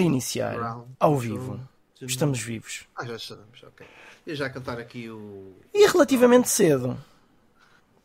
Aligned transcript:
A 0.00 0.06
iniciar, 0.06 0.84
ao 0.98 1.18
vivo. 1.18 1.60
Estamos 2.00 2.40
vivos. 2.40 2.86
Ah, 2.96 3.04
já 3.04 3.16
estamos, 3.16 3.62
ok. 3.62 3.86
Eu 4.26 4.34
já 4.34 4.48
cantar 4.48 4.78
aqui 4.78 5.08
o. 5.10 5.54
E 5.74 5.86
relativamente 5.86 6.48
cedo. 6.48 6.96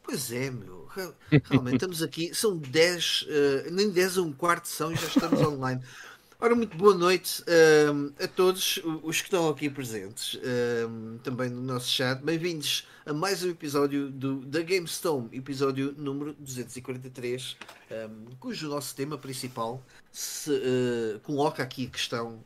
Pois 0.04 0.32
é, 0.32 0.50
meu. 0.52 0.86
Re- 0.88 1.42
Realmente 1.46 1.76
estamos 1.76 2.04
aqui. 2.04 2.34
São 2.34 2.58
10, 2.58 3.26
eh, 3.28 3.70
nem 3.72 3.90
10 3.90 4.18
a 4.18 4.22
um 4.22 4.32
quarto 4.32 4.68
são 4.68 4.92
e 4.92 4.96
já 4.96 5.08
estamos 5.08 5.40
online. 5.48 5.82
Ora, 6.38 6.54
muito 6.54 6.76
boa 6.76 6.94
noite 6.94 7.42
ehm, 7.48 8.12
a 8.22 8.28
todos 8.28 8.82
os 9.04 9.22
que 9.22 9.28
estão 9.28 9.48
aqui 9.48 9.70
presentes, 9.70 10.38
ehm, 10.44 11.18
também 11.24 11.50
no 11.50 11.62
nosso 11.62 11.90
chat. 11.90 12.22
Bem-vindos 12.22 12.86
a 13.06 13.14
mais 13.14 13.42
um 13.42 13.50
episódio 13.50 14.10
do, 14.10 14.42
da 14.42 14.62
GameStone, 14.62 15.30
episódio 15.32 15.96
número 15.98 16.34
243, 16.38 17.56
ehm, 17.90 18.12
cujo 18.38 18.68
nosso 18.68 18.94
tema 18.94 19.18
principal 19.18 19.82
se, 20.12 20.52
eh, 20.54 21.20
coloca 21.24 21.64
aqui 21.64 21.86
a 21.86 21.90
questão: 21.90 22.44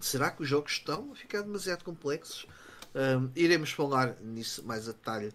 será 0.00 0.30
que 0.30 0.42
os 0.42 0.48
jogos 0.48 0.72
estão 0.72 1.12
a 1.12 1.14
ficar 1.14 1.42
demasiado 1.42 1.84
complexos? 1.84 2.46
Um, 2.94 3.30
iremos 3.34 3.72
falar 3.72 4.16
nisso 4.22 4.62
mais 4.66 4.86
a 4.86 4.92
detalhe 4.92 5.32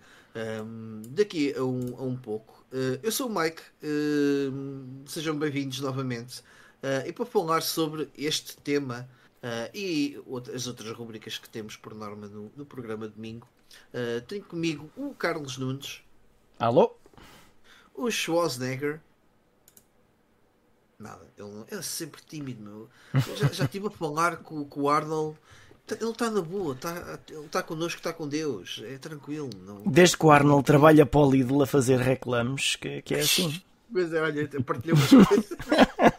um, 0.63 1.01
daqui 1.09 1.53
a 1.55 1.63
um, 1.63 1.95
a 1.97 2.03
um 2.03 2.15
pouco. 2.15 2.63
Uh, 2.71 2.99
eu 3.01 3.11
sou 3.11 3.27
o 3.27 3.39
Mike, 3.39 3.61
um, 3.83 5.03
sejam 5.07 5.37
bem-vindos 5.37 5.79
novamente. 5.79 6.43
Uh, 6.83 7.07
e 7.07 7.11
para 7.11 7.25
falar 7.25 7.61
sobre 7.61 8.07
este 8.17 8.55
tema 8.57 9.09
uh, 9.41 9.69
e 9.73 10.17
as 10.53 10.67
outras 10.67 10.91
rubricas 10.95 11.37
que 11.37 11.49
temos 11.49 11.75
por 11.75 11.95
norma 11.95 12.27
no, 12.27 12.51
no 12.55 12.65
programa 12.65 13.07
domingo, 13.07 13.47
uh, 13.93 14.21
tenho 14.27 14.43
comigo 14.43 14.89
o 14.95 15.13
Carlos 15.15 15.57
Nunes, 15.57 16.01
Alô? 16.59 16.95
o 17.95 18.09
Schwarzenegger. 18.11 18.99
Nada, 20.99 21.27
ele, 21.37 21.49
ele 21.69 21.79
é 21.79 21.81
sempre 21.81 22.21
tímido, 22.27 22.61
meu. 22.63 22.89
Eu 23.13 23.37
Já, 23.37 23.47
já 23.49 23.65
estive 23.65 23.87
a 23.87 23.91
falar 23.91 24.37
com, 24.37 24.63
com 24.65 24.81
o 24.81 24.89
Arnold. 24.89 25.37
Tá- 25.85 25.95
Ele 26.01 26.09
está 26.09 26.29
na 26.29 26.41
boa, 26.41 26.75
tá, 26.75 27.19
ele 27.29 27.45
está 27.45 27.63
connosco, 27.63 27.99
está 27.99 28.11
com 28.11 28.27
Deus, 28.27 28.81
é 28.83 28.97
tranquilo. 28.97 29.49
Não... 29.63 29.83
Desde 29.83 30.17
que 30.17 30.25
o 30.25 30.31
Arnold 30.31 30.65
trabalha 30.65 31.05
para 31.05 31.19
o 31.21 31.31
Lidl 31.31 31.61
a 31.61 31.67
fazer 31.67 31.97
reclames, 31.99 32.75
que, 32.75 33.01
que 33.03 33.15
é 33.15 33.19
assim. 33.19 33.61
Mas 33.89 34.11
olha, 34.11 34.49
partilhou 34.65 34.97
umas 34.97 35.27
coisas. 35.27 35.49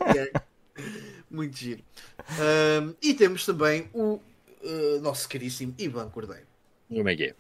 Muito 1.31 1.57
giro. 1.57 1.83
Ahm, 2.19 2.95
e 3.03 3.15
temos 3.15 3.45
também 3.45 3.89
o 3.93 4.21
uh, 4.63 5.01
nosso 5.03 5.29
caríssimo 5.29 5.75
Ivan 5.79 6.09
Cordeiro. 6.09 6.47
Como 6.89 7.09
é 7.09 7.17
que 7.17 7.25
é? 7.25 7.35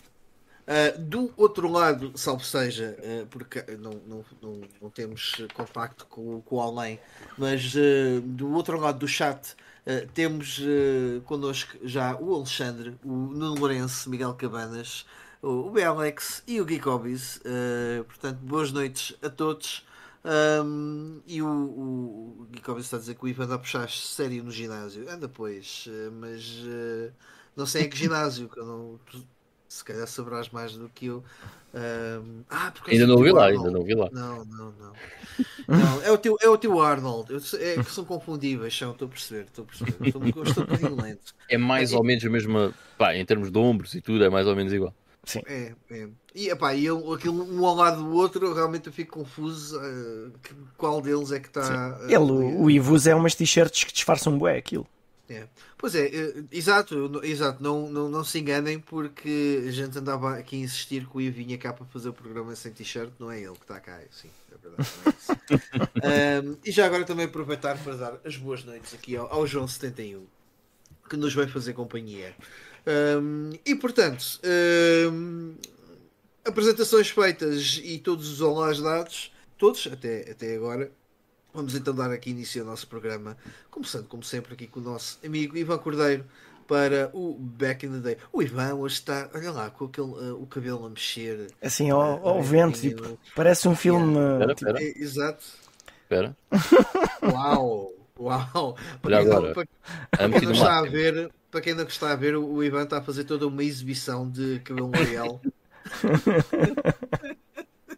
Uh, 0.69 0.98
do 0.98 1.33
outro 1.39 1.67
lado, 1.67 2.12
salvo 2.14 2.44
seja, 2.44 2.94
uh, 2.98 3.27
porque 3.28 3.64
não, 3.78 3.92
não, 4.06 4.25
não, 4.42 4.61
não 4.83 4.91
temos 4.91 5.36
contacto 5.55 6.05
com, 6.06 6.42
com 6.42 6.56
o 6.56 6.61
além, 6.61 7.00
mas 7.39 7.75
uh, 7.75 8.20
do 8.20 8.53
outro 8.53 8.78
lado 8.78 8.98
do 8.98 9.09
chat 9.09 9.56
temos 10.12 10.61
connosco 11.25 11.78
já 11.83 12.14
o 12.14 12.34
Alexandre, 12.34 12.94
o 13.03 13.09
Nuno 13.09 13.59
Lourenço, 13.59 14.11
Miguel 14.11 14.34
Cabanas, 14.34 15.06
o, 15.41 15.69
o 15.69 15.70
Belex 15.70 16.42
e 16.47 16.61
o 16.61 16.66
Geekobis. 16.66 17.39
Uh, 17.39 18.05
portanto, 18.05 18.39
boas 18.42 18.70
noites 18.70 19.16
a 19.22 19.31
todos. 19.31 19.86
Um, 20.29 21.23
e 21.27 21.41
o, 21.41 21.48
o, 21.48 22.43
o 22.43 22.48
Geekobis 22.53 22.84
está 22.84 22.98
a 22.98 23.01
dizer 23.01 23.15
que 23.15 23.25
o 23.25 23.29
Ivan 23.29 23.45
anda 23.45 23.55
a 23.55 23.59
puxar 23.59 23.89
sério 23.89 24.45
no 24.45 24.51
ginásio. 24.51 25.11
Anda, 25.11 25.27
pois, 25.27 25.87
uh, 25.89 26.12
mas 26.12 26.45
uh, 26.67 27.11
não 27.57 27.65
sei 27.65 27.84
em 27.84 27.89
que 27.89 27.97
ginásio, 27.98 28.49
que 28.49 28.61
eu 28.61 28.67
não. 28.67 29.01
Se 29.67 29.84
calhar 29.84 30.06
saberás 30.06 30.49
mais 30.49 30.75
do 30.77 30.89
que 30.89 31.06
eu. 31.06 31.23
Ahm, 31.75 32.43
ah, 32.49 32.71
porque 32.73 32.93
Ainda 32.93 33.06
não 33.06 33.23
teu 33.23 33.34
lá, 33.34 33.45
Arnold. 33.45 33.59
ainda 33.59 33.71
não 33.71 33.81
ouvi 33.81 33.95
lá. 33.95 34.09
Não, 34.11 34.45
não, 34.47 34.73
não. 34.73 34.93
não 35.69 36.03
é, 36.03 36.11
o 36.11 36.17
teu, 36.17 36.39
é 36.41 36.49
o 36.49 36.56
teu 36.56 36.81
Arnold. 36.81 37.31
Eu 37.31 37.41
é 37.61 37.75
que 37.83 37.91
são 37.91 38.05
confundíveis, 38.05 38.77
são, 38.77 38.93
estou 38.93 39.06
a 39.06 39.11
perceber, 39.11 39.45
estou 39.45 39.65
a 39.65 39.67
perceber. 39.67 40.06
Estou, 40.06 40.23
um 40.23 40.31
bocadinho 40.31 40.97
lento. 40.97 41.34
É 41.51 41.59
mais 41.59 41.93
ou 41.93 42.03
menos 42.03 42.25
a 42.25 42.31
mesma. 42.31 42.75
Pá, 42.97 43.15
em 43.15 43.25
termos 43.27 43.51
de 43.51 43.59
ombros 43.59 43.95
e 43.95 44.01
tudo, 44.01 44.25
é 44.25 44.31
mais 44.31 44.47
ou 44.47 44.56
menos 44.56 44.73
igual. 44.73 44.95
Sim. 45.29 45.43
É, 45.47 45.75
é. 45.91 46.09
E, 46.34 46.48
epá, 46.48 46.75
e 46.75 46.87
eu, 46.87 47.12
aquilo 47.12 47.44
um 47.44 47.66
ao 47.66 47.75
lado 47.75 48.03
do 48.03 48.15
outro, 48.15 48.55
realmente 48.55 48.87
eu 48.87 48.93
fico 48.93 49.19
confuso. 49.19 49.78
que- 50.43 50.55
qual 50.77 51.03
deles 51.03 51.31
é 51.33 51.39
que 51.39 51.49
está. 51.49 51.99
Ele, 52.05 52.16
o, 52.16 52.62
o 52.62 52.71
Ivus 52.71 53.06
é 53.06 53.15
umas 53.15 53.34
t-shirts 53.34 53.84
que 53.84 53.93
disfarçam 53.93 54.38
bué 54.38 54.56
aquilo. 54.56 54.87
É. 55.28 55.47
Pois 55.77 55.94
é, 55.94 56.06
eh, 56.06 56.44
exato, 56.50 57.21
exato, 57.22 57.62
não, 57.62 57.91
não, 57.91 58.09
não 58.09 58.25
se 58.25 58.38
enganem 58.38 58.81
porque 58.81 59.62
a 59.69 59.71
gente 59.71 59.99
andava 59.99 60.34
aqui 60.38 60.56
a 60.56 60.61
insistir 60.61 61.06
que 61.06 61.15
o 61.19 61.21
Ian 61.21 61.31
vinha 61.31 61.59
cá 61.59 61.71
para 61.71 61.84
fazer 61.84 62.09
o 62.09 62.15
programa 62.15 62.56
sem 62.56 62.72
t-shirt, 62.72 63.11
não 63.19 63.31
é 63.31 63.38
ele 63.38 63.53
que 63.53 63.61
está 63.65 63.78
cá, 63.78 64.00
sim, 64.11 64.31
é 64.50 64.56
verdade. 64.56 64.88
é. 66.00 66.38
Ahm, 66.41 66.56
e 66.65 66.71
já 66.72 66.87
agora 66.87 67.05
também 67.05 67.27
aproveitar 67.27 67.77
para 67.77 67.94
dar 67.97 68.19
as 68.25 68.38
boas 68.38 68.65
noites 68.65 68.94
aqui 68.94 69.17
ao, 69.19 69.31
ao 69.31 69.47
João 69.47 69.69
71 69.69 70.25
que 71.11 71.17
nos 71.17 71.34
vai 71.34 71.47
fazer 71.47 71.75
companhia. 71.75 72.34
Ahm, 72.91 73.50
e 73.66 73.75
portanto, 73.75 74.41
ahm, 74.43 75.53
apresentações 76.44 77.10
feitas 77.10 77.81
e 77.84 77.99
todos 77.99 78.28
os 78.31 78.41
olás 78.41 78.81
dados, 78.81 79.31
todos 79.59 79.87
até, 79.93 80.31
até 80.31 80.54
agora. 80.56 80.91
Vamos 81.53 81.75
então 81.75 81.94
dar 81.94 82.10
aqui 82.10 82.31
início 82.31 82.62
ao 82.62 82.66
nosso 82.69 82.87
programa, 82.87 83.37
começando 83.71 84.06
como 84.06 84.22
sempre 84.22 84.54
aqui 84.54 84.66
com 84.66 84.81
o 84.81 84.82
nosso 84.82 85.19
amigo 85.25 85.56
Ivan 85.56 85.78
Cordeiro 85.78 86.25
para 86.66 87.10
o 87.15 87.34
Back 87.34 87.84
in 87.87 87.93
the 87.93 87.99
Day. 87.99 88.16
O 88.32 88.43
Ivan 88.43 88.75
hoje 88.75 88.94
está, 88.97 89.28
olha 89.34 89.50
lá, 89.50 89.70
com 89.70 89.87
aquele, 89.87 90.12
ah, 90.20 90.34
o 90.34 90.47
cabelo 90.47 90.84
a 90.87 90.91
mexer. 90.91 91.47
Assim, 91.62 91.91
ao, 91.91 92.00
ao 92.26 92.38
Ah, 92.38 92.43
vento, 92.43 92.78
tipo, 92.81 93.19
parece 93.34 93.66
um 93.69 93.75
filme. 93.75 94.15
Espera, 94.19 94.55
tipo, 94.55 94.70
espera, 94.70 94.82
É, 94.84 94.99
exato. 95.03 95.44
espera. 96.03 96.37
Uau! 97.32 97.93
Uau! 98.20 98.76
Olha 99.03 99.19
quem 99.19 99.26
não- 99.28 99.37
agora. 99.37 99.55
para- 99.55 99.69
Para 100.10 100.31
quem 100.41 100.43
não 100.49 100.53
está 100.53 100.78
a 100.78 100.82
ver, 100.82 101.31
para 101.50 101.60
quem 101.60 101.75
não 101.75 101.84
está 101.84 102.12
a 102.12 102.16
ver, 102.16 102.36
o 102.36 102.62
Ivan 102.62 102.84
está 102.84 102.98
a 102.98 103.03
fazer 103.03 103.25
toda 103.25 103.47
uma 103.47 103.62
exibição 103.62 104.28
de 104.28 104.60
cabelo 104.60 104.91
L'Oreal. 104.94 105.41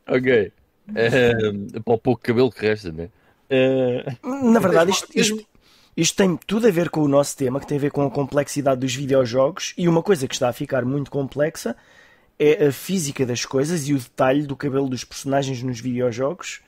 Ok. 0.06 0.52
É, 0.94 1.32
para 1.84 1.94
o 1.94 1.98
pouco 1.98 2.20
cabelo 2.22 2.50
que 2.50 2.66
resta, 2.66 2.90
né? 2.90 3.08
É, 3.48 4.04
Na 4.24 4.58
verdade, 4.58 4.90
isto, 4.90 5.06
isto, 5.14 5.46
isto 5.96 6.16
tem 6.16 6.36
tudo 6.46 6.66
a 6.66 6.70
ver 6.70 6.90
com 6.90 7.00
o 7.00 7.08
nosso 7.08 7.36
tema, 7.36 7.60
que 7.60 7.66
tem 7.66 7.78
a 7.78 7.80
ver 7.80 7.90
com 7.92 8.02
a 8.02 8.10
complexidade 8.10 8.80
dos 8.80 8.94
videojogos. 8.94 9.72
E 9.76 9.88
uma 9.88 10.02
coisa 10.02 10.26
que 10.26 10.34
está 10.34 10.48
a 10.48 10.52
ficar 10.52 10.84
muito 10.84 11.10
complexa 11.10 11.76
é 12.38 12.66
a 12.66 12.72
física 12.72 13.24
das 13.24 13.44
coisas 13.44 13.86
e 13.88 13.94
o 13.94 13.98
detalhe 13.98 14.46
do 14.46 14.56
cabelo 14.56 14.88
dos 14.88 15.04
personagens 15.04 15.62
nos 15.62 15.80
videojogos. 15.80 16.60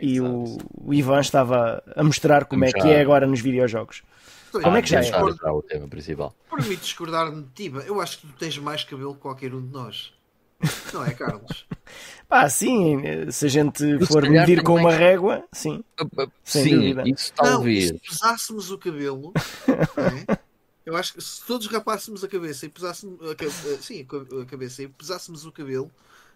E 0.00 0.20
o, 0.20 0.58
o 0.76 0.92
Ivan 0.92 1.20
estava 1.20 1.82
a 1.96 2.02
mostrar 2.04 2.44
como 2.44 2.64
é 2.64 2.70
Vamos 2.70 2.82
que 2.84 2.88
já. 2.88 2.94
é 2.96 3.00
agora 3.00 3.26
nos 3.26 3.40
videojogos. 3.40 4.02
Como 4.62 4.76
é 4.76 4.82
que 4.82 4.88
já 4.88 5.00
é? 5.00 5.02
já 5.02 5.22
o 5.52 5.62
tema 5.62 5.88
principal. 5.88 6.34
Permite 6.50 6.82
discordar-me 6.82 7.42
de 7.42 7.50
ti, 7.50 7.72
eu 7.86 8.00
acho 8.00 8.18
que 8.20 8.26
tu 8.26 8.32
tens 8.34 8.56
mais 8.58 8.84
cabelo 8.84 9.14
que 9.14 9.20
qualquer 9.20 9.54
um 9.54 9.60
de 9.64 9.72
nós. 9.72 10.12
Não 10.92 11.04
é, 11.04 11.12
Carlos? 11.12 11.66
Pá, 12.28 12.48
sim, 12.48 13.02
se 13.30 13.46
a 13.46 13.48
gente 13.48 13.84
Eu, 13.84 14.00
se 14.00 14.06
for 14.06 14.28
medir 14.28 14.62
com 14.62 14.76
uma 14.76 14.92
régua, 14.92 15.44
sim. 15.52 15.84
Sem 16.42 16.62
Sim, 16.64 16.74
dúvida. 16.76 17.02
isso 17.06 17.32
Não, 17.38 17.44
talvez. 17.44 17.84
e 17.84 17.88
se 17.88 17.94
pesássemos 18.08 18.70
o 18.70 18.78
cabelo, 18.78 19.32
não 19.96 20.04
é? 20.06 20.38
eu 20.86 20.96
acho 20.96 21.12
que 21.14 21.20
se 21.20 21.44
todos 21.44 21.66
rapássemos 21.66 22.24
a 22.24 22.28
cabeça 22.28 22.64
e 22.66 22.68
pesássemos 22.68 23.20
a, 23.30 23.34
ca- 23.34 23.44
eh, 23.44 23.78
sim, 23.80 24.00
a 24.00 24.04
ca- 24.06 24.42
a 24.42 24.46
cabeça 24.46 24.82
e 24.82 24.88
pesássemos 24.88 25.44
o 25.44 25.52
cabelo, 25.52 25.90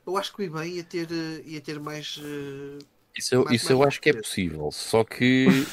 eu 0.06 0.16
acho 0.16 0.34
que 0.34 0.42
o 0.42 0.44
Ivan 0.44 0.66
ia 0.66 0.84
ter, 0.84 1.08
eh, 1.10 1.42
ia 1.46 1.60
ter 1.60 1.80
mais. 1.80 2.20
eh, 2.22 2.78
Isso, 3.16 3.34
eu- 3.34 3.44
Mais- 3.44 3.56
isso 3.62 3.72
eu 3.72 3.78
mais 3.78 3.88
acho 3.88 4.00
que 4.00 4.10
é 4.10 4.12
possível. 4.12 4.70
Só 4.70 5.04
que, 5.04 5.66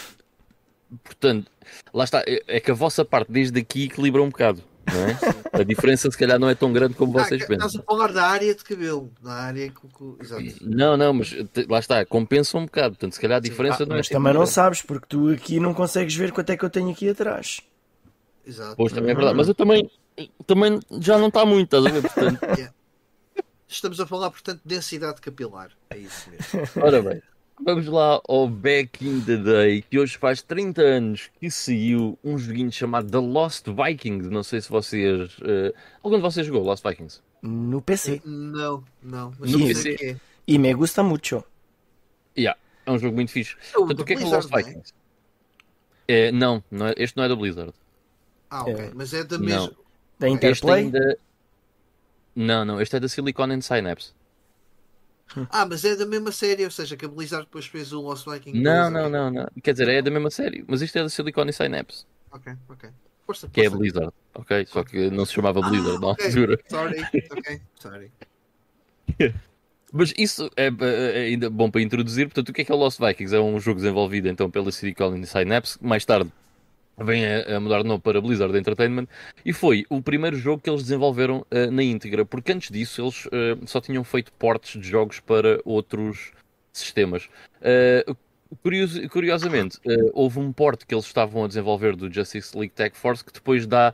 portanto, 1.04 1.52
lá 1.94 2.04
está. 2.04 2.24
É 2.28 2.42
é 2.48 2.60
que 2.60 2.72
a 2.72 2.74
vossa 2.74 3.04
parte 3.06 3.32
desde 3.32 3.60
aqui 3.60 3.86
equilibra 3.86 4.22
um 4.22 4.30
bocado. 4.30 4.62
Não 4.88 5.04
é? 5.08 5.62
A 5.62 5.64
diferença, 5.64 6.12
se 6.12 6.18
calhar, 6.18 6.38
não 6.38 6.48
é 6.48 6.54
tão 6.54 6.72
grande 6.72 6.94
como 6.94 7.18
Ah, 7.20 7.24
vocês 7.24 7.42
que- 7.42 7.48
pensam. 7.48 7.66
Estás 7.68 7.84
a 7.84 7.86
falar 7.86 8.14
da 8.14 8.28
área 8.28 8.54
de 8.54 8.64
cabelo, 8.64 9.12
na 9.24 9.34
área 9.34 9.74
exato. 10.22 10.44
Não, 10.62 10.96
não, 10.96 11.12
mas 11.14 11.36
lá 11.68 11.80
está, 11.80 12.06
compensa 12.06 12.56
um 12.58 12.66
bocado. 12.66 12.90
Portanto, 12.96 13.14
se 13.14 13.20
calhar 13.20 13.38
a 13.38 13.42
diferença 13.42 13.82
Ah, 13.82 13.86
não 13.88 13.96
é 13.96 13.98
mas 14.00 14.10
também 14.10 14.32
não 14.34 14.42
grande. 14.42 14.52
sabes, 14.54 14.82
porque 14.84 15.08
tu 15.10 15.30
aqui 15.30 15.60
não 15.60 15.74
consegues 15.74 16.14
ver 16.16 16.32
quanto 16.32 16.52
é 16.52 16.58
que 16.58 16.64
eu 16.64 16.70
tenho 16.70 16.92
aqui 16.92 17.10
atrás. 17.10 17.62
exato. 18.46 18.76
Pois 18.78 18.94
também 18.94 19.10
é 19.12 19.16
verdade. 19.16 19.36
Mas 19.36 19.48
eu 19.48 19.56
também, 19.56 19.90
também 20.46 20.80
já 21.02 21.18
não 21.18 21.30
está 21.30 21.44
muito, 21.48 21.76
estás 21.76 21.86
a 21.86 21.90
ver? 21.90 22.02
Portanto, 22.04 22.40
Estamos 23.68 24.00
a 24.00 24.06
falar, 24.06 24.30
portanto, 24.30 24.62
de 24.64 24.76
densidade 24.76 25.20
capilar. 25.20 25.72
É 25.90 25.98
isso 25.98 26.30
mesmo. 26.30 26.70
ora 26.84 27.02
bem, 27.02 27.22
vamos 27.64 27.86
lá 27.88 28.22
ao 28.28 28.48
Back 28.48 29.06
in 29.08 29.22
the 29.22 29.38
Day, 29.38 29.82
que 29.82 29.98
hoje 30.00 30.18
faz 30.18 30.42
30 30.42 30.82
anos 30.82 31.30
que 31.40 31.50
saiu 31.50 32.18
um 32.24 32.38
joguinho 32.38 32.72
chamado 32.72 33.10
The 33.10 33.18
Lost 33.18 33.66
Vikings. 33.68 34.30
Não 34.30 34.44
sei 34.44 34.62
se 34.62 34.70
vocês. 34.70 35.38
eh, 35.44 35.74
algum 36.04 36.16
de 36.18 36.22
vocês 36.22 36.46
jogou 36.46 36.64
Lost 36.64 36.84
Vikings? 36.88 37.22
No 37.42 37.82
PC. 37.82 38.22
Não, 38.26 38.84
não. 39.04 39.34
Mas 39.40 39.52
No 39.52 39.60
PC? 39.60 39.96
que. 39.96 40.18
E 40.48 40.58
me 40.60 40.74
gusta 40.74 41.02
muito. 41.04 41.44
Yeah, 42.38 42.60
é 42.86 42.92
um 42.92 43.00
jogo 43.00 43.16
muito 43.16 43.32
fixe. 43.32 43.56
É 43.74 43.78
o 43.78 43.86
Portanto, 43.86 44.00
o 44.02 44.06
que 44.06 44.14
é 44.14 44.16
que 44.18 44.24
é 44.24 44.28
Lost 44.28 44.50
não 44.52 44.60
é? 44.60 44.64
Vikings? 44.64 44.94
É, 46.08 46.32
não, 46.32 46.64
não 46.70 46.88
é- 46.88 46.94
este 46.98 47.18
não 47.18 47.24
é 47.24 47.30
da 47.30 47.36
Blizzard. 47.36 47.74
Ah, 48.50 48.62
ok. 48.62 48.74
É. 48.76 48.92
Mas 48.94 49.14
é 49.14 49.24
da 49.24 49.38
mesma. 49.40 49.72
Da 50.20 50.30
Interplay. 50.30 50.84
ainda. 50.84 51.18
Não, 52.36 52.64
não, 52.66 52.82
este 52.82 52.96
é 52.98 53.00
da 53.00 53.08
Silicon 53.08 53.46
and 53.52 53.62
Synapse. 53.62 54.14
Ah, 55.50 55.66
mas 55.66 55.84
é 55.84 55.96
da 55.96 56.06
mesma 56.06 56.32
série, 56.32 56.64
ou 56.64 56.72
seja, 56.72 56.96
que 56.96 57.06
a 57.06 57.08
Blizzard 57.08 57.46
depois 57.46 57.66
fez 57.66 57.92
o 57.92 58.02
Lost 58.02 58.26
Viking. 58.30 58.54
Não, 58.54 58.92
2, 58.92 58.94
não, 58.94 59.10
não, 59.10 59.32
não. 59.32 59.48
Quer 59.62 59.72
dizer, 59.74 59.88
é 59.90 60.02
da 60.02 60.12
mesma 60.12 60.30
série, 60.30 60.64
mas 60.68 60.82
isto 60.82 60.98
é 60.98 61.04
da 61.04 61.10
Silicon 61.10 61.42
and 61.44 61.52
Synapse. 61.52 62.06
ok, 62.32 62.54
ok. 62.70 62.90
Força, 63.26 63.50
que 63.50 63.62
é 63.62 63.68
a 63.68 63.70
força. 63.70 63.80
Blizzard, 63.80 64.14
ok? 64.36 64.66
Só 64.68 64.84
que 64.84 65.10
não 65.10 65.26
se 65.26 65.34
chamava 65.34 65.62
Blizzard 65.62 66.00
na 66.00 66.08
Ah, 66.08 66.12
ok. 66.12 66.26
altura. 66.26 66.60
Sorry, 66.70 67.08
ok, 67.32 67.62
sorry. 67.82 68.12
Mas 69.94 70.14
isso 70.18 70.50
é, 70.58 70.68
é 70.68 71.22
ainda 71.28 71.50
bom 71.50 71.72
para 71.72 71.82
introduzir. 71.82 72.28
Portanto, 72.28 72.50
o 72.50 72.54
que 72.54 72.62
é 72.62 72.66
que 72.66 72.72
é 72.72 72.76
o 72.76 72.78
Lost 72.78 73.00
Vikings? 73.00 73.34
É 73.36 73.40
um 73.40 73.60
jogo 73.60 73.80
desenvolvido 73.80 74.28
então 74.28 74.50
pela 74.52 74.72
City 74.72 74.94
Calling 74.94 75.26
Synapse, 75.26 75.78
mais 75.82 76.04
tarde 76.06 76.30
vem 76.98 77.24
a, 77.26 77.60
mudar 77.60 77.82
de 77.82 77.88
nome 77.88 78.02
para 78.02 78.22
Blizzard 78.22 78.58
Entertainment, 78.58 79.08
e 79.46 79.52
foi 79.52 79.86
o 79.90 80.02
primeiro 80.02 80.38
jogo 80.38 80.62
que 80.62 80.70
eles 80.70 80.84
desenvolveram 80.84 81.46
eh, 81.52 81.68
na 81.68 81.84
íntegra, 81.84 82.26
porque 82.26 82.52
antes 82.52 82.72
disso 82.72 83.02
eles 83.02 83.28
eh, 83.32 83.58
só 83.66 83.82
tinham 83.82 84.04
feito 84.04 84.32
portes 84.34 84.80
de 84.80 84.88
jogos 84.88 85.20
para 85.20 85.60
outros 85.66 86.32
sistemas. 86.72 87.30
Curioso- 88.62 89.10
curiosamente, 89.10 89.80
houve 90.14 90.40
um 90.40 90.54
porte 90.54 90.86
que 90.86 90.94
eles 90.94 91.06
estavam 91.06 91.44
a 91.44 91.48
desenvolver 91.48 91.96
do 91.96 92.14
Justice 92.14 92.56
League 92.56 92.74
Tech 92.74 92.96
Force 92.96 93.26
que 93.26 93.34
depois 93.34 93.66
dá 93.66 93.94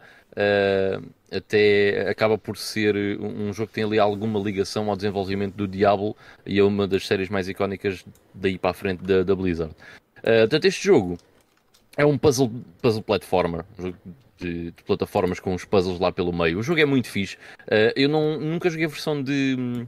até 1.31 2.09
acaba 2.09 2.37
por 2.37 2.57
ser 2.57 2.95
um 3.19 3.47
um 3.47 3.53
jogo 3.53 3.67
que 3.69 3.75
tem 3.75 3.83
ali 3.83 3.97
alguma 3.97 4.39
ligação 4.39 4.89
ao 4.89 4.95
desenvolvimento 4.95 5.55
do 5.55 5.67
Diablo 5.67 6.15
e 6.45 6.59
é 6.59 6.63
uma 6.63 6.87
das 6.87 7.07
séries 7.07 7.29
mais 7.29 7.47
icónicas 7.47 8.05
daí 8.33 8.57
para 8.57 8.71
a 8.71 8.73
frente 8.73 9.03
da, 9.03 9.23
da 9.23 9.35
Blizzard. 9.35 9.73
Uh, 10.19 10.41
portanto, 10.41 10.65
este 10.65 10.85
jogo 10.85 11.17
é 11.97 12.05
um 12.05 12.17
puzzle, 12.17 12.51
puzzle 12.81 13.03
platformer, 13.03 13.65
jogo 13.77 13.97
de, 14.37 14.71
de 14.71 14.83
plataformas 14.83 15.39
com 15.39 15.53
uns 15.53 15.65
puzzles 15.65 15.99
lá 15.99 16.11
pelo 16.11 16.33
meio. 16.33 16.59
O 16.59 16.63
jogo 16.63 16.79
é 16.79 16.85
muito 16.85 17.07
fixe. 17.07 17.35
Uh, 17.63 17.93
eu 17.95 18.09
não, 18.09 18.39
nunca 18.39 18.69
joguei 18.69 18.85
a 18.85 18.89
versão 18.89 19.21
de 19.21 19.85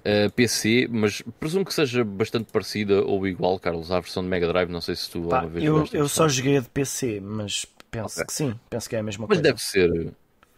uh, 0.00 0.30
PC, 0.32 0.88
mas 0.90 1.22
presumo 1.40 1.64
que 1.64 1.74
seja 1.74 2.04
bastante 2.04 2.52
parecida 2.52 3.04
ou 3.04 3.26
igual, 3.26 3.58
Carlos, 3.58 3.90
à 3.90 4.00
versão 4.00 4.22
de 4.22 4.28
Mega 4.28 4.46
Drive. 4.46 4.70
Não 4.70 4.80
sei 4.80 4.94
se 4.94 5.10
tu 5.10 5.22
Pá, 5.28 5.36
alguma 5.38 5.52
vez 5.52 5.64
eu, 5.64 5.88
eu 5.92 6.08
só 6.08 6.28
joguei 6.28 6.56
a 6.58 6.60
de 6.60 6.68
PC, 6.68 7.20
mas 7.20 7.66
penso 7.90 8.14
Ok. 8.20 8.26
que 8.26 8.32
sim, 8.32 8.54
penso 8.70 8.88
que 8.88 8.96
é 8.96 9.00
a 9.00 9.02
mesma 9.02 9.26
Mas 9.28 9.38
coisa. 9.38 9.42
deve 9.42 9.62
ser. 9.62 10.12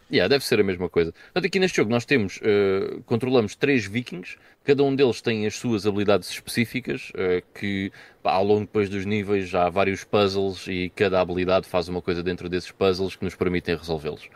Yeah, 0.09 0.29
deve 0.29 0.45
ser 0.45 0.59
a 0.59 0.63
mesma 0.63 0.87
coisa. 0.87 1.11
Portanto, 1.11 1.45
aqui 1.45 1.59
neste 1.59 1.77
jogo 1.77 1.91
nós 1.91 2.05
temos, 2.05 2.39
eh, 2.41 2.99
controlamos 3.05 3.55
três 3.55 3.85
vikings, 3.85 4.37
cada 4.63 4.81
um 4.81 4.95
deles 4.95 5.21
tem 5.21 5.45
as 5.45 5.55
suas 5.57 5.85
habilidades 5.85 6.29
específicas, 6.29 7.11
eh, 7.13 7.43
que 7.53 7.91
pá, 8.23 8.31
ao 8.31 8.43
longo 8.45 8.61
depois 8.61 8.89
dos 8.89 9.05
níveis 9.05 9.53
há 9.53 9.69
vários 9.69 10.05
puzzles 10.05 10.65
e 10.67 10.89
cada 10.95 11.19
habilidade 11.19 11.67
faz 11.67 11.89
uma 11.89 12.01
coisa 12.01 12.23
dentro 12.23 12.47
desses 12.47 12.71
puzzles 12.71 13.17
que 13.17 13.25
nos 13.25 13.35
permitem 13.35 13.75
resolvê-los. 13.75 14.29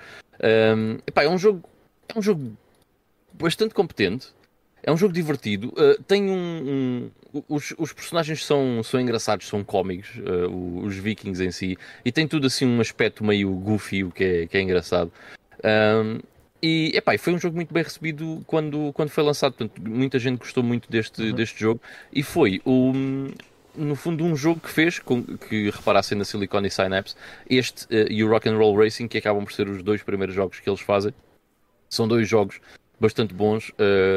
Ahm, 0.43 0.97
epá, 1.07 1.23
é 1.23 1.29
um 1.29 1.37
jogo, 1.37 1.63
é 2.13 2.19
um 2.19 2.21
jogo 2.21 2.51
bastante 3.33 3.73
competente, 3.73 4.27
é 4.83 4.91
um 4.91 4.97
jogo 4.97 5.13
divertido, 5.13 5.73
eh, 5.77 5.97
tem 6.05 6.29
um, 6.29 7.09
um- 7.33 7.41
os, 7.47 7.73
os 7.77 7.93
personagens 7.93 8.43
são, 8.45 8.83
são 8.83 8.99
engraçados, 8.99 9.47
são 9.47 9.63
cómicos, 9.63 10.09
o- 10.49 10.79
os 10.83 10.97
vikings 10.97 11.41
em 11.41 11.49
si, 11.51 11.77
e 12.03 12.11
tem 12.11 12.27
tudo 12.27 12.47
assim 12.47 12.65
um 12.65 12.81
aspecto 12.81 13.23
meio 13.23 13.49
goofy, 13.53 14.03
o 14.03 14.11
que 14.11 14.23
é, 14.23 14.47
que 14.47 14.57
é 14.57 14.61
engraçado. 14.61 15.09
Um, 15.63 16.19
e 16.61 16.91
epá, 16.95 17.17
foi 17.17 17.33
um 17.33 17.39
jogo 17.39 17.55
muito 17.55 17.73
bem 17.73 17.81
recebido 17.81 18.43
quando, 18.45 18.91
quando 18.93 19.09
foi 19.09 19.23
lançado. 19.23 19.53
Portanto, 19.53 19.81
muita 19.81 20.19
gente 20.19 20.37
gostou 20.37 20.63
muito 20.63 20.89
deste, 20.91 21.33
deste 21.33 21.59
jogo. 21.59 21.81
E 22.13 22.21
foi, 22.21 22.61
um, 22.65 23.31
no 23.75 23.95
fundo, 23.95 24.23
um 24.23 24.35
jogo 24.35 24.59
que 24.59 24.69
fez 24.69 24.99
com 24.99 25.23
que 25.23 25.71
reparassem 25.71 26.17
na 26.17 26.23
Silicon 26.23 26.61
e 26.61 26.69
Synapse 26.69 27.15
este 27.49 27.87
eh, 27.89 28.07
e 28.11 28.23
o 28.23 28.29
Rock 28.29 28.47
and 28.47 28.57
Roll 28.57 28.77
Racing, 28.77 29.07
que 29.07 29.17
acabam 29.17 29.43
por 29.43 29.53
ser 29.53 29.67
os 29.67 29.81
dois 29.81 30.03
primeiros 30.03 30.35
jogos 30.35 30.59
que 30.59 30.69
eles 30.69 30.81
fazem. 30.81 31.13
São 31.89 32.07
dois 32.07 32.29
jogos 32.29 32.61
bastante 32.99 33.33
bons, 33.33 33.71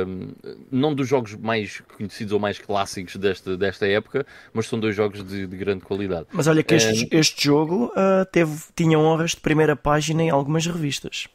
um, 0.07 0.33
não 0.71 0.95
dos 0.95 1.09
jogos 1.09 1.35
mais 1.35 1.81
conhecidos 1.97 2.35
ou 2.35 2.39
mais 2.39 2.59
clássicos 2.59 3.17
desta, 3.17 3.57
desta 3.57 3.87
época, 3.89 4.27
mas 4.53 4.67
são 4.67 4.79
dois 4.79 4.95
jogos 4.95 5.27
de, 5.27 5.47
de 5.47 5.57
grande 5.57 5.83
qualidade. 5.83 6.27
Mas 6.31 6.47
olha 6.47 6.63
que 6.63 6.75
este, 6.75 7.09
É. 7.11 7.19
este 7.19 7.45
jogo 7.45 7.91
ah, 7.97 8.27
teve, 8.31 8.55
tinha 8.77 8.99
honras 8.99 9.31
de 9.31 9.39
primeira 9.39 9.75
página 9.75 10.23
em 10.23 10.29
algumas 10.29 10.67
revistas. 10.67 11.29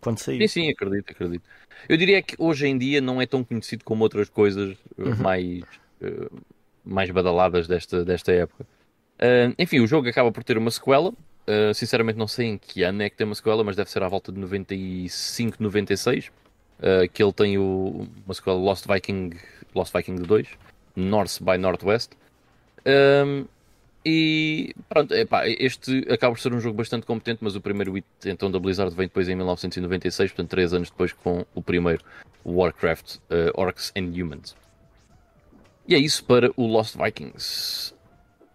Quando 0.00 0.18
saiu. 0.18 0.40
Sim, 0.42 0.48
sim, 0.48 0.70
acredito, 0.70 1.10
acredito. 1.10 1.42
Eu 1.88 1.96
diria 1.96 2.22
que 2.22 2.34
hoje 2.38 2.66
em 2.66 2.76
dia 2.78 3.00
não 3.00 3.20
é 3.20 3.26
tão 3.26 3.42
conhecido 3.44 3.84
como 3.84 4.02
outras 4.04 4.28
coisas 4.28 4.76
uh, 4.98 5.10
Uhum. 5.10 5.16
mais, 5.16 5.62
uh, 6.02 6.42
mais 6.84 7.10
badaladas 7.10 7.66
desta, 7.66 8.04
desta 8.04 8.32
época. 8.32 8.64
Uh, 9.18 9.54
enfim, 9.58 9.80
o 9.80 9.86
jogo 9.86 10.08
acaba 10.08 10.30
por 10.32 10.44
ter 10.44 10.56
uma 10.58 10.70
sequela. 10.70 11.10
Uh, 11.10 11.72
sinceramente, 11.74 12.18
não 12.18 12.28
sei 12.28 12.46
em 12.46 12.58
que 12.58 12.82
ano 12.82 13.02
é 13.02 13.10
que 13.10 13.16
tem 13.16 13.24
uma 13.26 13.34
sequela, 13.34 13.64
mas 13.64 13.74
deve 13.76 13.90
ser 13.90 14.02
à 14.02 14.08
volta 14.08 14.30
de 14.30 14.38
95, 14.38 15.56
96. 15.62 16.26
Uh, 16.78 17.08
que 17.12 17.22
ele 17.22 17.32
tem 17.32 17.58
o, 17.58 18.06
uma 18.24 18.34
sequela 18.34 18.56
Lost 18.56 18.86
Viking, 18.86 19.30
Lost 19.74 19.92
Viking 19.92 20.14
2, 20.16 20.46
North 20.94 21.40
by 21.42 21.58
Northwest. 21.58 22.10
Um, 22.86 23.46
e 24.10 24.74
pronto, 24.88 25.12
epá, 25.12 25.46
este 25.46 25.98
acaba 26.10 26.34
por 26.34 26.40
ser 26.40 26.54
um 26.54 26.60
jogo 26.60 26.78
bastante 26.78 27.04
competente, 27.04 27.40
mas 27.42 27.54
o 27.54 27.60
primeiro 27.60 27.92
hit 27.92 28.06
então 28.24 28.50
da 28.50 28.58
Blizzard 28.58 28.96
vem 28.96 29.06
depois 29.06 29.28
em 29.28 29.34
1996, 29.34 30.30
portanto 30.30 30.48
3 30.48 30.72
anos 30.72 30.88
depois 30.88 31.12
com 31.12 31.44
o 31.54 31.60
primeiro 31.60 32.02
Warcraft 32.42 33.16
uh, 33.16 33.52
Orcs 33.52 33.92
and 33.94 34.10
Humans. 34.18 34.56
E 35.86 35.94
é 35.94 35.98
isso 35.98 36.24
para 36.24 36.50
o 36.56 36.66
Lost 36.66 36.96
Vikings. 36.96 37.92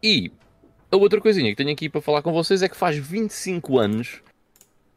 E 0.01 0.31
a 0.91 0.97
outra 0.97 1.21
coisinha 1.21 1.51
que 1.51 1.55
tenho 1.55 1.71
aqui 1.71 1.87
para 1.87 2.01
falar 2.01 2.23
com 2.23 2.33
vocês 2.33 2.63
é 2.63 2.67
que 2.67 2.75
faz 2.75 2.97
25 2.97 3.77
anos 3.77 4.23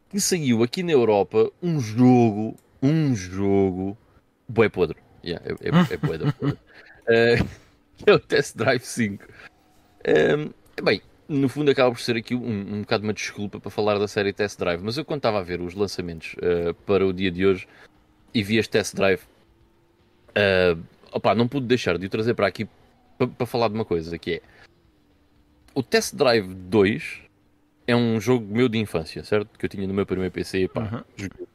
que 0.09 0.19
saiu 0.19 0.63
aqui 0.63 0.81
na 0.81 0.91
Europa 0.91 1.51
um 1.61 1.79
jogo, 1.79 2.55
um 2.81 3.13
jogo 3.15 3.95
bué 4.49 4.69
podre. 4.69 4.97
Yeah, 5.23 5.45
é, 5.47 5.67
é, 5.67 5.69
é 5.69 5.71
bué 5.71 5.97
podre. 5.97 6.33
Uh, 7.07 7.39
é 8.05 8.11
o 8.11 8.19
Test 8.19 8.57
Drive 8.57 8.83
5. 8.83 9.25
Um, 10.07 10.53
bem, 10.83 11.01
no 11.27 11.49
fundo 11.49 11.69
acaba 11.69 11.91
por 11.91 11.99
ser 11.99 12.15
aqui 12.15 12.33
um, 12.33 12.75
um 12.75 12.81
bocado 12.81 13.03
uma 13.03 13.13
desculpa 13.13 13.59
para 13.59 13.69
falar 13.69 13.99
da 13.99 14.07
série 14.07 14.31
Test 14.31 14.57
Drive, 14.57 14.81
mas 14.81 14.97
eu 14.97 15.03
quando 15.03 15.19
estava 15.19 15.39
a 15.39 15.43
ver 15.43 15.59
os 15.59 15.73
lançamentos 15.73 16.33
uh, 16.35 16.73
para 16.85 17.05
o 17.05 17.11
dia 17.11 17.29
de 17.29 17.45
hoje 17.45 17.67
e 18.33 18.41
vi 18.41 18.57
este 18.57 18.71
Test 18.71 18.95
Drive, 18.95 19.21
uh, 20.29 20.81
opá, 21.11 21.35
não 21.35 21.47
pude 21.47 21.65
deixar 21.65 21.97
de 21.97 22.05
o 22.05 22.09
trazer 22.09 22.33
para 22.33 22.47
aqui 22.47 22.67
para, 23.17 23.27
para 23.27 23.45
falar 23.45 23.67
de 23.67 23.73
uma 23.73 23.85
coisa, 23.85 24.17
que 24.17 24.35
é 24.35 24.41
o 25.75 25.83
Test 25.83 26.15
Drive 26.15 26.47
2 26.47 27.21
é 27.85 27.95
um 27.95 28.19
jogo 28.19 28.45
meu 28.53 28.67
de 28.67 28.77
infância, 28.77 29.23
certo? 29.23 29.57
Que 29.57 29.65
eu 29.65 29.69
tinha 29.69 29.87
no 29.87 29.93
meu 29.93 30.05
primeiro 30.05 30.31
PC 30.31 30.63
e 30.63 30.67
pá, 30.67 31.05
Uhum. 31.19 31.47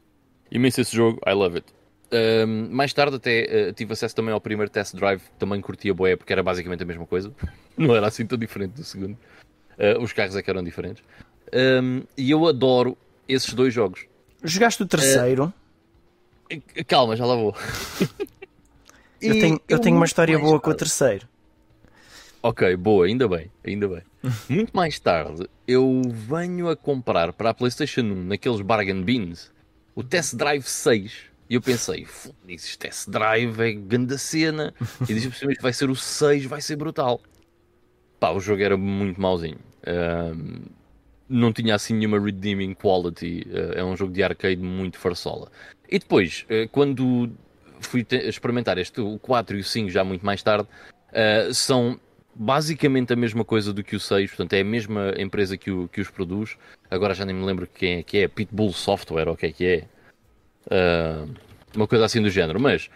imenso 0.51 0.81
esse 0.81 0.95
jogo, 0.95 1.19
I 1.27 1.33
love 1.33 1.57
it. 1.57 1.73
Um, 2.13 2.69
mais 2.69 2.93
tarde 2.93 3.15
até 3.15 3.69
uh, 3.69 3.73
tive 3.73 3.93
acesso 3.93 4.15
também 4.15 4.31
ao 4.31 4.39
primeiro 4.39 4.69
test 4.69 4.95
drive, 4.95 5.21
também 5.39 5.59
curtia 5.59 5.93
boé 5.95 6.15
porque 6.15 6.31
era 6.31 6.43
basicamente 6.43 6.83
a 6.83 6.85
mesma 6.85 7.07
coisa, 7.07 7.33
não 7.75 7.95
era 7.95 8.05
assim 8.07 8.23
tão 8.23 8.37
diferente 8.37 8.73
do 8.73 8.83
segundo. 8.83 9.17
Uh, 9.77 9.99
os 9.99 10.13
carros 10.13 10.35
é 10.35 10.43
que 10.43 10.49
eram 10.49 10.63
diferentes. 10.63 11.03
Um, 11.51 12.03
e 12.15 12.29
eu 12.29 12.45
adoro 12.47 12.95
esses 13.27 13.51
dois 13.55 13.73
jogos. 13.73 14.05
Jogaste 14.43 14.83
o 14.83 14.85
terceiro. 14.85 15.51
E- 16.51 16.83
Calma, 16.83 17.15
já 17.15 17.25
lá 17.25 17.35
vou. 17.35 17.55
eu 19.19 19.39
tenho, 19.39 19.59
eu 19.67 19.79
tenho 19.79 19.95
uma 19.95 20.05
história 20.05 20.37
boa 20.37 20.59
com 20.59 20.69
o 20.69 20.73
tarde- 20.73 20.77
terceiro. 20.79 21.27
Ok, 22.43 22.75
boa, 22.75 23.07
ainda 23.07 23.27
bem, 23.27 23.49
ainda 23.65 23.87
bem. 23.87 24.01
Muito 24.47 24.75
mais 24.75 24.99
tarde, 24.99 25.49
eu 25.67 26.01
venho 26.05 26.69
a 26.69 26.75
comprar 26.75 27.33
para 27.33 27.49
a 27.49 27.53
PlayStation 27.55 28.01
1, 28.01 28.23
naqueles 28.25 28.61
bargain 28.61 29.01
bins, 29.01 29.51
o 29.95 30.03
Test 30.03 30.35
Drive 30.35 30.63
6. 30.67 31.32
E 31.53 31.55
eu 31.55 31.61
pensei, 31.61 32.07
este 32.49 32.79
Test 32.79 33.11
Drive 33.11 33.59
é 33.59 33.73
grande 33.73 34.17
cena. 34.17 34.73
E 35.07 35.13
disse 35.13 35.31
cima 35.33 35.53
que 35.53 35.61
vai 35.61 35.71
ser 35.71 35.87
o 35.87 35.95
6, 35.95 36.45
vai 36.45 36.59
ser 36.59 36.75
brutal. 36.75 37.21
Pá, 38.19 38.31
o 38.31 38.39
jogo 38.39 38.63
era 38.63 38.75
muito 38.75 39.21
mauzinho. 39.21 39.59
Ahm, 39.85 40.63
não 41.29 41.53
tinha 41.53 41.75
assim 41.75 41.93
nenhuma 41.93 42.19
redeeming 42.19 42.73
quality. 42.73 43.45
Ah, 43.53 43.81
é 43.81 43.83
um 43.83 43.95
jogo 43.95 44.11
de 44.11 44.23
arcade 44.23 44.63
muito 44.63 44.97
farsola. 44.97 45.51
E 45.87 45.99
depois, 45.99 46.43
ah, 46.49 46.67
quando 46.71 47.29
fui 47.81 48.03
experimentar 48.09 48.79
este, 48.79 48.99
o 48.99 49.19
4 49.19 49.57
e 49.57 49.59
o 49.59 49.63
5 49.63 49.91
já 49.91 50.03
muito 50.03 50.25
mais 50.25 50.41
tarde, 50.41 50.67
ah, 51.13 51.53
são 51.53 51.99
basicamente 52.33 53.13
a 53.13 53.15
mesma 53.15 53.45
coisa 53.45 53.71
do 53.71 53.83
que 53.83 53.95
o 53.95 53.99
6, 53.99 54.31
portanto 54.31 54.53
é 54.53 54.61
a 54.61 54.65
mesma 54.65 55.13
empresa 55.19 55.55
que, 55.55 55.69
o, 55.69 55.87
que 55.87 56.01
os 56.01 56.09
produz. 56.09 56.57
Agora 56.89 57.13
já 57.13 57.23
nem 57.25 57.35
me 57.35 57.45
lembro 57.45 57.67
quem 57.67 57.99
é 57.99 58.01
que 58.01 58.17
é, 58.17 58.27
Pitbull 58.27 58.73
Software 58.73 59.27
ou 59.27 59.35
o 59.35 59.37
que 59.37 59.45
é 59.45 59.51
que 59.51 59.65
é. 59.67 59.92
Ah, 60.69 61.25
uma 61.75 61.87
coisa 61.87 62.05
assim 62.05 62.21
do 62.21 62.29
género. 62.29 62.59
Mas 62.59 62.89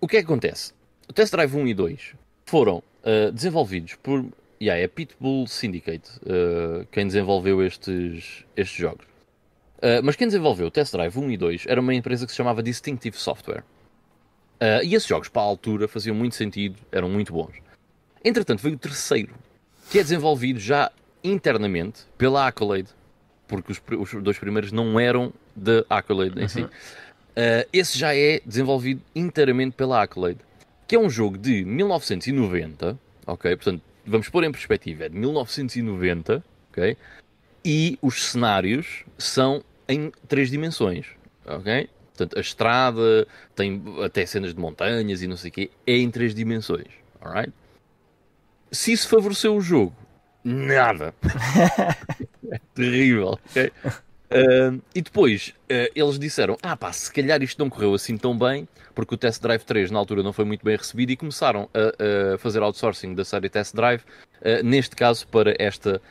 o 0.00 0.06
que 0.06 0.16
é 0.16 0.20
que 0.20 0.26
acontece? 0.26 0.72
O 1.08 1.12
Test 1.12 1.32
Drive 1.32 1.54
1 1.54 1.66
e 1.66 1.74
2 1.74 2.14
foram 2.46 2.82
ah, 3.04 3.30
desenvolvidos 3.32 3.94
por. 3.96 4.24
Yeah, 4.62 4.82
é 4.82 4.88
Pitbull 4.88 5.46
Syndicate 5.46 6.10
ah, 6.26 6.86
quem 6.90 7.06
desenvolveu 7.06 7.62
estes, 7.62 8.44
estes 8.56 8.78
jogos. 8.78 9.06
Mas 10.02 10.16
quem 10.16 10.26
desenvolveu 10.26 10.68
o 10.68 10.70
Test 10.70 10.92
Drive 10.92 11.14
1 11.14 11.30
e 11.32 11.36
2 11.36 11.64
era 11.66 11.78
uma 11.78 11.92
empresa 11.92 12.24
que 12.24 12.32
se 12.32 12.36
chamava 12.38 12.62
Distinctive 12.62 13.18
Software. 13.18 13.62
E 14.82 14.94
esses 14.94 15.06
jogos, 15.06 15.28
para 15.28 15.42
a 15.42 15.44
altura, 15.44 15.86
faziam 15.86 16.16
muito 16.16 16.34
sentido, 16.36 16.78
eram 16.90 17.06
muito 17.06 17.34
bons. 17.34 17.60
Entretanto, 18.24 18.62
veio 18.62 18.76
o 18.76 18.78
terceiro, 18.78 19.34
que 19.90 19.98
é 19.98 20.02
desenvolvido 20.02 20.58
já 20.58 20.90
internamente 21.22 22.04
pela 22.16 22.46
Accolade, 22.46 22.88
porque 23.46 23.72
os, 23.72 23.82
os 23.98 24.22
dois 24.22 24.38
primeiros 24.38 24.72
não 24.72 24.98
eram 24.98 25.34
da 25.54 25.84
Accolade 25.88 26.42
em 26.42 26.48
si. 26.48 26.62
Uh, 26.62 26.70
esse 27.72 27.98
já 27.98 28.14
é 28.14 28.40
desenvolvido 28.44 29.02
inteiramente 29.14 29.74
pela 29.74 30.02
Accolade, 30.02 30.38
que 30.86 30.94
é 30.94 30.98
um 30.98 31.10
jogo 31.10 31.36
de 31.36 31.64
1990, 31.64 32.98
ok? 33.26 33.56
Portanto, 33.56 33.82
vamos 34.06 34.28
pôr 34.28 34.44
em 34.44 34.52
perspectiva, 34.52 35.04
é 35.04 35.08
de 35.08 35.16
1990, 35.16 36.44
ok? 36.70 36.96
e 37.64 37.98
os 38.02 38.30
cenários 38.30 39.04
são 39.16 39.64
em 39.88 40.12
três 40.28 40.50
dimensões, 40.50 41.06
ok? 41.46 41.88
Portanto, 42.08 42.38
a 42.38 42.40
estrada 42.40 43.26
tem 43.56 43.82
até 44.04 44.26
cenas 44.26 44.54
de 44.54 44.60
montanhas 44.60 45.22
e 45.22 45.26
não 45.26 45.36
sei 45.36 45.50
o 45.50 45.52
quê, 45.52 45.70
é 45.86 45.96
em 45.96 46.10
três 46.10 46.34
dimensões, 46.34 46.88
alright? 47.20 47.52
Se 48.70 48.92
isso 48.92 49.08
favoreceu 49.08 49.56
o 49.56 49.60
jogo, 49.60 49.94
nada. 50.44 51.14
é 52.50 52.60
terrível, 52.74 53.38
ok? 53.50 53.72
Uh, 54.34 54.82
e 54.92 55.00
depois 55.00 55.54
uh, 55.70 55.90
eles 55.94 56.18
disseram: 56.18 56.58
Ah, 56.60 56.76
pá, 56.76 56.92
se 56.92 57.12
calhar 57.12 57.40
isto 57.40 57.56
não 57.58 57.70
correu 57.70 57.94
assim 57.94 58.18
tão 58.18 58.36
bem, 58.36 58.68
porque 58.92 59.14
o 59.14 59.18
Test 59.18 59.40
Drive 59.40 59.62
3 59.62 59.92
na 59.92 59.98
altura 59.98 60.24
não 60.24 60.32
foi 60.32 60.44
muito 60.44 60.64
bem 60.64 60.76
recebido 60.76 61.10
e 61.10 61.16
começaram 61.16 61.70
a, 61.72 62.34
a 62.34 62.38
fazer 62.38 62.60
outsourcing 62.60 63.14
da 63.14 63.24
série 63.24 63.48
Test 63.48 63.76
Drive, 63.76 64.00
uh, 64.00 64.64
neste 64.64 64.96
caso 64.96 65.26
para 65.28 65.54
esta 65.58 66.02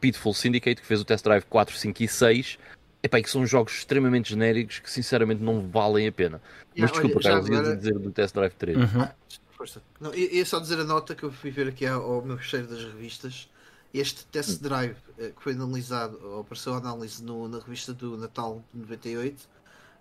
Pitfall 0.00 0.32
Syndicate, 0.32 0.80
que 0.80 0.86
fez 0.86 1.00
o 1.00 1.04
Test 1.04 1.24
Drive 1.24 1.42
4, 1.50 1.76
5 1.76 2.02
e 2.04 2.06
6. 2.06 2.58
Epá, 3.02 3.20
que 3.20 3.28
são 3.28 3.44
jogos 3.44 3.72
extremamente 3.78 4.30
genéricos 4.30 4.78
que 4.78 4.88
sinceramente 4.88 5.42
não 5.42 5.68
valem 5.68 6.06
a 6.06 6.12
pena. 6.12 6.40
Mas 6.74 6.90
desculpa, 6.92 7.20
Carlos, 7.20 7.50
agora... 7.50 7.76
dizer 7.76 7.98
do 7.98 8.12
Test 8.12 8.32
Drive 8.32 8.54
3. 8.54 8.78
Uhum. 8.78 9.02
Ah, 9.02 9.12
força. 9.50 9.82
Não, 10.00 10.14
ia 10.14 10.46
só 10.46 10.60
dizer 10.60 10.78
a 10.78 10.84
nota 10.84 11.14
que 11.14 11.24
eu 11.24 11.32
fui 11.32 11.50
ver 11.50 11.68
aqui 11.68 11.84
ao 11.84 12.22
meu 12.22 12.38
fecheiro 12.38 12.68
das 12.68 12.84
revistas 12.84 13.48
este 13.94 14.24
test 14.26 14.60
drive 14.60 14.96
eh, 15.18 15.30
que 15.34 15.40
foi 15.40 15.52
analisado, 15.52 16.18
ou 16.22 16.40
apareceu 16.40 16.74
a 16.74 16.78
análise 16.78 17.22
no, 17.22 17.46
na 17.48 17.60
revista 17.60 17.94
do 17.94 18.18
Natal 18.18 18.60
de 18.74 18.80
98, 18.80 19.38
uh, 19.38 19.44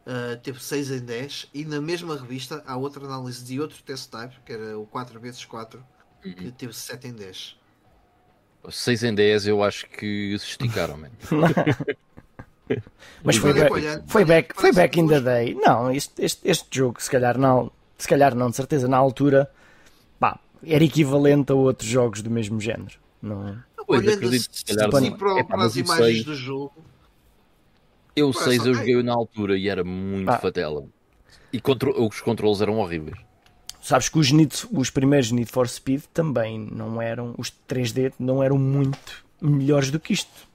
eh, 0.08 0.36
teve 0.38 0.62
6 0.62 0.92
em 0.92 1.00
10, 1.00 1.50
e 1.54 1.64
na 1.64 1.80
mesma 1.80 2.18
revista 2.18 2.64
há 2.66 2.76
outra 2.76 3.06
análise 3.06 3.44
de 3.46 3.62
outro 3.62 3.82
test 3.84 4.10
drive, 4.12 4.34
que 4.44 4.52
era 4.52 4.80
o 4.80 4.88
4x4, 4.88 5.76
uhum. 5.76 6.34
que 6.34 6.52
teve 6.52 6.74
7 6.74 7.08
em 7.08 7.14
10. 7.14 7.56
6 8.68 9.04
em 9.04 9.14
10 9.14 9.48
eu 9.48 9.64
acho 9.64 9.88
que 9.88 10.36
se 10.40 10.46
esticaram, 10.46 10.98
man. 10.98 11.10
Mas 13.24 13.36
foi, 13.36 13.54
back, 13.54 14.04
foi 14.08 14.26
back, 14.26 14.56
foi 14.56 14.72
back 14.72 15.00
in 15.00 15.08
the 15.08 15.20
day. 15.20 15.54
Não, 15.54 15.92
este, 15.92 16.24
este, 16.24 16.50
este 16.50 16.68
jogo, 16.72 17.02
se 17.02 17.12
calhar 17.12 17.38
não, 17.38 17.72
se 17.98 18.08
calhar 18.08 18.34
não, 18.34 18.50
de 18.50 18.56
certeza, 18.56 18.88
na 18.88 18.98
altura, 18.98 19.52
pá, 20.20 20.40
era 20.66 20.84
equivalente 20.84 21.52
a 21.52 21.56
outros 21.56 21.88
jogos 21.88 22.22
do 22.22 22.32
mesmo 22.32 22.60
género. 22.60 22.96
Não, 23.22 23.62
olhando 23.88 24.28
assim, 24.28 24.38
assim 24.38 25.12
para, 25.12 25.40
é, 25.40 25.44
para 25.44 25.64
as 25.64 25.76
imagens 25.76 26.18
sei. 26.18 26.24
do 26.24 26.36
jogo. 26.36 26.74
Eu 28.16 28.32
sei, 28.32 28.60
eu 28.60 28.74
joguei 28.74 29.02
na 29.02 29.14
altura 29.14 29.58
e 29.58 29.68
era 29.68 29.84
muito 29.84 30.30
ah. 30.30 30.38
fatela. 30.38 30.86
E 31.52 31.60
contro 31.60 32.06
os 32.06 32.22
controles 32.22 32.62
eram 32.62 32.78
horríveis. 32.78 33.18
Sabes 33.82 34.08
que 34.08 34.18
os, 34.18 34.32
Need, 34.32 34.56
os 34.72 34.90
primeiros 34.90 35.32
Need 35.32 35.52
for 35.52 35.68
Speed 35.68 36.04
também 36.14 36.58
não 36.58 37.02
eram, 37.02 37.36
os 37.38 37.52
3D 37.68 38.14
não 38.18 38.42
eram 38.42 38.58
muito 38.58 39.26
melhores 39.42 39.92
do 39.92 40.00
que 40.00 40.14
isto. 40.14 40.48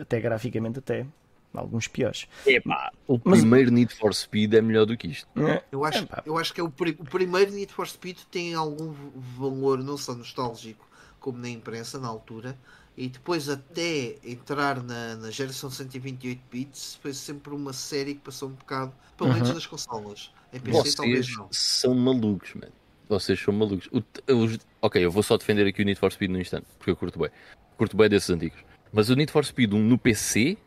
Até 0.00 0.20
graficamente, 0.20 0.80
até 0.80 1.06
alguns 1.54 1.86
piores. 1.86 2.26
Epá, 2.46 2.92
o 3.06 3.20
Mas... 3.24 3.40
primeiro 3.40 3.70
Need 3.70 3.94
for 3.94 4.14
Speed 4.14 4.54
é 4.54 4.60
melhor 4.60 4.86
do 4.86 4.96
que 4.96 5.08
isto. 5.08 5.28
É. 5.40 5.62
Eu 5.70 5.84
acho, 5.84 6.08
eu 6.26 6.38
acho 6.38 6.52
que 6.52 6.60
é 6.60 6.64
o, 6.64 6.66
o 6.66 7.04
primeiro 7.04 7.52
Need 7.52 7.72
for 7.72 7.86
Speed 7.86 8.18
tem 8.30 8.54
algum 8.54 8.92
valor, 9.38 9.82
não 9.82 9.96
só 9.96 10.14
nostálgico, 10.14 10.86
como 11.24 11.38
na 11.38 11.48
imprensa 11.48 11.98
na 11.98 12.06
altura, 12.06 12.54
e 12.94 13.08
depois 13.08 13.48
até 13.48 14.16
entrar 14.22 14.82
na, 14.82 15.16
na 15.16 15.30
geração 15.30 15.70
128 15.70 16.38
bits 16.50 16.98
foi 17.00 17.14
sempre 17.14 17.54
uma 17.54 17.72
série 17.72 18.12
que 18.12 18.20
passou 18.20 18.50
um 18.50 18.52
bocado, 18.52 18.92
pelo 19.16 19.32
menos 19.32 19.48
uhum. 19.48 19.54
nas 19.54 19.64
consolas. 19.64 20.30
Em 20.52 20.60
PC 20.60 20.78
Vocês 20.78 20.94
talvez 20.94 21.34
não. 21.34 21.48
são 21.50 21.94
malucos, 21.94 22.52
mano. 22.52 22.72
Vocês 23.08 23.40
são 23.40 23.54
malucos. 23.54 23.88
O, 23.90 24.34
os, 24.34 24.58
ok, 24.82 25.02
eu 25.02 25.10
vou 25.10 25.22
só 25.22 25.38
defender 25.38 25.66
aqui 25.66 25.80
o 25.80 25.84
Need 25.86 25.98
for 25.98 26.12
Speed 26.12 26.30
no 26.30 26.38
instante, 26.38 26.66
porque 26.76 26.90
eu 26.90 26.96
curto 26.96 27.18
bem. 27.18 27.30
Curto 27.78 27.96
bem 27.96 28.10
desses 28.10 28.28
antigos. 28.28 28.62
Mas 28.92 29.08
o 29.08 29.16
Need 29.16 29.32
for 29.32 29.46
Speed 29.46 29.72
1 29.72 29.78
no 29.78 29.96
PC 29.96 30.58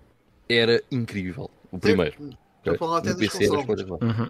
era 0.50 0.84
incrível. 0.90 1.52
O 1.72 1.78
primeiro. 1.78 2.36
Estou 2.58 2.74
a 2.74 2.78
falar 2.80 2.98
até 2.98 3.12
no 3.12 3.18
PC 3.20 3.48
consolas. 3.48 3.82
Uhum. 4.02 4.30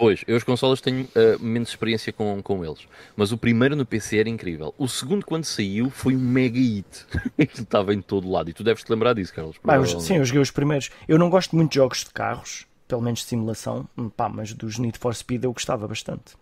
Pois, 0.00 0.24
eu 0.26 0.34
as 0.34 0.42
consolas 0.42 0.80
tenho 0.80 1.04
uh, 1.04 1.38
menos 1.38 1.68
experiência 1.68 2.10
com, 2.10 2.42
com 2.42 2.64
eles. 2.64 2.88
Mas 3.14 3.32
o 3.32 3.36
primeiro 3.36 3.76
no 3.76 3.84
PC 3.84 4.16
era 4.16 4.30
incrível. 4.30 4.74
O 4.78 4.88
segundo, 4.88 5.26
quando 5.26 5.44
saiu, 5.44 5.90
foi 5.90 6.16
um 6.16 6.18
mega 6.18 6.58
hit. 6.58 6.86
Estava 7.36 7.92
em 7.92 8.00
todo 8.00 8.30
lado. 8.30 8.48
E 8.48 8.54
tu 8.54 8.64
deves 8.64 8.82
te 8.82 8.90
lembrar 8.90 9.12
disso, 9.12 9.34
Carlos. 9.34 9.56
Bah, 9.62 9.76
eu, 9.76 9.84
sim, 9.84 10.16
eu 10.16 10.24
joguei 10.24 10.40
os 10.40 10.50
primeiros. 10.50 10.88
Eu 11.06 11.18
não 11.18 11.28
gosto 11.28 11.54
muito 11.54 11.72
de 11.72 11.74
jogos 11.74 12.02
de 12.02 12.10
carros, 12.14 12.66
pelo 12.88 13.02
menos 13.02 13.20
de 13.20 13.26
simulação. 13.26 13.86
Pá, 14.16 14.26
mas 14.26 14.54
dos 14.54 14.78
Need 14.78 14.98
for 14.98 15.14
Speed 15.14 15.44
eu 15.44 15.52
gostava 15.52 15.86
bastante. 15.86 16.34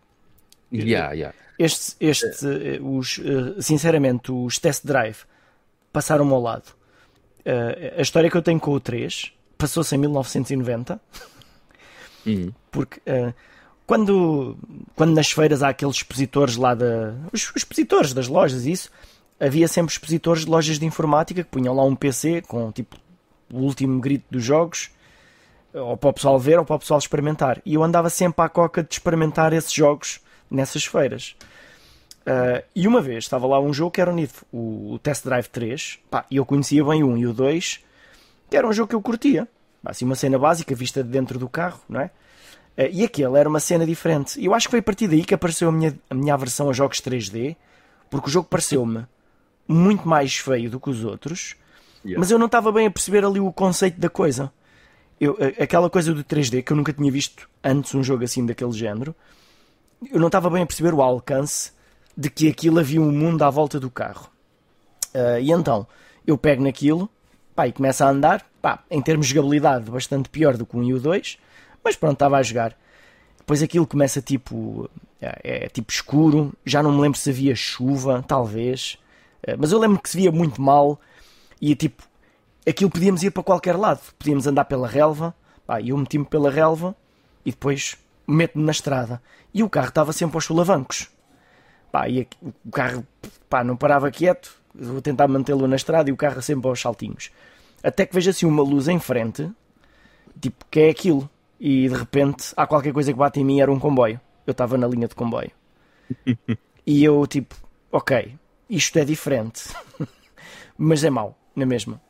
Yeah, 0.72 1.12
yeah. 1.12 1.36
Este, 1.58 1.96
este 1.98 2.46
uh, 2.46 2.96
os, 2.96 3.18
uh, 3.18 3.60
sinceramente, 3.60 4.30
os 4.30 4.60
Test 4.60 4.86
Drive 4.86 5.24
passaram-me 5.92 6.32
ao 6.32 6.40
lado. 6.40 6.76
a 7.96 8.00
história 8.00 8.30
que 8.30 8.36
eu 8.36 8.42
tenho 8.42 8.60
com 8.60 8.70
o 8.70 8.78
3 8.78 9.32
passou-se 9.56 9.96
em 9.96 9.98
1990. 9.98 11.00
Uhum. 12.28 12.52
Porque 12.70 13.00
uh, 13.00 13.32
quando, 13.86 14.56
quando 14.94 15.14
nas 15.14 15.30
feiras 15.30 15.62
há 15.62 15.70
aqueles 15.70 15.96
expositores 15.96 16.56
lá 16.56 16.74
da. 16.74 17.14
Os, 17.32 17.48
os 17.50 17.56
expositores 17.56 18.12
das 18.12 18.28
lojas, 18.28 18.66
isso, 18.66 18.90
havia 19.40 19.66
sempre 19.66 19.92
expositores 19.92 20.44
de 20.44 20.50
lojas 20.50 20.78
de 20.78 20.84
informática 20.84 21.42
que 21.42 21.50
punham 21.50 21.74
lá 21.74 21.84
um 21.84 21.96
PC 21.96 22.42
com 22.42 22.70
tipo 22.70 22.96
o 23.52 23.60
último 23.60 23.98
grito 23.98 24.26
dos 24.30 24.44
jogos, 24.44 24.90
ou 25.72 25.96
para 25.96 26.10
o 26.10 26.12
pessoal 26.12 26.38
ver 26.38 26.58
ou 26.58 26.64
para 26.64 26.76
o 26.76 26.78
pessoal 26.78 26.98
experimentar. 26.98 27.62
E 27.64 27.74
eu 27.74 27.82
andava 27.82 28.10
sempre 28.10 28.44
à 28.44 28.48
coca 28.48 28.82
de 28.82 28.92
experimentar 28.92 29.52
esses 29.52 29.72
jogos 29.72 30.20
nessas 30.50 30.84
feiras. 30.84 31.34
Uh, 32.26 32.62
e 32.74 32.86
uma 32.86 33.00
vez 33.00 33.24
estava 33.24 33.46
lá 33.46 33.58
um 33.58 33.72
jogo 33.72 33.90
que 33.90 34.02
era 34.02 34.14
o, 34.52 34.92
o 34.92 34.98
Test 34.98 35.24
Drive 35.24 35.46
3, 35.46 35.98
pá, 36.10 36.26
e 36.30 36.36
eu 36.36 36.44
conhecia 36.44 36.84
bem 36.84 37.02
o 37.02 37.08
1 37.08 37.16
e 37.16 37.26
o 37.26 37.32
2, 37.32 37.80
que 38.50 38.56
era 38.56 38.68
um 38.68 38.72
jogo 38.72 38.90
que 38.90 38.94
eu 38.94 39.00
curtia. 39.00 39.48
Assim, 39.84 40.04
uma 40.04 40.14
cena 40.14 40.38
básica 40.38 40.74
vista 40.74 41.02
de 41.02 41.08
dentro 41.08 41.38
do 41.38 41.48
carro, 41.48 41.80
não 41.88 42.00
é? 42.00 42.10
Eh, 42.76 42.90
e 42.92 43.04
aquele 43.04 43.38
era 43.38 43.48
uma 43.48 43.60
cena 43.60 43.86
diferente. 43.86 44.38
E 44.40 44.46
eu 44.46 44.54
acho 44.54 44.66
que 44.66 44.70
foi 44.72 44.80
a 44.80 44.82
partir 44.82 45.08
daí 45.08 45.24
que 45.24 45.34
apareceu 45.34 45.68
a 45.68 45.72
minha, 45.72 45.98
a 46.08 46.14
minha 46.14 46.34
aversão 46.34 46.70
a 46.70 46.72
jogos 46.72 47.00
3D, 47.00 47.56
porque 48.10 48.28
o 48.28 48.30
jogo 48.30 48.48
pareceu-me 48.48 49.06
muito 49.66 50.08
mais 50.08 50.36
feio 50.36 50.70
do 50.70 50.80
que 50.80 50.88
os 50.88 51.04
outros, 51.04 51.54
yeah. 52.04 52.18
mas 52.18 52.30
eu 52.30 52.38
não 52.38 52.46
estava 52.46 52.72
bem 52.72 52.86
a 52.86 52.90
perceber 52.90 53.24
ali 53.24 53.40
o 53.40 53.52
conceito 53.52 53.98
da 54.00 54.08
coisa. 54.08 54.52
Eu, 55.20 55.36
aquela 55.60 55.90
coisa 55.90 56.14
do 56.14 56.24
3D, 56.24 56.62
que 56.62 56.72
eu 56.72 56.76
nunca 56.76 56.92
tinha 56.92 57.10
visto 57.10 57.48
antes 57.62 57.94
um 57.94 58.02
jogo 58.02 58.24
assim 58.24 58.46
daquele 58.46 58.72
género, 58.72 59.14
eu 60.12 60.20
não 60.20 60.28
estava 60.28 60.48
bem 60.48 60.62
a 60.62 60.66
perceber 60.66 60.94
o 60.94 61.02
alcance 61.02 61.72
de 62.16 62.30
que 62.30 62.48
aquilo 62.48 62.78
havia 62.78 63.00
um 63.00 63.10
mundo 63.10 63.42
à 63.42 63.50
volta 63.50 63.80
do 63.80 63.90
carro. 63.90 64.30
Uh, 65.14 65.40
e 65.40 65.50
então, 65.50 65.86
eu 66.26 66.38
pego 66.38 66.62
naquilo, 66.62 67.10
pá, 67.58 67.66
e 67.66 67.72
começo 67.72 68.04
a 68.04 68.08
andar, 68.08 68.46
pá, 68.62 68.84
em 68.88 69.02
termos 69.02 69.26
de 69.26 69.34
jogabilidade, 69.34 69.90
bastante 69.90 70.28
pior 70.28 70.56
do 70.56 70.64
que 70.64 70.76
o 70.76 70.78
1 70.78 70.84
e 70.84 70.94
o 70.94 71.00
2, 71.00 71.38
mas 71.82 71.96
pronto, 71.96 72.12
estava 72.12 72.36
a 72.36 72.42
jogar. 72.42 72.78
Depois 73.36 73.60
aquilo 73.64 73.84
começa 73.84 74.22
tipo. 74.22 74.88
É, 75.20 75.64
é, 75.64 75.68
tipo 75.68 75.90
escuro. 75.90 76.54
Já 76.64 76.84
não 76.84 76.92
me 76.92 77.00
lembro 77.00 77.18
se 77.18 77.30
havia 77.30 77.56
chuva, 77.56 78.24
talvez. 78.28 78.96
É, 79.42 79.56
mas 79.56 79.72
eu 79.72 79.80
lembro 79.80 79.98
que 79.98 80.08
se 80.08 80.16
via 80.16 80.30
muito 80.30 80.62
mal. 80.62 81.00
E 81.60 81.74
tipo. 81.74 82.04
Aquilo 82.64 82.90
podíamos 82.90 83.24
ir 83.24 83.32
para 83.32 83.42
qualquer 83.42 83.74
lado. 83.74 84.02
Podíamos 84.16 84.46
andar 84.46 84.66
pela 84.66 84.86
relva. 84.86 85.34
Pá, 85.66 85.80
eu 85.80 85.96
meti-me 85.96 86.26
pela 86.26 86.50
relva. 86.52 86.94
E 87.44 87.50
depois 87.50 87.96
meto-me 88.24 88.64
na 88.64 88.70
estrada. 88.70 89.20
E 89.52 89.64
o 89.64 89.68
carro 89.68 89.88
estava 89.88 90.12
sempre 90.12 90.36
aos 90.36 90.44
solavancos. 90.44 91.08
Pá, 91.90 92.08
e 92.08 92.28
o 92.64 92.70
carro 92.70 93.04
pá, 93.50 93.64
não 93.64 93.76
parava 93.76 94.10
quieto. 94.12 94.57
Vou 94.74 95.00
tentar 95.00 95.28
mantê-lo 95.28 95.66
na 95.66 95.76
estrada 95.76 96.08
e 96.10 96.12
o 96.12 96.16
carro 96.16 96.40
sempre 96.42 96.68
aos 96.68 96.80
saltinhos. 96.80 97.30
Até 97.82 98.06
que 98.06 98.14
vejo 98.14 98.30
assim 98.30 98.46
uma 98.46 98.62
luz 98.62 98.88
em 98.88 98.98
frente. 98.98 99.50
Tipo, 100.40 100.64
que 100.70 100.80
é 100.80 100.90
aquilo 100.90 101.28
e 101.58 101.88
de 101.88 101.94
repente 101.94 102.52
há 102.56 102.66
qualquer 102.66 102.92
coisa 102.92 103.12
que 103.12 103.18
bate 103.18 103.40
em 103.40 103.44
mim 103.44 103.60
era 103.60 103.72
um 103.72 103.78
comboio. 103.78 104.20
Eu 104.46 104.52
estava 104.52 104.78
na 104.78 104.86
linha 104.86 105.08
de 105.08 105.14
comboio. 105.14 105.50
e 106.86 107.04
eu 107.04 107.26
tipo, 107.26 107.54
ok, 107.90 108.34
isto 108.70 108.98
é 108.98 109.04
diferente. 109.04 109.64
Mas 110.76 111.02
é 111.02 111.10
mau, 111.10 111.36
na 111.56 111.66
mesma. 111.66 112.00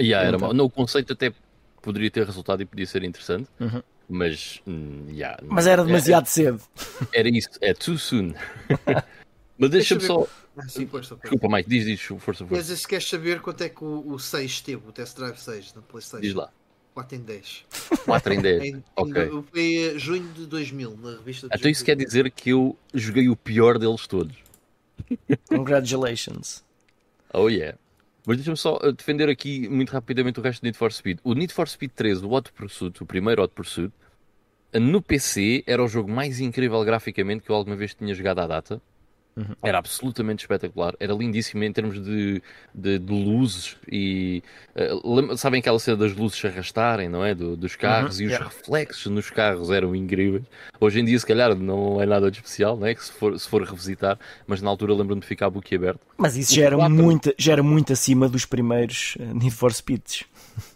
Yeah, 0.00 0.26
era 0.26 0.36
então... 0.36 0.48
mau. 0.48 0.54
No, 0.54 0.64
o 0.64 0.70
conceito 0.70 1.12
até 1.12 1.32
poderia 1.82 2.10
ter 2.10 2.24
resultado 2.24 2.62
e 2.62 2.66
podia 2.66 2.86
ser 2.86 3.04
interessante. 3.04 3.48
Uhum. 3.60 3.82
Mas, 4.08 4.62
hum, 4.66 5.06
yeah, 5.08 5.36
mas 5.42 5.66
era 5.66 5.84
demasiado 5.84 6.24
é, 6.24 6.28
cedo. 6.28 6.62
Era 7.12 7.28
isso, 7.28 7.50
é 7.60 7.74
too 7.74 7.98
soon. 7.98 8.34
mas 9.58 9.70
deixa-me 9.70 10.00
deixa 10.00 10.14
só. 10.14 10.26
Ah, 10.56 10.68
sim, 10.68 10.86
força, 10.86 11.16
Desculpa, 11.16 11.48
Mike, 11.48 11.68
diz, 11.68 11.84
diz, 11.84 12.00
força, 12.00 12.46
força. 12.46 12.76
se 12.76 12.86
queres 12.88 13.08
saber 13.08 13.40
quanto 13.40 13.62
é 13.62 13.68
que 13.68 13.84
o, 13.84 14.12
o 14.12 14.18
6 14.18 14.60
teve, 14.60 14.88
o 14.88 14.92
Test 14.92 15.16
Drive 15.16 15.36
6 15.36 15.74
na 15.74 15.82
PlayStation? 15.82 16.22
Diz 16.22 16.34
lá. 16.34 16.50
4 16.94 17.16
em 17.16 17.20
10. 17.20 17.64
4 18.06 18.32
em 18.32 18.40
10. 18.40 18.62
em, 18.64 18.84
ok. 18.96 19.44
Foi 19.52 19.98
junho 19.98 20.32
de 20.32 20.46
2000, 20.46 20.96
na 20.96 21.10
revista 21.12 21.48
Então 21.52 21.70
isso 21.70 21.84
quer 21.84 21.94
dizer 21.94 22.30
que 22.30 22.50
eu 22.50 22.76
joguei 22.94 23.28
o 23.28 23.36
pior 23.36 23.78
deles 23.78 24.06
todos. 24.06 24.34
Congratulations. 25.48 26.64
Oh 27.34 27.48
yeah. 27.48 27.76
Mas 28.26 28.38
deixa-me 28.38 28.56
só 28.56 28.78
eh, 28.82 28.92
defender 28.92 29.28
aqui 29.28 29.68
muito 29.68 29.90
rapidamente 29.90 30.40
o 30.40 30.42
resto 30.42 30.62
do 30.62 30.64
Need 30.64 30.78
for 30.78 30.90
Speed. 30.90 31.18
O 31.22 31.34
Need 31.34 31.52
for 31.52 31.68
Speed 31.68 31.92
3, 31.94 32.22
o 32.22 32.30
Hot 32.30 32.50
Pursuit, 32.52 33.02
o 33.02 33.06
primeiro 33.06 33.42
Hot 33.42 33.52
Pursuit, 33.54 33.92
no 34.72 35.00
PC 35.00 35.62
era 35.66 35.82
o 35.82 35.86
jogo 35.86 36.10
mais 36.10 36.40
incrível 36.40 36.82
graficamente 36.82 37.44
que 37.44 37.50
eu 37.50 37.56
alguma 37.56 37.76
vez 37.76 37.94
tinha 37.94 38.14
jogado 38.14 38.40
à 38.40 38.46
data. 38.46 38.80
Uhum. 39.36 39.54
Era 39.62 39.78
absolutamente 39.78 40.44
espetacular, 40.44 40.94
era 40.98 41.12
lindíssimo 41.12 41.62
em 41.62 41.70
termos 41.70 42.02
de, 42.02 42.42
de, 42.74 42.98
de 42.98 43.12
luzes 43.12 43.76
e 43.86 44.42
uh, 44.74 45.36
sabem 45.36 45.60
aquela 45.60 45.78
cena 45.78 45.98
das 45.98 46.16
luzes 46.16 46.38
se 46.38 46.46
arrastarem, 46.46 47.06
não 47.06 47.22
é? 47.22 47.34
Do, 47.34 47.54
dos 47.54 47.76
carros 47.76 48.16
uhum, 48.16 48.22
e 48.22 48.26
os 48.26 48.32
yeah. 48.32 48.48
reflexos 48.48 49.12
nos 49.12 49.28
carros 49.28 49.70
eram 49.70 49.94
incríveis. 49.94 50.44
Hoje 50.80 51.00
em 51.00 51.04
dia, 51.04 51.18
se 51.18 51.26
calhar, 51.26 51.54
não 51.54 52.00
é 52.00 52.06
nada 52.06 52.30
de 52.30 52.38
especial, 52.38 52.78
não 52.78 52.86
é? 52.86 52.94
Que 52.94 53.04
se 53.04 53.12
for, 53.12 53.38
se 53.38 53.46
for 53.46 53.62
revisitar, 53.62 54.18
mas 54.46 54.62
na 54.62 54.70
altura 54.70 54.94
lembro-me 54.94 55.20
de 55.20 55.26
ficar 55.26 55.50
boquiaberto. 55.50 56.00
Mas 56.16 56.34
isso 56.34 56.54
já 56.54 56.64
era, 56.64 56.88
muito, 56.88 57.34
já 57.36 57.52
era 57.52 57.62
muito 57.62 57.92
acima 57.92 58.30
dos 58.30 58.46
primeiros 58.46 59.16
eh, 59.20 59.34
Need 59.34 59.50
for 59.50 59.72
Speeds. 59.72 60.24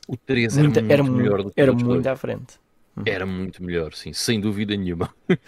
O 0.06 0.18
3 0.18 0.58
era 0.58 0.62
muito, 0.64 0.92
era 0.92 1.02
melhor 1.02 1.42
do 1.44 1.50
que 1.50 1.60
Era 1.60 1.72
muito 1.72 2.06
à 2.06 2.14
frente. 2.14 2.60
Uhum. 2.96 3.04
Era 3.06 3.24
muito 3.24 3.62
melhor, 3.62 3.94
sim, 3.94 4.12
sem 4.12 4.40
dúvida 4.40 4.76
nenhuma. 4.76 5.08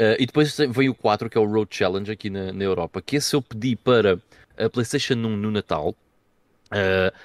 uh, 0.00 0.16
e 0.18 0.26
depois 0.26 0.56
veio 0.70 0.92
o 0.92 0.94
4, 0.94 1.28
que 1.28 1.36
é 1.36 1.40
o 1.40 1.44
Road 1.44 1.68
Challenge 1.74 2.10
aqui 2.10 2.30
na, 2.30 2.52
na 2.52 2.64
Europa, 2.64 3.02
que 3.02 3.16
esse 3.16 3.36
eu 3.36 3.42
pedi 3.42 3.76
para 3.76 4.18
a 4.58 4.68
PlayStation 4.68 5.14
1 5.14 5.16
no 5.36 5.50
Natal, 5.50 5.90
uh, 5.90 7.16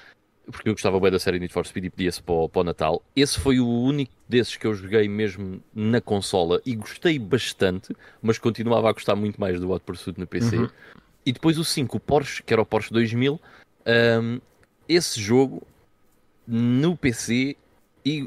porque 0.50 0.68
eu 0.68 0.74
gostava 0.74 1.00
bem 1.00 1.10
da 1.10 1.18
série 1.18 1.38
Need 1.38 1.52
for 1.52 1.66
Speed 1.66 1.86
e 1.86 1.90
pedia-se 1.90 2.22
para, 2.22 2.48
para 2.48 2.60
o 2.60 2.64
Natal. 2.64 3.02
Esse 3.16 3.40
foi 3.40 3.58
o 3.58 3.68
único 3.68 4.12
desses 4.28 4.56
que 4.56 4.66
eu 4.66 4.74
joguei 4.74 5.08
mesmo 5.08 5.60
na 5.74 6.00
consola 6.00 6.60
e 6.64 6.74
gostei 6.74 7.18
bastante, 7.18 7.96
mas 8.22 8.38
continuava 8.38 8.88
a 8.88 8.92
gostar 8.92 9.16
muito 9.16 9.40
mais 9.40 9.58
do 9.58 9.70
Hot 9.70 9.84
Pursuit 9.84 10.20
no 10.20 10.26
PC. 10.26 10.56
Uhum. 10.56 10.68
E 11.24 11.32
depois 11.32 11.58
o 11.58 11.64
5, 11.64 11.96
o 11.96 12.00
Porsche, 12.00 12.42
que 12.42 12.52
era 12.52 12.62
o 12.62 12.66
Porsche 12.66 12.92
2000, 12.92 13.34
um, 13.34 13.40
ehm, 13.84 14.40
esse 14.88 15.20
jogo 15.20 15.66
no 16.46 16.96
PC 16.96 17.56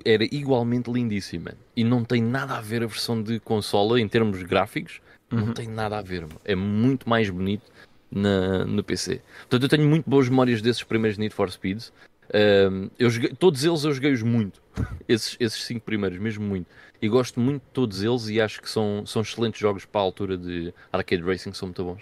era 0.03 0.23
igualmente 0.25 0.91
lindíssima. 0.91 1.53
E 1.75 1.83
não 1.83 2.03
tem 2.03 2.21
nada 2.21 2.57
a 2.57 2.61
ver 2.61 2.83
a 2.83 2.87
versão 2.87 3.21
de 3.21 3.39
consola 3.39 3.99
em 3.99 4.07
termos 4.07 4.43
gráficos. 4.43 5.01
Uhum. 5.31 5.39
Não 5.47 5.53
tem 5.53 5.67
nada 5.67 5.97
a 5.97 6.01
ver. 6.01 6.25
É 6.43 6.55
muito 6.55 7.07
mais 7.07 7.29
bonito 7.29 7.63
na, 8.11 8.65
no 8.65 8.83
PC. 8.83 9.21
Portanto, 9.41 9.63
eu 9.63 9.69
tenho 9.69 9.87
muito 9.87 10.09
boas 10.09 10.27
memórias 10.27 10.61
desses 10.61 10.83
primeiros 10.83 11.17
Need 11.17 11.33
for 11.33 11.49
Speeds. 11.49 11.93
Um, 12.33 12.89
eu 12.99 13.09
joguei, 13.09 13.29
todos 13.33 13.63
eles 13.63 13.83
eu 13.83 13.93
joguei-os 13.93 14.21
muito. 14.21 14.61
esses, 15.07 15.37
esses 15.39 15.63
cinco 15.63 15.85
primeiros, 15.85 16.19
mesmo 16.19 16.45
muito. 16.45 16.67
E 17.01 17.07
gosto 17.07 17.39
muito 17.39 17.61
de 17.61 17.71
todos 17.71 18.03
eles 18.03 18.27
e 18.27 18.41
acho 18.41 18.61
que 18.61 18.69
são, 18.69 19.05
são 19.05 19.21
excelentes 19.21 19.59
jogos 19.59 19.85
para 19.85 20.01
a 20.01 20.03
altura 20.03 20.37
de 20.37 20.73
arcade 20.91 21.23
racing, 21.23 21.53
são 21.53 21.69
muito 21.69 21.83
bons. 21.83 22.01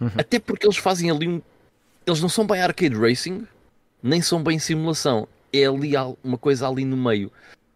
Uhum. 0.00 0.10
Até 0.16 0.38
porque 0.38 0.66
eles 0.66 0.78
fazem 0.78 1.10
ali 1.10 1.28
um. 1.28 1.42
Eles 2.06 2.20
não 2.20 2.28
são 2.28 2.46
bem 2.46 2.60
arcade 2.60 2.94
racing, 2.94 3.46
nem 4.02 4.20
são 4.22 4.42
bem 4.42 4.58
simulação 4.58 5.28
é 5.62 5.66
ali 5.66 5.92
uma 6.22 6.38
coisa 6.38 6.68
ali 6.68 6.84
no 6.84 6.96
meio. 6.96 7.30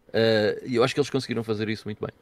Uh, 0.08 0.64
e 0.64 0.76
eu 0.76 0.84
acho 0.84 0.94
que 0.94 1.00
eles 1.00 1.10
conseguiram 1.10 1.44
fazer 1.44 1.68
isso 1.68 1.82
muito 1.84 2.00
bem. 2.00 2.14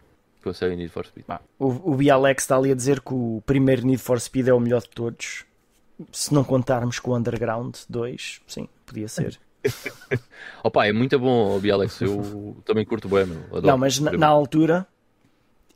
Com 0.42 0.50
a 0.50 0.54
série 0.54 0.76
Need 0.76 0.90
for 0.90 1.06
Speed. 1.06 1.24
o, 1.58 1.92
o 1.92 1.94
Bialex 1.96 2.44
está 2.44 2.56
ali 2.56 2.70
a 2.70 2.74
dizer 2.74 3.00
que 3.00 3.12
o 3.12 3.42
primeiro 3.44 3.84
Need 3.86 4.00
for 4.00 4.20
Speed 4.20 4.48
é 4.48 4.54
o 4.54 4.60
melhor 4.60 4.82
de 4.82 4.90
todos. 4.90 5.44
Se 6.12 6.32
não 6.32 6.44
contarmos 6.44 6.98
com 6.98 7.12
o 7.12 7.16
Underground 7.16 7.74
2, 7.88 8.42
sim, 8.46 8.68
podia 8.84 9.08
ser. 9.08 9.40
Opa, 10.62 10.86
é 10.86 10.92
muito 10.92 11.18
bom, 11.18 11.58
Bialex. 11.58 12.00
Eu 12.00 12.56
também 12.64 12.84
curto 12.84 13.08
bem, 13.08 13.26
meu. 13.26 13.42
Adoro. 13.46 13.66
Não, 13.66 13.78
mas 13.78 13.98
na, 13.98 14.12
na, 14.12 14.26
altura 14.26 14.86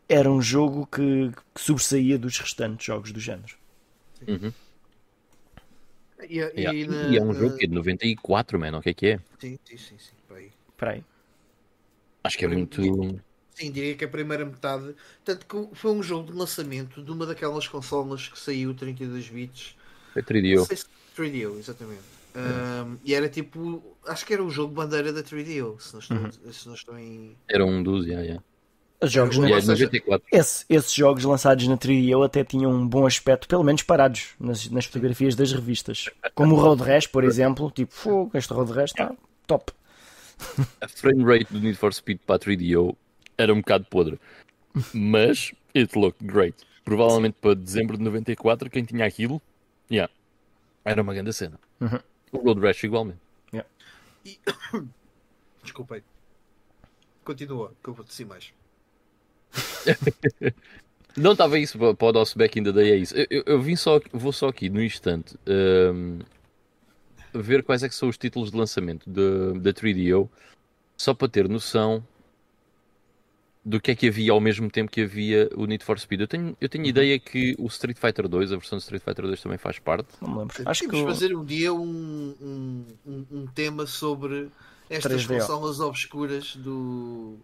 era 0.08 0.30
um 0.30 0.40
jogo 0.40 0.86
que, 0.86 1.32
que 1.54 1.60
sobressaía 1.60 2.18
dos 2.18 2.38
restantes 2.38 2.86
jogos 2.86 3.12
do 3.12 3.20
género. 3.20 3.54
Uhum. 4.28 4.52
E, 6.28 6.38
e, 6.38 6.82
e, 6.82 6.86
na, 6.86 7.08
e 7.08 7.16
é 7.16 7.22
um 7.22 7.32
jogo 7.32 7.56
que 7.56 7.64
é 7.64 7.68
de 7.68 7.74
94, 7.74 8.58
mano, 8.58 8.78
o 8.78 8.82
que 8.82 8.90
é 8.90 8.94
que 8.94 9.06
é? 9.06 9.20
Sim, 9.38 9.58
sim, 9.64 9.76
sim, 9.76 9.98
sim 9.98 10.12
por 10.26 10.36
aí. 10.36 10.50
Por 10.76 10.88
aí. 10.88 11.04
Acho 12.24 12.38
que 12.38 12.44
é 12.44 12.48
muito. 12.48 12.82
Sim, 13.54 13.70
diria 13.70 13.94
que 13.94 14.04
a 14.04 14.08
primeira 14.08 14.44
metade. 14.44 14.94
Tanto 15.24 15.46
que 15.46 15.76
foi 15.76 15.90
um 15.90 16.02
jogo 16.02 16.32
de 16.32 16.38
lançamento 16.38 17.02
de 17.02 17.10
uma 17.10 17.26
daquelas 17.26 17.68
consolas 17.68 18.28
que 18.28 18.38
saiu 18.38 18.74
32 18.74 19.28
bits. 19.28 19.76
Foi 20.12 20.22
3DO. 20.22 20.66
3DO, 21.16 21.58
exatamente. 21.58 22.20
Um, 22.34 22.96
e 23.04 23.14
era 23.14 23.28
tipo. 23.28 23.82
Acho 24.06 24.24
que 24.24 24.32
era 24.32 24.42
o 24.42 24.50
jogo 24.50 24.72
bandeira 24.74 25.12
da 25.12 25.22
3DO, 25.22 25.80
se 25.80 25.92
não 25.92 26.00
estou, 26.00 26.16
uhum. 26.16 26.52
se 26.52 26.66
não 26.68 26.74
estou 26.74 26.98
em. 26.98 27.36
Era 27.48 27.64
um 27.66 27.82
dos, 27.82 28.06
já, 28.06 28.20
yeah, 28.20 28.34
já. 28.34 28.42
Os 29.02 29.10
jogos 29.10 29.38
na... 29.38 29.48
Esse, 30.30 30.64
esses 30.68 30.92
jogos 30.92 31.24
lançados 31.24 31.66
na 31.66 31.76
3DO 31.76 32.24
até 32.24 32.44
tinham 32.44 32.70
um 32.70 32.86
bom 32.86 33.06
aspecto, 33.06 33.48
pelo 33.48 33.64
menos 33.64 33.82
parados 33.82 34.34
nas, 34.38 34.68
nas 34.68 34.84
fotografias 34.84 35.34
das 35.34 35.52
revistas. 35.52 36.10
Como 36.34 36.54
o 36.54 36.60
Road 36.60 36.82
Rash, 36.82 37.06
por 37.06 37.24
exemplo, 37.24 37.70
tipo, 37.70 37.94
fogo, 37.94 38.30
este 38.34 38.52
Road 38.52 38.72
Rash 38.72 38.90
está 38.90 39.14
top. 39.46 39.72
A 40.80 40.88
frame 40.88 41.24
rate 41.24 41.50
do 41.50 41.60
Need 41.60 41.76
for 41.76 41.92
Speed 41.94 42.20
para 42.26 42.36
a 42.36 42.38
3DO 42.38 42.94
era 43.38 43.52
um 43.54 43.60
bocado 43.60 43.86
podre, 43.86 44.20
mas 44.92 45.52
it 45.74 45.98
looked 45.98 46.26
great. 46.26 46.56
Provavelmente 46.84 47.36
para 47.40 47.54
dezembro 47.54 47.96
de 47.96 48.02
94, 48.02 48.68
quem 48.68 48.84
tinha 48.84 49.06
aquilo, 49.06 49.40
yeah, 49.90 50.12
era 50.84 51.00
uma 51.00 51.14
grande 51.14 51.32
cena. 51.32 51.58
Uhum. 51.80 51.98
O 52.32 52.38
Road 52.38 52.60
Rash 52.60 52.84
igualmente. 52.84 53.20
Yeah. 53.52 53.68
E... 54.26 54.38
Desculpem. 55.62 56.02
Continua, 57.24 57.72
que 57.82 57.88
eu 57.88 57.94
vou 57.94 58.04
dizer 58.04 58.24
mais. 58.26 58.52
Não 61.16 61.32
estava 61.32 61.58
isso 61.58 61.78
para 61.78 62.08
o 62.08 62.12
nosso 62.12 62.38
back 62.38 62.58
in 62.58 62.62
the 62.62 62.72
day, 62.72 62.92
é 62.92 62.96
isso. 62.96 63.14
Eu, 63.16 63.26
eu, 63.30 63.42
eu 63.46 63.60
vim 63.60 63.76
só, 63.76 64.00
vou 64.12 64.32
só 64.32 64.48
aqui 64.48 64.70
no 64.70 64.82
instante 64.82 65.36
um, 65.92 66.20
ver 67.34 67.62
quais 67.62 67.82
é 67.82 67.88
que 67.88 67.94
são 67.94 68.08
os 68.08 68.16
títulos 68.16 68.50
de 68.50 68.56
lançamento 68.56 69.08
da 69.08 69.72
3DO, 69.72 70.28
só 70.96 71.12
para 71.12 71.28
ter 71.28 71.48
noção 71.48 72.04
do 73.64 73.80
que 73.80 73.90
é 73.90 73.94
que 73.94 74.08
havia 74.08 74.32
ao 74.32 74.40
mesmo 74.40 74.70
tempo 74.70 74.90
que 74.90 75.02
havia 75.02 75.50
o 75.54 75.66
Need 75.66 75.84
for 75.84 75.98
Speed. 75.98 76.22
Eu 76.22 76.28
tenho, 76.28 76.56
eu 76.60 76.68
tenho 76.68 76.84
uhum. 76.84 76.90
ideia 76.90 77.18
que 77.18 77.54
o 77.58 77.66
Street 77.66 77.98
Fighter 77.98 78.26
2, 78.26 78.52
a 78.52 78.56
versão 78.56 78.78
de 78.78 78.84
Street 78.84 79.02
Fighter 79.02 79.26
2 79.26 79.42
também 79.42 79.58
faz 79.58 79.78
parte. 79.78 80.08
Não 80.20 80.30
me 80.30 80.38
lembro. 80.38 80.56
Acho 80.64 80.88
que 80.88 81.04
fazer 81.04 81.36
um 81.36 81.44
dia 81.44 81.74
um, 81.74 82.34
um, 82.40 82.84
um, 83.06 83.26
um 83.30 83.46
tema 83.46 83.86
sobre 83.86 84.48
estas 84.88 85.26
3DO. 85.26 85.40
consolas 85.40 85.80
obscuras 85.80 86.56
do 86.56 87.38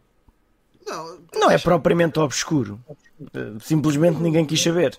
não, 0.87 1.18
não 1.35 1.51
é 1.51 1.59
propriamente 1.59 2.18
obscuro. 2.18 2.81
Simplesmente 3.61 4.20
ninguém 4.20 4.44
quis 4.44 4.62
saber. 4.62 4.99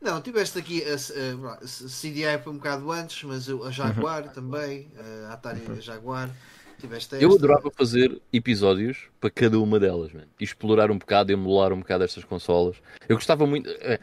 Não, 0.00 0.18
tiveste 0.22 0.58
aqui 0.58 0.82
a, 0.82 0.94
a, 0.94 1.52
a, 1.54 1.58
CDI 1.58 2.38
foi 2.42 2.54
um 2.54 2.56
bocado 2.56 2.90
antes, 2.90 3.22
mas 3.22 3.48
a 3.50 3.70
Jaguar 3.70 4.24
uhum. 4.24 4.32
também, 4.32 4.88
a 5.28 5.34
Atari 5.34 5.60
uhum. 5.68 5.80
Jaguar. 5.80 6.30
Tiveste 6.80 7.16
Eu 7.20 7.34
adorava 7.34 7.70
fazer 7.70 8.18
episódios 8.32 9.08
para 9.20 9.28
cada 9.28 9.60
uma 9.60 9.78
delas, 9.78 10.12
man. 10.14 10.24
explorar 10.40 10.90
um 10.90 10.96
bocado, 10.96 11.30
emular 11.30 11.74
um 11.74 11.80
bocado 11.80 12.04
estas 12.04 12.24
consolas. 12.24 12.76
Eu 13.06 13.16
gostava 13.16 13.46
muito. 13.46 13.68
Eh, 13.68 14.00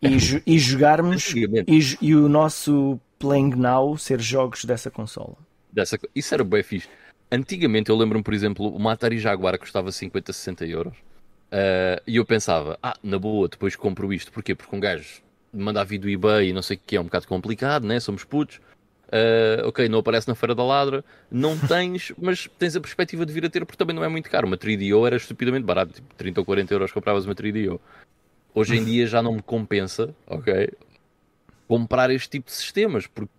e, 0.00 0.16
e 0.46 0.58
jogarmos 0.58 1.34
e, 1.34 1.98
e, 2.00 2.14
o 2.14 2.28
nosso 2.28 2.98
Playing 3.18 3.56
Now 3.56 3.98
ser 3.98 4.20
jogos 4.20 4.64
dessa 4.64 4.90
consola. 4.90 5.36
Dessa, 5.70 5.98
isso 6.14 6.32
era 6.32 6.42
bem 6.42 6.62
fixe. 6.62 6.88
Antigamente 7.30 7.90
eu 7.90 7.96
lembro-me, 7.96 8.24
por 8.24 8.32
exemplo, 8.32 8.74
uma 8.74 8.92
Atari 8.92 9.18
Jaguar 9.18 9.58
custava 9.58 9.92
50, 9.92 10.32
60 10.32 10.66
euros. 10.66 10.96
Uh, 11.48 12.00
e 12.06 12.16
eu 12.16 12.24
pensava, 12.24 12.78
ah, 12.82 12.96
na 13.02 13.18
boa, 13.18 13.48
depois 13.48 13.76
compro 13.76 14.12
isto. 14.12 14.32
Porquê? 14.32 14.54
Porque 14.54 14.74
um 14.74 14.80
gajo 14.80 15.22
manda 15.52 15.80
a 15.80 15.84
vir 15.84 15.98
do 15.98 16.08
eBay 16.08 16.48
e 16.48 16.52
não 16.52 16.62
sei 16.62 16.76
o 16.76 16.80
que 16.84 16.96
é 16.96 17.00
um 17.00 17.04
bocado 17.04 17.26
complicado, 17.26 17.86
né? 17.86 18.00
Somos 18.00 18.24
putos. 18.24 18.60
Uh, 19.08 19.66
ok, 19.66 19.88
não 19.88 20.00
aparece 20.00 20.28
na 20.28 20.34
Feira 20.34 20.54
da 20.54 20.62
Ladra, 20.62 21.02
não 21.30 21.56
tens, 21.66 22.12
mas 22.18 22.46
tens 22.58 22.76
a 22.76 22.80
perspectiva 22.80 23.24
de 23.24 23.32
vir 23.32 23.46
a 23.46 23.48
ter 23.48 23.64
porque 23.64 23.78
também 23.78 23.96
não 23.96 24.04
é 24.04 24.08
muito 24.08 24.28
caro. 24.30 24.46
Uma 24.46 24.58
3DO 24.58 25.06
era 25.06 25.16
estupidamente 25.16 25.64
barato, 25.64 25.94
tipo 25.94 26.14
30 26.14 26.40
ou 26.40 26.46
40 26.46 26.74
euros 26.74 26.92
compravas 26.92 27.24
uma 27.24 27.34
3DO. 27.34 27.80
Hoje 28.54 28.76
em 28.76 28.84
dia 28.84 29.06
já 29.06 29.22
não 29.22 29.34
me 29.34 29.42
compensa, 29.42 30.14
ok, 30.26 30.70
comprar 31.66 32.10
este 32.10 32.28
tipo 32.28 32.46
de 32.46 32.52
sistemas, 32.52 33.06
porque 33.06 33.32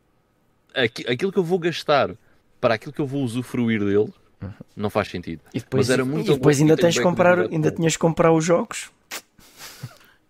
aquilo 1.07 1.31
que 1.31 1.37
eu 1.37 1.43
vou 1.43 1.59
gastar 1.59 2.15
para 2.59 2.75
aquilo 2.75 2.93
que 2.93 3.01
eu 3.01 3.07
vou 3.07 3.23
usufruir 3.23 3.79
dele, 3.79 4.13
não 4.75 4.89
faz 4.89 5.09
sentido. 5.09 5.41
E 5.53 5.59
depois, 5.59 5.87
Mas 5.87 5.93
era 5.93 6.05
muito 6.05 6.31
e 6.31 6.35
depois 6.35 6.59
ainda 6.59 6.75
tens 6.75 6.93
de 6.93 7.01
comprar, 7.01 7.39
ainda 7.39 7.71
tinhas 7.71 7.93
de 7.93 7.99
comprar 7.99 8.31
os 8.31 8.43
jogos. 8.43 8.91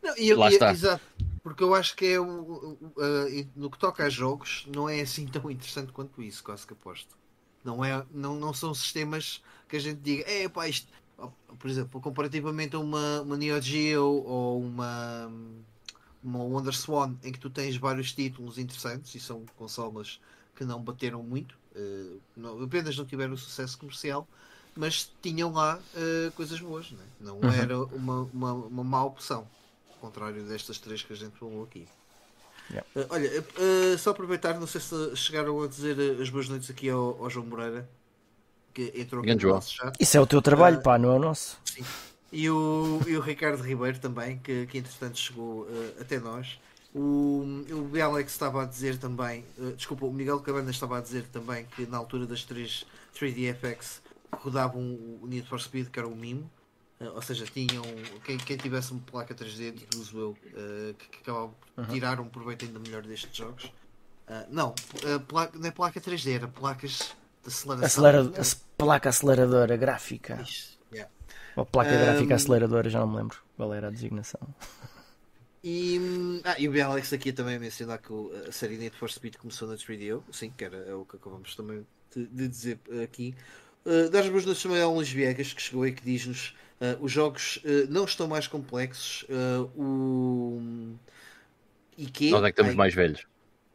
Não, 0.01 0.17
e, 0.17 0.33
Lá 0.33 0.49
e, 0.49 0.53
está. 0.53 0.71
Exato, 0.71 1.03
porque 1.43 1.63
eu 1.63 1.73
acho 1.75 1.95
que 1.95 2.05
é 2.05 2.19
uh, 2.19 3.47
no 3.55 3.69
que 3.69 3.77
toca 3.77 4.03
a 4.03 4.09
jogos, 4.09 4.67
não 4.73 4.89
é 4.89 5.01
assim 5.01 5.25
tão 5.27 5.49
interessante 5.49 5.91
quanto 5.91 6.21
isso, 6.21 6.43
quase 6.43 6.65
que 6.65 6.73
aposto. 6.73 7.17
Não, 7.63 7.83
é, 7.83 8.05
não, 8.11 8.35
não 8.35 8.53
são 8.53 8.73
sistemas 8.73 9.43
que 9.67 9.75
a 9.75 9.79
gente 9.79 9.99
diga, 9.99 10.23
é 10.29 10.47
pá, 10.47 10.67
isto, 10.67 10.87
por 11.59 11.69
exemplo, 11.69 11.99
comparativamente 11.99 12.75
a 12.75 12.79
uma, 12.79 13.21
uma 13.21 13.37
Neo 13.37 13.61
Geo 13.61 14.23
ou 14.25 14.61
uma, 14.61 15.31
uma 16.23 16.39
Wonder 16.39 16.73
Swan, 16.73 17.15
em 17.23 17.31
que 17.31 17.39
tu 17.39 17.49
tens 17.49 17.75
vários 17.77 18.13
títulos 18.13 18.57
interessantes 18.57 19.13
e 19.15 19.19
são 19.19 19.43
consolas 19.57 20.19
que 20.55 20.63
não 20.63 20.81
bateram 20.81 21.21
muito, 21.21 21.57
uh, 21.75 22.21
não, 22.35 22.63
apenas 22.63 22.97
não 22.97 23.05
tiveram 23.05 23.35
sucesso 23.37 23.77
comercial, 23.77 24.27
mas 24.75 25.11
tinham 25.21 25.51
lá 25.51 25.77
uh, 25.77 26.31
coisas 26.33 26.59
boas, 26.59 26.91
né? 26.91 27.03
não 27.19 27.37
uhum. 27.39 27.51
era 27.51 27.77
uma, 27.77 28.29
uma, 28.33 28.53
uma 28.53 28.83
má 28.83 29.03
opção, 29.03 29.47
ao 29.89 29.95
contrário 29.97 30.43
destas 30.43 30.79
três 30.79 31.03
que 31.03 31.13
a 31.13 31.15
gente 31.15 31.37
falou 31.37 31.63
aqui. 31.63 31.87
Yeah. 32.69 32.87
Uh, 32.95 33.07
olha, 33.09 33.41
uh, 33.41 33.97
só 33.97 34.11
aproveitar, 34.11 34.59
não 34.59 34.67
sei 34.67 34.79
se 34.79 35.15
chegaram 35.15 35.61
a 35.61 35.67
dizer 35.67 36.21
as 36.21 36.29
boas 36.29 36.47
noites 36.47 36.69
aqui 36.69 36.89
ao, 36.89 37.23
ao 37.23 37.29
João 37.29 37.45
Moreira, 37.45 37.89
que 38.73 38.93
entrou 38.95 39.23
aqui 39.23 39.35
no 39.35 39.49
nosso 39.49 39.73
chat. 39.73 39.95
Isso 39.99 40.15
é 40.15 40.21
o 40.21 40.27
teu 40.27 40.41
trabalho, 40.41 40.81
pá, 40.81 40.97
não 40.97 41.11
é 41.11 41.15
o 41.15 41.19
nosso. 41.19 41.57
Sim. 41.65 41.83
E 42.31 42.47
o, 42.47 43.01
e 43.07 43.17
o 43.17 43.21
Ricardo 43.21 43.63
Ribeiro 43.63 43.97
também, 43.99 44.37
que, 44.37 44.67
que 44.67 44.77
entretanto 44.77 45.17
chegou 45.17 45.63
uh, 45.63 45.95
até 45.99 46.19
nós. 46.19 46.59
O, 46.93 47.43
o 47.93 48.03
Alex 48.03 48.31
estava 48.31 48.63
a 48.63 48.65
dizer 48.65 48.97
também, 48.97 49.45
uh, 49.57 49.73
desculpa, 49.73 50.05
o 50.05 50.11
Miguel 50.11 50.39
Cabanas 50.39 50.71
estava 50.71 50.97
a 50.97 51.01
dizer 51.01 51.23
também 51.27 51.65
que 51.65 51.85
na 51.85 51.97
altura 51.97 52.25
das 52.25 52.43
3, 52.43 52.85
3DFX 53.15 54.01
rodavam 54.31 54.81
o 54.81 55.27
Need 55.27 55.47
for 55.47 55.61
Speed, 55.61 55.89
que 55.89 55.99
era 55.99 56.07
o 56.07 56.15
Mimo. 56.15 56.49
Uh, 56.99 57.13
ou 57.13 57.21
seja, 57.21 57.45
tinham 57.45 57.83
quem, 58.23 58.37
quem 58.37 58.57
tivesse 58.57 58.91
uma 58.91 59.01
placa 59.01 59.35
3D, 59.35 59.75
uso 59.95 60.17
eu, 60.17 60.37
que, 60.97 61.07
que 61.09 61.19
acabava 61.21 61.51
por 61.75 61.87
tirar 61.87 62.19
um 62.19 62.27
proveito 62.27 62.65
ainda 62.65 62.79
melhor 62.79 63.03
destes 63.03 63.35
jogos. 63.35 63.71
não, 64.49 64.73
placa, 65.27 65.57
não 65.57 65.67
é 65.67 65.71
placa 65.71 66.01
3D, 66.01 66.33
era 66.33 66.47
placas 66.47 67.15
de 67.43 67.49
aceleração. 67.49 67.85
Acelera, 67.85 68.31
placa 68.77 69.09
aceleradora 69.09 69.77
gráfica. 69.77 70.43
Yeah. 70.91 71.11
Ou 71.55 71.65
placa 71.65 71.91
um, 71.91 71.99
gráfica 71.99 72.35
aceleradora, 72.35 72.89
já 72.89 72.99
não 72.99 73.07
me 73.07 73.17
lembro 73.17 73.37
qual 73.55 73.73
era 73.73 73.87
a 73.87 73.91
designação. 73.91 74.41
E, 75.63 76.41
ah, 76.45 76.55
e 76.57 76.69
o 76.69 76.85
Alex 76.85 77.11
aqui 77.11 77.33
também 77.33 77.59
mencionar 77.59 77.99
que 77.99 78.13
a 78.47 78.51
série 78.51 78.77
Need 78.77 78.95
for 78.95 79.11
Speed 79.11 79.35
começou 79.35 79.67
na 79.67 79.75
3DO, 79.75 80.23
sim, 80.31 80.53
que 80.55 80.63
era 80.63 80.77
é 80.77 80.93
o 80.93 81.03
que 81.03 81.17
acabamos 81.17 81.55
também 81.55 81.85
de, 82.15 82.25
de 82.27 82.47
dizer 82.47 82.79
aqui. 83.03 83.35
Uh, 83.85 84.09
dar 84.09 84.21
as 84.21 84.29
boas 84.29 84.45
noites 84.45 84.63
também 84.63 84.81
ao 84.81 84.93
Luís 84.93 85.09
Viegas, 85.09 85.51
que 85.51 85.61
chegou 85.61 85.83
aí 85.83 85.91
que 85.91 86.03
diz-nos 86.03 86.55
uh, 86.79 87.03
os 87.03 87.11
jogos 87.11 87.57
uh, 87.57 87.89
não 87.89 88.05
estão 88.05 88.27
mais 88.27 88.47
complexos. 88.47 89.23
Uh, 89.23 89.81
o... 89.81 90.95
E 91.97 92.05
que, 92.05 92.29
Nós 92.31 92.43
é 92.43 92.45
que 92.45 92.51
estamos 92.51 92.71
Ai, 92.71 92.77
mais 92.77 92.93
velhos. 92.93 93.25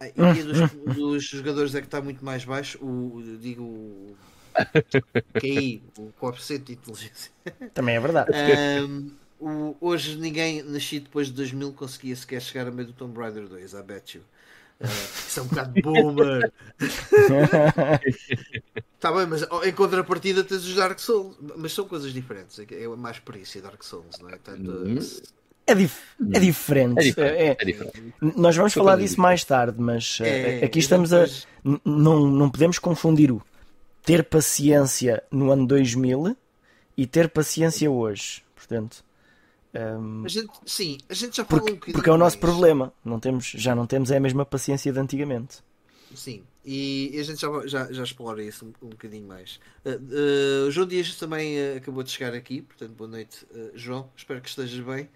A 0.01 0.09
IQ 0.09 0.43
dos, 0.43 0.97
dos, 0.97 1.25
jogadores 1.25 1.75
é 1.75 1.81
que 1.81 1.87
está 1.87 2.01
muito 2.01 2.25
mais 2.25 2.45
baixo. 2.45 2.79
O, 2.83 3.23
digo, 3.39 4.17
QI, 5.39 5.83
o 5.99 6.11
coeficiente 6.19 6.65
de 6.65 6.73
inteligência. 6.73 7.31
Também 7.75 7.97
é 7.97 8.01
verdade. 8.01 8.31
Um, 8.85 9.24
o, 9.45 9.77
hoje 9.79 10.17
ninguém 10.17 10.63
nascido 10.63 11.05
depois 11.05 11.27
de 11.27 11.35
2000 11.35 11.73
conseguia 11.75 12.17
sequer 12.17 12.41
chegar 12.41 12.67
a 12.67 12.71
meio 12.71 12.89
do 12.89 12.95
Tomb 12.95 13.19
Raider 13.19 13.47
2, 13.47 13.75
I 13.75 13.83
bet 13.83 14.17
you. 14.17 14.25
Uh, 14.81 14.87
isso 15.29 15.41
é 15.41 15.43
um 15.43 15.47
bocado 15.47 15.83
boomer. 15.83 16.53
Está 18.97 19.13
bem, 19.13 19.27
mas 19.27 19.47
em 19.67 19.73
contrapartida 19.73 20.43
tens 20.43 20.65
os 20.65 20.75
Dark 20.75 20.99
Souls. 20.99 21.37
Mas 21.57 21.75
são 21.75 21.87
coisas 21.87 22.13
diferentes. 22.13 22.59
É, 22.59 22.85
é 22.85 22.89
mais 22.89 23.19
perícia 23.19 23.61
Dark 23.61 23.83
Souls, 23.83 24.19
não 24.19 24.31
é? 24.31 24.39
Tanto, 24.39 24.71
uhum. 24.71 24.99
É, 25.67 25.75
dif 25.75 26.01
é, 26.33 26.41
diferente. 26.41 26.99
É 26.99 27.03
diferente. 27.03 27.39
É, 27.39 27.57
é 27.61 27.65
diferente. 27.65 28.15
Nós 28.21 28.57
vamos 28.57 28.73
falar 28.73 28.97
disso 28.97 29.21
mais 29.21 29.45
tarde, 29.45 29.77
mas 29.79 30.19
eh, 30.23 30.61
é, 30.61 30.65
aqui 30.65 30.79
estamos 30.79 31.11
depois... 31.11 31.47
a. 31.65 31.81
Não, 31.85 32.27
não 32.27 32.51
podemos 32.51 32.79
confundir 32.79 33.31
o 33.31 33.43
ter 34.03 34.25
paciência 34.25 35.23
no 35.31 35.51
ano 35.51 35.67
2000 35.67 36.37
e 36.97 37.07
ter 37.07 37.29
paciência 37.29 37.91
hoje. 37.91 38.43
Portanto. 38.57 39.05
Um, 39.75 40.25
a 40.25 40.29
gente, 40.29 40.51
sim, 40.65 40.99
a 41.09 41.15
gente 41.15 41.37
já 41.37 41.45
falou 41.45 41.63
porque, 41.63 41.73
um 41.73 41.75
bocadinho. 41.75 41.95
Porque 41.95 42.11
é 42.11 42.13
o 42.13 42.17
nosso 42.17 42.37
mais. 42.37 42.53
problema. 42.53 42.93
Não 43.05 43.19
temos, 43.19 43.47
já 43.47 43.75
não 43.75 43.87
temos 43.87 44.13
a 44.13 44.21
mesma 44.21 44.45
paciência 44.45 44.93
de 44.93 44.99
antigamente. 44.99 45.59
Sim, 46.15 46.45
e 46.65 47.17
a 47.19 47.23
gente 47.25 47.41
já, 47.41 47.67
já, 47.67 47.93
já 47.93 48.03
explora 48.03 48.43
isso 48.43 48.65
um, 48.65 48.87
um 48.87 48.91
bocadinho 48.91 49.27
mais. 49.27 49.61
Uh, 49.85 50.69
uh, 50.69 50.71
João 50.71 50.87
Dias 50.87 51.15
também 51.17 51.57
uh, 51.59 51.77
acabou 51.77 52.03
de 52.03 52.11
chegar 52.11 52.33
aqui, 52.33 52.63
portanto, 52.63 52.93
boa 52.93 53.11
noite, 53.11 53.47
João. 53.75 54.09
Espero 54.17 54.41
que 54.41 54.49
estejas 54.49 54.85
bem. 54.85 55.09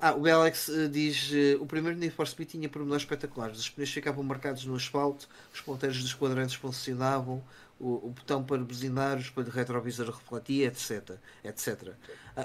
Ah, 0.00 0.14
o 0.14 0.26
Alex 0.26 0.70
diz: 0.90 1.30
o 1.58 1.66
primeiro 1.66 1.98
Need 1.98 2.14
for 2.14 2.28
Speed 2.28 2.50
tinha 2.50 2.68
pormenores 2.68 3.02
espetaculares. 3.02 3.58
Os 3.58 3.70
pneus 3.70 3.90
ficavam 3.90 4.22
marcados 4.22 4.64
no 4.66 4.74
asfalto, 4.76 5.28
os 5.52 5.60
ponteiros 5.62 6.02
dos 6.02 6.12
quadrantes 6.12 6.54
funcionavam, 6.54 7.42
o, 7.80 8.08
o, 8.08 8.10
botão 8.10 8.44
para 8.44 8.58
buzinar, 8.58 9.16
o 9.16 9.20
espelho 9.20 9.50
retrovisor 9.50 10.06
refletia, 10.06 10.66
etc. 10.66 11.16
etc. 11.42 11.94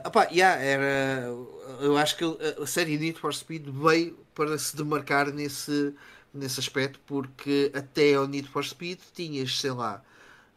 Uh, 0.04 0.08
opá, 0.08 0.28
yeah, 0.32 0.62
era, 0.62 1.28
eu 1.80 1.98
acho 1.98 2.18
que 2.18 2.24
a 2.62 2.66
série 2.66 2.98
Need 2.98 3.20
for 3.20 3.34
Speed 3.34 3.68
veio 3.70 4.18
para 4.34 4.58
se 4.58 4.76
demarcar 4.76 5.32
nesse, 5.32 5.94
nesse 6.34 6.60
aspecto, 6.60 7.00
porque 7.06 7.72
até 7.74 8.16
ao 8.16 8.28
Need 8.28 8.48
for 8.50 8.64
Speed 8.64 9.00
tinhas, 9.14 9.60
sei 9.60 9.72
lá. 9.72 10.04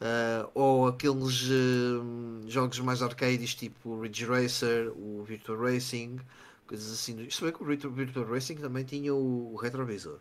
Uh, 0.00 0.48
ou 0.54 0.86
aqueles 0.86 1.42
uh, 1.48 2.44
jogos 2.46 2.78
mais 2.78 3.02
arcades 3.02 3.54
tipo 3.54 4.00
Ridge 4.00 4.24
Racer, 4.26 4.92
o 4.96 5.24
Virtual 5.24 5.58
Racing, 5.58 6.20
coisas 6.68 6.92
assim. 6.92 7.20
Isto 7.22 7.44
bem 7.44 7.52
que 7.52 7.62
o 7.62 7.66
Virtual, 7.66 7.92
Virtual 7.92 8.26
Racing 8.26 8.56
também 8.56 8.84
tinha 8.84 9.12
o, 9.12 9.54
o 9.54 9.56
retrovisor. 9.56 10.20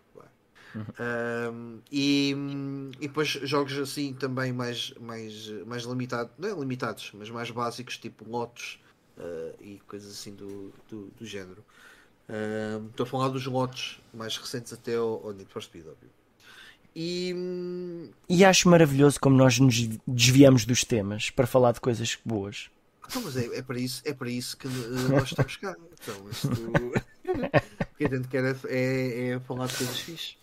Uhum. 0.75 0.81
Uh, 0.81 1.81
e, 1.91 2.35
e 2.99 3.07
depois 3.07 3.29
jogos 3.29 3.77
assim 3.77 4.13
também 4.13 4.51
mais, 4.51 4.93
mais, 4.99 5.49
mais 5.65 5.83
limitados, 5.83 6.31
não 6.37 6.49
é 6.49 6.53
limitados, 6.53 7.11
mas 7.13 7.29
mais 7.29 7.51
básicos, 7.51 7.97
tipo 7.97 8.27
lotes 9.17 9.55
e 9.61 9.81
coisas 9.87 10.11
assim 10.11 10.33
do, 10.33 10.73
do, 10.89 11.07
do 11.17 11.25
género. 11.25 11.63
Estou 12.89 13.05
a 13.05 13.07
falar 13.07 13.29
dos 13.29 13.45
lotes 13.45 13.99
mais 14.13 14.37
recentes 14.37 14.73
até 14.73 14.95
ao, 14.95 15.25
ao 15.25 15.33
Need 15.33 15.51
for 15.51 15.63
Speed, 15.63 15.85
óbvio. 15.87 16.09
E... 16.99 18.11
e 18.27 18.43
acho 18.43 18.67
maravilhoso 18.67 19.19
como 19.19 19.37
nós 19.37 19.59
nos 19.59 19.87
desviamos 20.07 20.65
dos 20.65 20.83
temas 20.83 21.29
para 21.29 21.45
falar 21.45 21.71
de 21.71 21.79
coisas 21.79 22.17
boas. 22.25 22.71
Então, 23.07 23.21
mas 23.21 23.37
é, 23.37 23.57
é, 23.57 23.61
para 23.61 23.79
isso, 23.79 24.01
é 24.03 24.13
para 24.13 24.29
isso 24.29 24.57
que 24.57 24.67
uh, 24.67 25.09
nós 25.09 25.29
estamos 25.29 25.55
cá. 25.57 25.75
Então, 25.93 26.29
isto... 26.29 26.47
o 26.49 27.97
que 27.97 28.05
a 28.05 28.09
gente 28.09 28.27
quer 28.27 28.43
é, 28.43 28.55
é, 28.67 29.29
é 29.29 29.39
falar 29.41 29.67
de 29.67 29.75
coisas 29.75 29.99
fixes. 29.99 30.37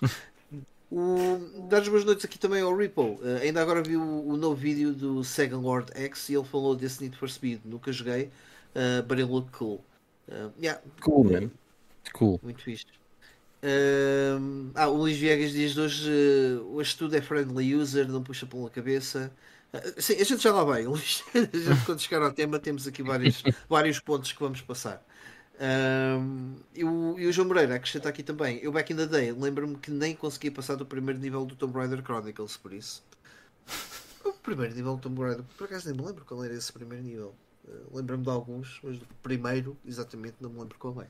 O... 0.91 1.67
Dar 1.69 1.83
as 1.83 1.89
boas 1.89 2.05
noites 2.05 2.25
aqui 2.25 2.39
também 2.39 2.63
ao 2.63 2.75
Ripple. 2.75 3.03
Uh, 3.03 3.41
ainda 3.43 3.61
agora 3.61 3.83
vi 3.83 3.97
o, 3.97 4.29
o, 4.29 4.37
novo 4.37 4.55
vídeo 4.55 4.95
do 4.95 5.25
Sega 5.25 5.57
Lord 5.57 5.91
X 5.93 6.29
e 6.29 6.35
ele 6.35 6.45
falou 6.45 6.77
desse 6.77 7.03
Need 7.03 7.17
for 7.19 7.29
Speed. 7.29 7.61
Nunca 7.65 7.93
joguei, 7.93 8.31
uh, 8.75 9.03
but 9.03 9.19
it 9.19 9.27
looked 9.27 9.53
cool. 9.53 9.85
Uh, 10.31 10.51
yeah. 10.59 10.79
Cool, 11.01 11.25
man. 11.25 11.51
Cool. 12.13 12.41
Muito 12.43 12.63
fixe. 12.63 12.87
Uh, 13.65 14.71
ah, 14.75 14.89
o 14.89 14.99
Luís 14.99 15.17
Viegas 15.17 15.53
diz 15.53 15.75
hoje 15.79 16.11
uh, 16.11 16.75
hoje 16.75 16.95
tudo 16.99 17.17
é 17.17 17.23
friendly 17.23 17.75
user, 17.75 18.07
não 18.07 18.23
puxa 18.23 18.45
pela 18.45 18.69
cabeça. 18.69 19.33
Uh, 19.73 20.03
sim, 20.03 20.21
a 20.21 20.25
gente 20.25 20.43
já 20.43 20.53
lá 20.53 20.65
vai, 20.65 20.85
Luís. 20.87 21.25
quando 21.87 22.01
chegar 22.01 22.23
ao 22.23 22.31
tema, 22.31 22.59
temos 22.59 22.87
aqui 22.87 23.03
vários, 23.03 23.43
vários 23.69 23.99
pontos 24.01 24.33
que 24.33 24.41
vamos 24.41 24.61
passar. 24.61 25.03
Uh, 25.55 26.61
e, 26.75 26.85
o, 26.85 27.19
e 27.19 27.27
o 27.27 27.33
João 27.33 27.49
Moreira 27.49 27.77
acrescenta 27.77 28.09
aqui 28.09 28.23
também. 28.23 28.59
Eu, 28.63 28.71
back 28.71 28.93
in 28.93 28.97
the 28.97 29.07
day, 29.07 29.33
lembro-me 29.33 29.77
que 29.77 29.91
nem 29.91 30.15
consegui 30.15 30.51
passar 30.51 30.75
do 30.75 30.85
primeiro 30.85 31.19
nível 31.19 31.47
do 31.47 31.57
Tomb 31.57 31.79
Raider 31.79 32.03
Chronicles, 32.03 32.57
por 32.57 32.73
isso. 32.73 33.03
O 34.25 34.33
primeiro 34.33 34.75
nível 34.75 34.97
do 34.97 35.03
Tomb 35.03 35.21
Raider, 35.21 35.45
por 35.59 35.67
acaso 35.67 35.87
nem 35.87 35.99
me 35.99 36.07
lembro 36.07 36.25
qual 36.25 36.43
era 36.43 36.55
esse 36.55 36.73
primeiro 36.73 37.05
nível. 37.05 37.35
Uh, 37.67 37.97
lembro-me 37.97 38.25
de 38.25 38.31
alguns, 38.31 38.81
mas 38.83 38.99
do 38.99 39.07
primeiro, 39.23 39.77
exatamente, 39.87 40.37
não 40.41 40.51
me 40.51 40.61
lembro 40.61 40.79
qual 40.79 41.01
é. 41.03 41.07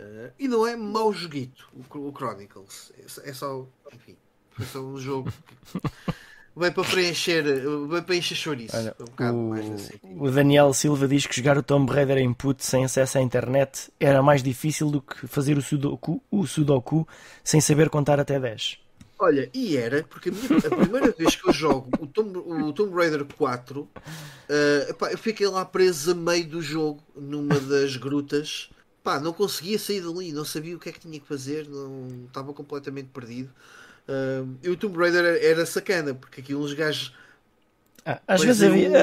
Uh, 0.00 0.32
e 0.38 0.46
não 0.46 0.66
é 0.66 0.76
mau 0.76 1.12
joguito 1.12 1.68
o, 1.72 1.98
o 1.98 2.12
Chronicles. 2.12 2.92
É, 2.98 3.30
é 3.30 3.32
só. 3.32 3.66
Enfim. 3.92 4.16
É 4.60 4.64
só 4.64 4.80
um 4.80 4.98
jogo. 4.98 5.32
Vai 6.58 6.72
para 6.72 6.82
preencher, 6.82 7.44
vai 7.86 8.02
para 8.02 8.16
encher 8.16 8.34
chouriço. 8.34 8.76
Olha, 8.76 8.92
um 9.32 9.52
o, 10.18 10.24
o, 10.24 10.30
Daniel 10.30 10.74
Silva 10.74 11.06
diz 11.06 11.24
que 11.24 11.36
jogar 11.36 11.56
o 11.56 11.62
Tomb 11.62 11.92
Raider 11.92 12.18
input 12.18 12.64
sem 12.64 12.84
acesso 12.84 13.16
à 13.16 13.20
internet 13.20 13.92
era 14.00 14.20
mais 14.24 14.42
difícil 14.42 14.90
do 14.90 15.00
que 15.00 15.28
fazer 15.28 15.56
o 15.56 15.62
Sudoku, 15.62 16.20
o 16.28 16.48
Sudoku 16.48 17.06
sem 17.44 17.60
saber 17.60 17.88
contar 17.88 18.18
até 18.18 18.40
10. 18.40 18.80
Olha, 19.20 19.50
e 19.52 19.76
era, 19.76 20.04
porque 20.04 20.28
a, 20.28 20.32
minha, 20.32 20.58
a 20.58 20.76
primeira 20.76 21.10
vez 21.10 21.34
que 21.34 21.48
eu 21.48 21.52
jogo 21.52 21.90
o 21.98 22.06
Tomb, 22.06 22.38
o 22.38 22.72
Tomb 22.72 22.94
Raider 22.94 23.24
4, 23.24 23.80
uh, 23.80 23.88
epá, 24.88 25.10
eu 25.10 25.18
fiquei 25.18 25.48
lá 25.48 25.64
preso 25.64 26.12
a 26.12 26.14
meio 26.14 26.46
do 26.46 26.62
jogo, 26.62 27.02
numa 27.16 27.58
das 27.58 27.96
grutas, 27.96 28.70
pá, 29.02 29.18
não 29.18 29.32
conseguia 29.32 29.78
sair 29.78 30.02
dali, 30.02 30.32
não 30.32 30.44
sabia 30.44 30.76
o 30.76 30.78
que 30.78 30.88
é 30.88 30.92
que 30.92 31.00
tinha 31.00 31.18
que 31.18 31.26
fazer, 31.26 31.68
não 31.68 32.26
estava 32.26 32.52
completamente 32.52 33.08
perdido. 33.08 33.50
Uh, 34.08 34.56
e 34.62 34.70
o 34.70 34.76
Tomb 34.76 34.96
Raider 34.96 35.24
era 35.42 35.66
sacana, 35.66 36.14
porque 36.14 36.40
aqui 36.40 36.54
uns 36.54 36.72
gajos. 36.72 37.12
Ah, 38.10 38.22
às, 38.26 38.42
vezes 38.42 38.62
havia, 38.62 38.88
da, 38.88 39.02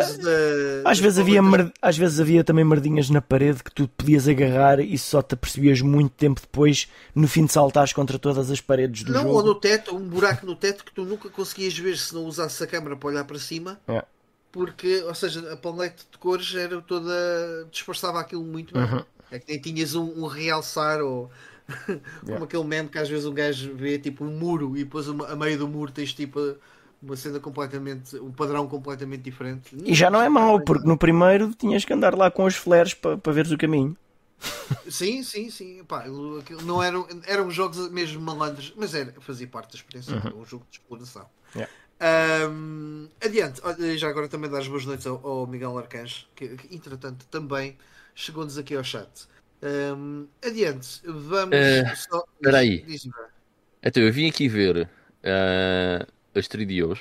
às, 0.84 0.98
vezes 0.98 1.20
havia 1.20 1.40
mer, 1.40 1.72
às 1.80 1.96
vezes 1.96 2.20
havia 2.20 2.44
também 2.44 2.66
merdinhas 2.66 3.08
na 3.08 3.22
parede 3.22 3.64
que 3.64 3.72
tu 3.72 3.88
podias 3.88 4.28
agarrar 4.28 4.80
e 4.80 4.98
só 4.98 5.22
te 5.22 5.36
apercebias 5.36 5.80
muito 5.80 6.12
tempo 6.14 6.42
depois 6.42 6.90
no 7.14 7.28
fim 7.28 7.46
de 7.46 7.54
saltares 7.54 7.94
contra 7.94 8.18
todas 8.18 8.50
as 8.50 8.60
paredes 8.60 9.04
do 9.04 9.14
não, 9.14 9.22
jogo. 9.22 9.32
Não, 9.32 9.38
ou 9.38 9.46
no 9.46 9.54
teto, 9.54 9.96
um 9.96 10.08
buraco 10.10 10.44
no 10.48 10.56
teto 10.56 10.84
que 10.84 10.92
tu 10.92 11.06
nunca 11.06 11.30
conseguias 11.30 11.78
ver 11.78 11.96
se 12.00 12.16
não 12.16 12.26
usasses 12.26 12.60
a 12.60 12.66
câmera 12.66 12.96
para 12.96 13.10
olhar 13.10 13.24
para 13.26 13.38
cima. 13.38 13.80
É. 13.88 14.04
Porque, 14.52 15.04
ou 15.04 15.14
seja, 15.14 15.54
a 15.54 15.56
paleta 15.56 16.02
de 16.12 16.18
cores 16.18 16.56
era 16.56 16.82
toda. 16.82 17.14
disfarçava 17.70 18.20
aquilo 18.20 18.44
muito 18.44 18.74
bem. 18.74 18.86
Uhum. 18.86 19.04
É 19.30 19.38
que 19.38 19.52
nem 19.52 19.62
tinhas 19.62 19.94
um, 19.94 20.24
um 20.24 20.26
realçar 20.26 21.00
ou 21.00 21.30
como 21.86 22.02
yeah. 22.26 22.44
aquele 22.44 22.64
meme 22.64 22.90
que 22.90 22.98
às 22.98 23.08
vezes 23.08 23.28
um 23.28 23.34
gajo 23.36 23.72
vê 23.76 24.00
tipo 24.00 24.26
um 24.26 24.32
muro 24.32 24.76
e 24.76 24.84
depois 24.84 25.08
a 25.08 25.36
meio 25.36 25.60
do 25.60 25.68
muro 25.68 25.92
tens 25.92 26.12
tipo 26.12 26.56
uma 27.06 27.16
cena 27.16 27.40
completamente, 27.40 28.18
um 28.18 28.32
padrão 28.32 28.68
completamente 28.68 29.22
diferente. 29.22 29.76
E 29.84 29.94
já 29.94 30.10
não 30.10 30.22
é 30.22 30.28
mau, 30.28 30.60
porque 30.60 30.88
no 30.88 30.98
primeiro 30.98 31.54
tinhas 31.54 31.86
que 31.86 31.94
andar 31.94 32.16
lá 32.16 32.32
com 32.32 32.44
os 32.46 32.56
flares 32.56 32.94
para 32.94 33.18
pa 33.18 33.32
veres 33.32 33.52
o 33.52 33.58
caminho. 33.58 33.96
Sim, 34.90 35.24
sim, 35.24 35.50
sim. 35.50 35.84
Pá, 35.84 36.06
não 36.64 36.84
eram, 36.84 37.08
eram 37.26 37.50
jogos 37.50 37.90
mesmo 37.90 38.22
malandros, 38.22 38.74
mas 38.76 38.94
era, 38.94 39.14
fazia 39.22 39.48
parte 39.48 39.72
da 39.72 39.78
experiência, 39.78 40.16
uhum. 40.16 40.42
um 40.42 40.46
jogo 40.46 40.66
de 40.70 40.78
exploração. 40.78 41.26
Yeah. 41.56 41.72
Um, 42.52 43.08
adiante, 43.24 43.62
Olha, 43.64 43.98
já 43.98 44.10
agora 44.10 44.28
também 44.28 44.50
dar 44.50 44.60
as 44.60 44.68
boas 44.68 44.86
noites 44.86 45.08
ao, 45.08 45.26
ao 45.26 45.48
Miguel 45.48 45.78
Arcanjo, 45.78 46.28
que, 46.36 46.50
que, 46.50 46.76
entretanto 46.76 47.26
também 47.28 47.78
chegou-nos 48.14 48.58
aqui 48.58 48.76
ao 48.76 48.84
chat. 48.84 49.28
Um, 49.64 50.28
adiante, 50.46 51.02
vamos. 51.06 51.56
Eh, 51.56 51.96
só... 51.96 52.24
espera 52.36 52.58
aí. 52.58 52.82
Diz-me. 52.82 53.14
Então, 53.82 54.04
eu 54.04 54.12
vim 54.12 54.28
aqui 54.28 54.48
ver 54.50 54.90
ah, 55.24 56.06
as 56.36 56.48
3DOs. 56.48 57.00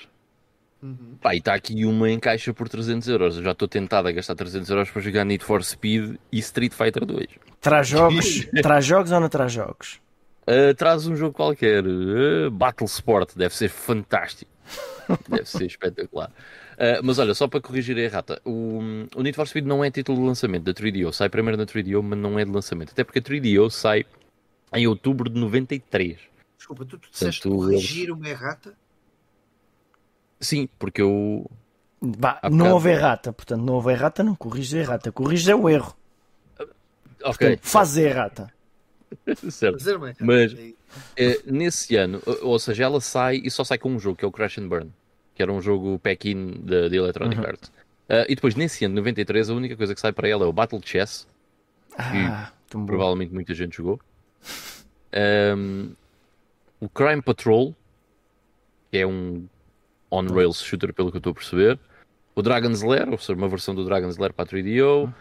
Uhum. 0.83 1.17
Pá, 1.21 1.35
e 1.35 1.39
está 1.39 1.55
aqui 1.55 1.85
uma 1.85 2.11
em 2.11 2.19
caixa 2.19 2.53
por 2.53 2.69
300 2.69 3.09
euros. 3.09 3.37
Eu 3.39 3.43
já 3.43 3.53
estou 3.53 3.67
tentado 3.67 4.07
a 4.07 4.13
gastar 4.13 4.35
300 4.35 4.69
euros 4.69 4.91
para 4.91 5.01
jogar 5.01 5.25
Need 5.25 5.43
for 5.43 5.63
Speed 5.65 6.17
e 6.31 6.39
Street 6.39 6.73
Fighter 6.73 7.07
2. 7.07 7.27
Traz 7.61 7.89
jogos, 7.89 8.47
traz 8.63 8.85
jogos 8.85 9.11
ou 9.11 9.21
não 9.21 9.29
traz 9.29 9.53
jogos? 9.53 10.01
Ah, 10.47 10.75
traz 10.77 11.07
um 11.07 11.17
jogo 11.17 11.35
qualquer. 11.35 11.83
Ah, 11.85 12.51
Battle 12.51 12.87
Sport. 12.87 13.35
Deve 13.35 13.55
ser 13.55 13.69
fantástico. 13.69 14.51
Deve 15.29 15.49
ser 15.49 15.65
espetacular. 15.65 16.31
Ah, 16.79 17.01
mas 17.03 17.19
olha, 17.19 17.35
só 17.35 17.49
para 17.49 17.61
corrigir 17.61 17.97
a 17.97 18.01
errata, 18.01 18.41
o, 18.45 18.79
o 19.17 19.23
Need 19.23 19.35
for 19.35 19.47
Speed 19.47 19.65
não 19.65 19.83
é 19.83 19.91
título 19.91 20.19
de 20.19 20.27
lançamento 20.27 20.65
da 20.65 20.75
3DO. 20.75 21.13
Sai 21.13 21.29
primeiro 21.29 21.57
na 21.57 21.65
3DO, 21.65 22.03
mas 22.03 22.19
não 22.19 22.39
é 22.39 22.45
de 22.45 22.51
lançamento. 22.51 22.91
Até 22.91 23.05
porque 23.05 23.21
a 23.21 23.23
3DO 23.23 23.71
sai 23.71 24.05
em 24.75 24.87
outubro 24.87 25.31
de 25.31 25.41
93. 25.41 26.19
Desculpa, 26.59 26.85
tu, 26.85 26.99
tu 26.99 27.11
disseste 27.11 27.43
Portanto, 27.43 27.63
corrigir 27.63 28.11
uma 28.11 28.29
errata? 28.29 28.75
Sim, 30.41 30.69
porque 30.79 31.01
eu. 31.03 31.51
Há 32.03 32.49
não 32.51 32.59
bocado- 32.59 32.75
houve 32.75 32.91
errata, 32.91 33.33
portanto, 33.33 33.63
não 33.63 33.75
houve 33.75 33.93
errata, 33.93 34.23
não 34.23 34.35
corriges 34.35 34.75
a 34.75 34.79
errata. 34.79 35.11
Corriges 35.13 35.49
é 35.49 35.55
o 35.55 35.69
erro. 35.71 35.97
Ok, 37.23 37.49
Portanto, 37.49 37.61
fazes 37.63 38.05
a 38.05 38.09
errata. 38.09 38.53
certo. 39.51 39.79
Fazer 39.79 39.97
uma 39.97 40.09
errata. 40.09 40.25
Mas- 40.25 40.53
Aí. 40.55 40.77
Eh, 41.17 41.41
nesse 41.47 41.97
ano, 41.97 42.21
ou 42.43 42.59
seja, 42.59 42.85
ela 42.85 43.01
sai 43.01 43.37
e 43.43 43.51
sá 43.51 43.65
sai 43.65 43.79
com 43.79 43.91
um 43.91 43.99
jogo, 43.99 44.17
que 44.17 44.25
é 44.25 44.29
o 44.29 44.31
Crash 44.31 44.59
and 44.59 44.69
Burn, 44.69 44.93
que 45.35 45.43
era 45.43 45.53
um 45.53 45.61
jogo 45.61 45.99
pack-in 45.99 46.61
da 46.63 46.89
de 46.89 46.97
Electronic 46.97 47.41
Uhum. 47.41 47.47
Arts. 47.47 47.73
Eh, 48.09 48.27
e 48.29 48.35
depois, 48.35 48.55
nesse 48.55 48.85
ano, 48.85 48.95
93, 48.97 49.49
a 49.51 49.55
única 49.55 49.77
coisa 49.77 49.95
que 49.95 50.01
sai 50.01 50.13
para 50.13 50.29
ela 50.29 50.45
é 50.45 50.49
o 50.49 50.53
Battle 50.53 50.81
Chess, 50.85 51.27
Ah, 51.99 52.53
bom. 52.73 52.85
provavelmente 52.87 53.33
muita 53.33 53.55
gente 53.55 53.77
jogou. 53.77 53.99
Ehm, 55.13 55.93
o 56.81 56.89
Crime 56.89 57.23
Patrol, 57.23 57.75
que 58.91 58.99
é 58.99 59.07
um 59.07 59.47
on-rails 60.15 60.63
shooter, 60.63 60.93
pelo 60.93 61.11
que 61.11 61.17
eu 61.17 61.19
estou 61.19 61.33
a 61.33 61.35
perceber. 61.35 61.79
O 62.35 62.43
Dragon's 62.43 62.83
Lair, 62.83 63.09
ou 63.09 63.19
seja, 63.19 63.35
uma 63.35 63.49
versão 63.49 63.75
do 63.75 63.85
Dragon's 63.85 64.17
Lair 64.17 64.33
para 64.33 64.45
a 64.45 64.49
3DO. 64.49 65.13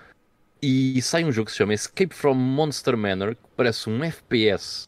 E 0.61 1.01
sai 1.01 1.23
um 1.23 1.31
jogo 1.31 1.47
que 1.47 1.51
se 1.51 1.57
chama 1.57 1.73
Escape 1.73 2.13
from 2.13 2.35
Monster 2.35 2.95
Manor, 2.97 3.35
que 3.35 3.41
parece 3.55 3.89
um 3.89 4.03
FPS 4.03 4.87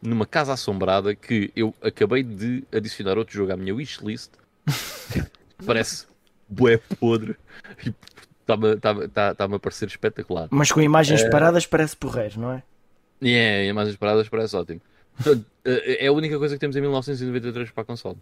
numa 0.00 0.24
casa 0.24 0.52
assombrada 0.52 1.14
que 1.14 1.50
eu 1.56 1.74
acabei 1.82 2.22
de 2.22 2.64
adicionar 2.72 3.18
outro 3.18 3.34
jogo 3.34 3.52
à 3.52 3.56
minha 3.56 3.74
wishlist. 3.74 4.30
parece 5.66 6.06
bué 6.48 6.78
podre. 6.78 7.36
E 7.84 7.92
Está-me 8.46 8.76
tá, 8.76 9.08
tá, 9.08 9.34
tá-me 9.34 9.56
a 9.56 9.58
parecer 9.58 9.88
espetacular. 9.88 10.46
Mas 10.52 10.70
com 10.70 10.80
imagens 10.80 11.28
paradas 11.28 11.66
parece 11.66 11.96
porreiro, 11.96 12.40
não 12.40 12.52
é? 12.52 12.62
Yeah, 13.20 13.64
e 13.64 13.72
mais 13.72 13.88
as 13.88 13.96
paradas 13.96 14.28
parece 14.28 14.54
ótimo. 14.54 14.80
Portanto, 15.16 15.44
eh, 15.64 16.04
É 16.04 16.06
a 16.06 16.12
única 16.12 16.38
coisa 16.38 16.54
que 16.54 16.60
temos 16.60 16.76
em 16.76 16.80
1993 16.80 17.72
para 17.72 17.82
a 17.82 17.84
console. 17.84 18.16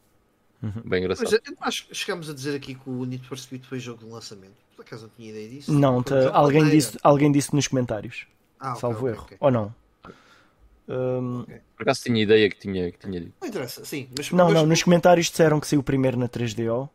Bem 0.85 1.01
engraçado. 1.03 1.25
Mas 1.25 1.33
eu 1.33 1.41
acho 1.61 1.87
que 1.89 1.95
chegámos 1.95 2.29
a 2.31 2.35
dizer 2.35 2.55
aqui 2.57 2.75
que 2.75 2.89
o 2.89 3.05
Need 3.05 3.27
for 3.27 3.39
Speed 3.39 3.65
foi 3.65 3.79
jogo 3.79 4.05
de 4.05 4.11
lançamento. 4.11 4.55
Por 4.77 4.83
acaso 4.83 5.03
não 5.05 5.11
tinha 5.11 5.31
ideia 5.31 5.49
disso. 5.49 5.73
Não, 5.73 6.03
tá- 6.03 6.15
um 6.17 6.35
alguém, 6.35 6.69
disse, 6.69 6.99
alguém 7.03 7.31
disse 7.33 7.55
nos 7.55 7.67
comentários. 7.69 8.27
Ah, 8.59 8.75
salvo 8.75 9.01
ok, 9.07 9.11
erro. 9.11 9.23
ok. 9.25 9.37
Ou 9.41 9.51
não? 9.51 9.75
Hum, 10.87 11.45
Por 11.77 11.83
acaso 11.83 12.03
tinha 12.03 12.23
ideia 12.23 12.49
que 12.51 12.59
tinha, 12.59 12.93
que 12.93 12.99
tinha 12.99 13.21
dito. 13.21 13.33
Não 13.41 13.49
interessa, 13.49 13.85
sim. 13.85 14.09
Mas, 14.17 14.31
não, 14.31 14.51
não, 14.53 14.67
nos 14.67 14.83
comentários 14.83 15.27
disseram 15.31 15.59
que 15.59 15.67
saiu 15.67 15.83
primeiro 15.83 16.19
na 16.19 16.29
3DO. 16.29 16.89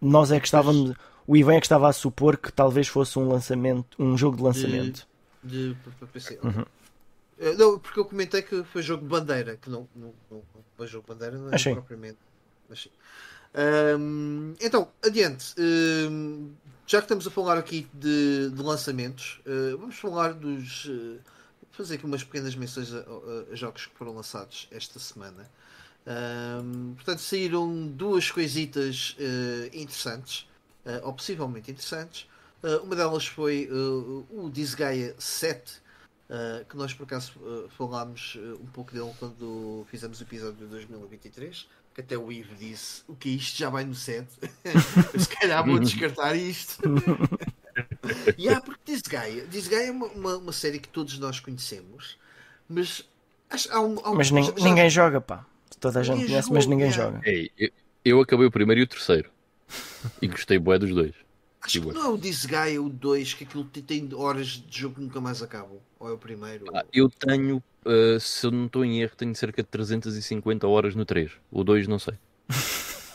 Nós 0.00 0.32
é 0.32 0.40
que 0.40 0.46
estávamos. 0.46 0.94
O 1.26 1.36
Ivan 1.36 1.54
é 1.54 1.60
que 1.60 1.66
estava 1.66 1.88
a 1.88 1.92
supor 1.92 2.36
que 2.36 2.50
talvez 2.52 2.88
fosse 2.88 3.18
um 3.18 3.28
lançamento, 3.28 4.00
um 4.02 4.16
jogo 4.16 4.36
de 4.38 4.42
lançamento. 4.42 5.06
de 5.44 5.76
para 5.98 6.08
PC. 6.08 6.38
Uhum. 6.42 6.64
Eh, 7.38 7.52
Não, 7.54 7.78
porque 7.78 8.00
eu 8.00 8.04
comentei 8.04 8.42
que 8.42 8.64
foi 8.64 8.82
jogo 8.82 9.02
de 9.02 9.08
bandeira, 9.08 9.56
que 9.56 9.70
não, 9.70 9.86
não, 9.94 10.12
não, 10.30 10.42
foi 10.76 10.86
jogo 10.86 11.04
de 11.06 11.14
bandeira, 11.14 11.36
não 11.38 11.52
é 11.52 11.54
Ah, 11.56 11.74
propriamente. 11.74 12.18
Mas 12.68 12.82
sim. 12.82 12.90
Ahm, 13.54 14.54
então, 14.60 14.92
adiante. 15.04 15.54
Ahm, 15.58 16.50
já 16.86 16.98
que 16.98 17.04
estamos 17.04 17.26
a 17.26 17.30
falar 17.30 17.58
aqui 17.58 17.88
de, 17.94 18.50
de 18.50 18.62
lançamentos, 18.62 19.40
eh, 19.46 19.76
vamos 19.78 19.96
falar 19.98 20.32
dos. 20.34 20.86
eh, 20.90 21.20
fazer 21.72 21.96
aqui 21.96 22.06
umas 22.06 22.24
pequenas 22.24 22.54
menções 22.56 22.92
a, 22.92 22.98
a- 23.00 23.52
a 23.52 23.54
jogos 23.56 23.86
que 23.86 23.94
foram 23.96 24.14
lançados 24.14 24.68
esta 24.70 24.98
semana. 24.98 25.50
Ahm, 26.06 26.94
portanto, 26.94 27.20
saíram 27.20 27.88
duas 27.88 28.30
coisitas 28.30 29.16
eh, 29.18 29.70
interessantes, 29.74 30.48
ou 31.02 31.12
possivelmente 31.12 31.70
interessantes. 31.70 32.28
Uh, 32.62 32.82
uma 32.82 32.96
delas 32.96 33.26
foi 33.26 33.68
uh, 33.70 34.26
o 34.30 34.50
Disgaea 34.50 35.14
7, 35.18 35.80
uh, 36.30 36.64
que 36.68 36.76
nós 36.76 36.92
por 36.94 37.04
acaso 37.04 37.38
uh, 37.40 37.68
falámos 37.70 38.34
uh, 38.36 38.58
um 38.60 38.66
pouco 38.66 38.92
dele 38.92 39.12
quando 39.18 39.86
fizemos 39.90 40.18
o 40.20 40.22
episódio 40.24 40.56
de 40.56 40.66
2023. 40.66 41.68
Que 41.98 42.02
até 42.02 42.16
o 42.16 42.30
Ivo 42.30 42.54
disse: 42.54 43.02
O 43.08 43.16
que 43.16 43.28
é 43.28 43.32
isto? 43.32 43.58
Já 43.58 43.68
vai 43.70 43.84
no 43.84 43.92
7. 43.92 44.28
Eu, 44.64 45.18
Se 45.20 45.28
calhar 45.30 45.66
vou 45.66 45.80
descartar 45.80 46.36
isto. 46.36 46.80
e 48.38 48.48
há 48.48 48.60
porque 48.60 48.80
Disgaea, 48.94 49.44
Disgaea 49.48 49.88
é 49.88 49.90
uma, 49.90 50.06
uma, 50.06 50.36
uma 50.36 50.52
série 50.52 50.78
que 50.78 50.86
todos 50.88 51.18
nós 51.18 51.40
conhecemos, 51.40 52.16
mas 52.68 53.04
acho, 53.50 53.72
há 53.72 53.80
um, 53.80 53.96
há 54.04 54.10
um- 54.12 54.14
Mas 54.14 54.30
nin- 54.30 54.44
já- 54.44 54.52
ninguém 54.52 54.88
joga, 54.88 55.20
pá. 55.20 55.44
Toda 55.80 55.98
a 55.98 56.02
gente 56.04 56.14
Ninguém 56.18 56.28
conhece, 56.30 56.52
mas 56.52 56.66
ninguém 56.66 56.88
yeah. 56.90 57.04
joga. 57.10 57.28
Ei, 57.28 57.50
eu, 57.58 57.70
eu 58.04 58.20
acabei 58.20 58.46
o 58.46 58.50
primeiro 58.50 58.80
e 58.80 58.84
o 58.84 58.86
terceiro. 58.86 59.28
E 60.22 60.28
gostei 60.28 60.56
bué 60.56 60.78
dos 60.78 60.90
dois. 60.94 61.14
Acho 61.60 61.80
que 61.80 61.86
não 61.92 62.04
é 62.04 62.08
o 62.10 62.16
Disgaea 62.16 62.80
o 62.80 62.88
2, 62.88 63.34
que 63.34 63.42
aquilo 63.42 63.64
tem- 63.64 63.82
tem 63.82 64.08
horas 64.14 64.46
de 64.50 64.80
jogo 64.82 64.94
que 64.94 65.00
nunca 65.00 65.20
mais 65.20 65.42
acabam. 65.42 65.78
Ou 65.98 66.08
é 66.08 66.12
o 66.12 66.18
primeiro? 66.18 66.64
Ah, 66.72 66.84
eu 66.92 67.10
tenho, 67.10 67.60
uh, 67.88 68.20
se 68.20 68.46
eu 68.46 68.50
não 68.50 68.66
estou 68.66 68.84
em 68.84 69.00
erro, 69.02 69.12
tenho 69.16 69.34
cerca 69.34 69.62
de 69.62 69.68
350 69.68 70.66
horas 70.68 70.94
no 70.94 71.04
3. 71.04 71.30
O 71.50 71.64
2 71.64 71.86
não 71.88 71.98
sei. 71.98 72.14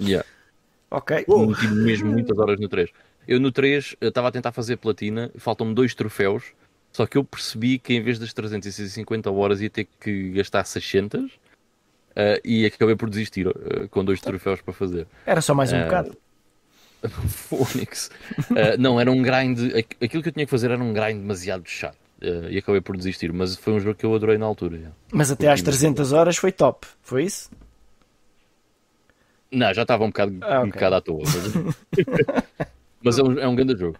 Yeah. 0.00 0.26
Ok. 0.90 1.24
Não 1.28 1.54
tive 1.54 1.74
mesmo 1.74 2.10
muitas 2.10 2.36
horas 2.38 2.58
no 2.58 2.68
3. 2.68 2.90
Eu 3.26 3.38
no 3.40 3.50
3 3.52 3.96
eu 4.00 4.08
estava 4.08 4.28
a 4.28 4.32
tentar 4.32 4.52
fazer 4.52 4.76
platina, 4.76 5.30
faltam-me 5.38 5.72
dois 5.74 5.94
troféus, 5.94 6.44
só 6.92 7.06
que 7.06 7.16
eu 7.16 7.24
percebi 7.24 7.78
que 7.78 7.94
em 7.94 8.02
vez 8.02 8.18
das 8.18 8.32
350 8.32 9.30
horas 9.30 9.60
ia 9.60 9.70
ter 9.70 9.86
que 10.00 10.30
gastar 10.32 10.64
600 10.64 11.30
eh, 12.16 12.40
e 12.44 12.66
acabei 12.66 12.96
por 12.96 13.08
desistir 13.08 13.46
eh, 13.46 13.86
com 13.90 14.04
dois 14.04 14.20
troféus 14.20 14.60
para 14.60 14.74
fazer. 14.74 15.06
Era 15.24 15.40
só 15.40 15.54
mais 15.54 15.72
um 15.72 15.76
Ah, 15.76 15.84
bocado. 15.84 16.16
Phoenix. 17.28 18.10
Eh, 18.56 18.76
não, 18.76 19.00
era 19.00 19.10
um 19.10 19.22
grind. 19.22 19.58
aqu- 19.76 20.04
Aquilo 20.04 20.22
que 20.22 20.28
eu 20.28 20.32
tinha 20.32 20.44
que 20.46 20.50
fazer 20.50 20.70
era 20.70 20.82
um 20.82 20.92
grind 20.92 21.20
demasiado 21.20 21.64
chato. 21.68 21.98
Eh, 22.24 22.52
e 22.52 22.58
acabei 22.58 22.80
por 22.80 22.96
desistir, 22.96 23.32
mas 23.32 23.56
foi 23.56 23.72
um 23.74 23.80
jogo 23.80 23.96
que 23.98 24.06
eu 24.06 24.14
adorei 24.14 24.38
na 24.38 24.46
altura. 24.46 24.78
já. 24.78 24.90
Mas 25.12 25.30
até 25.30 25.48
às 25.48 25.60
curti 25.60 25.64
300 25.64 26.12
horas 26.12 26.36
foi 26.36 26.52
top. 26.52 26.86
Foi 27.02 27.24
isso? 27.24 27.50
Não, 29.50 29.72
já 29.72 29.82
estava 29.82 30.04
um 30.04 30.08
bocado, 30.08 30.36
Ah, 30.42 30.56
um 30.60 30.68
ok. 30.68 30.72
bocado 30.72 30.94
à 30.96 31.00
toa. 31.00 31.22
Mas, 31.22 31.54
mas 33.02 33.18
é, 33.18 33.22
um, 33.22 33.38
é 33.38 33.46
um 33.48 33.54
grande 33.54 33.76
jogo. 33.78 33.96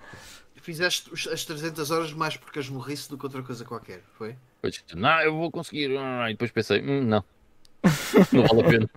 Fizeste 0.61 1.11
as 1.31 1.45
300 1.45 1.91
horas 1.91 2.13
mais 2.13 2.37
porque 2.39 2.59
as 2.59 2.69
morrisse 2.71 3.09
do 3.11 3.19
que 3.19 3.25
outra 3.25 3.43
coisa 3.43 3.65
qualquer, 3.65 4.03
foi? 4.17 4.35
Depois, 4.63 4.83
não, 4.95 5.21
eu 5.21 5.35
vou 5.37 5.51
conseguir. 5.51 5.95
ah, 5.99 6.31
E 6.31 6.33
depois 6.33 6.51
pensei, 6.51 6.81
"Hum, 6.81 7.03
não. 7.05 7.23
Não 8.33 8.47
vale 8.47 8.63
a 8.63 8.65
pena. 8.65 8.91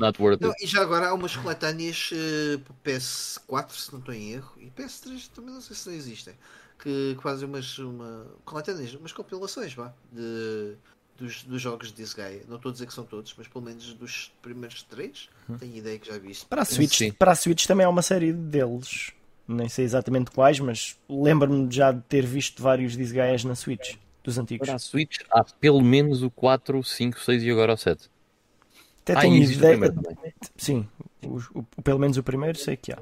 Not 0.00 0.20
worth 0.20 0.40
Não, 0.42 0.50
it. 0.50 0.64
e 0.64 0.66
já 0.66 0.82
agora 0.82 1.08
há 1.08 1.14
umas 1.14 1.36
coletâneas 1.36 2.10
eh, 2.12 2.58
para 2.58 2.74
PS4, 2.82 3.70
se 3.76 3.92
não 3.92 4.00
estou 4.00 4.12
em 4.12 4.32
erro, 4.32 4.52
e 4.58 4.68
PS3 4.70 5.28
também 5.28 5.54
não 5.54 5.60
sei 5.60 5.76
se 5.76 5.88
não 5.88 5.94
existem, 5.94 6.34
que, 6.82 7.16
fazem 7.22 7.48
umas 7.48 7.78
uma, 7.78 8.26
coletâneas, 8.44 8.92
umas 8.94 9.12
compilações 9.12 9.72
vá, 9.72 9.92
de, 10.12 10.74
dos, 11.16 11.44
dos 11.44 11.62
jogos 11.62 11.88
de 11.88 11.94
Disgaea. 12.02 12.42
Não 12.48 12.56
estou 12.56 12.70
a 12.70 12.72
dizer 12.72 12.86
que 12.86 12.92
são 12.94 13.04
todos, 13.04 13.32
mas 13.38 13.46
pelo 13.46 13.64
menos 13.64 13.94
dos 13.94 14.32
primeiros 14.42 14.82
três, 14.82 15.28
tenho 15.58 15.76
ideia 15.76 15.98
que 15.98 16.08
já 16.08 16.18
vi 16.18 16.32
isso. 16.32 16.46
Para 16.46 16.62
a 16.62 16.64
Switch, 16.64 16.96
Sim. 16.98 17.12
para 17.12 17.32
a 17.32 17.34
Switch 17.34 17.66
também 17.66 17.86
há 17.86 17.88
uma 17.88 18.02
série 18.02 18.32
deles. 18.32 19.12
Nem 19.46 19.68
sei 19.68 19.84
exatamente 19.84 20.30
quais, 20.30 20.58
mas 20.60 20.96
lembro-me 21.08 21.70
já 21.70 21.92
de 21.92 22.00
ter 22.02 22.24
visto 22.24 22.62
vários 22.62 22.96
Disgaeas 22.96 23.44
na 23.44 23.54
Switch, 23.54 23.96
dos 24.22 24.38
antigos. 24.38 24.66
Para 24.66 24.76
a 24.76 24.78
Switch 24.78 25.18
há 25.30 25.44
pelo 25.44 25.82
menos 25.82 26.22
o 26.22 26.30
4, 26.30 26.82
5, 26.82 27.20
6 27.20 27.42
e 27.42 27.50
agora 27.50 27.74
o 27.74 27.76
7. 27.76 28.08
Até 29.02 29.14
Ah, 29.14 29.20
tenho 29.20 29.42
ideia. 29.42 29.78
Sim, 30.56 30.88
o- 31.24 31.40
o- 31.58 31.82
pelo 31.82 31.98
menos 31.98 32.16
o 32.16 32.22
primeiro 32.22 32.56
sei 32.56 32.76
que 32.76 32.92
há. 32.92 32.98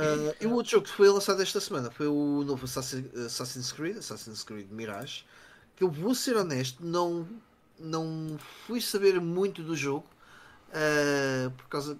Ah, 0.00 0.34
e 0.40 0.46
o 0.46 0.52
outro 0.52 0.72
jogo 0.72 0.86
que 0.86 0.92
foi 0.92 1.08
lançado 1.08 1.42
esta 1.42 1.60
semana 1.60 1.90
foi 1.90 2.06
o 2.06 2.42
novo 2.44 2.64
Assassin- 2.64 3.10
Assassin's 3.26 3.72
Creed, 3.72 3.98
Assassin's 3.98 4.42
Creed 4.42 4.68
Mirage, 4.70 5.24
que 5.76 5.84
eu 5.84 5.90
vou 5.90 6.14
ser 6.14 6.36
honesto, 6.36 6.84
não, 6.84 7.28
não 7.78 8.38
fui 8.66 8.80
saber 8.80 9.20
muito 9.20 9.62
do 9.62 9.76
jogo 9.76 10.06
ah, 10.72 11.50
por 11.56 11.68
causa 11.68 11.98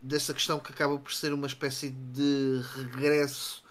dessa 0.00 0.32
questão 0.32 0.58
que 0.58 0.72
acaba 0.72 0.98
por 0.98 1.12
ser 1.12 1.32
uma 1.32 1.46
espécie 1.46 1.90
de 1.90 2.62
regresso 2.76 3.62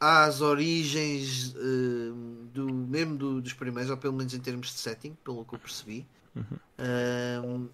às 0.00 0.40
origens 0.40 1.54
ah, 1.56 2.12
do 2.52 2.72
mesmo 2.72 3.16
do- 3.16 3.40
dos 3.40 3.52
primeiros, 3.52 3.90
ou 3.90 3.96
pelo 3.96 4.14
menos 4.14 4.34
em 4.34 4.40
termos 4.40 4.68
de 4.68 4.78
setting, 4.78 5.16
pelo 5.24 5.44
que 5.44 5.54
eu 5.54 5.58
percebi. 5.58 6.06
Uhum. 6.36 6.58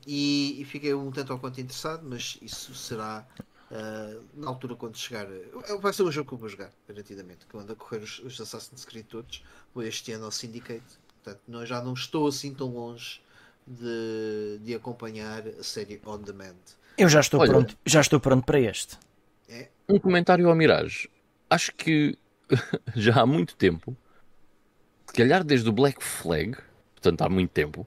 e, 0.06 0.62
e, 0.62 0.64
fiquei 0.64 0.94
um 0.94 1.10
tanto 1.10 1.32
ao 1.32 1.38
quanto 1.40 1.60
interessado, 1.60 2.06
mas 2.08 2.38
isso 2.40 2.72
será 2.76 3.26
uh, 3.72 4.24
na 4.34 4.48
altura 4.48 4.76
quando 4.76 4.96
chegar. 4.96 5.26
Vai 5.80 5.92
ser 5.92 6.02
um 6.02 6.12
jogo 6.12 6.28
que 6.28 6.34
eu 6.34 6.38
vou 6.38 6.48
jogar, 6.48 6.70
garantidamente. 6.86 7.46
Que 7.46 7.54
eu 7.54 7.60
ando 7.60 7.72
a 7.72 7.76
correr 7.76 8.02
os, 8.02 8.18
os 8.20 8.40
Assassin's 8.40 8.84
Creed 8.84 9.06
todos. 9.06 9.42
Vou 9.74 9.82
este 9.82 10.12
ano 10.12 10.26
ao 10.26 10.30
Syndicate. 10.30 11.00
Portanto, 11.22 11.42
não, 11.48 11.64
já 11.64 11.82
não 11.82 11.94
estou 11.94 12.26
assim 12.26 12.52
tão 12.52 12.68
longe 12.68 13.20
de, 13.66 14.58
de 14.62 14.74
acompanhar 14.74 15.46
a 15.46 15.62
série 15.62 16.00
On 16.04 16.18
Demand. 16.18 16.56
Eu 16.98 17.08
já 17.08 17.20
estou, 17.20 17.40
Olha, 17.40 17.50
pronto, 17.50 17.76
já 17.86 18.00
estou 18.00 18.20
pronto 18.20 18.44
para 18.44 18.60
este. 18.60 18.98
É? 19.48 19.68
Um 19.88 19.98
comentário 19.98 20.48
ao 20.48 20.54
Mirage. 20.54 21.08
Acho 21.48 21.72
que 21.74 22.18
já 22.94 23.22
há 23.22 23.26
muito 23.26 23.56
tempo, 23.56 23.96
se 25.06 25.14
calhar 25.14 25.42
desde 25.44 25.68
o 25.68 25.72
Black 25.72 26.02
Flag, 26.02 26.56
portanto 26.94 27.22
há 27.22 27.28
muito 27.28 27.50
tempo, 27.50 27.86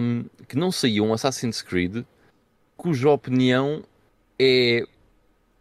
um, 0.00 0.24
que 0.46 0.56
não 0.56 0.70
saiu 0.70 1.04
um 1.04 1.12
Assassin's 1.12 1.62
Creed 1.62 2.04
cuja 2.76 3.10
opinião 3.10 3.84
é 4.38 4.84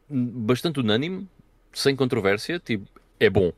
bastante 0.09 0.79
unânime, 0.79 1.27
sem 1.73 1.95
controvérsia, 1.95 2.59
tipo, 2.59 2.87
é 3.19 3.29
bom. 3.29 3.51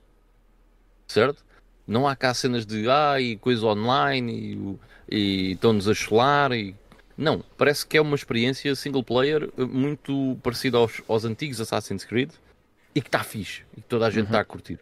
Certo? 1.08 1.44
Não 1.88 2.08
há 2.08 2.16
cá 2.16 2.34
cenas 2.34 2.66
de 2.66 2.90
ai, 2.90 3.38
coisa 3.42 3.66
online 3.66 4.80
e, 5.10 5.16
e 5.16 5.52
estão-nos 5.54 5.88
a 5.88 5.94
cholar 5.94 6.52
e 6.52 6.76
não, 7.18 7.44
parece 7.58 7.86
que 7.86 7.98
é 7.98 8.02
uma 8.02 8.16
experiência 8.16 8.76
single 8.76 9.04
player 9.04 9.50
eh, 9.58 9.66
muito 9.66 10.38
parecida 10.42 10.78
aos, 10.78 11.02
aos 11.08 11.26
antigos 11.26 11.62
Assassin's 11.62 12.04
Creed 12.04 12.32
e 12.96 13.02
que 13.02 13.08
está 13.08 13.24
fixe 13.24 13.64
e 13.78 13.82
que 13.82 13.88
toda 13.88 14.08
a 14.08 14.10
gente 14.10 14.22
uhum. 14.22 14.26
está 14.26 14.40
a 14.40 14.46
curtir. 14.46 14.80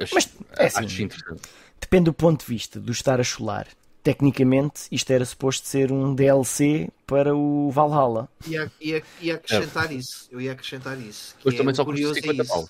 Acho, 0.00 0.14
Mas 0.14 0.36
é 0.58 0.66
assim, 0.66 0.84
acho 0.84 1.02
interessante. 1.02 1.42
Depende 1.80 2.04
do 2.04 2.14
ponto 2.14 2.40
de 2.40 2.46
vista 2.46 2.78
do 2.78 2.92
estar 2.92 3.20
a 3.20 3.24
cholar. 3.24 3.66
Tecnicamente, 4.02 4.82
isto 4.90 5.12
era 5.12 5.24
suposto 5.24 5.66
ser 5.66 5.92
um 5.92 6.14
DLC 6.14 6.88
para 7.06 7.36
o 7.36 7.70
Valhalla. 7.70 8.28
Ia, 8.46 8.70
ia, 8.80 9.02
ia 9.20 9.34
acrescentar 9.36 9.92
é. 9.92 9.94
isso. 9.94 10.28
Eu 10.30 10.40
ia 10.40 10.52
acrescentar 10.52 11.00
isso. 11.00 11.36
Mas 11.44 11.54
também 11.54 11.70
é 11.70 11.74
só 11.74 11.84
custa 11.84 12.14
50 12.14 12.44
pau. 12.44 12.68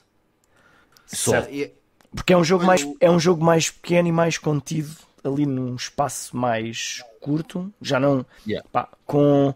Só. 1.07 1.33
Porque 2.15 2.33
é 2.33 2.37
um, 2.37 2.45
jogo 2.45 2.65
mais, 2.65 2.87
é 3.01 3.11
um 3.11 3.19
jogo 3.19 3.43
mais 3.43 3.71
pequeno 3.71 4.09
e 4.09 4.13
mais 4.13 4.37
contido 4.37 4.95
ali 5.25 5.47
num 5.47 5.75
espaço 5.75 6.37
mais 6.37 7.03
curto, 7.21 7.73
já 7.81 7.99
não 7.99 8.27
yeah. 8.47 8.69
pá, 8.71 8.89
com 9.07 9.55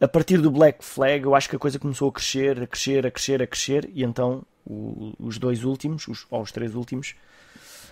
a 0.00 0.08
partir 0.08 0.38
do 0.38 0.50
Black 0.50 0.84
Flag 0.84 1.24
eu 1.24 1.34
acho 1.34 1.48
que 1.48 1.56
a 1.56 1.58
coisa 1.58 1.78
começou 1.78 2.08
a 2.08 2.12
crescer, 2.12 2.62
a 2.62 2.66
crescer, 2.66 3.06
a 3.06 3.10
crescer, 3.10 3.42
a 3.42 3.46
crescer 3.46 3.90
e 3.94 4.02
então 4.02 4.42
o, 4.64 5.12
os 5.18 5.38
dois 5.38 5.64
últimos, 5.64 6.08
os, 6.08 6.26
ou 6.30 6.42
os 6.42 6.50
três 6.50 6.74
últimos, 6.74 7.14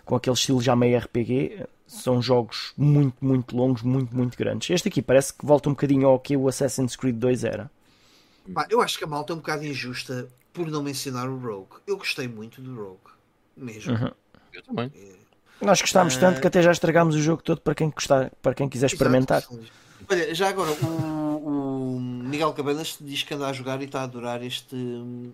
com 0.05 0.17
aquele 0.17 0.35
estilo 0.35 0.61
já 0.61 0.75
meio 0.75 0.99
RPG, 0.99 1.67
são 1.91 2.23
jogos 2.23 2.73
muito, 2.77 3.17
muito 3.25 3.57
longos, 3.57 3.83
muito, 3.83 4.15
muito 4.15 4.39
grandes. 4.39 4.71
Este 4.71 4.89
aqui 4.89 5.03
parece 5.03 5.35
que 5.35 5.45
volta 5.45 5.69
um 5.69 5.73
bocadinho 5.73 6.07
ao 6.07 6.19
que 6.19 6.37
o 6.37 6.49
Assassin's 6.49 6.97
Creed 6.97 7.17
2 7.17 7.45
era. 7.45 7.71
Pá, 8.55 8.67
eu 8.71 8.81
acho 8.81 8.97
que 8.97 9.05
a 9.05 9.07
malta 9.07 9.33
é 9.33 9.35
um 9.35 9.39
bocado 9.39 9.65
injusta 9.65 10.29
por 10.53 10.69
não 10.69 10.83
mencionar 10.83 11.29
o 11.29 11.39
Rogue. 11.39 11.77
Eu 11.87 11.97
gostei 11.97 12.29
muito 12.29 12.61
do 12.61 12.75
Rogue, 12.75 13.11
mesmo. 13.57 13.93
Uhum. 13.93 14.11
Eu 14.53 14.63
também. 14.63 14.93
É 14.95 15.21
nós 15.61 15.81
gostámos 15.81 16.17
uh... 16.17 16.21
tanto 16.21 16.41
que 16.41 16.47
até 16.47 16.63
já 16.63 16.73
estragámos 16.73 17.15
o 17.15 17.21
jogo 17.21 17.43
todo 17.43 17.61
para 17.61 17.75
quem, 17.75 17.91
gostar, 17.91 18.31
para 18.43 18.55
quem 18.55 18.69
quiser 18.69 18.87
experimentar. 18.87 19.39
Exato. 19.39 19.61
Olha, 20.09 20.35
já 20.35 20.49
agora, 20.49 20.71
o, 20.71 21.97
o, 21.97 22.01
Miguel 22.01 22.53
Cabanas 22.55 22.97
diz 23.01 23.23
que 23.23 23.35
anda 23.35 23.47
a 23.47 23.53
jogar 23.53 23.81
e 23.83 23.85
está 23.85 24.01
a 24.01 24.05
adorar 24.05 24.43
este, 24.43 24.77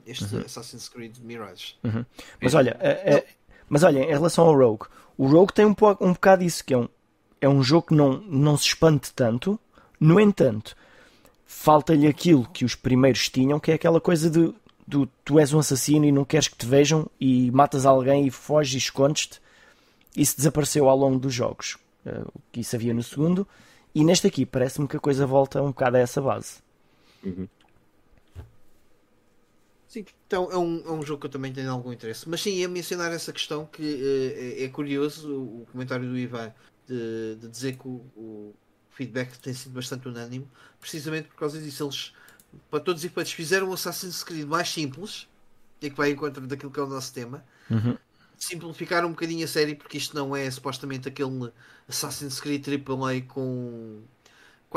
este 0.07 0.35
uhum. 0.35 0.43
Assassin's 0.45 0.89
Creed 0.89 1.17
Mirage. 1.23 1.77
Uhum. 1.85 2.05
Mas 2.43 2.55
olha, 2.55 2.77
é, 2.81 3.15
é, 3.15 3.27
mas 3.69 3.83
olha, 3.83 4.01
em 4.01 4.09
relação 4.09 4.47
ao 4.47 4.57
Rogue, 4.57 4.87
o 5.17 5.27
Rogue 5.27 5.53
tem 5.53 5.65
um, 5.65 5.75
um 6.01 6.13
bocado 6.13 6.45
isso, 6.45 6.65
que 6.65 6.75
é 6.75 6.79
um, 6.79 6.89
é 7.41 7.49
um 7.49 7.63
jogo 7.63 7.89
que 7.89 7.95
não, 7.95 8.19
não 8.19 8.57
se 8.57 8.67
espante 8.67 9.13
tanto, 9.13 9.59
no 9.99 10.21
entanto, 10.21 10.77
falta-lhe 11.47 12.07
aquilo 12.07 12.49
que 12.53 12.65
os 12.65 12.75
primeiros 12.75 13.29
tinham, 13.29 13.59
que 13.59 13.71
é 13.71 13.75
aquela 13.75 14.01
coisa 14.01 14.29
de, 14.29 14.53
de 14.87 15.09
tu 15.25 15.39
és 15.39 15.53
um 15.53 15.59
assassino 15.59 16.05
e 16.05 16.13
não 16.13 16.25
queres 16.25 16.49
que 16.49 16.57
te 16.57 16.67
vejam 16.67 17.07
e 17.21 17.51
matas 17.51 17.87
alguém 17.87 18.27
e 18.27 18.31
foges 18.31 18.75
e 18.75 18.79
escondes-te 18.79 19.41
isso 20.17 20.37
desapareceu 20.37 20.89
ao 20.89 20.97
longo 20.97 21.19
dos 21.19 21.35
jogos. 21.35 21.77
Uh, 22.05 22.33
que 22.51 22.61
isso 22.61 22.75
havia 22.75 22.95
no 22.95 23.03
segundo. 23.03 23.47
E 23.95 24.03
neste 24.03 24.27
aqui 24.27 24.47
parece-me 24.47 24.89
que 24.89 24.97
a 24.97 25.01
coisa 25.01 25.27
volta 25.27 25.63
um 25.63 25.69
bocado 25.69 25.97
a 25.97 26.01
essa 26.01 26.23
base. 26.23 26.57
Uhum. 27.23 27.47
Sim, 29.97 30.05
então 30.27 30.51
é 30.53 30.59
um, 30.59 30.83
é 30.85 30.91
um 30.91 31.03
jogo 31.03 31.21
que 31.21 31.27
eu 31.27 31.31
também 31.31 31.51
tenho 31.55 31.71
algum 31.71 31.91
interesse. 31.91 32.29
Mas 32.29 32.43
sim, 32.43 32.51
ia 32.51 32.69
mencionar 32.69 33.11
essa 33.13 33.33
questão 33.33 33.65
que 33.65 33.83
uh, 33.83 34.61
é, 34.61 34.65
é, 34.65 34.69
curioso 34.69 35.35
o 35.35 35.67
comentário 35.73 36.07
do 36.07 36.19
Ivan 36.19 36.53
de, 36.87 37.37
de 37.37 37.49
dizer 37.49 37.79
que 37.79 37.89
o, 37.89 38.05
o, 38.15 38.55
feedback 38.91 39.39
tem 39.39 39.55
sido 39.55 39.73
bastante 39.73 40.07
unânime, 40.07 40.47
precisamente 40.79 41.29
por 41.29 41.37
causa 41.37 41.59
disso. 41.59 41.85
Eles, 41.85 42.13
para 42.71 42.81
todos 42.81 43.03
os 43.03 43.07
efeitos, 43.07 43.33
fizeram 43.33 43.71
o 43.71 43.73
Assassin's 43.73 44.23
Creed 44.23 44.47
mais 44.47 44.69
simples 44.69 45.27
e 45.81 45.89
que 45.89 45.97
vai 45.97 46.11
em 46.11 46.17
contra 46.17 46.47
daquilo 46.47 46.71
que 46.71 46.79
é 46.79 46.83
o 46.83 46.87
nosso 46.87 47.15
tema. 47.15 47.43
Uhum 47.71 47.97
simplificar 48.39 49.03
um 49.03 49.13
bocadinho 49.13 49.47
a 49.47 49.49
série, 49.49 49.75
porque 49.75 49.97
isto 49.97 50.15
não 50.15 50.37
é 50.37 50.51
supostamente 50.51 51.09
aquele 51.09 51.51
Assassin's 51.89 52.39
Creed 52.39 52.67
AAA 52.69 53.23
com 53.23 54.03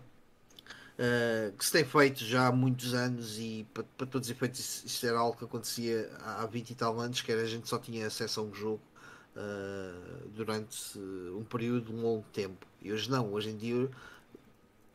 uh, 0.97 1.55
que 1.55 1.63
se 1.63 1.71
tem 1.71 1.85
feito 1.85 2.25
já 2.25 2.47
há 2.47 2.51
muitos 2.51 2.93
anos 2.95 3.37
e 3.37 3.67
para, 3.73 3.83
para 3.97 4.07
todos 4.07 4.27
os 4.27 4.31
efeitos 4.31 4.59
isso, 4.59 4.87
isso, 4.87 5.05
era 5.05 5.19
algo 5.19 5.37
que 5.37 5.45
acontecia 5.45 6.09
há 6.19 6.45
20 6.47 6.71
e 6.71 6.75
tal 6.75 6.99
anos, 6.99 7.21
que 7.21 7.31
era 7.31 7.41
a 7.41 7.45
gente 7.45 7.69
só 7.69 7.77
tinha 7.77 8.07
acesso 8.07 8.39
a 8.39 8.43
um 8.43 8.53
jogo 8.53 8.81
uh, 9.35 10.29
durante 10.29 10.97
um 10.97 11.43
período 11.43 11.91
de 11.91 11.93
um 11.93 12.01
longo 12.01 12.25
tempo. 12.33 12.65
E 12.81 12.91
hoje 12.91 13.09
não, 13.09 13.31
hoje 13.31 13.49
em 13.51 13.57
dia 13.57 13.89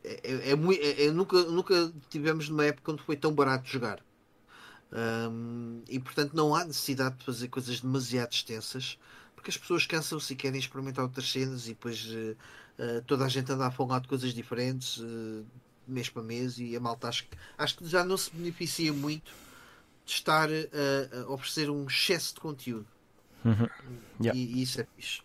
é, 0.03 0.19
é, 0.23 0.51
é, 0.51 1.05
é, 1.05 1.11
nunca, 1.11 1.43
nunca 1.43 1.93
tivemos 2.09 2.49
numa 2.49 2.65
época 2.65 2.91
onde 2.91 3.03
foi 3.03 3.15
tão 3.15 3.33
barato 3.33 3.67
jogar. 3.67 4.03
Um, 4.91 5.83
e 5.87 5.99
portanto 5.99 6.33
não 6.33 6.55
há 6.55 6.65
necessidade 6.65 7.17
de 7.17 7.23
fazer 7.23 7.47
coisas 7.47 7.79
demasiado 7.79 8.33
extensas 8.33 8.97
porque 9.39 9.51
as 9.51 9.57
pessoas 9.57 9.85
cansam-se 9.85 10.33
e 10.33 10.35
querem 10.35 10.59
experimentar 10.59 11.05
outras 11.05 11.31
cenas 11.31 11.65
e 11.65 11.69
depois 11.69 12.05
uh, 12.07 12.35
uh, 12.77 13.01
toda 13.07 13.23
a 13.23 13.29
gente 13.29 13.49
anda 13.49 13.67
a 13.67 13.71
falar 13.71 13.99
de 13.99 14.07
coisas 14.09 14.33
diferentes 14.33 14.97
uh, 14.97 15.45
mês 15.87 16.09
para 16.09 16.21
mês 16.21 16.59
e 16.59 16.75
a 16.75 16.79
malta 16.79 17.07
acho 17.07 17.23
que, 17.23 17.37
acho 17.57 17.77
que 17.77 17.87
já 17.87 18.03
não 18.03 18.17
se 18.17 18.29
beneficia 18.35 18.91
muito 18.91 19.31
de 20.05 20.11
estar 20.11 20.49
a 20.49 21.31
oferecer 21.31 21.69
um 21.69 21.85
excesso 21.85 22.33
de 22.35 22.41
conteúdo 22.41 22.87
uhum. 23.45 23.67
yeah. 24.21 24.37
e, 24.37 24.59
e, 24.59 24.61
isso 24.63 24.81
é 24.81 24.87
fixe. 24.95 25.21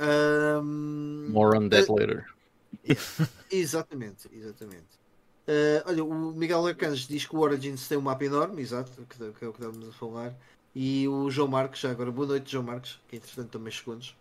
Um, 0.00 1.28
More 1.30 1.58
on 1.58 1.68
that 1.68 1.90
later. 1.90 2.26
exatamente, 3.50 4.28
exatamente. 4.32 5.00
Olha, 5.84 6.04
o 6.04 6.32
Miguel 6.32 6.66
Arcanjo 6.66 7.06
diz 7.08 7.26
que 7.26 7.34
o 7.34 7.40
Origins 7.40 7.86
tem 7.86 7.98
um 7.98 8.02
mapa 8.02 8.24
enorme, 8.24 8.62
exato, 8.62 8.92
que, 9.06 9.32
que 9.32 9.44
é 9.44 9.48
o 9.48 9.52
que 9.52 9.60
estamos 9.60 9.88
a 9.88 9.92
falar. 9.92 10.36
E 10.74 11.08
o 11.08 11.30
João 11.30 11.48
Marcos, 11.48 11.80
já 11.80 11.90
agora, 11.90 12.12
boa 12.12 12.28
noite, 12.28 12.52
João 12.52 12.64
Marcos, 12.64 13.00
que 13.08 13.16
entretanto 13.16 13.50
também 13.50 13.72
segundos. 13.72 14.16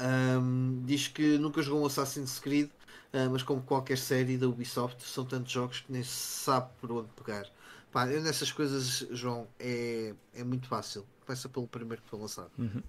Um, 0.00 0.82
diz 0.84 1.08
que 1.08 1.38
nunca 1.38 1.62
jogou 1.62 1.82
um 1.82 1.86
Assassin's 1.86 2.38
Creed, 2.38 2.68
uh, 2.68 3.30
mas 3.30 3.42
como 3.42 3.62
qualquer 3.62 3.98
série 3.98 4.36
da 4.36 4.46
Ubisoft, 4.48 5.02
são 5.02 5.24
tantos 5.24 5.52
jogos 5.52 5.80
que 5.80 5.92
nem 5.92 6.02
se 6.02 6.10
sabe 6.10 6.70
por 6.80 6.92
onde 6.92 7.08
pegar. 7.16 7.46
Pá, 7.90 8.06
eu 8.06 8.22
nessas 8.22 8.50
coisas, 8.50 9.06
João, 9.10 9.46
é, 9.58 10.14
é 10.34 10.44
muito 10.44 10.66
fácil. 10.66 11.06
Começa 11.26 11.48
pelo 11.48 11.66
primeiro 11.66 12.02
que 12.02 12.08
foi 12.08 12.18
lançado. 12.18 12.50
Uhum. 12.58 12.82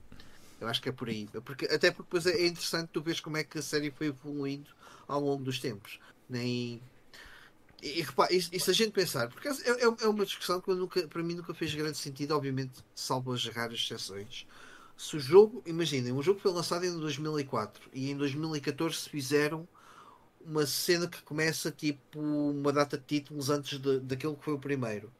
Eu 0.60 0.68
acho 0.68 0.82
que 0.82 0.88
é 0.88 0.92
por 0.94 1.10
aí. 1.10 1.28
Porque, 1.44 1.66
até 1.66 1.92
porque 1.92 2.18
depois 2.18 2.26
é 2.26 2.46
interessante 2.46 2.90
tu 2.92 3.02
ver 3.02 3.20
como 3.22 3.36
é 3.36 3.44
que 3.44 3.60
a 3.60 3.62
série 3.62 3.92
foi 3.92 4.08
evoluindo 4.08 4.70
ao 5.08 5.20
longo 5.20 5.44
dos 5.44 5.60
tempos. 5.60 6.00
Nem 6.30 6.82
e, 7.84 8.02
repare, 8.02 8.34
e, 8.36 8.56
e, 8.56 8.60
se 8.60 8.72
a 8.72 8.74
gente 8.74 8.92
pensar, 8.92 9.28
porque 9.30 9.48
é, 9.48 9.52
é, 9.52 9.84
é 9.84 10.08
uma 10.08 10.26
discussão 10.26 10.62
que 10.62 10.74
nunca, 10.74 11.06
para 11.08 11.22
mim 11.22 11.36
nunca 11.36 11.54
fez 11.54 11.76
grande 11.76 11.98
sentido, 11.98 12.34
obviamente, 12.34 12.84
salvo 12.96 13.34
as 13.34 13.46
raras 13.46 13.78
exceções. 13.78 14.48
Se 14.96 15.18
o 15.18 15.20
jogo, 15.20 15.62
imaginem, 15.66 16.14
um 16.14 16.22
jogo 16.22 16.40
foi 16.40 16.52
lançado 16.52 16.86
em 16.86 16.98
2004 16.98 17.90
e 17.92 18.10
em 18.10 18.16
2014 18.16 19.10
fizeram 19.10 19.68
uma 20.46 20.66
cena 20.66 21.08
que 21.08 21.22
começa 21.24 21.72
tipo 21.72 22.20
uma 22.20 22.72
data 22.72 22.98
de 22.98 23.04
títulos 23.04 23.50
antes 23.50 23.78
de, 23.80 24.00
daquele 24.00 24.36
que 24.36 24.46
foi 24.46 24.54
o 24.54 24.60
primeiro. 24.60 25.12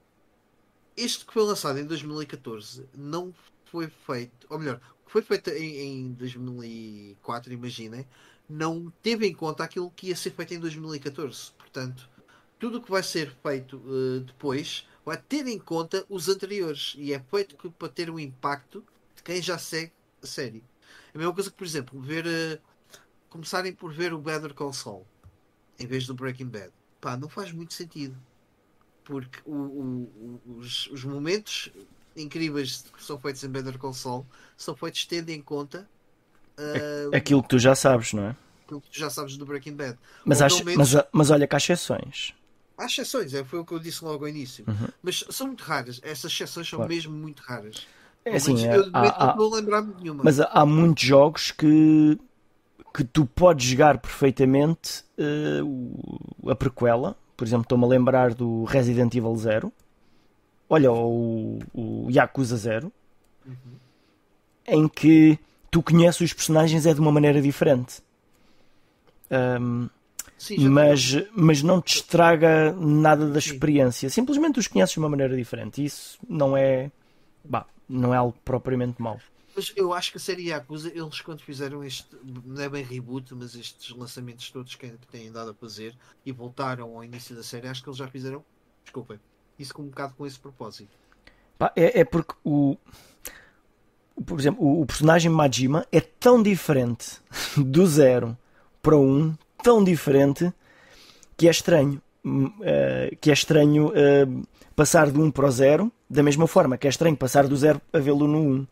Este 0.96 1.26
que 1.26 1.34
foi 1.34 1.44
lançado 1.44 1.80
em 1.80 1.86
2014 1.86 2.88
não 2.96 3.34
foi 3.66 3.92
feito, 4.06 4.48
ou 4.50 4.58
melhor, 4.58 4.80
foi 5.06 5.22
feita 5.22 5.52
em, 5.58 6.06
em 6.06 6.14
2004, 6.14 7.52
imaginem, 7.52 8.08
não 8.48 8.92
teve 9.02 9.28
em 9.28 9.34
conta 9.34 9.64
aquilo 9.64 9.92
que 9.92 10.08
ia 10.08 10.16
ser 10.16 10.32
feito 10.32 10.54
em 10.54 10.60
2014. 10.60 11.52
Portanto, 11.58 12.10
tudo 12.64 12.78
o 12.78 12.82
que 12.82 12.90
vai 12.90 13.04
ser 13.04 13.30
feito 13.44 13.76
uh, 13.76 14.22
depois 14.22 14.88
vai 15.06 15.18
ter 15.18 15.46
em 15.48 15.60
conta 15.60 16.06
os 16.08 16.30
anteriores 16.30 16.96
e 16.98 17.12
é 17.12 17.20
feito 17.20 17.58
que, 17.58 17.70
para 17.70 17.90
ter 17.90 18.10
um 18.10 18.18
impacto 18.18 18.82
de 19.18 19.22
quem 19.22 19.42
já 19.42 19.58
segue 19.58 19.92
a 20.24 20.26
série. 20.26 20.64
É 21.14 21.18
a 21.18 21.18
mesma 21.18 21.34
coisa 21.34 21.52
que, 21.52 21.58
por 21.58 21.68
exemplo, 21.68 22.00
ver 22.00 22.26
uh, 22.26 22.62
começarem 23.30 23.74
por 23.74 23.92
ver 23.92 24.14
o 24.14 24.18
Better 24.18 24.54
Call 24.54 24.72
Saul 24.72 25.06
em 25.78 25.86
vez 25.86 26.08
do 26.08 26.14
Breaking 26.14 26.48
Bad. 26.48 26.72
Pá, 27.02 27.18
não 27.18 27.28
faz 27.28 27.52
muito 27.52 27.74
sentido. 27.74 28.16
Porque 29.04 29.40
o, 29.46 29.54
o, 29.54 30.42
os, 30.60 30.88
os, 30.88 31.04
momentos 31.04 31.70
incríveis 32.16 32.86
que 32.96 33.04
são 33.04 33.20
feitos 33.20 33.44
em 33.44 33.50
Better 33.50 33.78
Call 33.78 33.94
Saul 33.94 34.26
são 34.56 34.74
feitos 34.74 35.06
tendo 35.06 35.32
em 35.32 35.42
conta 35.42 35.86
uh, 36.58 37.14
aquilo 37.14 37.44
que 37.44 37.50
tu 37.50 37.60
já 37.60 37.76
sabes, 37.76 38.14
não 38.14 38.28
é? 38.28 38.36
Aquilo 38.64 38.80
que 38.80 38.90
tu 38.90 38.98
já 38.98 39.10
sabes 39.10 39.36
do 39.36 39.46
Breaking 39.46 39.76
Bad. 39.76 40.00
Mas, 40.24 40.42
acho, 40.42 40.64
menos... 40.64 40.94
mas, 40.94 41.06
mas 41.12 41.30
olha 41.30 41.46
que 41.46 41.54
há 41.54 41.58
exceções. 41.58 42.34
Há 42.78 42.86
exceções, 42.86 43.34
é, 43.34 43.44
foi 43.44 43.60
o 43.60 43.66
que 43.66 43.74
eu 43.74 43.80
disse 43.80 44.04
logo 44.04 44.26
ao 44.26 44.30
início. 44.30 44.66
Uhum. 44.68 44.88
Mas 45.02 45.24
são 45.30 45.48
muito 45.48 45.64
raras. 45.64 46.00
Essas 46.04 46.32
exceções 46.32 46.68
são 46.68 46.78
claro. 46.78 46.94
mesmo 46.94 47.14
muito 47.14 47.42
raras. 47.42 47.88
É 48.26 48.36
assim, 48.36 48.66
eu 48.66 48.90
há, 48.94 49.24
há, 49.24 49.28
não 49.28 49.36
vou 49.36 49.54
lembrar 49.54 49.82
de 49.82 50.02
nenhuma. 50.02 50.24
Mas 50.24 50.40
há 50.40 50.66
muitos 50.66 51.04
jogos 51.04 51.52
que, 51.52 52.18
que 52.94 53.04
tu 53.04 53.26
podes 53.26 53.66
jogar 53.66 53.98
perfeitamente 54.00 55.04
uh, 55.18 56.50
a 56.50 56.56
prequela. 56.56 57.16
Por 57.36 57.46
exemplo, 57.46 57.64
estou-me 57.64 57.84
a 57.84 57.88
lembrar 57.88 58.34
do 58.34 58.64
Resident 58.64 59.14
Evil 59.14 59.36
0. 59.36 59.74
Olha, 60.70 60.92
o, 60.92 61.60
o 61.74 62.08
Yakuza 62.10 62.56
0. 62.56 62.92
Uhum. 63.46 63.56
Em 64.66 64.88
que 64.88 65.38
tu 65.70 65.84
conheces 65.84 66.22
os 66.22 66.34
personagens 66.34 66.86
é 66.86 66.94
de 66.94 67.00
uma 67.00 67.12
maneira 67.12 67.42
diferente. 67.42 68.02
Um, 69.30 69.90
Sim, 70.44 70.68
mas, 70.68 71.16
mas 71.34 71.64
não 71.64 71.82
te 71.82 71.96
estraga 71.96 72.74
nada 72.74 73.30
da 73.30 73.40
experiência. 73.40 74.10
Sim. 74.10 74.16
Simplesmente 74.16 74.60
os 74.60 74.68
conheces 74.68 74.92
de 74.92 75.00
uma 75.00 75.08
maneira 75.08 75.38
diferente. 75.38 75.82
Isso 75.82 76.20
não 76.28 76.58
é, 76.58 76.92
bah, 77.46 77.66
não 77.88 78.14
é 78.14 78.18
algo 78.18 78.38
propriamente 78.44 79.02
mau. 79.02 79.18
Mas 79.56 79.72
eu 79.78 79.94
acho 79.94 80.12
que 80.12 80.18
a 80.18 80.20
série 80.20 80.50
Yakuza, 80.50 80.92
eles 80.94 81.22
quando 81.22 81.42
fizeram 81.42 81.82
este, 81.82 82.10
não 82.46 82.62
é 82.62 82.68
bem 82.68 82.84
reboot, 82.84 83.34
mas 83.34 83.56
estes 83.56 83.96
lançamentos 83.96 84.52
todos 84.52 84.76
que 84.76 84.90
têm 85.10 85.32
dado 85.32 85.52
a 85.52 85.54
fazer 85.54 85.96
e 86.26 86.32
voltaram 86.34 86.94
ao 86.94 87.06
início 87.06 87.34
da 87.34 87.44
série, 87.44 87.70
acho 87.70 87.82
que 87.82 87.88
eles 87.88 87.98
já 87.98 88.08
fizeram, 88.10 88.44
desculpem, 88.84 89.18
isso 89.58 89.74
com 89.74 89.84
um 89.84 89.88
bocado 89.88 90.14
com 90.16 90.28
esse 90.28 90.38
propósito. 90.38 90.92
é, 91.74 92.02
é 92.02 92.04
porque 92.04 92.34
o, 92.44 92.76
por 94.26 94.38
exemplo, 94.38 94.62
o, 94.62 94.82
o 94.82 94.86
personagem 94.86 95.32
Majima 95.32 95.88
é 95.90 96.02
tão 96.02 96.44
diferente 96.44 97.22
do 97.56 97.88
zero 97.88 98.38
para 98.82 98.98
1 98.98 99.38
tão 99.64 99.84
diferente 99.84 100.52
que 101.38 101.48
é 101.48 101.52
estranho. 101.52 102.02
Uh, 102.26 103.16
que 103.20 103.30
é 103.30 103.34
estranho 103.34 103.88
uh, 103.88 104.48
passar 104.76 105.12
do 105.12 105.22
1 105.22 105.32
para 105.32 105.46
o 105.46 105.52
0, 105.52 105.92
da 106.10 106.24
mesma 106.24 106.48
forma 106.48 106.78
que 106.78 106.88
é 106.88 106.90
estranho 106.90 107.18
passar 107.18 107.48
do 107.48 107.56
0 107.56 107.82
a 107.92 108.00
vê-lo 108.00 108.28
no 108.28 108.40
1. 108.40 108.42
Um, 108.44 108.68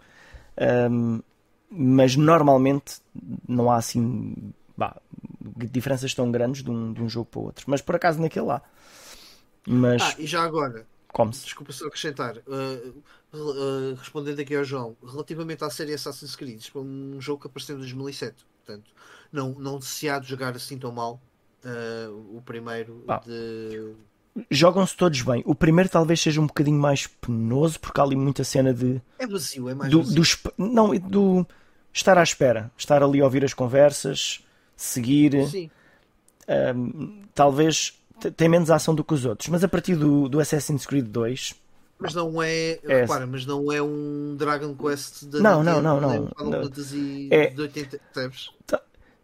ehm, 0.58 1.20
mas 1.70 2.16
normalmente 2.16 3.02
não 3.48 3.72
há 3.72 3.78
assim 3.78 4.54
bah, 4.78 5.02
diferenças 5.72 6.14
tão 6.14 6.32
grandes 6.32 6.64
de 6.64 6.70
um, 6.70 6.94
de 6.94 7.02
um 7.02 7.10
jogo 7.10 7.26
para 7.26 7.40
o 7.40 7.44
outro. 7.44 7.66
Mas 7.68 7.82
por 7.82 7.96
acaso 7.96 8.22
naquele 8.22 8.46
lá. 8.46 8.62
Mas... 9.68 10.02
Ah, 10.02 10.16
e 10.18 10.26
já 10.26 10.44
agora, 10.44 10.86
como-se? 11.12 11.44
Desculpa 11.44 11.72
só 11.72 11.88
acrescentar, 11.88 12.38
uh, 12.38 13.04
uh, 13.34 13.96
respondendo 13.96 14.40
aqui 14.40 14.56
ao 14.56 14.64
João, 14.64 14.96
relativamente 15.06 15.64
à 15.64 15.70
série 15.70 15.94
Assassin's 15.94 16.36
Creed, 16.36 16.64
foi 16.68 16.82
um 16.82 17.20
jogo 17.20 17.42
que 17.42 17.48
apareceu 17.48 17.76
em 17.76 17.80
2007, 17.80 18.46
portanto, 18.66 18.92
não, 19.32 19.52
não 19.52 19.82
se 19.82 20.10
há 20.10 20.20
de 20.20 20.28
jogar 20.28 20.56
assim 20.56 20.78
tão 20.78 20.92
mal 20.92 21.22
uh, 21.64 22.38
o 22.38 22.42
primeiro 22.42 23.04
de... 23.26 23.94
Jogam-se 24.50 24.96
todos 24.96 25.22
bem. 25.22 25.44
O 25.46 25.54
primeiro 25.54 25.90
talvez 25.90 26.22
seja 26.22 26.40
um 26.40 26.48
bocadinho 26.48 26.80
mais 26.80 27.06
penoso, 27.06 27.78
porque 27.80 28.00
há 28.00 28.04
ali 28.04 28.16
muita 28.16 28.46
cena 28.46 28.74
de. 28.74 29.02
É 29.20 29.28
vazio, 29.28 29.68
é 29.68 29.76
mais 29.76 29.92
do, 29.92 30.02
vazio. 30.02 30.24
Do, 30.24 30.54
não, 30.58 30.98
do 30.98 31.46
estar 31.92 32.18
à 32.18 32.24
espera, 32.24 32.72
estar 32.78 33.04
ali 33.04 33.20
a 33.20 33.26
ouvir 33.26 33.44
as 33.44 33.54
conversas, 33.54 34.42
seguir. 34.74 35.50
Sim. 35.50 35.70
talvez 37.36 38.02
tem 38.38 38.48
menos 38.48 38.72
ação 38.72 38.96
do 38.96 39.04
que 39.04 39.14
os 39.14 39.26
outros, 39.26 39.50
mas 39.50 39.66
a 39.66 39.68
partir 39.68 39.96
do, 39.96 40.30
do 40.30 40.40
Assassin's 40.40 40.86
Creed 40.86 41.08
2 41.08 41.56
mas 42.02 42.16
não 42.16 42.42
é, 42.42 42.80
é 42.84 43.02
repara, 43.02 43.28
mas 43.28 43.46
não 43.46 43.72
é 43.72 43.80
um 43.80 44.36
Dragon 44.36 44.76
Quest 44.76 45.26
da 45.26 45.40
não, 45.40 45.64
não, 45.64 45.80
não, 45.80 46.02
não, 46.02 46.32
não. 46.40 46.72
É, 47.30 47.48
de 47.48 47.62
80, 47.62 48.00
tá. 48.66 48.82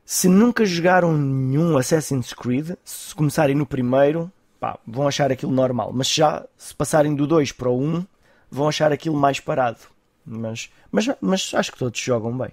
Se 0.09 0.29
nunca 0.29 0.65
jogaram 0.65 1.11
nenhum 1.17 1.77
Assassin's 1.77 2.31
Creed, 2.31 2.77
se 2.81 3.13
começarem 3.13 3.53
no 3.53 3.65
primeiro, 3.65 4.31
pá, 4.57 4.79
vão 4.87 5.05
achar 5.05 5.33
aquilo 5.33 5.51
normal. 5.51 5.91
Mas 5.93 6.07
já 6.09 6.45
se 6.57 6.73
passarem 6.73 7.13
do 7.13 7.27
2 7.27 7.51
para 7.51 7.67
o 7.67 7.77
1, 7.77 8.05
vão 8.49 8.69
achar 8.69 8.93
aquilo 8.93 9.17
mais 9.17 9.41
parado. 9.41 9.79
Mas, 10.25 10.71
mas, 10.89 11.09
mas 11.19 11.51
acho 11.53 11.73
que 11.73 11.77
todos 11.77 11.99
jogam 11.99 12.37
bem. 12.37 12.51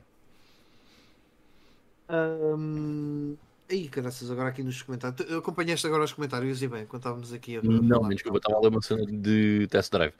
Um, 2.10 3.36
Ih, 3.70 3.88
graças 3.88 4.30
agora 4.30 4.50
aqui 4.50 4.62
nos 4.62 4.82
comentários. 4.82 5.32
Acompanhaste 5.32 5.86
agora 5.86 6.04
os 6.04 6.12
comentários 6.12 6.62
e 6.62 6.68
bem, 6.68 6.84
quando 6.84 7.00
estávamos 7.00 7.32
aqui 7.32 7.56
a 7.56 7.62
Não, 7.62 8.00
falar. 8.00 8.10
desculpa, 8.10 8.36
estava 8.36 8.58
a 8.58 8.60
ler 8.60 8.68
uma 8.68 8.82
cena 8.82 9.06
de 9.06 9.66
test 9.70 9.90
drive. 9.90 10.12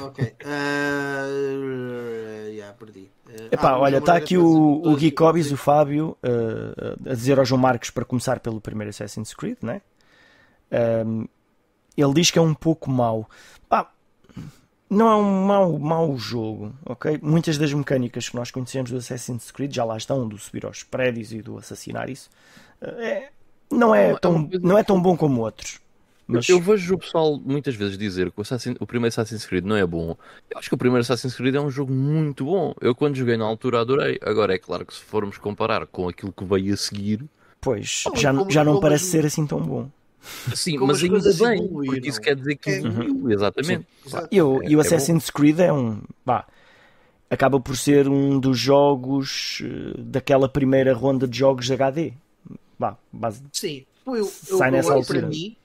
Ok. 0.00 0.24
Uh, 0.24 1.28
yeah, 2.48 2.72
perdi. 2.72 3.10
Uh, 3.28 3.48
Epá, 3.52 3.72
ah, 3.72 3.78
olha, 3.78 3.98
está 3.98 4.16
aqui 4.16 4.38
o, 4.38 4.82
o 4.82 4.96
Gui 4.96 5.10
Cobis, 5.10 5.52
o 5.52 5.58
Fábio, 5.58 6.16
uh, 6.22 7.10
a 7.10 7.14
dizer 7.14 7.38
ao 7.38 7.44
João 7.44 7.60
Marcos 7.60 7.90
para 7.90 8.06
começar 8.06 8.40
pelo 8.40 8.62
primeiro 8.62 8.88
Assassin's 8.88 9.34
Creed, 9.34 9.58
né? 9.60 9.82
Um, 11.06 11.28
ele 11.96 12.14
diz 12.14 12.30
que 12.30 12.38
é 12.38 12.42
um 12.42 12.54
pouco 12.54 12.90
mau. 12.90 13.28
Pá, 13.68 13.92
não 14.88 15.10
é 15.10 15.16
um 15.16 15.44
mau, 15.44 15.78
mau 15.78 16.16
jogo, 16.16 16.72
ok? 16.84 17.18
Muitas 17.22 17.58
das 17.58 17.72
mecânicas 17.72 18.28
que 18.28 18.36
nós 18.36 18.50
conhecemos 18.50 18.90
do 18.90 18.96
Assassin's 18.96 19.50
Creed 19.50 19.74
já 19.74 19.84
lá 19.84 19.96
estão, 19.96 20.26
do 20.26 20.38
subir 20.38 20.64
aos 20.64 20.82
prédios 20.82 21.32
e 21.32 21.42
do 21.42 21.58
assassinar 21.58 22.08
isso. 22.08 22.30
É, 22.80 23.28
não, 23.70 23.94
é 23.94 24.16
tão, 24.16 24.48
não 24.62 24.78
é 24.78 24.82
tão 24.82 25.00
bom 25.00 25.16
como 25.16 25.42
outros. 25.42 25.80
Mas... 26.26 26.48
Eu 26.48 26.60
vejo 26.60 26.94
o 26.94 26.98
pessoal 26.98 27.40
muitas 27.44 27.76
vezes 27.76 27.96
dizer 27.96 28.32
que 28.32 28.40
o, 28.40 28.42
Assassin, 28.42 28.74
o 28.80 28.86
primeiro 28.86 29.08
Assassin's 29.08 29.46
Creed 29.46 29.64
não 29.64 29.76
é 29.76 29.86
bom. 29.86 30.16
Eu 30.50 30.58
acho 30.58 30.68
que 30.68 30.74
o 30.74 30.78
primeiro 30.78 31.02
Assassin's 31.02 31.36
Creed 31.36 31.54
é 31.54 31.60
um 31.60 31.70
jogo 31.70 31.92
muito 31.92 32.44
bom. 32.44 32.74
Eu, 32.80 32.94
quando 32.96 33.14
joguei 33.14 33.36
na 33.36 33.44
altura, 33.44 33.80
adorei. 33.80 34.18
Agora, 34.22 34.52
é 34.52 34.58
claro 34.58 34.84
que 34.84 34.92
se 34.92 35.00
formos 35.00 35.38
comparar 35.38 35.86
com 35.86 36.08
aquilo 36.08 36.32
que 36.32 36.44
veio 36.44 36.74
a 36.74 36.76
seguir. 36.76 37.24
Pois, 37.60 38.04
já, 38.16 38.34
como, 38.34 38.50
já 38.50 38.64
não 38.64 38.72
como 38.72 38.82
parece 38.82 39.04
ser 39.04 39.24
assim 39.24 39.46
tão 39.46 39.60
bom. 39.60 39.88
Sim, 40.54 40.78
mas 40.78 41.02
ainda 41.02 41.32
bem, 41.34 41.68
porque 41.68 42.08
isso 42.08 42.20
quer 42.20 42.34
dizer 42.34 42.56
que 42.56 42.70
evoluiu, 42.70 43.30
é. 43.30 43.34
exatamente. 43.34 43.86
E, 44.30 44.42
o, 44.42 44.60
e 44.64 44.74
o 44.74 44.80
é, 44.80 44.82
é 44.82 44.86
Assassin's 44.86 45.30
Creed 45.30 45.60
é 45.60 45.72
um. 45.72 46.00
Bah, 46.24 46.46
acaba 47.30 47.60
por 47.60 47.76
ser 47.76 48.08
um 48.08 48.40
dos 48.40 48.58
jogos 48.58 49.62
eh, 49.64 49.94
daquela 49.98 50.48
primeira 50.48 50.92
ronda 50.92 51.28
de 51.28 51.38
jogos 51.38 51.70
HD. 51.70 52.12
Bah, 52.78 52.96
base... 53.12 53.42
Sim, 53.52 53.84
foi, 54.04 54.20
eu, 54.20 54.26
sai 54.26 54.68
eu, 54.68 54.72
nessa 54.72 54.90
eu, 54.90 54.94
altura. 54.94 55.20
Para 55.20 55.28
mim, 55.28 55.56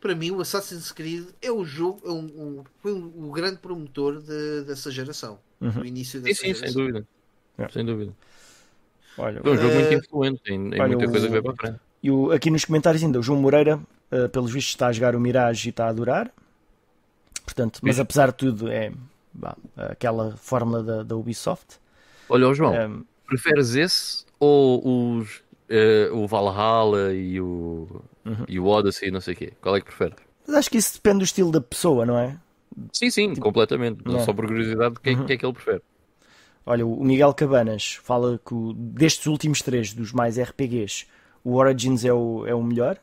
para 0.00 0.14
mim, 0.14 0.30
o 0.32 0.40
Assassin's 0.40 0.92
Creed 0.92 1.28
é 1.40 1.50
o 1.50 1.64
jogo, 1.64 2.00
é 2.04 2.10
um, 2.10 2.24
um, 2.24 2.64
foi 2.82 2.92
um, 2.92 3.28
o 3.28 3.32
grande 3.32 3.58
promotor 3.58 4.20
de, 4.20 4.62
dessa 4.64 4.90
geração. 4.90 5.38
Uhum. 5.60 5.72
No 5.72 5.86
início 5.86 6.20
dessa 6.20 6.40
sim, 6.40 6.48
sim, 6.48 6.54
geração. 6.54 6.68
sem 6.68 6.76
dúvida. 6.76 7.08
É. 7.56 7.68
Sem 7.68 7.84
dúvida. 7.84 8.12
Olha, 9.16 9.40
foi 9.40 9.52
um 9.52 9.56
jogo 9.56 9.68
uh, 9.68 9.74
muito 9.74 9.94
influente 9.94 10.42
em, 10.48 10.74
em 10.74 10.80
olha, 10.80 10.88
muita 10.88 11.06
o, 11.06 11.10
coisa 11.10 11.26
que 11.26 11.32
veio 11.32 11.42
para 11.42 11.52
a 11.52 11.56
frente. 11.56 11.80
E 12.02 12.10
o, 12.10 12.32
aqui 12.32 12.50
nos 12.50 12.64
comentários 12.64 13.02
ainda, 13.02 13.18
o 13.18 13.22
João 13.22 13.40
Moreira, 13.40 13.80
uh, 14.12 14.28
pelos 14.28 14.52
vistos, 14.52 14.74
está 14.74 14.88
a 14.88 14.92
jogar 14.92 15.14
o 15.16 15.20
Mirage 15.20 15.68
e 15.68 15.70
está 15.70 15.86
a 15.86 15.88
adorar. 15.88 16.30
Portanto, 17.44 17.80
mas 17.82 18.00
apesar 18.00 18.26
de 18.26 18.34
tudo, 18.34 18.70
é 18.70 18.92
bah, 19.32 19.56
aquela 19.76 20.36
fórmula 20.36 20.82
da, 20.82 21.02
da 21.02 21.16
Ubisoft. 21.16 21.78
Olha, 22.28 22.52
João, 22.52 22.74
um, 22.74 23.04
preferes 23.26 23.74
esse 23.74 24.24
ou 24.40 25.18
os 25.18 25.42
uh, 25.70 26.16
o 26.16 26.26
Valhalla 26.26 27.12
e 27.12 27.40
o, 27.40 27.88
uhum. 28.24 28.44
e 28.48 28.58
o 28.58 28.66
Odyssey, 28.66 29.10
não 29.10 29.20
sei 29.20 29.34
o 29.34 29.36
quê. 29.36 29.52
Qual 29.60 29.76
é 29.76 29.80
que 29.80 29.86
prefere? 29.86 30.14
Mas 30.46 30.56
acho 30.56 30.70
que 30.70 30.78
isso 30.78 30.94
depende 30.94 31.18
do 31.18 31.24
estilo 31.24 31.50
da 31.50 31.60
pessoa, 31.60 32.04
não 32.04 32.18
é? 32.18 32.36
Sim, 32.92 33.10
sim, 33.10 33.28
tipo, 33.30 33.40
completamente. 33.40 34.04
Não, 34.04 34.18
é? 34.18 34.24
Só 34.24 34.32
por 34.32 34.46
curiosidade, 34.46 34.96
o 34.96 35.00
que, 35.00 35.10
uhum. 35.10 35.26
é 35.28 35.36
que 35.36 35.46
ele 35.46 35.52
prefere? 35.52 35.82
Olha, 36.66 36.86
o 36.86 37.04
Miguel 37.04 37.34
Cabanas 37.34 38.00
fala 38.02 38.40
que 38.44 38.54
o, 38.54 38.72
destes 38.72 39.26
últimos 39.26 39.62
três, 39.62 39.92
dos 39.92 40.12
mais 40.12 40.38
RPGs, 40.38 41.06
o 41.42 41.56
Origins 41.56 42.04
é 42.04 42.12
o, 42.12 42.46
é 42.46 42.54
o 42.54 42.62
melhor. 42.62 42.98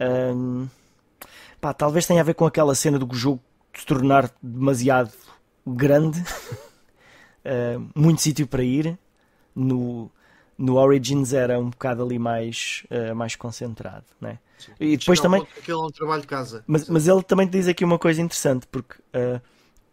Um, 0.00 0.66
pá, 1.60 1.72
talvez 1.72 2.06
tenha 2.06 2.20
a 2.20 2.24
ver 2.24 2.34
com 2.34 2.44
aquela 2.44 2.74
cena 2.74 2.98
do 2.98 3.14
jogo 3.14 3.40
se 3.72 3.86
tornar 3.86 4.30
demasiado 4.42 5.12
grande, 5.66 6.20
uh, 7.44 7.88
muito 7.94 8.20
sítio 8.20 8.46
para 8.46 8.64
ir. 8.64 8.98
No, 9.54 10.10
no 10.60 10.76
Origins 10.76 11.32
era 11.32 11.58
um 11.58 11.70
bocado 11.70 12.04
ali 12.04 12.18
mais, 12.18 12.84
uh, 12.90 13.14
mais 13.14 13.34
concentrado, 13.34 14.04
né? 14.20 14.38
Sim. 14.58 14.72
E 14.78 14.96
depois 14.98 15.18
Chega 15.18 15.22
também. 15.22 15.42
Aquele 15.58 15.78
é 15.78 15.80
um 15.80 15.88
trabalho 15.88 16.20
de 16.20 16.26
casa. 16.26 16.62
Mas, 16.66 16.86
mas 16.88 17.08
ele 17.08 17.22
também 17.22 17.48
diz 17.48 17.66
aqui 17.66 17.82
uma 17.82 17.98
coisa 17.98 18.20
interessante, 18.20 18.66
porque 18.70 18.96
uh, 19.16 19.40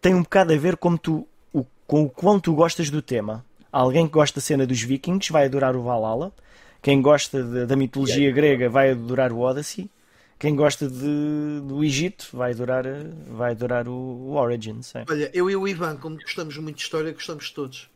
tem 0.02 0.14
um 0.14 0.24
bocado 0.24 0.54
a 0.54 0.58
ver 0.58 0.76
com, 0.76 0.98
tu, 0.98 1.26
o, 1.54 1.64
com 1.88 2.04
o 2.04 2.10
quanto 2.10 2.44
tu 2.44 2.54
gostas 2.54 2.90
do 2.90 3.02
tema. 3.02 3.46
Alguém 3.72 4.08
que 4.08 4.14
gosta 4.14 4.40
da 4.40 4.44
cena 4.44 4.68
dos 4.68 4.82
vikings 4.82 5.32
vai 5.32 5.46
adorar 5.46 5.74
o 5.74 5.84
Valhalla. 5.84 6.34
Quem 6.82 7.02
gosta 7.02 7.42
de, 7.42 7.66
da 7.66 7.76
mitologia 7.78 8.30
grega 8.32 8.70
vai 8.70 8.92
adorar 8.92 9.32
o 9.32 9.40
Odyssey. 9.40 9.90
Quem 10.38 10.54
gosta 10.54 10.88
de, 10.88 11.62
do 11.64 11.82
Egito 11.84 12.28
vai 12.34 12.52
adorar, 12.52 12.84
vai 13.30 13.52
adorar 13.52 13.88
o, 13.88 13.94
o 13.94 14.36
Origins. 14.36 14.94
É. 14.96 15.06
Olha, 15.10 15.32
eu 15.34 15.50
e 15.50 15.56
o 15.56 15.66
Ivan, 15.66 15.96
como 15.96 16.18
gostamos 16.18 16.58
muito 16.58 16.76
de 16.76 16.84
história, 16.84 17.12
gostamos 17.14 17.46
de 17.46 17.54
todos. 17.54 17.90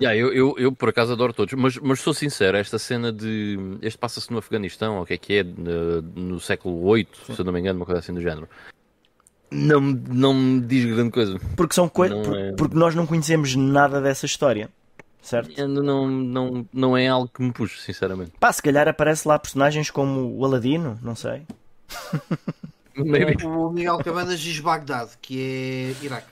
Yeah, 0.00 0.16
eu, 0.16 0.32
eu, 0.32 0.54
eu, 0.58 0.72
por 0.72 0.88
acaso 0.88 1.12
adoro 1.12 1.32
todos, 1.32 1.52
mas, 1.54 1.76
mas 1.78 2.00
sou 2.00 2.14
sincero, 2.14 2.56
esta 2.56 2.78
cena 2.78 3.12
de. 3.12 3.58
Este 3.82 3.98
passa-se 3.98 4.30
no 4.30 4.38
Afeganistão, 4.38 4.96
ou 4.96 5.02
o 5.02 5.06
que 5.06 5.14
é 5.14 5.18
que 5.18 5.34
é, 5.34 5.42
no, 5.44 6.02
no 6.02 6.40
século 6.40 6.94
VIII, 6.94 7.06
se 7.26 7.38
eu 7.38 7.44
não 7.44 7.52
me 7.52 7.60
engano, 7.60 7.78
uma 7.78 7.86
coisa 7.86 8.00
assim 8.00 8.12
do 8.14 8.20
género. 8.22 8.48
Não, 9.50 9.80
não 9.80 10.32
me 10.32 10.60
diz 10.62 10.84
grande 10.86 11.10
coisa. 11.10 11.38
Porque, 11.56 11.74
são 11.74 11.88
coi 11.88 12.08
Não 12.08 12.22
por- 12.22 12.38
é- 12.38 12.52
porque 12.52 12.74
nós 12.76 12.94
não 12.94 13.06
conhecemos 13.06 13.54
nada 13.54 14.00
dessa 14.00 14.24
história. 14.24 14.70
Certo? 15.20 15.68
Não, 15.68 16.08
não, 16.08 16.66
não 16.72 16.96
é 16.96 17.06
algo 17.06 17.28
que 17.32 17.40
me 17.42 17.52
puxe, 17.52 17.80
sinceramente. 17.80 18.32
Pá, 18.40 18.52
se 18.52 18.60
calhar 18.60 18.88
aparece 18.88 19.28
lá 19.28 19.38
personagens 19.38 19.88
como 19.88 20.36
o 20.36 20.44
Aladino, 20.44 20.98
não 21.02 21.14
sei. 21.14 21.42
Maybe. 22.96 23.46
O 23.46 23.70
Miguel 23.70 23.98
Cabanas 23.98 24.40
diz 24.40 24.58
Bagdade, 24.58 25.12
que 25.20 25.94
é 26.00 26.04
Iraque. 26.04 26.26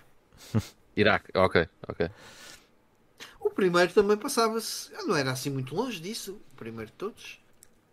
Iraque, 0.97 1.31
ok, 1.35 1.69
ok. 1.89 2.09
Primeiro 3.61 3.93
também 3.93 4.17
passava-se. 4.17 4.91
Não 5.07 5.15
era 5.15 5.33
assim 5.33 5.51
muito 5.51 5.75
longe 5.75 6.01
disso. 6.01 6.41
O 6.53 6.57
primeiro 6.57 6.91
de 6.91 6.97
todos. 6.97 7.39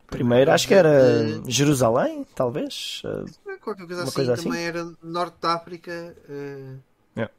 Primeiro 0.08 0.50
acho 0.52 0.66
que 0.66 0.74
era 0.74 0.90
Eh, 0.90 1.42
Jerusalém, 1.48 2.26
talvez. 2.34 3.02
Eh, 3.04 3.58
Qualquer 3.60 3.86
coisa 3.86 4.02
Uma 4.02 4.04
assim. 4.08 4.14
coisa 4.16 4.34
assim? 4.34 4.44
também 4.46 4.64
era 4.66 4.90
Norte 5.04 5.36
da 5.42 5.54
África. 5.56 5.92
eh, 6.30 6.76
É. 7.18 7.30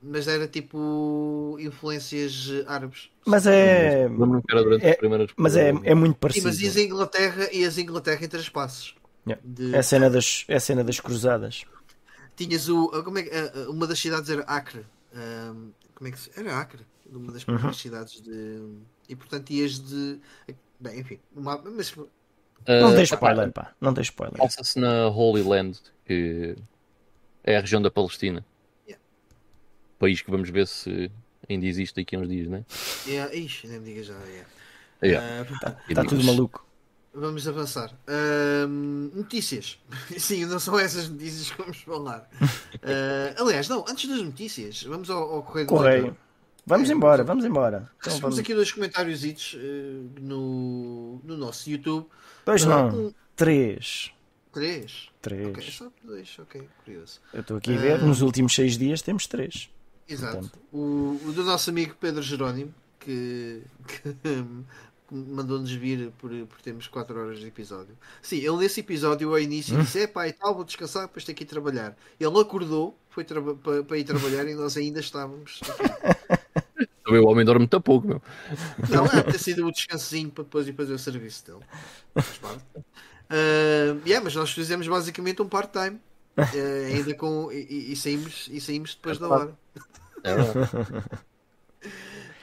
Mas 0.00 0.28
era 0.28 0.46
tipo 0.46 1.56
influências 1.58 2.48
eh, 2.48 2.64
árabes. 2.68 3.10
Mas 3.26 3.44
é. 3.44 4.04
É-. 4.04 4.98
Mas 5.36 5.56
é, 5.56 5.70
é 5.82 5.94
muito 5.96 6.14
Sim, 6.14 6.18
parecido. 6.20 6.46
mas 6.46 6.60
e 6.60 6.68
as 6.68 6.76
Inglaterra 6.76 7.48
e 7.52 7.64
as 7.64 7.76
Inglaterra 7.76 8.24
em 8.24 8.28
três 8.28 8.48
passos. 8.48 8.94
Yeah. 9.26 9.42
De- 9.44 9.74
É 9.74 9.78
a 9.78 9.82
cena 9.82 10.08
das, 10.08 10.44
é 10.46 10.54
a 10.56 10.60
cena 10.60 10.84
das 10.84 11.00
cruzadas. 11.00 11.64
Tinhas 12.36 12.68
o. 12.68 12.88
Como 13.02 13.18
é, 13.18 13.22
ah, 13.32 13.68
uma 13.70 13.86
das 13.88 13.98
cidades 13.98 14.30
era 14.30 14.42
Acre. 14.42 14.86
Ahm, 15.12 15.70
como 15.94 16.06
é 16.08 16.10
que 16.12 16.18
se. 16.20 16.30
Era 16.36 16.56
Acre. 16.60 16.86
Uma 17.18 17.32
das 17.32 17.42
Uhum. 17.42 17.54
primeiras 17.54 17.76
cidades 17.76 18.20
de. 18.20 18.60
E 19.08 19.14
portanto 19.16 19.50
ias 19.50 19.78
de. 19.78 20.18
Bem, 20.80 21.00
enfim. 21.00 21.18
Uma, 21.34 21.56
mas 21.58 21.94
Não 21.96 22.08
Ah, 22.66 22.94
tem 22.94 23.04
epá, 23.04 23.14
spoiler, 23.14 23.52
pá. 23.52 23.72
Não 23.80 23.94
tem 23.94 24.02
spoiler. 24.02 24.36
Passa-se 24.38 24.78
na 24.78 25.08
Holy 25.08 25.42
Land, 25.42 25.80
que 26.04 26.56
é 27.44 27.56
a 27.56 27.60
região 27.60 27.80
da 27.80 27.90
Palestina. 27.90 28.44
Yeah. 28.86 29.02
País 29.98 30.20
que 30.22 30.30
vamos 30.30 30.50
ver 30.50 30.66
se 30.66 31.10
ainda 31.48 31.66
existe 31.66 31.94
daqui 31.96 32.16
a 32.16 32.18
uns 32.18 32.28
dias, 32.28 32.48
né? 32.48 32.64
é, 33.06 33.36
ixi, 33.36 33.66
nem 33.68 33.78
me 33.80 33.86
diga 33.86 34.02
já. 34.02 34.14
é. 34.14 34.44
Yeah. 35.02 35.46
Ah, 35.64 35.76
Está 35.88 36.04
tudo 36.04 36.24
maluco. 36.24 36.64
Vamos 37.16 37.46
avançar. 37.46 37.94
Ahm, 38.08 39.10
notícias. 39.14 39.78
Sim, 40.18 40.46
não 40.46 40.58
são 40.58 40.76
essas 40.78 41.08
notícias 41.08 41.50
que 41.50 41.58
vamos 41.58 41.78
falar. 41.82 42.28
Ah, 42.86 43.40
aliás, 43.40 43.66
não, 43.66 43.82
antes 43.88 44.06
das 44.10 44.20
notícias, 44.20 44.82
vamos 44.82 45.08
ao, 45.08 45.22
ao 45.36 45.42
Correio 45.42 45.66
do 45.66 45.70
Correio. 45.70 46.16
Vamos 46.66 46.88
É, 46.88 46.92
embora, 46.92 47.22
vamos- 47.24 47.44
embora. 47.44 47.76
Então 47.78 47.90
Recebemos 47.98 48.20
vamos. 48.22 48.38
aqui 48.38 48.54
dois 48.54 48.72
comentários 48.72 49.22
no, 50.20 51.20
no 51.22 51.36
nosso 51.36 51.68
YouTube. 51.70 52.06
Dois 52.46 52.64
Ah, 52.64 52.68
não, 52.90 53.06
um- 53.08 53.14
três. 53.36 54.10
três. 54.52 55.08
Ok, 55.26 55.52
Três. 55.52 55.74
só 55.74 55.90
dois, 56.02 56.36
ok, 56.38 56.68
curioso. 56.84 57.20
Eu 57.32 57.40
estou 57.40 57.56
aqui 57.56 57.74
a 57.74 57.78
ver, 57.78 58.02
nos 58.02 58.20
últimos 58.22 58.54
seis 58.54 58.76
dias 58.78 59.00
temos 59.02 59.26
três. 59.26 59.70
Exato. 60.08 60.36
Portanto. 60.38 60.58
O, 60.72 61.18
o 61.26 61.32
do 61.32 61.42
nosso 61.44 61.70
amigo 61.70 61.94
Pedro 61.98 62.20
Jerónimo, 62.22 62.74
que, 63.00 63.62
que 63.88 64.44
mandou-nos 65.10 65.70
vir 65.72 66.10
por, 66.18 66.30
por 66.46 66.60
termos 66.60 66.86
4 66.88 67.18
horas 67.18 67.38
de 67.40 67.46
episódio. 67.46 67.96
Sim, 68.22 68.36
ele 68.38 68.56
nesse 68.58 68.80
episódio 68.80 69.30
ao 69.30 69.38
início 69.38 69.76
disse: 69.80 70.00
É 70.00 70.06
pá, 70.06 70.28
e 70.28 70.32
tal, 70.32 70.54
vou 70.54 70.64
descansar, 70.64 71.06
depois 71.06 71.24
tenho 71.24 71.36
que 71.36 71.44
ir 71.44 71.46
trabalhar. 71.46 71.96
Ele 72.20 72.38
acordou, 72.38 72.98
foi 73.10 73.24
para, 73.24 73.82
para 73.82 73.98
ir 73.98 74.04
trabalhar 74.04 74.46
e 74.46 74.54
nós 74.54 74.76
ainda 74.76 75.00
estávamos. 75.00 75.60
Também 77.14 77.20
o 77.26 77.30
homem 77.30 77.44
dorme 77.44 77.60
muito 77.60 77.80
pouco, 77.80 78.06
meu. 78.08 78.22
Não, 78.88 79.06
é 79.06 79.22
ter 79.22 79.38
sido 79.38 79.66
o 79.66 79.70
descansinho 79.72 80.30
para 80.30 80.44
depois 80.44 80.66
ir 80.66 80.72
fazer 80.74 80.92
o 80.92 80.98
serviço 80.98 81.46
dele. 81.46 81.60
Faz 82.14 82.38
parte. 82.38 82.64
Ah, 83.30 83.96
yeah, 84.06 84.22
mas 84.22 84.34
nós 84.34 84.50
fizemos 84.50 84.86
basicamente 84.88 85.40
um 85.42 85.48
part-time. 85.48 86.00
ah, 86.36 86.44
ainda 86.92 87.14
com. 87.14 87.50
E, 87.52 87.92
e- 87.92 87.96
saímos, 87.96 88.48
e 88.50 88.60
saímos 88.60 88.94
depois 88.94 89.18
da 89.18 89.28
hora. 89.28 89.52
É 90.24 90.34
verdade. 90.34 91.04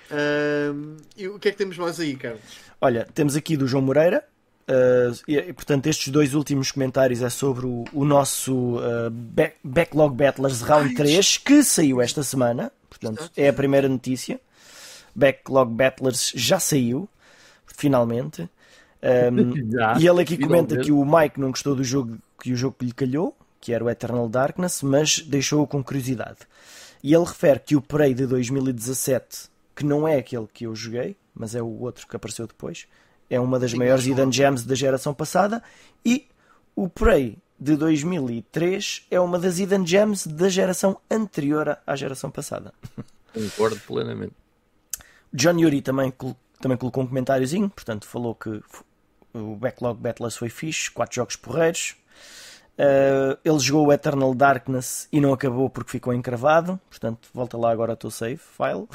Ah, 0.09 0.73
e 1.17 1.27
o 1.27 1.39
que 1.39 1.49
é 1.49 1.51
que 1.51 1.57
temos 1.57 1.77
mais 1.77 1.99
aí, 1.99 2.15
Carlos? 2.15 2.41
Olha, 2.79 3.07
temos 3.13 3.35
aqui 3.35 3.55
do 3.55 3.67
João 3.67 3.83
Moreira. 3.83 4.23
uh, 4.67 5.13
e, 5.27 5.37
e, 5.37 5.53
portanto, 5.53 5.87
estes 5.87 6.07
dois 6.09 6.33
últimos 6.33 6.71
comentários 6.71 7.21
é 7.21 7.29
sobre 7.29 7.65
o, 7.65 7.83
o 7.93 8.05
nosso 8.05 8.77
uh, 8.77 9.09
back- 9.11 9.57
Backlog 9.63 10.15
Battlers 10.15 10.61
Round 10.61 10.93
3 10.95 11.37
que 11.37 11.63
saiu 11.63 12.01
esta 12.01 12.23
semana. 12.23 12.71
Portanto, 12.89 13.31
é 13.37 13.47
a 13.49 13.53
primeira 13.53 13.87
notícia. 13.89 14.39
Backlog 15.15 15.73
Battlers 15.73 16.31
já 16.35 16.59
saiu, 16.59 17.07
finalmente. 17.65 18.49
Um, 19.03 19.69
Já, 19.71 19.97
e 19.99 20.07
ele 20.07 20.21
aqui 20.21 20.37
comenta 20.37 20.77
que 20.77 20.91
o 20.91 21.03
Mike 21.03 21.39
não 21.39 21.49
gostou 21.49 21.75
do 21.75 21.83
jogo 21.83 22.19
que 22.39 22.53
o 22.53 22.55
jogo 22.55 22.77
lhe 22.81 22.91
calhou, 22.91 23.35
que 23.59 23.73
era 23.73 23.83
o 23.83 23.89
Eternal 23.89 24.27
Darkness, 24.27 24.81
mas 24.81 25.19
deixou-o 25.19 25.67
com 25.67 25.83
curiosidade. 25.83 26.39
E 27.03 27.13
ele 27.13 27.25
refere 27.25 27.59
que 27.59 27.75
o 27.75 27.81
Prey 27.81 28.13
de 28.13 28.25
2017, 28.25 29.49
que 29.75 29.85
não 29.85 30.07
é 30.07 30.17
aquele 30.17 30.47
que 30.51 30.65
eu 30.65 30.75
joguei, 30.75 31.15
mas 31.33 31.55
é 31.55 31.61
o 31.61 31.81
outro 31.81 32.07
que 32.07 32.15
apareceu 32.15 32.47
depois, 32.47 32.87
é 33.29 33.39
uma 33.39 33.59
das 33.59 33.71
Sim, 33.71 33.77
maiores 33.77 34.05
hidden 34.05 34.31
gems 34.31 34.65
da 34.65 34.75
geração 34.75 35.13
passada, 35.13 35.63
e 36.05 36.27
o 36.75 36.89
Prey 36.89 37.37
de 37.59 37.75
2003 37.75 39.05
é 39.09 39.19
uma 39.19 39.37
das 39.37 39.59
hidden 39.59 39.85
gems 39.85 40.25
da 40.25 40.49
geração 40.49 40.99
anterior 41.09 41.77
à 41.85 41.95
geração 41.95 42.31
passada. 42.31 42.73
Concordo 43.33 43.79
plenamente. 43.87 44.40
John 45.33 45.57
Yuri 45.57 45.81
também, 45.81 46.13
também 46.59 46.77
colocou 46.77 47.03
um 47.03 47.07
comentáriozinho, 47.07 47.69
portanto 47.69 48.05
falou 48.05 48.35
que 48.35 48.61
o 49.33 49.55
Backlog 49.55 49.99
Battlers 49.99 50.35
foi 50.35 50.49
fixe, 50.49 50.91
quatro 50.91 51.15
jogos 51.15 51.35
porreiros. 51.35 51.95
Uh, 52.77 53.37
ele 53.43 53.59
jogou 53.59 53.87
o 53.87 53.93
Eternal 53.93 54.33
Darkness 54.33 55.07
e 55.11 55.19
não 55.21 55.33
acabou 55.33 55.69
porque 55.69 55.91
ficou 55.91 56.13
encravado, 56.13 56.79
portanto 56.89 57.29
volta 57.33 57.57
lá 57.57 57.71
agora 57.71 57.93
ao 57.93 57.97
teu 57.97 58.09
save 58.09 58.37
file. 58.37 58.87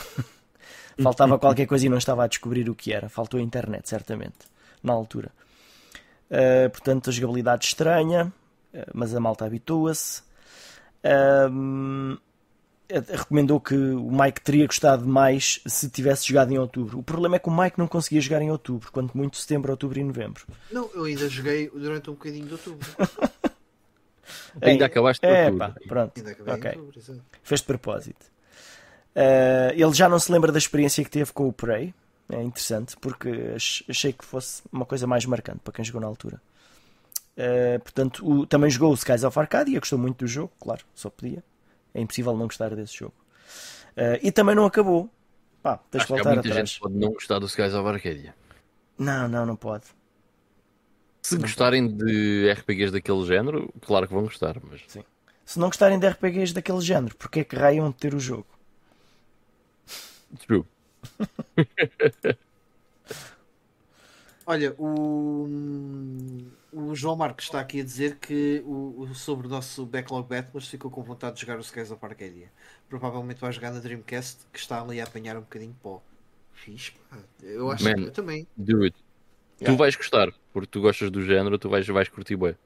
Faltava 1.02 1.38
qualquer 1.38 1.66
coisa 1.66 1.86
e 1.86 1.88
não 1.88 1.98
estava 1.98 2.24
a 2.24 2.26
descobrir 2.26 2.68
o 2.68 2.74
que 2.74 2.92
era, 2.92 3.08
faltou 3.08 3.38
a 3.38 3.42
internet, 3.42 3.88
certamente, 3.88 4.46
na 4.82 4.92
altura. 4.92 5.30
Uh, 6.30 6.68
portanto, 6.70 7.10
a 7.10 7.12
jogabilidade 7.12 7.66
estranha, 7.66 8.32
uh, 8.74 8.78
mas 8.92 9.14
a 9.14 9.20
malta 9.20 9.44
habitua-se. 9.44 10.22
Um, 11.04 12.14
eh, 12.14 12.26
recomendou 12.88 13.60
que 13.60 13.74
o 13.74 14.10
Mike 14.10 14.40
teria 14.40 14.66
gostado 14.66 15.06
mais 15.06 15.60
se 15.66 15.88
tivesse 15.90 16.26
jogado 16.28 16.52
em 16.52 16.58
outubro. 16.58 16.98
O 16.98 17.02
problema 17.02 17.36
é 17.36 17.38
que 17.38 17.48
o 17.48 17.56
Mike 17.56 17.78
não 17.78 17.86
conseguia 17.88 18.20
jogar 18.20 18.40
em 18.42 18.50
outubro, 18.50 18.90
quanto 18.92 19.16
muito 19.16 19.36
setembro, 19.36 19.70
outubro 19.72 19.98
e 19.98 20.04
novembro. 20.04 20.44
Não, 20.70 20.88
eu 20.94 21.04
ainda 21.04 21.28
joguei 21.28 21.68
durante 21.70 22.08
um 22.10 22.14
bocadinho 22.14 22.46
de 22.46 22.52
outubro. 22.52 22.88
Ainda 24.60 24.84
É, 24.84 24.86
acabaste 24.86 25.20
por 25.20 25.30
É, 25.32 25.52
pá, 25.52 25.74
pronto. 25.86 26.12
Ainda 26.16 26.30
acabei 26.32 26.54
Ok. 26.54 26.70
em 26.72 26.74
outubro, 26.78 26.98
exato. 26.98 27.22
Fez 27.42 27.60
de 27.60 27.66
propósito. 27.66 28.26
Uh, 29.14 29.72
ele 29.74 29.92
já 29.94 30.08
não 30.08 30.18
se 30.18 30.30
lembra 30.32 30.50
da 30.50 30.58
experiência 30.58 31.04
que 31.04 31.10
teve 31.10 31.32
com 31.32 31.46
o 31.48 31.52
Prey. 31.52 31.94
É 32.28 32.42
interessante, 32.42 32.96
porque 33.00 33.28
ach- 33.54 33.84
achei 33.88 34.12
que 34.12 34.24
fosse 34.24 34.62
uma 34.72 34.84
coisa 34.84 35.06
mais 35.06 35.24
marcante 35.26 35.60
para 35.62 35.72
quem 35.72 35.84
jogou 35.84 36.00
na 36.00 36.06
altura. 36.08 36.40
Uh, 37.36 37.78
portanto, 37.80 38.26
o- 38.28 38.46
também 38.46 38.68
jogou 38.68 38.90
o 38.90 38.94
Skies 38.94 39.22
of 39.22 39.38
Arcadia, 39.38 39.78
gostou 39.78 39.98
muito 39.98 40.24
do 40.24 40.26
jogo, 40.26 40.50
claro, 40.58 40.82
só 40.94 41.08
podia. 41.08 41.44
É 41.96 42.00
impossível 42.02 42.36
não 42.36 42.46
gostar 42.46 42.74
desse 42.76 42.94
jogo. 42.94 43.14
Uh, 43.96 44.20
e 44.22 44.30
também 44.30 44.54
não 44.54 44.66
acabou. 44.66 45.10
Pá, 45.62 45.78
tens 45.90 46.02
Acho 46.02 46.12
de 46.12 46.12
que 46.12 46.20
há 46.20 46.24
voltar 46.24 46.34
muita 46.34 46.48
atrás. 46.50 46.68
gente 46.68 46.78
pode 46.78 46.94
não 46.94 47.08
gostar 47.12 47.38
do 47.38 47.46
Skies 47.46 47.72
of 47.72 47.88
Arcadia. 47.88 48.34
Não, 48.98 49.26
não, 49.26 49.46
não 49.46 49.56
pode. 49.56 49.84
Se 51.22 51.38
gostarem 51.38 51.88
de 51.88 52.50
RPGs 52.52 52.92
daquele 52.92 53.24
género, 53.24 53.72
claro 53.80 54.06
que 54.06 54.12
vão 54.12 54.24
gostar, 54.24 54.60
mas 54.62 54.82
Se 55.44 55.58
não 55.58 55.68
gostarem 55.68 55.98
de 55.98 56.06
RPGs 56.06 56.52
daquele 56.52 56.82
género, 56.82 57.16
porque 57.16 57.40
é 57.40 57.44
que 57.44 57.56
raiam 57.56 57.88
de 57.90 57.96
ter 57.96 58.14
o 58.14 58.20
jogo? 58.20 58.46
true. 60.46 60.64
Olha, 64.46 64.74
o, 64.78 65.48
o 66.78 66.94
João 66.94 67.16
Marcos 67.16 67.46
está 67.46 67.60
aqui 67.60 67.80
a 67.80 67.84
dizer 67.84 68.16
que 68.18 68.62
o, 68.66 69.02
o- 69.02 69.14
sobre 69.14 69.46
o 69.46 69.50
nosso 69.50 69.86
Backlog 69.86 70.28
Battlers 70.28 70.68
ficou 70.68 70.90
com 70.90 71.02
vontade 71.02 71.36
de 71.36 71.40
jogar 71.42 71.56
o 71.58 71.60
Skies 71.60 71.90
of 71.90 72.04
Arcadia. 72.04 72.50
Provavelmente 72.88 73.40
vai 73.40 73.52
jogar 73.52 73.72
na 73.72 73.80
Dreamcast, 73.80 74.46
que 74.52 74.58
está 74.58 74.80
ali 74.82 75.00
a 75.00 75.04
apanhar 75.04 75.36
um 75.36 75.40
bocadinho 75.40 75.72
de 75.72 75.78
pó. 75.78 76.02
Fiz, 76.52 76.90
pá. 77.10 77.16
Eu 77.42 77.70
acho 77.70 77.84
Man. 77.84 77.94
que 77.94 78.02
eu 78.02 78.12
também. 78.12 78.46
It. 78.58 78.96
Yeah. 79.60 79.74
Tu 79.74 79.76
vais 79.76 79.96
gostar, 79.96 80.32
porque 80.52 80.68
tu 80.68 80.80
gostas 80.82 81.10
do 81.10 81.22
género, 81.24 81.58
tu 81.58 81.68
vais, 81.68 81.86
vais 81.86 82.08
curtir 82.08 82.36
bem. 82.36 82.56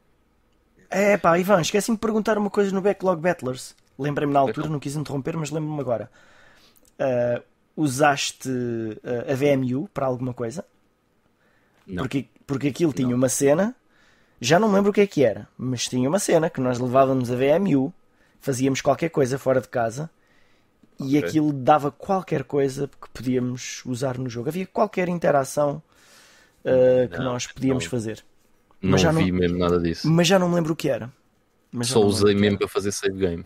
É 0.89 1.17
pá, 1.17 1.39
Ivan, 1.39 1.61
esqueci-me 1.61 1.97
de 1.97 2.01
perguntar 2.01 2.37
uma 2.37 2.51
coisa 2.51 2.73
no 2.75 2.81
Backlog 2.81 3.21
Battlers. 3.21 3.77
Lembrei-me 3.99 4.33
na 4.33 4.41
altura, 4.41 4.69
não 4.69 4.81
quis 4.81 4.97
interromper, 4.97 5.37
mas 5.37 5.51
lembro-me 5.51 5.81
agora. 5.81 6.11
Ah, 6.99 7.43
usaste 7.77 8.49
uh, 8.49 9.33
a 9.33 9.35
VMU 9.35 9.89
para 9.89 10.07
alguma 10.07 10.35
coisa? 10.35 10.65
Não. 11.87 12.03
Porque, 12.03 12.27
porque 12.47 12.69
aquilo 12.69 12.93
tinha 12.93 13.15
uma 13.15 13.29
cena, 13.29 13.75
já 14.41 14.59
não 14.59 14.73
lembro 14.73 14.91
o 14.91 14.93
que 14.95 15.01
é 15.03 15.07
que 15.07 15.25
era, 15.25 15.47
mas 15.59 15.87
tinha 15.87 16.09
uma 16.09 16.19
cena 16.19 16.49
que 16.49 16.61
nós 16.61 16.79
levávamos 16.79 17.31
a 17.31 17.37
VMU, 17.37 17.93
fazíamos 18.41 18.81
qualquer 18.81 19.11
coisa 19.11 19.39
fora 19.39 19.61
de 19.61 19.69
casa 19.69 20.09
e 20.99 21.17
aquilo 21.19 21.53
dava 21.53 21.91
qualquer 21.91 22.45
coisa 22.45 22.89
que 22.89 23.09
podíamos 23.11 23.83
usar 23.87 24.19
no 24.19 24.29
jogo. 24.29 24.49
Havia 24.49 24.67
qualquer 24.67 25.09
interação 25.09 25.83
uh, 26.65 27.09
que 27.09 27.19
Não, 27.19 27.25
nós 27.25 27.47
podíamos 27.47 27.85
não. 27.85 27.91
fazer. 27.91 28.25
Não 28.83 28.93
Mas 28.93 29.01
já 29.03 29.11
vi 29.13 29.31
não- 29.31 29.39
mesmo 29.39 29.59
nada 29.59 29.79
disso. 29.79 30.09
Mas 30.11 30.27
já 30.27 30.39
não 30.39 30.49
me 30.49 30.55
lembro 30.57 30.73
o 30.73 30.77
que 30.77 30.89
era. 30.89 31.13
Só 31.83 32.01
usei 32.01 32.35
mesmo 32.35 32.59
para 32.59 32.69
fazer 32.69 32.93
save 32.93 33.17
game. 33.19 33.45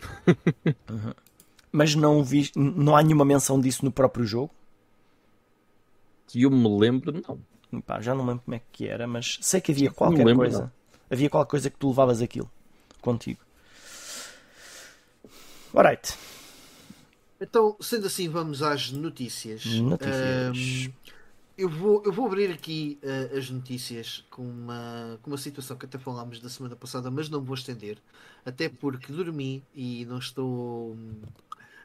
Mas 1.71 1.93
não 1.93 2.23
vi, 2.23 2.49
não 2.55 2.95
há 2.95 3.03
nenhuma 3.03 3.25
menção 3.25 3.59
disso 3.59 3.83
no 3.83 3.91
próprio 3.91 4.25
jogo. 4.25 4.51
E 6.33 6.43
eu 6.43 6.49
me 6.51 6.79
lembro, 6.79 7.13
não. 7.71 7.81
Pá, 7.81 7.99
já 8.01 8.15
não 8.15 8.25
lembro 8.25 8.43
como 8.45 8.55
é 8.55 8.61
que 8.71 8.87
era, 8.87 9.05
mas 9.07 9.37
sei 9.41 9.59
que 9.61 9.71
havia 9.71 9.91
qualquer 9.91 10.25
lembro, 10.25 10.43
coisa. 10.43 10.61
não. 10.63 10.71
Havia 11.09 11.29
qualquer 11.29 11.49
coisa 11.49 11.69
que 11.69 11.77
tu 11.77 11.89
levavas 11.89 12.21
aquilo 12.21 12.49
contigo. 13.01 13.39
Alright. 15.73 16.17
Então, 17.39 17.75
sendo 17.81 18.07
assim, 18.07 18.29
vamos 18.29 18.61
às 18.61 18.91
notícias. 18.91 19.65
Notícias. 19.65 20.15
Ahm, 20.15 20.93
eu, 21.57 21.69
vou, 21.69 22.01
eu 22.05 22.11
vou 22.11 22.25
abrir 22.25 22.51
aqui 22.51 22.97
ah, 23.03 23.37
as 23.37 23.49
notícias 23.49 24.23
com 24.29 24.43
uma, 24.43 25.19
com 25.21 25.31
uma 25.31 25.37
situação 25.37 25.77
que 25.77 25.85
até 25.85 25.97
falámos 25.97 26.39
da 26.39 26.49
semana 26.49 26.75
passada, 26.75 27.11
mas 27.11 27.29
não 27.29 27.41
vou 27.41 27.55
estender. 27.55 27.97
Até 28.45 28.69
porque 28.69 29.11
dormi 29.11 29.63
e 29.73 30.05
não 30.05 30.17
estou 30.17 30.93
hum, 30.93 31.21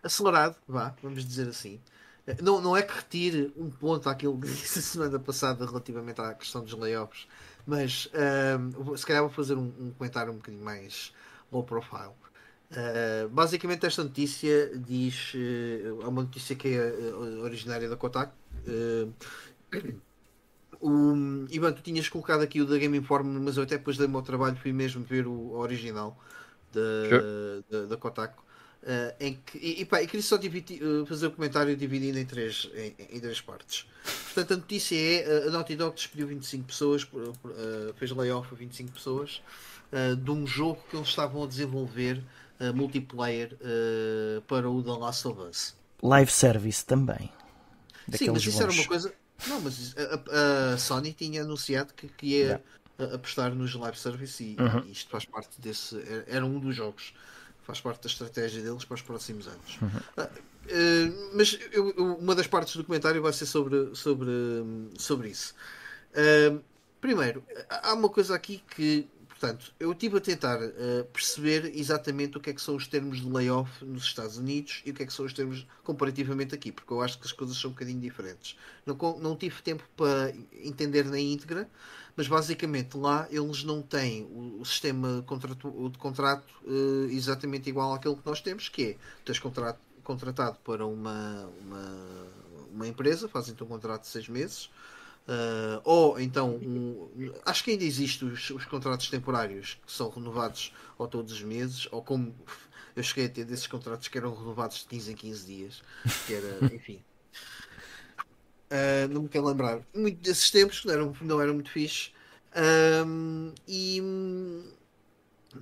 acelerado, 0.02 0.56
vá, 0.68 0.94
vamos 1.02 1.24
dizer 1.24 1.48
assim. 1.48 1.80
Eh, 2.26 2.36
Não, 2.42 2.60
não 2.60 2.76
é 2.76 2.82
que 2.82 2.92
retire 2.94 3.52
um 3.56 3.70
ponto 3.70 4.08
àquilo 4.08 4.38
que 4.40 4.46
disse 4.48 4.78
a 4.78 4.82
semana 4.82 5.18
passada 5.18 5.66
relativamente 5.66 6.20
à 6.20 6.34
questão 6.34 6.62
dos 6.62 6.72
layoffs, 6.74 7.26
mas 7.70 8.10
vou- 8.72 8.96
se 8.96 9.06
calhar 9.06 9.22
vou 9.22 9.30
fazer 9.30 9.54
um, 9.54 9.72
um 9.78 9.92
comentário 9.96 10.32
um 10.32 10.36
bocadinho 10.36 10.64
mais 10.64 11.12
low 11.52 11.62
profile. 11.64 12.12
Uh, 12.70 13.28
basicamente 13.30 13.84
esta 13.84 14.04
notícia 14.04 14.70
diz 14.78 15.34
uh, 15.34 16.02
é 16.02 16.06
uma 16.06 16.22
notícia 16.22 16.54
que 16.54 16.68
é 16.68 16.80
uh, 16.80 17.42
originária 17.42 17.88
da 17.88 17.96
Kotaku 17.96 18.32
uh, 18.68 19.12
o, 20.80 21.46
Ivan, 21.50 21.72
tu 21.72 21.82
tinhas 21.82 22.08
colocado 22.08 22.42
aqui 22.42 22.60
o 22.60 22.66
da 22.66 22.78
Game 22.78 22.96
Inform 22.96 23.26
mas 23.40 23.56
eu 23.56 23.64
até 23.64 23.76
depois 23.76 23.96
dei-me 23.98 24.14
ao 24.14 24.22
trabalho 24.22 24.54
fui 24.56 24.72
mesmo 24.72 25.02
ver 25.04 25.26
o 25.26 25.58
original 25.58 26.16
da, 26.72 27.08
Sure. 27.08 27.24
da, 27.68 27.86
da 27.86 27.96
Kotaku 27.96 28.40
uh, 28.82 29.14
em 29.20 29.34
que, 29.46 29.58
e, 29.58 29.80
e 29.80 29.84
pá, 29.84 30.02
eu 30.02 30.06
queria 30.06 30.22
só 30.22 30.36
dividir, 30.36 30.82
uh, 30.82 31.04
fazer 31.06 31.26
o 31.26 31.30
comentário 31.30 31.76
dividido 31.76 32.18
em 32.18 32.24
três, 32.26 32.68
em, 32.74 32.94
em 33.16 33.20
três 33.20 33.40
partes 33.40 33.86
portanto 34.34 34.54
a 34.54 34.56
notícia 34.56 34.96
é 34.96 35.44
uh, 35.44 35.48
a 35.48 35.50
Naughty 35.52 35.76
Dog 35.76 35.94
despediu 35.94 36.26
25 36.28 36.64
pessoas 36.64 37.02
uh, 37.04 37.94
fez 37.96 38.10
layoff 38.12 38.48
a 38.52 38.56
25 38.56 38.92
pessoas 38.92 39.42
uh, 39.92 40.16
de 40.16 40.30
um 40.30 40.46
jogo 40.46 40.82
que 40.90 40.96
eles 40.96 41.08
estavam 41.08 41.42
a 41.44 41.46
desenvolver 41.46 42.22
uh, 42.60 42.74
multiplayer 42.74 43.56
para 44.46 44.68
o 44.68 44.82
The 44.82 44.90
Last 44.90 45.26
of 45.28 45.40
Us. 45.40 45.74
Live 46.02 46.30
service 46.30 46.84
também. 46.84 47.30
Sim, 48.12 48.30
mas 48.30 48.44
isso 48.44 48.58
era 48.62 48.66
bons. 48.68 48.78
uma 48.78 48.86
coisa. 48.88 49.12
Não, 49.46 49.60
mas 49.60 49.94
a, 49.96 50.72
a- 50.74 50.78
Sony 50.78 51.12
tinha 51.12 51.42
anunciado 51.42 51.92
que, 51.94 52.08
que 52.08 52.26
ia 52.26 52.62
Yeah. 52.98 53.14
apostar 53.14 53.54
nos 53.54 53.74
live 53.74 53.98
service 53.98 54.42
e, 54.42 54.56
Uhum. 54.60 54.82
e 54.86 54.92
isto 54.92 55.08
faz 55.10 55.24
parte 55.24 55.58
desse. 55.60 55.96
era- 56.06 56.24
Era 56.26 56.44
um 56.46 56.58
dos 56.58 56.74
jogos. 56.76 57.14
Faz 57.70 57.80
parte 57.80 58.02
da 58.02 58.08
estratégia 58.08 58.62
deles 58.62 58.84
para 58.84 58.96
os 58.96 59.02
próximos 59.02 59.46
anos. 59.46 59.78
Uhum. 59.80 60.26
Eh, 60.66 61.12
mas 61.34 61.56
eu- 61.70 62.16
uma 62.16 62.34
das 62.34 62.48
partes 62.48 62.74
do 62.74 62.82
comentário 62.82 63.22
vai 63.22 63.32
ser 63.32 63.46
sobre, 63.46 63.94
sobre, 63.94 64.30
sobre 64.98 65.28
isso. 65.28 65.54
Ah, 66.12 66.58
primeiro, 67.00 67.44
há 67.68 67.94
uma 67.94 68.08
coisa 68.08 68.34
aqui 68.34 68.60
que, 68.74 69.06
portanto, 69.28 69.72
eu 69.78 69.92
estive 69.92 70.16
a 70.18 70.20
tentar 70.20 70.58
ah, 70.60 71.04
perceber 71.12 71.72
exatamente 71.78 72.36
o 72.36 72.40
que 72.40 72.50
é 72.50 72.52
que 72.52 72.60
são 72.60 72.74
os 72.74 72.88
termos 72.88 73.20
de 73.20 73.28
layoff 73.30 73.84
nos 73.84 74.02
Estados 74.02 74.36
Unidos 74.36 74.82
e 74.84 74.90
o 74.90 74.94
que 74.94 75.04
é 75.04 75.06
que 75.06 75.12
são 75.12 75.24
os 75.24 75.32
termos 75.32 75.64
comparativamente 75.84 76.54
aqui, 76.56 76.72
porque 76.72 76.92
eu 76.92 77.00
acho 77.00 77.20
que 77.20 77.26
as 77.26 77.32
coisas 77.32 77.56
são 77.56 77.70
um 77.70 77.72
bocadinho 77.72 78.00
diferentes. 78.00 78.58
Não, 78.84 78.96
não 79.20 79.36
tive 79.36 79.62
tempo 79.62 79.84
para 79.96 80.34
entender 80.52 81.04
na 81.04 81.20
íntegra, 81.20 81.68
mas 82.16 82.28
basicamente 82.28 82.96
lá 82.96 83.26
eles 83.30 83.64
não 83.64 83.82
têm 83.82 84.24
o, 84.60 84.64
sistema 84.64 85.22
contratu- 85.26 85.88
de 85.90 85.98
contrato 85.98 86.46
eh, 86.66 87.12
exatamente 87.12 87.68
igual 87.68 87.92
àquele 87.94 88.16
que 88.16 88.26
nós 88.26 88.40
temos, 88.40 88.68
que 88.68 88.82
é 88.92 88.96
tens 89.24 89.38
contrato, 89.38 89.78
contratado 90.04 90.58
para 90.64 90.86
uma, 90.86 91.46
uma, 91.60 92.26
uma 92.72 92.88
empresa, 92.88 93.28
fazem-te 93.28 93.62
um 93.62 93.66
contrato 93.66 94.02
de 94.02 94.08
seis 94.08 94.28
meses, 94.28 94.70
eh, 95.28 95.80
ou 95.84 96.18
então 96.20 96.56
um- 96.56 97.08
acho 97.44 97.64
que 97.64 97.70
ainda 97.72 97.84
existem 97.84 98.28
os, 98.28 98.50
os 98.50 98.64
contratos 98.66 99.08
temporários 99.08 99.78
que 99.86 99.92
são 99.92 100.08
renovados 100.10 100.72
ou 100.98 101.06
todos 101.08 101.32
os 101.32 101.42
meses, 101.42 101.88
ou 101.90 102.02
como 102.02 102.34
eu 102.96 103.02
cheguei 103.02 103.26
a 103.26 103.28
ter 103.28 103.44
desses 103.44 103.66
contratos 103.66 104.08
que 104.08 104.18
eram 104.18 104.34
renovados 104.34 104.78
de 104.80 104.86
15 104.86 105.12
em 105.12 105.16
15 105.16 105.46
dias, 105.46 105.82
que 106.24 106.32
era, 106.34 106.66
enfim. 106.72 107.02
Uh, 108.70 109.12
não 109.12 109.22
me 109.22 109.28
quero 109.28 109.46
lembrar. 109.46 109.80
Muito 109.94 110.20
desses 110.20 110.50
tempos 110.50 110.84
não 110.84 110.94
eram, 110.94 111.16
não 111.20 111.40
eram 111.40 111.54
muito 111.54 111.70
fixe. 111.70 112.12
Um, 113.06 113.52
e, 113.66 114.00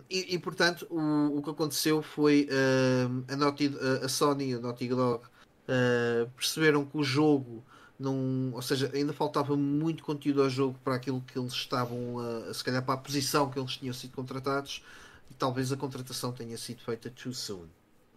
e, 0.09 0.35
e, 0.35 0.39
portanto 0.39 0.87
o, 0.91 1.39
o 1.39 1.43
que 1.43 1.51
aconteceu 1.51 2.01
foi 2.03 2.49
um, 2.51 3.25
a, 3.31 3.37
Naughty, 3.37 3.75
a, 4.03 4.07
a 4.07 4.09
Sony 4.09 4.53
e 4.53 4.55
a 4.55 4.59
Naughty 4.59 4.89
Dog 4.89 5.25
uh, 5.25 6.31
perceberam 6.31 6.87
que 6.87 6.97
o 6.97 7.03
jogo 7.03 7.63
não, 7.99 8.53
ou 8.55 8.63
seja, 8.63 8.91
ainda 8.95 9.13
faltava 9.13 9.57
muito 9.57 10.03
conteúdo 10.03 10.43
ao 10.43 10.49
jogo 10.49 10.79
para 10.85 10.95
aquilo 10.95 11.21
que 11.21 11.39
eles 11.39 11.53
estavam 11.53 12.17
se 12.55 12.63
calhar 12.63 12.83
para 12.83 12.95
a 12.95 12.99
posição 12.99 13.51
que 13.51 13.59
eles 13.59 13.77
tinham 13.77 13.93
sido 13.93 14.13
contratados 14.13 14.85
e 15.31 15.35
talvez 15.35 15.73
a 15.73 15.77
contratação 15.77 16.33
tenha 16.33 16.57
sido 16.57 16.81
feita 16.83 17.11
too 17.11 17.35
soon 17.35 17.67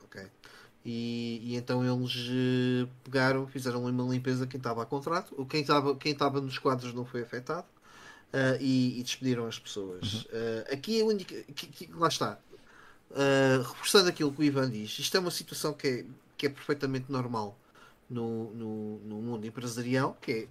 ok 0.03 0.21
e, 0.86 1.39
e 1.43 1.55
então 1.55 1.84
eles 1.84 2.15
eh, 2.29 2.88
pegaram, 3.03 3.47
fizeram 3.47 3.86
uma 3.86 4.11
limpeza 4.11 4.47
quem 4.47 4.57
estava 4.57 4.84
a 4.84 4.86
contrato, 4.86 5.45
quem 5.45 5.61
estava 5.61 5.95
quem 5.95 6.11
estava 6.11 6.41
nos 6.41 6.57
quadros 6.57 6.93
não 6.93 7.05
foi 7.05 7.21
afetado 7.21 7.67
ah, 8.34 8.57
e, 8.59 8.99
e 8.99 9.03
despediram 9.03 9.45
as 9.45 9.59
pessoas. 9.59 10.27
Ah, 10.34 10.73
aqui 10.73 11.01
a 11.01 11.05
única 11.05 11.36
lá 11.95 12.07
está. 12.07 12.39
Ah, 13.13 13.57
reforçando 13.67 14.09
aquilo 14.09 14.32
que 14.32 14.41
o 14.41 14.43
Ivan 14.43 14.69
diz, 14.69 14.97
isto 14.99 15.15
é 15.17 15.19
uma 15.19 15.32
situação 15.32 15.73
que 15.73 15.88
é, 15.88 16.05
que 16.38 16.45
é 16.47 16.49
perfeitamente 16.49 17.11
normal 17.11 17.57
no, 18.09 18.53
no, 18.53 18.99
no 18.99 19.21
mundo 19.21 19.45
empresarial, 19.45 20.17
que 20.21 20.32
é 20.32 20.47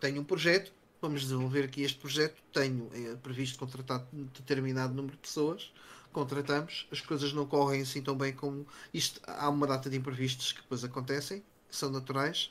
tenho 0.00 0.20
um 0.20 0.24
projeto, 0.24 0.72
vamos 1.00 1.22
desenvolver 1.22 1.64
aqui 1.64 1.82
este 1.82 1.98
projeto, 1.98 2.36
tenho 2.52 2.90
eh, 2.92 3.16
previsto 3.22 3.58
contratar 3.58 4.04
determinado 4.12 4.92
número 4.92 5.14
de 5.14 5.22
pessoas, 5.22 5.72
contratamos, 6.14 6.88
as 6.92 7.00
coisas 7.02 7.32
não 7.34 7.46
correm 7.46 7.82
assim 7.82 8.02
tão 8.02 8.16
bem 8.16 8.34
como 8.34 8.66
isto. 8.94 9.20
Há 9.26 9.50
uma 9.50 9.66
data 9.68 9.90
de 9.90 9.96
imprevistos 9.98 10.52
que 10.52 10.62
depois 10.62 10.84
acontecem, 10.84 11.44
são 11.70 11.90
naturais. 11.90 12.50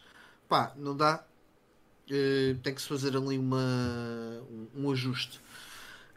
Pá, 0.50 0.74
não 0.78 0.96
dá. 0.98 1.28
eh, 2.10 2.56
tem 2.64 2.74
que 2.76 2.82
se 2.82 2.88
fazer 2.88 3.16
ali 3.18 3.38
uma, 3.38 3.58
um, 4.50 4.70
um 4.76 4.92
ajuste. 4.92 5.42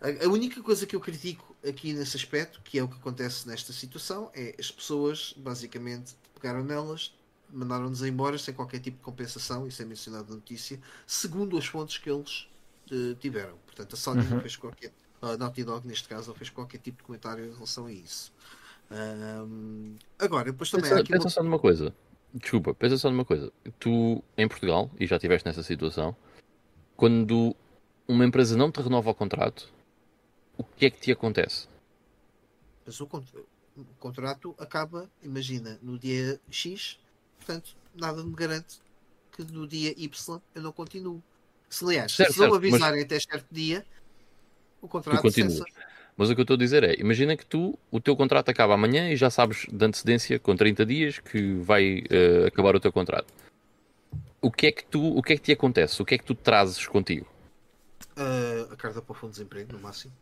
A, 0.01 0.27
a 0.27 0.29
única 0.29 0.63
coisa 0.63 0.87
que 0.87 0.97
eu 0.97 1.01
critico 1.01 1.57
aqui 1.67 1.93
nesse 1.95 2.17
aspecto, 2.17 2.63
que 2.63 2.79
é 2.79 2.83
o 2.85 2.89
que 2.89 2.97
acontece 2.97 3.49
nesta 3.49 3.73
situação, 3.73 4.31
é 4.35 4.55
as 4.59 4.71
pessoas 4.71 5.35
basicamente 5.39 6.17
pegaram 6.35 6.65
nelas, 6.65 7.15
mandaram-nos 7.49 8.03
embora 8.03 8.39
sem 8.39 8.55
qualquer 8.55 8.81
tipo 8.81 8.99
de 8.99 9.03
compensação, 9.05 9.67
isso 9.67 9.83
é 9.83 9.85
mencionado 9.87 10.31
na 10.31 10.37
notícia, 10.37 10.81
segundo 11.07 11.57
as 11.59 11.67
fontes 11.67 11.99
que 11.99 12.11
eles 12.11 12.49
eh, 12.91 13.15
tiveram. 13.21 13.59
Portanto, 13.67 13.95
a 13.95 13.97
Sony 13.97 14.27
não 14.27 14.37
fez 14.37 14.57
qualquer, 14.57 14.93
a 15.23 15.37
Naughty 15.37 15.65
Dog 15.65 15.87
neste 15.87 16.09
caso, 16.09 16.29
não 16.29 16.35
fez 16.35 16.51
qualquer 16.51 16.79
tipo 16.79 16.99
de 16.99 17.05
comentário 17.05 17.45
em 17.45 17.53
relação 17.53 17.87
a 17.87 17.93
isso. 17.93 18.33
Agora, 20.19 20.51
depois 20.51 20.71
também 20.71 20.87
há 20.91 20.95
Pensa, 20.95 21.03
aqui 21.03 21.13
pensa 21.13 21.25
uma... 21.25 21.31
só 21.31 21.43
numa 21.43 21.59
coisa. 21.59 21.95
Desculpa, 22.35 22.75
pensa 22.75 22.97
só 22.99 23.11
numa 23.11 23.25
coisa. 23.25 23.53
Tu, 23.79 24.23
em 24.37 24.47
Portugal, 24.47 24.91
e 25.01 25.07
já 25.07 25.17
estiveste 25.17 25.47
nessa 25.47 25.63
situação, 25.63 26.15
quando 26.97 27.57
uma 28.07 28.25
empresa 28.25 28.57
não 28.57 28.71
te 28.71 28.81
renova 28.81 29.11
o 29.11 29.15
contrato, 29.15 29.73
o 30.57 30.65
que 30.65 30.87
é 30.87 30.91
que 30.91 31.01
te 31.01 31.13
acontece? 31.13 31.69
Mas 32.85 33.01
o, 33.01 33.07
cont- 33.07 33.35
o 33.77 33.85
contrato 33.99 34.55
acaba, 34.59 35.11
imagina, 35.23 35.79
no 35.83 35.99
dia 35.99 36.41
X, 36.51 36.99
portanto, 37.39 37.75
nada 37.95 38.23
me 38.23 38.35
garante 38.35 38.81
que 39.33 39.43
no 39.43 39.67
dia 39.67 39.93
Y 39.97 40.41
eu 40.55 40.63
não 40.63 40.73
continuo. 40.73 41.23
Se 41.69 41.85
aliás, 41.85 42.13
Certo, 42.13 42.33
se 42.33 42.39
não 42.39 42.47
certo, 42.47 42.57
avisarem 42.57 43.03
até 43.03 43.19
certo 43.19 43.47
dia, 43.51 43.85
o 44.81 44.89
contrato 44.89 45.17
Tu 45.19 45.23
continuas. 45.23 45.55
cessa. 45.55 45.65
Mas 46.17 46.31
o 46.31 46.35
que 46.35 46.41
eu 46.41 46.45
estou 46.45 46.55
a 46.55 46.59
dizer 46.59 46.83
é, 46.83 46.95
imagina 46.99 47.37
que 47.37 47.45
tu, 47.45 47.79
o 47.91 48.01
teu 48.01 48.17
contrato 48.17 48.49
acaba 48.49 48.73
amanhã 48.75 49.11
e 49.11 49.17
já 49.17 49.29
sabes 49.29 49.67
de 49.71 49.85
antecedência, 49.85 50.39
com 50.39 50.57
30 50.57 50.87
dias, 50.87 51.19
que 51.19 51.55
vai 51.57 52.05
eh, 52.09 52.47
acabar 52.47 52.75
o 52.75 52.81
teu 52.81 52.91
contrato. 52.91 53.27
O 54.41 54.51
que 54.51 54.67
é 54.69 54.73
que 54.73 54.85
tu, 54.87 55.15
o 55.17 55.23
que 55.23 55.35
é 55.35 55.37
que 55.37 55.43
te 55.43 55.53
acontece? 55.53 56.01
O 56.01 56.05
que 56.07 56.15
é 56.15 56.19
que 56.19 56.25
tu 56.25 56.35
trazes 56.35 56.87
contigo? 56.87 57.27
Ah, 58.17 58.67
a 58.73 58.77
carta 58.77 59.03
para 59.03 59.13
o 59.13 59.15
fundo 59.15 59.33
de 59.33 59.39
desemprego, 59.39 59.75
no 59.75 59.79
máximo. 59.81 60.13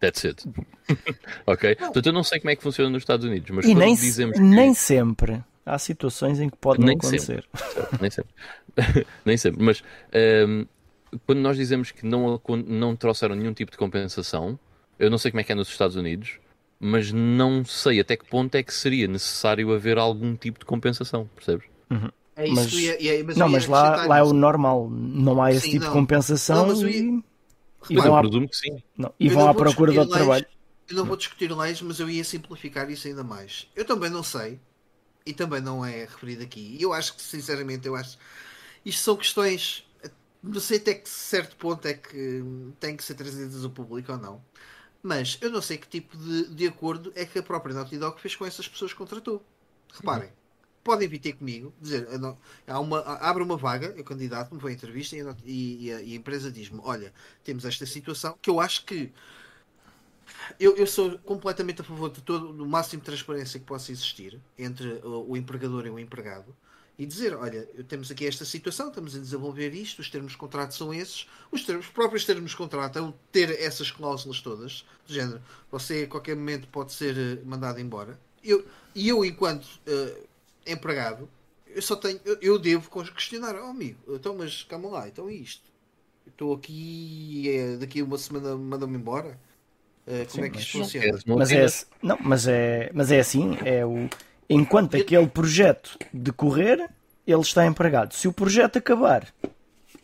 That's 0.00 0.24
it. 0.24 0.42
ok? 1.46 1.76
Portanto, 1.76 2.06
eu 2.06 2.12
não 2.12 2.24
sei 2.24 2.40
como 2.40 2.50
é 2.50 2.56
que 2.56 2.62
funciona 2.62 2.90
nos 2.90 3.02
Estados 3.02 3.24
Unidos, 3.24 3.48
mas 3.50 3.64
E 3.64 3.68
quando 3.68 3.78
nem, 3.78 3.94
dizemos 3.94 4.36
que... 4.36 4.42
nem 4.42 4.74
sempre. 4.74 5.40
há 5.64 5.78
situações 5.78 6.40
em 6.40 6.50
que 6.50 6.56
pode 6.56 6.80
nem 6.80 6.88
não 6.88 6.94
acontecer. 6.96 7.44
Sempre. 7.54 7.98
nem 8.00 8.10
sempre. 8.10 8.34
nem 9.24 9.36
sempre. 9.36 9.62
Mas 9.62 9.84
um, 10.48 10.66
quando 11.26 11.38
nós 11.38 11.56
dizemos 11.56 11.90
que 11.90 12.06
não, 12.06 12.40
não 12.66 12.96
trouxeram 12.96 13.34
nenhum 13.34 13.52
tipo 13.52 13.70
de 13.70 13.76
compensação, 13.76 14.58
eu 14.98 15.10
não 15.10 15.18
sei 15.18 15.30
como 15.30 15.40
é 15.40 15.44
que 15.44 15.52
é 15.52 15.54
nos 15.54 15.68
Estados 15.68 15.96
Unidos, 15.96 16.38
mas 16.78 17.12
não 17.12 17.64
sei 17.64 18.00
até 18.00 18.16
que 18.16 18.24
ponto 18.24 18.54
é 18.54 18.62
que 18.62 18.72
seria 18.72 19.06
necessário 19.06 19.72
haver 19.72 19.98
algum 19.98 20.34
tipo 20.34 20.58
de 20.58 20.64
compensação, 20.64 21.28
percebes? 21.34 21.66
Uhum. 21.90 22.08
É 22.34 22.46
isso 22.46 22.54
mas, 22.54 22.72
ia, 22.72 23.02
ia, 23.02 23.24
mas 23.24 23.36
não, 23.36 23.48
mas 23.48 23.66
lá, 23.66 24.06
lá 24.06 24.18
é 24.18 24.22
o 24.22 24.32
normal, 24.32 24.88
não 24.90 25.42
há 25.42 25.52
esse 25.52 25.66
sim, 25.66 25.70
tipo 25.72 25.84
não. 25.84 25.90
de 25.90 25.98
compensação 25.98 26.66
não, 26.66 26.88
e, 26.88 27.22
e 27.90 27.96
vão, 27.96 28.16
à, 28.16 28.22
que 28.22 28.56
sim. 28.56 28.82
Não, 28.96 29.12
e 29.20 29.28
vão 29.28 29.48
à 29.48 29.54
procura 29.54 29.92
de 29.92 29.98
outro 29.98 30.14
leis, 30.14 30.24
trabalho. 30.24 30.46
Eu 30.88 30.96
não 30.96 31.04
vou 31.04 31.16
discutir 31.16 31.52
leis, 31.54 31.82
mas 31.82 32.00
eu 32.00 32.08
ia 32.08 32.24
simplificar 32.24 32.90
isso 32.90 33.06
ainda 33.06 33.22
mais. 33.22 33.68
Eu 33.76 33.84
também 33.84 34.08
não 34.08 34.22
sei, 34.22 34.58
e 35.26 35.32
também 35.34 35.60
não 35.60 35.84
é 35.84 36.00
referido 36.00 36.42
aqui. 36.42 36.76
E 36.78 36.82
eu 36.82 36.92
acho 36.94 37.14
que, 37.14 37.22
sinceramente, 37.22 37.86
eu 37.86 37.94
acho 37.94 38.18
isto 38.84 39.02
são 39.02 39.16
questões. 39.16 39.84
Não 40.42 40.60
sei 40.60 40.78
até 40.78 40.94
que 40.94 41.08
certo 41.08 41.56
ponto 41.56 41.86
é 41.86 41.94
que 41.94 42.42
têm 42.80 42.96
que 42.96 43.04
ser 43.04 43.14
trazidas 43.14 43.64
ao 43.64 43.70
público 43.70 44.10
ou 44.12 44.18
não. 44.18 44.42
Mas 45.02 45.38
eu 45.40 45.50
não 45.50 45.62
sei 45.62 45.78
que 45.78 45.86
tipo 45.86 46.16
de, 46.16 46.48
de 46.54 46.66
acordo 46.66 47.12
é 47.14 47.24
que 47.24 47.38
a 47.38 47.42
própria 47.42 47.74
Naughty 47.74 47.98
Dog 47.98 48.20
fez 48.20 48.36
com 48.36 48.44
essas 48.46 48.68
pessoas 48.68 48.92
que 48.92 48.98
contratou. 48.98 49.44
Reparem, 49.92 50.30
podem 50.82 51.08
vir 51.08 51.18
ter 51.18 51.32
comigo, 51.34 51.72
dizer, 51.80 52.08
há 52.66 52.80
uma, 52.80 53.00
abre 53.00 53.42
uma 53.42 53.56
vaga, 53.56 53.94
eu 53.96 54.04
candidato-me, 54.04 54.60
vou 54.60 54.68
à 54.68 54.72
entrevista 54.72 55.16
e, 55.44 55.86
e, 55.86 55.92
a, 55.92 56.02
e 56.02 56.12
a 56.12 56.16
empresa 56.16 56.50
diz-me: 56.50 56.80
Olha, 56.82 57.12
temos 57.44 57.64
esta 57.64 57.86
situação 57.86 58.36
que 58.40 58.50
eu 58.50 58.60
acho 58.60 58.84
que 58.84 59.12
eu, 60.58 60.76
eu, 60.76 60.86
sou 60.86 61.18
completamente 61.18 61.80
a 61.82 61.84
favor 61.84 62.10
de 62.10 62.22
todo 62.22 62.62
o 62.62 62.66
máximo 62.66 63.00
de 63.00 63.06
transparência 63.06 63.60
que 63.60 63.66
possa 63.66 63.92
existir 63.92 64.40
entre 64.58 64.88
o, 65.04 65.32
o 65.32 65.36
empregador 65.36 65.86
e 65.86 65.90
o 65.90 65.98
empregado 65.98 66.54
e 66.98 67.06
dizer, 67.06 67.34
olha, 67.34 67.66
temos 67.88 68.10
aqui 68.10 68.26
esta 68.26 68.44
situação, 68.44 68.88
estamos 68.88 69.16
a 69.16 69.18
desenvolver 69.18 69.72
isto, 69.72 70.00
os 70.00 70.10
termos 70.10 70.32
de 70.32 70.38
contrato 70.38 70.74
são 70.74 70.92
esses, 70.92 71.26
os, 71.50 71.64
termos, 71.64 71.86
os 71.86 71.92
próprios 71.92 72.24
termos 72.24 72.50
de 72.50 72.56
contrato 72.56 72.98
é 72.98 73.12
ter 73.32 73.50
essas 73.60 73.90
cláusulas 73.90 74.40
todas, 74.40 74.84
do 75.06 75.12
género, 75.12 75.40
você 75.70 76.02
a 76.02 76.06
qualquer 76.06 76.36
momento 76.36 76.68
pode 76.68 76.92
ser 76.92 77.16
eh, 77.16 77.38
mandado 77.44 77.80
embora. 77.80 78.20
Eu, 78.44 78.64
e 78.94 79.08
eu, 79.08 79.24
enquanto 79.24 79.64
uh, 79.64 80.28
empregado, 80.66 81.28
eu 81.66 81.80
só 81.80 81.96
tenho, 81.96 82.20
eu, 82.24 82.36
eu, 82.42 82.58
devo 82.58 82.90
questionar, 83.12 83.54
oh 83.56 83.70
amigo, 83.70 83.98
então 84.08 84.36
mas 84.36 84.62
calma 84.64 84.88
lá, 84.88 85.08
então 85.08 85.28
é 85.28 85.32
isto. 85.32 85.72
Estou 86.26 86.54
aqui 86.54 87.48
é, 87.48 87.76
daqui 87.76 88.00
a 88.00 88.04
uma 88.04 88.18
semana 88.18 88.56
mandam-me 88.56 88.96
embora. 88.96 89.38
Uh, 90.06 90.26
como 90.30 90.42
Sim, 90.42 90.42
é 90.42 90.50
que 90.50 90.58
isto 90.58 90.78
funciona? 90.78 91.18
Mas 91.26 91.52
é, 91.52 91.66
não, 92.02 92.18
mas 92.20 92.46
é, 92.46 92.90
mas 92.92 93.10
é 93.10 93.20
assim, 93.20 93.56
é 93.64 93.84
o 93.86 94.08
enquanto 94.52 94.96
aquele 94.96 95.26
projeto 95.26 95.98
decorrer, 96.12 96.90
ele 97.26 97.40
está 97.40 97.66
empregado. 97.66 98.14
Se 98.14 98.28
o 98.28 98.32
projeto 98.32 98.78
acabar, 98.78 99.32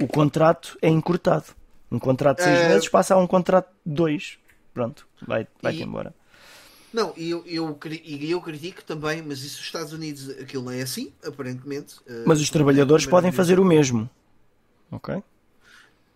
o 0.01 0.07
contrato 0.07 0.79
é 0.81 0.89
encurtado. 0.89 1.47
Um 1.91 1.99
contrato 1.99 2.39
de 2.39 2.45
seis 2.45 2.61
uh... 2.61 2.69
meses 2.69 2.89
passa 2.89 3.15
a 3.15 3.19
um 3.19 3.27
contrato 3.27 3.69
de 3.85 3.95
dois. 3.95 4.39
Pronto, 4.75 5.07
vai, 5.27 5.47
vai 5.63 5.75
e... 5.75 5.83
embora. 5.83 6.15
Não, 6.93 7.13
e 7.17 7.29
eu, 7.29 7.45
eu, 7.47 7.79
eu 8.23 8.41
critico 8.41 8.83
também, 8.83 9.21
mas 9.21 9.43
isso 9.43 9.59
nos 9.59 9.67
Estados 9.67 9.93
Unidos 9.93 10.31
aquilo 10.31 10.65
não 10.65 10.73
é 10.73 10.81
assim, 10.81 11.13
aparentemente. 11.23 11.97
Eh, 12.07 12.25
mas 12.27 12.41
os 12.41 12.49
trabalhadores 12.49 13.05
podem 13.05 13.31
fazer 13.31 13.61
o 13.61 13.65
mesmo. 13.65 14.09
Ok? 14.91 15.23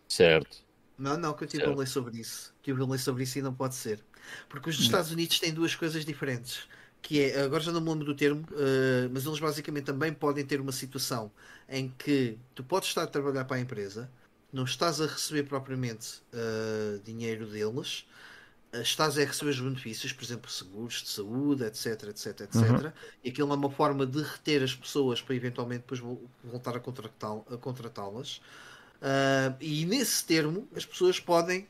Certo. 0.08 0.58
Não, 0.96 1.18
não, 1.18 1.34
que 1.34 1.44
eu 1.44 1.48
tive 1.48 1.64
a 1.64 1.74
ler 1.74 1.86
sobre 1.86 2.18
isso. 2.20 2.54
Tive 2.62 2.82
a 2.82 2.86
ler 2.86 2.98
sobre 2.98 3.24
isso 3.24 3.38
e 3.38 3.42
não 3.42 3.52
pode 3.52 3.74
ser. 3.74 4.00
Porque 4.48 4.70
os 4.70 4.78
Estados 4.78 5.10
Unidos 5.10 5.38
têm 5.38 5.52
duas 5.52 5.74
coisas 5.74 6.04
diferentes 6.04 6.66
que 7.02 7.20
é, 7.20 7.42
agora 7.42 7.62
já 7.62 7.72
não 7.72 7.80
me 7.80 7.90
lembro 7.90 8.04
do 8.06 8.14
termo, 8.14 8.42
uh, 8.52 9.10
mas 9.12 9.26
eles 9.26 9.40
basicamente 9.40 9.84
também 9.84 10.12
podem 10.12 10.46
ter 10.46 10.60
uma 10.60 10.70
situação 10.70 11.30
em 11.68 11.92
que 11.98 12.38
tu 12.54 12.62
podes 12.62 12.88
estar 12.88 13.02
a 13.02 13.06
trabalhar 13.06 13.44
para 13.44 13.56
a 13.56 13.60
empresa, 13.60 14.08
não 14.52 14.64
estás 14.64 15.00
a 15.00 15.06
receber 15.06 15.42
propriamente 15.42 16.22
uh, 16.32 17.00
dinheiro 17.00 17.46
deles, 17.46 18.06
uh, 18.72 18.80
estás 18.80 19.18
a 19.18 19.24
receber 19.24 19.50
os 19.50 19.60
benefícios, 19.60 20.12
por 20.12 20.22
exemplo, 20.22 20.48
seguros 20.48 21.02
de 21.02 21.08
saúde, 21.08 21.64
etc, 21.64 22.04
etc, 22.04 22.26
etc, 22.42 22.54
uhum. 22.54 22.92
e 23.24 23.30
aquilo 23.30 23.52
é 23.52 23.56
uma 23.56 23.70
forma 23.70 24.06
de 24.06 24.22
reter 24.22 24.62
as 24.62 24.74
pessoas 24.74 25.20
para 25.20 25.34
eventualmente 25.34 25.80
depois 25.80 26.00
voltar 26.44 26.76
a 26.76 26.80
contratá-las. 27.58 28.40
e 29.60 29.84
nesse 29.86 30.24
termo, 30.24 30.68
as 30.76 30.86
pessoas 30.86 31.18
podem 31.18 31.66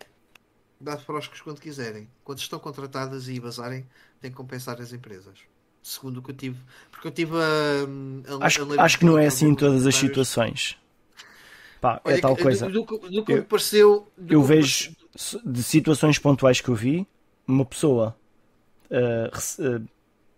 dar 0.79 0.99
froscos 0.99 1.41
quando 1.41 1.61
quiserem. 1.61 2.09
Quando 2.25 2.41
estão 2.41 2.59
contratadas 2.59 3.29
e 3.29 3.39
basarem, 3.39 3.87
tem 4.23 4.31
que 4.31 4.37
compensar 4.37 4.81
as 4.81 4.93
empresas. 4.93 5.41
Segundo 5.83 6.19
o 6.19 6.23
que 6.23 6.31
eu 6.31 6.37
tive. 6.37 6.59
Porque 6.93 7.09
eu 7.09 7.11
tive 7.11 7.33
a. 7.37 8.37
a 8.41 8.47
acho, 8.47 8.81
a 8.81 8.85
acho 8.85 8.99
que 9.01 9.05
não 9.05 9.19
é 9.19 9.27
assim 9.27 9.49
em 9.49 9.55
todas 9.55 9.85
as 9.85 9.97
situações. 9.97 10.79
Pá, 11.81 12.01
é 12.05 12.09
Olha, 12.09 12.19
é 12.19 12.21
tal 12.21 12.37
coisa. 12.37 12.71
Do, 12.71 12.85
do, 12.85 12.99
do 12.99 13.25
que 13.25 13.33
eu, 13.33 13.37
me 13.39 13.43
pareceu. 13.43 14.09
eu 14.29 14.43
vejo 14.43 14.95
de 15.45 15.63
situações 15.65 16.19
pontuais 16.21 16.61
que 16.61 16.69
eu 16.69 16.75
vi, 16.77 17.05
uma 17.47 17.65
pessoa 17.65 18.17
uh, 18.89 19.37
uh, 19.61 19.89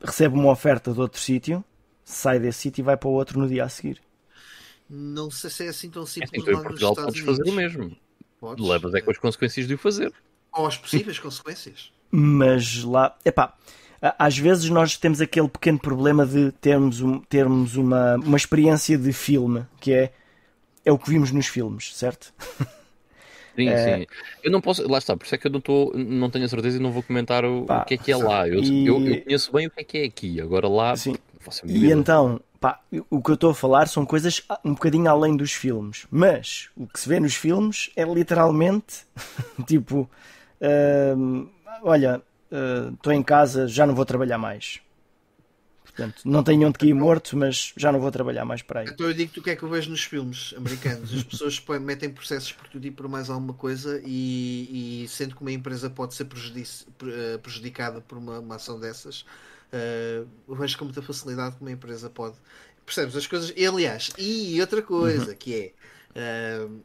recebe 0.01 0.35
uma 0.35 0.51
oferta 0.51 0.93
de 0.95 1.01
outro 1.01 1.21
sítio, 1.21 1.63
sai 2.03 2.39
desse 2.39 2.61
sítio 2.61 2.81
e 2.81 2.85
vai 2.85 2.97
para 2.97 3.09
o 3.09 3.13
outro 3.13 3.39
no 3.39 3.47
dia 3.47 3.65
a 3.65 3.69
seguir. 3.69 4.01
Não 4.89 5.31
sei 5.31 5.51
se 5.51 5.67
é 5.67 5.69
assim 5.69 5.91
tão 5.91 6.07
simples. 6.07 6.33
É 6.33 6.51
assim, 6.51 6.59
em 6.59 6.63
Portugal 6.63 6.95
podes 6.95 7.21
fazer 7.21 7.43
o 7.43 7.53
mesmo. 7.53 7.95
Podes, 8.41 8.67
Levas 8.67 8.95
é 8.95 9.03
com 9.03 9.11
as 9.11 9.19
consequências 9.19 9.67
de 9.69 9.75
o 9.75 9.79
fazer. 9.79 10.13
Ou 10.53 10.67
as 10.67 10.79
possíveis 10.79 11.19
consequências. 11.19 11.93
Mas 12.17 12.85
lá, 12.85 13.13
epá, 13.25 13.53
às 14.17 14.39
vezes 14.39 14.71
nós 14.71 14.97
temos 14.97 15.21
aquele 15.21 15.49
pequeno 15.49 15.81
problema 15.81 16.25
de 16.25 16.53
termos, 16.53 17.01
um, 17.01 17.19
termos 17.19 17.75
uma, 17.75 18.15
uma 18.15 18.37
experiência 18.37 18.97
de 18.97 19.13
filme, 19.13 19.67
que 19.81 19.93
é, 19.93 20.13
é 20.85 20.93
o 20.93 20.99
que 20.99 21.11
vimos 21.11 21.33
nos 21.33 21.49
filmes, 21.49 21.93
certo? 21.97 22.33
Sim, 23.57 23.69
é... 23.69 23.99
sim. 23.99 24.07
Eu 24.43 24.51
não 24.51 24.61
posso, 24.61 24.89
lá 24.91 24.99
está, 24.99 25.17
por 25.17 25.25
isso 25.25 25.35
é 25.37 25.39
que 25.39 25.47
eu 25.47 25.51
não, 25.53 25.61
tô, 25.61 25.93
não 25.95 26.29
tenho 26.29 26.45
a 26.45 26.49
certeza 26.49 26.77
e 26.77 26.81
não 26.81 26.91
vou 26.91 27.05
comentar 27.05 27.45
o, 27.45 27.65
pá, 27.65 27.83
o 27.83 27.85
que 27.85 27.95
é 27.95 27.97
que 27.97 28.11
é 28.11 28.17
lá. 28.17 28.49
Eu, 28.49 28.61
e... 28.61 28.85
eu, 28.85 29.01
eu, 29.01 29.23
conheço 29.23 29.53
bem 29.53 29.69
o 29.69 29.71
que 29.71 29.81
é 29.81 29.85
que 29.85 29.99
é 29.99 30.05
aqui, 30.05 30.41
agora 30.41 30.67
lá. 30.67 30.97
Sim. 30.97 31.15
E 31.65 31.89
então, 31.93 32.41
pá, 32.61 32.81
o 33.09 33.23
que 33.23 33.31
eu 33.31 33.35
estou 33.35 33.51
a 33.51 33.55
falar 33.55 33.87
são 33.87 34.05
coisas 34.05 34.43
um 34.65 34.75
bocadinho 34.75 35.09
além 35.09 35.37
dos 35.37 35.53
filmes, 35.53 36.05
mas 36.11 36.69
o 36.77 36.85
que 36.85 36.99
se 36.99 37.09
vê 37.09 37.21
nos 37.21 37.37
filmes 37.37 37.91
é 37.95 38.03
literalmente 38.05 39.05
tipo. 39.69 40.11
Uh, 40.61 41.49
olha, 41.83 42.23
estou 42.93 43.13
uh, 43.13 43.17
em 43.17 43.23
casa, 43.23 43.67
já 43.67 43.87
não 43.87 43.95
vou 43.95 44.05
trabalhar 44.05 44.39
mais. 44.39 44.81
Portanto, 45.95 46.23
não 46.25 46.43
tenho 46.43 46.67
onde 46.67 46.77
que 46.77 46.87
ir 46.87 46.95
morto, 46.95 47.37
mas 47.37 47.73
já 47.77 47.93
não 47.93 48.01
vou 48.01 48.11
trabalhar 48.11 48.45
mais 48.45 48.63
para 48.63 48.81
aí. 48.81 48.87
Então 48.89 49.07
eu 49.07 49.15
digo-te 49.15 49.39
o 49.39 49.43
que 49.43 49.51
é 49.51 49.57
que 49.57 49.63
eu 49.63 49.69
vejo 49.69 49.91
nos 49.91 50.03
filmes 50.03 50.53
americanos. 50.57 51.15
As 51.15 51.23
pessoas 51.23 51.63
metem 51.81 52.11
processos 52.11 52.51
por 52.51 52.67
tudo 52.67 52.85
e 52.85 52.91
por 52.91 53.09
mais 53.09 53.31
alguma 53.31 53.55
coisa 53.55 54.03
e, 54.05 55.05
e 55.05 55.09
sendo 55.09 55.37
que 55.37 55.43
uma 55.43 55.53
empresa 55.53 55.89
pode 55.89 56.15
ser 56.15 56.27
eh, 56.27 57.39
prejudicada 57.39 58.01
por 58.01 58.19
uma, 58.19 58.41
uma 58.41 58.57
ação 58.57 58.81
dessas, 58.81 59.21
uh, 59.21 60.27
eu 60.49 60.55
vejo 60.57 60.77
com 60.77 60.85
muita 60.85 61.01
facilidade 61.01 61.55
que 61.55 61.63
uma 61.63 61.71
empresa 61.71 62.11
pode. 62.11 62.35
Percebes 62.85 63.15
as 63.15 63.29
coisas? 63.29 63.53
E 63.57 63.65
aliás, 63.65 64.11
e 64.19 64.61
outra 64.61 64.83
coisa 64.83 65.31
uhum. 65.31 65.37
que 65.37 65.55
é. 65.55 66.67
Uh, 66.67 66.83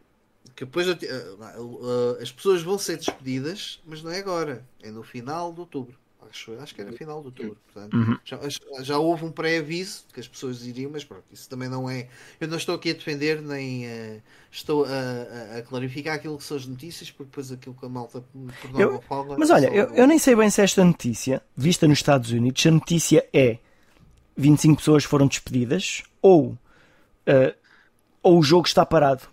que 0.56 0.66
depois 0.66 0.88
uh, 0.88 0.94
uh, 0.94 2.22
as 2.22 2.32
pessoas 2.32 2.62
vão 2.62 2.78
ser 2.78 2.98
despedidas, 2.98 3.82
mas 3.86 4.02
não 4.02 4.12
é 4.12 4.20
agora, 4.20 4.66
é 4.82 4.92
no 4.92 5.04
final 5.04 5.54
de 5.54 5.60
outubro. 5.60 5.96
Acho, 6.30 6.54
acho 6.60 6.76
que 6.76 6.82
era 6.82 6.92
final 6.92 7.22
de 7.22 7.28
outubro. 7.28 7.58
Portanto, 7.74 7.96
uhum. 7.96 8.18
já, 8.24 8.40
já 8.84 8.98
houve 9.00 9.26
um 9.26 9.32
pré-aviso 9.32 10.04
que 10.14 10.20
as 10.20 10.28
pessoas 10.28 10.64
iriam, 10.64 10.92
mas 10.92 11.04
pronto, 11.04 11.24
isso 11.32 11.50
também 11.50 11.68
não 11.68 11.90
é. 11.90 12.08
Eu 12.40 12.48
não 12.48 12.58
estou 12.58 12.76
aqui 12.76 12.92
a 12.92 12.94
defender, 12.94 13.42
nem 13.42 13.88
uh, 13.88 14.22
estou 14.52 14.86
a, 14.86 15.58
a, 15.58 15.62
clarificar 15.64 16.16
aquilo 16.16 16.38
que 16.38 16.44
são 16.44 16.58
as 16.58 16.68
notícias, 16.68 17.10
porque 17.10 17.32
depois 17.32 17.52
aquilo 17.52 17.74
que 17.74 17.86
a 17.86 17.90
malta 17.90 18.22
por 18.22 18.80
eu, 18.80 19.02
fala. 19.02 19.38
Mas 19.40 19.50
olha, 19.50 19.68
eu, 19.74 19.86
eu 19.96 20.06
nem 20.06 20.20
sei 20.20 20.36
bem 20.36 20.50
se 20.52 20.62
esta 20.62 20.84
notícia, 20.84 21.42
vista 21.56 21.88
nos 21.88 21.98
Estados 21.98 22.30
Unidos, 22.32 22.64
a 22.64 22.72
notícia 22.72 23.28
é 23.34 23.58
25 24.38 24.78
pessoas 24.78 25.04
foram 25.04 25.26
despedidas 25.26 26.04
ou, 26.22 26.50
uh, 26.50 26.58
ou 28.22 28.38
o 28.38 28.44
jogo 28.44 28.68
está 28.68 28.86
parado 28.86 29.24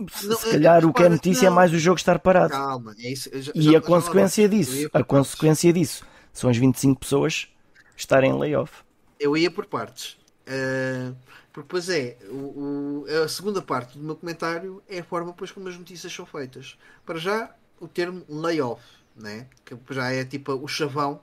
não, 0.00 0.36
se 0.36 0.50
calhar 0.50 0.84
o 0.84 0.92
que 0.92 1.02
é 1.02 1.08
notícia 1.08 1.44
não. 1.48 1.52
é 1.52 1.56
mais 1.56 1.72
o 1.72 1.78
jogo 1.78 1.98
estar 1.98 2.18
parado. 2.18 2.50
Calma, 2.50 2.94
é 2.98 3.12
isso. 3.12 3.30
Já, 3.40 3.52
e 3.54 3.62
já, 3.62 3.78
a 3.78 3.80
consequência 3.80 4.48
disso, 4.48 4.90
a 4.92 5.04
consequência 5.04 5.72
disso 5.72 6.04
são 6.32 6.48
as 6.48 6.56
25 6.56 7.00
pessoas 7.00 7.48
estarem 7.96 8.30
em 8.30 8.38
layoff. 8.38 8.72
Eu 9.18 9.36
ia 9.36 9.50
por 9.50 9.66
partes. 9.66 10.18
Uh, 10.46 11.14
porque 11.52 11.66
depois 11.66 11.88
é 11.88 12.16
o, 12.28 13.04
o, 13.04 13.06
a 13.24 13.28
segunda 13.28 13.60
parte 13.60 13.98
do 13.98 14.04
meu 14.04 14.16
comentário 14.16 14.82
é 14.88 15.00
a 15.00 15.04
forma 15.04 15.30
depois 15.32 15.50
como 15.50 15.68
as 15.68 15.76
notícias 15.76 16.12
são 16.12 16.24
feitas. 16.24 16.78
Para 17.04 17.18
já 17.18 17.54
o 17.80 17.88
termo 17.88 18.24
layoff, 18.28 18.82
né? 19.16 19.46
que 19.64 19.76
já 19.90 20.10
é 20.12 20.24
tipo 20.24 20.52
o 20.52 20.68
chavão 20.68 21.20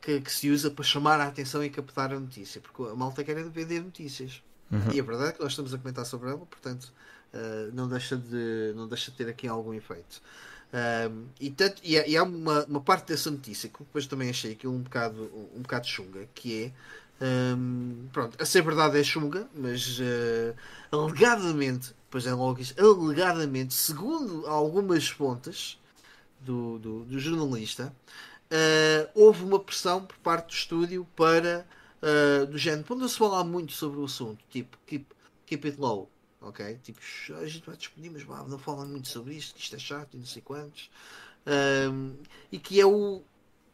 que, 0.00 0.20
que, 0.20 0.32
se 0.32 0.50
usa 0.50 0.70
para 0.70 0.84
chamar 0.84 1.20
a 1.20 1.26
atenção 1.26 1.62
e 1.62 1.70
captar 1.70 2.12
a 2.12 2.18
notícia, 2.18 2.60
porque 2.60 2.82
a 2.82 2.94
malta 2.94 3.22
quer 3.22 3.34
vender 3.50 3.80
notícias. 3.80 4.42
Uhum. 4.70 4.92
E 4.92 5.00
a 5.00 5.02
verdade 5.02 5.30
é 5.30 5.32
que 5.32 5.40
nós 5.40 5.52
estamos 5.52 5.74
a 5.74 5.78
comentar 5.78 6.04
sobre 6.04 6.30
ela, 6.30 6.38
portanto 6.38 6.92
uh, 7.34 7.74
não, 7.74 7.88
deixa 7.88 8.16
de, 8.16 8.72
não 8.74 8.88
deixa 8.88 9.10
de 9.10 9.16
ter 9.16 9.28
aqui 9.28 9.48
algum 9.48 9.74
efeito. 9.74 10.20
Um, 10.72 11.26
e, 11.40 11.50
tanto, 11.50 11.82
e, 11.84 12.16
há 12.16 12.22
uma, 12.22 12.64
uma 12.66 12.80
parte 12.80 13.08
dessa 13.08 13.30
notícia 13.30 13.68
que 13.68 13.80
depois 13.80 14.06
também 14.06 14.30
achei 14.30 14.52
aqui 14.52 14.68
um 14.68 14.78
bocado, 14.78 15.28
um 15.54 15.62
bocado 15.62 15.86
chunga, 15.86 16.28
que 16.34 16.72
Um, 17.22 18.08
pronto, 18.12 18.42
a 18.42 18.46
ser 18.46 18.62
verdade 18.62 18.98
é 18.98 19.04
chunga, 19.04 19.46
mas 19.54 19.98
uh, 20.00 20.56
alegadamente, 20.90 21.94
pois 22.10 22.26
é 22.26 22.32
logo 22.32 22.60
isso, 22.60 22.74
alegadamente, 22.78 23.74
segundo 23.74 24.46
algumas 24.46 25.06
fontes 25.06 25.78
do, 26.40 26.78
do, 26.78 27.04
do 27.04 27.18
jornalista, 27.18 27.94
uh, 28.50 29.10
houve 29.14 29.44
uma 29.44 29.60
pressão 29.60 30.02
por 30.02 30.16
parte 30.18 30.46
do 30.46 30.54
estúdio 30.54 31.06
para 31.14 31.66
uh, 32.02 32.46
do 32.46 32.56
género, 32.56 32.84
quando 32.84 33.06
se 33.06 33.18
falar 33.18 33.44
muito 33.44 33.72
sobre 33.72 34.00
o 34.00 34.04
assunto, 34.04 34.42
tipo, 34.48 34.78
keep, 34.86 35.04
keep 35.44 35.66
it 35.68 35.78
low, 35.78 36.08
ok? 36.40 36.78
Tipo, 36.82 37.00
a 37.40 37.46
gente 37.46 37.66
vai 37.66 37.76
discutir, 37.76 38.10
mas 38.10 38.24
não 38.48 38.58
falam 38.58 38.86
muito 38.86 39.08
sobre 39.08 39.34
isto, 39.34 39.58
isto 39.58 39.76
é 39.76 39.78
chato 39.78 40.14
e 40.14 40.18
não 40.18 40.26
sei 40.26 40.42
quantos. 40.42 40.90
Um, 41.46 42.14
e 42.52 42.58
que 42.58 42.80
é 42.80 42.86
o 42.86 43.22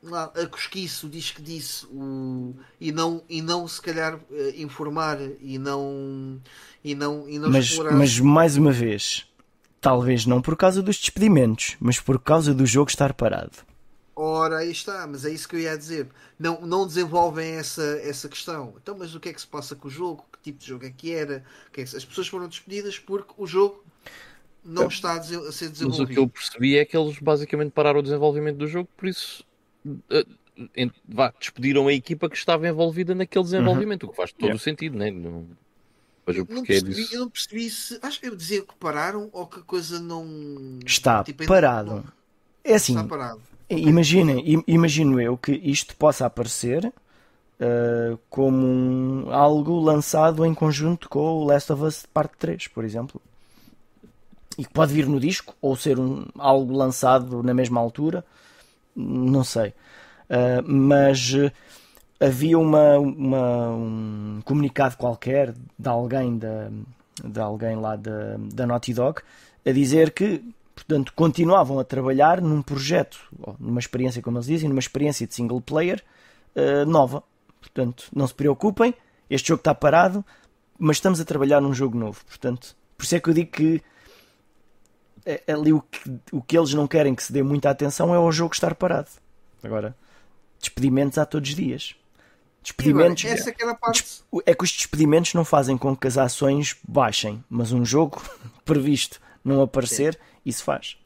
lá, 0.03 0.25
a 0.35 0.47
cosquiço 0.47 1.09
diz 1.09 1.31
que 1.31 1.43
disse 1.43 1.87
o, 1.87 2.55
e 2.81 2.93
não 2.93 3.23
e 3.29 3.43
não 3.43 3.67
se 3.67 3.81
calhar 3.81 4.19
eh, 4.31 4.55
informar 4.57 5.19
e 5.41 5.59
não 5.59 6.41
e 6.85 6.95
não, 6.95 7.29
e 7.29 7.39
não 7.39 7.51
mas, 7.51 7.67
explorar. 7.67 7.93
mas 7.93 8.19
mais 8.21 8.57
uma 8.57 8.73
vez 8.73 9.27
talvez 9.81 10.27
não 10.27 10.41
por 10.41 10.57
causa 10.57 10.83
dos 10.83 10.97
despedimentos 10.97 11.77
mas 11.81 11.99
por 11.99 12.21
causa 12.21 12.55
do 12.55 12.67
jogo 12.67 12.91
estar 12.91 13.13
parado 13.15 13.59
Ora, 14.19 14.59
aí 14.61 14.71
está, 14.71 15.07
mas 15.07 15.27
é 15.27 15.31
isso 15.31 15.47
que 15.47 15.57
eu 15.57 15.61
ia 15.61 15.77
dizer. 15.77 16.09
Não, 16.39 16.63
não 16.63 16.87
desenvolvem 16.87 17.53
essa, 17.53 18.01
essa 18.03 18.31
questão. 18.31 18.73
Então, 18.83 18.97
mas 18.99 19.15
o 19.15 19.21
que 19.21 19.29
é 19.29 19.33
que 19.33 19.41
se 19.41 19.47
passa 19.47 19.77
com 19.77 19.89
o 19.89 19.91
jogo? 19.91 20.25
Que 20.33 20.39
tipo 20.41 20.59
de 20.59 20.67
jogo 20.67 20.87
é 20.87 20.91
que 20.91 21.13
era? 21.13 21.45
Que 21.71 21.83
é 21.83 21.85
que... 21.85 21.95
As 21.95 22.03
pessoas 22.03 22.27
foram 22.27 22.49
despedidas 22.49 22.99
porque 22.99 23.35
o 23.37 23.47
jogo 23.47 23.85
não 24.65 24.89
está 24.89 25.13
a, 25.13 25.23
ser 25.23 25.69
desenvolvido. 25.69 25.89
Mas 25.89 25.99
o 26.01 26.07
que 26.07 26.19
eu 26.19 26.29
percebi 26.29 26.79
é 26.79 26.85
que 26.87 26.97
eles 26.97 27.19
basicamente 27.19 27.73
pararam 27.73 28.01
o 28.01 28.03
desenvolvimento 28.03 28.57
do 28.57 28.67
jogo, 28.67 28.89
por 28.97 29.07
isso 29.07 29.45
uh, 29.87 30.91
vá, 31.07 31.31
despediram 31.39 31.87
a 31.87 31.93
equipa 31.93 32.31
que 32.31 32.37
estava 32.37 32.67
envolvida 32.67 33.15
naquele 33.15 33.45
desenvolvimento, 33.45 34.05
uhum. 34.05 34.09
o 34.09 34.13
que 34.13 34.17
faz 34.17 34.33
todo 34.33 34.45
yeah. 34.45 34.57
o 34.57 34.59
sentido, 34.59 34.97
né? 34.97 35.11
não 35.11 35.47
Mas 36.25 36.37
não 36.39 36.47
percebi, 36.65 37.07
eu 37.13 37.21
não 37.21 37.29
percebi 37.29 37.69
se. 37.69 37.99
Acho 38.01 38.19
que 38.19 38.29
eu 38.29 38.35
dizia 38.35 38.63
que 38.63 38.75
pararam 38.77 39.29
ou 39.31 39.47
que 39.47 39.61
a 39.61 39.63
coisa 39.63 40.01
não. 40.01 40.79
Está 40.87 41.23
tipo, 41.23 41.47
parado. 41.47 41.97
Não... 41.97 42.05
É 42.65 42.75
assim. 42.77 42.95
Está 42.95 43.07
parado 43.07 43.56
Imaginem, 43.69 44.63
imagino 44.67 45.21
eu 45.21 45.37
que 45.37 45.53
isto 45.53 45.97
possa 45.97 46.27
aparecer 46.27 46.87
uh, 46.87 48.19
como 48.31 48.65
um, 48.65 49.33
algo 49.33 49.81
lançado 49.81 50.47
em 50.47 50.55
conjunto 50.55 51.09
com 51.09 51.19
o 51.19 51.45
Last 51.45 51.73
of 51.73 51.83
Us 51.83 52.07
Parte 52.07 52.35
3, 52.39 52.69
por 52.69 52.85
exemplo. 52.85 53.21
E 54.57 54.65
que 54.65 54.73
pode 54.73 54.95
vir 54.95 55.07
no 55.07 55.19
disco 55.19 55.55
ou 55.61 55.77
ser 55.77 55.99
um, 55.99 56.27
algo 56.39 56.75
lançado 56.75 57.43
na 57.43 57.53
mesma 57.53 57.81
altura, 57.81 58.25
não 58.95 59.43
sei. 59.43 59.71
Uh, 60.31 60.63
mas 60.65 61.35
uh, 61.35 61.51
havia 62.21 62.59
uma, 62.59 62.99
uma, 62.99 63.69
um 63.71 64.41
comunicado 64.45 64.97
qualquer 64.97 65.53
de 65.77 65.89
alguém, 65.89 66.39
da, 66.39 66.71
de 67.23 67.41
alguém 67.41 67.77
lá 67.77 67.97
da 67.97 68.67
Naughty 68.67 68.95
Dog 68.95 69.21
a 69.65 69.73
dizer 69.73 70.13
que 70.13 70.43
Portanto, 70.77 71.15
continuavam 71.15 71.81
a 71.81 71.85
trabalhar 71.85 72.43
num 72.43 72.61
projeto, 72.61 73.19
numa 73.59 73.81
experiência, 73.81 74.21
como 74.21 74.37
eles 74.37 74.47
dizem, 74.47 74.69
numa 74.69 74.79
experiência 74.79 75.27
de 75.27 75.35
single 75.35 75.61
player 75.61 76.05
uh, 76.55 76.85
nova. 76.85 77.25
Portanto, 77.59 78.05
não 78.15 78.27
se 78.27 78.35
preocupem, 78.35 78.95
este 79.29 79.49
jogo 79.49 79.61
está 79.61 79.75
parado, 79.75 80.23
mas 80.79 80.99
estamos 80.99 81.19
a 81.19 81.25
trabalhar 81.25 81.63
num 81.63 81.73
jogo 81.73 81.99
novo. 81.99 82.23
Portanto, 82.27 82.77
por 82.97 83.05
isso 83.05 83.17
é 83.17 83.21
que 83.21 83.31
eu 83.31 83.35
digo 83.35 83.51
que 83.51 83.83
é, 85.25 85.43
é 85.47 85.53
ali 85.55 85.73
o 85.73 85.81
que, 85.81 86.21
o 86.31 86.43
que 86.43 86.57
eles 86.57 86.75
não 86.75 86.87
querem 86.87 87.15
que 87.15 87.23
se 87.23 87.33
dê 87.33 87.43
muita 87.43 87.71
atenção 87.71 88.15
é 88.15 88.19
ao 88.19 88.31
jogo 88.31 88.53
estar 88.53 88.75
parado. 88.75 89.09
Agora, 89.65 89.97
despedimentos 90.61 91.17
há 91.17 91.25
todos 91.25 91.49
os 91.49 91.57
dias. 91.57 91.97
Despedimentos. 92.63 93.25
essa 93.25 93.51
a 93.51 93.75
parte... 93.75 94.23
É 94.45 94.55
que 94.55 94.63
os 94.63 94.73
despedimentos 94.73 95.33
não 95.33 95.45
fazem 95.45 95.79
com 95.79 95.97
que 95.97 96.07
as 96.07 96.19
ações 96.19 96.77
baixem, 96.87 97.43
mas 97.49 97.73
um 97.73 97.83
jogo 97.83 98.23
previsto 98.63 99.21
não 99.43 99.63
aparecer. 99.63 100.19
Isso 100.47 100.63
faz. 100.63 100.97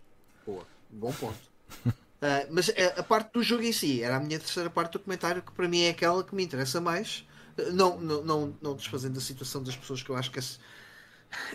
Boa, 0.46 0.66
bom 0.90 1.12
ponto. 1.12 1.38
uh, 1.86 1.96
mas 2.52 2.68
a, 2.68 3.00
a, 3.00 3.02
parte 3.02 3.32
do 3.32 3.42
jogo 3.42 3.62
em 3.62 3.72
si 3.72 4.02
era 4.02 4.16
a 4.16 4.20
minha 4.20 4.38
terceira 4.38 4.68
parte 4.68 4.92
do 4.92 5.00
comentário, 5.00 5.42
que 5.42 5.50
para 5.50 5.66
mim 5.66 5.82
é 5.82 5.90
aquela 5.90 6.22
que 6.22 6.34
me 6.34 6.44
interessa 6.44 6.80
mais. 6.80 7.26
Uh, 7.58 7.72
não, 7.72 7.98
não, 7.98 8.22
não, 8.22 8.58
não 8.60 8.76
desfazendo 8.76 9.18
a 9.18 9.22
situação 9.22 9.62
das 9.62 9.74
pessoas 9.74 10.02
que 10.02 10.10
eu 10.10 10.16
acho 10.16 10.30
que 10.30 10.38
é, 10.38 10.42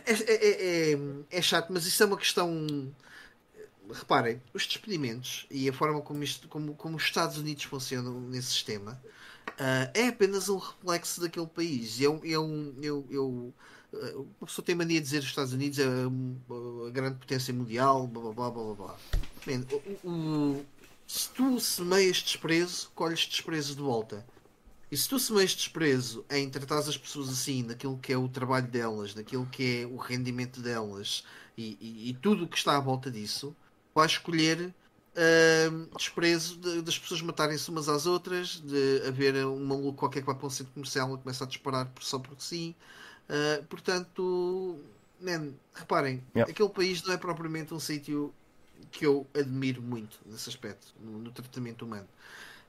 é, 0.06 0.14
é, 0.14 0.94
é, 0.94 1.00
é 1.30 1.42
chato, 1.42 1.72
mas 1.72 1.86
isso 1.86 2.02
é 2.02 2.06
uma 2.06 2.18
questão. 2.18 2.50
Reparem, 3.94 4.42
os 4.52 4.66
despedimentos 4.66 5.46
e 5.52 5.70
a 5.70 5.74
forma 5.74 6.02
como, 6.02 6.24
isto, 6.24 6.48
como, 6.48 6.74
como 6.74 6.98
os 6.98 7.04
Estados 7.04 7.38
Unidos 7.38 7.66
funcionam 7.66 8.20
nesse 8.20 8.48
sistema 8.48 9.00
uh, 9.52 9.92
é 9.94 10.08
apenas 10.08 10.50
um 10.50 10.58
reflexo 10.58 11.22
daquele 11.22 11.46
país. 11.46 12.02
Eu, 12.02 12.20
eu, 12.24 12.76
eu, 12.82 13.06
eu 13.12 13.54
uma 14.40 14.48
pessoa 14.48 14.66
tem 14.66 14.76
mania 14.76 15.00
de 15.00 15.06
dizer 15.06 15.20
os 15.20 15.26
Estados 15.26 15.54
Unidos 15.54 15.80
é 15.80 15.86
a 15.86 16.90
grande 16.92 17.18
potência 17.18 17.54
mundial, 17.54 18.08
blá 18.08 18.32
blá 18.32 18.50
blá 18.52 18.64
blá 18.64 18.74
blá. 18.74 18.96
Man, 19.46 19.66
o, 20.04 20.10
o, 20.10 20.66
se 21.08 21.30
tu 21.30 21.60
semeias 21.60 22.18
desprezo, 22.18 22.92
colhes 22.96 23.26
desprezo 23.26 23.76
de 23.76 23.82
volta. 23.82 24.26
E 24.92 24.98
se 24.98 25.10
tu 25.10 25.20
semeias 25.20 25.56
desprezo 25.56 26.26
em 26.30 26.50
tratar 26.50 26.80
as 26.80 26.98
pessoas 26.98 27.30
assim, 27.30 27.64
naquilo 27.64 27.98
que 27.98 28.14
é 28.14 28.18
o 28.18 28.30
trabalho 28.30 28.68
delas, 28.68 29.16
naquilo 29.16 29.46
que 29.48 29.82
é 29.82 29.86
o 29.86 29.98
rendimento 29.98 30.62
delas 30.62 31.24
e, 31.58 31.78
e, 31.82 32.10
e 32.10 32.14
tudo 32.14 32.46
o 32.46 32.48
que 32.48 32.58
está 32.58 32.78
à 32.78 32.80
volta 32.80 33.10
disso, 33.10 33.56
vais 33.94 34.12
escolher 34.12 34.74
uh, 35.16 35.98
desprezo 35.98 36.58
de, 36.58 36.82
das 36.82 37.00
pessoas 37.00 37.22
matarem-se 37.22 37.70
umas 37.70 37.90
às 37.90 38.06
outras, 38.06 38.62
de 38.62 39.02
haver 39.08 39.46
um 39.46 39.66
maluco 39.66 39.94
qualquer 40.00 40.22
que 40.22 40.28
vai 40.28 40.36
para 40.36 40.48
um 40.48 40.50
centro 40.50 40.74
comercial 40.74 41.16
e 41.16 41.18
começa 41.18 41.44
a 41.44 41.48
disparar 41.48 41.92
só 42.00 42.20
porque 42.20 42.44
sim. 42.44 42.76
Uh, 43.30 43.64
portanto, 43.66 44.80
man, 45.20 45.54
reparem, 45.74 46.24
yep. 46.36 46.50
aquele 46.50 46.70
país 46.70 47.04
não 47.04 47.14
é 47.14 47.18
propriamente 47.18 47.74
um 47.74 47.80
sítio 47.80 48.34
que 48.92 49.06
eu 49.06 49.26
admiro 49.34 49.82
muito 49.82 50.20
nesse 50.26 50.50
aspecto, 50.50 50.94
no, 51.02 51.20
no 51.20 51.32
tratamento 51.32 51.86
humano. 51.86 52.08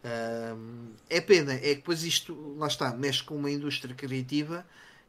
Uh, 0.04 0.92
é 1.10 1.20
pena, 1.20 1.54
é 1.54 1.58
que 1.58 1.74
depois 1.76 2.04
isto, 2.04 2.56
lá 2.58 2.66
está, 2.66 2.92
mexe 2.94 3.22
com 3.22 3.36
uma 3.36 3.50
indústria 3.50 3.94
criativa 3.94 4.64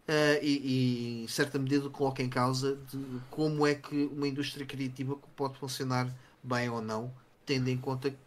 uh, 0.08 0.44
e, 0.44 1.22
e, 1.22 1.24
em 1.24 1.28
certa 1.28 1.58
medida, 1.60 1.90
coloca 1.90 2.22
em 2.22 2.30
causa 2.30 2.78
de 2.92 3.00
como 3.30 3.66
é 3.66 3.76
que 3.76 4.10
uma 4.12 4.28
indústria 4.28 4.66
criativa 4.66 5.16
pode 5.36 5.58
funcionar 5.58 6.12
bem 6.44 6.70
ou 6.70 6.82
não, 6.82 7.14
tendo 7.46 7.70
em 7.70 7.78
conta 7.78 8.10
que, 8.10 8.18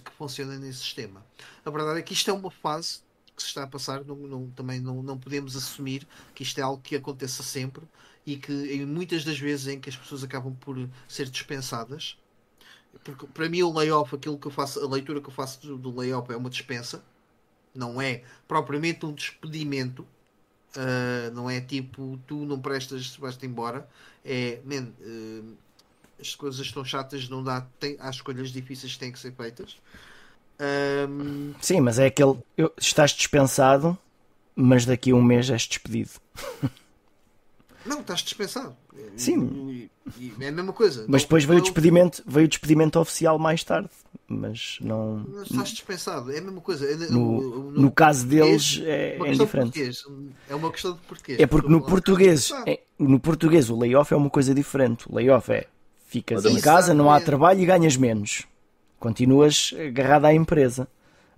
que 0.00 0.10
funciona 0.16 0.56
nesse 0.56 0.78
sistema. 0.78 1.24
A 1.64 1.70
verdade 1.70 1.98
é 1.98 2.02
que 2.02 2.12
isto 2.12 2.30
é 2.30 2.32
uma 2.32 2.50
fase 2.50 3.00
que 3.42 3.48
se 3.50 3.50
está 3.50 3.64
a 3.64 3.66
passar, 3.66 4.04
não, 4.04 4.16
não, 4.16 4.50
também 4.50 4.80
não, 4.80 5.02
não 5.02 5.18
podemos 5.18 5.56
assumir 5.56 6.06
que 6.34 6.42
isto 6.42 6.58
é 6.58 6.62
algo 6.62 6.80
que 6.82 6.96
aconteça 6.96 7.42
sempre 7.42 7.84
e 8.26 8.36
que 8.36 8.52
em 8.52 8.86
muitas 8.86 9.24
das 9.24 9.38
vezes 9.38 9.66
em 9.66 9.80
que 9.80 9.88
as 9.88 9.96
pessoas 9.96 10.22
acabam 10.22 10.54
por 10.54 10.88
ser 11.08 11.28
dispensadas, 11.28 12.16
porque 13.04 13.26
para 13.26 13.48
mim 13.48 13.62
o 13.62 13.72
layoff, 13.72 14.14
aquilo 14.14 14.38
que 14.38 14.46
eu 14.46 14.50
faço, 14.50 14.80
a 14.80 14.88
leitura 14.88 15.20
que 15.20 15.28
eu 15.28 15.32
faço 15.32 15.60
do, 15.66 15.78
do 15.78 15.98
layoff 15.98 16.30
é 16.32 16.36
uma 16.36 16.50
dispensa, 16.50 17.02
não 17.74 18.00
é 18.00 18.22
propriamente 18.46 19.04
um 19.06 19.12
despedimento, 19.12 20.02
uh, 20.76 21.34
não 21.34 21.48
é 21.48 21.60
tipo 21.60 22.18
tu 22.26 22.44
não 22.44 22.60
prestas, 22.60 23.16
vais-te 23.16 23.46
embora, 23.46 23.88
é 24.24 24.60
man, 24.64 24.92
uh, 25.00 25.56
as 26.20 26.34
coisas 26.34 26.64
estão 26.64 26.84
chatas, 26.84 27.28
não 27.28 27.42
dá, 27.42 27.62
tem, 27.80 27.96
há 27.98 28.08
escolhas 28.08 28.50
difíceis 28.50 28.92
que 28.92 28.98
têm 28.98 29.12
que 29.12 29.18
ser 29.18 29.32
feitas. 29.32 29.76
Um... 30.62 31.54
Sim, 31.60 31.80
mas 31.80 31.98
é 31.98 32.06
aquele. 32.06 32.36
Eu, 32.56 32.72
estás 32.78 33.10
dispensado, 33.10 33.98
mas 34.54 34.84
daqui 34.84 35.10
a 35.10 35.14
um 35.14 35.22
mês 35.22 35.50
és 35.50 35.66
despedido. 35.66 36.10
Não, 37.84 38.00
estás 38.00 38.20
dispensado. 38.20 38.76
Sim. 39.16 39.88
é 40.40 40.48
a 40.48 40.52
mesma 40.52 40.72
coisa. 40.72 41.04
Mas 41.08 41.22
depois 41.22 41.42
veio, 41.42 41.58
o 41.58 41.62
despedimento, 41.62 42.22
veio 42.24 42.46
o 42.46 42.48
despedimento 42.48 43.00
oficial 43.00 43.40
mais 43.40 43.64
tarde. 43.64 43.90
Mas 44.28 44.78
não. 44.80 45.26
Mas 45.28 45.50
estás 45.50 45.70
dispensado, 45.70 46.30
é 46.30 46.38
a 46.38 46.40
mesma 46.40 46.60
coisa. 46.60 46.86
É, 46.86 46.94
no, 46.94 47.40
no, 47.40 47.70
no, 47.72 47.90
caso 47.90 48.24
deles 48.24 48.80
é, 48.84 49.18
é 49.18 49.32
diferente. 49.32 49.90
É 50.48 50.54
uma 50.54 50.70
questão 50.70 50.92
de 50.92 51.00
português. 51.00 51.40
É 51.40 51.46
porque 51.46 51.68
no 51.68 51.84
português, 51.84 52.52
é, 52.66 52.80
no 52.96 53.18
português 53.18 53.68
o 53.68 53.76
layoff 53.76 54.14
é 54.14 54.16
uma 54.16 54.30
coisa 54.30 54.54
diferente. 54.54 55.04
O 55.10 55.16
layoff 55.16 55.50
é 55.50 55.66
ficas 56.06 56.44
em 56.44 56.60
casa, 56.60 56.94
não 56.94 57.10
há 57.10 57.20
trabalho 57.20 57.60
e 57.60 57.66
ganhas 57.66 57.96
menos 57.96 58.44
continuas 59.02 59.74
agarrado 59.76 60.26
à 60.26 60.32
empresa. 60.32 60.86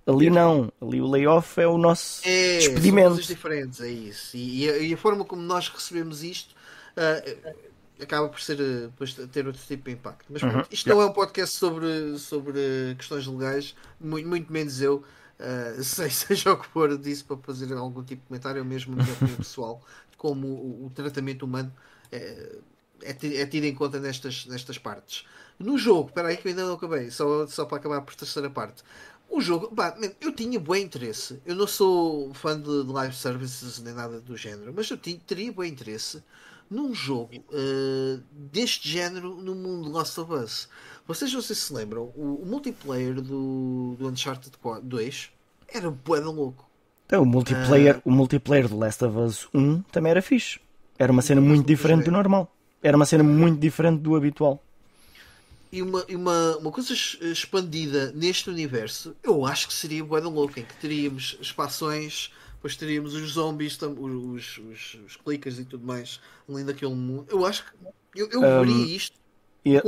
Ali 0.05 0.29
não, 0.29 0.71
ali 0.79 1.01
o 1.01 1.09
layoff 1.09 1.59
é 1.59 1.67
o 1.67 1.79
nosso 1.79 2.21
é, 2.23 2.59
despedimento. 2.59 3.07
São 3.07 3.15
coisas 3.15 3.27
diferentes, 3.27 3.81
é 3.81 3.89
isso. 3.89 4.37
E, 4.37 4.87
e, 4.87 4.93
a, 4.93 4.97
forma 4.97 5.25
como 5.25 5.41
nós 5.41 5.67
recebemos 5.67 6.23
isto 6.23 6.53
uh, 6.95 7.53
acaba 7.99 8.29
por 8.29 8.39
ser 8.39 8.59
uh, 8.61 9.27
ter 9.29 9.47
outro 9.47 9.61
tipo 9.65 9.85
de 9.85 9.95
impacto. 9.95 10.27
Mas 10.29 10.43
uhum. 10.43 10.61
isto 10.69 10.87
não 10.87 11.01
é 11.01 11.07
um 11.07 11.11
podcast 11.11 11.57
sobre, 11.57 12.19
sobre 12.19 12.59
questões 12.99 13.25
legais, 13.25 13.75
muito, 13.99 14.29
muito 14.29 14.53
menos 14.53 14.79
eu. 14.79 15.03
Uh, 15.39 15.81
sei, 15.83 16.11
seja 16.11 16.53
o 16.53 16.57
que 16.57 16.67
for 16.67 16.95
disso 16.99 17.25
para 17.25 17.37
fazer 17.37 17.73
algum 17.73 18.03
tipo 18.03 18.21
de 18.21 18.27
comentário, 18.27 18.61
ou 18.61 18.67
mesmo 18.67 18.95
minha 18.95 19.11
opinião 19.11 19.37
pessoal, 19.37 19.81
como 20.17 20.45
o, 20.45 20.85
o 20.85 20.91
tratamento 20.91 21.45
humano 21.45 21.73
é, 22.11 22.57
é, 23.01 23.11
é 23.11 23.45
tido 23.45 23.65
em 23.65 23.75
conta 23.75 23.99
nestas, 23.99 24.45
nestas 24.45 24.77
partes. 24.77 25.25
No 25.57 25.77
jogo, 25.77 26.09
espera 26.09 26.29
aí 26.29 26.37
que 26.37 26.47
eu 26.47 26.49
ainda 26.49 26.65
não 26.65 26.73
acabei, 26.73 27.09
só, 27.09 27.47
só 27.47 27.65
para 27.65 27.77
acabar 27.77 28.01
por 28.01 28.15
terceira 28.15 28.49
parte. 28.49 28.83
O 29.29 29.41
jogo, 29.41 29.73
eu 30.21 30.31
tinha 30.33 30.59
bom 30.59 30.75
interesse. 30.75 31.41
Eu 31.45 31.55
não 31.55 31.67
sou 31.67 32.33
fã 32.33 32.59
de 32.59 32.69
live 32.69 33.15
services 33.15 33.79
nem 33.79 33.93
nada 33.93 34.19
do 34.19 34.37
género, 34.37 34.73
mas 34.75 34.89
eu 34.89 34.97
tinha, 34.97 35.19
teria 35.25 35.51
bom 35.51 35.63
interesse 35.63 36.23
num 36.69 36.93
jogo 36.93 37.31
uh, 37.49 38.21
deste 38.31 38.87
género 38.87 39.35
no 39.35 39.55
mundo 39.55 39.91
Last 39.91 40.19
of 40.19 40.31
Us. 40.33 40.69
Vocês 41.07 41.33
não 41.33 41.41
sei 41.41 41.55
se 41.55 41.73
lembram, 41.73 42.11
o, 42.15 42.41
o 42.41 42.45
multiplayer 42.45 43.15
do, 43.15 43.95
do 43.97 44.07
Uncharted 44.07 44.55
2 44.83 45.31
era 45.67 45.89
bué 45.91 46.19
louco. 46.19 46.69
Então, 47.05 47.21
o 47.21 47.25
multiplayer, 47.25 47.97
uh, 47.97 48.01
o 48.05 48.11
multiplayer 48.11 48.67
de 48.67 48.73
Last 48.73 49.03
of 49.05 49.17
Us 49.17 49.47
1 49.53 49.81
também 49.83 50.11
era 50.11 50.21
fixe. 50.21 50.59
Era 50.97 51.11
uma 51.11 51.21
cena 51.21 51.41
muito 51.41 51.67
diferente 51.67 52.05
do 52.05 52.11
normal. 52.11 52.54
Era 52.81 52.95
uma 52.95 53.05
cena 53.05 53.23
muito 53.23 53.59
diferente 53.59 53.99
do 54.01 54.15
habitual. 54.15 54.61
E 55.71 55.81
uma, 55.81 56.05
uma, 56.09 56.57
uma 56.57 56.71
coisa 56.71 56.93
expandida 56.93 58.11
neste 58.13 58.49
universo, 58.49 59.15
eu 59.23 59.45
acho 59.45 59.67
que 59.67 59.73
seria 59.73 60.03
bué 60.03 60.21
louco, 60.21 60.59
em 60.59 60.63
que 60.63 60.75
teríamos 60.75 61.37
expansões 61.41 62.31
depois 62.65 62.75
teríamos 62.77 63.13
os 63.13 63.33
zombies, 63.33 63.77
os, 63.79 64.57
os, 64.57 64.97
os 65.05 65.15
clickers 65.17 65.59
e 65.59 65.65
tudo 65.65 65.85
mais, 65.85 66.19
além 66.49 66.65
daquele 66.65 66.95
mundo. 66.95 67.27
Eu 67.29 67.45
acho 67.45 67.63
que 67.63 68.19
eu, 68.19 68.27
eu 68.31 68.39
um, 68.39 68.65
veria 68.65 68.95
isto. 68.95 69.15
Ele, 69.63 69.81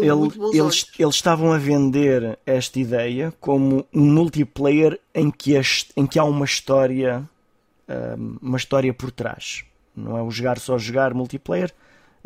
eles, 0.53 0.85
eles 0.99 1.15
estavam 1.15 1.51
a 1.51 1.57
vender 1.57 2.37
esta 2.45 2.79
ideia 2.79 3.33
como 3.39 3.83
um 3.91 4.13
multiplayer 4.13 4.99
em 5.13 5.31
que, 5.31 5.53
este, 5.53 5.91
em 5.97 6.05
que 6.05 6.19
há 6.19 6.23
uma 6.23 6.45
história 6.45 7.27
uma 8.41 8.57
história 8.57 8.93
por 8.93 9.09
trás. 9.09 9.63
Não 9.95 10.15
é 10.15 10.21
o 10.21 10.29
jogar 10.29 10.59
só 10.59 10.77
jogar 10.77 11.13
multiplayer. 11.15 11.73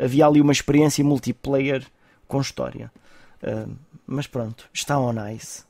Havia 0.02 0.26
ali 0.26 0.40
uma 0.40 0.52
experiência 0.52 1.04
multiplayer 1.04 1.86
com 2.26 2.40
história. 2.40 2.90
mas 4.06 4.26
pronto, 4.26 4.68
está 4.72 4.98
on 4.98 5.14
ice. 5.28 5.64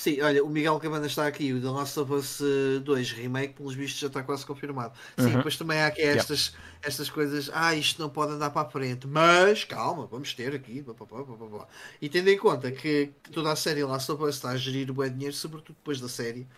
Sim, 0.00 0.18
olha, 0.22 0.42
o 0.42 0.48
Miguel 0.48 0.80
Cabana 0.80 1.06
está 1.06 1.26
aqui, 1.26 1.52
o 1.52 1.60
The 1.60 1.68
Last 1.68 2.00
of 2.00 2.10
Us 2.14 2.40
2 2.82 3.12
Remake, 3.12 3.52
pelos 3.52 3.74
vistos 3.74 4.00
já 4.00 4.06
está 4.06 4.22
quase 4.22 4.46
confirmado. 4.46 4.94
Sim, 5.18 5.26
uhum. 5.26 5.36
depois 5.36 5.58
também 5.58 5.78
há 5.78 5.88
aqui 5.88 6.00
estas, 6.00 6.46
yeah. 6.46 6.78
estas 6.80 7.10
coisas, 7.10 7.50
ah, 7.52 7.74
isto 7.74 8.00
não 8.00 8.08
pode 8.08 8.32
andar 8.32 8.48
para 8.48 8.66
a 8.66 8.70
frente, 8.70 9.06
mas 9.06 9.62
calma, 9.64 10.06
vamos 10.06 10.32
ter 10.32 10.54
aqui, 10.54 10.80
blá, 10.80 10.94
blá, 10.94 11.22
blá, 11.22 11.46
blá. 11.46 11.68
e 12.00 12.08
tendo 12.08 12.30
em 12.30 12.38
conta 12.38 12.72
que 12.72 13.10
toda 13.30 13.52
a 13.52 13.56
série 13.56 13.84
Last 13.84 14.10
of 14.10 14.24
Us 14.24 14.36
está 14.36 14.48
a 14.48 14.56
gerir 14.56 14.90
o 14.90 14.94
bom 14.94 15.06
dinheiro, 15.06 15.34
sobretudo 15.34 15.76
depois 15.76 16.00
da 16.00 16.08
série, 16.08 16.48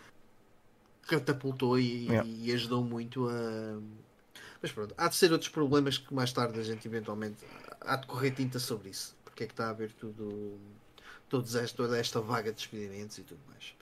catapultou 1.05 1.77
e, 1.77 2.05
yeah. 2.05 2.25
e 2.25 2.49
ajudou 2.53 2.81
muito 2.81 3.27
a. 3.27 3.77
Mas 4.63 4.71
pronto, 4.71 4.95
há 4.97 5.09
de 5.09 5.15
ser 5.15 5.31
outros 5.33 5.49
problemas 5.49 5.97
que 5.97 6.13
mais 6.13 6.31
tarde 6.31 6.57
a 6.57 6.63
gente 6.63 6.87
eventualmente 6.87 7.35
há 7.81 7.97
de 7.97 8.07
correr 8.07 8.31
tinta 8.31 8.57
sobre 8.59 8.89
isso, 8.89 9.13
porque 9.25 9.43
é 9.43 9.45
que 9.45 9.51
está 9.51 9.67
a 9.67 9.69
haver 9.71 9.91
tudo 9.91 10.57
todos 11.27 11.53
esta, 11.55 11.75
toda 11.75 11.99
esta 11.99 12.21
vaga 12.21 12.51
de 12.51 12.57
despedimentos 12.57 13.17
e 13.17 13.23
tudo 13.23 13.41
mais. 13.49 13.73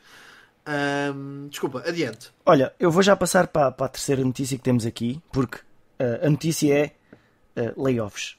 Desculpa, 1.50 1.84
adiante. 1.88 2.32
Olha, 2.44 2.74
eu 2.80 2.90
vou 2.90 3.04
já 3.04 3.16
passar 3.16 3.48
para, 3.48 3.72
para 3.72 3.86
a 3.86 3.90
terceira 3.90 4.24
notícia 4.24 4.58
que 4.58 4.64
temos 4.64 4.86
aqui, 4.86 5.22
porque 5.32 5.58
uh, 5.58 6.26
a 6.26 6.30
notícia 6.30 6.74
é 6.74 7.62
uh, 7.62 7.84
layoffs. 7.84 8.36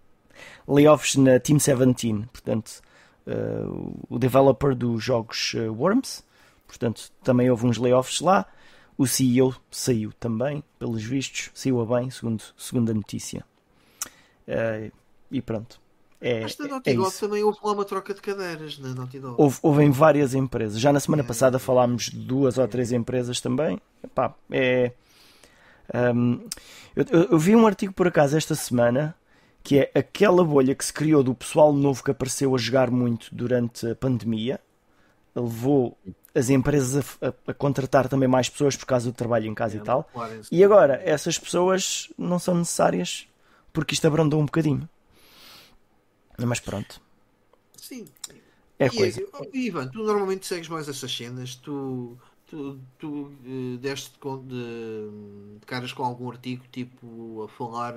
layoffs 0.68 1.16
na 1.16 1.40
Team 1.40 1.56
17, 1.56 2.28
portanto, 2.30 2.82
uh, 3.26 4.04
o 4.10 4.18
developer 4.18 4.74
dos 4.74 5.02
jogos 5.02 5.54
Worms. 5.54 6.22
Portanto, 6.66 7.10
também 7.22 7.50
houve 7.50 7.66
uns 7.66 7.78
layoffs 7.78 8.20
lá. 8.20 8.46
O 8.96 9.06
CEO 9.06 9.54
saiu 9.70 10.12
também, 10.12 10.62
pelos 10.78 11.02
vistos, 11.02 11.50
saiu 11.52 11.80
a 11.80 11.98
bem, 11.98 12.10
segundo, 12.10 12.42
segundo 12.56 12.90
a 12.90 12.94
notícia. 12.94 13.44
e 15.30 15.42
pronto. 15.42 15.80
É, 16.20 16.40
Mas 16.40 16.56
na 16.56 16.68
Naughty 16.68 16.94
Dog 16.94 17.14
também 17.18 17.42
houve 17.42 17.58
lá 17.62 17.72
uma 17.72 17.84
troca 17.84 18.14
de 18.14 18.22
cadeiras 18.22 18.78
na 18.78 18.94
Naughty 18.94 19.18
Dog. 19.18 19.34
Houve, 19.36 19.58
houve 19.62 19.84
em 19.84 19.90
várias 19.90 20.32
empresas. 20.34 20.80
Já 20.80 20.90
na 20.92 20.98
semana 20.98 21.22
é, 21.22 21.26
passada 21.26 21.58
falámos 21.58 22.04
de 22.04 22.18
duas 22.18 22.56
ou 22.56 22.66
três 22.66 22.92
empresas 22.92 23.42
também. 23.42 23.78
Epá, 24.02 24.34
é, 24.50 24.92
um, 26.14 26.40
eu, 26.96 27.04
eu, 27.30 27.38
vi 27.38 27.54
um 27.54 27.66
artigo 27.66 27.92
por 27.92 28.06
acaso 28.08 28.36
esta 28.36 28.54
semana 28.54 29.14
que 29.62 29.78
é 29.78 29.90
aquela 29.94 30.44
bolha 30.44 30.74
que 30.74 30.84
se 30.84 30.92
criou 30.92 31.22
do 31.22 31.34
pessoal 31.34 31.72
novo 31.72 32.02
que 32.02 32.10
apareceu 32.10 32.54
a 32.54 32.58
jogar 32.58 32.90
muito 32.90 33.34
durante 33.34 33.86
a 33.86 33.94
pandemia 33.94 34.60
levou 35.34 35.98
as 36.34 36.50
empresas 36.50 37.16
a, 37.22 37.50
a, 37.50 37.54
contratar 37.54 38.08
também 38.08 38.28
mais 38.28 38.48
pessoas 38.48 38.76
por 38.76 38.86
causa 38.86 39.10
do 39.10 39.14
trabalho 39.14 39.46
em 39.46 39.54
casa 39.54 39.76
é, 39.76 39.80
e 39.80 39.82
tal. 39.82 40.10
E 40.50 40.64
agora 40.64 41.00
essas 41.04 41.38
pessoas 41.38 42.10
não 42.18 42.38
são 42.38 42.56
necessárias 42.56 43.28
porque 43.72 43.94
isto 43.94 44.06
abrandou 44.06 44.40
um 44.40 44.46
bocadinho. 44.46 44.88
Mas 46.38 46.60
pronto. 46.60 47.00
Sim. 47.76 48.06
É 48.78 48.86
e, 48.86 48.90
coisa. 48.90 49.24
Oh, 49.32 49.46
Ivan, 49.52 49.88
tu 49.88 50.02
normalmente 50.02 50.46
segues 50.46 50.68
mais 50.68 50.88
essas 50.88 51.14
cenas, 51.14 51.54
tu, 51.54 52.18
tu, 52.46 52.80
tu 52.98 53.32
uh, 53.46 53.76
deste 53.78 54.10
de, 54.10 55.58
de, 55.60 55.66
caras 55.66 55.92
com 55.92 56.04
algum 56.04 56.30
artigo 56.30 56.64
tipo 56.72 57.44
a 57.44 57.48
falar, 57.48 57.94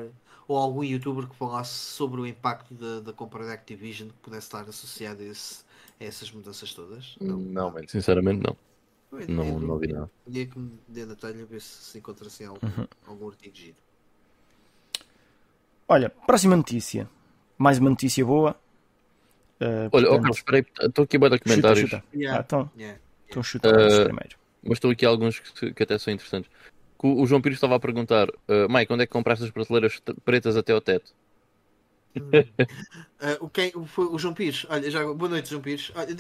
ou 0.48 0.58
algum 0.58 0.84
youtuber 0.84 1.28
que 1.28 1.36
falasse 1.36 1.74
sobre 1.74 2.22
o 2.22 2.28
impacto 2.28 2.74
da, 2.74 3.00
da 3.00 3.14
compra 3.14 3.46
da 3.46 3.54
Activision 3.54 4.10
que 4.10 4.18
pudesse 4.22 4.48
estar 4.48 4.62
associado 4.70 5.24
a, 5.24 5.26
esse, 5.26 5.64
essas 6.00 6.32
mudanças 6.32 6.74
todas? 6.74 7.16
Não, 7.20 7.38
não 7.38 7.72
bem, 7.72 7.88
sinceramente 7.88 8.44
não. 8.44 8.58
não, 9.28 9.60
não 9.60 9.78
vi 9.78 9.88
nada. 9.88 10.10
Dia 10.26 10.46
que 10.48 10.58
me 10.58 10.80
dê 10.88 11.06
na 11.06 11.16
telha 11.16 11.46
ver 11.46 11.62
se 11.62 11.92
se 11.92 11.98
encontra 11.98 12.28
assim 12.28 12.46
algum, 12.46 12.66
uhum. 12.66 12.88
algum 13.06 13.28
artigo 13.28 13.56
giro. 13.56 13.78
Olha, 15.88 16.10
próxima 16.10 16.56
notícia 16.56 17.10
mais 17.58 17.80
uma 17.80 17.90
notícia 17.90 18.24
boa. 18.24 18.56
Uh, 19.60 19.90
Olha, 19.92 20.08
portanto... 20.08 20.26
oh, 20.28 20.30
espera 20.30 20.66
estou 20.82 21.04
aqui 21.04 21.18
a 21.18 21.30
dar 21.30 21.40
comentários. 21.40 21.80
Chuta, 21.80 21.98
chuta. 21.98 22.18
Yeah. 22.18 22.40
Ah, 22.40 22.44
então, 22.46 22.72
yeah. 22.78 23.00
então 23.28 23.44
chuta 23.44 23.70
uh, 23.70 24.04
primeiro. 24.06 24.38
Mas 24.64 24.74
estão 24.74 24.92
aqui 24.92 25.06
alguns 25.06 25.40
que, 25.40 25.74
que, 25.74 25.84
até 25.84 25.98
são 25.98 26.14
interessantes. 26.14 26.52
O, 27.02 27.22
o 27.22 27.28
João 27.28 27.42
Pires 27.42 27.58
estava 27.58 27.76
a 27.76 27.80
perguntar, 27.80 28.30
uh, 28.30 28.70
Mike, 28.70 28.94
onde 28.94 29.04
é 29.04 29.06
que 29.08 29.12
compraste 29.12 29.46
as 29.46 29.52
prateleiras 29.52 30.00
pretas 30.24 30.56
até 30.56 30.74
ao 30.74 30.82
teto? 30.82 31.14
Uh, 32.18 33.38
o, 33.46 33.50
quem, 33.50 33.72
o, 33.76 33.88
o, 34.14 34.20
João 34.20 34.34
Pires, 34.34 34.66
olha, 34.70 34.90
já, 34.90 35.04
boa 35.14 35.30
noite, 35.30 35.50
João 35.50 35.62
Pires. 35.62 35.92
Olha, 35.96 36.16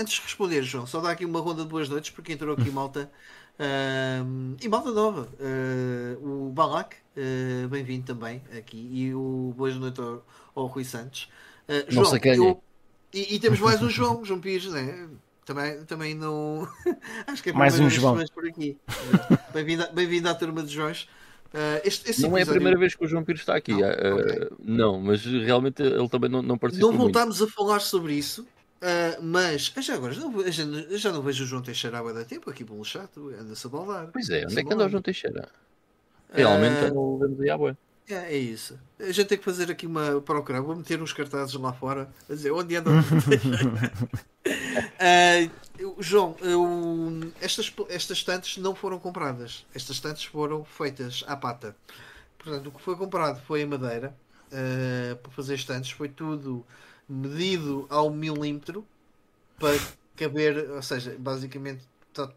antes 0.00 0.14
de 0.14 0.22
responder, 0.22 0.62
João, 0.62 0.86
só 0.86 1.00
dá 1.00 1.10
aqui 1.10 1.24
uma 1.24 1.40
ronda 1.40 1.62
de 1.62 1.68
boas 1.68 1.88
noites, 1.88 2.10
porque 2.10 2.32
entrou 2.32 2.54
aqui 2.54 2.70
malta 2.70 3.10
uh, 3.58 4.56
e 4.60 4.68
malta 4.68 4.90
nova. 4.90 5.28
Uh, 5.40 6.46
o 6.48 6.52
Balak, 6.52 6.96
uh, 7.16 7.68
bem-vindo 7.68 8.04
também 8.04 8.42
aqui, 8.56 8.88
e 8.92 9.14
o 9.14 9.54
boas 9.56 9.76
noites 9.76 10.00
ao, 10.00 10.24
ao 10.54 10.66
Rui 10.66 10.84
Santos. 10.84 11.28
João, 11.88 12.14
eu, 12.24 12.62
e, 13.12 13.36
e, 13.36 13.38
temos 13.38 13.60
mais 13.60 13.80
um 13.80 13.88
João, 13.88 14.24
João 14.24 14.40
Pires, 14.40 14.66
né? 14.66 15.08
Também, 15.44 15.84
também 15.84 16.14
não. 16.14 16.66
Acho 17.26 17.42
que 17.42 17.50
é 17.50 17.52
mais 17.52 17.78
um 17.78 17.88
João. 17.88 18.18
por 18.34 18.46
aqui. 18.46 18.76
Bem-vindo 19.52 19.86
bem 19.92 20.26
à 20.26 20.34
turma 20.34 20.62
de 20.62 20.72
Joões. 20.72 21.08
Uh, 21.54 21.78
este, 21.84 22.10
este 22.10 22.22
não 22.22 22.30
episódio... 22.30 22.38
é 22.38 22.42
a 22.42 22.46
primeira 22.46 22.78
vez 22.78 22.96
que 22.96 23.04
o 23.04 23.06
João 23.06 23.22
Pires 23.22 23.42
está 23.42 23.54
aqui. 23.54 23.70
Não, 23.70 23.78
uh, 23.78 24.18
okay. 24.18 24.48
não 24.58 25.00
mas 25.00 25.24
realmente 25.24 25.82
ele 25.82 26.08
também 26.08 26.28
não, 26.28 26.42
não 26.42 26.58
participou. 26.58 26.90
Não 26.90 26.98
voltámos 26.98 27.38
muito. 27.38 27.52
a 27.52 27.54
falar 27.54 27.78
sobre 27.78 28.14
isso, 28.14 28.42
uh, 28.42 29.22
mas 29.22 29.72
já 29.80 29.94
agora 29.94 30.12
já, 30.12 30.22
já, 30.50 30.64
já, 30.96 31.12
não 31.12 31.22
vejo 31.22 31.44
o 31.44 31.46
João 31.46 31.62
Teixeira 31.62 32.00
há 32.00 32.12
da 32.12 32.24
tempo 32.24 32.50
aqui 32.50 32.64
pelo 32.64 32.84
chato, 32.84 33.32
anda-se 33.40 33.64
a 33.68 33.70
baldar. 33.70 34.08
Pois 34.12 34.28
é, 34.30 34.44
onde 34.46 34.58
é 34.58 34.64
que 34.64 34.74
anda 34.74 34.86
o 34.86 34.88
João 34.88 35.02
Teixeira? 35.02 35.48
Realmente 36.32 36.92
não 36.92 37.18
vemos 37.18 37.40
aí 37.40 37.50
à 37.50 37.56
boa. 37.56 37.78
É, 38.08 38.34
é 38.34 38.36
isso. 38.36 38.78
A 38.98 39.10
gente 39.10 39.28
tem 39.28 39.38
que 39.38 39.44
fazer 39.44 39.70
aqui 39.70 39.86
uma 39.86 40.20
procura. 40.20 40.60
Vou 40.60 40.76
meter 40.76 41.00
uns 41.00 41.12
cartazes 41.12 41.54
lá 41.54 41.72
fora 41.72 42.08
a 42.28 42.34
dizer 42.34 42.50
onde 42.50 42.76
anda. 42.76 42.90
uh, 42.90 43.02
João, 45.98 46.36
eu, 46.40 47.32
estas, 47.40 47.72
estas 47.88 48.18
estantes 48.18 48.58
não 48.58 48.74
foram 48.74 48.98
compradas. 48.98 49.64
Estas 49.74 49.96
estantes 49.96 50.24
foram 50.24 50.64
feitas 50.64 51.24
à 51.26 51.36
pata. 51.36 51.74
Portanto, 52.38 52.66
o 52.66 52.72
que 52.72 52.82
foi 52.82 52.94
comprado 52.94 53.40
foi 53.46 53.62
a 53.62 53.66
madeira 53.66 54.14
uh, 54.52 55.16
para 55.16 55.32
fazer 55.32 55.54
estantes. 55.54 55.90
Foi 55.90 56.08
tudo 56.08 56.64
medido 57.08 57.86
ao 57.88 58.10
milímetro 58.10 58.86
para 59.58 59.78
caber, 60.14 60.70
ou 60.70 60.82
seja, 60.82 61.16
basicamente. 61.18 61.82
Tá... 62.12 62.30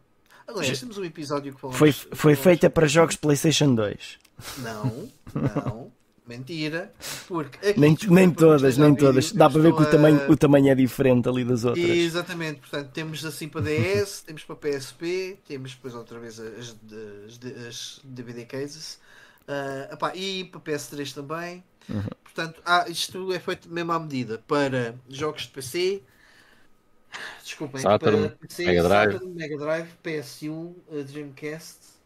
Aliás, 0.47 0.79
temos 0.79 0.97
um 0.97 1.03
episódio 1.03 1.53
que 1.53 1.59
falamos. 1.59 1.77
Foi, 1.77 1.91
foi 1.91 2.35
feita 2.35 2.69
para 2.69 2.87
jogos 2.87 3.17
PlayStation 3.17 3.75
2. 3.75 4.26
Não, 4.59 5.09
não. 5.33 5.91
Mentira, 6.27 6.91
porque 7.25 7.73
nem, 7.77 7.97
nem 8.09 8.29
todas, 8.29 8.77
nem 8.77 8.93
todas. 8.93 9.31
Dá 9.31 9.49
para 9.49 9.61
ver 9.61 9.73
que 9.73 9.81
o 9.81 9.89
tamanho, 9.89 10.29
o 10.29 10.35
tamanho 10.35 10.69
é 10.69 10.75
diferente 10.75 11.29
ali 11.29 11.45
das 11.45 11.63
outras. 11.63 11.89
Exatamente, 11.89 12.59
portanto, 12.59 12.91
temos 12.91 13.23
assim 13.23 13.47
para 13.47 13.61
DS, 13.61 14.23
temos 14.27 14.43
para 14.43 14.57
PSP, 14.57 15.39
temos 15.47 15.71
depois 15.73 15.95
outra 15.95 16.19
vez 16.19 16.37
as, 16.37 16.75
as, 16.83 17.65
as 17.65 18.01
DVD 18.03 18.43
cases 18.43 18.99
uh, 19.47 19.93
epá, 19.93 20.13
e 20.13 20.43
para 20.43 20.59
PS3 20.59 21.13
também. 21.13 21.63
Uhum. 21.87 22.03
Portanto, 22.25 22.61
ah, 22.65 22.85
isto 22.89 23.31
é 23.31 23.39
feito 23.39 23.69
mesmo 23.69 23.93
à 23.93 23.99
medida 23.99 24.43
para 24.45 24.95
jogos 25.07 25.43
de 25.43 25.49
PC. 25.49 26.03
Desculpem, 27.41 27.79
Saturn, 27.79 28.27
para 28.27 28.37
PC, 28.37 28.65
Mega 28.65 28.83
Drive, 28.83 29.13
Saturn, 29.13 29.33
Mega 29.33 29.57
Drive 29.57 29.87
PS1, 30.03 30.73
Dreamcast 31.05 31.96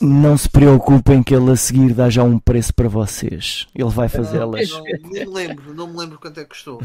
não 0.00 0.36
se 0.36 0.48
preocupem 0.48 1.22
que 1.22 1.34
ele 1.34 1.50
a 1.50 1.56
seguir 1.56 1.94
dá 1.94 2.08
já 2.08 2.22
um 2.22 2.38
preço 2.38 2.72
para 2.74 2.88
vocês. 2.88 3.66
Ele 3.74 3.90
vai 3.90 4.08
fazê-las. 4.08 4.70
Não, 4.70 4.84
não, 4.84 5.10
me 5.10 5.24
lembro, 5.24 5.74
não 5.74 5.86
me 5.88 5.98
lembro 5.98 6.18
quanto 6.18 6.40
é 6.40 6.44
que 6.44 6.50
custou. 6.50 6.80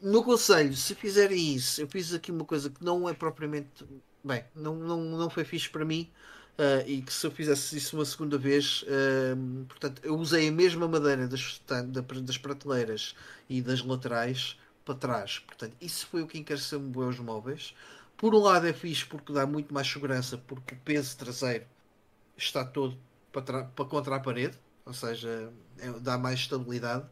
o 0.00 0.10
meu 0.10 0.22
conselho, 0.22 0.74
se 0.74 0.94
fizerem 0.94 1.54
isso, 1.54 1.80
eu 1.80 1.88
fiz 1.88 2.12
aqui 2.14 2.30
uma 2.30 2.44
coisa 2.44 2.70
que 2.70 2.82
não 2.84 3.08
é 3.08 3.12
propriamente. 3.12 3.84
Bem, 4.24 4.44
não, 4.54 4.74
não, 4.74 5.02
não 5.02 5.30
foi 5.30 5.44
fixe 5.44 5.68
para 5.68 5.84
mim. 5.84 6.10
Uh, 6.58 6.84
e 6.86 7.00
que 7.00 7.12
se 7.12 7.26
eu 7.26 7.30
fizesse 7.30 7.78
isso 7.78 7.96
uma 7.96 8.04
segunda 8.04 8.36
vez, 8.36 8.82
uh, 8.82 9.64
portanto, 9.66 10.02
eu 10.04 10.14
usei 10.16 10.48
a 10.48 10.52
mesma 10.52 10.86
madeira 10.86 11.26
das, 11.26 11.58
das 12.22 12.36
prateleiras 12.36 13.14
e 13.48 13.62
das 13.62 13.82
laterais 13.82 14.58
para 14.84 14.94
trás. 14.94 15.38
Portanto, 15.38 15.74
isso 15.80 16.06
foi 16.06 16.22
o 16.22 16.26
que 16.26 16.38
encareceu-me 16.38 16.94
os 16.94 17.18
móveis. 17.18 17.74
Por 18.14 18.34
um 18.34 18.40
lado 18.40 18.66
é 18.66 18.74
fixe 18.74 19.06
porque 19.06 19.32
dá 19.32 19.46
muito 19.46 19.72
mais 19.72 19.86
segurança, 19.86 20.36
porque 20.36 20.74
o 20.74 20.78
peso 20.84 21.16
traseiro 21.16 21.64
está 22.44 22.64
todo 22.64 22.96
para, 23.32 23.64
para 23.64 23.84
contra 23.84 24.16
a 24.16 24.20
parede, 24.20 24.58
ou 24.84 24.92
seja, 24.92 25.52
é, 25.78 25.90
dá 26.00 26.18
mais 26.18 26.40
estabilidade. 26.40 27.04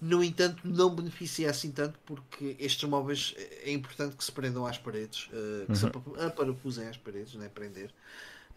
No 0.00 0.24
entanto, 0.24 0.62
não 0.64 0.94
beneficia 0.94 1.50
assim 1.50 1.70
tanto 1.70 1.98
porque 2.06 2.56
estes 2.58 2.88
móveis 2.88 3.34
é 3.62 3.70
importante 3.70 4.16
que 4.16 4.24
se 4.24 4.32
prendam 4.32 4.66
às 4.66 4.78
paredes, 4.78 5.26
uh, 5.26 5.66
que 5.66 5.72
uhum. 5.72 5.74
se 5.74 6.24
aparafusem 6.24 6.88
às 6.88 6.96
paredes, 6.96 7.34
né, 7.34 7.50
prender. 7.50 7.92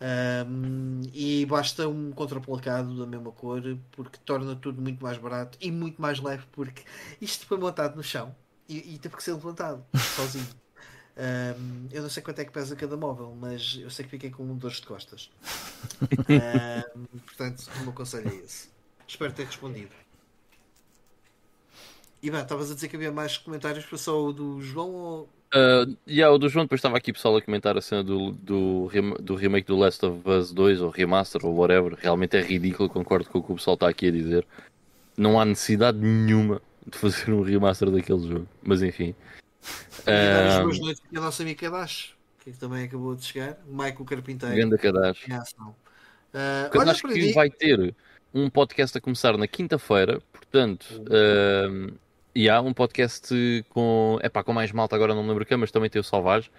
Um, 0.01 1.01
e 1.13 1.45
basta 1.45 1.87
um 1.87 2.11
contraplacado 2.11 2.97
da 2.97 3.05
mesma 3.05 3.31
cor 3.31 3.61
porque 3.91 4.17
torna 4.25 4.55
tudo 4.55 4.81
muito 4.81 5.01
mais 5.01 5.17
barato 5.17 5.57
e 5.61 5.71
muito 5.71 6.01
mais 6.01 6.19
leve 6.19 6.43
porque 6.51 6.83
isto 7.21 7.45
foi 7.45 7.57
montado 7.57 7.95
no 7.95 8.03
chão 8.03 8.35
e, 8.67 8.95
e 8.95 8.99
teve 8.99 9.15
que 9.15 9.23
ser 9.23 9.33
levantado 9.33 9.85
sozinho. 10.15 10.47
Um, 11.15 11.87
eu 11.91 12.01
não 12.01 12.09
sei 12.09 12.23
quanto 12.23 12.39
é 12.39 12.45
que 12.45 12.51
pesa 12.51 12.75
cada 12.75 12.97
móvel, 12.97 13.35
mas 13.39 13.77
eu 13.79 13.89
sei 13.89 14.03
que 14.05 14.11
fiquei 14.11 14.31
com 14.31 14.43
um 14.43 14.57
dores 14.57 14.77
de 14.77 14.87
costas. 14.87 15.29
um, 16.97 17.05
portanto, 17.19 17.69
o 17.79 17.83
meu 17.83 17.93
conselho 17.93 18.29
é 18.29 18.35
esse. 18.35 18.69
Espero 19.07 19.31
ter 19.33 19.45
respondido. 19.45 19.91
Ivan, 22.21 22.41
estavas 22.41 22.71
a 22.71 22.73
dizer 22.73 22.87
que 22.87 22.95
havia 22.95 23.11
mais 23.11 23.37
comentários, 23.37 23.85
foi 23.85 23.97
só 23.97 24.25
o 24.25 24.33
do 24.33 24.61
João 24.61 24.89
ou 24.89 25.29
Uh, 25.55 25.95
yeah, 26.07 26.33
o 26.33 26.39
do 26.39 26.49
João 26.49 26.65
depois 26.65 26.79
estava 26.79 26.97
aqui 26.97 27.13
pessoal 27.13 27.37
a 27.37 27.41
comentar 27.41 27.77
a 27.77 27.81
cena 27.81 28.03
do, 28.03 28.31
do, 28.31 28.89
do 29.21 29.35
remake 29.35 29.67
do 29.67 29.77
Last 29.77 30.03
of 30.03 30.27
Us 30.27 30.51
2 30.51 30.81
ou 30.81 30.89
remaster 30.89 31.45
ou 31.45 31.55
whatever. 31.55 31.95
Realmente 31.95 32.35
é 32.35 32.41
ridículo, 32.41 32.89
concordo 32.89 33.29
com 33.29 33.37
o 33.37 33.43
que 33.43 33.51
o 33.51 33.55
pessoal 33.55 33.75
está 33.75 33.87
aqui 33.87 34.07
a 34.07 34.11
dizer. 34.11 34.47
Não 35.15 35.39
há 35.39 35.45
necessidade 35.45 35.99
nenhuma 35.99 36.59
de 36.87 36.97
fazer 36.97 37.31
um 37.31 37.43
remaster 37.43 37.91
daquele 37.91 38.27
jogo, 38.27 38.47
mas 38.63 38.81
enfim. 38.81 39.13
Uh, 40.03 40.63
boas 40.63 40.79
noites 40.79 41.01
aqui 41.05 41.17
a 41.17 41.21
nossa 41.21 41.43
amiga 41.43 41.59
Kadash, 41.59 42.13
que 42.39 42.51
também 42.51 42.85
acabou 42.85 43.15
de 43.15 43.25
chegar. 43.25 43.57
Michael 43.67 44.05
Carpinteiro. 44.05 44.55
Grande 44.55 44.77
Kadash. 44.77 45.25
Uh, 45.25 46.69
Kadash 46.71 47.01
que 47.01 47.33
vai 47.33 47.49
ter 47.49 47.95
um 48.33 48.49
podcast 48.49 48.97
a 48.97 49.01
começar 49.01 49.37
na 49.37 49.47
quinta-feira, 49.47 50.21
portanto. 50.31 50.85
Uh, 51.03 51.93
e 52.35 52.49
há 52.49 52.59
um 52.61 52.73
podcast 52.73 53.31
com, 53.69 54.17
epá, 54.23 54.43
com 54.43 54.53
mais 54.53 54.71
malta, 54.71 54.95
agora 54.95 55.13
não 55.13 55.21
me 55.21 55.29
lembro 55.29 55.45
quem, 55.45 55.55
mas 55.55 55.71
também 55.71 55.89
tem 55.89 55.99
o 55.99 56.03
Salvage, 56.03 56.49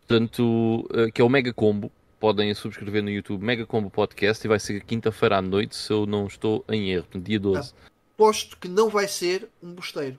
portanto, 0.00 0.86
eh, 0.92 1.10
que 1.10 1.22
é 1.22 1.24
o 1.24 1.30
Mega 1.30 1.52
Combo. 1.52 1.90
Podem 2.20 2.52
subscrever 2.54 3.02
no 3.02 3.10
YouTube 3.10 3.42
Mega 3.42 3.64
Combo 3.66 3.90
Podcast 3.90 4.46
e 4.46 4.48
vai 4.48 4.60
ser 4.60 4.82
quinta-feira 4.84 5.38
à 5.38 5.42
noite, 5.42 5.76
se 5.76 5.90
eu 5.90 6.04
não 6.04 6.26
estou 6.26 6.62
em 6.68 6.90
erro, 6.90 7.06
dia 7.14 7.40
12. 7.40 7.72
Aposto 8.14 8.58
que 8.58 8.68
não 8.68 8.90
vai 8.90 9.08
ser 9.08 9.48
um 9.62 9.72
bosteiro. 9.72 10.18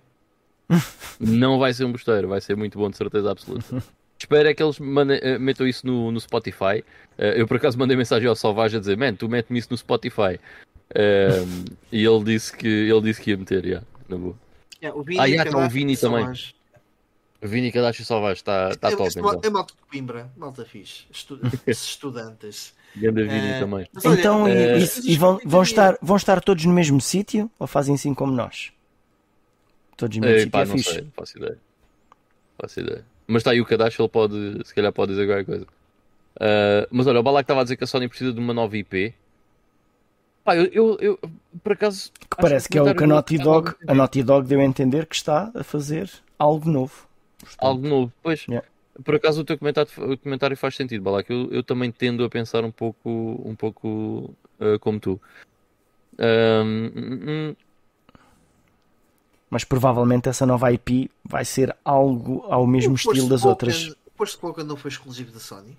Não 1.20 1.60
vai 1.60 1.74
ser 1.74 1.86
um 1.86 1.92
bosteiro, 1.92 2.28
vai 2.28 2.42
ser 2.42 2.56
muito 2.56 2.78
bom, 2.78 2.90
de 2.90 2.98
certeza 2.98 3.32
absoluta. 3.32 3.84
Espero 4.18 4.48
é 4.48 4.54
que 4.54 4.64
eles 4.64 4.80
mandem, 4.80 5.20
eh, 5.22 5.38
metam 5.38 5.68
isso 5.68 5.86
no, 5.86 6.10
no 6.10 6.20
Spotify. 6.20 6.84
Uh, 7.18 7.36
eu 7.36 7.48
por 7.48 7.58
acaso 7.58 7.78
mandei 7.78 7.98
mensagem 7.98 8.28
ao 8.28 8.36
Salvage 8.36 8.78
a 8.78 8.80
dizer: 8.80 8.98
Man, 8.98 9.14
tu 9.14 9.28
mete-me 9.28 9.60
isso 9.60 9.68
no 9.70 9.78
Spotify. 9.78 10.40
Uh, 10.92 11.76
e 11.92 12.06
ele 12.06 12.24
disse 12.24 12.56
que 12.56 12.68
ele 12.68 13.02
disse 13.02 13.22
que 13.22 13.32
ia 13.32 13.38
meter, 13.38 13.62
já, 13.62 13.68
yeah, 13.68 13.88
na 14.08 14.18
boa. 14.18 14.36
É, 14.82 14.92
o 14.92 15.04
Vini 15.04 15.20
ah, 15.20 15.26
yeah, 15.26 15.52
tá, 15.52 15.58
o 15.58 15.70
Vini 15.70 15.98
também. 15.98 16.32
O 17.42 17.48
Vini 17.48 17.72
Kadashi 17.72 18.06
Salvage 18.06 18.40
está 18.40 18.70
tá, 18.70 18.90
tá 18.90 18.98
top. 18.98 19.04
É, 19.04 19.20
então. 19.20 19.40
é 19.44 19.50
malta 19.50 19.74
de 19.74 19.90
Coimbra, 19.90 20.32
malta 20.38 20.66
fixe. 20.66 21.06
Estu 21.12 21.40
estudantes. 21.68 22.74
Grande 22.96 23.24
Vini 23.24 23.50
é, 23.50 23.60
também. 23.60 23.88
então, 24.06 24.44
olha, 24.44 24.78
e, 24.78 24.84
é... 24.84 24.88
e, 25.04 25.18
vão, 25.18 25.40
vão, 25.44 25.62
estar, 25.62 25.98
vão 26.02 26.16
estar 26.16 26.40
todos 26.40 26.64
no 26.64 26.72
mesmo 26.72 27.02
sítio 27.02 27.52
ou 27.60 27.68
fazem 27.68 27.96
assim 27.96 28.14
como 28.14 28.32
nós? 28.32 28.72
Todos 29.98 30.18
mesmo 30.18 30.40
sítio. 30.40 30.60
É 30.60 30.66
não 30.66 30.78
fixe. 30.78 30.94
sei, 30.94 31.08
faço 31.16 31.38
ideia. 31.38 31.58
Faço 32.60 32.80
ideia. 32.80 33.06
Mas 33.28 33.42
está 33.42 33.52
aí 33.52 33.62
o 33.62 33.66
Kadashi, 33.66 34.02
ele 34.02 34.10
pode, 34.10 34.62
se 34.66 34.74
calhar 34.74 34.92
pode 34.92 35.12
dizer 35.12 35.26
qualquer 35.26 35.46
coisa. 35.46 35.66
Uh, 36.36 36.88
mas 36.92 37.08
olha, 37.08 37.20
o 37.20 37.24
Balak 37.24 37.44
estava 37.44 37.62
a 37.62 37.64
dizer 37.64 37.78
que 37.78 37.84
a 37.84 37.88
Sony 37.88 38.08
precisa 38.08 38.34
de 38.34 38.40
uma 38.40 38.54
nova 38.54 38.78
IP. 38.78 39.14
Pá, 40.44 40.56
eu, 40.56 40.66
eu, 40.66 40.98
eu, 41.00 41.20
por 41.64 41.74
acaso. 41.74 42.12
Que 42.30 42.38
parece 42.38 42.68
que, 42.68 42.74
que 42.74 42.78
é 42.78 42.82
o 42.82 42.94
que 42.94 43.04
a 43.04 43.08
Naughty 43.08 43.38
Dog, 43.40 43.74
a 43.88 43.96
Naughty 43.96 44.22
Dog 44.22 44.48
deu 44.48 44.60
a 44.60 44.64
entender 44.64 45.08
que 45.08 45.16
está 45.16 45.52
a 45.56 45.64
fazer 45.64 46.12
algo 46.38 46.70
novo. 46.70 47.08
Portanto, 47.40 47.58
algo 47.60 47.88
novo, 47.88 48.14
pois. 48.22 48.46
Yeah. 48.48 48.68
Por 49.04 49.16
acaso 49.16 49.42
o 49.42 49.44
teu 49.44 49.58
comentário, 49.58 49.90
o 49.98 50.18
comentário 50.18 50.56
faz 50.56 50.76
sentido, 50.76 51.04
Balak. 51.04 51.32
Eu, 51.32 51.52
eu 51.52 51.64
também 51.64 51.92
tendo 51.92 52.24
a 52.24 52.30
pensar 52.30 52.64
um 52.64 52.72
pouco, 52.72 53.42
um 53.44 53.56
pouco 53.56 54.36
uh, 54.60 54.80
como 54.80 55.00
tu. 55.00 55.20
Um, 56.18 56.92
um, 56.96 57.56
mas 59.56 59.64
provavelmente 59.64 60.28
essa 60.28 60.46
nova 60.46 60.70
IP 60.74 61.10
vai 61.24 61.46
ser 61.46 61.74
algo 61.86 62.46
ao 62.50 62.68
mesmo 62.68 62.92
o 62.92 62.96
estilo 62.96 63.30
das 63.30 63.46
outras. 63.46 63.88
O 63.88 63.96
Forspoken 64.18 64.66
não 64.66 64.76
foi 64.76 64.92
exclusivo 64.92 65.32
da 65.32 65.40
Sony? 65.40 65.78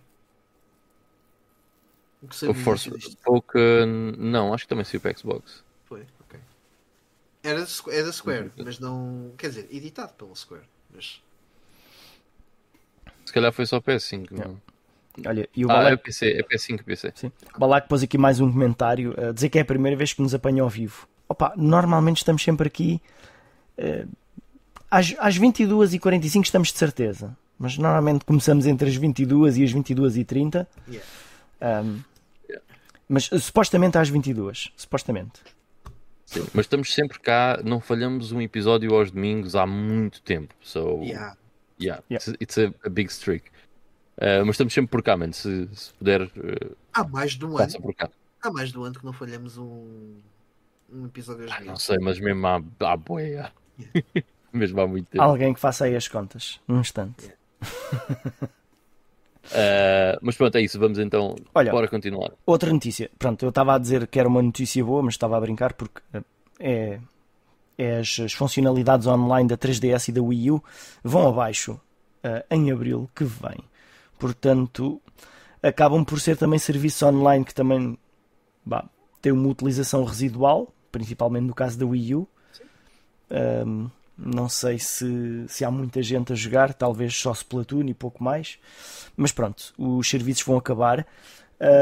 O, 2.23 2.51
o 2.51 2.55
Force 2.55 2.91
Spoken, 2.99 4.15
não, 4.17 4.55
acho 4.55 4.65
que 4.65 4.71
também 4.71 4.83
saiu 4.83 4.99
para 4.99 5.15
Xbox. 5.15 5.63
Foi, 5.85 6.07
ok. 6.21 6.41
Era, 7.43 7.67
é 7.89 8.03
da 8.03 8.13
Square, 8.13 8.51
mas 8.57 8.79
não. 8.79 9.33
Quer 9.37 9.49
dizer, 9.49 9.69
editado 9.71 10.15
pela 10.15 10.35
Square. 10.35 10.65
Mas... 10.95 11.21
Se 13.27 13.33
calhar 13.35 13.53
foi 13.53 13.67
só 13.67 13.79
PS5. 13.79 14.31
Não. 14.31 14.59
Olha, 15.27 15.47
e 15.55 15.67
o 15.67 15.71
ah, 15.71 15.91
é, 15.91 15.97
PC, 15.97 16.31
é 16.31 16.43
PS5 16.43 16.83
PC. 16.83 17.13
Sim. 17.15 17.33
O 17.55 17.59
Balak 17.59 17.87
pôs 17.91 18.03
aqui 18.03 18.17
mais 18.17 18.41
um 18.41 18.51
comentário 18.51 19.15
a 19.21 19.33
dizer 19.33 19.51
que 19.51 19.59
é 19.59 19.61
a 19.61 19.67
primeira 19.67 19.99
vez 19.99 20.15
que 20.15 20.23
nos 20.23 20.35
apanha 20.35 20.63
ao 20.63 20.69
vivo. 20.71 21.07
Opa, 21.29 21.53
normalmente 21.59 22.17
estamos 22.17 22.43
sempre 22.43 22.69
aqui 22.69 23.03
às, 24.91 25.15
às 25.19 25.39
22h45 25.39 26.43
estamos 26.45 26.69
de 26.73 26.79
certeza. 26.79 27.37
Mas 27.59 27.79
normalmente 27.79 28.25
começamos 28.25 28.67
entre 28.67 28.89
as 28.89 28.97
22 28.97 29.57
e 29.57 29.65
as 29.65 29.73
22h30. 29.73 30.67
Yeah. 30.89 31.83
Um, 31.83 32.01
mas 33.09 33.31
uh, 33.33 33.39
supostamente 33.39 33.97
às 33.97 34.09
22. 34.09 34.73
Supostamente. 34.77 35.41
Sim, 36.27 36.45
mas 36.53 36.65
estamos 36.67 36.93
sempre 36.93 37.21
cá, 37.21 37.61
não 37.65 37.81
falhamos 37.81 38.33
um 38.33 38.41
episódio 38.41 38.95
aos 38.95 39.11
domingos 39.11 39.55
há 39.55 39.67
muito 39.67 40.21
tempo. 40.23 40.55
So, 40.61 41.01
yeah. 41.03 41.37
Yeah, 41.81 42.03
yeah. 42.11 42.17
It's, 42.17 42.29
it's 42.41 42.59
a, 42.59 42.75
a, 42.85 42.91
big 42.91 43.11
streak. 43.11 43.49
Uh, 44.17 44.45
mas 44.45 44.55
estamos 44.55 44.75
sempre 44.75 44.91
por 44.91 45.03
cá, 45.03 45.17
mano. 45.17 45.33
Se, 45.33 45.69
se 45.73 45.93
puder. 45.95 46.23
Uh, 46.23 46.77
há 46.93 47.05
mais 47.05 47.33
de 47.33 47.45
um 47.45 47.57
ano. 47.57 47.81
Por 47.81 47.95
cá. 47.95 48.11
Há 48.43 48.51
mais 48.51 48.71
de 48.71 48.79
um 48.79 48.85
ano 48.85 48.99
que 48.99 49.05
não 49.05 49.13
falhamos 49.13 49.57
um, 49.57 50.17
um 50.93 51.07
episódio 51.07 51.45
aos 51.45 51.53
ah, 51.53 51.59
domingos. 51.59 51.73
Não 51.73 51.77
sei, 51.77 51.97
mas 52.01 52.19
mesmo 52.19 52.47
há, 52.47 52.63
há 52.81 52.97
boia. 52.97 53.53
Mesmo 54.53 54.81
há 54.81 54.87
muito 54.87 55.09
tempo. 55.11 55.23
Alguém 55.23 55.53
que 55.53 55.61
faça 55.61 55.85
aí 55.85 55.95
as 55.95 56.09
contas. 56.09 56.61
Um 56.69 56.81
instante. 56.81 57.33
Uh, 59.45 60.17
mas 60.23 60.37
pronto, 60.37 60.57
é 60.57 60.63
isso. 60.63 60.79
Vamos 60.79 60.99
então. 60.99 61.37
Olha, 61.55 61.71
bora 61.71 61.89
continuar. 61.89 62.33
Outra 62.45 62.73
notícia. 62.73 63.11
Pronto, 63.19 63.45
eu 63.45 63.51
estava 63.51 63.75
a 63.75 63.79
dizer 63.79 64.07
que 64.07 64.19
era 64.19 64.29
uma 64.29 64.43
notícia 64.43 64.83
boa, 64.85 65.03
mas 65.03 65.15
estava 65.15 65.37
a 65.37 65.41
brincar 65.41 65.75
porque 65.75 66.01
eh, 66.15 66.23
é, 66.59 67.01
é 67.77 67.99
as, 67.99 68.19
as, 68.21 68.33
funcionalidades 68.33 69.07
online 69.07 69.49
da 69.49 69.59
3DS 69.59 70.09
e 70.09 70.13
da 70.13 70.23
Wii 70.23 70.53
U 70.53 70.65
vão 71.05 71.29
abaixo 71.29 71.73
uh, 71.73 72.45
em 72.51 72.71
abril 72.71 73.11
que 73.15 73.25
vem. 73.25 73.59
Portanto, 74.19 75.01
acabam 75.63 76.05
por 76.05 76.21
ser 76.21 76.37
também 76.37 76.59
serviços 76.59 77.03
online 77.03 77.45
que 77.45 77.55
também 77.55 77.99
bah, 78.65 78.89
têm 79.21 79.33
uma 79.33 79.49
utilização 79.49 80.05
residual, 80.05 80.73
principalmente 80.91 81.45
no 81.45 81.55
caso 81.55 81.79
da 81.79 81.87
Wii 81.87 82.15
U. 82.15 82.29
Um, 83.31 83.89
não 84.19 84.49
sei 84.49 84.79
se, 84.79 85.45
se 85.47 85.65
há 85.65 85.71
muita 85.71 86.03
gente 86.03 86.33
a 86.33 86.37
jogar, 86.37 86.73
talvez 86.73 87.15
só 87.15 87.33
Splatoon 87.33 87.85
e 87.87 87.95
pouco 87.95 88.25
mais. 88.25 88.59
Mas 89.17 89.31
pronto, 89.31 89.75
os 89.77 90.09
serviços 90.09 90.43
vão 90.43 90.57
acabar. 90.57 91.07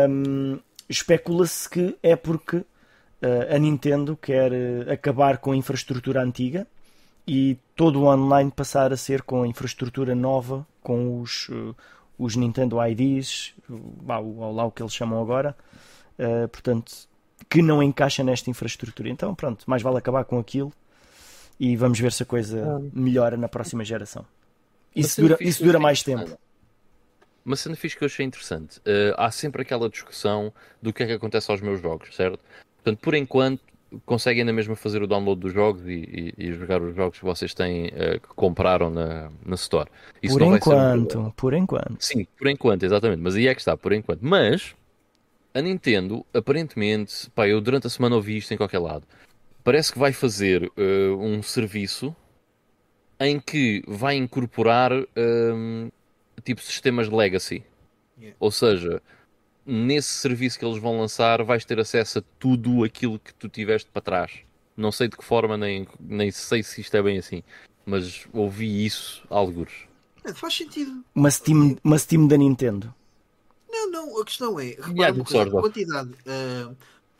Um, 0.09 0.59
Especula-se 0.89 1.69
que 1.69 1.97
é 2.03 2.15
porque 2.15 2.57
uh, 2.57 2.66
a 3.55 3.59
Nintendo 3.59 4.16
quer 4.21 4.53
uh, 4.53 4.93
acabar 4.93 5.39
com 5.39 5.53
a 5.53 5.57
infraestrutura 5.57 6.23
antiga 6.23 6.66
e 7.27 7.57
todo 7.75 8.03
o 8.03 8.07
online 8.07 8.51
passar 8.51 8.93
a 8.93 8.97
ser 8.97 9.23
com 9.23 9.43
a 9.43 9.47
infraestrutura 9.47 10.15
nova, 10.15 10.66
com 10.83 11.21
os, 11.21 11.49
uh, 11.49 11.75
os 12.19 12.37
Nintendo 12.37 12.77
IDs, 12.85 13.55
lá, 14.07 14.19
lá 14.19 14.65
o 14.65 14.71
que 14.71 14.83
eles 14.83 14.93
chamam 14.93 15.23
agora. 15.23 15.57
portanto, 16.53 16.93
que 17.49 17.62
não 17.62 17.83
encaixa 17.83 18.23
nesta 18.23 18.51
infraestrutura. 18.51 19.09
Então, 19.09 19.35
pronto, 19.35 19.65
mais 19.66 19.83
vale 19.83 19.99
acabar 19.99 20.25
com 20.25 20.39
aquilo 20.39 20.73
e 21.59 21.77
vamos 21.77 21.99
ver 21.99 22.13
se 22.13 22.23
a 22.23 22.27
coisa 22.27 22.83
melhora 22.93 23.37
na 23.37 23.49
próxima 23.49 23.85
geração. 23.85 24.25
Isso 24.95 25.21
dura, 25.21 25.37
isso 25.41 25.65
dura 25.65 25.79
mais 25.79 26.03
tempo. 26.03 26.39
Uma 27.45 27.57
cena 27.57 27.77
fixe 27.77 27.97
que 27.97 28.05
eu 28.05 28.07
achei 28.07 28.25
interessante. 28.25 28.79
Uh, 28.79 29.15
há 29.17 29.31
sempre 29.31 29.63
aquela 29.63 29.89
discussão 29.89 30.53
do 30.81 30.93
que 30.93 31.03
é 31.03 31.07
que 31.07 31.13
acontece 31.13 31.51
aos 31.51 31.61
meus 31.61 31.81
jogos, 31.81 32.15
certo? 32.15 32.39
Portanto, 32.77 33.01
por 33.01 33.15
enquanto, 33.15 33.61
conseguem 34.07 34.45
na 34.45 34.53
mesma 34.53 34.75
fazer 34.75 35.03
o 35.03 35.07
download 35.07 35.41
dos 35.41 35.53
jogos 35.53 35.87
e, 35.87 36.33
e, 36.39 36.47
e 36.47 36.53
jogar 36.53 36.81
os 36.81 36.95
jogos 36.95 37.19
que 37.19 37.25
vocês 37.25 37.53
têm 37.53 37.89
uh, 37.89 38.21
que 38.21 38.29
compraram 38.35 38.89
na, 38.89 39.31
na 39.45 39.55
Store. 39.57 39.91
Isso 40.23 40.39
por 40.39 40.43
enquanto, 40.43 41.19
um 41.19 41.31
por 41.31 41.55
enquanto. 41.55 41.97
Sim, 41.99 42.27
por 42.37 42.49
enquanto, 42.49 42.83
exatamente. 42.85 43.21
Mas 43.21 43.35
aí 43.35 43.47
é 43.47 43.55
que 43.55 43.61
está, 43.61 43.77
por 43.77 43.93
enquanto. 43.93 44.21
Mas 44.23 44.75
a 45.53 45.61
Nintendo, 45.61 46.25
aparentemente, 46.33 47.31
pá, 47.31 47.47
eu 47.47 47.61
durante 47.61 47.87
a 47.87 47.91
semana 47.91 48.17
ouvi 48.17 48.39
isto 48.39 48.53
em 48.53 48.57
qualquer 48.57 48.79
lado. 48.79 49.07
Parece 49.65 49.91
que 49.91 49.99
vai 49.99 50.12
fazer 50.12 50.70
uh, 50.77 51.19
um 51.19 51.43
serviço 51.43 52.15
em 53.19 53.41
que 53.41 53.82
vai 53.89 54.15
incorporar 54.16 54.93
um, 54.93 55.91
tipo 56.45 56.61
sistemas 56.61 57.09
legacy. 57.09 57.65
Yeah. 58.19 58.36
Ou 58.39 58.51
seja, 58.51 59.03
nesse 59.65 60.09
serviço 60.09 60.59
que 60.59 60.65
eles 60.65 60.78
vão 60.78 61.01
lançar 61.01 61.43
vais 61.43 61.65
ter 61.65 61.81
acesso 61.81 62.19
a 62.19 62.23
tudo 62.39 62.85
aquilo 62.85 63.19
que 63.19 63.32
tu 63.35 63.49
tiveste 63.49 63.89
para 63.91 64.03
trás. 64.03 64.32
Não 64.77 64.93
sei 64.93 65.09
de 65.09 65.16
que 65.16 65.24
forma, 65.24 65.57
nem, 65.57 65.89
nem 65.99 66.31
sei 66.31 66.62
se 66.62 66.81
isto 66.81 66.95
é 66.97 67.03
bem 67.03 67.19
assim, 67.19 67.43
mas 67.86 68.27
ouvi 68.32 68.85
isso 68.85 69.24
alguns. 69.31 69.89
É, 70.24 70.35
faz 70.35 70.57
sentido. 70.57 71.05
Uma 71.15 71.31
Steam, 71.31 71.77
uma 71.82 71.99
Steam 71.99 72.27
da 72.27 72.36
Nintendo. 72.36 72.95
Não, 73.70 73.91
não, 73.91 74.20
a 74.20 74.24
questão 74.24 74.59
é 74.59 74.77
repara 74.81 75.15
uma 75.15 75.24
coisa, 75.24 75.59
a 75.59 75.61
quantidade. 75.62 76.11
Uh, 76.11 76.77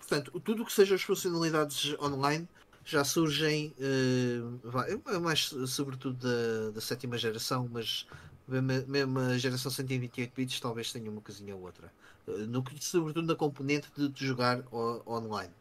portanto, 0.07 0.41
tudo 0.41 0.63
o 0.63 0.67
que 0.67 0.73
seja 0.73 0.95
as 0.95 1.03
funcionalidades 1.03 1.95
online 2.01 2.49
já 2.85 3.03
surgem 3.03 3.75
uh, 3.79 5.21
mais 5.21 5.55
sobretudo 5.67 6.19
da, 6.19 6.71
da 6.73 6.81
sétima 6.81 7.17
geração, 7.17 7.69
mas 7.73 8.07
mesmo 8.47 9.19
a 9.19 9.39
geração 9.39 9.71
128 9.71 10.33
bits 10.37 10.61
talvez 10.61 10.93
tenha 10.93 11.11
uma 11.11 11.21
coisinha 11.21 11.57
ou 11.57 11.63
outra. 11.63 11.91
Eh, 12.29 12.47
no, 12.47 12.63
sobretudo 12.79 13.27
na 13.27 13.35
componente 13.35 13.89
de, 13.97 14.09
de 14.09 14.27
jogar 14.27 14.61
o, 14.71 15.03
online. 15.07 15.53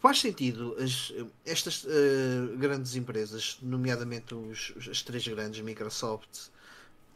Faz 0.00 0.20
sentido 0.20 0.76
as, 0.80 1.12
estas 1.44 1.84
uh, 1.84 2.56
grandes 2.56 2.96
empresas, 2.96 3.58
nomeadamente 3.62 4.34
os, 4.34 4.72
as 4.90 5.02
três 5.02 5.26
grandes, 5.28 5.60
Microsoft, 5.60 6.48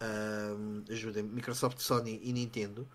uh, 0.00 0.92
ajudem, 0.92 1.22
Microsoft, 1.22 1.78
Sony 1.80 2.20
e 2.22 2.32
Nintendo, 2.32 2.86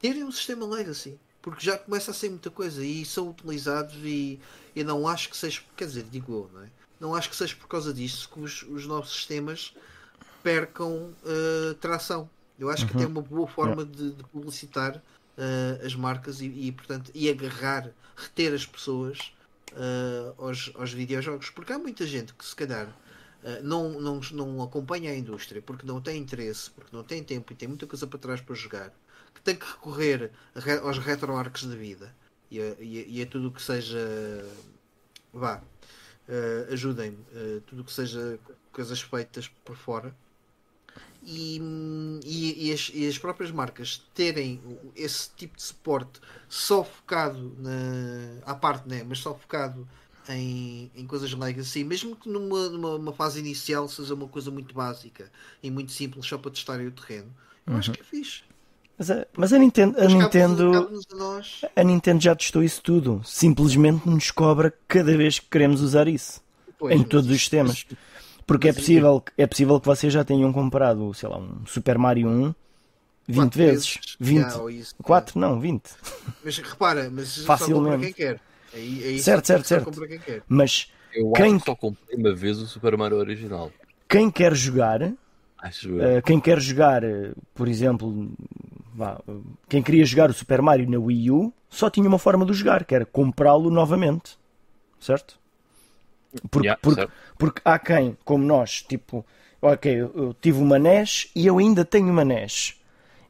terem 0.00 0.24
um 0.24 0.32
sistema 0.32 0.66
legacy, 0.66 1.18
porque 1.42 1.64
já 1.64 1.78
começa 1.78 2.10
a 2.10 2.14
ser 2.14 2.28
muita 2.28 2.50
coisa 2.50 2.84
e 2.84 3.04
são 3.04 3.30
utilizados 3.30 3.96
e 4.04 4.38
eu 4.74 4.84
não 4.84 5.08
acho 5.08 5.30
que 5.30 5.36
seja, 5.36 5.62
quer 5.76 5.86
dizer, 5.86 6.04
digo 6.10 6.32
eu, 6.32 6.50
não 6.52 6.62
é? 6.62 6.68
Não 7.00 7.14
acho 7.14 7.30
que 7.30 7.36
seja 7.36 7.56
por 7.56 7.66
causa 7.66 7.94
disso 7.94 8.28
que 8.28 8.40
os, 8.40 8.62
os 8.62 8.86
novos 8.86 9.10
sistemas 9.10 9.74
percam 10.42 11.12
uh, 11.24 11.74
tração. 11.80 12.28
Eu 12.58 12.68
acho 12.68 12.82
uhum. 12.82 12.88
que 12.88 12.96
tem 12.98 13.06
uma 13.06 13.22
boa 13.22 13.46
forma 13.46 13.86
de, 13.86 14.12
de 14.12 14.22
publicitar 14.24 14.96
uh, 14.96 15.86
as 15.86 15.94
marcas 15.94 16.42
e, 16.42 16.46
e, 16.46 16.72
portanto, 16.72 17.10
e 17.14 17.30
agarrar, 17.30 17.90
reter 18.14 18.52
as 18.52 18.66
pessoas 18.66 19.32
uh, 19.72 20.34
aos, 20.44 20.70
aos 20.74 20.92
videojogos. 20.92 21.48
Porque 21.48 21.72
há 21.72 21.78
muita 21.78 22.06
gente 22.06 22.34
que 22.34 22.44
se 22.44 22.54
calhar 22.54 22.86
uh, 22.86 23.62
não, 23.62 23.98
não, 23.98 24.20
não 24.32 24.62
acompanha 24.62 25.10
a 25.10 25.16
indústria 25.16 25.62
porque 25.62 25.86
não 25.86 26.02
tem 26.02 26.18
interesse, 26.18 26.70
porque 26.70 26.94
não 26.94 27.02
tem 27.02 27.24
tempo 27.24 27.50
e 27.50 27.56
tem 27.56 27.68
muita 27.68 27.86
coisa 27.86 28.06
para 28.06 28.18
trás 28.18 28.40
para 28.42 28.54
jogar, 28.54 28.92
que 29.34 29.40
tem 29.42 29.56
que 29.56 29.66
recorrer 29.66 30.30
aos 30.82 30.98
retroarcos 30.98 31.64
da 31.64 31.74
vida 31.74 32.14
e 32.50 32.60
a, 32.60 32.76
e, 32.78 32.98
a, 32.98 33.04
e 33.06 33.22
a 33.22 33.26
tudo 33.26 33.48
o 33.48 33.52
que 33.52 33.62
seja 33.62 33.98
vá. 35.32 35.62
Uh, 36.28 36.72
ajudem-me, 36.72 37.16
uh, 37.16 37.60
tudo 37.62 37.82
o 37.82 37.84
que 37.84 37.92
seja 37.92 38.38
coisas 38.72 39.00
feitas 39.00 39.48
por 39.64 39.74
fora 39.74 40.14
e, 41.22 41.60
e, 42.24 42.68
e, 42.68 42.72
as, 42.72 42.90
e, 42.94 43.06
as, 43.06 43.18
próprias 43.18 43.50
marcas 43.50 44.02
terem 44.14 44.60
esse 44.96 45.30
tipo 45.36 45.56
de 45.56 45.62
suporte 45.62 46.20
só 46.48 46.82
focado 46.82 47.54
na, 47.58 48.50
à 48.50 48.54
parte, 48.54 48.88
né? 48.88 49.04
mas 49.06 49.18
só 49.18 49.34
focado 49.34 49.86
em, 50.28 50.90
em 50.94 51.06
coisas 51.06 51.32
legacy, 51.32 51.84
mesmo 51.84 52.16
que 52.16 52.28
numa, 52.28 52.68
numa 52.70 53.12
fase 53.12 53.38
inicial 53.38 53.88
seja 53.88 54.14
uma 54.14 54.28
coisa 54.28 54.50
muito 54.50 54.74
básica 54.74 55.30
e 55.62 55.70
muito 55.70 55.92
simples 55.92 56.26
só 56.26 56.38
para 56.38 56.50
testarem 56.50 56.86
o 56.86 56.92
terreno, 56.92 57.34
eu 57.66 57.72
uhum. 57.74 57.78
acho 57.78 57.92
que 57.92 58.00
é 58.00 58.04
fixe. 58.04 58.42
Mas 59.00 59.10
a, 59.10 59.26
mas 59.34 59.50
a 59.54 59.58
Nintendo, 59.58 59.98
a 59.98 60.04
Nintendo, 60.04 60.90
a, 61.74 61.82
Nintendo 61.82 62.22
já 62.22 62.36
testou 62.36 62.62
isso 62.62 62.82
tudo. 62.82 63.22
Simplesmente 63.24 64.06
nos 64.06 64.30
cobra 64.30 64.70
cada 64.86 65.16
vez 65.16 65.38
que 65.38 65.46
queremos 65.48 65.80
usar 65.80 66.06
isso. 66.06 66.42
Pois, 66.78 66.94
em 66.94 67.02
todos 67.02 67.30
os 67.30 67.38
sistemas. 67.38 67.86
Porque 68.46 68.68
é 68.68 68.74
possível, 68.74 69.24
é 69.38 69.46
possível 69.46 69.80
que 69.80 69.86
vocês 69.86 70.12
já 70.12 70.22
tenham 70.22 70.52
comprado, 70.52 71.14
sei 71.14 71.30
lá, 71.30 71.38
um 71.38 71.64
Super 71.64 71.96
Mario 71.96 72.28
1 72.28 72.54
20 73.26 73.54
vezes. 73.54 73.98
20. 74.20 74.38
Yeah, 74.38 74.86
4? 75.02 75.40
Não, 75.40 75.58
20. 75.58 75.82
Mas 76.44 76.58
repara, 76.58 77.08
mas 77.10 77.38
Facilmente. 77.38 78.04
quem 78.04 78.12
quer. 78.12 78.40
Aí, 78.74 79.02
aí 79.02 79.18
certo, 79.18 79.46
certo, 79.46 79.66
certo. 79.66 79.90
Quem 80.06 80.42
mas 80.46 80.92
Eu 81.14 81.32
quem... 81.32 81.58
só 81.58 81.74
comprei 81.74 82.18
uma 82.18 82.34
vez 82.34 82.58
o 82.58 82.66
Super 82.66 82.98
Mario 82.98 83.16
original. 83.16 83.72
Quem 84.06 84.30
quer 84.30 84.54
jogar, 84.54 85.00
uh, 85.00 85.16
quem 86.26 86.38
quer 86.38 86.60
jogar, 86.60 87.00
por 87.54 87.66
exemplo, 87.66 88.30
vá, 88.94 89.20
quem 89.68 89.82
queria 89.82 90.04
jogar 90.04 90.30
o 90.30 90.34
Super 90.34 90.62
Mario 90.62 90.88
na 90.88 90.98
Wii 90.98 91.30
U, 91.30 91.52
só 91.68 91.88
tinha 91.88 92.08
uma 92.08 92.18
forma 92.18 92.44
de 92.44 92.52
jogar, 92.52 92.84
que 92.84 92.94
era 92.94 93.04
comprá-lo 93.04 93.70
novamente. 93.70 94.38
Certo? 94.98 95.38
Porque, 96.50 96.68
yeah, 96.68 96.80
porque, 96.80 97.08
porque, 97.38 97.60
há 97.64 97.78
quem, 97.78 98.16
como 98.24 98.44
nós, 98.44 98.82
tipo, 98.82 99.24
ok, 99.60 99.92
eu 100.14 100.34
tive 100.40 100.60
uma 100.60 100.78
NES 100.78 101.30
e 101.34 101.46
eu 101.46 101.58
ainda 101.58 101.84
tenho 101.84 102.10
uma 102.10 102.24
NES. 102.24 102.76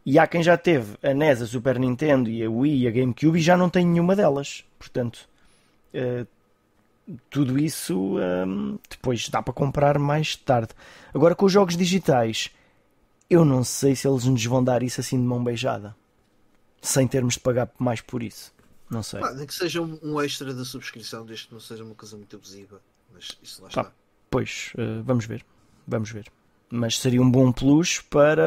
E 0.04 0.18
há 0.18 0.26
quem 0.26 0.42
já 0.42 0.56
teve 0.56 0.96
a 1.02 1.14
NES, 1.14 1.42
a 1.42 1.46
Super 1.46 1.78
Nintendo 1.78 2.28
e 2.28 2.44
a 2.44 2.50
Wii 2.50 2.82
e 2.82 2.88
a 2.88 2.90
GameCube 2.90 3.38
e 3.38 3.42
já 3.42 3.56
não 3.56 3.68
tem 3.70 3.86
nenhuma 3.86 4.16
delas. 4.16 4.64
Portanto, 4.78 5.28
uh, 5.94 6.26
tudo 7.28 7.58
isso 7.58 8.18
um, 8.18 8.78
depois 8.88 9.28
dá 9.28 9.42
para 9.42 9.52
comprar 9.52 9.98
mais 9.98 10.36
tarde. 10.36 10.70
Agora, 11.12 11.34
com 11.34 11.46
os 11.46 11.52
jogos 11.52 11.76
digitais, 11.76 12.50
eu 13.30 13.44
não 13.44 13.62
sei 13.62 13.94
se 13.94 14.08
eles 14.08 14.24
nos 14.24 14.44
vão 14.44 14.62
dar 14.62 14.82
isso 14.82 15.00
assim 15.00 15.16
de 15.16 15.22
mão 15.22 15.42
beijada, 15.42 15.96
sem 16.82 17.06
termos 17.06 17.34
de 17.34 17.40
pagar 17.40 17.70
mais 17.78 18.00
por 18.00 18.24
isso. 18.24 18.52
Não 18.90 19.04
sei. 19.04 19.22
Ah, 19.22 19.32
nem 19.32 19.46
que 19.46 19.54
seja 19.54 19.80
um, 19.80 20.20
extra 20.20 20.52
da 20.52 20.64
subscrição, 20.64 21.24
desde 21.24 21.46
que 21.46 21.52
não 21.52 21.60
seja 21.60 21.84
uma 21.84 21.94
coisa 21.94 22.16
muito 22.16 22.34
abusiva. 22.34 22.82
Mas 23.12 23.38
isso 23.40 23.62
lá 23.62 23.68
está. 23.68 23.82
Ah, 23.82 23.92
pois, 24.28 24.72
uh, 24.74 25.00
vamos 25.04 25.26
ver. 25.26 25.46
Vamos 25.86 26.10
ver. 26.10 26.26
Mas 26.68 26.98
seria 26.98 27.22
um 27.22 27.30
bom 27.30 27.52
plus 27.52 28.00
para, 28.00 28.42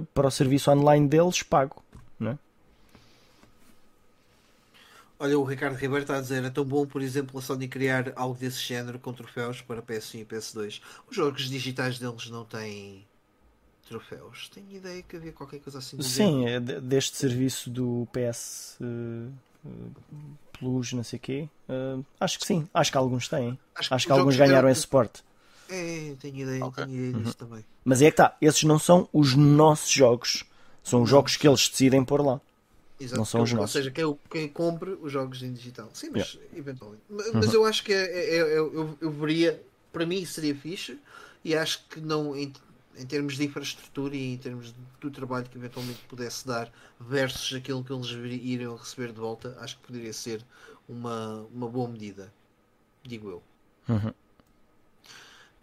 uh, 0.00 0.06
para 0.12 0.28
o 0.28 0.30
serviço 0.30 0.70
online 0.70 1.08
deles 1.08 1.42
pago. 1.42 1.82
Não 2.20 2.32
é? 2.32 2.38
Olha, 5.18 5.38
o 5.38 5.44
Ricardo 5.44 5.76
Ribeiro 5.76 6.02
está 6.02 6.18
a 6.18 6.20
dizer: 6.20 6.44
é 6.44 6.50
tão 6.50 6.64
bom, 6.66 6.84
por 6.86 7.00
exemplo, 7.00 7.38
a 7.38 7.42
Sony 7.42 7.66
criar 7.66 8.12
algo 8.14 8.38
desse 8.38 8.60
género 8.60 8.98
com 8.98 9.12
troféus 9.14 9.62
para 9.62 9.80
PS1 9.80 10.20
e 10.20 10.24
PS2. 10.26 10.82
Os 11.08 11.16
jogos 11.16 11.48
digitais 11.48 11.98
deles 11.98 12.28
não 12.28 12.44
têm 12.44 13.06
troféus. 13.92 14.48
Tenho 14.48 14.70
ideia 14.70 15.02
que 15.02 15.16
havia 15.16 15.32
qualquer 15.32 15.60
coisa 15.60 15.78
assim. 15.78 16.00
Sim, 16.02 16.46
é 16.46 16.60
deste 16.60 17.16
serviço 17.16 17.70
do 17.70 18.08
PS. 18.12 18.78
Uh 18.80 19.30
Plus, 20.58 20.92
não 20.92 21.02
sei 21.02 21.16
o 21.18 21.20
quê. 21.20 21.48
Uh, 21.68 22.04
acho 22.20 22.38
que 22.38 22.46
sim, 22.46 22.68
acho 22.72 22.90
que 22.90 22.96
alguns 22.96 23.28
têm. 23.28 23.58
Acho 23.74 23.88
que, 23.88 23.94
acho 23.94 24.06
que 24.06 24.12
alguns 24.12 24.36
ganharam 24.36 24.68
esse 24.68 24.82
suporte. 24.82 25.24
É, 25.68 26.14
tenho 26.20 26.38
ideia, 26.38 26.64
okay. 26.64 26.84
tenho 26.84 26.96
ideia 26.96 27.12
disso 27.24 27.36
uhum. 27.40 27.48
também. 27.48 27.64
Mas 27.84 28.02
é 28.02 28.10
que 28.10 28.16
tá, 28.16 28.36
esses 28.40 28.62
não 28.64 28.78
são 28.78 29.08
os 29.12 29.34
nossos 29.34 29.90
jogos. 29.90 30.44
São 30.82 31.02
os 31.02 31.10
jogos 31.10 31.36
que 31.36 31.48
eles 31.48 31.68
decidem 31.68 32.04
pôr 32.04 32.24
lá. 32.24 32.40
Exato. 33.00 33.18
Não 33.18 33.24
são 33.24 33.42
os 33.42 33.52
nossos. 33.52 33.76
Ou 33.76 33.82
seja, 33.82 33.90
quem, 33.90 34.18
quem 34.30 34.48
compre 34.48 34.90
os 35.00 35.10
jogos 35.10 35.42
em 35.42 35.52
digital. 35.52 35.88
Sim, 35.92 36.10
mas 36.12 36.34
yeah. 36.34 36.58
eventualmente. 36.58 37.02
Mas, 37.08 37.32
mas 37.32 37.46
uhum. 37.48 37.54
eu 37.54 37.64
acho 37.64 37.82
que 37.82 37.92
é, 37.92 38.04
é, 38.04 38.36
é, 38.36 38.58
eu, 38.58 38.96
eu 39.00 39.10
veria, 39.10 39.60
para 39.92 40.04
mim 40.04 40.24
seria 40.24 40.54
fixe 40.54 40.98
e 41.44 41.56
acho 41.56 41.84
que 41.88 42.00
não 42.00 42.36
em 42.96 43.06
termos 43.06 43.36
de 43.36 43.44
infraestrutura 43.44 44.14
e 44.14 44.34
em 44.34 44.38
termos 44.38 44.74
do 45.00 45.10
trabalho 45.10 45.48
que 45.48 45.56
eventualmente 45.56 46.00
pudesse 46.08 46.46
dar 46.46 46.70
versus 47.00 47.56
aquilo 47.56 47.82
que 47.82 47.92
eles 47.92 48.10
iriam 48.10 48.76
receber 48.76 49.12
de 49.12 49.20
volta, 49.20 49.56
acho 49.60 49.76
que 49.78 49.86
poderia 49.86 50.12
ser 50.12 50.44
uma, 50.88 51.46
uma 51.52 51.68
boa 51.68 51.88
medida, 51.88 52.32
digo 53.02 53.30
eu. 53.30 53.42
Uhum. 53.88 54.12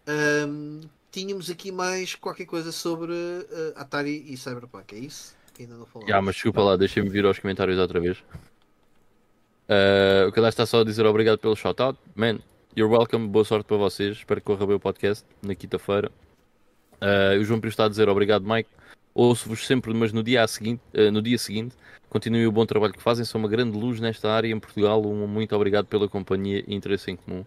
Um, 0.08 0.80
tínhamos 1.10 1.50
aqui 1.50 1.70
mais 1.70 2.14
qualquer 2.14 2.46
coisa 2.46 2.72
sobre 2.72 3.12
uh, 3.12 3.72
Atari 3.76 4.24
e 4.26 4.36
Cyberpunk, 4.36 4.94
é 4.94 4.98
isso? 4.98 5.36
Que 5.54 5.62
ainda 5.62 5.76
não 5.76 5.86
falamos. 5.86 6.12
Ah, 6.12 6.22
mas 6.22 6.34
desculpa 6.34 6.62
lá, 6.62 6.76
deixa-me 6.76 7.08
vir 7.08 7.24
aos 7.24 7.38
comentários 7.38 7.78
outra 7.78 8.00
vez. 8.00 8.18
Uh, 9.68 10.26
o 10.28 10.32
Cadastro 10.32 10.64
está 10.64 10.66
só 10.66 10.80
a 10.80 10.84
dizer 10.84 11.06
obrigado 11.06 11.38
pelo 11.38 11.54
shoutout. 11.54 11.98
Man, 12.16 12.40
you're 12.76 12.92
welcome, 12.92 13.28
boa 13.28 13.44
sorte 13.44 13.66
para 13.66 13.76
vocês. 13.76 14.16
Espero 14.16 14.40
que 14.40 14.46
corra 14.46 14.66
bem 14.66 14.76
o 14.76 14.80
podcast 14.80 15.24
na 15.42 15.54
quinta-feira. 15.54 16.10
Uh, 17.00 17.40
o 17.40 17.44
João 17.44 17.60
Pires 17.60 17.72
está 17.72 17.86
a 17.86 17.88
dizer 17.88 18.08
obrigado, 18.08 18.44
Mike. 18.46 18.68
Ouço-vos 19.14 19.66
sempre, 19.66 19.92
mas 19.92 20.12
no 20.12 20.22
dia, 20.22 20.46
seguinte, 20.46 20.82
uh, 20.94 21.10
no 21.10 21.20
dia 21.20 21.38
seguinte, 21.38 21.74
continuem 22.08 22.46
o 22.46 22.52
bom 22.52 22.64
trabalho 22.66 22.92
que 22.92 23.02
fazem. 23.02 23.24
São 23.24 23.40
uma 23.40 23.48
grande 23.48 23.76
luz 23.76 24.00
nesta 24.00 24.30
área 24.30 24.48
em 24.48 24.58
Portugal. 24.58 25.04
Um 25.04 25.26
muito 25.26 25.54
obrigado 25.56 25.86
pela 25.86 26.08
companhia 26.08 26.62
e 26.66 26.74
interesse 26.74 27.10
em 27.10 27.16
comum. 27.16 27.44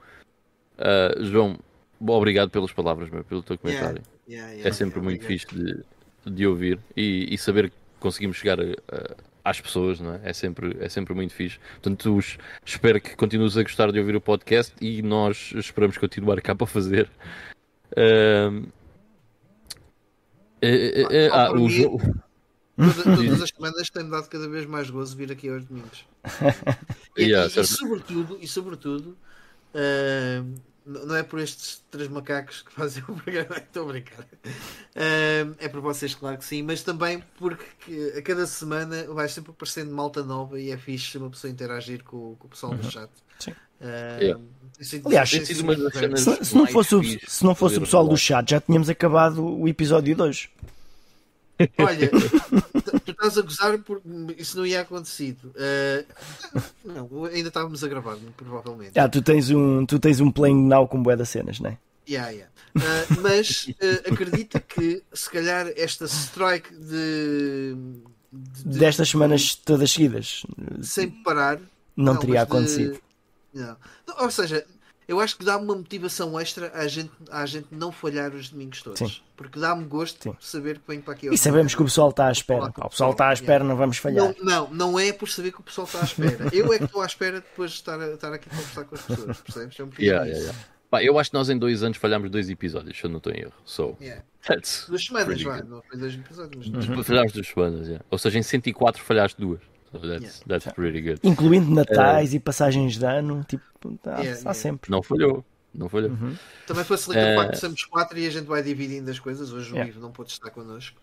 Uh, 0.77 1.23
João, 1.23 1.59
obrigado 1.99 2.49
pelas 2.49 2.71
palavras, 2.71 3.09
meu, 3.09 3.23
pelo 3.23 3.43
teu 3.43 3.57
comentário. 3.57 4.01
Yeah, 4.27 4.47
yeah, 4.47 4.51
yeah, 4.53 4.69
é 4.69 4.71
sempre 4.71 4.99
muito 5.01 5.23
fixe 5.25 5.47
de, 5.47 5.84
de 6.25 6.47
ouvir 6.47 6.80
e, 6.95 7.34
e, 7.34 7.38
saber 7.38 7.69
que 7.69 7.75
conseguimos 7.99 8.38
chegar 8.38 8.59
a, 8.59 9.15
às 9.43 9.59
pessoas, 9.59 9.99
não 9.99 10.15
é? 10.15 10.21
É 10.23 10.34
sempre, 10.34 10.77
é 10.80 10.89
sempre 10.89 11.13
muito 11.13 11.34
fixe. 11.34 11.59
Portanto, 11.73 12.15
os- 12.15 12.38
espero 12.65 12.99
que 12.99 13.15
continues 13.15 13.57
a 13.57 13.63
gostar 13.63 13.91
de 13.91 13.99
ouvir 13.99 14.15
o 14.15 14.21
podcast 14.21 14.73
e 14.81 15.01
nós 15.01 15.53
esperamos 15.55 15.97
continuar 15.97 16.41
cá 16.41 16.55
para 16.55 16.65
fazer. 16.65 17.09
Ahm, 17.95 18.65
eh, 20.65 21.06
eh, 21.11 21.26
eh, 21.26 21.30
Só 21.30 21.35
ah, 21.35 21.52
o 21.52 21.56
mim- 21.56 21.69
jogo. 21.69 21.99
Toda- 22.76 23.03
todas 23.18 23.41
as 23.41 23.49
semanas 23.49 23.90
tem-me 23.90 24.10
dado 24.10 24.27
cada 24.30 24.48
vez 24.49 24.65
mais 24.65 24.90
gozo 24.90 25.15
vir 25.15 25.31
aqui 25.31 25.49
aos 25.49 25.64
domingos. 25.65 26.06
E, 27.18 27.23
Yeah, 27.26 27.48
e- 27.56 27.60
e 27.61 27.65
sobretudo, 27.65 28.38
e 28.41 28.48
sobretudo 28.48 29.18
n- 30.85 31.06
não 31.06 31.15
é 31.15 31.23
por 31.23 31.40
estes 31.40 31.84
três 31.90 32.10
macacos 32.10 32.61
que 32.61 32.72
fazem 32.73 33.03
o 33.07 33.14
programa, 33.15 33.57
estou 33.57 33.84
a 33.84 33.91
brincar. 33.94 34.26
Ah, 34.95 35.53
é 35.60 35.68
por 35.69 35.81
vocês, 35.81 36.14
claro 36.15 36.38
que 36.38 36.45
sim, 36.45 36.64
mas 36.64 36.84
também 36.84 37.23
porque 37.38 38.14
a 38.18 38.22
cada 38.22 38.45
semana 38.48 39.06
vai 39.14 39.27
sempre 39.30 39.52
aparecendo 39.52 39.91
malta 39.94 40.23
nova 40.23 40.60
e 40.60 40.72
é 40.72 40.77
fixe 40.77 41.18
uma 41.18 41.30
pessoa 41.30 41.52
interagir 41.52 42.03
com, 42.03 42.35
com 42.35 42.48
o 42.48 42.49
pessoal 42.49 42.73
do 42.73 42.90
chat. 42.90 43.10
Sim. 43.40 43.53
Ah, 43.81 44.18
Yeah. 44.22 44.41
Aliás, 45.06 45.30
Se, 45.30 45.45
se 46.45 46.56
não 46.56 46.68
fosse, 46.68 46.95
o, 46.95 47.04
se 47.04 47.44
não 47.44 47.56
fosse 47.56 47.78
o 47.78 47.82
pessoal 47.82 48.08
do 48.08 48.18
chat, 48.18 48.50
já 48.52 48.60
tínhamos 48.60 48.90
acabado 48.90 49.45
o 49.45 49.68
episódio 49.68 50.16
2. 50.16 50.50
Olha, 51.78 52.10
tu- 53.06 53.12
estás 53.12 53.38
a 53.38 53.41
gozar 53.41 53.78
porque 53.80 54.08
isso 54.38 54.58
não 54.58 54.66
ia 54.66 54.82
acontecido. 54.82 55.54
Ah, 55.56 56.04
não, 56.84 57.26
ainda 57.26 57.48
estávamos 57.50 57.84
a 57.84 57.88
gravar, 57.88 58.18
provavelmente. 58.36 59.00
Ah, 59.00 59.08
tu 59.08 59.22
tens 59.22 59.50
um, 59.52 59.86
tu 59.86 60.00
tens 60.00 60.20
um 60.20 60.32
playing 60.32 60.68
now 60.68 60.88
com 60.88 61.02
bué 61.02 61.16
das 61.16 61.30
cenas, 61.30 61.60
não 61.60 61.70
é? 61.70 61.78
Yeah, 62.10 62.32
yeah. 62.32 62.52
Ah, 62.76 63.16
mas 63.22 63.68
ah, 63.82 64.12
acredita 64.12 64.60
que 64.60 65.04
se 65.14 65.30
calhar 65.30 65.72
esta 65.78 66.06
strike 66.08 66.74
de, 66.74 67.76
de- 68.34 68.80
Destas 68.80 69.10
semanas 69.10 69.56
todas 69.56 69.91
seguidas, 69.91 70.44
sem 70.82 71.10
parar 71.10 71.60
não, 71.95 72.18
teria 72.18 72.40
mas 72.40 72.48
de- 72.48 72.52
acontecido. 72.52 73.00
Não. 73.53 73.77
Ou 74.19 74.31
seja, 74.31 74.65
eu 75.07 75.19
acho 75.19 75.38
que 75.38 75.43
dá 75.43 75.57
uma 75.57 75.75
motivação 75.75 76.39
extra 76.39 76.71
à 76.73 76.88
gente, 76.88 77.11
à 77.30 77.45
gente 77.45 77.67
não 77.71 77.91
falhar 77.91 78.34
os 78.34 78.49
domingos 78.49 78.81
todos. 78.81 78.99
Sim. 78.99 79.21
Porque 79.35 79.59
dá-me 79.59 79.84
gosto 79.85 80.21
Sim. 80.31 80.35
saber 80.39 80.80
que 80.80 80.88
venho 80.88 81.01
para 81.01 81.13
aqui. 81.13 81.27
E 81.27 81.38
sabemos 81.38 81.75
que 81.75 81.81
o 81.81 81.85
pessoal 81.85 82.09
está 82.09 82.27
à 82.27 82.31
espera. 82.31 82.65
O 82.77 82.89
pessoal 82.89 83.11
está 83.11 83.30
à 83.30 83.34
espera, 83.34 83.63
não 83.63 83.75
vamos 83.75 83.97
falhar. 83.97 84.25
Não, 84.25 84.35
não, 84.43 84.73
não 84.73 84.99
é 84.99 85.11
por 85.11 85.27
saber 85.30 85.51
que 85.51 85.59
o 85.59 85.63
pessoal 85.63 85.85
está 85.85 85.99
à 85.99 86.03
espera. 86.03 86.49
Eu 86.53 86.71
é 86.73 86.77
que 86.77 86.85
estou 86.85 87.01
à 87.01 87.05
espera 87.05 87.41
depois 87.41 87.71
de 87.71 87.77
estar, 87.77 87.99
a- 87.99 88.13
estar 88.13 88.31
aqui 88.34 88.47
a 88.49 88.55
conversar 88.55 88.84
com 88.85 88.95
as 88.95 89.01
pessoas. 89.01 89.41
Percebes? 89.41 89.80
É 89.80 89.84
um 89.84 89.89
Yeah, 89.99 90.25
yeah, 90.25 90.39
yeah. 90.45 90.59
Pá, 90.89 91.03
eu 91.03 91.17
acho 91.17 91.31
que 91.31 91.35
nós 91.35 91.49
em 91.49 91.57
dois 91.57 91.81
anos 91.81 91.97
falhámos 91.97 92.30
dois 92.30 92.49
episódios, 92.51 92.95
se 92.97 93.03
eu 93.03 93.09
não 93.09 93.17
estou 93.17 93.34
em 93.34 93.41
erro. 93.41 93.53
So, 93.65 93.97
Yeah. 93.99 94.23
Duas 94.88 95.03
semanas, 95.05 95.41
vá. 95.41 95.63
Não 95.63 95.81
foi 95.81 95.97
dois 95.97 96.13
episódios, 96.13 96.67
Uhum. 96.67 96.95
mas 96.95 97.07
Falhámos 97.07 97.31
duas 97.34 97.47
semanas, 97.47 97.88
yeah. 97.88 98.05
ou 98.11 98.17
seja, 98.19 98.38
em 98.38 98.43
104 98.43 99.01
falhaste 99.01 99.41
duas. 99.41 99.59
That's, 99.99 100.22
Yeah. 100.24 100.45
that's 100.48 100.74
pretty 100.74 101.02
good. 101.02 101.20
Incluindo 101.24 101.70
natais 101.74 102.34
e 102.34 102.40
passagens 102.40 102.98
de 102.98 103.06
ano, 103.06 103.44
tipo, 103.48 103.64
há, 104.06 104.10
Yeah, 104.10 104.22
há 104.22 104.24
yeah. 104.40 104.53
sempre. 104.53 104.90
Não 104.91 105.02
falhou, 105.03 105.44
não 105.74 105.88
falhou. 105.90 106.10
Uhum. 106.11 106.36
Também 106.68 106.84
facilita 106.84 107.24
o 107.24 107.28
Eh, 107.30 107.36
facto 107.36 107.52
de 107.53 107.60
sermos 107.60 107.86
quatro 107.86 108.18
e 108.18 108.26
a 108.28 108.30
gente 108.30 108.45
vai 108.45 108.61
dividindo 108.64 109.10
as 109.11 109.20
coisas. 109.20 109.52
Hoje 109.52 109.70
o 109.72 109.76
Yeah. 109.76 109.90
Ivo 109.91 109.99
não 110.02 110.11
pôde 110.11 110.32
estar 110.32 110.49
connosco. 110.49 110.99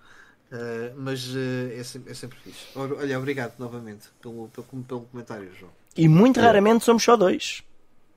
Eh, 0.52 0.92
mas 0.96 1.32
eh, 1.36 1.78
é, 1.78 1.82
sempre, 1.84 2.10
é 2.10 2.14
sempre 2.14 2.38
fixe. 2.42 2.66
Olha, 2.74 3.18
obrigado 3.18 3.54
novamente 3.58 4.08
pelo, 4.20 4.48
pelo, 4.48 4.66
pelo 4.84 5.00
comentário, 5.02 5.48
João. 5.58 5.70
E 5.96 6.08
muito 6.08 6.40
É. 6.40 6.42
raramente 6.42 6.84
somos 6.84 7.02
só 7.04 7.16
dois. 7.16 7.62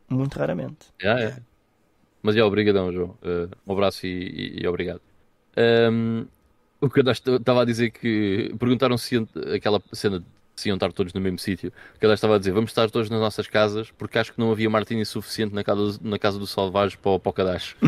Muito 0.10 0.38
raramente. 0.40 0.88
Yeah, 1.02 1.22
yeah. 1.22 1.42
Mas 2.22 2.36
é, 2.36 2.44
obrigadão, 2.44 2.92
João. 2.92 3.18
Uh, 3.22 3.50
um 3.68 3.74
abraço 3.74 4.06
e, 4.08 4.10
e- 4.60 4.64
e 4.64 4.68
obrigado. 4.68 5.02
Um, 5.58 6.26
o 6.82 6.90
que 6.90 7.00
eu 7.00 7.12
estava 7.12 7.62
a 7.62 7.66
dizer 7.66 7.92
que 7.92 8.54
perguntaram 8.60 8.98
se 8.98 9.16
aquela 9.56 9.82
cena 9.94 10.20
de 10.20 10.26
se 10.56 10.70
iam 10.70 10.76
estar 10.76 10.92
todos 10.94 11.14
no 11.14 11.20
mesmo 11.22 11.40
sítio. 11.40 11.72
O 11.96 12.00
que 12.00 12.06
eu 12.06 12.14
estava 12.14 12.36
a 12.36 12.40
dizer, 12.40 12.52
vamos 12.52 12.70
estar 12.72 12.90
todos 12.92 13.10
nas 13.10 13.20
nossas 13.20 13.48
casas 13.48 13.90
porque 13.92 14.18
acho 14.20 14.34
que 14.34 14.40
não 14.40 14.52
havia 14.52 14.70
martini 14.70 15.06
suficiente 15.06 15.54
na 15.54 15.64
casa, 15.64 16.00
na 16.02 16.18
casa 16.20 16.38
do 16.40 16.46
Salvage 16.48 16.98
para, 16.98 17.12
o- 17.12 17.20
para 17.20 17.30
o 17.30 17.34
Kadash. 17.34 17.76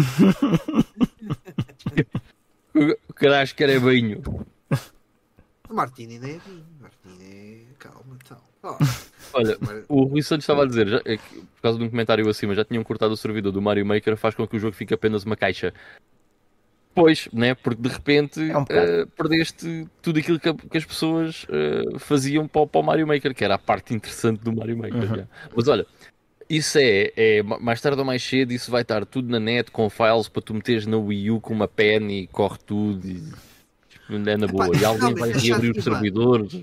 o 3.09 3.13
Kadash 3.13 3.53
quer 3.53 3.69
é 3.69 3.79
banho. 3.79 4.21
O 5.69 5.73
Martini 5.73 6.19
nem 6.19 6.35
é 6.35 6.39
vinho. 6.39 6.65
Martini 6.79 7.67
é. 7.71 7.75
Calma, 7.79 8.17
então. 8.23 8.37
Oh, 8.63 8.77
Olha, 9.33 9.57
o 9.87 10.03
Rui 10.03 10.21
Santos 10.23 10.43
estava 10.43 10.63
a 10.63 10.65
dizer, 10.65 10.87
já- 10.87 11.01
é 11.05 11.17
que, 11.17 11.35
por 11.41 11.61
causa 11.61 11.77
de 11.77 11.83
um 11.85 11.89
comentário 11.89 12.27
acima, 12.29 12.55
já 12.55 12.63
tinham 12.65 12.83
cortado 12.83 13.13
o 13.13 13.17
servidor 13.17 13.51
do 13.51 13.61
Mario 13.61 13.85
Maker, 13.85 14.17
faz 14.17 14.33
com 14.33 14.47
que 14.47 14.55
o 14.55 14.59
jogo 14.59 14.75
fique 14.75 14.93
apenas 14.93 15.23
uma 15.23 15.35
caixa. 15.35 15.73
Pois, 16.95 17.27
né? 17.33 17.53
Porque 17.53 17.81
de 17.81 17.89
repente 17.89 18.39
É 18.49 18.57
um 18.57 18.65
eh, 18.69 19.05
perdeste 19.17 19.85
tudo 20.01 20.17
aquilo 20.19 20.39
que, 20.39 20.53
que 20.53 20.77
as 20.77 20.85
pessoas 20.85 21.45
eh, 21.49 21.99
faziam 21.99 22.47
para, 22.47 22.61
o- 22.61 22.67
para 22.67 22.79
o 22.81 22.83
Mario 22.83 23.05
Maker, 23.05 23.35
que 23.35 23.43
era 23.43 23.55
a 23.55 23.59
parte 23.59 23.93
interessante 23.93 24.39
do 24.39 24.53
Mario 24.55 24.77
Maker. 24.77 25.19
Uhum. 25.19 25.27
Mas 25.55 25.67
olha, 25.67 25.85
isso 26.49 26.77
é, 26.77 27.11
é 27.17 27.43
ma- 27.43 27.59
mais 27.59 27.81
tarde 27.81 27.99
ou 27.99 28.05
mais 28.05 28.23
cedo, 28.23 28.53
isso 28.53 28.71
vai 28.71 28.81
estar 28.83 29.05
tudo 29.05 29.29
na 29.29 29.39
net 29.41 29.71
com 29.71 29.89
files 29.89 30.29
para 30.29 30.41
tu 30.41 30.53
meteres 30.53 30.85
na 30.85 30.97
Wii 30.97 31.31
U 31.31 31.41
com 31.41 31.53
uma 31.53 31.67
pen 31.67 32.09
e 32.11 32.27
corre 32.27 32.57
tudo. 32.65 33.05
E, 33.05 33.15
tipo, 33.89 34.13
é 34.29 34.37
na 34.37 34.47
boa. 34.47 34.67
E 34.75 34.85
alguém 34.85 35.13
vai 35.15 35.31
reabrir 35.33 35.71
os 35.71 35.83
servidores. 35.83 36.61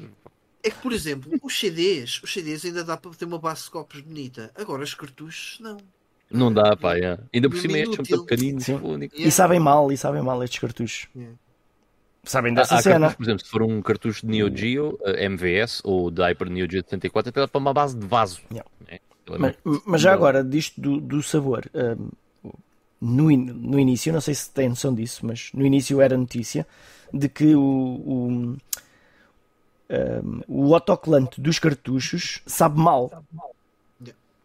É 0.64 0.70
que, 0.70 0.78
por 0.78 0.92
exemplo, 0.92 1.32
os 1.42 1.59
CDs, 1.59 2.22
os 2.22 2.32
CDs 2.32 2.64
ainda 2.64 2.84
dá 2.84 2.96
para 2.96 3.10
ter 3.10 3.24
uma 3.24 3.38
base 3.38 3.64
de 3.64 3.70
copos 3.70 4.00
bonita. 4.00 4.50
Agora 4.54 4.82
os 4.82 4.94
cartuchos, 4.94 5.59
não. 5.60 5.76
Não 6.32 6.52
dá, 6.52 6.76
pá. 6.76 6.96
é. 6.98 7.18
Ainda 7.32 7.48
por 7.48 7.59
cima 7.59 7.78
estes 7.78 7.96
são 8.09 8.18
muito 8.18 8.26
pequeninos. 8.26 8.66
E 9.14 9.30
sabem 9.30 9.60
mal, 9.60 9.90
e 9.92 9.96
sabem 9.96 10.22
mal 10.22 10.42
estes 10.42 10.59
cartuchos. 10.59 11.09
Yeah. 11.14 11.36
Sabem 12.24 12.54
dessa 12.54 12.76
há 12.76 12.82
cena. 12.82 12.94
cartuchos, 13.00 13.16
por 13.16 13.22
exemplo, 13.24 13.44
se 13.44 13.50
for 13.50 13.62
um 13.62 13.82
cartucho 13.82 14.24
de 14.24 14.30
Neo 14.32 14.56
Geo, 14.56 14.98
eh, 15.04 15.24
MVS 15.24 15.80
ou 15.84 16.10
da 16.10 16.28
Hyper 16.28 16.48
Neo 16.50 16.70
Geo 16.70 16.82
de 16.82 16.88
74, 16.88 17.30
até 17.30 17.40
dá 17.40 17.48
para 17.48 17.59
uma 17.59 17.74
base 17.74 17.96
de 17.98 18.06
vaso. 18.06 18.40
Yeah. 18.50 18.70
né? 18.88 19.00
É 19.28 19.38
Mas, 19.38 19.56
mas 19.86 20.00
já 20.00 20.12
agora, 20.12 20.42
disto 20.44 20.80
do, 20.80 21.00
do 21.00 21.22
sabor, 21.22 21.64
hum, 21.74 22.09
no, 23.00 23.30
in- 23.30 23.46
no 23.52 23.78
início, 23.78 24.12
não 24.12 24.20
sei 24.20 24.34
se 24.34 24.50
têm 24.50 24.68
noção 24.68 24.94
disso, 24.94 25.26
mas 25.26 25.50
no 25.52 25.66
início 25.66 26.00
era 26.00 26.16
notícia 26.16 26.64
de 27.12 27.28
que 27.28 27.54
o, 27.56 27.60
o, 27.60 28.28
hum, 28.30 28.56
o 30.48 30.74
autocolante 30.74 31.40
dos 31.40 31.59
cartuchos 31.59 32.40
sabe 32.46 32.78
mal. 32.78 33.24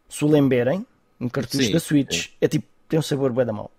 Se 0.10 0.24
o 0.26 0.28
lembrem, 0.28 0.86
um 1.20 1.30
cartucho 1.30 1.58
Sim, 1.58 1.72
da 1.72 1.80
Switch 1.80 2.30
é 2.42 2.48
tipo, 2.48 2.68
tem 2.90 3.00
um 3.00 3.02
sabor 3.04 3.32
bué 3.32 3.46
da 3.46 3.54
mal. 3.54 3.72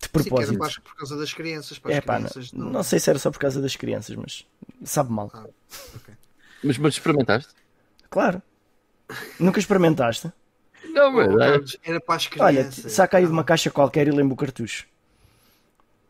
De 0.00 0.08
Sim, 0.16 0.32
que 0.32 0.42
era 0.42 0.52
propósito. 0.52 0.64
as- 0.66 0.78
por 0.78 0.94
causa 0.96 1.16
das 1.16 1.32
crianças. 1.32 1.78
Para 1.78 1.90
as 1.92 1.96
É 1.96 2.00
pá, 2.00 2.18
não, 2.18 2.30
crianças 2.30 2.52
não 2.52 2.82
sei 2.82 2.98
se 3.00 3.10
era 3.10 3.18
só 3.18 3.30
por 3.30 3.38
causa 3.38 3.60
das 3.60 3.76
crianças, 3.76 4.14
mas 4.16 4.46
sabe 4.84 5.10
mal. 5.12 5.30
Ah, 5.32 5.46
ok. 5.94 6.14
Mas, 6.62 6.78
mas 6.78 6.94
experimentaste? 6.94 7.54
Claro. 8.10 8.42
Nunca 9.38 9.60
experimentaste? 9.60 10.32
Não, 10.94 11.12
mas 11.12 11.74
é, 11.84 11.90
era 11.90 12.00
para 12.00 12.16
as 12.16 12.26
Olha, 12.38 12.64
crianças. 12.64 12.92
saca 12.92 13.18
aí 13.18 13.26
de 13.26 13.32
uma 13.32 13.44
caixa 13.44 13.70
qualquer 13.70 14.06
e 14.08 14.10
lembra 14.10 14.34
o 14.34 14.36
cartucho. 14.36 14.86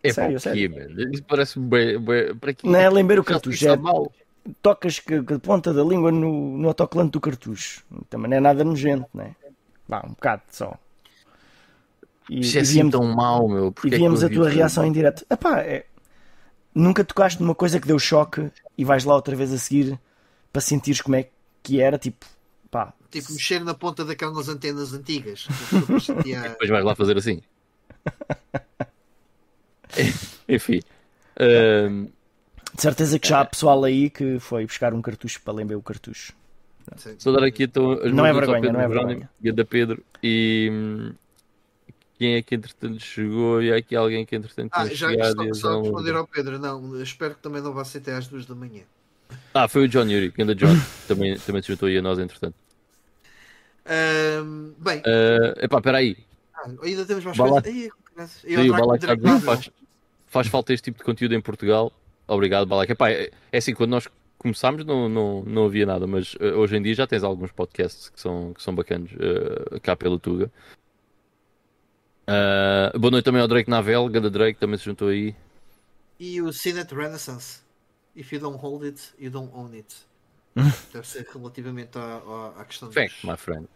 é 0.03 0.13
sério, 0.13 0.37
o 0.37 0.41
sério. 0.41 0.71
quê? 0.73 0.87
Isso 1.13 1.25
parece 1.25 1.59
bem, 1.59 1.99
bem, 1.99 2.37
para 2.37 2.51
aqui. 2.51 2.67
Não 2.67 2.79
é 2.79 2.89
lembrar 2.91 3.19
o 3.19 3.25
cartucho, 3.25 3.67
é 3.67 3.77
mal. 3.77 4.13
tocas 4.61 4.99
que, 4.99 5.23
que 5.23 5.35
a 5.35 5.39
ponta 5.39 5.73
da 5.73 5.83
língua 5.85 6.11
no, 6.11 6.59
no 6.59 6.69
autocolante 6.69 7.13
do 7.13 7.21
cartucho. 7.21 7.85
Também 8.11 8.31
não 8.31 8.37
é 8.37 8.41
nada 8.41 8.65
nojento, 8.65 9.09
né? 9.15 9.35
Vá, 9.89 10.03
um 10.07 10.11
bocado 10.11 10.43
só. 10.51 10.77
E, 12.31 12.41
Isso 12.41 12.57
é 12.57 12.61
e 12.61 12.63
assim 12.63 12.91
tão 12.91 13.05
mau, 13.15 13.49
meu. 13.49 13.69
e 13.69 13.73
Porque 13.73 13.89
é 13.89 13.91
que 13.91 13.97
víamos 13.97 14.23
eu 14.23 14.29
a 14.29 14.33
tua 14.33 14.49
reação 14.49 14.85
em 14.85 14.93
direto. 14.93 15.27
Epá, 15.29 15.61
é... 15.61 15.85
Nunca 16.75 17.05
tocaste 17.05 17.43
numa 17.43 17.55
coisa 17.55 17.79
que 17.79 17.87
deu 17.87 17.99
choque 17.99 18.51
e 18.79 18.85
vais 18.85 19.05
lá 19.05 19.15
outra 19.15 19.37
vez 19.37 19.53
a 19.53 19.59
seguir 19.59 19.99
para 20.53 20.63
sentires 20.63 21.03
como 21.03 21.17
é 21.17 21.29
que 21.63 21.81
era, 21.81 21.99
tipo, 21.99 22.25
pá, 22.71 22.95
Tipo, 23.11 23.31
mexer 23.33 23.63
na 23.63 23.75
ponta 23.75 24.07
daquelas 24.07 24.49
antenas 24.49 24.95
antigas. 24.95 25.47
Depois 25.71 26.05
sentia- 26.07 26.41
Depois 26.41 26.71
vais 26.71 26.85
lá 26.85 26.95
fazer 26.95 27.19
assim. 27.19 27.43
Enfim. 30.49 30.81
Ahm, 31.39 32.07
de 32.75 32.81
certeza 32.83 33.19
que 33.19 33.29
já 33.29 33.41
há 33.41 33.45
pessoal 33.45 33.85
aí 33.85 34.09
que 34.09 34.39
foi 34.41 34.65
buscar 34.65 34.95
um 34.95 35.03
cartucho 35.03 35.43
para 35.43 35.53
lembrar 35.53 35.77
o 35.77 35.83
cartucho. 35.83 36.33
Só 37.19 37.33
dar 37.33 37.45
aqui 37.45 37.65
então 37.65 37.93
as 37.93 38.13
Não 38.13 38.25
é 38.27 38.33
vergonha, 38.33 38.61
Pedro 38.61 38.73
não 38.77 38.81
é 38.81 38.89
vergonha. 38.89 39.31
E 39.43 39.49
a 39.49 39.53
da 39.53 39.65
Pedro. 39.65 40.05
E 40.23 40.69
hum, 40.73 41.13
quem 42.19 42.35
é 42.37 42.43
que 42.43 42.55
entretanto 42.55 43.01
chegou? 43.01 43.63
E 43.63 43.73
há 43.73 43.77
aqui 43.77 43.97
alguém 43.97 44.25
que 44.25 44.37
entretanto 44.37 44.71
Ah, 44.75 44.87
já 44.87 45.09
chegado. 45.11 45.55
só, 45.55 45.81
responder 45.81 46.15
ao 46.15 46.27
Pedro, 46.27 46.59
não, 46.59 47.03
espero 47.03 47.35
que 47.35 47.41
também 47.43 47.61
não 47.63 47.73
vá 47.73 47.85
ser 47.85 47.99
até 47.99 48.13
às 48.15 48.27
duas 48.29 48.47
da 48.47 48.55
manhã. 48.55 48.83
Ah, 49.55 49.67
foi 49.67 49.85
o 49.85 49.89
John 49.89 50.05
Yuri, 50.09 50.31
que 50.31 50.43
anda 50.43 50.55
John. 50.55 50.67
também, 51.09 51.39
também 51.39 51.63
se 51.63 51.69
juntou 51.69 51.89
aí 51.89 51.97
a 51.99 52.03
nós 52.03 52.19
entretanto. 52.19 52.55
Ahm, 53.85 54.73
bem, 54.79 54.99
Uh, 55.01 55.59
epá, 55.65 55.79
espera 55.79 55.99
aí. 55.99 56.17
ah, 56.55 56.69
ainda 56.83 57.05
temos 57.05 57.25
mais 57.25 57.37
Bala- 57.37 57.63
coisas. 57.63 57.91
Graças. 58.15 58.41
Sim, 58.43 58.69
o 58.71 58.73
Balak 58.77 59.07
faz, 59.41 59.71
faz 60.27 60.47
falta 60.49 60.73
este 60.73 60.85
tipo 60.85 60.99
de 60.99 61.05
conteúdo 61.05 61.35
em 61.35 61.41
Portugal. 61.41 61.91
Obrigado, 62.29 62.67
Balak. 62.67 62.93
Epá, 62.93 63.11
é, 63.11 63.31
é 63.51 63.59
assim, 63.59 63.75
quando 63.75 63.91
nós 63.91 64.07
começámos 64.43 64.85
não, 64.85 65.09
não, 65.09 65.43
não 65.45 65.65
havia 65.67 65.87
nada, 65.87 66.07
mas 66.07 66.35
uh, 66.35 66.59
hoje 66.59 66.77
em 66.77 66.83
dia 66.83 66.95
já 66.95 67.07
tens 67.07 67.23
alguns 67.23 67.53
podcasts 67.53 68.09
que 68.09 68.21
são, 68.21 68.53
que 68.53 68.63
são 68.63 68.75
bacanos 68.75 69.13
uh, 69.13 69.81
cá 69.81 69.97
pelo 69.97 70.19
Tuga. 70.19 70.51
Uh, 72.23 72.99
boa 72.99 73.11
noite 73.11 73.25
também 73.25 73.41
ao 73.41 73.49
Drake 73.49 73.71
Navel, 73.71 74.09
Ganda 74.09 74.31
Drake 74.31 74.59
também 74.59 74.77
se 74.79 74.85
juntou 74.85 75.09
aí. 75.09 75.35
E 76.19 76.43
o 76.43 76.53
Cinet 76.53 76.95
Renaissance. 76.95 77.61
If 78.15 78.33
you 78.33 78.41
don't 78.41 78.59
hold 78.59 78.85
it, 78.85 79.01
you 79.19 79.31
don't 79.31 79.51
own 79.55 79.73
it. 79.75 79.95
Deve 80.93 81.07
ser 81.07 81.27
relativamente 81.33 81.97
à, 81.97 82.03
à, 82.03 82.61
à 82.61 82.65
questão 82.65 82.93
Fact, 82.93 83.15
dos... 83.23 83.31
my 83.31 83.37
friend. 83.37 83.69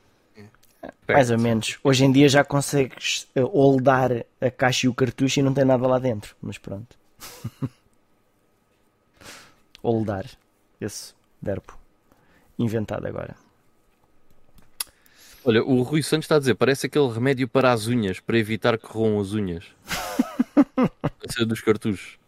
Mais 1.09 1.31
ou 1.31 1.39
menos. 1.39 1.79
Hoje 1.83 2.05
em 2.05 2.13
dia 2.13 2.29
já 2.29 2.45
consegues 2.45 3.27
holdar 3.35 4.25
a 4.41 4.51
caixa 4.51 4.87
e 4.87 4.89
o 4.89 4.95
cartucho 4.95 5.41
e 5.41 5.43
não 5.43 5.55
tem 5.55 5.65
nada 5.65 5.87
lá 5.87 5.99
dentro. 5.99 6.37
Mas 6.41 6.59
pronto. 6.59 6.97
holdar. 9.87 10.27
Esse 10.81 11.15
verbo. 11.41 11.79
Inventado 12.59 13.07
agora. 13.07 13.37
Olha, 15.45 15.63
o 15.63 15.83
Rui 15.83 16.03
Santos 16.03 16.25
está 16.25 16.37
a 16.37 16.39
dizer, 16.41 16.57
parece 16.57 16.87
aquele 16.87 17.09
remédio 17.09 17.47
para 17.47 17.73
as 17.73 17.87
unhas, 17.87 18.19
para 18.19 18.37
evitar 18.37 18.77
que 18.77 18.87
roam 18.87 19.21
as 19.21 19.33
unhas. 19.33 19.65
Esse 21.23 21.43
é 21.43 21.45
dos 21.45 21.61
cartuchos. 21.61 22.19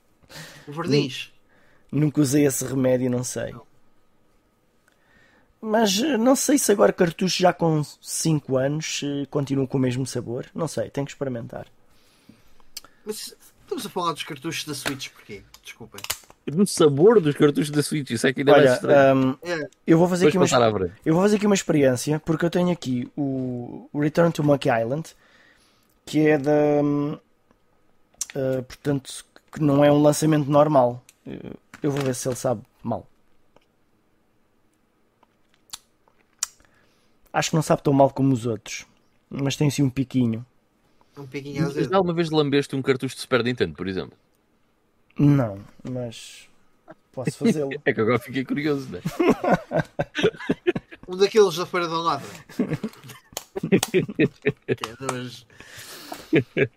O 0.69 0.73
verniz. 0.73 1.33
Nunca 1.91 2.21
usei 2.21 2.47
esse 2.47 2.65
remédio, 2.65 3.11
não 3.11 3.25
sei. 3.25 3.55
Mas 5.61 5.99
eh, 5.99 6.17
não 6.17 6.37
sei 6.37 6.59
se 6.59 6.71
agora 6.71 6.93
cartucho 6.93 7.41
já 7.41 7.53
com 7.53 7.83
5 7.83 8.57
anos 8.57 9.01
eh, 9.03 9.27
continua 9.31 9.67
com 9.67 9.79
o 9.79 9.81
mesmo 9.81 10.07
sabor. 10.07 10.47
Não 10.55 10.69
sei, 10.69 10.91
tenho 10.91 11.07
que 11.07 11.13
experimentar. 11.13 11.67
Mas 13.05 13.35
estamos 13.63 13.87
a 13.87 13.89
falar 13.89 14.13
dos 14.13 14.23
cartuchos 14.23 14.65
da 14.65 14.75
Switch 14.75 15.09
porquê? 15.09 15.43
Desculpem. 15.63 16.01
No 16.57 16.67
sabor 16.67 17.21
dos 17.21 17.35
cartuchos 17.35 17.71
da 17.71 17.83
Switch, 17.83 18.11
isso 18.11 18.27
é 18.27 18.33
que 18.33 18.41
ainda 18.41 18.53
é 18.53 18.55
mais 18.55 18.67
Olha, 18.67 18.75
estranho. 18.75 19.07
ahm, 19.13 19.35
É, 19.43 19.69
eu 19.87 19.99
vou 19.99 20.09
fazer 20.09 20.27
Depois 20.27 20.53
aqui 20.53 20.57
uma, 20.57 20.91
eu 21.05 21.15
vou 21.15 21.23
fazer 21.23 21.37
aqui 21.37 21.47
uma 21.47 21.55
experiência 21.55 22.21
porque 22.21 22.45
eu 22.47 22.51
tenho 22.51 22.71
aqui 22.73 23.11
o, 23.17 23.89
Return 23.95 24.33
to 24.33 24.43
Monkey 24.43 24.69
Island 24.71 25.15
que 26.07 26.27
é 26.27 26.39
da 26.39 26.81
ah, 28.35 28.63
portanto 28.63 29.25
que 29.53 29.61
não 29.63 29.85
é 29.85 29.91
um 29.91 30.01
lançamento 30.03 30.51
normal. 30.51 31.03
Eh, 31.27 31.53
Eu 31.83 31.91
vou 31.93 32.03
ver 32.03 32.15
se 32.15 32.29
ele 32.29 32.37
sabe 32.37 32.63
mal. 32.83 33.07
Acho 37.33 37.51
que 37.51 37.57
não 37.57 37.63
sabe 37.63 37.83
tão 37.83 37.93
mal 37.93 38.11
como 38.11 38.33
os 38.35 38.47
outros, 38.47 38.85
mas 39.31 39.57
tem 39.57 39.69
assim 39.69 39.83
um 39.83 39.91
piquinho. 39.91 40.45
um 41.17 41.27
piquinho 41.27 41.63
Mas 41.75 41.77
azedo. 41.77 41.95
alguma 41.95 42.15
vez 42.15 42.31
lambeste 42.31 42.75
um 42.77 42.83
cartucho 42.83 43.15
de 43.15 43.21
Super 43.23 43.45
Nintendo, 43.45 43.75
por 43.75 43.87
exemplo? 43.87 44.17
Não, 45.19 45.59
mas 45.91 46.49
posso 47.13 47.33
fazê-lo. 47.39 47.71
É 47.85 47.93
que 47.93 48.01
agora 48.01 48.19
fiquei 48.19 48.45
curioso, 48.45 48.89
né? 48.91 49.01
Um 51.09 51.17
daqueles 51.17 51.57
da 51.57 51.67
Feira 51.67 51.89
da 51.89 52.21
é 54.87 55.07
dos- 55.13 55.47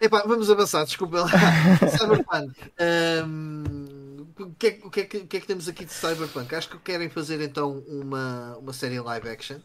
Epá, 0.00 0.22
vamos 0.26 0.50
avançar, 0.50 0.84
desculpa 0.84 1.20
lá. 1.20 1.28
Cyberpunk. 1.98 2.54
Ahm, 2.78 4.26
o, 4.38 4.54
que 4.58 4.66
é, 4.66 4.70
que- 4.70 4.86
o, 4.86 4.90
que 4.90 5.00
é 5.00 5.04
que, 5.04 5.16
o 5.18 5.26
que 5.26 5.36
é 5.36 5.40
que 5.40 5.46
temos 5.46 5.68
aqui 5.68 5.84
de 5.84 5.92
Cyberpunk? 5.92 6.54
Acho 6.54 6.70
que 6.70 6.78
querem 6.78 7.10
fazer 7.10 7.40
então 7.42 7.84
uma, 7.86 8.56
uma 8.56 8.72
série 8.72 8.98
live 8.98 9.28
action. 9.28 9.58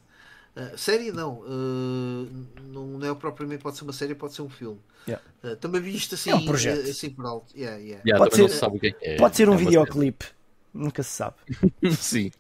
Ah, 0.56 0.72
série 0.78 1.12
não, 1.12 1.44
ah, 1.46 2.26
não, 2.64 2.88
não 2.98 3.12
é 3.12 3.14
propriamente 3.16 3.62
pode 3.62 3.78
ser 3.78 3.84
uma 3.84 3.92
série, 3.92 4.16
pode 4.16 4.34
ser 4.34 4.42
um 4.42 4.50
filme. 4.50 4.80
Yeah. 5.08 5.24
Ah, 5.44 5.56
também 5.58 5.82
visto 5.82 6.16
assim, 6.16 6.30
É 6.30 6.36
um 6.36 6.46
projeto. 6.46 6.90
assim 6.90 7.10
por 7.10 7.26
alto. 7.26 7.56
Yeah, 7.56 7.78
yeah. 7.78 8.04
Já, 8.06 8.18
Pode 8.18 8.36
ser- 8.36 8.86
é 8.86 8.96
é. 9.02 9.18
Pode 9.18 9.36
ser 9.36 9.50
um 9.50 9.54
É 9.56 9.58
videoclipe, 9.58 10.26
nunca 10.74 11.04
se 11.04 11.10
sabe. 11.12 11.36
Sim. 11.98 12.32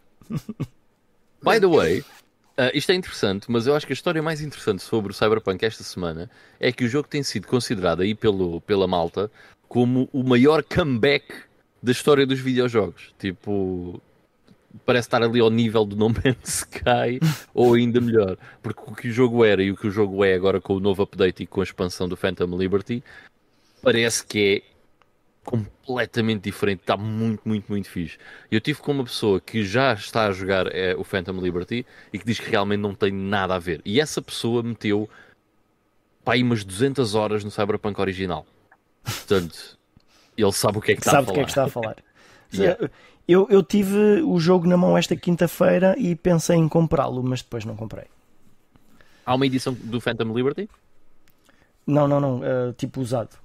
By 1.44 1.60
the 1.60 1.68
way, 1.68 2.00
uh, 2.00 2.72
isto 2.74 2.92
é 2.92 2.96
interessante, 2.96 3.52
mas 3.52 3.68
eu 3.68 3.76
acho 3.76 3.86
que 3.86 3.92
a 3.92 3.96
história 3.96 4.22
mais 4.22 4.42
interessante 4.42 4.82
sobre 4.82 5.12
o 5.12 5.16
Cyberpunk 5.16 5.64
esta 5.66 5.84
semana 5.84 6.30
é 6.60 6.72
que 6.72 6.86
o 6.86 6.88
jogo 6.88 7.08
tem 7.08 7.22
sido 7.22 7.48
considerado 7.48 8.02
aí 8.02 8.16
pelo, 8.16 8.62
pela 8.62 8.88
malta 8.88 9.30
como 9.68 10.10
o 10.14 10.24
maior 10.24 10.64
comeback 10.64 11.26
da 11.84 11.92
história 11.92 12.26
dos 12.26 12.40
videojogos. 12.40 13.14
Tipo, 13.20 14.02
parece 14.86 15.08
estar 15.08 15.22
ali 15.22 15.40
ao 15.40 15.50
nível 15.50 15.86
do 15.86 15.96
No 15.96 16.10
Man's 16.10 16.66
Sky 16.66 17.20
ou 17.54 17.74
ainda 17.74 18.02
melhor. 18.02 18.38
Porque 18.62 18.82
o 18.86 18.96
que 18.96 19.08
o 19.10 19.12
jogo 19.12 19.46
era 19.46 19.64
e 19.64 19.72
o 19.72 19.78
que 19.78 19.88
o 19.88 19.92
jogo 19.92 20.24
é 20.24 20.34
agora 20.34 20.60
com 20.60 20.76
o 20.76 20.80
novo 20.80 21.04
update 21.04 21.44
e 21.44 21.48
com 21.48 21.62
a 21.62 21.64
expansão 21.64 22.08
do 22.08 22.18
Phantom 22.18 22.58
Liberty 22.58 23.04
parece 23.82 24.26
que 24.26 24.64
é 24.64 24.76
completamente 25.46 26.42
diferente, 26.42 26.80
está 26.80 26.98
muito, 26.98 27.48
muito, 27.48 27.68
muito 27.70 27.88
fixe. 27.88 28.18
Eu 28.50 28.60
tive 28.60 28.80
com 28.80 28.92
uma 28.92 29.04
pessoa 29.04 29.40
que 29.40 29.64
já 29.64 29.94
está 29.94 30.26
a 30.26 30.32
jogar 30.32 30.66
eh, 30.76 30.96
o 30.96 31.04
Phantom 31.04 31.40
Liberty 31.40 31.86
e 32.12 32.18
que 32.18 32.26
diz 32.26 32.40
que 32.40 32.50
realmente 32.50 32.80
não 32.80 32.96
tem 32.96 33.12
nada 33.12 33.54
a 33.54 33.60
ver. 33.60 33.80
E 33.86 34.02
essa 34.02 34.22
pessoa 34.24 34.64
meteu 34.64 35.08
pá, 36.24 36.34
aí 36.34 36.42
umas 36.42 36.66
200 36.66 37.14
horas 37.14 37.44
no 37.44 37.52
Cyberpunk 37.52 38.02
original. 38.02 38.46
Portanto, 39.04 39.78
ele 40.36 40.52
sabe 40.52 40.80
o 40.80 40.82
que 40.82 40.94
é 40.94 40.96
que 40.96 41.02
está 41.02 41.12
a 41.12 41.14
sabe 41.14 41.28
falar. 41.28 41.32
do 41.32 41.36
que 41.36 41.40
é 41.40 41.44
que 41.44 41.52
está 41.52 41.64
a 41.66 41.70
falar. 41.70 41.96
Yeah. 42.54 42.90
Eu, 43.28 43.48
eu 43.50 43.64
tive 43.64 44.22
o 44.22 44.40
jogo 44.40 44.68
na 44.68 44.78
mão 44.78 44.98
esta 44.98 45.16
quinta-feira 45.16 45.96
e 45.98 46.16
pensei 46.16 46.58
em 46.58 46.68
comprá-lo, 46.70 47.24
mas 47.24 47.42
depois 47.42 47.66
não 47.66 47.76
comprei. 47.76 48.06
Há 49.26 49.34
uma 49.34 49.46
edição 49.46 49.74
do 49.74 50.00
Phantom 50.00 50.32
Liberty? 50.34 50.70
Não, 51.88 52.08
não, 52.08 52.20
não, 52.20 52.44
eh, 52.44 52.74
tipo 52.74 53.02
usado. 53.02 53.36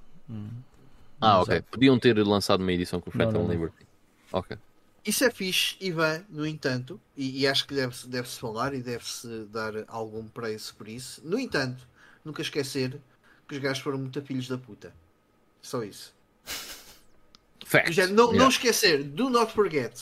Ah, 1.19 1.33
Não 1.33 1.41
ok. 1.41 1.61
Podiam 1.63 1.97
ter 1.99 2.17
lançado 2.25 2.61
uma 2.61 2.71
edição 2.71 3.01
com 3.01 3.09
o 3.09 3.13
Phantom 3.13 3.39
não, 3.39 3.43
não. 3.43 3.51
Liberty. 3.51 3.85
Ok. 4.31 4.57
Isso 5.03 5.23
é 5.23 5.31
fixe, 5.31 5.75
Ivan, 5.81 6.23
no 6.29 6.45
entanto, 6.45 7.01
e, 7.17 7.41
e 7.41 7.47
acho 7.47 7.65
que 7.65 7.73
deve-se 7.73 8.07
deve 8.07 8.29
-se 8.29 8.39
falar 8.39 8.73
e 8.75 8.83
deve-se 8.83 9.45
dar 9.45 9.73
algum 9.87 10.27
preço 10.27 10.75
por 10.75 10.87
isso. 10.87 11.21
No 11.25 11.39
entanto, 11.39 11.87
nunca 12.23 12.41
esquecer 12.43 12.99
que 13.47 13.55
os 13.55 13.61
gajos 13.61 13.81
foram 13.81 13.97
muito 13.97 14.21
filhos 14.21 14.47
da 14.47 14.57
puta. 14.59 14.93
Só 15.61 15.83
isso. 15.83 16.13
Fact. 17.65 17.91
Já, 17.91 18.07
não, 18.07 18.25
Yeah. 18.25 18.37
não 18.39 18.49
esquecer, 18.49 19.03
do 19.03 19.29
not 19.29 19.53
forget. 19.53 19.93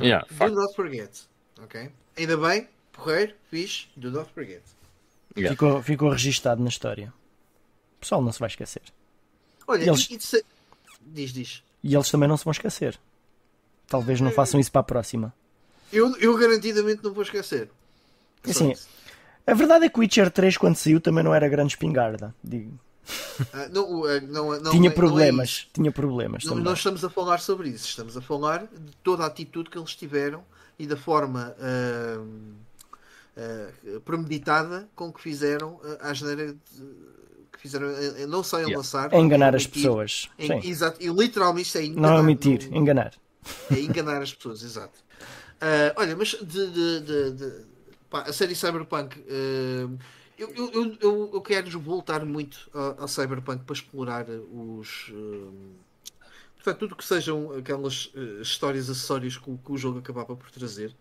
Yeah, 0.00 0.26
Do 0.26 0.34
fact. 0.34 0.54
not 0.54 0.74
forget. 0.74 1.10
Ok? 1.62 1.90
Ainda 2.16 2.36
bem, 2.36 2.68
porreiro, 2.92 3.34
fixe, 3.50 3.86
do 3.96 4.10
not 4.10 4.30
forget. 4.32 4.62
Yeah. 5.36 5.54
Ficou, 5.54 5.82
ficou 5.82 6.10
registado 6.10 6.62
na 6.62 6.68
história. 6.68 7.12
O 7.96 8.00
pessoal 8.00 8.22
não 8.22 8.32
se 8.32 8.40
vai 8.40 8.48
esquecer. 8.48 8.82
Olha, 9.66 9.84
E 9.84 9.88
eles- 9.88 10.08
diz, 11.06 11.32
diz. 11.32 11.62
E 11.82 11.94
eles 11.94 12.10
também 12.10 12.28
não 12.28 12.36
se 12.36 12.44
vão 12.44 12.52
esquecer. 12.52 12.98
Talvez 13.86 14.20
não 14.20 14.30
façam 14.30 14.58
isso 14.58 14.72
para 14.72 14.80
a 14.80 14.84
próxima. 14.84 15.32
Eu, 15.92 16.16
eu 16.18 16.36
garantidamente 16.36 17.02
não 17.04 17.12
vou 17.12 17.22
esquecer. 17.22 17.70
Assim, 18.44 18.72
isso. 18.72 18.88
A 19.46 19.54
verdade 19.54 19.84
é 19.84 19.88
que 19.88 19.96
o 19.98 20.00
Witcher 20.00 20.30
3, 20.30 20.56
quando 20.56 20.74
saiu, 20.76 21.00
também 21.00 21.22
não 21.22 21.34
era 21.34 21.48
grande 21.48 21.72
espingarda. 21.74 22.34
Digo. 22.42 22.78
Ah, 23.52 23.68
não, 23.72 24.04
ah, 24.04 24.20
não, 24.20 24.60
não 24.60 24.70
tinha 24.72 24.76
é- 24.76 24.78
não 24.80 24.86
é 24.86 24.90
problemas. 24.90 25.48
isso. 25.50 25.66
tinha 25.72 25.92
problemas 25.92 26.44
Não, 26.44 26.50
também. 26.50 26.64
não 26.64 26.72
estamos 26.74 27.04
a 27.04 27.10
falar 27.10 27.38
sobre 27.38 27.68
isso, 27.68 27.86
estamos 27.86 28.16
a 28.16 28.20
falar 28.20 28.62
de 28.66 28.92
toda 29.02 29.22
a 29.22 29.26
atitude 29.26 29.70
que 29.70 29.78
eles 29.78 29.94
tiveram 29.94 30.44
e 30.78 30.86
da 30.86 30.96
forma 30.96 31.54
ahm, 31.60 32.54
ah, 33.36 34.00
premeditada 34.04 34.88
com 34.94 35.12
que 35.12 35.20
fizeram 35.20 35.80
a 36.00 36.12
geneira 36.12 36.52
de- 36.52 37.16
que 37.52 37.60
fizeram 37.60 37.86
ah, 37.88 38.26
não 38.26 38.42
só 38.42 38.56
em 38.58 38.62
Yeah. 38.62 38.76
lançar 38.78 39.12
É 39.12 39.18
enganar 39.20 39.54
as 39.54 39.66
pessoas. 39.66 40.28
em- 40.38 40.60
Sim. 40.62 40.68
exato, 40.68 40.96
e 41.02 41.08
literalmente 41.08 41.68
isso 41.68 41.78
é 41.78 41.84
enganar, 41.84 42.08
Não 42.10 42.16
é 42.16 42.20
omitir, 42.20 42.70
não- 42.70 42.78
enganar. 42.78 43.12
é 43.70 43.78
enganar 43.80 44.20
as 44.22 44.34
pessoas, 44.34 44.62
exato. 44.62 44.98
Olha, 45.96 46.14
mas 46.16 46.30
de, 46.42 46.66
de- 46.70 47.00
de- 47.00 47.30
de- 47.32 47.64
pá, 48.10 48.22
a 48.22 48.32
série 48.32 48.54
Cyberpunk, 48.54 49.16
eu, 50.38 50.54
eu, 50.54 50.96
eu, 51.00 51.30
eu, 51.34 51.40
quero 51.40 51.78
voltar 51.80 52.24
muito 52.24 52.70
ao, 52.72 53.08
Cyberpunk 53.08 53.64
para 53.64 53.74
explorar 53.74 54.26
os. 54.28 55.10
ah, 55.12 56.22
portanto, 56.56 56.78
tudo 56.78 56.96
que 56.96 57.04
sejam 57.04 57.52
aquelas 57.52 58.12
ah, 58.14 58.42
histórias 58.42 58.90
acessórias 58.90 59.36
que, 59.36 59.50
o- 59.50 59.58
que 59.58 59.72
o 59.72 59.76
jogo 59.76 59.98
acabava 59.98 60.36
por 60.36 60.50
trazer. 60.50 60.94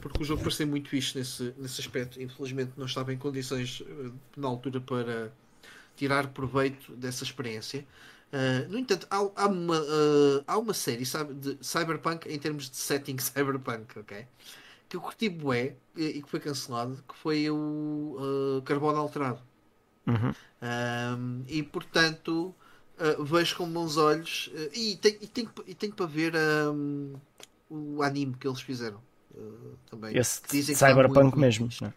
Porque 0.00 0.22
o 0.22 0.24
jogo 0.24 0.42
parecia 0.42 0.66
muito 0.66 0.88
fixe 0.88 1.16
nesse, 1.16 1.54
nesse 1.56 1.80
aspecto. 1.80 2.20
Infelizmente, 2.20 2.72
não 2.76 2.86
estava 2.86 3.12
em 3.12 3.16
condições 3.16 3.80
na 4.36 4.48
altura 4.48 4.80
para 4.80 5.30
tirar 5.96 6.26
proveito 6.28 6.92
dessa 6.96 7.22
experiência. 7.22 7.86
No 8.68 8.76
entanto, 8.76 9.06
há, 9.08 9.18
há 9.36 9.46
uma, 9.46 9.80
há 10.44 10.58
uma 10.58 10.74
série 10.74 11.06
sabe, 11.06 11.34
de 11.34 11.56
cyberpunk 11.64 12.28
em 12.28 12.36
termos 12.36 12.68
de 12.68 12.76
setting 12.76 13.16
cyberpunk, 13.22 13.96
ok? 13.96 14.26
Que 14.90 14.96
eu 14.96 15.00
curti 15.00 15.28
bué 15.28 15.76
e, 15.96 16.20
que 16.20 16.28
foi 16.28 16.40
cancelado, 16.40 17.02
que 17.08 17.16
foi 17.16 17.48
o 17.48 17.56
uh, 18.58 18.62
Carbono 18.62 18.98
Alterado. 18.98 19.40
Uhum. 20.06 20.34
Um, 20.62 21.44
e 21.46 21.62
portanto 21.62 22.54
uh, 22.98 23.24
vejo 23.24 23.56
com 23.56 23.70
bons 23.70 23.96
olhos 23.96 24.50
uh, 24.52 24.70
e, 24.74 24.96
tem, 24.96 25.16
e, 25.20 25.26
tenho, 25.26 25.50
e 25.66 25.74
tenho 25.74 25.94
para 25.94 26.06
ver 26.06 26.34
um, 26.74 27.14
o 27.70 28.02
anime 28.02 28.34
que 28.34 28.46
eles 28.46 28.60
fizeram 28.60 29.00
uh, 29.34 29.78
também. 29.88 30.18
Esse 30.18 30.42
Dizem 30.42 30.66
que 30.66 30.72
está 30.72 30.88
cyberpunk 30.88 31.22
muito 31.22 31.38
mesmo. 31.38 31.68
né? 31.80 31.94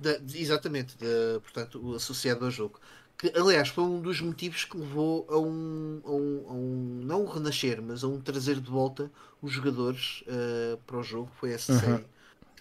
De- 0.00 0.40
exatamente, 0.40 0.96
da- 0.96 1.40
portanto, 1.40 1.94
associado 1.94 2.44
ao 2.44 2.50
jogo. 2.50 2.80
Que, 3.18 3.32
aliás, 3.36 3.68
foi 3.68 3.84
um 3.84 4.00
dos 4.00 4.20
motivos 4.20 4.64
que 4.64 4.76
levou 4.78 5.26
a 5.28 5.38
um, 5.38 6.00
a 6.04 6.10
um, 6.12 6.44
a 6.48 6.52
um- 6.52 7.00
não 7.04 7.24
um 7.24 7.26
renascer, 7.26 7.82
mas 7.82 8.04
a 8.04 8.08
um 8.08 8.20
trazer 8.20 8.60
de 8.60 8.70
volta 8.70 9.10
os 9.42 9.52
jogadores 9.52 10.22
eh, 10.26 10.78
para 10.86 10.98
o 10.98 11.02
jogo. 11.02 11.30
Foi 11.40 11.52
essa 11.52 11.72
Uhum. 11.72 11.80
série. 11.80 12.06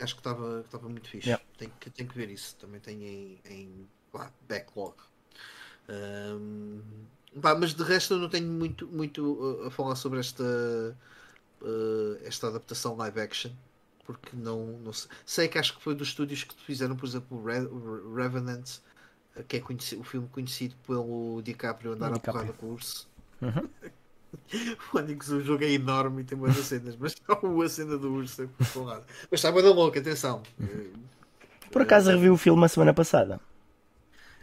Acho 0.01 0.15
que 0.15 0.19
estava 0.21 0.63
que 0.63 0.77
muito 0.89 1.09
fixe. 1.09 1.29
Yeah. 1.29 1.41
Tenho, 1.57 1.71
que, 1.79 1.89
tenho 1.91 2.09
que 2.09 2.15
ver 2.17 2.29
isso. 2.29 2.55
Também 2.57 2.79
tenho 2.81 3.03
em, 3.03 3.39
em 3.45 3.89
pá, 4.11 4.31
backlog. 4.47 4.95
Ahm, 5.89 6.81
Pá, 7.41 7.53
mas 7.55 7.73
de 7.73 7.84
resto 7.84 8.15
eu 8.15 8.19
não 8.19 8.29
tenho 8.29 8.47
muito, 8.51 8.88
muito 8.88 9.21
uh, 9.63 9.67
a 9.67 9.71
falar 9.71 9.95
sobre 9.95 10.19
esta, 10.19 10.43
uh, 11.61 12.17
esta 12.23 12.47
adaptação 12.47 12.95
live 12.95 13.19
action. 13.19 13.51
Porque 14.05 14.35
não, 14.35 14.65
não 14.79 14.93
sei. 14.93 15.09
sei 15.25 15.47
que 15.49 15.57
acho 15.59 15.75
que 15.75 15.84
foi 15.84 15.93
dos 15.93 16.09
estúdios 16.09 16.43
que 16.43 16.55
fizeram, 16.63 16.95
por 16.95 17.05
exemplo, 17.05 17.38
o 17.38 17.43
Re 17.45 17.59
Revenant, 18.23 18.65
uh, 18.77 18.79
que 19.43 19.57
é 19.57 19.97
o 19.97 20.03
filme 20.03 20.27
conhecido 20.30 20.76
pelo 20.85 21.41
DiCaprio 21.43 21.93
andar 21.93 22.14
a 22.14 22.19
porrada 22.19 22.53
com 22.53 22.68
o 22.68 22.73
urso. 22.73 23.07
Uhum. 23.41 23.69
o 25.31 25.41
jogo 25.41 25.64
é 25.64 25.72
enorme 25.72 26.22
e 26.22 26.26
tem 26.26 26.38
muitas 26.38 26.65
cenas, 26.65 26.95
mas 26.97 27.14
só 27.14 27.61
a 27.64 27.69
cena 27.69 27.97
do 27.97 28.14
urso 28.14 28.43
é. 28.43 28.47
Mas 29.30 29.39
está 29.39 29.51
da 29.51 29.72
louca, 29.72 29.99
atenção. 29.99 30.41
Por 31.72 31.81
acaso 31.81 32.11
revi 32.11 32.30
o 32.30 32.38
filme 32.38 32.64
a 32.65 32.68
semana 32.68 32.93
passada. 32.93 33.39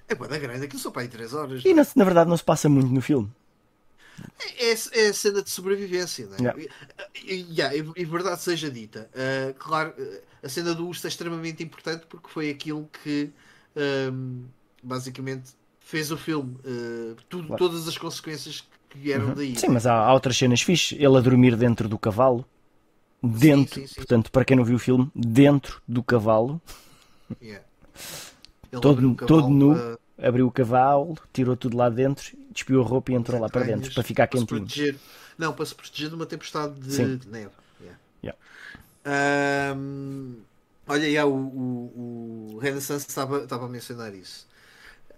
É 0.09 0.15
boa 0.15 0.29
da 0.29 0.39
grande, 0.39 0.67
aquilo 0.67 0.81
só 0.81 0.91
para 0.91 1.03
aí 1.03 1.09
3 1.09 1.33
horas. 1.33 1.63
E 1.65 1.73
na, 1.73 1.87
na, 1.97 2.05
verdade 2.05 2.29
não 2.29 2.37
se 2.37 2.45
passa 2.45 2.69
muito 2.69 2.93
no 2.93 3.01
filme. 3.01 3.31
É, 4.59 4.71
é, 4.71 5.07
é 5.07 5.09
a 5.09 5.15
cena 5.15 5.43
de 5.43 5.51
sobrevivência, 5.51 6.27
não 6.27 6.37
é? 6.37 6.41
Yeah. 6.41 6.63
E, 7.25 7.47
yeah, 7.59 7.75
verdade 8.05 8.43
seja 8.43 8.71
dita, 8.71 9.11
uh, 9.15 9.55
claro, 9.55 9.95
a 10.43 10.49
cena 10.49 10.75
do 10.75 10.87
urso 10.87 11.07
é 11.07 11.09
extremamente 11.09 11.63
importante 11.63 12.05
porque 12.07 12.29
foi 12.29 12.51
aquilo 12.51 12.89
que 13.03 13.33
um, 14.13 14.45
basicamente 14.85 15.51
fez 15.81 16.11
o 16.11 16.17
filme, 16.17 16.57
uh, 16.65 17.17
tudo, 17.29 17.47
Claro. 17.49 17.59
todas 17.65 17.87
as 17.89 17.99
consequências 17.99 18.65
que 18.89 18.99
vieram 18.99 19.29
Uhum. 19.29 19.35
daí. 19.35 19.57
Sim, 19.57 19.69
mas 19.69 19.87
há, 19.87 19.95
há 19.95 20.13
outras 20.15 20.37
cenas 20.37 20.61
fixe. 20.63 20.95
Ele 20.95 21.17
a 21.17 21.21
dormir 21.21 21.57
dentro 21.57 21.89
do 21.89 21.99
cavalo. 21.99 22.45
Dentro, 23.23 23.81
sim, 23.81 23.87
sim. 23.87 23.95
portanto, 23.95 24.31
para 24.31 24.45
quem 24.45 24.57
não 24.57 24.65
viu 24.65 24.77
o 24.77 24.79
filme, 24.79 25.11
dentro 25.15 25.81
do 25.89 26.03
cavalo. 26.03 26.61
Yeah. 27.43 27.65
Todo- 28.71 28.91
abriu 28.91 29.11
o 29.11 29.15
todo 29.15 29.29
cavalo 29.43 29.51
nu. 29.55 29.75
para- 29.75 30.05
Abriu 30.29 30.47
o 30.47 30.51
cavalo, 30.51 31.19
tirou 31.33 31.57
tudo 31.57 31.77
lá 31.77 31.89
dentro, 31.89 32.37
despiu 32.53 32.81
a 32.81 32.85
roupa 32.85 33.11
e 33.11 33.15
entrou 33.17 33.41
lá 33.41 33.49
para 33.49 33.65
dentro, 33.65 33.93
para 33.93 34.03
ficar 34.05 34.25
se 34.25 34.31
quentinho. 34.31 34.61
proteger. 34.61 34.97
Não, 35.37 35.53
para 35.53 35.67
se 35.67 35.75
proteger 35.75 36.09
de 36.09 36.15
uma 36.15 36.25
tempestade 36.25 36.79
de, 36.79 36.93
Sim. 36.95 37.17
de 37.17 37.29
neve. 37.29 37.51
Yeah. 37.81 37.99
Yeah. 38.23 38.39
Ahm, 39.73 40.37
olha, 40.87 41.07
yeah, 41.07 41.29
o, 41.29 41.35
o, 41.35 42.51
o 42.55 42.59
Renaissance 42.59 43.07
estava, 43.09 43.39
estava 43.43 43.67
a 43.67 43.69
mencionar 43.69 44.15
isso. 44.15 44.47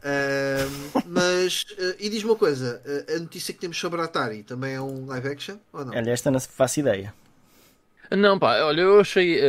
Ahm, 0.06 1.02
mas, 1.04 1.66
eh, 1.76 1.96
e 1.98 2.08
diz 2.08 2.22
uma 2.22 2.36
coisa: 2.36 2.80
eh, 2.86 3.16
a 3.16 3.18
notícia 3.18 3.52
que 3.52 3.58
temos 3.58 3.76
sobre 3.76 4.00
a 4.00 4.04
Atari 4.04 4.44
também 4.44 4.74
é 4.74 4.80
um 4.80 5.04
live 5.06 5.28
action 5.28 5.56
ou 5.72 5.84
não? 5.84 5.92
Olha, 5.92 6.10
esta 6.10 6.30
não 6.30 6.38
se 6.38 6.46
faço 6.46 6.78
ideia. 6.78 7.12
Não, 8.12 8.38
pá, 8.38 8.62
olha, 8.62 8.82
eu 8.82 9.00
achei 9.00 9.40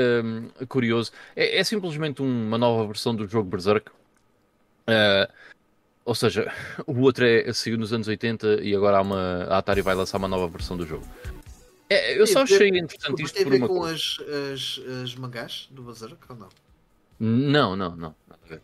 curioso. 0.67 1.11
É, 1.35 1.59
é 1.59 1.63
simplesmente 1.63 2.23
uma 2.23 2.57
nova 2.57 2.87
versão 2.87 3.15
do 3.15 3.27
jogo 3.27 3.47
Berserk. 3.47 3.91
Ah, 4.87 5.29
ou 6.03 6.15
seja, 6.15 6.51
o 6.87 7.01
outro 7.01 7.23
é, 7.23 7.53
saiu 7.53 7.77
nos 7.77 7.93
anos 7.93 8.07
80 8.07 8.63
e 8.63 8.75
agora 8.75 8.97
há 8.97 9.01
uma, 9.01 9.43
a 9.43 9.59
Atari 9.59 9.81
vai 9.81 9.93
lançar 9.93 10.17
uma 10.17 10.27
nova 10.27 10.47
versão 10.47 10.75
do 10.75 10.87
jogo. 10.87 11.05
É, 11.87 12.19
eu 12.19 12.25
só 12.25 12.41
achei 12.41 12.69
interessante 12.69 13.21
isto 13.21 13.35
tem 13.35 13.43
a 13.43 13.45
por 13.45 13.51
ver 13.51 13.59
com 13.59 13.67
coisa. 13.67 13.93
as, 13.93 14.19
as, 14.53 14.81
as 15.03 15.15
mangás 15.15 15.67
do 15.69 15.83
Berserk 15.83 16.17
ou 16.29 16.35
não? 16.35 16.49
Não, 17.19 17.75
não, 17.75 17.95
não. 17.95 18.15
nada 18.27 18.41
a 18.43 18.47
ver. 18.47 18.61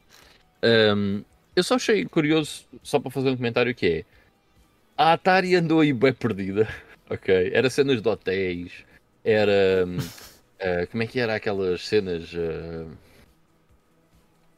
Eu 1.55 1.63
só 1.63 1.75
achei 1.75 2.05
curioso, 2.05 2.65
só 2.81 2.99
para 2.99 3.11
fazer 3.11 3.29
um 3.29 3.35
comentário, 3.35 3.73
que 3.75 3.85
é 3.87 4.03
a 4.97 5.13
Atari 5.13 5.55
andou 5.55 5.79
aí 5.81 5.91
bem 5.93 6.13
perdida. 6.13 6.67
Ok? 7.09 7.51
Era 7.53 7.69
cenas 7.69 8.01
de 8.01 8.07
hotéis, 8.09 8.71
era. 9.23 9.85
ah, 10.59 10.87
como 10.89 11.03
é 11.03 11.05
que 11.05 11.19
era 11.19 11.35
aquelas 11.35 11.85
cenas. 11.85 12.31
ah, 12.33 12.85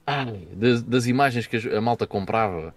ai, 0.05 0.47
das, 0.53 0.81
das 0.83 1.07
imagens 1.07 1.47
que 1.47 1.57
a 1.75 1.81
malta 1.81 2.05
comprava 2.05 2.73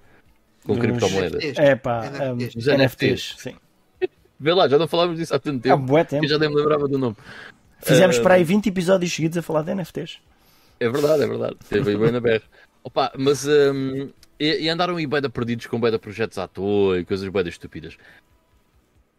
com 0.64 0.72
Dos- 0.74 0.80
criptomoedas. 0.82 1.44
NFTs. 1.44 1.58
É 1.58 1.76
pá, 1.76 2.06
NFTs. 2.06 2.54
um, 2.54 2.58
Os 2.58 2.66
NFTs, 2.66 3.34
sim. 3.38 3.56
Vê 4.40 4.52
lá, 4.54 4.68
já 4.68 4.78
não 4.78 4.88
falávamos 4.88 5.18
disso 5.18 5.34
há 5.34 5.38
tanto 5.38 5.58
Há 5.58 5.74
tempo. 5.76 5.84
bué 5.86 6.04
que 6.04 6.10
tempo. 6.10 6.24
eu 6.24 6.28
já 6.28 6.38
nem 6.38 6.48
me 6.48 6.56
lembrava 6.56 6.88
do 6.88 6.98
nome. 6.98 7.16
Fizemos 7.82 8.18
Ah, 8.18 8.22
para 8.22 8.34
aí 8.34 8.44
20 8.44 8.68
episódios 8.68 9.12
seguidos 9.12 9.36
a 9.36 9.42
falar 9.42 9.62
de 9.62 9.74
NFTs. 9.74 10.18
É 10.80 10.88
verdade, 10.88 11.22
é 11.24 11.26
verdade. 11.26 11.56
Teve 11.68 11.90
aí 11.90 11.96
bem 11.96 12.10
na 12.12 12.20
berra. 12.20 12.42
Opa, 12.82 13.12
mas 13.16 13.46
hum, 13.46 14.10
e, 14.38 14.64
e 14.64 14.68
andaram 14.68 14.96
aí 14.96 15.06
bem 15.06 15.20
da 15.20 15.28
perdidos 15.28 15.66
com 15.66 15.80
bem 15.80 15.90
da 15.90 15.98
projetos 15.98 16.38
à 16.38 16.46
toa 16.46 17.00
e 17.00 17.04
coisas 17.04 17.28
bem 17.28 17.42
da 17.42 17.50
estúpidas. 17.50 17.96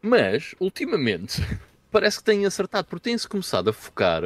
Mas, 0.02 0.56
ultimamente, 0.60 1.42
parece 1.92 2.20
que 2.20 2.24
têm 2.24 2.46
acertado, 2.46 2.88
porque 2.88 3.10
têm-se 3.10 3.28
começado 3.28 3.70
a 3.70 3.74
focar 3.74 4.24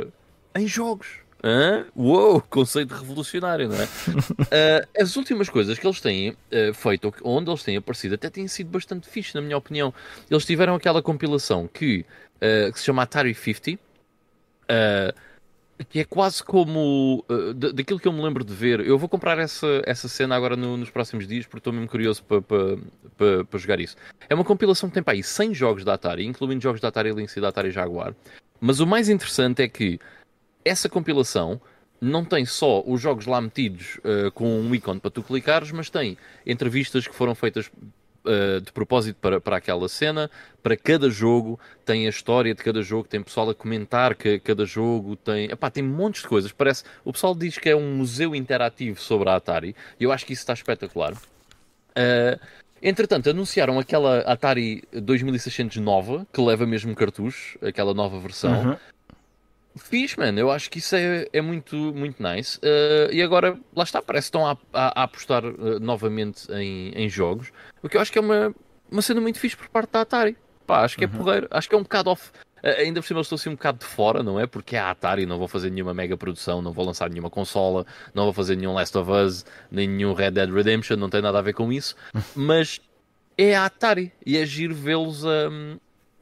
em 0.56 0.68
jogos. 0.68 1.24
Hã? 1.44 1.86
Uou, 1.96 2.40
conceito 2.50 2.94
revolucionário, 2.94 3.68
não 3.68 3.76
é? 3.76 3.88
Ah, 4.52 4.88
as 5.02 5.16
últimas 5.16 5.50
coisas 5.50 5.78
que 5.80 5.86
eles 5.86 6.00
têm 6.00 6.38
ah, 6.52 6.74
feito, 6.74 7.14
onde 7.24 7.50
eles 7.50 7.64
têm 7.64 7.76
aparecido, 7.76 8.16
até 8.16 8.30
têm 8.30 8.48
sido 8.48 8.70
bastante 8.70 9.10
fixe, 9.10 9.34
na 9.34 9.42
minha 9.42 9.58
opinião. 9.58 9.94
Eles 10.30 10.46
tiveram 10.46 10.76
aquela 10.76 11.02
compilação 11.02 11.68
que, 11.68 12.06
ah, 12.40 12.72
que 12.72 12.80
se 12.80 12.86
chama 12.86 13.02
Atari 13.02 13.34
50, 13.34 13.80
ah, 14.70 15.14
que 15.90 16.00
é 16.00 16.06
quase 16.06 16.44
como 16.44 17.26
uh, 17.30 17.54
da- 17.54 17.72
daquilo 17.72 18.00
que 18.00 18.08
eu 18.08 18.14
me 18.14 18.22
lembro 18.22 18.44
de 18.44 18.54
ver. 18.54 18.80
Eu 18.82 18.98
vou 18.98 19.10
comprar 19.10 19.38
essa, 19.40 19.82
essa 19.86 20.08
cena 20.08 20.36
agora 20.36 20.56
no- 20.56 20.78
nos 20.78 20.90
próximos 20.90 21.28
dias 21.28 21.46
porque 21.46 21.58
estou 21.60 21.74
mesmo 21.74 21.88
curioso 21.88 22.24
para 22.24 22.42
para- 22.42 22.78
para- 23.18 23.46
para 23.46 23.60
jogar 23.60 23.80
isso. 23.80 23.96
É 24.30 24.36
uma 24.36 24.44
compilação 24.44 24.88
que 24.90 24.94
tem 24.94 25.04
para 25.04 25.14
aí 25.14 25.24
100 25.24 25.54
jogos 25.54 25.84
da 25.84 25.94
Atari, 25.96 26.26
incluindo 26.26 26.62
jogos 26.62 26.80
da 26.80 26.88
Atari 26.90 27.12
Lynx 27.12 27.36
e 27.36 27.42
da 27.42 27.50
Atari 27.50 27.72
Jaguar. 27.72 28.14
Mas 28.62 28.80
o 28.80 28.88
mais 28.88 29.10
interessante 29.10 29.62
é 29.62 29.68
que 29.68 30.00
essa 30.64 30.88
compilação 30.88 31.60
não 32.00 32.24
tem 32.26 32.46
só 32.46 32.84
os 32.86 33.00
jogos 33.02 33.26
lá 33.26 33.40
metidos 33.42 33.98
uh, 34.04 34.32
com 34.34 34.60
um 34.60 34.76
ícone 34.76 35.00
para 35.00 35.10
tu 35.12 35.24
clicares, 35.24 35.72
mas 35.72 35.90
tem 35.90 36.18
entrevistas 36.46 37.08
que 37.08 37.16
foram 37.16 37.34
feitas 37.34 37.70
uh, 38.26 38.62
de 38.62 38.72
propósito 38.72 39.18
para, 39.20 39.40
para 39.40 39.58
aquela 39.58 39.88
cena. 39.88 40.30
Para 40.62 40.78
cada 40.78 41.10
jogo 41.10 41.60
tem 41.86 42.06
a 42.06 42.10
história 42.10 42.54
de 42.54 42.64
cada 42.64 42.82
jogo, 42.82 43.08
tem 43.08 43.22
pessoal 43.22 43.50
a 43.50 43.56
comentar 43.56 44.16
que 44.16 44.40
cada 44.40 44.66
jogo 44.66 45.16
tem. 45.16 45.52
Epá, 45.52 45.70
tem 45.70 45.84
montes 45.84 46.22
de 46.22 46.28
coisas. 46.28 46.52
Parece. 46.52 46.84
O 47.04 47.12
pessoal 47.12 47.36
diz 47.36 47.58
que 47.58 47.70
é 47.70 47.76
um 47.76 47.96
museu 47.96 48.36
interativo 48.36 49.00
sobre 49.00 49.30
a 49.30 49.36
Atari 49.36 49.76
e 50.00 50.04
eu 50.04 50.12
acho 50.12 50.26
que 50.26 50.34
isso 50.34 50.42
está 50.42 50.54
espetacular. 50.54 51.14
Uh, 51.14 52.40
entretanto, 52.82 53.30
anunciaram 53.30 53.80
aquela 53.80 54.20
Atari 54.20 54.84
2600 54.92 55.78
nova, 55.78 56.26
que 56.32 56.42
leva 56.42 56.66
mesmo 56.66 56.96
cartucho, 56.96 57.58
aquela 57.62 57.94
nova 57.94 58.20
versão. 58.20 58.70
Uhum. 58.70 58.78
Fiz, 59.76 60.16
mano, 60.16 60.40
eu 60.40 60.52
acho 60.52 60.70
que 60.70 60.78
isso 60.80 60.96
é, 60.96 61.28
é 61.34 61.42
muito, 61.42 61.76
muito 61.76 62.22
nice. 62.22 62.58
Uh, 62.60 63.12
e 63.12 63.22
agora, 63.24 63.58
lá 63.76 63.84
está, 63.84 64.02
parece 64.02 64.26
que 64.30 64.38
estão 64.38 64.46
a, 64.48 64.58
a- 64.74 65.02
a 65.02 65.04
apostar 65.04 65.44
uh, 65.44 65.80
novamente 65.80 66.52
em, 66.52 66.90
em 66.96 67.10
jogos, 67.10 67.52
o 67.82 67.90
que 67.90 67.98
eu 67.98 68.02
acho 68.02 68.12
que 68.12 68.18
é 68.20 68.22
uma, 68.22 68.54
uma 68.92 69.02
cena 69.02 69.20
muito 69.20 69.40
fixe 69.40 69.58
por 69.58 69.68
parte 69.70 69.92
da 69.92 70.02
Atari. 70.02 70.38
Pá, 70.68 70.84
acho 70.84 70.96
que 70.98 71.04
é 71.04 71.08
porreiro, 71.08 71.48
acho 71.52 71.68
que 71.68 71.76
é 71.76 71.78
um 71.78 71.82
bocado 71.84 72.10
off. 72.12 72.30
Uh, 72.64 72.68
ainda 72.80 73.02
por 73.02 73.08
cima, 73.08 73.18
eu 73.18 73.24
estou 73.24 73.36
assim 73.36 73.50
um 73.50 73.54
bocado 73.56 73.80
de 73.80 73.86
fora, 73.86 74.22
não 74.22 74.40
é? 74.40 74.46
Porque 74.46 74.76
é 74.76 74.80
a 74.80 74.92
Atari, 74.92 75.26
não 75.26 75.40
vou 75.40 75.48
fazer 75.48 75.72
nenhuma 75.72 75.94
mega 75.94 76.16
produção, 76.16 76.62
não 76.62 76.72
vou 76.72 76.86
lançar 76.86 77.10
nenhuma 77.10 77.30
consola, 77.32 77.86
não 78.14 78.26
vou 78.26 78.34
fazer 78.34 78.56
nenhum 78.56 78.74
Last 78.74 78.96
of 78.98 79.10
Us, 79.12 79.44
nem 79.72 79.88
nenhum 79.88 80.14
Red 80.14 80.32
Dead 80.32 80.50
Redemption, 80.52 80.98
não 80.98 81.10
tem 81.10 81.22
nada 81.22 81.40
a 81.40 81.42
ver 81.42 81.54
com 81.54 81.72
isso. 81.74 81.96
Mas 82.36 82.80
é 83.36 83.56
a 83.56 83.66
Atari 83.66 84.12
e 84.24 84.38
é 84.38 84.46
giro 84.46 84.76
vê-los 84.76 85.26
a, 85.26 85.50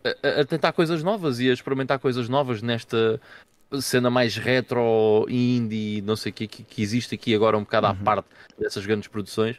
a- 0.04 0.42
a 0.42 0.46
tentar 0.46 0.72
coisas 0.74 1.04
novas 1.04 1.40
e 1.40 1.50
a 1.50 1.54
experimentar 1.54 2.00
coisas 2.00 2.28
novas 2.30 2.62
nesta 2.62 3.20
cena 3.80 4.10
mais 4.10 4.36
retro, 4.36 5.26
indie, 5.30 6.02
não 6.02 6.16
sei 6.16 6.32
o 6.32 6.34
que, 6.34 6.48
que, 6.48 6.82
existe 6.82 7.16
aqui 7.16 7.34
agora 7.34 7.58
um 7.58 7.62
bocado 7.62 7.88
à 7.88 7.94
parte 7.96 8.28
dessas 8.60 8.86
grandes 8.86 9.08
produções. 9.08 9.58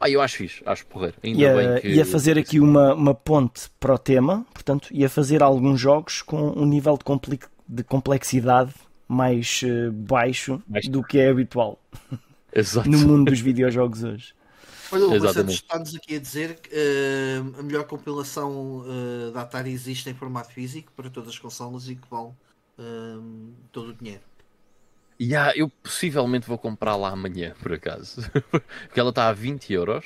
Ah, 0.00 0.10
eu 0.10 0.20
acho 0.20 0.36
fixe, 0.36 0.62
acho 0.66 0.84
porreiro. 0.86 1.14
Ainda 1.22 1.38
Ia, 1.40 1.54
bem 1.56 1.80
que... 1.80 1.88
ia 1.88 2.04
fazer 2.04 2.36
aqui 2.36 2.58
uma, 2.60 2.92
uma 2.94 3.14
ponte 3.14 3.62
para 3.80 3.94
o 3.94 3.98
tema, 3.98 4.44
portanto, 4.52 4.88
ia 4.90 5.08
fazer 5.08 5.42
alguns 5.42 5.80
jogos 5.80 6.20
com 6.20 6.50
um 6.50 6.66
nível 6.66 6.98
de, 6.98 7.04
compli- 7.04 7.38
de 7.66 7.82
complexidade 7.84 8.74
mais 9.08 9.60
eh, 9.64 9.90
baixo 9.90 10.60
Mais- 10.68 10.88
do 10.88 11.02
que 11.02 11.18
é 11.18 11.28
habitual 11.30 11.78
Exato. 12.52 12.88
no 12.90 12.98
mundo 12.98 13.30
dos 13.30 13.40
videojogos 13.40 14.02
hoje. 14.02 14.34
Olha, 14.94 15.06
o 15.06 15.14
Exatamente. 15.14 15.64
está-nos 15.64 15.94
aqui 15.94 16.16
a 16.16 16.20
dizer 16.20 16.60
que 16.60 16.70
eh, 16.72 17.38
a 17.58 17.62
melhor 17.62 17.86
compilação 17.86 18.84
eh, 18.86 19.30
da 19.32 19.42
Atari 19.42 19.70
existe 19.72 20.08
em 20.10 20.14
formato 20.14 20.52
físico 20.52 20.92
para 20.92 21.10
todas 21.10 21.30
as 21.30 21.38
consolas 21.38 21.88
e 21.88 21.96
que 21.96 22.08
vale 22.08 22.32
eh, 22.78 22.82
todo 23.72 23.88
o 23.90 23.94
dinheiro. 23.94 24.22
Yeah, 25.20 25.52
eu 25.56 25.68
possivelmente 25.82 26.46
vou 26.46 26.58
comprar 26.58 26.96
lá 26.96 27.10
amanhã, 27.10 27.54
por 27.62 27.72
acaso. 27.72 28.20
Porque 28.50 28.98
ela 28.98 29.10
está 29.10 29.28
a 29.28 29.32
20 29.32 29.72
euros. 29.72 30.04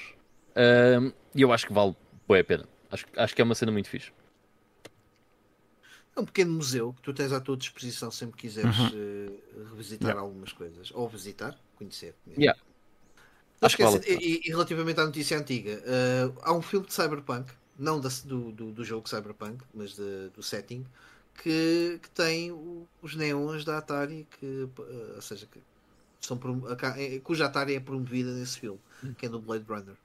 Ahm, 0.55 1.13
E 1.35 1.43
eu 1.43 1.53
acho 1.53 1.67
que 1.67 1.73
vale 1.73 1.97
bem 2.29 2.41
a 2.41 2.45
pena. 2.45 2.69
Acho, 2.91 3.07
acho 3.17 3.35
que 3.35 3.41
é 3.41 3.45
uma 3.45 3.55
cena 3.55 3.73
muito 3.73 3.89
fixe. 3.89 4.13
É 6.17 6.21
um 6.21 6.25
pequeno 6.25 6.53
museu 6.53 6.93
que 6.93 7.03
tu 7.03 7.15
tens 7.15 7.33
à 7.33 7.41
tua 7.41 7.57
disposição 7.57 8.11
sempre 8.11 8.37
que 8.37 8.49
quiseres 8.49 8.77
Uhum. 8.77 8.91
eh, 8.93 9.65
revisitar 9.71 10.17
algumas 10.19 10.53
coisas. 10.53 10.91
Ou 10.93 11.09
visitar, 11.09 11.59
conhecer. 11.77 12.15
mesmo. 12.27 12.43
Yeah. 12.43 12.59
Não 13.61 13.67
esquece- 13.69 14.01
e, 14.07 14.41
e 14.47 14.51
relativamente 14.51 15.01
à 15.01 15.05
notícia 15.07 15.39
antiga, 15.39 15.83
eh, 15.85 16.31
há 16.43 16.53
um 16.53 16.63
filme 16.63 16.87
de 16.87 16.95
Cyberpunk, 16.95 17.51
não 17.79 18.01
da- 18.01 18.09
do, 18.25 18.53
do, 18.53 18.73
do 18.73 18.85
jogo 18.85 19.09
Cyberpunk, 19.09 19.65
mas 19.75 19.95
de- 19.97 20.29
do 20.31 20.43
setting, 20.43 20.85
que, 21.43 21.99
que 22.03 22.11
tem 22.11 22.53
o- 22.53 22.87
os 23.03 23.15
neons 23.17 23.65
da 23.65 23.79
Atari, 23.79 24.27
que, 24.39 24.69
eh, 24.79 25.13
ou 25.17 25.23
seja, 25.23 25.47
que 25.47 25.61
são, 26.21 26.39
a 26.69 27.01
eh, 27.01 27.21
cuja 27.21 27.47
Atari 27.47 27.75
é 27.75 27.81
promovida 27.81 28.33
nesse 28.33 28.59
filme, 28.61 28.81
que 29.19 29.27
é 29.27 29.29
do 29.29 29.41
Blade 29.41 29.65
Runner. 29.69 29.97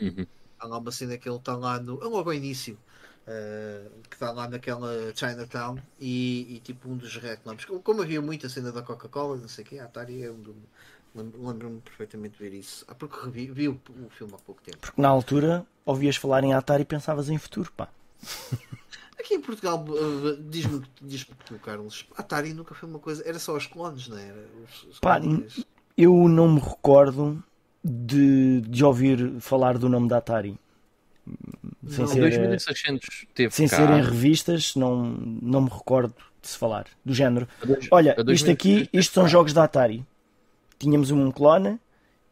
Uhum. 0.00 0.26
Há 0.58 0.66
lá 0.66 0.78
uma 0.78 0.92
cena 0.92 1.16
que 1.18 1.28
ele 1.28 1.36
está 1.36 1.56
lá 1.56 1.78
no. 1.80 2.00
é 2.02 2.06
Logo 2.06 2.30
ao 2.30 2.34
início. 2.34 2.78
uh, 3.26 3.88
que 4.10 4.16
está 4.16 4.32
lá 4.32 4.48
naquela 4.48 4.90
Chinatown 5.14 5.78
e, 6.00 6.56
e 6.56 6.60
tipo 6.60 6.88
um 6.90 6.96
dos 6.96 7.16
reclames. 7.16 7.64
Como, 7.64 7.80
como 7.80 8.02
havia 8.02 8.20
muita 8.20 8.48
cena 8.48 8.72
da 8.72 8.82
Coca-Cola, 8.82 9.36
não 9.36 9.46
sei 9.48 9.64
o 9.64 9.66
que, 9.68 9.78
a 9.78 9.84
Atari 9.84 10.24
é 10.24 10.30
um 10.30 10.42
Lembro-me 11.14 11.80
perfeitamente 11.80 12.38
de 12.38 12.50
ver 12.50 12.56
isso. 12.56 12.84
Ah, 12.88 12.94
porque 12.94 13.16
revi, 13.24 13.46
vi 13.50 13.68
o, 13.68 13.78
o 14.06 14.08
filme 14.10 14.32
há 14.34 14.38
pouco 14.38 14.62
tempo. 14.62 14.78
Porque 14.80 15.00
na 15.00 15.08
altura 15.08 15.66
ouvias 15.84 16.16
falar 16.16 16.42
em 16.44 16.54
Atari 16.54 16.82
e 16.82 16.86
pensavas 16.86 17.28
em 17.28 17.36
futuro, 17.38 17.70
pá. 17.76 17.88
Aqui 19.18 19.34
em 19.34 19.40
Portugal, 19.40 19.84
uh, 19.88 20.36
diz-me 20.48 20.82
diz 21.00 21.24
tu, 21.44 21.54
Carlos, 21.58 22.06
a 22.16 22.22
Atari 22.22 22.52
nunca 22.54 22.74
foi 22.74 22.88
uma 22.88 22.98
coisa. 22.98 23.22
Era 23.26 23.38
só 23.38 23.56
os 23.56 23.66
clones, 23.66 24.08
não 24.08 24.18
era? 24.18 24.44
Os, 24.64 24.84
os 24.84 24.98
Pá, 24.98 25.20
clónicas. 25.20 25.64
Eu 25.96 26.28
não 26.28 26.50
me 26.54 26.60
recordo 26.60 27.42
de, 27.84 28.62
de 28.62 28.84
ouvir 28.84 29.38
falar 29.40 29.76
do 29.78 29.88
nome 29.88 30.08
da 30.08 30.16
Atari. 30.18 30.58
Sem 31.86 32.00
Não, 32.04 32.06
ser, 32.08 32.20
2600 32.30 33.26
teve 33.34 33.54
sem 33.54 33.68
cá. 33.68 33.76
ser 33.76 33.90
em 33.90 34.02
revistas, 34.02 34.74
não, 34.74 35.04
não 35.04 35.60
me 35.62 35.70
recordo 35.70 36.14
de 36.40 36.48
se 36.48 36.56
falar. 36.58 36.86
Do 37.04 37.14
género. 37.14 37.46
A 37.62 37.66
dois- 37.66 37.88
Olha, 37.90 38.12
a 38.18 38.22
2600 38.22 38.34
isto 38.34 38.50
aqui, 38.50 38.90
isto 38.98 39.12
são 39.14 39.28
jogos 39.28 39.52
da 39.52 39.64
Atari. 39.64 40.04
Tínhamos 40.82 41.10
um 41.12 41.30
clone, 41.30 41.78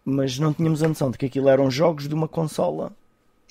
mas 0.05 0.39
não 0.39 0.53
tínhamos 0.53 0.83
a 0.83 0.89
noção 0.89 1.11
de 1.11 1.17
que 1.19 1.27
aquilo 1.27 1.49
eram 1.49 1.71
jogos 1.71 2.09
de 2.09 2.15
uma 2.15 2.27
consola. 2.27 2.93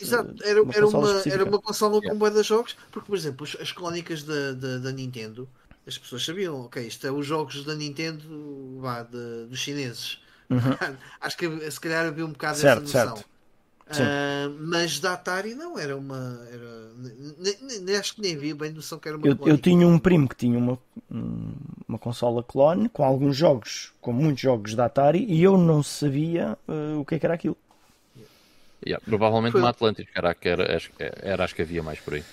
Exato, 0.02 0.34
era, 0.44 0.62
uma 0.62 0.74
era, 0.74 0.82
consola 0.84 1.12
uma, 1.12 1.34
era 1.34 1.44
uma 1.46 1.60
consola 1.62 1.94
Yeah. 1.96 2.12
com 2.12 2.18
bué 2.20 2.30
de 2.30 2.44
jogos, 2.44 2.76
porque, 2.92 3.08
por 3.08 3.18
exemplo, 3.18 3.46
as, 3.46 3.56
as 3.62 3.72
crónicas 3.72 4.24
da, 4.24 4.52
da, 4.54 4.78
da 4.78 4.92
Nintendo, 4.92 5.48
as 5.88 5.98
pessoas 5.98 6.26
sabiam, 6.26 6.62
ok, 6.66 6.86
isto 6.86 7.06
é 7.08 7.12
os 7.12 7.26
jogos 7.26 7.64
da 7.64 7.76
Nintendo 7.76 8.24
vá, 8.80 9.04
de- 9.04 9.46
dos 9.50 9.60
chineses. 9.60 10.20
Acho 11.22 11.38
que 11.38 11.72
se 11.72 11.80
calhar 11.80 12.06
havia 12.06 12.26
um 12.26 12.32
bocado 12.32 12.56
Uhum. 12.56 12.62
Certo, 12.62 12.84
essa 12.84 13.00
noção. 13.06 13.16
certo. 13.18 13.30
Ah, 13.92 14.50
mas 14.60 15.00
da 15.00 15.14
Atari 15.14 15.56
não, 15.56 15.78
era 15.78 15.98
uma. 15.98 16.40
Era, 16.52 18.00
acho 18.00 18.16
que 18.16 18.22
nem 18.22 18.36
havia 18.36 18.56
bem 18.56 18.72
noção 18.72 19.00
que 19.00 19.08
era 19.08 19.18
uma 19.18 19.28
Eu, 19.28 19.38
eu 19.46 19.58
tinha 19.58 19.88
um 19.88 19.98
primo 19.98 20.30
que 20.30 20.36
tinha 20.36 20.58
uma, 20.58 20.78
um- 21.10 21.54
uma 21.88 21.98
consola 21.98 22.44
clone 22.44 22.88
com 22.90 23.04
alguns 23.04 23.36
jogos, 23.36 23.92
com 24.00 24.14
muitos 24.14 24.42
jogos 24.42 24.76
da 24.76 24.86
Atari, 24.86 25.26
e 25.28 25.42
eu 25.42 25.58
não 25.58 25.82
sabia 25.82 26.58
eh, 26.68 26.96
o 27.00 27.04
que 27.06 27.16
é 27.16 27.20
que 27.20 27.26
era 27.26 27.34
aquilo. 27.34 27.58
Yeah, 28.86 29.04
provavelmente 29.04 29.52
Foi- 29.54 29.62
uma 29.62 29.70
Atlantis, 29.70 30.06
era, 30.16 30.34
que 30.36 30.48
era, 30.48 30.76
acho, 30.78 30.90
que- 30.92 31.12
era, 31.22 31.44
acho 31.44 31.56
que 31.56 31.62
havia 31.64 31.84
mais 31.84 32.00
por 32.00 32.14
aí. 32.14 32.24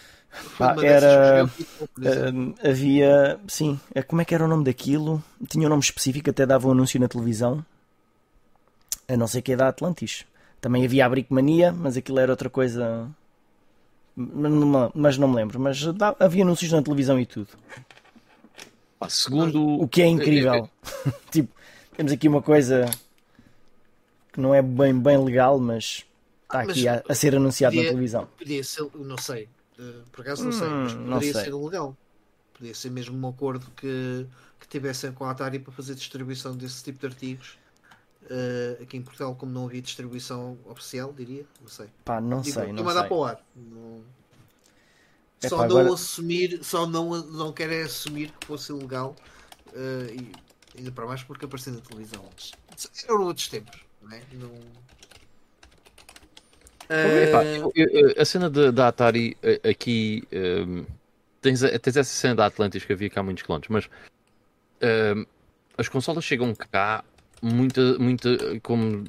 Pá, 0.59 0.77
era-. 0.85 1.45
Ah, 1.45 2.69
havia, 2.69 3.41
sim, 3.49 3.81
como 4.07 4.21
é 4.21 4.25
que 4.25 4.35
era 4.35 4.45
o 4.45 4.49
nome 4.49 4.65
daquilo? 4.65 5.23
Tinha 5.49 5.67
um 5.67 5.71
nome 5.71 5.83
específico, 5.83 6.29
até 6.31 6.45
dava 6.45 6.69
um 6.69 6.73
anúncio 6.73 7.01
na 7.01 7.09
televisão. 7.09 7.65
A 9.09 9.17
não 9.17 9.27
ser 9.27 9.41
que 9.43 9.53
é 9.53 9.57
da 9.57 9.69
Atlantis. 9.69 10.25
Também 10.61 10.85
havia 10.85 11.05
a 11.05 11.07
mas 11.73 11.97
aquilo 11.97 12.19
era 12.19 12.33
outra 12.33 12.51
coisa. 12.51 13.09
Mas 14.17 14.51
não 14.51 14.67
me- 14.67 14.91
Mas 14.95 15.19
não 15.19 15.29
me 15.29 15.37
lembro. 15.37 15.61
Mas 15.61 15.83
dá- 15.95 16.17
havia 16.19 16.43
anúncios 16.43 16.73
na 16.73 16.83
televisão 16.83 17.21
e 17.21 17.27
tudo. 17.27 17.49
Pá, 18.99 19.09
segundo 19.09 19.63
O 19.81 19.87
que 19.87 20.01
é 20.03 20.07
incrível. 20.07 20.69
tipo, 21.31 21.55
temos 21.97 22.13
aqui 22.13 22.27
uma 22.29 22.41
coisa 22.43 22.91
que 24.33 24.41
não 24.41 24.55
é 24.55 24.63
bem, 24.63 24.99
bem 24.99 25.23
legal, 25.23 25.59
mas 25.59 26.05
está 26.45 26.61
Ah, 26.61 26.65
mas 26.67 26.71
aqui 26.71 26.89
a, 26.89 27.03
a 27.09 27.15
ser 27.15 27.35
anunciado 27.37 27.75
na 27.77 27.81
podia- 27.81 27.91
televisão. 27.91 28.29
Podia 28.39 28.65
ser, 28.65 28.87
não 28.95 29.19
sei, 29.19 29.49
eh, 29.79 29.93
por 30.13 30.23
acaso 30.23 30.45
não 30.45 30.53
sei, 30.53 30.69
Hum, 30.69 30.83
mas 30.83 30.95
não 30.95 31.05
poderia 31.15 31.33
sei. 31.35 31.45
ser 31.45 31.55
legal. 31.55 31.97
Podia 32.55 32.75
ser 32.75 32.91
mesmo 32.91 33.19
um 33.27 33.29
acordo 33.31 33.67
que, 33.77 34.27
que 34.59 34.67
tivessem 34.69 35.13
com 35.13 35.25
a 35.25 35.31
Atari 35.31 35.59
para 35.59 35.73
fazer 35.73 35.95
distribuição 35.95 36.57
desse 36.57 36.83
tipo 36.83 36.99
de 37.01 37.07
artigos. 37.07 37.59
Eh, 38.29 38.79
aqui 38.83 38.97
em 38.97 39.03
Portugal, 39.03 39.35
como 39.37 39.53
não 39.53 39.67
havia 39.67 39.81
distribuição 39.81 40.59
oficial, 40.65 41.13
diria, 41.13 41.45
não 41.61 41.69
sei. 41.69 41.87
Pá, 42.05 42.21
não 42.21 42.41
Digo, 42.41 42.55
sei, 42.55 42.63
estou 42.71 42.85
não 42.85 42.91
a 42.91 42.95
dar 42.95 43.01
sei. 43.01 43.09
para 43.09 43.17
o 43.17 43.25
ar. 43.25 43.47
Não- 43.55 44.03
Epá, 45.39 45.49
Só 45.51 45.57
não 45.59 45.65
agora- 45.65 45.93
assumir, 45.93 46.65
só 46.65 46.87
não, 46.87 47.11
não 47.25 47.53
querem 47.53 47.83
assumir 47.83 48.33
que 48.41 48.47
fosse 48.47 48.73
ilegal 48.73 49.15
eh, 49.75 50.17
e 50.19 50.79
ainda 50.79 50.91
para 50.91 51.07
mais 51.07 51.23
porque 51.23 51.45
apareceu 51.45 51.75
na 51.75 51.81
televisão 51.81 52.25
antes. 52.33 52.53
Eram 53.05 53.23
outros 53.25 53.47
tempos, 53.49 53.79
não 54.03 54.13
é? 54.17 54.23
Não... 54.33 54.51
Epá, 56.89 57.45
Eh, 57.45 57.59
eu- 57.59 57.73
eu- 57.75 58.15
a 58.23 58.25
cena 58.25 58.49
da, 58.49 58.71
da 58.71 58.89
Atari 58.89 59.37
aqui 59.69 60.23
ehm, 60.31 60.85
tens, 61.41 61.61
tens 61.61 61.97
essa 61.97 62.05
cena 62.05 62.35
da 62.37 62.47
Atlantis 62.47 62.85
que 62.85 62.93
havia 62.93 63.11
cá 63.11 63.23
muitos 63.23 63.43
clones, 63.43 63.69
mas 63.69 63.89
ehm, 64.81 65.25
as 65.77 65.89
consolas 65.89 66.25
chegam 66.25 66.55
cá 66.55 67.05
muita, 67.43 67.99
muita 67.99 68.29
como 68.63 69.05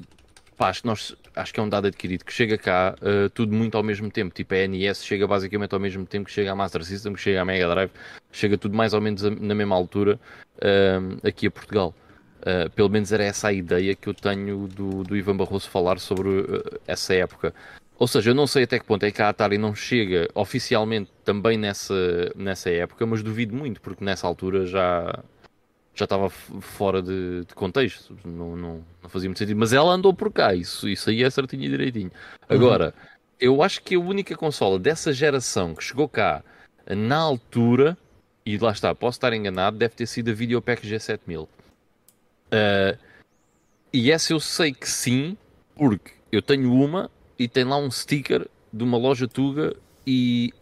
pá, 0.56 0.68
acho, 0.70 0.82
que 0.82 0.86
nós, 0.88 1.16
acho 1.36 1.54
que 1.54 1.60
é 1.60 1.62
um 1.62 1.68
dado 1.68 1.86
adquirido 1.86 2.24
que 2.24 2.32
chega 2.32 2.58
cá 2.58 2.94
eh, 3.00 3.28
tudo 3.32 3.54
muito 3.54 3.76
ao 3.76 3.82
mesmo 3.82 4.10
tempo. 4.10 4.34
Tipo, 4.34 4.54
a 4.54 4.58
NES 4.66 5.04
chega 5.04 5.26
basicamente 5.26 5.72
ao 5.74 5.80
mesmo 5.80 6.04
tempo 6.06 6.26
que 6.26 6.32
chega 6.32 6.52
a 6.52 6.56
Master 6.56 6.84
System, 6.84 7.14
que 7.14 7.20
chega 7.20 7.40
a 7.40 7.44
Mega 7.44 7.68
Drive, 7.68 7.90
chega 8.32 8.58
tudo 8.58 8.76
mais 8.76 8.92
ou 8.92 9.00
menos 9.00 9.24
a- 9.24 9.30
na 9.30 9.54
mesma 9.54 9.76
altura 9.76 10.18
ehm, 10.60 11.18
aqui 11.24 11.46
a 11.46 11.50
Portugal. 11.50 11.94
Uh, 12.40 12.70
pelo 12.70 12.88
menos 12.88 13.10
era 13.12 13.24
essa 13.24 13.48
a 13.48 13.52
ideia 13.52 13.96
que 13.96 14.08
eu 14.08 14.14
tenho 14.14 14.68
do, 14.68 15.02
do 15.02 15.16
Ivan 15.16 15.36
Barroso 15.36 15.68
falar 15.68 15.98
sobre 15.98 16.28
uh, 16.28 16.80
essa 16.86 17.12
época. 17.12 17.52
Ou 17.98 18.06
seja, 18.06 18.30
eu 18.30 18.34
não 18.34 18.46
sei 18.46 18.62
até 18.62 18.78
que 18.78 18.84
ponto 18.86 19.02
é 19.04 19.10
que 19.10 19.20
a 19.20 19.28
Atari 19.28 19.58
não 19.58 19.74
chega 19.74 20.28
oficialmente 20.34 21.10
também 21.24 21.58
nessa, 21.58 22.32
nessa 22.36 22.70
época, 22.70 23.04
mas 23.04 23.24
duvido 23.24 23.56
muito, 23.56 23.80
porque 23.80 24.04
nessa 24.04 24.24
altura 24.26 24.66
já, 24.66 25.18
já 25.98 26.04
estava 26.04 26.30
fora 26.30 27.02
de, 27.02 27.44
de 27.44 27.54
contexto, 27.54 28.16
não, 28.24 28.56
não, 28.56 28.84
não 29.02 29.10
fazia 29.10 29.28
muito 29.28 29.38
sentido. 29.38 29.58
Mas 29.58 29.72
ela 29.72 29.92
andou 29.92 30.14
por 30.14 30.32
cá, 30.32 30.54
isso, 30.54 30.88
isso 30.88 31.10
aí 31.10 31.24
é 31.24 31.30
certinho 31.30 31.64
e 31.64 31.68
direitinho. 31.68 32.12
Agora, 32.48 32.94
eu 33.40 33.62
acho 33.62 33.82
que 33.82 33.96
a 33.96 34.00
única 34.00 34.36
consola 34.36 34.78
dessa 34.78 35.12
geração 35.12 35.74
que 35.74 35.82
chegou 35.82 36.08
cá 36.08 36.44
na 36.86 37.18
altura, 37.18 37.98
e 38.46 38.56
lá 38.58 38.70
está, 38.70 38.94
posso 38.94 39.16
estar 39.16 39.32
enganado, 39.32 39.76
deve 39.76 39.94
ter 39.94 40.06
sido 40.06 40.30
a 40.30 40.34
Videopack 40.34 40.86
G7000. 40.86 41.42
Uh, 41.42 42.98
e 43.92 44.10
essa 44.12 44.32
eu 44.32 44.40
sei 44.40 44.72
que 44.72 44.88
sim, 44.88 45.36
porque 45.74 46.12
eu 46.30 46.40
tenho 46.40 46.72
uma 46.72 47.10
e 47.38 47.48
tem 47.48 47.64
lá 47.64 47.76
um 47.76 47.90
sticker 47.90 48.48
de 48.72 48.84
uma 48.84 48.96
loja 48.96 49.26
Tuga 49.26 49.74
e 50.06 50.52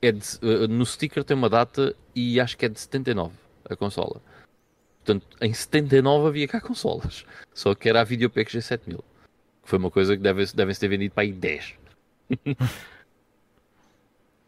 é 0.00 0.10
de- 0.10 0.38
uh, 0.42 0.66
no 0.68 0.84
sticker 0.84 1.22
tem 1.22 1.36
uma 1.36 1.48
data 1.48 1.94
e 2.14 2.40
acho 2.40 2.56
que 2.56 2.64
é 2.64 2.68
de 2.68 2.80
79 2.80 3.32
a 3.68 3.76
consola. 3.76 4.20
Portanto, 5.06 5.24
em 5.40 5.54
79 5.54 6.26
havia 6.26 6.48
cá 6.48 6.60
consolas, 6.60 7.24
só 7.54 7.76
que 7.76 7.88
era 7.88 8.00
a 8.00 8.04
Videopack 8.04 8.50
G7000. 8.50 8.98
Que 9.62 9.68
foi 9.70 9.78
uma 9.78 9.90
coisa 9.90 10.16
que 10.16 10.22
deve, 10.22 10.44
devem 10.46 10.74
se 10.74 10.80
ter 10.80 10.88
vendido 10.88 11.14
para 11.14 11.22
aí 11.22 11.32
10. 11.32 11.74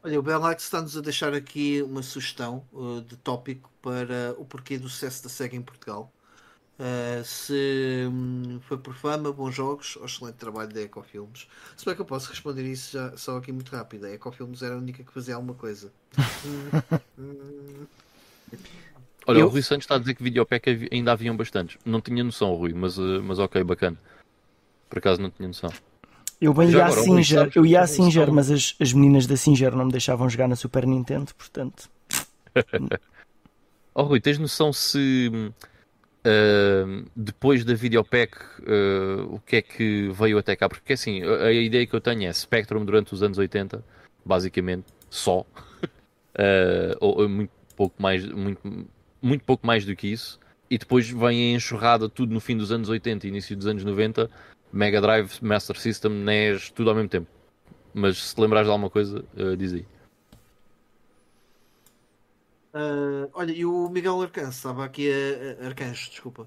Olha, 0.02 0.18
o 0.18 0.22
Belight 0.22 0.60
está-nos 0.60 0.96
a 0.96 1.00
deixar 1.00 1.32
aqui 1.32 1.80
uma 1.82 2.02
sugestão 2.02 2.64
uh, 2.72 3.00
de 3.02 3.16
tópico 3.16 3.70
para 3.80 4.34
o 4.36 4.44
porquê 4.44 4.78
do 4.78 4.88
sucesso 4.88 5.22
da 5.22 5.28
SEGA 5.28 5.54
em 5.54 5.62
Portugal. 5.62 6.12
Uh, 6.78 7.24
se 7.24 8.06
hum, 8.08 8.60
foi 8.62 8.78
por 8.78 8.94
fama, 8.94 9.32
bons 9.32 9.54
jogos 9.54 9.96
ou 9.96 10.06
excelente 10.06 10.36
trabalho 10.36 10.72
da 10.72 10.82
Ecofilmes. 10.82 11.48
Se 11.76 11.84
bem 11.84 11.94
que 11.94 12.00
eu 12.00 12.06
posso 12.06 12.30
responder 12.30 12.64
isso 12.64 12.92
já, 12.92 13.16
só 13.16 13.36
aqui 13.36 13.52
muito 13.52 13.70
rápido. 13.70 14.06
A 14.06 14.10
Ecofilmes 14.10 14.62
era 14.62 14.74
a 14.74 14.78
única 14.78 15.04
que 15.04 15.12
fazia 15.12 15.36
alguma 15.36 15.54
coisa. 15.54 15.92
Hum, 16.44 16.98
hum, 17.18 17.86
Olha, 19.28 19.40
Eu- 19.40 19.46
o 19.46 19.50
Rui 19.50 19.60
Santos 19.60 19.84
está 19.84 19.96
a 19.96 19.98
dizer 19.98 20.14
que 20.14 20.22
Videopack 20.22 20.88
ainda 20.90 21.12
haviam 21.12 21.36
bastantes. 21.36 21.76
Não 21.84 22.00
tinha 22.00 22.24
noção, 22.24 22.54
Rui, 22.54 22.72
mas, 22.72 22.96
uh, 22.96 23.22
mas 23.22 23.38
ok, 23.38 23.62
bacana. 23.62 23.98
Por 24.88 24.98
acaso 24.98 25.20
não 25.20 25.30
tinha 25.30 25.46
noção. 25.46 25.70
Eu 26.40 26.54
bem 26.54 26.70
ia 26.70 26.82
à 26.82 26.86
agora, 26.86 27.02
Singer, 27.02 27.52
eu 27.54 27.66
ia 27.66 27.80
à 27.80 27.82
noção. 27.82 28.04
Singer, 28.06 28.32
mas 28.32 28.50
as, 28.50 28.74
as 28.80 28.92
meninas 28.94 29.26
da 29.26 29.36
Singer 29.36 29.76
não 29.76 29.84
me 29.84 29.92
deixavam 29.92 30.30
jogar 30.30 30.48
na 30.48 30.56
Super 30.56 30.86
Nintendo, 30.86 31.32
portanto. 31.34 31.90
Oh 33.94 34.04
Rui, 34.04 34.20
tens 34.20 34.38
noção 34.38 34.72
se 34.72 35.28
ah, 36.24 37.04
depois 37.16 37.64
da 37.64 37.74
Videopack 37.74 38.32
ah, 38.64 39.24
o 39.28 39.40
que 39.40 39.56
é 39.56 39.62
que 39.62 40.08
veio 40.10 40.38
até 40.38 40.54
cá? 40.54 40.68
Porque 40.68 40.92
assim, 40.92 41.20
a, 41.24 41.46
a 41.46 41.52
ideia 41.52 41.84
que 41.84 41.94
eu 41.94 42.00
tenho 42.00 42.28
é 42.28 42.32
Spectrum 42.32 42.84
durante 42.84 43.12
os 43.12 43.24
anos 43.24 43.38
80, 43.38 43.84
basicamente, 44.24 44.86
só. 45.10 45.44
Ah, 46.36 46.94
ou, 47.00 47.22
ou 47.22 47.28
muito 47.28 47.50
pouco 47.74 48.00
mais, 48.00 48.24
muito, 48.24 48.60
muito 49.20 49.44
pouco 49.44 49.66
mais 49.66 49.84
do 49.84 49.94
que 49.94 50.08
isso. 50.08 50.38
E 50.70 50.76
depois 50.76 51.08
vem 51.08 51.52
a 51.52 51.56
enxurrada 51.56 52.08
tudo 52.08 52.32
no 52.32 52.40
fim 52.40 52.56
dos 52.56 52.70
anos 52.70 52.88
80 52.88 53.26
e 53.26 53.30
início 53.30 53.56
dos 53.56 53.66
anos 53.66 53.84
90, 53.84 54.30
Mega 54.72 55.00
Drive, 55.00 55.38
Master 55.40 55.78
System, 55.78 56.12
NES, 56.12 56.70
tudo 56.70 56.90
ao 56.90 56.96
mesmo 56.96 57.08
tempo. 57.08 57.28
Mas 57.94 58.18
se 58.18 58.34
te 58.34 58.40
lembrares 58.40 58.66
de 58.66 58.72
alguma 58.72 58.90
coisa, 58.90 59.24
ah, 59.36 59.56
diz 59.56 59.72
aí. 59.72 59.86
Uh, 62.74 63.30
olha, 63.32 63.50
e 63.50 63.64
o 63.64 63.88
Miguel 63.88 64.20
Arcanjo 64.20 64.50
estava 64.50 64.84
aqui 64.84 65.10
a, 65.10 65.66
Arcanjo, 65.66 66.10
desculpa. 66.10 66.42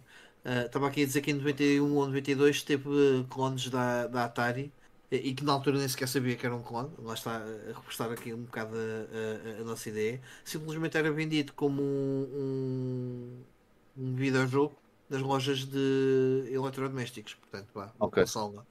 Uh, 0.46 0.66
estava 0.68 0.88
aqui 0.88 1.02
a 1.02 1.06
dizer 1.06 1.22
que 1.22 1.32
em 1.32 1.34
91 1.34 1.96
ou 1.96 2.06
92 2.06 2.62
teve 2.64 2.88
uh, 2.88 3.24
clones 3.26 3.70
da, 3.70 4.08
da 4.08 4.26
Atari 4.26 4.72
e, 5.12 5.34
que 5.36 5.44
na 5.44 5.54
altura 5.54 5.78
nem 5.80 5.88
sequer 5.88 6.08
sabia 6.08 6.36
que 6.38 6.46
era 6.46 6.56
um 6.56 6.64
clone. 6.64 6.94
Lá 7.00 7.14
está 7.14 7.38
a 7.38 7.68
reforçar 7.74 8.12
aqui 8.12 8.34
um 8.34 8.44
bocado 8.44 8.76
a, 8.78 9.60
a- 9.60 9.62
a 9.62 9.64
nossa 9.64 9.90
ideia. 9.90 10.22
Simplesmente 10.46 10.98
era 10.98 11.12
vendido 11.12 11.54
como 11.54 11.82
um, 11.82 13.44
um, 13.98 14.04
um 14.04 14.16
videojogo 14.16 14.76
nas 15.10 15.22
lojas 15.22 15.66
de 15.66 16.46
eletrodomésticos. 16.52 17.36
Portanto, 17.36 17.70
vá, 17.74 17.94
uma 18.00 18.08
Ok. 18.08 18.18
consola. 18.18 18.66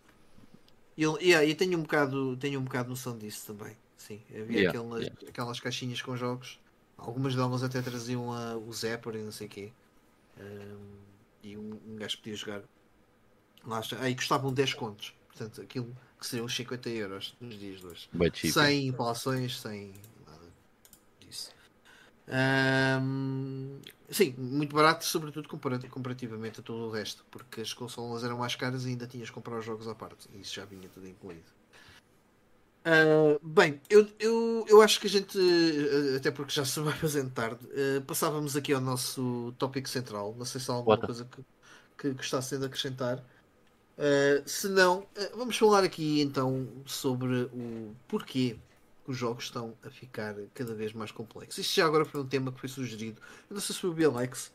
E 0.97 1.03
eu, 1.03 1.19
yeah, 1.21 1.47
eu 1.47 1.57
tenho 1.57 1.79
um 1.79 1.83
bocado, 1.83 2.37
tenho 2.37 2.61
um 2.61 2.65
bocado 2.65 2.91
noção 2.91 3.17
disso 3.17 3.47
também. 3.55 3.77
Sim, 3.97 4.21
havia 4.35 4.63
Yeah, 4.63 4.63
aquelas, 4.63 5.05
yeah. 5.05 5.15
aquelas 5.29 5.61
caixinhas 5.61 6.03
com 6.03 6.17
jogos. 6.17 6.59
Algumas 6.97 7.35
delas 7.35 7.63
até 7.63 7.81
traziam 7.83 8.33
a, 8.33 8.57
o 8.57 8.73
Zapper 8.73 9.15
e 9.17 9.23
não 9.23 9.33
sei 9.33 9.47
o 9.47 9.51
quê. 9.51 9.73
Um, 10.39 10.99
e 11.43 11.57
um, 11.57 11.81
um 11.89 11.97
gajo 11.97 12.19
podia 12.19 12.37
jogar. 12.37 12.63
Lá 13.65 13.81
está. 13.81 14.01
Aí 14.03 14.15
custavam 14.15 14.53
10 14.53 14.75
contos. 14.75 15.15
Portanto, 15.31 15.61
aquilo 15.63 15.97
que 16.19 16.27
seriam 16.27 16.47
uns 16.47 16.55
50 16.55 16.89
euros 16.91 17.35
nos 17.41 17.59
dias 17.59 17.81
de 17.81 17.87
hoje. 17.87 18.09
Sem 18.53 18.89
inflações, 18.89 19.59
sem 19.61 19.95
nada 20.27 20.47
disso. 21.21 21.55
Ahm, 22.29 23.81
sim, 24.11 24.35
muito 24.39 24.75
barato, 24.75 25.05
sobretudo 25.05 25.49
compara- 25.49 25.79
comparativamente 25.89 26.61
a 26.61 26.63
todo 26.63 26.89
o 26.89 26.91
resto, 26.91 27.25
porque 27.31 27.61
as 27.61 27.73
consolas 27.73 28.23
eram 28.25 28.39
mais 28.39 28.55
caras 28.55 28.85
e 28.85 28.91
ainda 28.91 29.07
tinhas 29.07 29.29
que 29.29 29.35
comprar 29.35 29.59
os 29.59 29.65
jogos 29.65 29.89
à 29.89 29.95
parte, 29.95 30.29
e 30.35 30.41
isso 30.41 30.55
já 30.55 30.65
vinha 30.65 30.89
tudo 30.89 31.09
incluído. 31.09 31.51
Ah, 32.85 33.39
bem, 33.43 33.81
eu, 33.91 34.09
eu, 34.19 34.65
eu 34.69 34.83
acho 34.83 34.99
que 35.01 35.07
a 35.07 35.11
gente, 35.11 35.39
eh, 35.39 36.17
até 36.17 36.31
porque 36.31 36.53
já 36.53 36.65
se 36.65 36.81
vai 36.81 36.95
fazendo 36.99 37.31
tarde, 37.31 37.61
eh, 37.73 38.01
passávamos 38.01 38.57
aqui 38.57 38.73
ao 38.73 38.81
nosso 38.81 39.53
tópico 39.59 39.89
central. 39.89 40.35
Não 40.37 40.45
sei 40.47 40.61
se 40.61 40.71
há 40.71 40.75
alguma 40.75 40.97
Bota. 40.97 41.07
coisa 41.07 41.25
que, 41.27 41.45
que 41.99 42.11
gostassem 42.15 42.59
de 42.59 42.67
acrescentar. 42.67 43.25
Uh, 44.01 44.49
se 44.49 44.67
não, 44.69 45.01
uh, 45.01 45.37
vamos 45.37 45.59
falar 45.59 45.85
aqui 45.85 46.23
então 46.23 46.67
sobre 46.87 47.43
o 47.53 47.95
porquê 48.09 48.57
os 49.07 49.15
jogos 49.17 49.45
estão 49.45 49.75
a 49.85 49.91
ficar 49.91 50.35
cada 50.55 50.75
vez 50.75 50.95
mais 50.95 51.11
complexos. 51.11 51.59
Isto 51.59 51.77
já 51.77 51.85
agora 51.87 52.07
foi 52.07 52.23
um 52.23 52.27
tema 52.27 52.51
que 52.51 52.59
foi 52.61 52.69
sugerido. 52.69 53.21
Eu 53.51 53.55
não 53.55 53.61
sei 53.61 53.75
se 53.75 53.81
foi 53.81 53.91
o 53.91 53.93
Bialex 53.93 54.51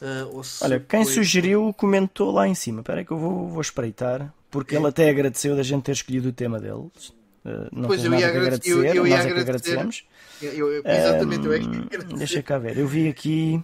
uh, 0.00 0.44
se 0.44 0.62
Olha, 0.62 0.78
quem 0.78 1.04
foi- 1.04 1.12
sugeriu 1.14 1.74
comentou 1.76 2.30
lá 2.30 2.46
em 2.46 2.54
cima. 2.54 2.82
Espera 2.82 3.00
aí 3.00 3.04
que 3.04 3.10
eu 3.10 3.18
vou, 3.18 3.48
vou 3.48 3.60
espreitar. 3.60 4.32
Porque 4.48 4.76
É. 4.76 4.78
ele 4.78 4.86
até 4.86 5.10
agradeceu 5.10 5.56
da 5.56 5.64
gente 5.64 5.82
ter 5.82 5.90
escolhido 5.92 6.28
o 6.28 6.32
tema 6.32 6.60
dele. 6.60 6.74
Uh, 6.74 6.90
não 7.72 7.88
Pois, 7.88 8.04
eu 8.04 8.14
ia 8.14 8.28
agradecer, 8.28 8.70
eu- 8.70 8.84
eu 8.84 9.06
ia 9.08 9.16
nós 9.16 9.26
é 9.26 9.32
que 9.32 9.40
agradecer. 9.40 9.72
agradecemos. 9.72 10.06
Eu- 10.40 10.52
eu- 10.72 10.82
exatamente, 10.86 11.44
eu 11.46 11.52
é 11.52 11.58
que 11.58 11.66
dizer. 11.68 12.14
Deixa 12.16 12.42
cá 12.44 12.58
ver. 12.58 12.78
Eu 12.78 12.86
vi 12.86 13.08
aqui. 13.08 13.60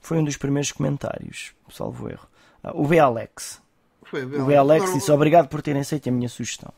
Foi 0.00 0.18
um 0.18 0.24
dos 0.24 0.36
primeiros 0.36 0.72
comentários, 0.72 1.52
salvo 1.70 2.08
erro. 2.10 2.26
Ah, 2.64 2.72
o 2.74 2.86
B. 2.86 2.98
Alex. 2.98 3.60
Foi 4.10 4.24
o 4.24 4.26
O 4.26 4.46
Bialex. 4.46 4.46
B. 4.46 4.54
Alex 4.56 4.82
Agora, 4.84 4.98
disse 4.98 5.12
obrigado 5.12 5.48
por 5.48 5.62
terem 5.62 5.80
aceito 5.82 6.08
a 6.08 6.12
minha 6.12 6.28
sugestão. 6.28 6.72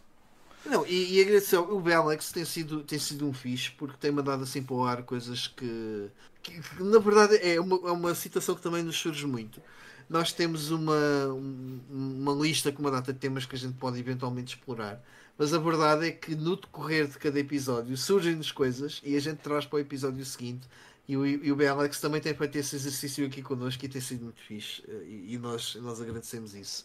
Não, 0.64 0.84
e, 0.86 1.20
e 1.20 1.56
o 1.56 1.80
Belex 1.80 2.30
tem 2.30 2.44
sido, 2.44 2.82
tem 2.82 2.98
sido 2.98 3.26
um 3.26 3.32
fixe 3.32 3.70
porque 3.70 3.96
tem 3.98 4.10
mandado 4.10 4.42
assim 4.42 4.62
para 4.62 4.74
o 4.74 4.84
ar 4.84 5.02
coisas 5.02 5.46
que, 5.46 6.10
que- 6.42 6.60
que, 6.60 6.82
na 6.82 6.98
verdade 6.98 7.36
é 7.36 7.58
uma, 7.60 7.76
é 7.88 7.92
uma 7.92 8.14
situação 8.14 8.54
que 8.54 8.60
também 8.60 8.82
nos 8.82 8.96
surge 8.98 9.26
muito. 9.26 9.62
Nós 10.10 10.32
temos 10.32 10.70
uma, 10.70 10.94
um- 11.28 11.80
uma 11.90 12.32
lista 12.32 12.70
com 12.72 12.80
uma 12.82 12.90
data 12.90 13.12
de 13.12 13.18
temas 13.18 13.46
que 13.46 13.56
a 13.56 13.58
gente 13.58 13.74
pode 13.78 13.98
eventualmente 13.98 14.56
explorar, 14.56 15.02
mas 15.38 15.54
a 15.54 15.58
verdade 15.58 16.06
é 16.08 16.10
que 16.12 16.34
no 16.34 16.56
decorrer 16.56 17.06
de 17.06 17.18
cada 17.18 17.38
episódio 17.40 17.96
surgem-nos 17.96 18.52
coisas 18.52 19.00
e 19.04 19.16
a 19.16 19.20
gente 19.20 19.38
traz 19.38 19.64
para 19.64 19.76
o 19.76 19.80
episódio 19.80 20.24
seguinte. 20.24 20.66
E 21.08 21.16
o, 21.16 21.24
e 21.24 21.50
o 21.50 21.56
Belex 21.56 21.98
também 22.00 22.20
tem 22.20 22.34
feito 22.34 22.56
esse 22.56 22.76
exercício 22.76 23.24
aqui 23.26 23.40
connosco 23.40 23.82
e 23.82 23.88
tem 23.88 24.00
sido 24.02 24.24
muito 24.24 24.42
fixe 24.42 24.82
eh, 24.86 25.04
e, 25.06 25.34
e 25.34 25.38
nós, 25.38 25.74
nós 25.76 25.98
agradecemos 26.02 26.54
isso. 26.54 26.84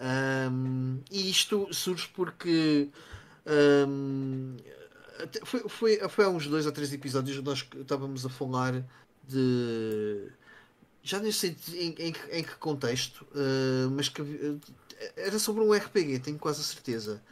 Um, 0.00 1.00
e 1.10 1.28
isto 1.30 1.68
surge 1.74 2.08
porque 2.14 2.88
um, 3.46 4.56
foi, 5.44 5.60
foi, 5.68 6.08
foi 6.08 6.24
há 6.24 6.28
uns 6.28 6.46
dois 6.46 6.66
ou 6.66 6.72
três 6.72 6.92
episódios 6.92 7.38
que 7.38 7.42
nós 7.44 7.66
estávamos 7.80 8.24
a 8.24 8.28
falar 8.28 8.84
de 9.26 10.28
já 11.02 11.18
nem 11.20 11.32
sei 11.32 11.56
em, 11.72 11.94
em, 11.98 12.12
que- 12.12 12.30
em 12.30 12.44
que 12.44 12.54
contexto, 12.56 13.22
uh, 13.32 13.90
mas 13.90 14.08
que 14.08 14.20
uh, 14.22 14.60
era 15.16 15.38
sobre 15.38 15.62
um 15.64 15.72
RPG, 15.72 16.20
tenho 16.20 16.38
quase 16.38 16.60
a 16.60 16.64
certeza, 16.64 17.22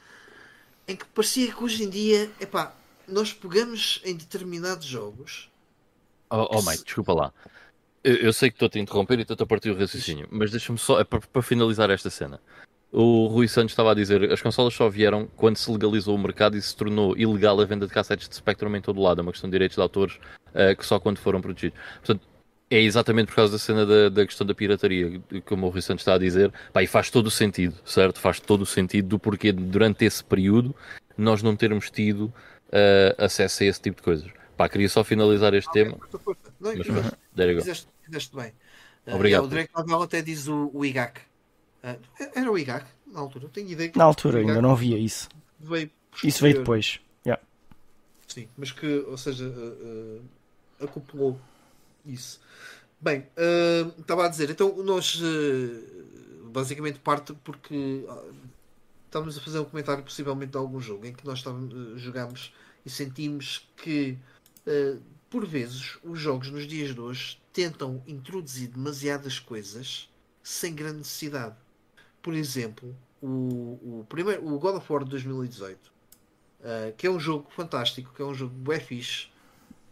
em 0.88 0.96
que 0.96 1.04
parecia 1.06 1.52
que 1.52 1.62
hoje 1.64 1.84
em 1.84 1.90
dia 1.90 2.30
epá, 2.40 2.74
nós 3.08 3.32
pegamos 3.32 4.00
em 4.04 4.14
determinados 4.16 4.86
jogos 4.86 5.50
Oh, 6.30 6.48
oh 6.50 6.62
Mike, 6.62 6.84
desculpa 6.84 7.12
lá. 7.12 7.32
Eu, 8.06 8.14
eu 8.18 8.32
sei 8.32 8.50
que 8.50 8.54
estou-te 8.54 8.78
a 8.78 8.80
interromper 8.80 9.18
e 9.18 9.22
estou-te 9.22 9.42
a 9.42 9.46
partir 9.46 9.68
o 9.70 9.76
raciocínio, 9.76 10.28
mas 10.30 10.52
deixa-me 10.52 10.78
só, 10.78 11.00
é 11.00 11.04
para, 11.04 11.42
finalizar 11.42 11.90
esta 11.90 12.08
cena. 12.08 12.40
O 12.92 13.26
Rui 13.26 13.48
Santos 13.48 13.72
estava 13.72 13.90
a 13.90 13.94
dizer 13.94 14.32
as 14.32 14.40
consolas 14.40 14.74
só 14.74 14.88
vieram 14.88 15.26
quando 15.34 15.56
se 15.56 15.68
legalizou 15.68 16.14
o 16.14 16.18
mercado 16.18 16.56
e 16.56 16.62
se 16.62 16.74
tornou 16.74 17.18
ilegal 17.18 17.60
a 17.60 17.64
venda 17.64 17.84
de 17.84 17.92
cassetes 17.92 18.28
de 18.28 18.36
Spectrum 18.36 18.76
em 18.76 18.80
todo 18.80 19.00
o 19.00 19.02
lado. 19.02 19.20
É 19.20 19.22
uma 19.22 19.32
questão 19.32 19.50
de 19.50 19.54
direitos 19.54 19.74
de 19.74 19.82
autores 19.82 20.20
eh, 20.54 20.76
que 20.76 20.86
só 20.86 21.00
quando 21.00 21.18
foram 21.18 21.40
protegidos. 21.40 21.76
Portanto, 21.96 22.20
é 22.70 22.80
exatamente 22.80 23.26
por 23.26 23.34
causa 23.34 23.52
da 23.54 23.58
cena 23.58 23.84
da, 23.84 24.08
da 24.08 24.24
questão 24.24 24.46
da 24.46 24.54
pirataria, 24.54 25.20
como 25.44 25.66
o 25.66 25.70
Rui 25.70 25.82
Santos 25.82 26.02
está 26.02 26.14
a 26.14 26.18
dizer, 26.18 26.52
pá, 26.72 26.84
e 26.84 26.86
faz 26.86 27.10
todo 27.10 27.26
o 27.26 27.30
sentido, 27.30 27.74
certo? 27.84 28.20
Faz 28.20 28.38
todo 28.38 28.62
o 28.62 28.66
sentido 28.66 29.08
do 29.08 29.18
porquê 29.18 29.50
durante 29.50 30.04
esse 30.04 30.22
período 30.22 30.72
nós 31.18 31.42
não 31.42 31.56
termos 31.56 31.90
tido 31.90 32.32
eh, 32.70 33.16
acesso 33.18 33.64
a 33.64 33.66
esse 33.66 33.80
tipo 33.80 33.96
de 33.96 34.02
coisas. 34.04 34.30
Pá, 34.56 34.68
queria 34.68 34.88
só 34.88 35.02
finalizar 35.02 35.52
este 35.54 35.70
tema. 35.72 35.98
Não, 36.60 36.76
mas 36.76 36.86
mas- 36.86 37.25
there 37.36 37.52
you 37.52 37.58
go. 37.58 37.62
Fizeste, 37.62 37.88
fizeste 38.02 38.34
bem. 38.34 38.52
Ah, 39.06 39.14
Obrigado. 39.14 39.44
é, 39.44 39.46
o 39.46 39.48
Drake 39.48 39.72
Pavel 39.72 40.02
até 40.02 40.22
diz 40.22 40.48
o, 40.48 40.70
o 40.74 40.84
IGAC. 40.84 41.20
Ah, 41.82 41.96
era 42.34 42.50
o 42.50 42.58
IGAC 42.58 42.86
na 43.06 43.20
altura. 43.20 43.44
Eu 43.44 43.48
tenho 43.50 43.68
ideia 43.68 43.88
que 43.88 43.98
Na 43.98 44.04
altura 44.04 44.40
ainda 44.40 44.60
não 44.60 44.72
havia 44.72 44.98
isso. 44.98 45.28
veio 45.60 45.90
Isso 46.24 46.42
veio 46.42 46.58
depois. 46.58 47.00
Yeah. 47.24 47.42
Sim, 48.26 48.48
mas 48.56 48.72
que, 48.72 48.86
ou 48.86 49.16
seja, 49.16 49.46
ah, 49.46 50.22
ah, 50.80 50.84
acoplou 50.84 51.38
isso. 52.04 52.40
Bem, 53.00 53.26
estava 53.98 54.24
a 54.24 54.28
dizer, 54.28 54.50
então 54.50 54.74
nós 54.82 55.20
basicamente 56.46 56.98
parte 56.98 57.34
porque 57.44 58.04
ah, 58.08 58.24
estávamos 59.04 59.36
a 59.36 59.40
fazer 59.40 59.60
um 59.60 59.64
comentário 59.64 60.02
possivelmente 60.02 60.52
de 60.52 60.58
algum 60.58 60.80
jogo 60.80 61.06
em 61.06 61.12
que 61.12 61.24
nós 61.24 61.38
estávamos, 61.38 62.00
jogámos 62.00 62.52
e 62.84 62.90
sentimos 62.90 63.68
que 63.76 64.18
Uh, 64.66 65.00
por 65.36 65.44
vezes 65.44 65.98
os 66.02 66.18
jogos 66.18 66.50
nos 66.50 66.66
dias 66.66 66.94
de 66.94 67.00
hoje 67.02 67.38
tentam 67.52 68.02
introduzir 68.06 68.68
demasiadas 68.68 69.38
coisas 69.38 70.08
sem 70.42 70.74
grande 70.74 70.96
necessidade. 70.96 71.54
Por 72.22 72.32
exemplo, 72.32 72.96
o, 73.20 73.26
o, 73.26 74.06
primeiro, 74.08 74.48
o 74.48 74.58
God 74.58 74.76
of 74.76 74.90
War 74.90 75.04
de 75.04 75.10
2018, 75.10 75.76
uh, 75.76 75.92
que 76.96 77.06
é 77.06 77.10
um 77.10 77.20
jogo 77.20 77.50
fantástico, 77.54 78.14
que 78.14 78.22
é 78.22 78.24
um 78.24 78.32
jogo 78.32 78.54
bué 78.54 78.80
fixe, 78.80 79.26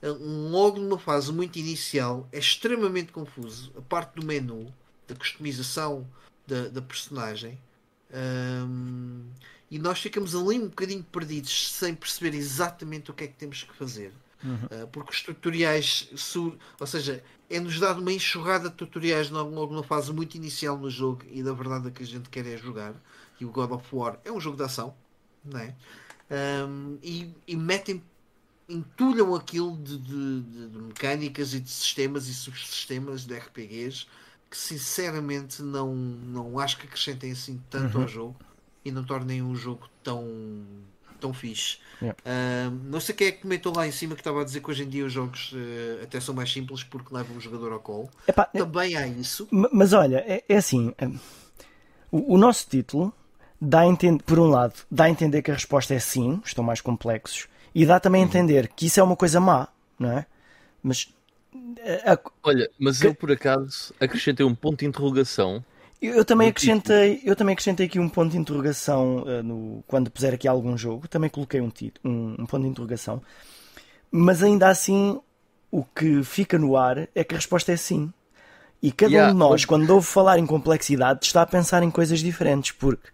uh, 0.02 0.48
logo 0.50 0.80
numa 0.80 0.98
fase 0.98 1.30
muito 1.30 1.58
inicial 1.58 2.26
é 2.32 2.38
extremamente 2.38 3.12
confuso. 3.12 3.70
A 3.76 3.82
parte 3.82 4.18
do 4.18 4.24
menu, 4.24 4.72
da 5.06 5.14
customização 5.14 6.08
da, 6.46 6.68
da 6.68 6.80
personagem, 6.80 7.58
um, 8.66 9.26
e 9.70 9.78
nós 9.78 10.00
ficamos 10.00 10.34
ali 10.34 10.58
um 10.58 10.68
bocadinho 10.68 11.04
perdidos 11.04 11.70
sem 11.70 11.94
perceber 11.94 12.34
exatamente 12.34 13.10
o 13.10 13.14
que 13.14 13.24
é 13.24 13.26
que 13.26 13.36
temos 13.36 13.62
que 13.62 13.74
fazer. 13.76 14.10
Uh, 14.44 14.86
porque 14.88 15.10
os 15.12 15.22
tutoriais, 15.22 16.08
ou 16.78 16.86
seja, 16.86 17.24
é-nos 17.48 17.78
dado 17.80 18.00
uma 18.00 18.12
enxurrada 18.12 18.68
de 18.68 18.74
tutoriais 18.76 19.30
logo, 19.30 19.50
numa 19.50 19.82
fase 19.82 20.12
muito 20.12 20.34
inicial 20.34 20.76
no 20.76 20.90
jogo 20.90 21.22
e 21.30 21.42
da 21.42 21.52
verdade 21.52 21.90
que 21.90 22.02
a 22.02 22.06
gente 22.06 22.28
quer 22.28 22.46
é 22.46 22.56
jogar. 22.56 22.94
E 23.40 23.44
o 23.44 23.50
God 23.50 23.70
of 23.72 23.86
War 23.92 24.18
é 24.24 24.30
um 24.30 24.40
jogo 24.40 24.56
de 24.56 24.62
ação, 24.64 24.94
não 25.44 25.58
é? 25.60 25.74
Um, 26.30 26.98
e, 27.02 27.30
e 27.46 27.56
metem, 27.56 28.02
entulham 28.68 29.34
aquilo 29.34 29.76
de, 29.76 29.98
de- 29.98 30.42
de- 30.42 30.78
mecânicas 30.78 31.54
e 31.54 31.60
de 31.60 31.70
sistemas 31.70 32.28
e 32.28 32.34
subsistemas 32.34 33.24
de 33.24 33.34
RPGs 33.36 34.06
que 34.50 34.56
sinceramente 34.56 35.62
não, 35.62 35.94
não 35.94 36.58
acho 36.58 36.78
que 36.78 36.86
acrescentem 36.86 37.32
assim 37.32 37.60
tanto 37.68 37.98
ao 37.98 38.06
jogo 38.06 38.36
e 38.84 38.90
não 38.92 39.02
tornem 39.02 39.42
um 39.42 39.54
jogo 39.56 39.88
tão, 40.02 40.22
tão 41.24 41.32
fixe. 41.32 41.78
Yeah. 42.02 42.18
Um, 42.26 42.90
não 42.90 43.00
sei 43.00 43.14
quem 43.14 43.28
é 43.28 43.32
que 43.32 43.40
comentou 43.42 43.74
lá 43.74 43.86
em 43.86 43.92
cima 43.92 44.14
que 44.14 44.20
estava 44.20 44.42
a 44.42 44.44
dizer 44.44 44.60
que 44.60 44.70
hoje 44.70 44.82
em 44.82 44.88
dia 44.88 45.04
os 45.06 45.12
jogos 45.12 45.52
eh, 45.54 46.02
até 46.04 46.20
são 46.20 46.34
mais 46.34 46.52
simples 46.52 46.82
porque 46.82 47.14
levam 47.14 47.36
o 47.36 47.40
jogador 47.40 47.72
ao 47.72 47.80
colo. 47.80 48.10
Epá, 48.28 48.44
Também 48.44 48.94
há 48.96 49.06
isso. 49.06 49.48
Ma- 49.50 49.70
Mas 49.72 49.92
olha, 49.92 50.18
é, 50.26 50.44
é 50.48 50.56
assim: 50.56 50.92
hum, 51.00 51.18
o, 52.10 52.34
o 52.34 52.38
nosso 52.38 52.68
título 52.68 53.12
dá 53.60 53.80
a 53.80 53.86
entender, 53.86 54.22
por 54.24 54.38
um 54.38 54.46
lado, 54.46 54.74
dá 54.90 55.04
a 55.04 55.10
entender 55.10 55.40
que 55.40 55.50
a 55.50 55.54
resposta 55.54 55.94
é 55.94 55.98
sim, 55.98 56.42
estão 56.44 56.62
mais 56.62 56.80
complexos, 56.82 57.48
e 57.74 57.86
dá 57.86 57.98
também 57.98 58.22
a 58.22 58.26
entender 58.26 58.68
que 58.68 58.86
isso 58.86 59.00
é 59.00 59.02
uma 59.02 59.16
coisa 59.16 59.40
má, 59.40 59.68
não 59.98 60.10
é? 60.10 60.26
Mas 60.82 61.08
eh, 61.78 62.02
a- 62.04 62.18
Olha, 62.42 62.68
mas 62.78 63.00
eu 63.00 63.14
por 63.14 63.32
acaso 63.32 63.94
acrescentei 63.98 64.44
um 64.44 64.54
ponto 64.54 64.80
de 64.80 64.86
interrogação. 64.86 65.64
Eu, 66.06 66.14
eu 66.16 66.24
também 66.24 66.48
título. 66.56 66.94
acrescentei, 66.94 67.20
eu 67.24 67.36
também 67.36 67.52
acrescentei 67.54 67.86
aqui 67.86 67.98
um 67.98 68.08
ponto 68.08 68.32
de 68.32 68.38
interrogação 68.38 69.24
eh, 69.26 69.42
no, 69.42 69.82
quando 69.86 70.10
puser 70.10 70.34
aqui 70.34 70.48
algum 70.48 70.76
jogo, 70.76 71.08
também 71.08 71.30
coloquei 71.30 71.60
um, 71.60 71.70
título, 71.70 72.14
um, 72.14 72.36
um 72.42 72.46
ponto 72.46 72.62
de 72.62 72.68
interrogação, 72.68 73.22
mas 74.10 74.42
ainda 74.42 74.68
assim 74.68 75.20
o 75.70 75.84
que 75.84 76.22
fica 76.24 76.58
no 76.58 76.76
ar 76.76 77.08
é 77.14 77.24
que 77.24 77.34
a 77.34 77.38
resposta 77.38 77.72
é 77.72 77.76
sim. 77.78 78.12
E 78.82 78.92
cada 78.92 79.18
Yeah, 79.18 79.20
um 79.20 79.32
de 79.32 79.38
nós, 79.38 79.64
quando 79.64 79.90
ouve 79.90 80.06
falar 80.06 80.38
em 80.38 80.46
complexidade, 80.46 81.26
está 81.26 81.42
a 81.42 81.46
pensar 81.46 81.82
em 81.82 81.90
coisas 81.90 82.20
diferentes, 82.20 82.72
porque 82.72 83.08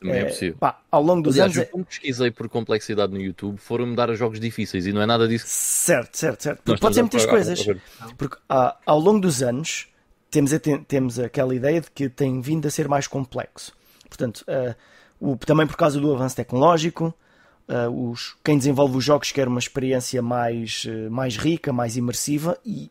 Também 0.00 0.20
é, 0.20 0.24
eh, 0.24 0.24
possível. 0.24 0.60
pá, 0.60 0.82
ao 0.90 1.02
longo 1.02 1.22
dos 1.22 1.38
Aliás, 1.38 1.40
anos. 1.40 1.56
eu 1.56 1.64
é- 1.64 1.70
como 1.70 1.84
pesquisei 1.86 2.30
por 2.30 2.48
complexidade 2.48 3.12
no 3.12 3.20
YouTube, 3.20 3.58
foram-me 3.58 3.96
dar 3.96 4.10
a 4.10 4.14
jogos 4.14 4.40
difíceis 4.40 4.86
e 4.86 4.92
não 4.92 5.02
é 5.02 5.06
nada 5.06 5.28
disso. 5.28 5.50
Certo, 5.86 6.16
certo, 6.16 6.42
certo. 6.42 6.62
Nós 6.66 6.80
Pode 6.80 6.94
ser 6.94 7.02
muitas 7.02 7.26
coisas. 7.26 7.70
Porque 8.16 8.38
ah, 8.48 8.76
ao 8.86 8.98
longo 8.98 9.20
dos 9.20 9.42
anos 9.42 9.88
temos, 10.34 10.52
temos 10.88 11.18
aquela 11.18 11.54
ideia 11.54 11.80
de 11.80 11.90
que 11.90 12.08
tem 12.08 12.40
vindo 12.40 12.66
a 12.66 12.70
ser 12.70 12.88
mais 12.88 13.06
complexo. 13.06 13.72
Portanto, 14.08 14.44
ah, 14.48 14.74
o, 15.20 15.36
também 15.36 15.66
por 15.66 15.76
causa 15.76 16.00
do 16.00 16.12
avanço 16.12 16.36
tecnológico. 16.36 17.14
Uh, 17.66 18.10
os, 18.10 18.36
quem 18.44 18.58
desenvolve 18.58 18.98
os 18.98 19.04
jogos 19.04 19.32
quer 19.32 19.48
uma 19.48 19.58
experiência 19.58 20.20
mais, 20.20 20.84
uh, 20.84 21.10
mais 21.10 21.38
rica, 21.38 21.72
mais 21.72 21.96
imersiva 21.96 22.58
e 22.62 22.90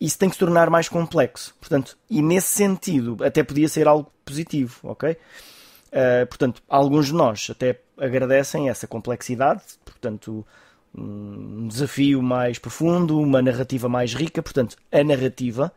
isso 0.00 0.18
tem 0.18 0.28
que 0.28 0.34
se 0.34 0.40
tornar 0.40 0.68
mais 0.68 0.88
complexo. 0.88 1.54
Portanto, 1.60 1.96
e 2.10 2.20
nesse 2.20 2.48
sentido, 2.48 3.16
até 3.22 3.44
podia 3.44 3.68
ser 3.68 3.86
algo 3.86 4.10
positivo, 4.24 4.80
ok? 4.82 5.12
Uh, 5.12 6.26
portanto, 6.26 6.60
alguns 6.68 7.06
de 7.06 7.14
nós 7.14 7.46
até 7.48 7.78
agradecem 7.96 8.68
essa 8.68 8.88
complexidade, 8.88 9.62
portanto, 9.84 10.44
um 10.92 11.68
desafio 11.68 12.20
mais 12.20 12.58
profundo, 12.58 13.20
uma 13.20 13.40
narrativa 13.40 13.88
mais 13.88 14.14
rica. 14.14 14.42
Portanto, 14.42 14.76
a 14.90 15.04
narrativa 15.04 15.72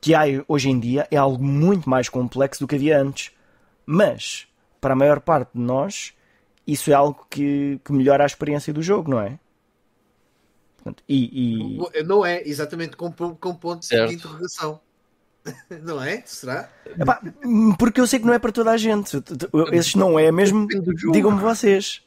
que 0.00 0.14
há 0.14 0.22
hoje 0.46 0.68
em 0.68 0.78
dia 0.78 1.06
é 1.10 1.16
algo 1.16 1.42
muito 1.42 1.88
mais 1.88 2.08
complexo 2.08 2.60
do 2.60 2.68
que 2.68 2.76
havia 2.76 3.00
antes. 3.00 3.32
Mas, 3.86 4.46
para 4.80 4.92
a 4.92 4.96
maior 4.96 5.20
parte 5.20 5.50
de 5.54 5.60
nós, 5.60 6.12
isso 6.66 6.90
é 6.90 6.94
algo 6.94 7.26
que, 7.30 7.80
que 7.84 7.92
melhora 7.92 8.24
a 8.24 8.26
experiência 8.26 8.72
do 8.72 8.82
jogo, 8.82 9.10
não 9.10 9.20
é? 9.20 9.38
Portanto, 10.76 11.02
e, 11.08 11.78
e... 11.96 12.04
Não 12.04 12.24
é, 12.24 12.42
exatamente 12.46 12.96
com, 12.96 13.10
com 13.12 13.54
ponto 13.54 13.84
certo. 13.84 14.10
de 14.10 14.14
interrogação. 14.16 14.80
Não 15.82 16.02
é? 16.02 16.22
Será? 16.26 16.68
Epá, 16.84 17.22
porque 17.78 18.00
eu 18.00 18.06
sei 18.06 18.18
que 18.18 18.26
não 18.26 18.34
é 18.34 18.38
para 18.38 18.52
toda 18.52 18.70
a 18.70 18.76
gente. 18.76 19.16
Esses 19.72 19.94
não 19.94 20.18
é 20.18 20.30
mesmo. 20.30 20.66
Digam-me 21.10 21.40
vocês. 21.40 22.02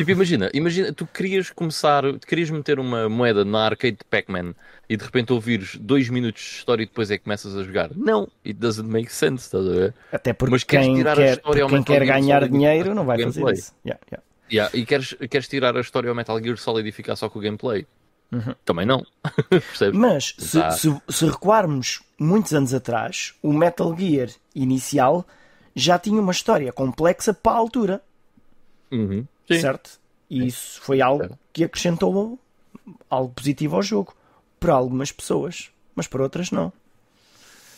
Tipo, 0.00 0.12
imagina, 0.12 0.50
imagina, 0.54 0.94
tu 0.94 1.06
querias 1.06 1.50
começar, 1.50 2.02
querias 2.26 2.48
meter 2.48 2.80
uma 2.80 3.06
moeda 3.06 3.44
na 3.44 3.66
arcade 3.66 3.98
de 3.98 4.04
Pac-Man 4.04 4.54
e 4.88 4.96
de 4.96 5.04
repente 5.04 5.30
ouvires 5.30 5.76
dois 5.76 6.08
minutos 6.08 6.42
de 6.42 6.48
história 6.48 6.82
e 6.84 6.86
depois 6.86 7.10
é 7.10 7.18
que 7.18 7.24
começas 7.24 7.54
a 7.54 7.62
jogar. 7.62 7.90
Não, 7.94 8.26
it 8.42 8.54
doesn't 8.54 8.88
make 8.88 9.12
sense, 9.12 9.44
estás 9.44 9.66
a 9.66 9.70
ver? 9.70 9.94
Até 10.10 10.32
porque 10.32 10.52
Mas 10.52 10.64
quem 10.64 10.94
tirar 10.94 11.16
quer, 11.16 11.28
a 11.28 11.32
história 11.32 11.66
quem 11.66 11.82
quer 11.82 12.06
ganhar 12.06 12.48
dinheiro 12.48 12.94
não 12.94 13.04
vai 13.04 13.22
fazer 13.22 13.52
isso. 13.52 13.74
Yeah, 13.84 14.00
yeah. 14.10 14.24
Yeah, 14.50 14.70
e 14.74 14.86
queres, 14.86 15.14
queres 15.28 15.46
tirar 15.46 15.76
a 15.76 15.82
história 15.82 16.08
ao 16.08 16.14
Metal 16.14 16.42
Gear 16.42 16.56
Solid 16.56 16.88
e 16.88 16.92
ficar 16.92 17.14
só 17.14 17.28
com 17.28 17.38
o 17.38 17.42
gameplay? 17.42 17.86
Uhum. 18.32 18.54
Também 18.64 18.86
não. 18.86 19.04
Mas 19.92 20.34
se, 20.38 20.62
se, 20.78 21.00
se, 21.10 21.26
recuarmos 21.26 22.00
muitos 22.18 22.54
anos 22.54 22.72
atrás, 22.72 23.34
o 23.42 23.52
Metal 23.52 23.94
Gear 23.94 24.30
inicial 24.54 25.26
já 25.76 25.98
tinha 25.98 26.22
uma 26.22 26.32
história 26.32 26.72
complexa 26.72 27.34
para 27.34 27.52
a 27.52 27.56
altura. 27.56 28.02
Uhum. 28.90 29.26
Certo? 29.58 29.98
E 30.28 30.46
isso 30.46 30.80
foi 30.80 31.00
algo 31.00 31.38
que 31.52 31.64
acrescentou 31.64 32.38
algo 33.08 33.32
positivo 33.32 33.76
ao 33.76 33.82
jogo. 33.82 34.14
Para 34.58 34.74
algumas 34.74 35.10
pessoas, 35.10 35.70
mas 35.94 36.06
para 36.06 36.22
outras 36.22 36.50
não. 36.50 36.70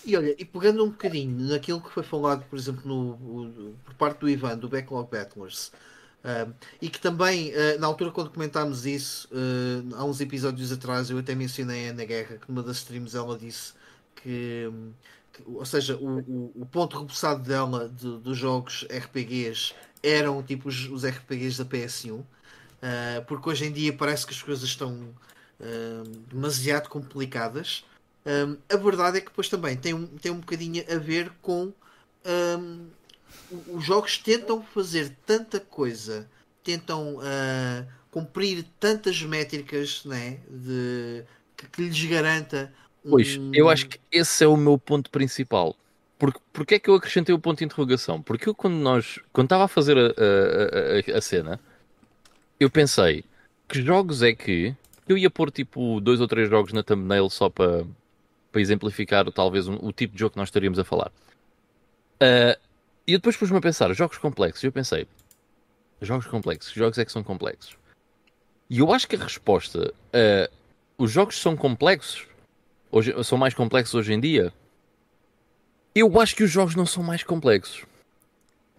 E 0.04 0.16
olha, 0.16 0.34
e 0.36 0.44
pegando 0.44 0.84
um 0.84 0.90
bocadinho 0.90 1.48
naquilo 1.48 1.80
que 1.80 1.90
foi 1.90 2.02
falado, 2.02 2.44
por 2.50 2.58
exemplo, 2.58 2.82
no, 2.84 3.74
por 3.84 3.94
parte 3.94 4.18
do 4.18 4.28
Ivan, 4.28 4.58
do 4.58 4.68
Backlog 4.68 5.08
Battlers, 5.08 5.68
uh, 6.24 6.52
e 6.80 6.88
que 6.88 7.00
também, 7.00 7.52
uh, 7.52 7.78
na 7.78 7.86
altura, 7.86 8.10
quando 8.10 8.30
comentámos 8.30 8.84
isso, 8.84 9.28
uh, 9.30 9.94
há 9.94 10.04
uns 10.04 10.20
episódios 10.20 10.72
atrás, 10.72 11.08
eu 11.08 11.18
até 11.18 11.36
mencionei 11.36 11.88
a 11.88 11.92
Ana 11.92 12.04
Guerra, 12.04 12.36
que 12.36 12.50
numa 12.50 12.64
das 12.64 12.78
streams 12.78 13.16
ela 13.16 13.38
disse 13.38 13.74
que, 14.16 14.68
que 15.32 15.42
ou 15.46 15.64
seja, 15.64 15.96
o, 15.96 16.18
o, 16.18 16.52
o 16.62 16.66
ponto 16.66 16.98
rebuçado 16.98 17.44
dela 17.44 17.88
de, 17.88 18.18
dos 18.18 18.36
jogos 18.36 18.84
RPGs 18.90 19.72
eram 20.02 20.42
tipo 20.42 20.68
os, 20.68 20.88
os 20.88 21.04
RPGs 21.04 21.62
da 21.62 21.64
PS1, 21.64 22.12
uh, 22.12 22.24
porque 23.26 23.48
hoje 23.48 23.66
em 23.66 23.72
dia 23.72 23.92
parece 23.92 24.26
que 24.26 24.32
as 24.32 24.42
coisas 24.42 24.64
estão 24.64 24.92
uh, 25.60 26.08
demasiado 26.28 26.88
complicadas. 26.88 27.84
Um, 28.24 28.56
a 28.72 28.76
verdade 28.76 29.18
é 29.18 29.20
que 29.20 29.28
depois 29.28 29.48
também 29.48 29.76
tem 29.76 29.94
um, 29.94 30.06
tem 30.06 30.30
um 30.30 30.38
bocadinho 30.38 30.84
a 30.88 30.96
ver 30.96 31.30
com 31.42 31.72
um, 32.24 32.86
os 33.68 33.84
jogos 33.84 34.18
tentam 34.18 34.62
fazer 34.62 35.12
tanta 35.26 35.58
coisa, 35.60 36.28
tentam 36.62 37.16
uh, 37.16 37.86
cumprir 38.10 38.64
tantas 38.78 39.22
métricas 39.22 40.04
né, 40.04 40.38
de, 40.48 41.24
que, 41.56 41.66
que 41.68 41.82
lhes 41.82 42.04
garanta. 42.04 42.72
Um... 43.04 43.10
Pois, 43.10 43.38
eu 43.52 43.68
acho 43.68 43.88
que 43.88 43.98
esse 44.10 44.44
é 44.44 44.46
o 44.46 44.56
meu 44.56 44.78
ponto 44.78 45.10
principal. 45.10 45.76
Porque, 46.22 46.40
porque 46.52 46.74
é 46.76 46.78
que 46.78 46.88
eu 46.88 46.94
acrescentei 46.94 47.34
o 47.34 47.38
ponto 47.40 47.58
de 47.58 47.64
interrogação? 47.64 48.22
Porque 48.22 48.48
eu, 48.48 48.54
quando 48.54 48.74
nós, 48.74 49.18
quando 49.32 49.46
estava 49.46 49.64
a 49.64 49.68
fazer 49.68 49.98
a, 49.98 50.02
a, 50.02 51.14
a, 51.14 51.18
a, 51.18 51.20
cena, 51.20 51.58
eu 52.60 52.70
pensei 52.70 53.24
que 53.66 53.82
jogos 53.82 54.22
é 54.22 54.32
que 54.32 54.72
eu 55.08 55.18
ia 55.18 55.28
pôr 55.28 55.50
tipo 55.50 56.00
dois 56.00 56.20
ou 56.20 56.28
três 56.28 56.48
jogos 56.48 56.72
na 56.72 56.84
thumbnail 56.84 57.28
só 57.28 57.50
para, 57.50 57.84
para 58.52 58.60
exemplificar 58.60 59.28
talvez 59.32 59.66
um, 59.66 59.74
o 59.84 59.92
tipo 59.92 60.14
de 60.14 60.20
jogo 60.20 60.34
que 60.34 60.38
nós 60.38 60.46
estaríamos 60.46 60.78
a 60.78 60.84
falar. 60.84 61.10
Uh, 62.22 62.56
e 63.04 63.14
depois 63.14 63.36
pus-me 63.36 63.58
a 63.58 63.60
pensar, 63.60 63.92
jogos 63.92 64.18
complexos. 64.18 64.62
E 64.62 64.68
eu 64.68 64.72
pensei, 64.72 65.08
jogos 66.00 66.28
complexos, 66.28 66.72
jogos 66.72 66.98
é 66.98 67.04
que 67.04 67.10
são 67.10 67.24
complexos. 67.24 67.76
E 68.70 68.78
eu 68.78 68.92
acho 68.92 69.08
que 69.08 69.16
a 69.16 69.24
resposta 69.24 69.92
uh, 69.92 70.54
os 70.96 71.10
jogos 71.10 71.36
são 71.36 71.56
complexos, 71.56 72.28
hoje, 72.92 73.12
são 73.24 73.36
mais 73.36 73.54
complexos 73.54 73.96
hoje 73.96 74.12
em 74.12 74.20
dia, 74.20 74.52
eu 75.94 76.20
acho 76.20 76.34
que 76.34 76.42
os 76.42 76.50
jogos 76.50 76.74
não 76.74 76.86
são 76.86 77.02
mais 77.02 77.22
complexos. 77.22 77.84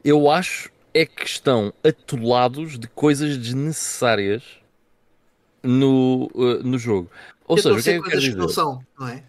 Eu 0.03 0.29
acho 0.29 0.71
é 0.93 1.05
que 1.05 1.25
estão 1.25 1.73
atolados 1.83 2.77
de 2.77 2.87
coisas 2.87 3.37
desnecessárias 3.37 4.43
no, 5.63 6.29
uh, 6.35 6.63
no 6.63 6.77
jogo. 6.77 7.09
Ou 7.47 7.55
Tentam 7.55 7.71
seja, 7.73 7.83
ser 7.83 7.99
o 7.99 8.03
que 8.03 8.09
é 8.09 8.11
que 8.11 8.17
coisas 8.17 8.29
que 8.29 8.39
não 8.39 8.49
são, 8.49 8.85
não 8.99 9.07
é? 9.07 9.23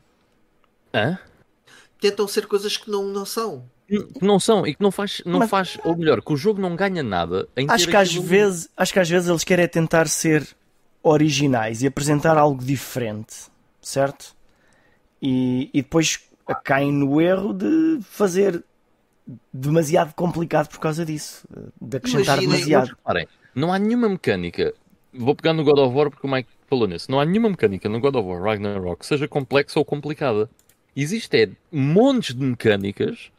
Hã? 0.93 1.19
Tentam 2.01 2.29
ser 2.29 2.47
coisas 2.47 2.77
que 2.77 2.91
não, 2.91 3.05
não 3.05 3.25
são. 3.25 3.65
Que 3.89 4.25
não 4.25 4.39
são 4.39 4.67
e 4.67 4.75
que 4.75 4.83
não 4.83 4.91
faz, 4.91 5.23
não 5.25 5.41
Mas... 5.41 5.51
faz, 5.51 5.79
ou 5.85 5.97
melhor, 5.97 6.23
que 6.23 6.33
o 6.33 6.37
jogo 6.37 6.61
não 6.61 6.75
ganha 6.75 7.03
nada 7.03 7.49
em 7.57 7.67
acho 7.69 7.87
que 7.87 7.97
às 7.97 8.15
vezes 8.15 8.69
Acho 8.77 8.93
que 8.93 8.99
às 8.99 9.09
vezes 9.09 9.29
eles 9.29 9.45
querem 9.45 9.69
tentar 9.69 10.09
ser 10.09 10.47
originais 11.03 11.83
e 11.83 11.87
apresentar 11.87 12.39
algo 12.39 12.65
diferente, 12.65 13.35
certo? 13.83 14.35
E, 15.21 15.69
e 15.73 15.83
depois 15.83 16.21
caem 16.53 16.93
no 16.93 17.21
erro 17.21 17.53
de 17.53 18.01
fazer 18.03 18.63
demasiado 19.53 20.15
complicado 20.15 20.69
por 20.69 20.79
causa 20.79 21.05
disso, 21.05 21.47
de 21.81 21.97
acrescentar 21.97 22.43
Imagina, 22.43 22.53
demasiado. 22.53 22.89
Reparem, 22.89 23.29
não 23.55 23.73
há 23.73 23.79
nenhuma 23.79 24.09
mecânica. 24.09 24.75
Vou 25.13 25.35
pegar 25.35 25.53
no 25.53 25.65
God 25.65 25.79
of 25.79 25.95
War 25.95 26.11
porque 26.11 26.27
o 26.27 26.31
Mike 26.31 26.51
falou 26.67 26.87
nisso. 26.87 27.11
Não 27.11 27.21
há 27.21 27.25
nenhuma 27.25 27.49
mecânica 27.49 27.89
no 27.89 28.01
God 28.01 28.17
of 28.17 28.29
War 28.29 28.43
Ragnarok 28.43 29.01
que 29.01 29.07
seja 29.07 29.29
complexa 29.29 29.79
ou 29.79 29.85
complicada. 29.85 30.51
Existem 30.97 31.43
é, 31.43 31.51
montes 31.73 32.35
de 32.35 32.45
mecânicas. 32.45 33.31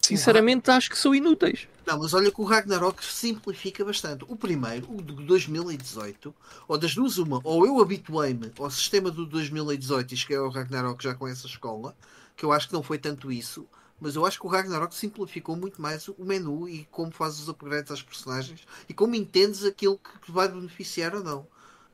Sinceramente, 0.00 0.70
acho 0.70 0.88
que 0.88 0.98
são 0.98 1.14
inúteis. 1.14 1.66
Não, 1.84 1.98
mas 1.98 2.14
olha 2.14 2.30
que 2.30 2.40
o 2.40 2.44
Ragnarok 2.44 3.04
simplifica 3.04 3.84
bastante. 3.84 4.24
O 4.28 4.36
primeiro, 4.36 4.86
o 4.88 5.02
de 5.02 5.14
2018, 5.24 6.34
ou 6.68 6.78
das 6.78 6.94
duas, 6.94 7.18
uma, 7.18 7.40
ou 7.42 7.66
eu 7.66 7.80
habituei-me 7.80 8.52
ao 8.58 8.70
sistema 8.70 9.10
do 9.10 9.26
2018 9.26 10.14
e 10.14 10.16
cheguei 10.16 10.36
ao 10.36 10.48
Ragnarok 10.48 11.02
já 11.02 11.14
com 11.14 11.26
essa 11.26 11.46
escola, 11.46 11.94
que 12.36 12.44
eu 12.44 12.52
acho 12.52 12.68
que 12.68 12.74
não 12.74 12.82
foi 12.82 12.98
tanto 12.98 13.32
isso, 13.32 13.66
mas 14.00 14.14
eu 14.14 14.26
acho 14.26 14.38
que 14.38 14.46
o 14.46 14.50
Ragnarok 14.50 14.94
simplificou 14.94 15.56
muito 15.56 15.80
mais 15.80 16.06
o 16.08 16.14
menu 16.18 16.68
e 16.68 16.86
como 16.90 17.10
fazes 17.10 17.40
os 17.40 17.48
upgrades 17.48 17.90
às 17.90 18.02
personagens 18.02 18.66
e 18.88 18.94
como 18.94 19.14
entendes 19.14 19.64
aquilo 19.64 19.98
que 20.22 20.30
vai 20.30 20.48
beneficiar 20.48 21.14
ou 21.14 21.24
não. 21.24 21.46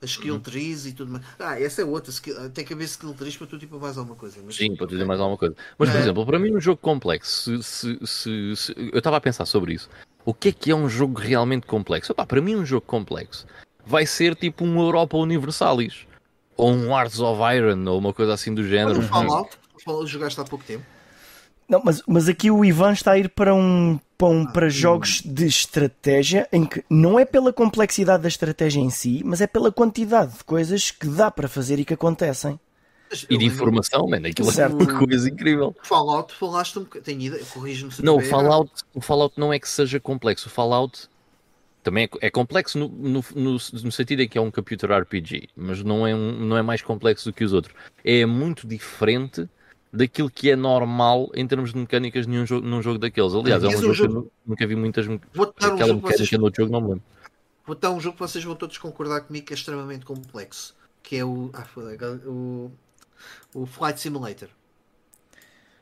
As 0.03 0.11
skill 0.11 0.35
uhum. 0.35 0.41
trees 0.41 0.85
e 0.85 0.93
tudo 0.93 1.13
mais. 1.13 1.25
Ah, 1.39 1.61
essa 1.61 1.81
é 1.81 1.85
outra. 1.85 2.13
Tem 2.53 2.65
que 2.65 2.75
haver 2.75 2.85
skill 2.87 3.15
trees 3.15 3.37
para 3.37 3.47
tu 3.47 3.57
tipo 3.57 3.79
mais 3.79 3.97
alguma 3.97 4.17
coisa. 4.17 4.41
Mas... 4.45 4.57
Sim, 4.57 4.75
para 4.75 4.89
tu 4.89 4.91
dizer 4.91 5.05
mais 5.05 5.21
alguma 5.21 5.39
coisa. 5.39 5.55
Mas, 5.79 5.91
por 5.91 5.97
é. 5.97 6.01
exemplo, 6.01 6.27
para 6.27 6.41
mim 6.41 6.57
um 6.57 6.61
jogo 6.61 6.81
complexo, 6.83 7.63
se, 7.63 7.99
se, 8.05 8.57
se, 8.57 8.75
eu 8.77 8.99
estava 8.99 9.19
a 9.19 9.21
pensar 9.21 9.47
sobre 9.47 9.75
isso. 9.75 9.89
O 10.25 10.35
que 10.35 10.49
é 10.49 10.53
que 10.53 10.73
é 10.73 10.75
um 10.75 10.89
jogo 10.89 11.21
realmente 11.21 11.69
complexo? 11.69 12.11
Opa, 12.11 12.27
para 12.27 12.41
mim 12.41 12.57
um 12.57 12.67
jogo 12.67 12.85
complexo 12.85 13.47
vai 13.87 14.07
ser 14.07 14.35
tipo 14.35 14.65
um 14.65 14.81
Europa 14.81 15.17
Universalis. 15.17 16.07
Ou 16.57 16.71
um 16.71 16.91
Hearts 16.91 17.19
of 17.19 17.41
Iron, 17.55 17.89
ou 17.89 17.99
uma 17.99 18.13
coisa 18.13 18.35
assim 18.35 18.53
do 18.55 18.67
género. 18.67 18.99
Olha, 18.99 19.09
Fallout, 19.09 19.57
jogaste 20.07 20.41
há 20.41 20.45
pouco 20.45 20.65
tempo. 20.65 20.85
Não, 21.69 21.81
mas, 21.85 22.03
mas 22.07 22.29
aqui 22.29 22.51
o 22.51 22.65
Ivan 22.65 22.93
está 22.93 23.13
a 23.13 23.19
ir 23.19 23.29
para 23.31 23.55
um, 23.55 23.99
para, 24.19 24.29
um, 24.29 24.45
para 24.45 24.69
jogos 24.69 25.23
de 25.25 25.47
estratégia 25.47 26.47
em 26.53 26.67
que 26.67 26.85
não 26.91 27.19
é 27.19 27.25
pela 27.25 27.53
complexidade 27.53 28.23
da 28.23 28.29
estratégia 28.29 28.81
em 28.81 28.91
si, 28.91 29.23
mas 29.25 29.41
é 29.41 29.47
pela 29.47 29.73
quantidade 29.73 30.37
de 30.37 30.45
coisas 30.45 30.91
que 30.91 31.07
dá 31.07 31.31
para 31.31 31.49
fazer 31.49 31.79
e 31.79 31.85
que 31.85 31.95
acontecem. 31.95 32.59
E 33.29 33.37
de 33.37 33.45
informação, 33.45 34.07
mano, 34.07 34.27
aquilo 34.27 34.51
é 34.51 34.67
uma 34.67 34.99
coisa 34.99 35.29
incrível. 35.29 35.75
Fallout, 35.83 36.35
falaste 36.35 36.79
um 36.79 36.83
bocadinho, 36.83 37.05
tenho 37.05 37.21
ideia, 37.29 37.45
corrijo-me 37.45 37.93
se 37.93 38.05
Não, 38.05 38.17
o 38.17 38.21
Fallout, 38.21 38.71
o 38.95 39.01
Fallout 39.01 39.39
não 39.39 39.53
é 39.53 39.59
que 39.59 39.69
seja 39.69 40.01
complexo, 40.01 40.49
o 40.49 40.51
Fallout 40.51 41.09
também 41.83 42.05
é, 42.05 42.27
é 42.27 42.31
complexo 42.31 42.79
no, 42.79 42.89
no, 42.89 43.25
no, 43.35 43.53
no, 43.53 43.93
sentido 43.93 44.21
em 44.21 44.29
que 44.29 44.39
é 44.39 44.41
um 44.41 44.51
computer 44.51 44.91
RPG, 44.91 45.49
mas 45.57 45.83
não 45.83 46.07
é, 46.07 46.15
um, 46.15 46.33
não 46.33 46.57
é 46.57 46.63
mais 46.63 46.81
complexo 46.81 47.31
do 47.31 47.35
que 47.35 47.45
os 47.45 47.53
outros. 47.53 47.75
É 48.05 48.25
muito 48.25 48.67
diferente 48.67 49.49
daquilo 49.93 50.31
que 50.31 50.51
é 50.51 50.57
normal 50.57 51.31
em 51.35 51.47
termos 51.47 51.73
de 51.73 51.79
mecânicas 51.79 52.27
num 52.27 52.47
jogo, 52.47 52.67
num 52.67 52.81
jogo 52.81 52.99
daqueles. 52.99 53.35
Aliás, 53.35 53.63
é 53.63 53.69
um 53.69 53.71
jogo, 53.73 53.95
jogo, 53.95 54.11
que 54.13 54.17
eu 54.17 54.33
nunca 54.47 54.67
vi 54.67 54.75
muitas 54.75 55.07
aquela 55.07 55.93
um 55.93 55.97
mecânica 55.97 56.17
vocês... 56.17 56.31
no 56.31 56.53
jogo, 56.55 56.73
não 56.73 56.81
me 56.81 56.89
lembro. 56.89 57.03
Vou 57.67 57.77
dar 57.77 57.91
um 57.91 58.01
jogo 58.01 58.17
que 58.17 58.23
vocês 58.23 58.43
vão 58.43 58.57
todos 58.57 58.79
concordar 58.79 59.21
comigo 59.21 59.47
que 59.47 59.53
é 59.53 59.57
extremamente 59.57 60.05
complexo, 60.05 60.75
que 61.03 61.17
é 61.17 61.25
o, 61.25 61.51
ah, 61.53 61.67
o, 62.27 62.71
o 63.55 63.67
Flight 63.67 64.01
Simulator. 64.01 64.49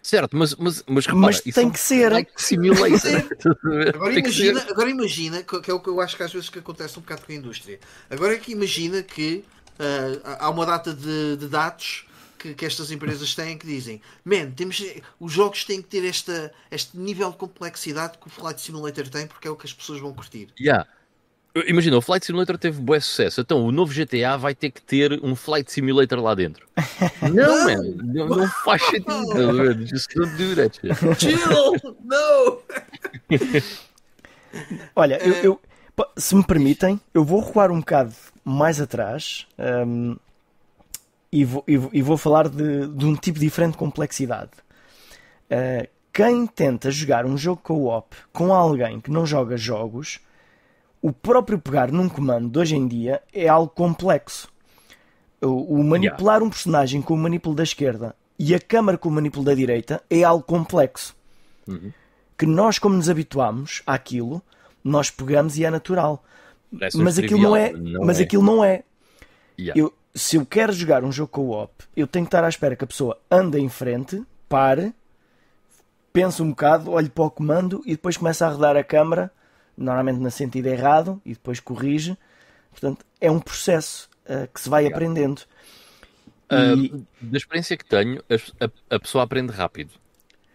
Certo, 0.03 0.35
mas, 0.37 0.55
mas, 0.57 0.83
mas, 0.87 1.07
repara, 1.07 1.27
Mas 1.27 1.41
tem 1.41 1.65
é 1.65 1.67
um 1.67 1.71
que 1.71 1.79
ser. 1.79 2.11
Flight 2.11 2.31
Simulator. 2.37 3.29
Agora 3.95 4.15
Tem 4.15 4.23
que 4.23 4.29
imagina, 4.29 4.67
agora 4.69 4.91
imagina, 4.91 5.43
que 5.43 5.71
é 5.71 5.75
o 5.75 5.81
que 5.81 5.89
eu 5.89 6.01
acho 6.01 6.17
que 6.17 6.23
às 6.23 6.33
vezes 6.33 6.49
que 6.49 6.59
acontece 6.59 6.99
um 6.99 7.03
bocado 7.03 7.23
com 7.25 7.33
a 7.33 7.35
indústria. 7.35 7.79
Agora 8.09 8.35
é 8.35 8.39
que 8.39 8.53
imagina 8.53 9.03
que 9.03 9.45
ah, 9.79 10.39
há 10.41 10.51
uma 10.51 10.67
data 10.67 10.93
de, 10.93 11.37
de 11.37 11.49
dados 11.49 12.07
que, 12.41 12.55
que 12.55 12.65
estas 12.65 12.91
empresas 12.91 13.35
têm 13.35 13.59
que 13.59 13.67
dizem 13.67 14.01
Man, 14.25 14.51
temos, 14.53 14.83
os 15.21 15.33
jogos 15.33 15.65
têm 15.65 15.83
que 15.83 15.89
ter 15.89 16.05
esta, 16.07 16.51
este 16.71 16.97
nível 16.97 17.31
de 17.31 17.37
complexidade 17.37 18.17
que 18.19 18.27
o 18.27 18.31
Flight 18.31 18.61
Simulator 18.61 19.09
tem 19.09 19.27
porque 19.27 19.47
é 19.47 19.51
o 19.51 19.57
que 19.57 19.67
as 19.67 19.73
pessoas 19.73 20.01
vão 20.01 20.13
curtir. 20.15 20.49
Yeah. 20.59 20.89
Imagina, 21.67 21.99
o 21.99 22.01
Flight 22.01 22.25
Simulator 22.25 22.57
teve 22.57 22.81
bom 22.81 22.99
sucesso, 23.01 23.41
então 23.41 23.65
o 23.65 23.73
novo 23.73 23.93
GTA 23.93 24.39
vai 24.39 24.55
ter 24.55 24.71
que 24.71 24.81
ter 24.81 25.21
um 25.23 25.35
Flight 25.35 25.71
Simulator 25.71 26.21
lá 26.21 26.35
dentro. 26.35 26.67
Não, 27.23 27.65
man, 27.65 27.83
não, 28.05 28.29
não 28.29 28.49
faz 28.65 28.83
sentido. 28.83 29.35
man. 29.35 29.87
Just 29.87 30.15
don't 30.15 30.37
do 30.37 30.55
that 30.55 30.81
shit. 30.81 30.95
Chill! 31.19 31.97
no! 32.05 32.63
Olha, 34.95 35.19
eu, 35.25 35.35
eu- 35.35 35.61
pá, 35.95 36.09
se 36.17 36.35
me 36.37 36.45
permitem, 36.45 37.01
eu 37.13 37.25
vou 37.25 37.45
recuar 37.45 37.71
um 37.71 37.81
bocado 37.81 38.15
mais 38.45 38.81
atrás 38.81 39.47
hum, 39.59 40.17
e, 41.33 41.45
vou, 41.45 41.65
e 41.67 41.77
vou- 41.77 41.91
e 41.93 42.03
vou 42.03 42.17
falar 42.17 42.49
de, 42.49 42.87
de 42.89 43.05
um 43.07 43.15
tipo 43.15 43.39
diferente 43.39 43.73
de 43.73 43.79
complexidade. 43.79 44.51
Uh, 45.51 45.89
quem 46.13 46.47
tenta 46.47 46.91
jogar 46.91 47.25
um 47.25 47.37
jogo 47.37 47.61
co-op 47.63 48.17
com 48.33 48.53
alguém 48.55 49.01
que 49.01 49.11
não 49.11 49.25
joga 49.25 49.57
jogos, 49.57 50.21
o 51.01 51.13
próprio 51.13 51.59
pegar 51.59 51.91
num 51.93 52.09
comando 52.09 52.49
de 52.51 52.59
hoje 52.59 52.77
em 52.77 52.87
dia 52.87 53.23
é 53.33 53.49
algo 53.49 53.71
complexo. 53.73 54.49
O, 55.41 55.77
o 55.81 55.85
manipular 55.85 56.43
um 56.43 56.51
personagem 56.51 57.01
com 57.01 57.15
o 57.15 57.19
manipulo 57.19 57.55
da 57.55 57.63
esquerda 57.63 58.15
e 58.39 58.55
a 58.55 58.61
câmara 58.61 58.99
com 58.99 59.09
o 59.09 59.13
manipulo 59.13 59.45
da 59.45 59.55
direita 59.55 60.03
é 60.11 60.23
algo 60.23 60.45
complexo 60.45 61.17
que 62.37 62.47
nós, 62.47 62.79
como 62.79 62.97
nos 62.97 63.09
habituamos 63.09 63.83
àquilo, 63.87 64.43
nós 64.83 65.11
pegamos 65.11 65.57
e 65.59 65.65
é 65.65 65.71
natural. 65.71 66.25
Mas 66.95 67.19
aquilo 67.19 67.41
não 67.43 67.55
é. 67.57 67.69
trivial, 67.69 67.93
não 68.01 68.07
mas 68.07 68.19
é. 68.19 68.23
aquilo 68.23 68.43
não 68.43 68.65
é. 68.65 68.83
Yeah. 69.59 69.81
Eu, 69.81 69.93
se 70.15 70.37
eu 70.37 70.47
quero 70.47 70.73
jogar 70.73 71.05
um 71.05 71.13
jogo 71.13 71.31
co-op, 71.33 71.73
eu 71.97 72.07
tenho 72.07 72.25
que 72.25 72.29
estar 72.29 72.45
à 72.45 72.49
espera 72.49 72.77
que 72.77 72.85
a 72.85 72.87
pessoa 72.87 73.19
ande 73.31 73.59
em 73.59 73.69
frente, 73.69 74.23
pare, 74.49 74.93
pense 76.13 76.43
um 76.43 76.51
bocado, 76.51 76.91
olhe 76.91 77.09
para 77.09 77.25
o 77.25 77.31
comando 77.31 77.83
e 77.87 77.93
depois 77.93 78.17
começa 78.17 78.47
a 78.47 78.51
rodar 78.51 78.77
a 78.77 78.85
câmara, 78.85 79.31
normalmente 79.77 80.19
no 80.19 80.31
sentido 80.31 80.67
errado, 80.67 81.21
e 81.25 81.31
depois 81.35 81.61
corrige. 81.61 82.17
Portanto, 82.71 83.05
é 83.21 83.31
um 83.31 83.41
processo 83.41 84.09
ah, 84.29 84.47
que 84.53 84.61
se 84.61 84.69
vai 84.69 84.87
aprendendo. 84.87 85.43
Ah, 86.49 86.75
E- 86.75 86.93
da 87.21 87.37
experiência 87.37 87.77
que 87.77 87.85
tenho, 87.85 88.23
a, 88.29 88.65
a- 88.65 88.97
a 88.97 89.01
pessoa 89.01 89.25
aprende 89.25 89.53
rápido. 89.53 89.93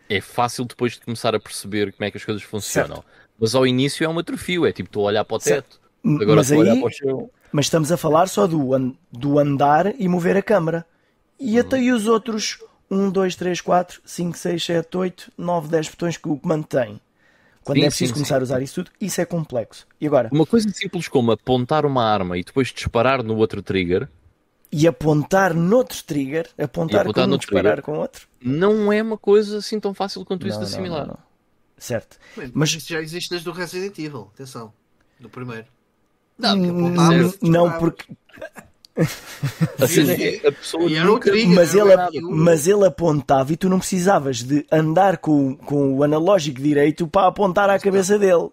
É 0.10 0.22
fácil 0.22 0.65
depois 0.65 0.94
de 0.94 1.02
começar 1.02 1.36
a 1.36 1.40
perceber 1.40 1.94
como 1.94 2.06
é 2.06 2.11
que 2.11 2.18
as 2.18 2.26
coisas 2.26 2.44
funcionam. 2.44 3.03
Mas 3.40 3.56
ao 3.56 3.65
início 3.68 4.03
é 4.06 4.10
um 4.10 4.19
atrofio, 4.19 4.65
é 4.65 4.72
tipo, 4.73 4.90
estou 4.90 5.03
a 5.03 5.07
olhar 5.10 5.26
para 5.26 5.38
o 5.38 5.40
Certo. 5.40 5.80
teto, 5.80 5.82
agora 6.19 6.41
mas 6.41 6.41
estou 6.41 6.57
a 6.60 6.61
olhar 6.61 6.76
aí, 6.76 6.77
para 6.77 6.88
o 6.88 6.91
chão. 6.91 7.32
Mas 7.56 7.68
estamos 7.68 7.90
a 7.90 7.95
falar 7.95 8.27
só 8.27 8.45
do, 8.48 8.73
an- 8.73 8.94
do 9.10 9.40
andar 9.40 9.98
e 9.98 10.10
mover 10.10 10.36
a 10.36 10.41
câmara. 10.41 10.86
Uhum. 11.40 11.48
E 11.48 11.57
até 11.57 11.77
aí 11.77 11.90
os 11.90 12.06
outros 12.06 12.61
1, 12.91 13.10
2, 13.10 13.34
3, 13.38 13.61
4, 13.61 14.02
5, 14.03 14.38
6, 14.38 14.65
7, 14.65 14.98
8, 14.98 15.32
9, 15.38 15.69
10 15.69 15.88
botões 15.90 16.18
que 16.18 16.27
o 16.27 16.36
comando 16.38 16.65
tem. 16.65 16.99
Quando 17.64 17.77
Sim, 17.77 17.84
é 17.86 17.88
preciso 17.88 18.10
sim, 18.10 18.14
começar 18.15 18.40
a 18.41 18.44
usar 18.44 18.61
isso 18.61 18.76
tudo, 18.84 18.91
isso 18.99 19.22
é 19.22 19.26
complexo. 19.26 19.88
E 20.02 20.06
agora? 20.06 20.27
Uma 20.34 20.45
coisa 20.45 20.69
simples 20.69 21.07
como 21.07 21.32
apontar 21.32 21.86
uma 21.86 22.03
arma 22.03 22.38
e 22.38 22.44
depois 22.44 22.68
disparar 22.73 23.23
no 23.23 23.38
outro 23.38 23.61
trigger 23.61 24.10
E 24.69 24.86
apontar 24.86 25.53
noutro 25.53 26.03
trigger, 26.03 26.49
apontar, 26.57 26.98
E 26.98 27.02
apontar 27.03 27.23
com 27.23 27.27
um, 27.27 27.27
noutro 27.30 27.48
disparar 27.48 27.73
trigger. 27.77 27.84
com 27.86 27.98
outro. 28.02 28.27
não 28.44 28.91
é 28.91 29.02
uma 29.02 29.18
coisa 29.18 29.60
assim 29.60 29.80
tão 29.80 29.94
fácil 29.94 30.26
quanto 30.26 30.45
isso 30.45 30.60
Não, 30.60 30.65
de 30.65 30.72
não, 30.72 30.77
assimilar. 30.77 31.07
não, 31.07 31.14
não. 31.14 31.19
Certo. 31.77 32.18
Mas 32.36 32.52
Mas- 32.53 32.69
isso 32.73 32.90
já 32.90 33.02
existe 33.02 33.30
desde 33.30 33.48
o 33.48 33.53
Resident 33.53 33.98
Evil, 33.98 34.30
atenção, 34.34 34.73
do 35.22 35.30
primeiro. 35.30 35.65
Não, 36.37 36.55
não, 37.41 37.71
porque 37.79 38.05
A 39.79 39.87
cena 39.87 40.15
Sim. 40.15 40.23
é 40.23 40.47
a 40.47 40.51
pessoa 40.51 40.83
E 40.89 40.95
era 40.95 41.05
o 41.09 41.13
nunca- 41.13 41.29
trigger, 41.31 41.55
mas 41.55 41.73
ele, 41.73 42.21
mas 42.21 42.67
ele 42.67 42.85
apontava 42.85 43.51
e 43.53 43.57
tu 43.57 43.69
não 43.69 43.79
precisavas 43.79 44.41
de 44.43 44.65
andar 44.71 45.17
com, 45.17 45.55
com 45.55 45.93
o 45.95 46.03
analógico 46.03 46.61
direito 46.61 47.07
para 47.07 47.27
apontar 47.27 47.69
à 47.69 47.79
cabeça 47.79 48.17
dele, 48.19 48.49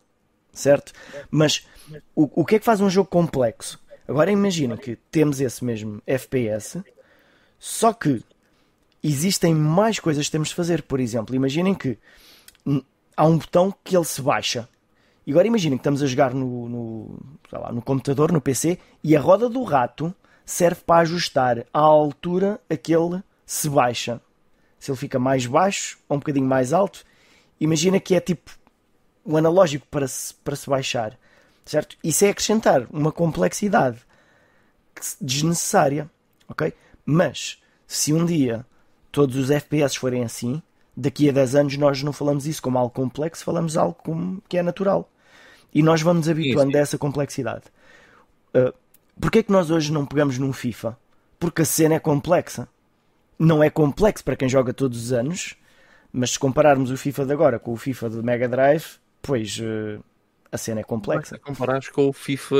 certo? 0.52 0.92
Mas 1.30 1.66
o, 2.14 2.42
o 2.42 2.44
que 2.44 2.56
é 2.56 2.59
que 2.59 2.64
faz 2.64 2.80
um 2.80 2.90
jogo 2.90 3.09
complexo? 3.09 3.80
Agora 4.06 4.30
imagina 4.30 4.76
que 4.76 4.96
temos 5.10 5.40
esse 5.40 5.64
mesmo 5.64 6.02
FPS, 6.06 6.82
só 7.59 7.92
que 7.92 8.22
existem 9.02 9.54
mais 9.54 9.98
coisas 10.00 10.26
que 10.26 10.32
temos 10.32 10.48
de 10.48 10.54
fazer. 10.54 10.82
Por 10.82 10.98
exemplo, 11.00 11.34
imaginem 11.34 11.74
que 11.74 11.96
hum, 12.66 12.82
há 13.16 13.24
um 13.26 13.38
botão 13.38 13.72
que 13.84 13.96
ele 13.96 14.04
se 14.04 14.20
baixa. 14.20 14.68
E 15.27 15.31
agora 15.31 15.47
imaginem 15.47 15.78
que 15.78 15.82
estamos 15.82 16.03
a 16.03 16.07
jogar 16.07 16.35
no, 16.35 16.69
no, 16.69 17.19
lá, 17.53 17.73
no 17.73 17.81
computador, 17.81 18.32
no 18.32 18.40
PC, 18.40 18.78
e 19.03 19.16
a 19.16 19.20
roda 19.20 19.49
do 19.49 19.62
rato 19.62 20.15
serve 20.44 20.81
para 20.85 21.03
ajustar 21.03 21.65
a 21.73 21.78
altura 21.81 22.61
a 22.69 22.77
que 22.77 22.93
ele 22.93 23.23
se 23.47 23.69
baixa. 23.69 24.20
Se 24.78 24.90
ele 24.90 24.99
fica 24.99 25.19
mais 25.19 25.47
baixo 25.47 25.99
ou 26.09 26.16
um 26.16 26.19
bocadinho 26.19 26.47
mais 26.47 26.73
alto, 26.73 27.05
imagina 27.61 28.01
que 28.01 28.15
é 28.15 28.20
tipo 28.20 28.51
o 29.24 29.36
analógico 29.36 29.86
para 29.89 30.09
se, 30.09 30.35
para 30.35 30.57
se 30.57 30.69
baixar. 30.69 31.16
Certo? 31.65 31.97
Isso 32.03 32.24
é 32.24 32.31
acrescentar 32.31 32.86
uma 32.90 33.12
complexidade 33.12 33.99
desnecessária. 35.20 36.11
Ok? 36.49 36.73
Mas 37.05 37.62
se 37.86 38.12
um 38.12 38.24
dia 38.24 38.66
todos 39.12 39.36
os 39.36 39.51
FPS 39.51 39.97
forem 39.97 40.24
assim, 40.24 40.61
daqui 40.97 41.28
a 41.28 41.32
10 41.32 41.55
anos 41.55 41.77
nós 41.77 42.03
não 42.03 42.12
falamos 42.12 42.47
isso 42.47 42.62
como 42.62 42.78
algo 42.78 42.93
complexo, 42.93 43.44
falamos 43.44 43.77
algo 43.77 43.94
como 44.03 44.43
que 44.49 44.59
é 44.59 44.62
natural. 44.62 45.09
E 45.74 45.82
nós 45.82 46.03
vamos 46.03 46.28
habituando 46.28 46.77
a 46.77 46.81
essa 46.81 46.99
complexidade. 46.99 47.65
Uh, 48.55 48.73
Porquê 49.20 49.39
é 49.39 49.43
que 49.43 49.53
nós 49.53 49.70
hoje 49.70 49.93
não 49.93 50.07
pegamos 50.07 50.39
num 50.39 50.53
FIFA? 50.53 50.99
Porque 51.39 51.62
a 51.62 51.65
cena 51.65 51.94
é 51.94 51.99
complexa. 51.99 52.69
Não 53.39 53.62
é 53.62 53.70
complexo 53.70 54.24
para 54.24 54.36
quem 54.36 54.49
joga 54.49 54.73
todos 54.73 55.05
os 55.05 55.12
anos, 55.12 55.57
mas 56.12 56.32
se 56.32 56.39
compararmos 56.39 56.90
o 56.90 56.97
FIFA 56.97 57.27
de 57.27 57.32
agora 57.32 57.59
com 57.59 57.73
o 57.73 57.77
FIFA 57.77 58.11
do 58.11 58.23
Mega 58.23 58.49
Drive, 58.49 58.85
pois 59.20 59.59
uh, 59.59 60.03
a 60.51 60.59
cena 60.59 60.81
é 60.81 60.85
complexa. 60.85 61.36
Se 61.36 61.40
comparares 61.40 61.89
com 61.89 62.09
o 62.09 62.12
FIFA 62.12 62.57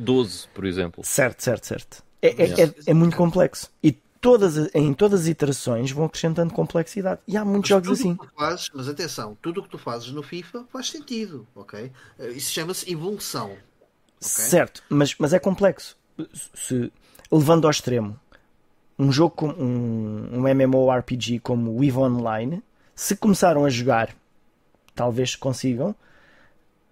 12, 0.00 0.48
por 0.54 0.64
exemplo. 0.64 1.04
Certo, 1.04 1.42
certo, 1.42 1.66
certo. 1.66 2.04
É, 2.20 2.28
é, 2.28 2.64
é, 2.64 2.74
é 2.86 2.94
muito 2.94 3.16
complexo. 3.16 3.70
E 3.82 3.96
todas, 4.26 4.58
as- 4.58 4.74
em 4.74 4.92
todas 4.92 5.20
as 5.22 5.26
iterações 5.28 5.90
vão 5.92 6.04
acrescentando 6.04 6.52
complexidade. 6.52 7.20
E 7.28 7.36
há 7.36 7.44
muitos 7.44 7.70
Mas 7.70 7.84
jogos 7.84 8.00
assim. 8.00 8.18
fazes, 8.36 8.70
mas 8.74 8.88
atenção, 8.88 9.36
tudo 9.40 9.60
o 9.60 9.62
que 9.62 9.68
tu 9.68 9.78
fazes 9.78 10.10
no 10.10 10.22
FIFA 10.22 10.64
faz 10.72 10.90
sentido, 10.90 11.46
ok? 11.54 11.90
Eh, 12.18 12.28
Isso 12.32 12.50
chama-se 12.52 12.90
evolução. 12.90 13.56
Certo, 14.20 14.82
mas, 14.88 15.14
mas 15.18 15.32
é 15.32 15.38
complexo. 15.38 15.96
Se, 16.54 16.90
levando 17.30 17.66
ao 17.66 17.70
extremo, 17.70 18.18
um 18.98 19.12
jogo 19.12 19.34
como 19.34 19.52
um, 19.62 20.40
um 20.40 20.48
MMORPG 20.48 21.38
como 21.40 21.70
o 21.78 21.84
EVE 21.84 21.98
Online, 21.98 22.62
se 22.94 23.14
começaram 23.14 23.64
a 23.64 23.68
jogar, 23.70 24.14
talvez 24.94 25.36
consigam, 25.36 25.94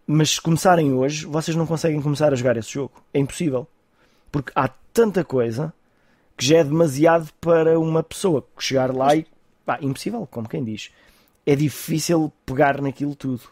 mas 0.06 0.30
se 0.32 0.40
começarem 0.40 0.92
hoje, 0.92 1.24
vocês 1.26 1.56
não 1.56 1.66
conseguem 1.66 2.00
começar 2.02 2.32
a 2.32 2.36
jogar 2.36 2.56
esse 2.58 2.70
jogo. 2.70 2.92
É 3.12 3.18
impossível. 3.18 3.66
Porque 4.30 4.52
há 4.54 4.68
tanta 4.92 5.24
coisa 5.24 5.72
que 6.36 6.44
já 6.46 6.58
é 6.58 6.64
demasiado 6.64 7.32
para 7.40 7.78
uma 7.78 8.02
pessoa 8.02 8.46
chegar 8.58 8.94
lá 8.94 9.14
e. 9.16 9.26
Pá, 9.64 9.78
impossível, 9.80 10.26
como 10.30 10.48
quem 10.48 10.62
diz. 10.64 10.90
É 11.46 11.56
difícil 11.56 12.32
pegar 12.46 12.80
naquilo 12.82 13.14
tudo. 13.16 13.42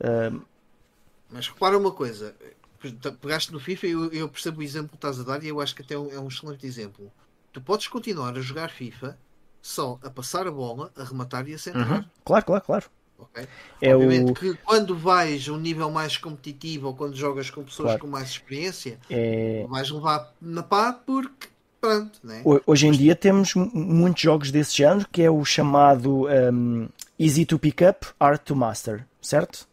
Ah, 0.00 0.32
Mas 1.28 1.48
repara 1.48 1.76
uma 1.78 1.92
coisa, 1.92 2.34
pegaste 3.20 3.52
no 3.52 3.60
FIFA 3.60 3.86
e 3.86 3.90
eu, 3.90 4.12
eu 4.12 4.28
percebo 4.28 4.60
o 4.60 4.62
exemplo 4.62 4.90
que 4.90 4.96
estás 4.96 5.18
a 5.18 5.22
dar 5.22 5.42
e 5.42 5.48
eu 5.48 5.60
acho 5.60 5.74
que 5.74 5.82
até 5.82 5.94
é 5.94 5.98
um, 5.98 6.10
é 6.10 6.18
um 6.20 6.28
excelente 6.28 6.66
exemplo. 6.66 7.12
Tu 7.52 7.60
podes 7.60 7.88
continuar 7.88 8.36
a 8.36 8.40
jogar 8.40 8.70
FIFA 8.70 9.18
só 9.62 9.98
a 10.02 10.10
passar 10.10 10.46
a 10.46 10.50
bola, 10.50 10.92
a 10.96 11.04
rematar 11.04 11.48
e 11.48 11.54
a 11.54 11.58
centrar. 11.58 12.10
claro, 12.24 12.44
claro, 12.44 12.64
claro. 12.64 12.90
ok? 13.18 13.48
É 13.80 13.94
Obviamente 13.94 14.32
o. 14.32 14.34
que 14.34 14.54
quando 14.56 14.96
vais 14.96 15.48
a 15.48 15.52
um 15.52 15.58
nível 15.58 15.90
mais 15.90 16.16
competitivo 16.18 16.88
ou 16.88 16.96
quando 16.96 17.16
jogas 17.16 17.50
com 17.50 17.64
pessoas 17.64 17.96
Claro. 17.96 18.00
com 18.00 18.06
mais 18.06 18.28
experiência, 18.30 19.00
É, 19.08 19.66
vais 19.68 19.90
levar 19.90 20.32
na 20.40 20.62
pá 20.62 20.92
porque 20.92 21.48
pronto, 21.86 22.18
né? 22.24 22.42
Ho- 22.44 22.60
Hoje 22.66 22.86
em 22.86 22.92
dia 22.92 23.14
temos 23.14 23.54
mu- 23.54 23.70
muitos 23.74 24.22
jogos 24.22 24.50
desse 24.50 24.76
género 24.76 25.06
que 25.10 25.22
é 25.22 25.30
o 25.30 25.44
chamado 25.44 26.26
um, 26.28 26.88
Easy 27.18 27.44
to 27.44 27.58
Pick 27.58 27.80
Up, 27.82 28.06
Hard 28.20 28.40
to 28.40 28.56
Master, 28.56 29.04
certo? 29.20 29.66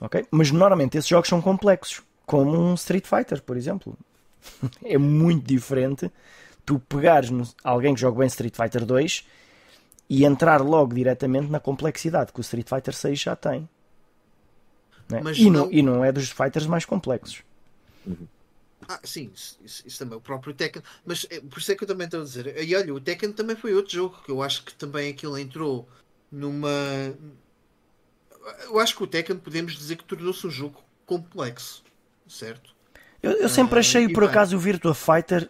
Ok? 0.00 0.26
Mas 0.30 0.50
normalmente 0.50 0.98
esses 0.98 1.08
jogos 1.08 1.28
são 1.28 1.40
complexos, 1.40 2.02
como 2.26 2.58
um 2.58 2.74
Street 2.74 3.06
Fighter, 3.06 3.40
por 3.42 3.56
exemplo. 3.56 3.96
é 4.84 4.98
muito 4.98 5.46
diferente 5.46 6.10
tu 6.66 6.78
pegares 6.78 7.30
no- 7.30 7.48
alguém 7.64 7.94
que 7.94 8.00
joga 8.00 8.18
bem 8.18 8.26
Street 8.28 8.54
Fighter 8.56 8.84
2 8.84 9.24
e 10.10 10.24
entrar 10.24 10.60
logo 10.60 10.94
diretamente 10.94 11.48
na 11.50 11.58
complexidade 11.60 12.32
que 12.32 12.40
o 12.40 12.42
Street 12.42 12.68
Fighter 12.68 12.94
6 12.94 13.18
já 13.20 13.34
tem. 13.36 13.68
Né? 15.08 15.20
Mas 15.22 15.38
E, 15.38 15.44
não, 15.50 15.64
não- 15.66 15.72
e 15.72 15.82
não 15.82 16.04
é 16.04 16.12
dos 16.12 16.30
fighters 16.30 16.66
mais 16.66 16.84
complexos. 16.84 17.42
Ah, 18.88 19.00
sim, 19.04 19.30
isso, 19.34 19.58
isso, 19.64 19.82
isso 19.86 19.98
também, 19.98 20.16
o 20.18 20.20
próprio 20.20 20.52
Tekken, 20.52 20.82
mas 21.04 21.26
é, 21.30 21.40
por 21.40 21.58
isso 21.58 21.70
é 21.72 21.74
que 21.76 21.84
eu 21.84 21.88
também 21.88 22.06
estou 22.06 22.20
a 22.20 22.24
dizer. 22.24 22.62
E 22.62 22.74
olha, 22.74 22.94
o 22.94 23.00
Tekken 23.00 23.32
também 23.32 23.56
foi 23.56 23.74
outro 23.74 23.92
jogo 23.92 24.20
que 24.24 24.30
eu 24.30 24.42
acho 24.42 24.64
que 24.64 24.74
também 24.74 25.10
aquilo 25.10 25.38
entrou 25.38 25.88
numa. 26.30 26.68
Eu 28.64 28.78
acho 28.80 28.96
que 28.96 29.02
o 29.02 29.06
Tekken 29.06 29.36
podemos 29.36 29.72
dizer 29.74 29.96
que 29.96 30.04
tornou-se 30.04 30.46
um 30.46 30.50
jogo 30.50 30.82
complexo, 31.06 31.84
certo? 32.26 32.74
Eu, 33.22 33.32
eu 33.32 33.48
sempre 33.48 33.76
Ah, 33.78 33.80
achei, 33.80 34.04
e 34.04 34.12
por 34.12 34.22
bem. 34.22 34.30
acaso, 34.30 34.56
o 34.56 34.58
Virtua 34.58 34.94
Fighter 34.94 35.48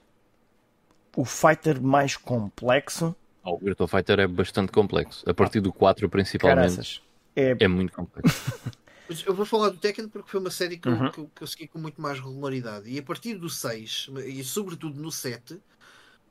o 1.16 1.24
fighter 1.24 1.80
mais 1.80 2.16
complexo. 2.16 3.14
O 3.44 3.58
Virtua 3.58 3.88
Fighter 3.88 4.20
é 4.20 4.26
bastante 4.26 4.72
complexo. 4.72 5.28
A 5.28 5.34
partir 5.34 5.60
do 5.60 5.72
4, 5.72 6.08
principalmente, 6.08 6.56
Caraças. 6.76 7.02
É, 7.34 7.56
é 7.58 7.68
muito 7.68 7.92
complexo. 7.92 8.52
Mas 9.12 9.26
eu 9.26 9.34
vou 9.34 9.44
falar 9.46 9.68
do 9.70 9.76
Tekken 9.78 10.08
porque 10.08 10.30
foi 10.30 10.40
uma 10.40 10.50
série 10.50 10.76
que, 10.78 10.88
eu- 10.88 10.92
Uhum. 10.92 11.06
eu- 11.06 11.30
que 11.34 11.42
eu 11.42 11.46
segui 11.46 11.68
com 11.68 11.78
muito 11.78 12.00
mais 12.00 12.18
regularidade. 12.18 12.88
E 12.90 12.98
a 12.98 13.02
partir 13.02 13.34
do 13.34 13.48
6, 13.50 14.08
e 14.26 14.42
sobretudo 14.42 15.00
no 15.00 15.10
7, 15.12 15.60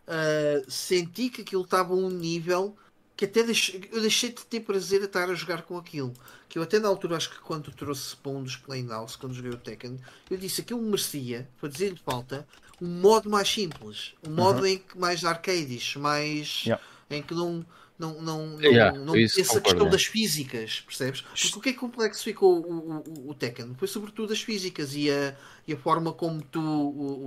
ah, 0.08 0.64
senti 0.68 1.30
que 1.30 1.42
aquilo 1.42 1.64
estava 1.64 1.94
a 1.94 1.96
um 1.98 2.10
nível 2.10 2.76
que 3.16 3.26
até 3.26 3.44
deixei, 3.44 3.88
eu 3.92 4.02
deixei 4.02 4.30
de 4.32 4.44
ter 4.46 4.62
prazer 4.62 5.02
a 5.02 5.06
estar 5.06 5.30
a 5.30 5.36
jogar 5.36 5.62
com 5.62 5.78
aquilo. 5.78 6.12
Que 6.50 6.58
eu 6.58 6.64
até 6.64 6.80
na 6.80 6.88
altura, 6.88 7.18
acho 7.18 7.30
que 7.30 7.40
quando 7.40 7.72
trouxe 7.72 8.16
para 8.16 8.32
um 8.32 8.44
dos 8.44 8.56
Playhouse, 8.56 9.16
quando 9.18 9.34
joguei 9.34 9.52
o 9.52 9.58
Tekken, 9.58 10.00
eu 10.30 10.38
disse 10.38 10.56
que 10.58 10.74
aquilo 10.74 10.82
merecia, 10.82 11.48
para 11.60 11.70
dizer-lhe 11.70 12.00
falta, 12.04 12.48
um 12.82 12.88
modo 12.88 13.30
mais 13.30 13.48
simples. 13.48 14.14
Um 14.28 14.32
modo 14.32 14.66
em 14.66 14.80
que 14.80 14.98
mais 14.98 15.24
arcades, 15.24 15.96
mais. 15.96 16.64
Yeah. 16.66 16.84
em 17.12 17.22
que 17.22 17.34
não. 17.36 17.64
Não, 18.02 18.20
não, 18.22 18.48
não, 18.48 18.62
Yeah, 18.62 18.98
não 18.98 19.16
essa 19.16 19.62
concordo, 19.62 19.62
questão 19.62 19.88
é. 19.88 19.90
das 19.92 20.06
físicas, 20.06 20.80
percebes? 20.82 21.22
Porque 21.22 21.58
o 21.58 21.62
que 21.62 21.70
é 21.70 21.74
que 21.74 21.80
complexo 21.80 22.24
ficou 22.24 22.60
o, 22.60 22.98
o, 23.28 23.30
o- 23.30 23.36
Tekken? 23.36 23.76
Foi 23.76 23.88
sobretudo 23.88 24.34
as 24.34 24.42
físicas 24.42 24.96
e 24.96 25.12
a, 25.12 25.36
e 25.68 25.74
a 25.74 25.78
forma 25.78 26.12
como 26.12 26.42
tu 26.42 26.60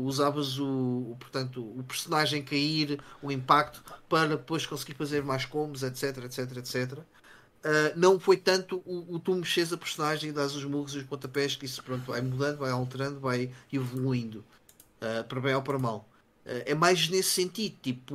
usavas 0.05 0.59
o, 0.59 0.67
o, 0.67 1.17
portanto, 1.21 1.63
o 1.63 1.83
personagem 1.85 2.43
cair, 2.43 3.01
o 3.23 3.31
impacto, 3.31 3.85
para 4.09 4.37
depois 4.37 4.67
conseguir 4.67 4.95
fazer 4.95 5.23
mais 5.23 5.45
combos, 5.45 5.83
etc, 5.85 6.25
etc, 6.25 6.57
etc. 6.57 6.99
Ah, 7.63 7.93
não 7.97 8.19
foi 8.19 8.37
tanto 8.37 8.83
o, 8.85 9.15
o 9.15 9.19
tu 9.21 9.35
mexes 9.37 9.73
a 9.73 9.77
personagem 9.77 10.31
e 10.31 10.33
dás 10.33 10.55
os 10.57 10.65
murros 10.65 10.95
e 10.95 10.99
os 10.99 11.05
pontapés, 11.05 11.57
que 11.57 11.67
isso 11.67 11.83
pronto, 11.85 12.07
vai 12.07 12.21
mudando, 12.21 12.59
vai 12.59 12.71
alterando, 12.73 13.21
vai 13.21 13.51
evoluindo, 13.73 14.45
ah, 15.01 15.25
para 15.25 15.41
bem 15.41 15.55
ou 15.55 15.63
para 15.63 15.79
mal. 15.79 16.09
Ah, 16.47 16.63
é 16.67 16.75
mais 16.75 17.09
nesse 17.09 17.31
sentido, 17.31 17.77
tipo, 17.83 18.15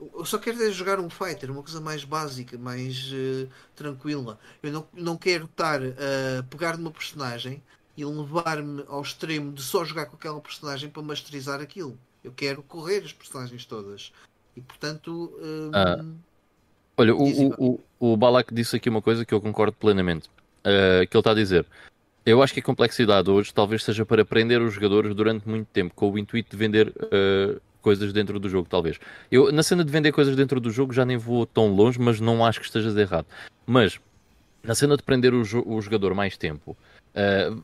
eu 0.00 0.24
só 0.24 0.38
quero 0.38 0.62
é 0.62 0.70
jogar 0.70 1.00
um 1.00 1.10
fighter, 1.10 1.50
uma 1.50 1.62
coisa 1.62 1.80
mais 1.80 2.04
básica, 2.04 2.56
mais 2.56 3.10
eh, 3.12 3.48
tranquila. 3.74 4.38
Eu 4.62 4.72
não, 4.72 4.86
não 4.92 5.16
quero 5.16 5.46
estar 5.46 5.80
a 5.82 6.42
pegar 6.44 6.76
numa 6.76 6.90
personagem 6.90 7.62
e 7.96 8.04
levar-me 8.04 8.84
ao 8.86 9.02
extremo 9.02 9.52
de 9.52 9.60
só 9.60 9.84
jogar 9.84 10.06
com 10.06 10.14
aquela 10.14 10.40
personagem 10.40 10.88
para 10.88 11.02
masterizar 11.02 11.60
aquilo. 11.60 11.98
Eu 12.22 12.32
quero 12.32 12.62
correr 12.62 13.02
as 13.04 13.12
personagens 13.12 13.64
todas. 13.64 14.12
E 14.56 14.60
portanto. 14.60 15.32
hum, 15.42 15.70
Ah. 15.74 16.04
Olha, 16.96 17.14
o, 17.14 17.22
o, 17.22 17.80
o, 18.00 18.12
o 18.12 18.16
Balak 18.16 18.52
disse 18.52 18.76
aqui 18.76 18.88
uma 18.88 19.00
coisa 19.00 19.24
que 19.24 19.32
eu 19.32 19.40
concordo 19.40 19.76
plenamente. 19.76 20.28
Uh, 20.60 21.06
que 21.08 21.16
ele 21.16 21.20
está 21.20 21.30
a 21.30 21.34
dizer. 21.34 21.64
Eu 22.26 22.42
acho 22.42 22.52
que 22.52 22.60
a 22.60 22.62
complexidade 22.62 23.30
hoje 23.30 23.54
talvez 23.54 23.84
seja 23.84 24.04
para 24.04 24.24
prender 24.24 24.60
os 24.60 24.74
jogadores 24.74 25.14
durante 25.14 25.48
muito 25.48 25.68
tempo, 25.68 25.94
com 25.94 26.10
o 26.10 26.18
intuito 26.18 26.50
de 26.50 26.56
vender 26.56 26.88
uh, 26.88 27.60
coisas 27.80 28.12
dentro 28.12 28.38
do 28.38 28.48
jogo, 28.48 28.68
talvez. 28.68 28.98
Eu, 29.30 29.50
na 29.52 29.62
cena 29.62 29.84
de 29.84 29.90
vender 29.90 30.12
coisas 30.12 30.34
dentro 30.36 30.60
do 30.60 30.70
jogo, 30.70 30.92
já 30.92 31.04
nem 31.04 31.16
vou 31.16 31.46
tão 31.46 31.68
longe, 31.68 31.98
mas 31.98 32.20
não 32.20 32.44
acho 32.44 32.60
que 32.60 32.66
estejas 32.66 32.96
errado. 32.96 33.26
Mas, 33.66 33.98
na 34.62 34.74
cena 34.74 34.96
de 34.96 35.02
prender 35.02 35.32
o, 35.34 35.42
jo- 35.44 35.64
o 35.66 35.80
jogador 35.80 36.14
mais 36.14 36.36
tempo, 36.36 36.76
uh, 37.14 37.62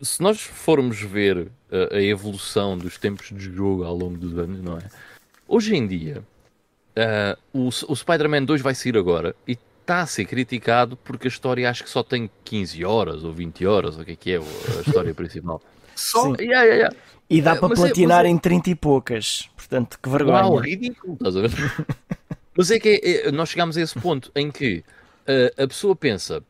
se 0.00 0.22
nós 0.22 0.40
formos 0.40 1.00
ver 1.00 1.38
uh, 1.38 1.50
a 1.94 2.00
evolução 2.02 2.76
dos 2.76 2.98
tempos 2.98 3.28
de 3.32 3.52
jogo 3.54 3.84
ao 3.84 3.96
longo 3.96 4.16
dos 4.16 4.38
anos, 4.38 4.60
não 4.62 4.78
é? 4.78 4.82
Hoje 5.48 5.74
em 5.74 5.86
dia, 5.86 6.22
Uh, 6.98 7.36
o, 7.52 7.68
o 7.68 7.94
Spider-Man 7.94 8.44
2 8.44 8.62
vai 8.62 8.74
sair 8.74 8.96
agora 8.96 9.36
e 9.46 9.52
está 9.52 10.00
a 10.00 10.06
ser 10.06 10.24
criticado 10.24 10.96
porque 10.96 11.26
a 11.26 11.28
história 11.28 11.68
acho 11.68 11.84
que 11.84 11.90
só 11.90 12.02
tem 12.02 12.30
15 12.42 12.82
horas 12.86 13.22
ou 13.22 13.34
20 13.34 13.66
horas, 13.66 13.98
o 13.98 14.02
que 14.06 14.12
é 14.12 14.16
que 14.16 14.32
é 14.32 14.36
a 14.38 14.80
história 14.80 15.12
principal. 15.12 15.60
Só. 15.96 16.28
Yeah, 16.34 16.62
yeah, 16.62 16.74
yeah. 16.74 16.96
e 17.28 17.42
dá 17.42 17.52
É, 17.52 17.54
para 17.58 17.68
mas 17.70 17.78
é- 17.78 17.82
platinar 17.82 18.18
mas 18.18 18.26
é- 18.26 18.30
em 18.30 18.38
30 18.38 18.70
e 18.70 18.74
poucas. 18.74 19.48
Portanto, 19.56 19.98
que 20.00 20.08
vergonha. 20.08 20.42
Uau, 20.46 20.56
ridículo, 20.58 21.14
estás 21.14 21.36
a 21.36 21.40
ver? 21.40 21.50
Mas 22.58 22.70
é 22.70 22.78
que 22.78 22.88
é- 22.88 23.28
é- 23.28 23.30
nós 23.32 23.50
chegamos 23.50 23.76
a 23.76 23.82
esse 23.82 23.98
ponto 24.00 24.30
em 24.34 24.50
que 24.50 24.78
uh, 25.28 25.62
a 25.62 25.66
pessoa 25.66 25.94
pensa: 25.94 26.42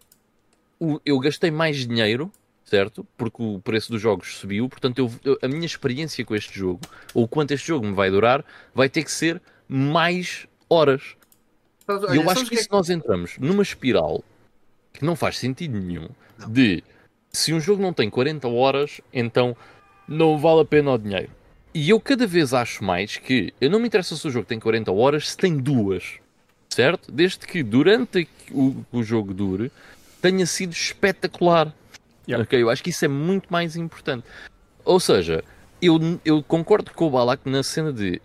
"O- 0.78 1.01
eu 1.05 1.18
gastei 1.18 1.51
mais 1.51 1.78
dinheiro, 1.86 2.31
certo? 2.64 3.05
Porque 3.16 3.43
o 3.43 3.59
preço 3.59 3.90
dos 3.90 4.01
jogos 4.01 4.36
subiu, 4.36 4.68
portanto, 4.68 4.98
eu- 4.98 5.10
eu- 5.24 5.39
a 5.43 5.48
minha 5.48 5.66
experiência 5.66 6.24
com 6.24 6.35
este 6.36 6.56
jogo, 6.56 6.81
ou 7.12 7.27
quanto 7.27 7.51
este 7.52 7.66
jogo 7.66 7.86
me 7.86 7.93
vai 7.93 8.09
durar, 8.10 8.44
vai 8.73 8.89
ter 8.89 9.02
que 9.02 9.10
ser 9.10 9.43
mais 9.68 10.47
horas. 10.68 11.16
Sabes- 11.86 12.12
E 12.12 12.16
eu 12.16 12.31
acho 12.31 12.47
que 12.47 12.55
é 12.55 12.62
se 12.62 12.70
nós 12.70 12.89
entramos 12.89 13.36
numa 13.39 13.62
espiral 13.64 14.23
que 14.93 15.05
não 15.05 15.16
faz 15.16 15.39
sentido 15.39 15.77
nenhum 15.77 16.09
de 16.48 16.85
se 17.36 17.52
um 17.52 17.60
jogo 17.60 17.82
não 17.82 17.92
tem 17.92 18.08
40 18.08 18.48
horas, 18.48 19.00
então 19.12 19.54
não 20.08 20.38
vale 20.38 20.62
a 20.62 20.64
pena 20.64 20.92
o 20.92 20.98
dinheiro. 20.98 21.30
E 21.74 21.90
eu 21.90 22.00
cada 22.00 22.26
vez 22.26 22.54
acho 22.54 22.82
mais 22.82 23.18
que 23.18 23.52
eu 23.60 23.68
não 23.68 23.78
me 23.78 23.86
interessa 23.86 24.16
se 24.16 24.26
o 24.26 24.30
jogo 24.30 24.46
tem 24.46 24.58
40 24.58 24.90
horas, 24.90 25.30
se 25.30 25.36
tem 25.36 25.58
duas, 25.58 26.14
certo? 26.70 27.12
Desde 27.12 27.40
que 27.40 27.62
durante 27.62 28.26
o, 28.50 28.76
o 28.90 29.02
jogo 29.02 29.34
dure 29.34 29.70
tenha 30.22 30.46
sido 30.46 30.72
espetacular. 30.72 31.74
Yeah. 32.26 32.42
Ok, 32.42 32.60
eu 32.60 32.70
acho 32.70 32.82
que 32.82 32.90
isso 32.90 33.04
é 33.04 33.08
muito 33.08 33.48
mais 33.50 33.76
importante. 33.76 34.26
Ou 34.82 34.98
seja, 34.98 35.44
eu, 35.82 36.00
eu 36.24 36.42
concordo 36.42 36.90
com 36.92 37.06
o 37.06 37.10
Balak 37.10 37.48
na 37.48 37.62
cena 37.62 37.92
de 37.92 38.20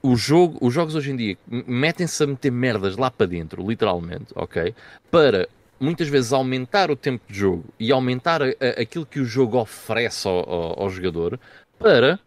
o 0.00 0.14
jogo, 0.14 0.58
os 0.60 0.72
jogos 0.72 0.94
hoje 0.94 1.10
em 1.10 1.16
dia 1.16 1.36
metem-se 1.48 2.22
a 2.22 2.26
meter 2.26 2.52
merdas 2.52 2.96
lá 2.96 3.10
para 3.10 3.26
dentro, 3.26 3.68
literalmente, 3.68 4.26
ok? 4.36 4.72
Para 5.10 5.48
muitas 5.84 6.08
vezes 6.08 6.32
aumentar 6.32 6.90
o 6.90 6.96
tempo 6.96 7.22
de 7.30 7.38
jogo 7.38 7.64
e 7.78 7.92
aumentar 7.92 8.42
a- 8.42 8.46
a- 8.46 8.80
aquilo 8.82 9.04
que 9.06 9.20
o 9.20 9.24
jogo 9.24 9.58
oferece 9.58 10.26
ao, 10.26 10.38
ao- 10.48 10.82
ao 10.82 10.90
jogador 10.90 11.38
para 11.78 12.18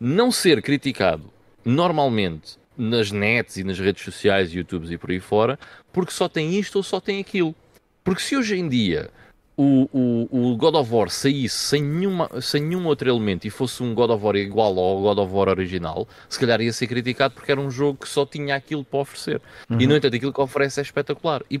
não 0.00 0.32
ser 0.32 0.60
criticado 0.62 1.30
normalmente 1.64 2.56
nas 2.76 3.10
nets 3.12 3.56
e 3.56 3.64
nas 3.64 3.78
redes 3.78 4.02
sociais, 4.04 4.52
YouTubes 4.52 4.90
e 4.90 4.98
por 4.98 5.10
aí 5.10 5.20
fora, 5.20 5.58
porque 5.92 6.10
só 6.12 6.28
tem 6.28 6.58
isto 6.58 6.76
ou 6.76 6.82
só 6.82 7.00
tem 7.00 7.20
aquilo. 7.20 7.54
Porque 8.02 8.20
se 8.20 8.36
hoje 8.36 8.56
em 8.56 8.68
dia 8.68 9.10
o, 9.56 9.88
o, 9.92 10.52
o 10.52 10.56
God 10.56 10.74
of 10.74 10.92
War 10.92 11.08
saísse 11.08 11.56
sem, 11.56 11.82
nenhuma, 11.82 12.28
sem 12.40 12.62
nenhum 12.62 12.86
outro 12.86 13.08
elemento 13.08 13.46
e 13.46 13.50
fosse 13.50 13.82
um 13.82 13.94
God 13.94 14.10
of 14.10 14.24
War 14.24 14.36
igual 14.36 14.78
ao 14.78 15.00
God 15.00 15.18
of 15.18 15.32
War 15.32 15.48
original, 15.48 16.08
se 16.28 16.38
calhar 16.38 16.60
ia 16.60 16.72
ser 16.72 16.86
criticado 16.86 17.34
porque 17.34 17.52
era 17.52 17.60
um 17.60 17.70
jogo 17.70 18.00
que 18.00 18.08
só 18.08 18.26
tinha 18.26 18.56
aquilo 18.56 18.84
para 18.84 19.00
oferecer. 19.00 19.40
E, 19.70 19.86
no 19.86 19.96
entanto, 19.96 20.16
aquilo 20.16 20.32
que 20.32 20.40
oferece 20.40 20.80
é 20.80 20.82
espetacular. 20.82 21.42
E, 21.50 21.60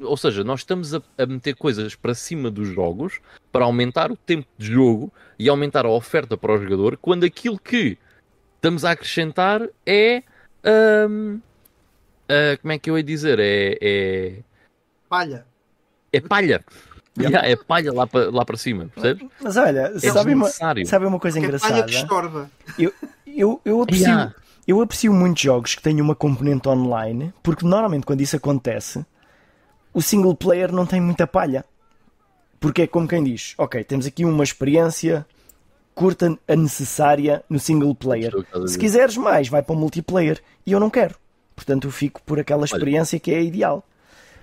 ou 0.00 0.16
seja, 0.16 0.42
nós 0.42 0.60
estamos 0.60 0.94
a, 0.94 1.02
a 1.16 1.26
meter 1.26 1.54
coisas 1.54 1.94
para 1.94 2.14
cima 2.14 2.50
dos 2.50 2.68
jogos 2.68 3.20
para 3.52 3.64
aumentar 3.64 4.10
o 4.10 4.16
tempo 4.16 4.46
de 4.56 4.66
jogo 4.66 5.12
e 5.38 5.48
aumentar 5.48 5.86
a 5.86 5.90
oferta 5.90 6.36
para 6.36 6.52
o 6.52 6.58
jogador, 6.58 6.96
quando 6.96 7.24
aquilo 7.24 7.58
que 7.58 7.96
estamos 8.56 8.84
a 8.84 8.90
acrescentar 8.90 9.68
é. 9.86 10.22
hum, 11.08 11.40
ah, 12.28 12.58
como 12.60 12.72
é 12.72 12.78
que 12.78 12.90
eu 12.90 12.98
ia 12.98 13.02
dizer? 13.02 13.38
É. 13.40 13.78
é... 13.80 14.34
Palha. 15.08 15.46
É 16.12 16.20
palha. 16.20 16.64
Yeah, 17.26 17.48
é 17.48 17.56
palha 17.56 17.92
lá 17.92 18.06
para 18.06 18.30
lá 18.30 18.44
para 18.44 18.56
cima, 18.56 18.88
percebes? 18.94 19.26
Mas 19.42 19.56
olha, 19.56 19.92
É 19.94 20.10
sabe, 20.10 20.34
uma, 20.34 20.48
sabe 20.48 21.06
uma 21.06 21.18
coisa 21.18 21.38
Que 21.40 21.46
é 21.46 21.48
palha 21.50 21.58
que 21.60 21.68
engraçada? 21.72 21.90
estorva. 21.90 22.50
Eu, 22.78 22.92
eu, 23.26 23.60
eu, 23.64 23.82
aprecio, 23.82 24.06
Yeah. 24.06 24.34
eu 24.66 24.80
aprecio 24.80 25.12
muitos 25.12 25.42
jogos 25.42 25.74
que 25.74 25.82
têm 25.82 26.00
uma 26.00 26.14
componente 26.14 26.68
online, 26.68 27.32
porque 27.42 27.64
normalmente 27.66 28.06
quando 28.06 28.20
isso 28.20 28.36
acontece, 28.36 29.04
o 29.92 30.00
single 30.02 30.34
player 30.34 30.72
não 30.72 30.86
tem 30.86 31.00
muita 31.00 31.26
palha. 31.26 31.64
Porque 32.60 32.82
é 32.82 32.86
como 32.86 33.06
quem 33.06 33.22
diz: 33.22 33.54
Ok, 33.56 33.82
temos 33.84 34.04
aqui 34.06 34.24
uma 34.24 34.42
experiência 34.44 35.24
curta 35.94 36.36
a 36.46 36.54
necessária 36.56 37.42
no 37.48 37.58
single 37.58 37.94
player. 37.94 38.32
Se 38.66 38.78
quiseres 38.78 39.16
mais, 39.16 39.48
vai 39.48 39.62
para 39.62 39.74
o 39.74 39.76
multiplayer. 39.78 40.40
E 40.66 40.72
eu 40.72 40.78
não 40.80 40.90
quero. 40.90 41.14
Portanto, 41.56 41.88
eu 41.88 41.90
fico 41.90 42.20
por 42.22 42.38
aquela 42.38 42.64
experiência 42.64 43.18
que 43.18 43.32
é 43.32 43.42
ideal. 43.42 43.84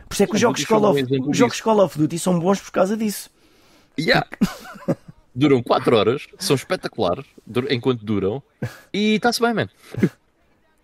Por 0.08 0.14
isso 0.14 0.24
é 0.24 0.28
que 0.28 0.36
os 0.36 0.40
jogos, 0.42 0.66
Call 0.66 0.82
um 0.84 0.90
of, 0.90 1.04
os 1.30 1.38
jogos. 1.38 1.62
Call 1.62 1.80
of 1.84 1.98
Duty 1.98 2.20
são 2.20 2.40
bons 2.40 2.60
por 2.60 2.72
causa 2.72 2.96
disso. 2.96 3.30
Yeah. 4.00 4.28
Duram 5.34 5.62
4 5.62 5.96
horas, 5.98 6.28
são 6.40 6.56
espetaculares 6.56 7.26
dur- 7.46 7.70
enquanto 7.70 8.06
duram 8.06 8.42
e 8.94 9.16
está-se 9.16 9.42
bem, 9.42 9.54
man. 9.54 9.68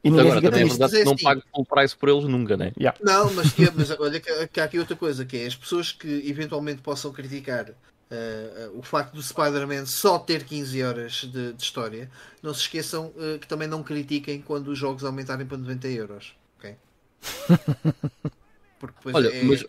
E 0.04 0.10
ninguém 0.10 0.26
Agora 0.32 0.42
também 0.42 0.64
é 0.64 0.66
verdade 0.66 0.92
que 0.98 1.04
não 1.06 1.14
Assim. 1.14 1.24
pago 1.24 1.42
full 1.56 1.66
price 1.66 1.96
por 1.96 2.10
eles 2.10 2.26
nunca, 2.26 2.58
né? 2.58 2.74
Yeah. 2.78 2.98
Não, 3.02 3.32
mas, 3.34 3.54
que- 3.54 3.72
mas 3.76 3.90
olha 3.92 4.20
que, 4.20 4.48
que 4.48 4.60
há 4.60 4.66
aqui 4.66 4.78
outra 4.80 4.96
coisa, 4.98 5.24
que 5.24 5.38
é 5.38 5.46
as 5.46 5.56
pessoas 5.56 5.92
que 5.94 6.08
eventualmente 6.28 6.82
possam 6.82 7.14
criticar 7.14 7.68
eh, 8.10 8.70
o 8.74 8.82
facto 8.82 9.14
do 9.14 9.24
Spider-Man 9.24 9.86
só 9.86 10.20
ter 10.20 10.44
15 10.44 10.84
horas 10.84 11.14
de, 11.32 11.54
de 11.54 11.64
história, 11.64 12.10
não 12.44 12.54
se 12.54 12.62
esqueçam 12.62 13.14
eh, 13.18 13.38
que 13.40 13.48
também 13.48 13.70
não 13.70 13.82
critiquem 13.84 14.42
quando 14.42 14.68
os 14.70 14.78
jogos 14.78 15.06
aumentarem 15.06 15.46
para 15.46 15.58
90 15.58 15.88
euros. 15.88 16.34
ok? 16.60 16.76
Porque 18.82 18.98
depois 18.98 19.16
Olha, 19.16 19.30
é- 19.34 19.44
mas 19.44 19.66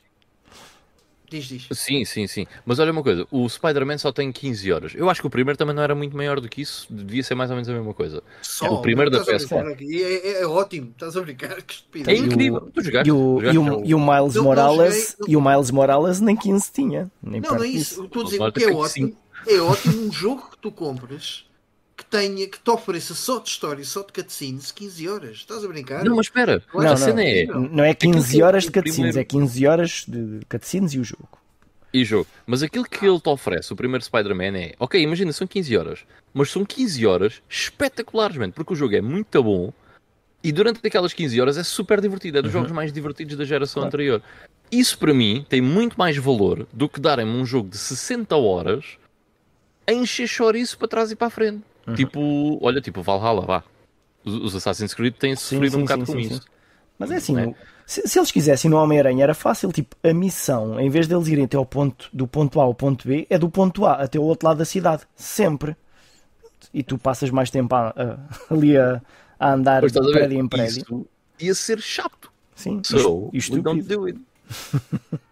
Diz, 1.31 1.45
diz. 1.47 1.67
Sim, 1.73 2.05
sim, 2.05 2.27
sim. 2.27 2.47
Mas 2.67 2.79
olha 2.79 2.93
uma 2.93 3.03
coisa, 3.03 3.27
o 3.31 3.49
Spider-Man 3.49 3.97
só 3.97 4.13
tem 4.13 4.31
15 4.31 4.71
horas. 4.71 4.93
Eu 4.95 5.09
acho 5.09 5.19
que 5.23 5.27
o 5.27 5.31
primeiro 5.31 5.57
também 5.57 5.75
não 5.75 5.83
era 5.83 5.95
muito 5.95 6.15
maior 6.15 6.39
do 6.39 6.47
que 6.47 6.61
isso, 6.61 6.87
devia 6.91 7.23
ser 7.23 7.35
mais 7.35 7.49
ou 7.49 7.57
menos 7.57 7.71
a 7.71 7.73
mesma 7.73 7.95
coisa. 7.95 8.23
Só, 8.43 8.67
o 8.67 8.83
primeiro 8.83 9.11
da 9.11 9.21
estás 9.21 9.45
a 9.45 9.47
PS4. 9.47 9.65
brincar 9.65 9.73
aqui. 9.73 10.03
É, 10.03 10.29
é- 10.29 10.43
é 10.43 10.47
ótimo, 10.47 10.91
estás 10.91 11.17
a 11.17 11.23
brincar, 11.23 11.49
que 11.63 11.73
É 11.73 11.75
estupidez. 11.75 12.21
Incrível. 12.21 12.71
Tu 12.75 12.83
jogaste? 12.85 13.09
E 13.09 13.13
o, 13.13 13.41
jogaste 13.41 13.57
e 13.57 13.59
o, 13.59 13.83
e 13.83 13.95
Miles 13.95 14.37
Morales 14.37 15.17
joguei. 15.19 15.33
e 15.33 15.37
o 15.39 15.41
Miles 15.41 15.71
Morales 15.71 16.21
nem 16.21 16.37
15 16.37 16.71
tinha. 16.71 17.11
Nem 17.23 17.41
Não, 17.41 17.55
não 17.55 17.65
é 17.65 17.69
isso. 17.69 18.05
Estou 18.05 18.21
a 18.21 18.25
dizer 18.27 18.53
que 18.53 18.65
é 18.65 18.73
ótimo. 18.73 19.17
É 19.49 19.59
ótimo 19.59 20.07
um 20.07 20.13
jogo 20.13 20.51
que 20.51 20.59
tu 20.59 20.71
compras 20.71 21.47
tenha, 22.13 22.47
que 22.47 22.61
te 22.61 22.71
ofereça 22.71 23.15
só 23.15 23.39
de 23.39 23.49
história, 23.49 23.83
só 23.85 24.03
de 24.03 24.13
cutscenes, 24.13 24.71
15 24.71 25.09
horas. 25.09 25.37
Estás 25.39 25.65
a 25.65 25.69
brincar? 25.69 26.05
Não, 26.05 26.15
mas 26.17 26.27
espera, 26.27 26.63
Não, 26.75 26.81
a 26.81 26.85
não. 26.85 26.97
cena 26.97 27.25
é. 27.25 27.47
Não. 27.47 27.83
É 27.83 27.95
15 27.95 28.19
Aquilo 28.19 28.31
que 28.37 28.43
horas 28.43 28.65
de 28.65 28.71
cutscenes, 28.71 28.95
primeiro- 28.97 29.19
é 29.19 29.25
15 29.25 29.67
horas 29.67 30.05
de 30.07 30.41
cutscenes 30.49 30.93
e 30.93 30.99
o 30.99 31.05
jogo. 31.05 31.29
E 31.95 32.05
jogo. 32.05 32.27
Mas 32.47 32.63
aquilo 32.63 32.85
que 32.85 33.05
ele 33.07 33.21
te 33.21 33.29
oferece, 33.29 33.73
o 33.73 33.77
primeiro 33.77 34.05
Spider-Man, 34.05 34.57
é. 34.59 34.75
Ok, 34.79 35.01
imagina, 35.01 35.33
são 35.33 35.47
15 35.47 35.77
horas. 35.77 36.01
Mas 36.33 36.51
são 36.51 36.65
15 36.65 37.07
horas 37.07 37.43
espetaculares, 37.49 38.37
mano. 38.37 38.53
Porque 38.53 38.73
o 38.73 38.77
jogo 38.77 38.95
é 38.95 39.01
muito 39.01 39.43
bom. 39.43 39.73
E 40.45 40.51
durante 40.53 40.81
aquelas 40.87 41.13
15 41.13 41.41
horas 41.41 41.57
é 41.59 41.63
super 41.63 42.01
divertido. 42.01 42.39
É 42.39 42.43
dos 42.43 42.51
jogos 42.53 42.73
mais 42.73 42.93
divertidos 42.93 43.37
da 43.37 43.45
geração 43.45 43.83
Claro. 43.83 43.89
anterior. 43.89 44.23
Isso 44.71 44.97
para 44.99 45.13
mim 45.13 45.45
tem 45.49 45.61
muito 45.61 45.97
mais 45.99 46.17
valor 46.17 46.67
do 46.73 46.89
que 46.89 46.99
darem-me 47.01 47.33
um 47.33 47.45
jogo 47.45 47.69
de 47.69 47.77
60 47.79 48.37
horas 48.37 48.97
a 49.87 49.93
encher 49.93 50.27
chouriço 50.27 50.79
para 50.79 50.89
trás 50.89 51.11
e 51.11 51.17
para 51.17 51.27
a 51.27 51.31
frente. 51.31 51.63
Tipo, 51.97 52.59
olha, 52.65 52.81
tipo 52.81 53.03
Valhalla, 53.03 53.43
vá. 53.43 53.63
Os, 54.25 54.55
Assassin's 54.55 54.95
Creed 54.95 55.15
têm 55.17 55.35
Sim, 55.35 55.57
sofrido 55.57 55.73
sim, 55.73 55.79
um 55.79 55.83
bocado 55.83 56.07
sim, 56.07 56.13
com 56.13 56.21
sim, 56.21 56.27
isso. 56.27 56.43
sim. 56.43 56.49
Mas 56.99 57.11
é 57.11 57.17
assim, 57.17 57.39
É. 57.41 57.47
o- 57.49 57.57
se, 57.85 58.07
se 58.07 58.19
eles 58.19 58.31
quisessem 58.31 58.71
no 58.71 58.77
Homem-Aranha 58.77 59.25
era 59.25 59.35
fácil, 59.35 59.73
tipo, 59.73 59.97
a 60.03 60.15
missão, 60.15 60.79
em 60.79 60.89
vez 60.89 61.09
deles 61.09 61.27
irem 61.27 61.45
até 61.45 61.57
ao 61.57 61.67
ponto, 61.67 62.09
do 62.13 62.27
ponto 62.29 62.61
A 62.61 62.63
ao 62.65 62.75
ponto 62.75 63.07
B, 63.09 63.27
é 63.29 63.37
do 63.37 63.51
ponto 63.51 63.85
A 63.85 63.95
até 63.95 64.19
o 64.19 64.23
outro 64.23 64.47
lado 64.49 64.59
da 64.59 64.65
cidade. 64.65 65.03
Sempre. 65.17 65.77
E 66.73 66.83
tu 66.83 66.97
passas 66.97 67.31
mais 67.31 67.51
tempo 67.51 67.75
a- 67.75 67.89
a- 67.97 68.55
ali 68.55 68.77
a, 68.79 69.03
a 69.39 69.53
andar 69.53 69.81
Pois 69.81 69.93
de 69.93 69.99
a 69.99 70.03
ver? 70.03 70.13
prédio 70.13 70.39
em 70.39 70.49
prédio. 70.49 70.83
Isso 70.83 71.07
ia 71.41 71.55
ser 71.55 71.81
chato. 71.81 72.31
Sim, 72.55 72.81
So, 72.85 73.29
e 73.33 73.39
estúpido. 73.39 74.23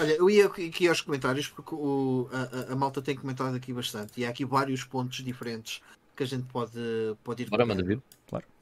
Olha, 0.00 0.14
eu 0.16 0.30
ia 0.30 0.46
aqui 0.46 0.88
aos 0.88 1.02
comentários 1.02 1.46
porque 1.46 1.74
o- 1.74 2.26
a, 2.32 2.72
a- 2.72 2.76
malta 2.76 3.02
tem 3.02 3.14
comentado 3.14 3.54
aqui 3.54 3.70
bastante 3.70 4.18
e 4.18 4.24
há 4.24 4.30
aqui 4.30 4.46
vários 4.46 4.82
pontos 4.82 5.22
diferentes 5.22 5.82
que 6.16 6.22
a 6.22 6.26
gente 6.26 6.46
pode, 6.46 6.72
pode 7.22 7.42
ir 7.42 7.50
Bora, 7.50 7.66
manda 7.66 7.82
vir. 7.82 8.00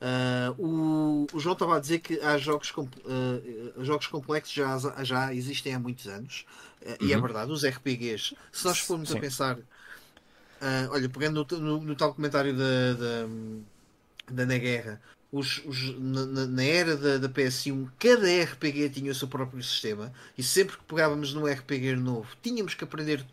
Ah, 0.00 0.52
o, 0.58 1.26
o 1.32 1.38
João 1.38 1.52
estava 1.52 1.76
a 1.76 1.80
dizer 1.80 2.00
que 2.00 2.18
há 2.20 2.36
jogos, 2.38 2.72
com- 2.72 2.88
ah, 3.06 3.84
jogos 3.84 4.08
complexos 4.08 4.52
já, 4.52 4.76
já 5.04 5.32
existem 5.32 5.74
há 5.74 5.78
muitos 5.78 6.08
anos 6.08 6.44
Ah, 6.84 6.96
e 7.00 7.12
é 7.12 7.16
Uhum. 7.16 7.22
verdade, 7.22 7.52
os 7.52 7.62
RPGs, 7.62 8.34
se 8.52 8.64
nós 8.64 8.80
formos 8.80 9.08
Sim. 9.08 9.18
a 9.18 9.20
pensar, 9.20 9.58
olha, 10.90 11.08
pegando 11.08 11.46
no, 11.50 11.58
no- 11.60 11.80
no 11.80 11.94
tal 11.94 12.14
comentário 12.14 12.52
da, 12.56 12.92
da, 12.94 13.26
da 14.32 14.46
Na 14.46 14.58
Guerra, 14.58 15.00
os, 15.30 15.62
os- 15.66 15.98
na, 15.98 16.46
na- 16.46 16.62
era 16.64 16.96
da, 16.96 17.18
da 17.18 17.28
PS1, 17.28 17.86
cada 17.98 18.26
RPG 18.44 18.90
tinha 18.90 19.10
o 19.12 19.14
seu 19.14 19.28
próprio 19.28 19.62
sistema 19.62 20.12
e 20.36 20.42
sempre 20.42 20.76
que 20.76 20.84
pegávamos 20.84 21.34
num 21.34 21.46
RPG 21.46 21.96
novo, 21.96 22.28
tínhamos 22.42 22.74
que 22.74 22.84
aprender 22.84 23.24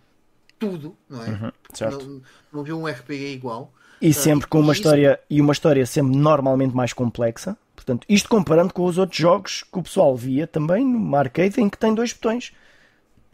tudo, 0.60 0.96
não 1.10 1.24
é? 1.24 1.30
Uhum. 1.30 1.52
Não, 1.92 2.22
não 2.54 2.62
havia 2.62 2.76
um 2.76 2.88
RPG 2.88 3.34
igual. 3.34 3.72
E 4.02 4.14
sempre 4.14 4.48
com 4.48 4.60
uma 4.60 4.74
isso- 4.74 4.82
história 4.82 5.20
e 5.30 5.40
uma 5.42 5.54
história 5.54 5.86
sempre 5.86 6.16
normalmente 6.18 6.76
mais 6.76 6.92
complexa. 6.94 7.58
Portanto, 7.76 8.06
isto 8.10 8.28
comparando 8.30 8.74
com 8.74 8.84
os 8.86 8.98
outros 8.98 9.18
jogos 9.20 9.64
que 9.64 9.78
o 9.80 9.84
pessoal 9.84 10.16
via 10.16 10.48
também 10.48 10.86
no 10.86 11.16
arcade 11.16 11.62
em 11.62 11.70
que 11.70 11.78
tem 11.78 11.94
dois 11.94 12.12
botões. 12.14 12.52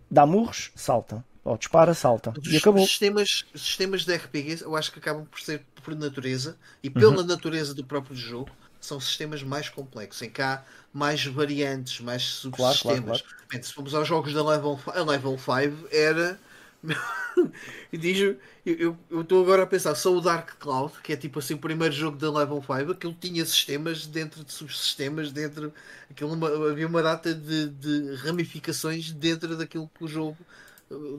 Dá 0.10 0.26
murros, 0.26 0.72
salta. 0.76 1.24
Ou 1.43 1.57
dispara, 1.57 1.93
salta. 1.93 2.35
E 2.49 2.57
acabou. 2.57 2.89
sistemas, 2.89 3.45
sistemas 3.53 4.05
de 4.05 4.13
RPG 4.15 4.63
eu 4.63 4.76
acho 4.76 4.91
que 4.91 4.99
acabam 4.99 5.26
por 5.26 5.39
ser 5.41 5.65
por 5.84 5.95
natureza 5.95 6.57
e 6.81 6.89
pela 6.89 7.23
natureza 7.23 7.73
do 7.73 7.84
próprio 7.84 8.15
jogo 8.15 8.49
são 8.80 8.99
sistemas 8.99 9.43
mais 9.43 9.68
complexos, 9.69 10.22
em 10.23 10.30
que 10.30 10.41
há 10.41 10.63
mais 10.93 11.23
variantes, 11.26 11.99
mais 11.99 12.23
Claro, 12.49 12.80
subsistemas. 12.80 13.03
claro, 13.03 13.23
Bem, 13.51 13.61
se 13.61 13.73
formos 13.73 13.93
aos 13.93 14.07
jogos 14.07 14.34
da 14.34 14.43
Level, 14.43 14.80
a 14.88 15.01
Level 15.03 15.38
5 15.38 15.88
era. 15.91 16.39
e 17.93 17.97
diz 17.97 18.18
eu 18.65 18.97
estou 19.22 19.43
agora 19.43 19.63
a 19.63 19.68
pensar, 19.68 19.93
só 19.95 20.11
o 20.15 20.22
Dark 20.22 20.55
Cloud, 20.59 20.93
que 21.03 21.13
é 21.13 21.18
tipo 21.18 21.38
assim 21.39 21.53
o 21.53 21.57
primeiro 21.59 21.93
jogo 21.93 22.18
da 22.18 22.31
Level 22.31 22.61
5, 22.61 22.91
aquilo 22.91 23.13
tinha 23.19 23.45
sistemas 23.45 24.07
dentro 24.07 24.43
de 24.43 24.51
subsistemas, 24.51 25.31
dentro. 25.31 25.72
Aquilo, 26.09 26.34
uma- 26.34 26.69
havia 26.72 26.88
uma 26.88 27.03
data 27.03 27.34
de, 27.35 27.68
de 27.69 28.15
ramificações 28.15 29.11
dentro 29.11 29.55
daquilo 29.57 29.89
que 29.93 30.03
o 30.03 30.07
jogo. 30.07 30.38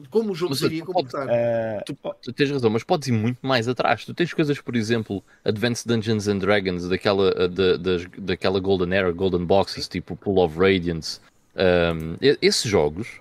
Como 0.09 0.31
o 0.31 0.35
jogo 0.35 0.51
Mas, 0.51 0.59
seria 0.59 0.83
pode- 0.85 0.93
comportar. 1.09 1.27
Eh, 1.29 1.81
Tu, 1.85 1.97
tu 2.21 2.33
tens 2.33 2.51
razão, 2.51 2.69
mas 2.69 2.83
podes 2.83 3.07
ir 3.07 3.11
muito 3.11 3.39
mais 3.41 3.67
atrás. 3.67 4.05
Tu 4.05 4.13
tens 4.13 4.33
coisas, 4.33 4.59
por 4.61 4.75
exemplo, 4.75 5.23
Advanced 5.43 5.87
Dungeons 5.87 6.27
and 6.27 6.37
Dragons, 6.39 6.87
daquela, 6.87 7.29
uh, 7.45 7.47
da, 7.47 7.77
das- 7.77 8.05
daquela 8.17 8.59
Golden 8.59 8.93
Era, 8.93 9.11
Golden 9.11 9.45
Boxes, 9.45 9.87
tipo 9.87 10.15
Pool 10.15 10.37
of 10.43 10.57
Radiance. 10.59 11.19
Um, 11.55 12.15
e- 12.21 12.37
esses 12.41 12.69
jogos, 12.69 13.19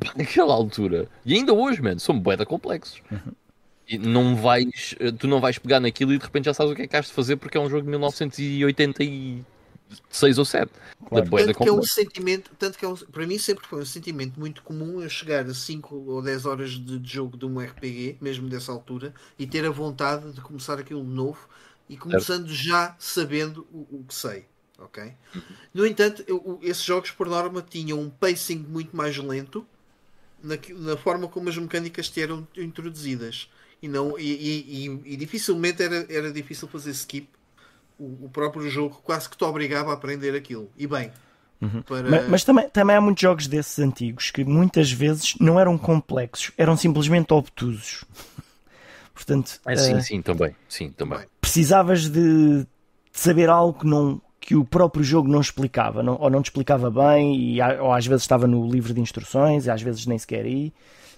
naquela 0.16 0.54
altura, 0.54 1.08
e 1.24 1.34
ainda 1.34 1.52
hoje, 1.52 1.80
mano, 1.82 2.00
são 2.00 2.18
bué 2.18 2.36
complexos. 2.44 3.02
E 3.88 3.98
não 3.98 4.36
vais, 4.36 4.94
uh, 5.00 5.12
tu 5.12 5.26
não 5.28 5.40
vais 5.40 5.58
pegar 5.58 5.80
naquilo 5.80 6.12
e 6.14 6.18
de 6.18 6.24
repente 6.24 6.44
já 6.46 6.54
sabes 6.54 6.72
o 6.72 6.76
que 6.76 6.82
é 6.82 6.86
que 6.86 6.96
has 6.96 7.06
de 7.06 7.12
fazer 7.12 7.36
porque 7.36 7.58
é 7.58 7.60
um 7.60 7.68
jogo 7.68 7.82
de 7.82 7.88
1986 10.00 10.38
ou 10.38 10.44
7. 10.44 10.70
Claro. 11.08 11.24
Tanto 11.46 11.58
que 11.64 11.68
é 11.68 11.72
um 11.72 11.82
sentimento, 11.82 12.50
tanto 12.58 12.78
que 12.78 12.84
é 12.84 12.88
um, 12.88 12.96
para 12.96 13.26
mim 13.26 13.38
sempre 13.38 13.66
foi 13.66 13.82
um 13.82 13.84
sentimento 13.84 14.38
muito 14.38 14.62
comum 14.62 15.00
eu 15.02 15.08
chegar 15.10 15.44
a 15.46 15.54
5 15.54 15.94
ou 15.94 16.22
10 16.22 16.46
horas 16.46 16.70
de, 16.70 16.98
de 16.98 17.12
jogo 17.12 17.36
de 17.36 17.44
um 17.44 17.58
RPG, 17.60 18.16
mesmo 18.20 18.48
dessa 18.48 18.72
altura, 18.72 19.12
e 19.38 19.46
ter 19.46 19.64
a 19.64 19.70
vontade 19.70 20.32
de 20.32 20.40
começar 20.40 20.78
aquilo 20.78 21.02
novo 21.04 21.48
e 21.88 21.96
começando 21.96 22.48
já 22.48 22.94
sabendo 22.98 23.66
o, 23.72 23.80
o 23.98 24.04
que 24.08 24.14
sei. 24.14 24.46
ok? 24.78 25.12
No 25.74 25.86
entanto, 25.86 26.24
eu- 26.26 26.58
esses 26.62 26.82
jogos 26.82 27.10
por 27.10 27.28
norma 27.28 27.60
tinham 27.62 28.00
um 28.00 28.08
pacing 28.10 28.58
muito 28.68 28.96
mais 28.96 29.16
lento 29.18 29.66
na, 30.42 30.56
na 30.76 30.96
forma 30.96 31.28
como 31.28 31.48
as 31.48 31.56
mecânicas 31.56 32.08
te 32.08 32.20
eram 32.20 32.46
introduzidas. 32.56 33.48
E, 33.82 33.88
não, 33.88 34.18
e, 34.18 34.22
e- 34.32 34.86
e- 34.86 35.02
e 35.12 35.16
dificilmente 35.16 35.82
era, 35.82 36.06
era 36.08 36.32
difícil 36.32 36.66
fazer 36.68 36.90
skip. 36.92 37.28
O, 38.02 38.24
o 38.26 38.28
próprio 38.28 38.68
jogo 38.68 39.00
quase 39.04 39.28
que 39.30 39.36
te 39.36 39.44
obrigava 39.44 39.90
a 39.90 39.94
aprender 39.94 40.34
aquilo. 40.34 40.68
E 40.76 40.86
bem, 40.88 41.12
para... 41.86 42.10
Ma- 42.10 42.22
Mas, 42.28 42.42
também, 42.42 42.68
também 42.68 42.96
há 42.96 43.00
muitos 43.00 43.20
jogos 43.22 43.46
desses 43.46 43.78
antigos 43.78 44.30
que 44.32 44.44
muitas 44.44 44.90
vezes 44.90 45.34
não 45.38 45.58
eram 45.60 45.78
complexos, 45.78 46.50
eram 46.58 46.76
simplesmente 46.76 47.32
obtusos. 47.32 48.04
Portanto, 49.14 49.60
Ah, 49.64 49.76
sim, 49.76 49.96
eh, 49.96 50.00
sim, 50.00 50.22
também. 50.22 50.56
Sim, 50.68 50.90
também. 50.90 51.20
Precisavas 51.40 52.08
de, 52.08 52.62
de 52.62 52.66
saber 53.12 53.48
algo 53.48 53.78
que, 53.78 53.86
não, 53.86 54.20
que 54.40 54.56
o 54.56 54.64
próprio 54.64 55.04
jogo 55.04 55.28
não 55.28 55.40
explicava, 55.40 56.02
não- 56.02 56.18
ou 56.20 56.28
não 56.30 56.42
te 56.42 56.46
explicava 56.46 56.90
bem, 56.90 57.36
e, 57.36 57.62
ou 57.80 57.92
às 57.92 58.06
vezes 58.06 58.22
estava 58.22 58.46
no 58.48 58.68
livro 58.68 58.92
de 58.92 59.00
instruções, 59.00 59.66
e 59.66 59.70
às 59.70 59.80
vezes 59.82 60.06
nem 60.06 60.18
sequer 60.18 60.44
aí, 60.44 60.72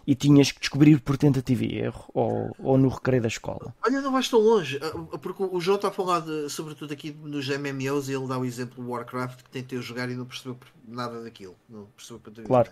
e 0.06 0.14
tinhas 0.14 0.52
que 0.52 0.60
descobrir 0.60 1.00
por 1.00 1.16
tentativa 1.16 1.64
e 1.64 1.78
erro, 1.78 2.04
ou, 2.12 2.54
ou 2.58 2.78
no 2.78 2.88
recreio 2.88 3.22
da 3.22 3.28
escola. 3.28 3.74
Olha, 3.84 4.00
não 4.00 4.12
vais 4.12 4.28
tão 4.28 4.40
longe, 4.40 4.78
ah, 4.82 5.18
porque 5.18 5.42
o 5.42 5.60
João 5.60 5.76
está 5.76 5.88
a 5.88 5.92
falar 5.92 6.20
de- 6.20 6.48
sobretudo 6.48 6.92
aqui 6.92 7.10
nos 7.22 7.48
MMOs 7.48 8.08
e 8.08 8.12
ele 8.12 8.26
dá 8.26 8.38
o 8.38 8.44
exemplo 8.44 8.82
do 8.82 8.90
Warcraft 8.90 9.42
que 9.42 9.50
tentei 9.50 9.80
jogar 9.80 10.10
e 10.10 10.14
não 10.14 10.26
percebeu 10.26 10.56
nada 10.86 11.22
daquilo. 11.22 11.56
Não 11.68 11.86
percebeu 11.96 12.20
para 12.20 12.42
Claro. 12.44 12.70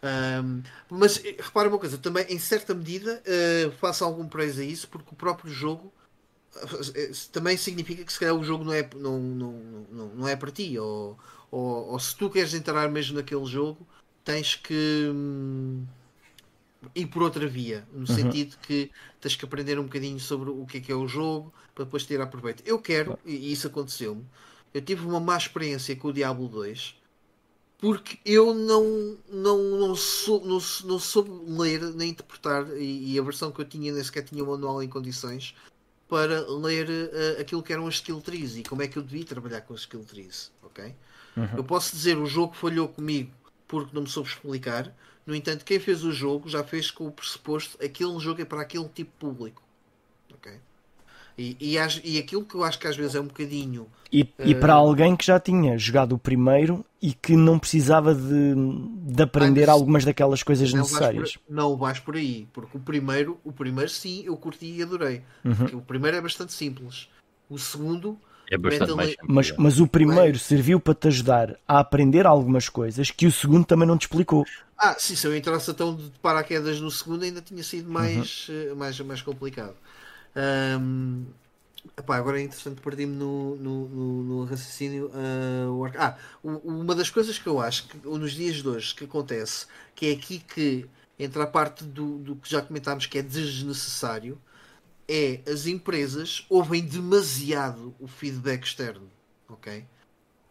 Ahm, 0.00 0.62
mas 0.88 1.24
eh, 1.24 1.36
repara 1.40 1.68
uma 1.68 1.78
coisa, 1.78 1.98
também 1.98 2.24
em 2.28 2.38
certa 2.38 2.72
medida 2.72 3.20
eh, 3.26 3.70
faço 3.80 4.04
algum 4.04 4.28
praise 4.28 4.60
a 4.62 4.64
isso 4.64 4.86
porque 4.88 5.08
o 5.12 5.16
próprio 5.16 5.52
jogo 5.52 5.92
eh, 6.94 7.10
também 7.32 7.56
significa 7.56 8.04
que 8.04 8.12
se 8.12 8.18
calhar 8.20 8.34
o 8.34 8.44
jogo 8.44 8.64
não 8.64 8.72
é, 8.72 8.88
não, 8.94 9.18
não, 9.18 9.52
não, 9.90 10.08
não 10.14 10.28
é 10.28 10.36
para 10.36 10.50
ti 10.52 10.78
ou, 10.78 11.18
ou, 11.50 11.88
ou 11.92 11.98
se 11.98 12.16
tu 12.16 12.30
queres 12.30 12.54
entrar 12.54 12.88
mesmo 12.88 13.16
naquele 13.16 13.44
jogo 13.46 13.86
tens 14.24 14.54
que 14.54 15.10
hum, 15.12 15.84
ir 16.94 17.06
por 17.06 17.22
outra 17.22 17.46
via 17.46 17.86
no 17.92 18.06
sentido 18.06 18.56
que 18.62 18.90
tens 19.20 19.36
que 19.36 19.44
aprender 19.44 19.78
um 19.78 19.84
bocadinho 19.84 20.20
sobre 20.20 20.50
o 20.50 20.64
que 20.64 20.78
é 20.78 20.80
que 20.80 20.92
é 20.92 20.94
o 20.94 21.08
jogo 21.08 21.52
para 21.74 21.84
depois 21.84 22.04
tirar 22.06 22.26
proveito. 22.26 22.62
Eu 22.66 22.78
quero, 22.78 23.18
e 23.24 23.52
isso 23.52 23.66
aconteceu-me, 23.66 24.24
eu 24.72 24.82
tive 24.82 25.04
uma 25.04 25.20
má 25.20 25.36
experiência 25.36 25.94
com 25.96 26.08
o 26.08 26.12
Diablo 26.12 26.48
2 26.48 26.96
porque 27.78 28.18
eu 28.24 28.52
não, 28.54 29.16
não, 29.30 29.58
não, 29.78 29.94
sou, 29.94 30.44
não, 30.44 30.58
não 30.84 30.98
soube 30.98 31.30
ler 31.46 31.80
nem 31.94 32.10
interpretar 32.10 32.66
e, 32.76 33.12
e 33.12 33.18
a 33.18 33.22
versão 33.22 33.52
que 33.52 33.60
eu 33.60 33.64
tinha 33.64 33.92
nem 33.92 34.02
sequer 34.02 34.24
tinha 34.24 34.42
o 34.42 34.48
manual 34.48 34.82
em 34.82 34.88
condições 34.88 35.54
para 36.08 36.40
ler 36.48 36.88
eh, 36.90 37.40
aquilo 37.40 37.62
que 37.62 37.72
eram 37.72 37.86
as 37.86 37.94
skill 37.96 38.20
trees 38.20 38.56
e 38.56 38.62
como 38.62 38.82
é 38.82 38.88
que 38.88 38.96
eu 38.96 39.02
devia 39.02 39.24
trabalhar 39.24 39.60
com 39.60 39.74
as 39.74 39.80
skill 39.80 40.04
trees, 40.04 40.50
ok? 40.62 40.94
Eu 41.56 41.62
posso 41.62 41.94
dizer 41.94 42.18
o 42.18 42.26
jogo 42.26 42.54
falhou 42.54 42.88
comigo 42.88 43.30
porque 43.68 43.94
não 43.94 44.02
me 44.02 44.08
soube 44.08 44.28
explicar, 44.28 44.92
no 45.28 45.34
entanto 45.34 45.62
quem 45.62 45.78
fez 45.78 46.02
o 46.04 46.10
jogo 46.10 46.48
já 46.48 46.64
fez 46.64 46.90
com 46.90 47.06
o 47.06 47.12
pressuposto 47.12 47.76
aquele 47.84 48.18
jogo 48.18 48.40
é 48.40 48.46
para 48.46 48.62
aquele 48.62 48.88
tipo 48.88 49.10
de 49.10 49.18
público, 49.18 49.62
ok? 50.32 50.52
E, 51.36 51.54
e, 51.60 51.76
e, 52.02 52.18
aquilo 52.18 52.44
que 52.44 52.54
eu 52.54 52.64
acho 52.64 52.78
que 52.78 52.86
às 52.86 52.96
vezes 52.96 53.14
é 53.14 53.20
um 53.20 53.26
bocadinho. 53.26 53.86
E, 54.10 54.22
uh... 54.22 54.26
e 54.38 54.54
para 54.54 54.72
alguém 54.72 55.14
que 55.14 55.24
já 55.24 55.38
tinha 55.38 55.78
jogado 55.78 56.14
o 56.14 56.18
primeiro 56.18 56.84
e 57.00 57.12
que 57.12 57.36
não 57.36 57.58
precisava 57.58 58.12
de, 58.12 58.54
de 59.02 59.22
aprender 59.22 59.68
algumas 59.68 60.04
daquelas 60.04 60.42
coisas 60.42 60.72
não 60.72 60.80
necessárias. 60.80 61.34
Vais 61.34 61.36
por, 61.36 61.54
não 61.54 61.76
vais 61.76 62.00
por 62.00 62.16
aí, 62.16 62.48
porque 62.52 62.76
o 62.76 62.80
primeiro, 62.80 63.38
o 63.44 63.52
primeiro 63.52 63.90
sim, 63.90 64.24
eu 64.24 64.36
curti 64.36 64.66
e 64.66 64.82
adorei. 64.82 65.22
Uhum. 65.44 65.78
O 65.78 65.82
primeiro 65.82 66.16
é 66.16 66.20
bastante 66.20 66.54
simples. 66.54 67.08
O 67.48 67.58
segundo 67.58 68.18
é 68.50 68.56
bastante 68.56 68.92
mais 68.94 69.14
mas, 69.22 69.52
mas 69.56 69.80
o 69.80 69.86
primeiro 69.86 70.38
serviu 70.38 70.80
para 70.80 70.94
te 70.94 71.08
ajudar 71.08 71.58
a 71.66 71.80
aprender 71.80 72.26
algumas 72.26 72.68
coisas 72.68 73.10
que 73.10 73.26
o 73.26 73.32
segundo 73.32 73.64
também 73.64 73.86
não 73.86 73.98
te 73.98 74.02
explicou. 74.02 74.44
Ah, 74.76 74.94
sim, 74.98 75.16
se 75.16 75.26
eu 75.26 75.36
entrasse 75.36 75.72
tão 75.74 75.96
de 75.96 76.10
paraquedas 76.22 76.80
no 76.80 76.90
segundo 76.90 77.24
ainda 77.24 77.42
tinha 77.42 77.62
sido 77.62 77.90
mais, 77.90 78.48
uhum. 78.48 78.76
mais, 78.76 79.00
mais 79.00 79.22
complicado. 79.22 79.74
Um, 80.80 81.24
epá, 81.96 82.16
agora 82.16 82.40
é 82.40 82.44
interessante, 82.44 82.80
perdi-me 82.80 83.14
no, 83.14 83.56
no, 83.56 83.88
no, 83.88 84.22
no, 84.22 84.44
raciocínio. 84.44 85.06
Uh, 85.06 85.90
ah, 85.98 86.16
uma 86.42 86.94
das 86.94 87.10
coisas 87.10 87.38
que 87.38 87.48
eu 87.48 87.60
acho 87.60 87.88
que 87.88 88.06
nos 88.06 88.32
dias 88.32 88.56
de 88.56 88.68
hoje 88.68 88.94
que 88.94 89.04
acontece, 89.04 89.66
que 89.94 90.06
é 90.06 90.12
aqui 90.12 90.38
que 90.38 90.86
entra 91.18 91.42
a 91.42 91.46
parte 91.46 91.82
do, 91.84 92.18
do 92.18 92.36
que 92.36 92.48
já 92.48 92.62
comentámos 92.62 93.06
que 93.06 93.18
é 93.18 93.22
desnecessário, 93.22 94.38
é 95.08 95.40
as 95.50 95.66
empresas 95.66 96.44
ouvem 96.48 96.82
demasiado 96.84 97.94
o 97.98 98.06
feedback 98.06 98.64
externo, 98.64 99.08
ok? 99.48 99.84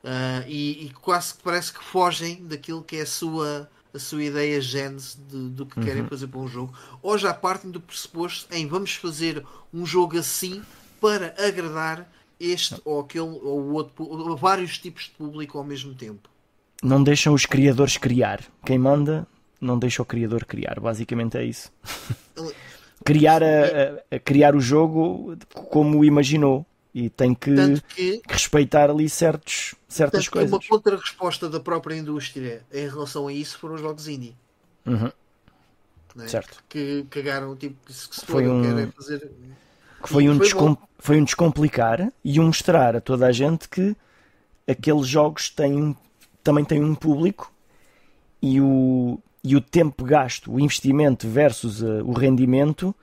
Uh, 0.03 0.47
e, 0.47 0.85
e, 0.85 0.89
quase 1.01 1.33
que 1.33 1.43
parece 1.43 1.73
que 1.73 1.83
fogem 1.83 2.45
daquilo 2.47 2.83
que 2.83 2.95
é 2.95 3.01
a 3.01 3.05
sua 3.05 3.69
a 3.93 3.99
sua 3.99 4.23
ideia 4.23 4.61
gênese 4.61 5.17
do 5.17 5.65
que 5.65 5.79
uhum. 5.79 5.85
querem 5.85 6.05
fazer 6.05 6.27
para 6.27 6.39
um 6.39 6.47
jogo, 6.47 6.73
ou 7.01 7.17
já 7.17 7.33
partem 7.33 7.71
do 7.71 7.81
pressuposto 7.81 8.53
em 8.53 8.67
vamos 8.67 8.93
fazer 8.93 9.43
um 9.73 9.85
jogo 9.85 10.19
assim 10.19 10.61
para 11.01 11.33
agradar 11.37 12.07
este 12.39 12.79
ou 12.85 12.99
aquele 12.99 13.23
ou 13.25 13.59
o 13.59 13.73
outro, 13.73 14.03
ou 14.03 14.37
vários 14.37 14.77
tipos 14.77 15.05
de 15.05 15.11
público 15.11 15.57
ao 15.57 15.63
mesmo 15.63 15.95
tempo. 15.95 16.29
Não 16.83 17.01
deixam 17.01 17.33
os 17.33 17.45
criadores 17.45 17.97
criar. 17.97 18.41
Quem 18.63 18.77
manda 18.77 19.27
não 19.59 19.79
deixa 19.79 20.01
o 20.01 20.05
criador 20.05 20.45
criar. 20.45 20.79
Basicamente 20.79 21.37
é 21.37 21.43
isso. 21.43 21.71
Criar, 23.03 23.41
a, 23.43 24.15
a, 24.15 24.19
criar 24.19 24.55
o 24.55 24.59
jogo 24.59 25.37
como 25.53 25.99
o 25.99 26.05
imaginou 26.05 26.65
e 26.93 27.09
tem 27.09 27.33
que, 27.33 27.53
que, 27.95 28.21
respeitar 28.27 28.89
ali 28.89 29.07
certos, 29.07 29.75
certas 29.87 30.27
coisas. 30.27 30.51
Uma 30.51 30.59
contra-resposta 30.59 31.49
da 31.49 31.59
própria 31.59 31.95
indústria 31.95 32.63
em 32.73 32.87
relação 32.87 33.27
a 33.27 33.33
isso 33.33 33.57
foram 33.59 33.75
os 33.75 33.81
jogos 33.81 34.07
indie. 34.07 34.35
Uhum. 34.85 35.11
É? 36.19 36.27
Certo. 36.27 36.63
Que 36.67 37.05
cagaram, 37.09 37.55
tipo, 37.55 37.75
que 37.85 37.93
se 37.93 38.25
foi 38.25 38.47
um... 38.47 38.91
fazer. 38.91 39.29
Que 40.01 40.09
foi, 40.09 40.27
um 40.27 40.37
foi, 40.37 40.45
descom... 40.45 40.77
foi 40.97 41.21
um 41.21 41.23
descomplicar 41.23 42.11
e 42.23 42.39
um 42.39 42.47
mostrar 42.47 42.95
a 42.95 43.01
toda 43.01 43.27
a 43.27 43.31
gente 43.31 43.69
que 43.69 43.95
aqueles 44.67 45.07
jogos 45.07 45.49
têm, 45.49 45.95
também 46.43 46.65
têm 46.65 46.83
um 46.83 46.95
público 46.95 47.51
e 48.41 48.59
o, 48.59 49.19
e 49.47 49.55
o 49.55 49.61
tempo 49.61 50.03
gasto, 50.03 50.51
o 50.51 50.59
investimento 50.59 51.27
versus 51.27 51.81
uh, 51.81 52.03
o 52.03 52.13
rendimento 52.13 52.93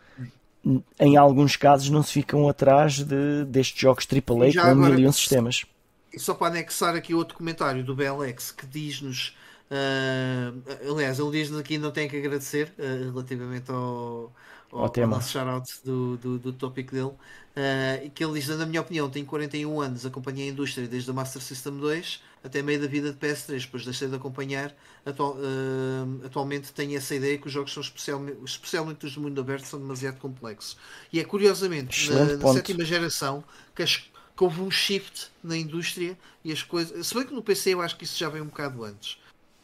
em 0.99 1.17
alguns 1.17 1.57
casos 1.57 1.91
não 1.91 2.03
se 2.03 2.13
ficam 2.13 2.49
atrás 2.49 3.03
de, 3.03 3.45
destes 3.45 3.79
jogos 3.79 4.07
AAA 4.11 4.53
com 4.53 4.61
agora, 4.61 4.75
mil 4.75 4.99
e 4.99 5.07
um 5.07 5.13
sistemas. 5.13 5.65
E 6.13 6.19
só 6.19 6.35
para 6.35 6.49
anexar 6.49 6.95
aqui 6.95 7.13
outro 7.13 7.37
comentário 7.37 7.85
do 7.85 7.95
BLX 7.95 8.51
que 8.51 8.67
diz-nos, 8.67 9.37
uh, 9.71 10.91
aliás, 10.91 11.19
ele 11.19 11.31
diz-nos 11.31 11.61
aqui 11.61 11.77
não 11.77 11.91
tem 11.91 12.09
que 12.09 12.17
agradecer 12.17 12.73
uh, 12.79 13.13
relativamente 13.13 13.71
ao, 13.71 14.33
ao, 14.75 14.93
ao, 15.03 15.09
nosso 15.09 15.31
shout-out 15.31 15.71
do, 15.85 16.17
do, 16.17 16.39
do 16.39 16.53
tópico 16.53 16.93
dele, 16.93 17.07
uh, 17.07 18.11
que 18.15 18.25
ele 18.25 18.41
diz, 18.41 18.49
na 18.49 18.67
minha 18.67 18.81
opinião, 18.81 19.09
tenho 19.09 19.25
41 19.25 19.81
anos, 19.81 20.05
acompanhei 20.05 20.49
a 20.49 20.53
indústria 20.53 20.89
desde 20.89 21.11
a 21.11 21.15
Master 21.15 21.41
System 21.41 21.79
2 21.79 22.21
até 22.45 22.61
meio 22.61 22.79
da 22.79 22.87
vida 22.87 23.11
de 23.11 23.19
PS3, 23.19 23.63
depois 23.63 23.85
deixei 23.87 24.07
de 24.07 24.15
acompanhar. 24.15 24.75
Atual, 25.05 25.37
uh, 25.37 26.27
atualmente 26.27 26.75
tenho 26.75 26.95
essa 26.95 27.15
ideia 27.15 27.39
que 27.39 27.47
os 27.47 27.53
jogos 27.53 27.73
são 27.73 27.83
especialmente, 27.83 28.39
especialmente 28.45 29.07
os 29.07 29.15
do 29.15 29.23
mundo 29.23 29.41
aberto, 29.41 29.65
são 29.65 29.81
demasiado 29.81 30.19
complexos. 30.19 30.77
E 31.11 31.19
é 31.19 31.25
curiosamente, 31.25 32.11
na, 32.11 32.37
na, 32.37 32.53
sétima 32.53 32.85
geração, 32.85 33.43
que, 33.75 33.83
as, 33.83 33.97
que, 33.97 34.11
houve 34.39 34.61
um 34.61 34.71
shift 34.71 35.31
na 35.43 35.57
indústria 35.57 36.19
e 36.45 36.53
as 36.53 36.63
coisas. 36.63 37.07
Se 37.07 37.15
bem 37.15 37.25
que 37.25 37.33
no 37.33 37.43
PC 37.43 37.73
eu 37.73 37.81
acho 37.81 37.97
que 37.97 38.05
isso 38.05 38.19
já 38.19 38.29
veio 38.29 38.45
um 38.45 38.49
bocado 38.49 38.85
antes. 38.85 39.15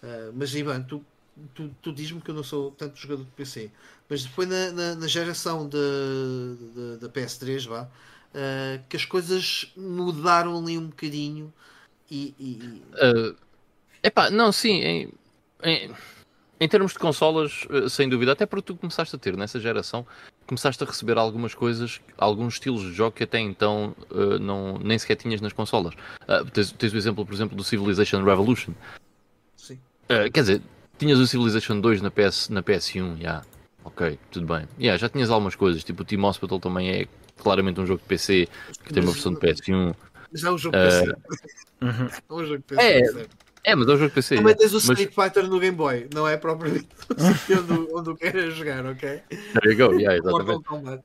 Uh, 0.03 0.33
mas 0.35 0.55
Ivan, 0.55 0.81
tu, 0.81 1.05
tu, 1.55 1.71
tu 1.83 1.93
diz-me 1.93 2.23
que 2.23 2.31
eu 2.31 2.35
não 2.35 2.43
sou 2.43 2.71
tanto 2.71 2.99
jogador 2.99 3.25
de 3.25 3.31
PC. 3.33 3.71
Mas 4.11 4.25
depois 4.25 4.49
na, 4.49 4.73
na, 4.73 4.95
na 4.97 5.07
geração 5.07 5.69
da 5.69 7.09
PS3, 7.09 7.69
vá, 7.69 7.83
uh, 7.85 8.83
que 8.89 8.97
as 8.97 9.05
coisas 9.05 9.73
mudaram 9.77 10.59
ali 10.59 10.77
um 10.77 10.89
bocadinho 10.89 11.53
e. 12.11 12.35
e... 12.37 12.83
Uh, 12.95 13.37
epá, 14.03 14.29
não, 14.29 14.51
sim, 14.51 14.81
em, 14.81 15.13
em, 15.63 15.95
em, 16.59 16.69
termos 16.69 16.93
de 16.93 16.99
consolas, 16.99 17.69
eh, 17.71 17.89
sem 17.89 18.09
dúvida, 18.09 18.33
até 18.33 18.47
porque 18.47 18.73
tu 18.73 18.77
começaste 18.77 19.15
a 19.15 19.19
ter 19.19 19.37
nessa 19.37 19.61
geração, 19.61 20.05
começaste 20.45 20.83
a 20.83 20.87
receber 20.89 21.17
algumas 21.17 21.55
coisas, 21.55 22.01
alguns 22.19 22.55
estilos 22.55 22.83
de 22.83 22.93
jogo 22.93 23.15
que 23.15 23.23
até 23.23 23.39
então 23.39 23.95
uh, 24.11 24.41
não, 24.41 24.77
nem 24.79 24.99
sequer 24.99 25.15
tinhas 25.15 25.41
nas 25.41 25.53
consolas. 25.53 25.95
Uh, 26.23 26.45
tens, 26.51 26.73
tens, 26.73 26.93
o 26.93 26.97
exemplo, 26.97 27.25
por 27.25 27.33
exemplo, 27.33 27.57
do 27.57 27.63
Civilization 27.63 28.25
Revolution. 28.25 28.73
Sim. 29.57 29.79
Uh, 30.05 30.29
quer 30.33 30.41
dizer, 30.41 30.63
tinhas 30.99 31.21
o 31.21 31.27
Civilization 31.29 31.81
2 31.81 32.03
na, 32.03 32.11
PS, 32.11 32.49
na 32.49 32.61
PS1, 32.61 33.19
já. 33.19 33.21
Yeah. 33.21 33.60
Ok, 33.85 34.19
tudo 34.31 34.47
bem. 34.47 34.69
Yeah, 34.79 34.99
já 34.99 35.09
tinhas 35.09 35.31
algumas 35.31 35.55
coisas, 35.55 35.83
tipo 35.83 36.03
o 36.03 36.05
Team 36.05 36.25
Hospital 36.25 36.61
também 36.61 36.91
é 36.91 37.07
claramente 37.39 37.81
um 37.81 37.87
jogo 37.87 38.01
de 38.01 38.07
PC 38.07 38.49
que 38.85 38.93
tem 38.93 39.03
uma 39.03 39.13
versão 39.13 39.33
de 39.33 39.41
PS1. 39.41 39.95
Já 40.33 40.49
é 40.49 40.53
um 40.53 40.59
jogo 40.59 40.77
de 40.77 40.85
PC. 40.85 41.15
Uhum. 41.83 42.09
É 42.29 42.35
um 42.35 42.45
jogo 42.45 42.59
de 42.59 42.63
PC. 42.63 42.83
É, 42.83 43.01
é, 43.65 43.75
mas 43.75 43.89
é 43.89 43.93
um 43.93 43.97
jogo 43.97 44.09
de 44.09 44.15
PC. 44.15 44.37
Também 44.37 44.57
tens 44.57 44.73
o 44.73 44.79
Street 44.79 45.13
mas... 45.17 45.27
Fighter 45.27 45.49
no 45.49 45.59
Game 45.59 45.77
Boy, 45.77 46.09
não 46.15 46.29
é 46.29 46.37
propriamente 46.37 46.89
onde, 47.11 47.95
onde 47.95 48.11
o 48.11 48.17
queres 48.17 48.55
jogar, 48.55 48.85
ok? 48.87 49.23
There 49.29 49.73
you 49.73 49.77
go, 49.77 49.95
yeah, 49.99 50.17
exatamente. 50.17 51.05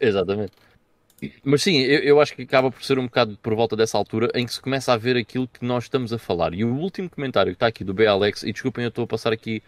exatamente. 0.00 0.52
Mas 1.44 1.62
sim, 1.62 1.78
eu, 1.80 2.00
eu, 2.00 2.20
acho 2.20 2.34
que 2.34 2.42
acaba 2.42 2.70
por 2.70 2.82
ser 2.82 2.98
um 2.98 3.04
bocado 3.04 3.38
por 3.42 3.54
volta 3.54 3.76
dessa 3.76 3.98
altura 3.98 4.30
em 4.34 4.46
que 4.46 4.54
se 4.54 4.60
começa 4.60 4.92
a 4.92 4.96
ver 4.96 5.16
aquilo 5.16 5.46
que 5.46 5.64
nós 5.64 5.84
estamos 5.84 6.12
a 6.12 6.18
falar. 6.18 6.54
E 6.54 6.64
o 6.64 6.74
último 6.74 7.10
comentário 7.10 7.52
que 7.52 7.56
está 7.56 7.66
aqui 7.66 7.84
do 7.84 7.92
BLX, 7.92 8.42
e 8.42 8.52
desculpem, 8.52 8.84
eu 8.84 8.88
estou 8.88 9.04
a 9.04 9.06
passar 9.06 9.32
aqui 9.32 9.62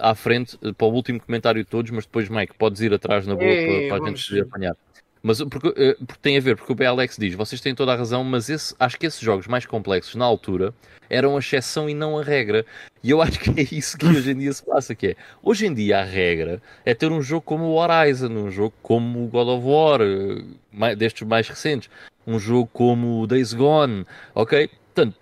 à 0.00 0.14
frente 0.14 0.56
uh, 0.62 0.74
para 0.74 0.86
o 0.86 0.92
último 0.92 1.20
comentário 1.20 1.62
de 1.62 1.68
todos, 1.68 1.90
mas 1.90 2.04
depois, 2.04 2.28
Mike, 2.28 2.54
podes 2.56 2.80
ir 2.80 2.92
atrás 2.92 3.26
na 3.26 3.34
boa 3.34 3.46
Ei, 3.46 3.88
para, 3.88 3.98
para 3.98 4.04
a 4.04 4.08
gente 4.08 4.22
se 4.22 4.40
apanhar. 4.40 4.76
Mas 5.22 5.42
porque, 5.42 5.68
eh, 5.76 5.96
porque, 5.98 6.20
tem 6.22 6.38
a 6.38 6.40
ver, 6.40 6.56
porque 6.56 6.72
o 6.72 6.74
BLX 6.74 7.16
diz, 7.18 7.34
vocês 7.34 7.60
têm 7.60 7.74
toda 7.74 7.92
a 7.92 7.96
razão, 7.96 8.24
mas 8.24 8.48
esse, 8.48 8.74
acho 8.78 8.98
que 8.98 9.06
esses 9.06 9.20
jogos 9.20 9.46
mais 9.46 9.66
complexos 9.66 10.14
na 10.14 10.24
altura 10.24 10.72
eram 11.10 11.36
a 11.36 11.40
exceção 11.40 11.90
e 11.90 11.94
não 11.94 12.18
a 12.18 12.22
regra. 12.22 12.64
E 13.02 13.10
eu 13.10 13.20
acho 13.22 13.38
que 13.38 13.50
é 13.50 13.66
isso 13.70 13.98
que 13.98 14.06
hoje 14.06 14.30
em 14.30 14.38
dia 14.38 14.52
se 14.52 14.64
passa, 14.64 14.94
que 14.94 15.08
é, 15.08 15.16
hoje 15.42 15.66
em 15.66 15.74
dia 15.74 16.00
a 16.00 16.04
regra 16.04 16.62
é 16.86 16.94
ter 16.94 17.12
um 17.12 17.20
jogo 17.20 17.42
como 17.42 17.64
o 17.64 17.74
Horizon, 17.74 18.30
um 18.30 18.50
jogo 18.50 18.74
como 18.82 19.24
o 19.24 19.28
God 19.28 19.48
of 19.48 19.66
War, 19.66 20.00
eh, 20.00 20.96
destes 20.96 21.26
mais 21.26 21.46
recentes, 21.48 21.90
um 22.26 22.38
jogo 22.38 22.70
como 22.72 23.20
o 23.20 23.26
Days 23.26 23.52
Gone, 23.52 24.06
ok? 24.34 24.70
Portanto, 24.94 25.16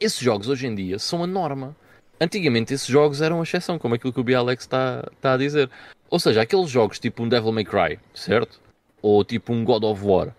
esses 0.00 0.18
jogos 0.18 0.48
hoje 0.48 0.66
em 0.66 0.74
dia 0.74 0.98
são 0.98 1.22
a 1.22 1.26
norma. 1.26 1.76
Antigamente 2.20 2.74
esses 2.74 2.86
jogos 2.86 3.22
eram 3.22 3.40
a 3.40 3.42
exceção, 3.42 3.78
como 3.78 3.94
aquilo 3.94 4.12
que 4.12 4.20
o 4.20 4.24
BLX 4.24 4.62
está, 4.62 5.08
está 5.12 5.32
a 5.34 5.36
dizer. 5.36 5.70
Ou 6.10 6.18
seja, 6.18 6.42
aqueles 6.42 6.68
jogos 6.68 6.98
tipo 6.98 7.22
um 7.22 7.28
Devil 7.28 7.52
May 7.52 7.64
Cry, 7.64 7.98
certo? 8.14 8.60
ou 9.02 9.24
tipo 9.24 9.52
um 9.52 9.64
God 9.64 9.84
of 9.84 10.04
War. 10.04 10.34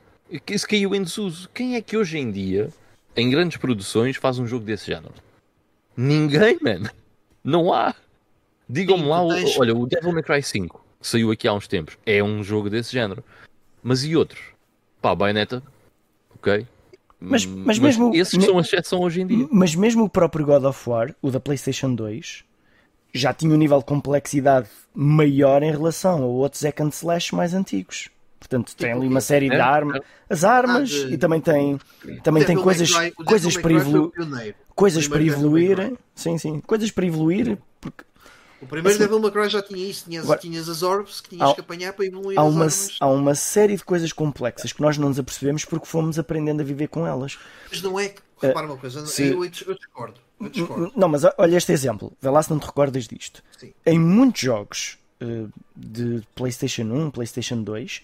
Isso 0.47 0.67
caiu 0.67 0.95
em 0.95 1.03
desuso. 1.03 1.49
Quem 1.53 1.75
é 1.75 1.81
que 1.81 1.97
hoje 1.97 2.17
em 2.17 2.31
dia, 2.31 2.69
em 3.15 3.29
grandes 3.29 3.57
produções, 3.57 4.15
faz 4.15 4.39
um 4.39 4.47
jogo 4.47 4.65
desse 4.65 4.87
género? 4.87 5.13
Ninguém, 5.95 6.57
man. 6.61 6.89
Não 7.43 7.73
há. 7.73 7.93
Digam-me 8.69 9.05
lá, 9.05 9.27
tens... 9.27 9.57
olha, 9.57 9.75
o 9.75 9.85
Devil 9.85 10.13
May 10.13 10.23
Cry 10.23 10.41
5, 10.41 10.85
que 11.01 11.07
saiu 11.07 11.31
aqui 11.31 11.47
há 11.47 11.53
uns 11.53 11.67
tempos, 11.67 11.97
é 12.05 12.23
um 12.23 12.41
jogo 12.41 12.69
desse 12.69 12.93
género. 12.93 13.23
Mas 13.83 14.05
e 14.05 14.15
outros? 14.15 14.41
Pá, 15.01 15.13
Bayonetta, 15.13 15.61
ok. 16.35 16.65
Mas, 17.21 17.45
mas, 17.45 17.65
mas 17.65 17.79
mesmo. 17.79 18.15
Esses 18.15 18.37
me... 18.37 18.45
são 18.45 18.57
a 18.57 18.61
exceção 18.61 18.99
hoje 19.01 19.21
em 19.21 19.27
dia. 19.27 19.47
Mas 19.51 19.75
mesmo 19.75 20.05
o 20.05 20.09
próprio 20.09 20.45
God 20.45 20.63
of 20.63 20.89
War, 20.89 21.15
o 21.21 21.29
da 21.29 21.39
PlayStation 21.39 21.93
2, 21.93 22.43
já 23.13 23.33
tinha 23.33 23.53
um 23.53 23.57
nível 23.57 23.77
de 23.77 23.85
complexidade 23.85 24.67
maior 24.93 25.61
em 25.61 25.71
relação 25.71 26.23
a 26.23 26.25
outros 26.25 26.63
hack 26.63 26.81
and 26.81 26.89
slash 26.89 27.35
mais 27.35 27.53
antigos. 27.53 28.09
Portanto, 28.39 28.75
tem 28.75 28.91
ali 28.91 29.07
uma 29.07 29.21
série 29.21 29.49
de 29.49 29.55
é, 29.55 29.61
armas, 29.61 29.97
é. 29.97 30.03
as 30.27 30.43
armas 30.43 30.91
ah, 30.91 31.07
de... 31.07 31.13
e 31.13 31.17
também 31.17 31.39
tem, 31.39 31.79
também 32.23 32.43
tem 32.43 32.55
coisas, 32.55 32.91
coisas 33.23 33.55
para 33.55 33.71
evoluir, 33.71 34.55
coisas 34.73 35.07
para 35.07 35.21
evoluir, 35.21 35.93
sim, 36.15 36.39
sim, 36.39 36.59
coisas 36.59 36.89
para 36.89 37.05
evoluir, 37.05 37.59
o 38.61 38.67
primeiro 38.67 38.89
assim, 38.89 38.99
Devil 38.99 39.19
May 39.19 39.31
Cry 39.31 39.49
já 39.49 39.61
tinha 39.61 39.89
isso, 39.89 40.05
tinhas, 40.05 40.23
agora, 40.23 40.39
tinhas 40.39 40.69
as 40.69 40.83
orbs 40.83 41.19
que 41.19 41.29
tinhas 41.29 41.49
há, 41.49 41.53
que 41.55 41.61
apanhar 41.61 41.93
para 41.93 42.05
evoluir 42.05 42.37
há 42.37 42.43
uma, 42.43 42.67
Há 42.99 43.07
uma 43.07 43.33
série 43.33 43.75
de 43.75 43.83
coisas 43.83 44.13
complexas 44.13 44.71
que 44.71 44.81
nós 44.81 44.97
não 44.97 45.09
nos 45.09 45.17
apercebemos 45.17 45.65
porque 45.65 45.87
fomos 45.87 46.19
aprendendo 46.19 46.61
a 46.61 46.63
viver 46.63 46.87
com 46.87 47.05
elas. 47.07 47.39
Mas 47.69 47.81
não 47.81 47.99
é 47.99 48.09
que, 48.09 48.21
repara 48.39 48.67
uma 48.67 48.77
coisa, 48.77 49.05
se, 49.07 49.29
eu, 49.29 49.43
eu, 49.43 49.49
discordo, 49.49 50.19
eu, 50.39 50.49
discordo, 50.49 50.91
Não, 50.95 51.09
mas 51.09 51.23
olha 51.37 51.57
este 51.57 51.71
exemplo, 51.71 52.13
vê 52.21 52.29
lá 52.29 52.43
se 52.43 52.51
não 52.51 52.59
te 52.59 52.65
recordas 52.67 53.07
disto. 53.07 53.43
Sim. 53.57 53.73
Em 53.85 53.99
muitos 53.99 54.41
jogos 54.41 54.99
uh, 55.21 55.51
de 55.75 56.21
Playstation 56.35 56.83
1, 56.83 57.11
Playstation 57.11 57.63
2, 57.63 58.03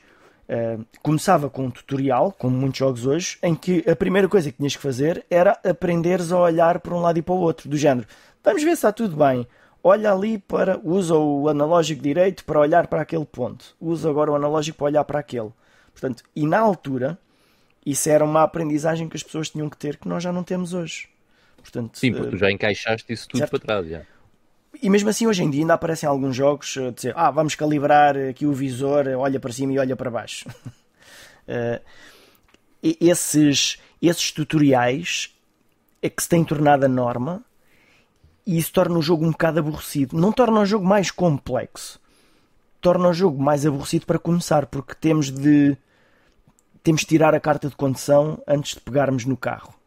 Uh, 0.49 0.85
começava 1.03 1.49
com 1.49 1.65
um 1.65 1.69
tutorial, 1.69 2.31
como 2.31 2.55
muitos 2.55 2.79
jogos 2.79 3.05
hoje, 3.05 3.37
em 3.43 3.53
que 3.53 3.83
a 3.85 3.93
primeira 3.93 4.29
coisa 4.29 4.49
que 4.49 4.55
tinhas 4.55 4.77
que 4.77 4.81
fazer 4.81 5.25
era 5.29 5.59
aprenderes 5.61 6.31
a 6.31 6.39
olhar 6.39 6.79
para 6.79 6.95
um 6.95 7.01
lado 7.01 7.19
e 7.19 7.21
para 7.21 7.33
o 7.33 7.39
outro, 7.39 7.67
do 7.67 7.75
género. 7.75 8.07
Vamos 8.41 8.63
ver 8.63 8.69
se 8.69 8.75
está 8.75 8.93
tudo 8.93 9.17
bem. 9.17 9.45
Olha 9.87 10.11
ali 10.11 10.37
para. 10.37 10.77
Usa 10.83 11.15
o 11.15 11.47
analógico 11.47 12.03
direito 12.03 12.43
para 12.43 12.59
olhar 12.59 12.87
para 12.87 13.01
aquele 13.01 13.25
ponto. 13.25 13.73
Usa 13.79 14.09
agora 14.09 14.29
o 14.29 14.35
analógico 14.35 14.77
para 14.77 14.85
olhar 14.87 15.03
para 15.05 15.19
aquele. 15.19 15.51
Portanto, 15.93 16.23
e 16.35 16.45
na 16.45 16.59
altura, 16.59 17.17
isso 17.85 18.09
era 18.09 18.25
uma 18.25 18.43
aprendizagem 18.43 19.07
que 19.07 19.15
as 19.15 19.23
pessoas 19.23 19.49
tinham 19.49 19.69
que 19.69 19.77
ter 19.77 19.95
que 19.95 20.05
nós 20.05 20.21
já 20.21 20.33
não 20.33 20.43
temos 20.43 20.73
hoje. 20.73 21.07
Portanto, 21.55 21.97
Sim, 21.97 22.11
porque 22.11 22.31
tu 22.31 22.37
já 22.37 22.51
encaixaste 22.51 23.13
isso 23.13 23.29
tudo 23.29 23.39
certo? 23.39 23.51
para 23.51 23.59
trás. 23.59 23.87
Já. 23.87 24.01
E 24.83 24.89
mesmo 24.89 25.07
assim, 25.07 25.25
hoje 25.25 25.41
em 25.41 25.49
dia, 25.49 25.61
ainda 25.61 25.75
aparecem 25.75 26.07
alguns 26.09 26.35
jogos 26.35 26.77
a 26.77 26.91
dizer: 26.91 27.13
Ah, 27.15 27.31
vamos 27.31 27.55
calibrar 27.55 28.17
aqui 28.17 28.45
o 28.45 28.51
visor, 28.51 29.07
olha 29.17 29.39
para 29.39 29.53
cima 29.53 29.71
e 29.71 29.79
olha 29.79 29.95
para 29.95 30.11
baixo. 30.11 30.49
uh, 30.49 31.81
esses, 32.83 33.81
esses 34.01 34.33
tutoriais 34.33 35.33
é 36.01 36.09
que 36.09 36.21
se 36.21 36.27
têm 36.27 36.43
tornado 36.43 36.83
a 36.83 36.89
norma 36.89 37.46
e 38.47 38.57
isso 38.57 38.71
torna 38.71 38.97
o 38.97 39.01
jogo 39.01 39.25
um 39.25 39.31
bocado 39.31 39.59
aborrecido. 39.59 40.17
Não 40.17 40.31
torna 40.31 40.61
o 40.61 40.65
jogo 40.65 40.85
mais 40.85 41.11
complexo, 41.11 41.99
torna 42.81 43.09
o 43.09 43.13
jogo 43.13 43.43
mais 43.43 43.65
aborrecido 43.65 44.05
para 44.05 44.17
começar, 44.17 44.65
porque 44.65 44.95
temos 44.95 45.29
de 45.29 45.77
temos 46.81 47.01
de 47.01 47.07
tirar 47.07 47.35
a 47.35 47.39
carta 47.39 47.67
de 47.67 47.75
condução 47.75 48.41
antes 48.47 48.75
de 48.75 48.79
pegarmos 48.79 49.25
no 49.25 49.35
carro 49.35 49.77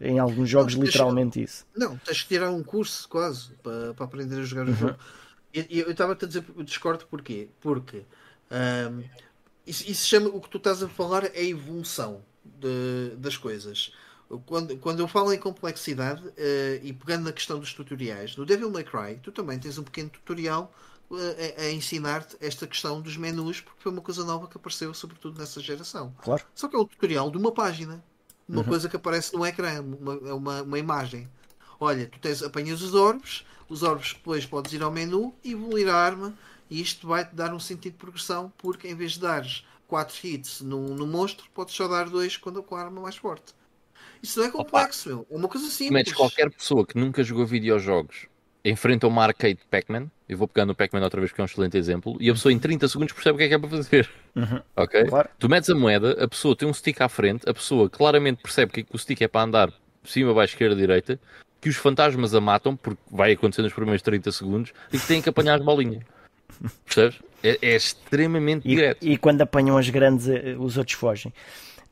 em 0.00 0.18
alguns 0.18 0.48
jogos, 0.48 0.74
não, 0.74 0.84
literalmente 0.84 1.38
tens, 1.38 1.50
isso. 1.50 1.66
Não, 1.74 1.96
tens 1.98 2.22
que 2.22 2.28
tirar 2.28 2.50
um 2.50 2.62
curso 2.62 3.08
quase 3.08 3.50
para, 3.62 3.94
para 3.94 4.04
aprender 4.04 4.40
a 4.40 4.44
jogar 4.44 4.66
uhum. 4.66 4.72
o 4.72 4.76
jogo. 4.76 4.96
E, 5.54 5.80
eu 5.80 5.90
estava 5.90 6.12
a 6.12 6.26
dizer, 6.26 6.44
discordo 6.64 7.06
porquê? 7.06 7.48
Porque 7.60 8.04
um, 8.50 9.04
isso, 9.66 9.88
isso, 9.88 10.06
chama, 10.06 10.28
o 10.28 10.40
que 10.40 10.48
tu 10.48 10.58
estás 10.58 10.82
a 10.82 10.88
falar 10.88 11.24
é 11.24 11.38
a 11.38 11.44
evolução 11.44 12.22
de, 12.44 13.14
das 13.16 13.36
coisas. 13.36 13.92
Quando, 14.46 14.76
quando 14.78 15.00
eu 15.00 15.08
falo 15.08 15.32
em 15.32 15.38
complexidade 15.38 16.26
uh, 16.26 16.34
e 16.82 16.92
pegando 16.92 17.24
na 17.24 17.32
questão 17.32 17.58
dos 17.58 17.74
tutoriais, 17.74 18.36
no 18.36 18.46
Devil 18.46 18.70
May 18.70 18.84
Cry, 18.84 19.20
tu 19.22 19.30
também 19.30 19.58
tens 19.58 19.76
um 19.78 19.82
pequeno 19.82 20.10
tutorial 20.10 20.72
uh, 21.10 21.16
a, 21.58 21.62
a 21.62 21.70
ensinar-te 21.70 22.36
esta 22.40 22.66
questão 22.66 23.00
dos 23.00 23.16
menus, 23.16 23.60
porque 23.60 23.82
foi 23.82 23.92
uma 23.92 24.00
coisa 24.00 24.24
nova 24.24 24.48
que 24.48 24.56
apareceu, 24.56 24.94
sobretudo 24.94 25.38
nessa 25.38 25.60
geração. 25.60 26.14
Claro. 26.22 26.44
Só 26.54 26.68
que 26.68 26.76
é 26.76 26.78
um 26.78 26.86
tutorial 26.86 27.30
de 27.30 27.36
uma 27.36 27.52
página 27.52 28.02
uma 28.48 28.60
uhum. 28.60 28.68
coisa 28.68 28.88
que 28.88 28.96
aparece 28.96 29.34
no 29.34 29.46
ecrã, 29.46 29.80
uma, 29.80 30.14
é 30.28 30.32
uma, 30.32 30.62
uma 30.62 30.78
imagem. 30.78 31.28
Olha, 31.80 32.06
tu 32.06 32.18
tens, 32.18 32.42
apanhas 32.42 32.82
os 32.82 32.94
orbes, 32.94 33.44
os 33.68 33.82
orbes 33.82 34.12
depois 34.12 34.44
podes 34.44 34.72
ir 34.72 34.82
ao 34.82 34.90
menu 34.90 35.34
e 35.42 35.52
evoluir 35.52 35.88
a 35.88 35.96
arma, 35.96 36.34
e 36.68 36.80
isto 36.80 37.06
vai-te 37.06 37.34
dar 37.34 37.52
um 37.54 37.60
sentido 37.60 37.94
de 37.94 37.98
progressão, 37.98 38.52
porque 38.58 38.88
em 38.88 38.94
vez 38.94 39.12
de 39.12 39.20
dares 39.20 39.64
4 39.88 40.26
hits 40.26 40.60
no, 40.60 40.94
no 40.94 41.06
monstro, 41.06 41.46
podes 41.54 41.74
só 41.74 41.88
dar 41.88 42.08
2 42.08 42.36
quando 42.36 42.62
com 42.62 42.76
a 42.76 42.82
arma 42.82 43.00
mais 43.00 43.16
forte. 43.16 43.54
Isso 44.22 44.38
não 44.38 44.46
é 44.46 44.50
complexo, 44.50 45.08
meu. 45.08 45.26
É 45.30 45.36
uma 45.36 45.48
coisa 45.48 45.68
simples. 45.68 45.90
Metes 45.90 46.12
qualquer 46.12 46.50
pessoa 46.50 46.86
que 46.86 46.96
nunca 46.98 47.24
jogou 47.24 47.44
videojogos 47.44 48.28
enfrenta 48.64 49.06
uma 49.08 49.24
arcade 49.24 49.58
Pac-Man, 49.70 50.08
eu 50.28 50.38
vou 50.38 50.46
pegar 50.46 50.64
no 50.64 50.74
Pac-Man 50.74 51.02
outra 51.02 51.20
vez 51.20 51.32
porque 51.32 51.40
é 51.40 51.44
um 51.44 51.46
excelente 51.46 51.76
exemplo, 51.76 52.16
e 52.20 52.30
a 52.30 52.32
pessoa 52.32 52.52
em 52.52 52.58
30 52.58 52.86
segundos 52.88 53.12
percebe 53.12 53.34
o 53.34 53.38
que 53.38 53.44
é 53.44 53.48
que 53.48 53.54
é 53.54 53.58
para 53.58 53.68
fazer. 53.68 54.08
Uhum. 54.36 54.60
Ok? 54.76 55.04
Claro. 55.06 55.28
Tu 55.38 55.48
metes 55.48 55.68
a 55.68 55.74
moeda, 55.74 56.24
a 56.24 56.28
pessoa 56.28 56.54
tem 56.54 56.68
um 56.68 56.72
stick 56.72 57.00
à 57.00 57.08
frente, 57.08 57.48
a 57.48 57.52
pessoa 57.52 57.90
claramente 57.90 58.40
percebe 58.40 58.70
que 58.72 58.86
o 58.92 58.98
stick 58.98 59.20
é 59.22 59.28
para 59.28 59.42
andar 59.42 59.72
cima, 60.04 60.32
baixo, 60.32 60.54
esquerda, 60.54 60.76
direita, 60.76 61.18
que 61.60 61.68
os 61.68 61.76
fantasmas 61.76 62.34
a 62.34 62.40
matam, 62.40 62.76
porque 62.76 63.00
vai 63.10 63.32
acontecer 63.32 63.62
nos 63.62 63.72
primeiros 63.72 64.02
30 64.02 64.30
segundos, 64.32 64.72
e 64.92 64.98
que 64.98 65.06
têm 65.06 65.20
que 65.20 65.28
apanhar 65.28 65.56
as 65.58 65.64
bolinhas. 65.64 66.04
Percebes? 66.84 67.20
É, 67.42 67.58
é 67.60 67.76
extremamente 67.76 68.66
e, 68.66 68.76
direto. 68.76 69.04
E 69.04 69.16
quando 69.16 69.42
apanham 69.42 69.76
as 69.76 69.88
grandes, 69.88 70.28
eh, 70.28 70.54
os 70.58 70.76
outros 70.76 70.96
fogem. 70.96 71.32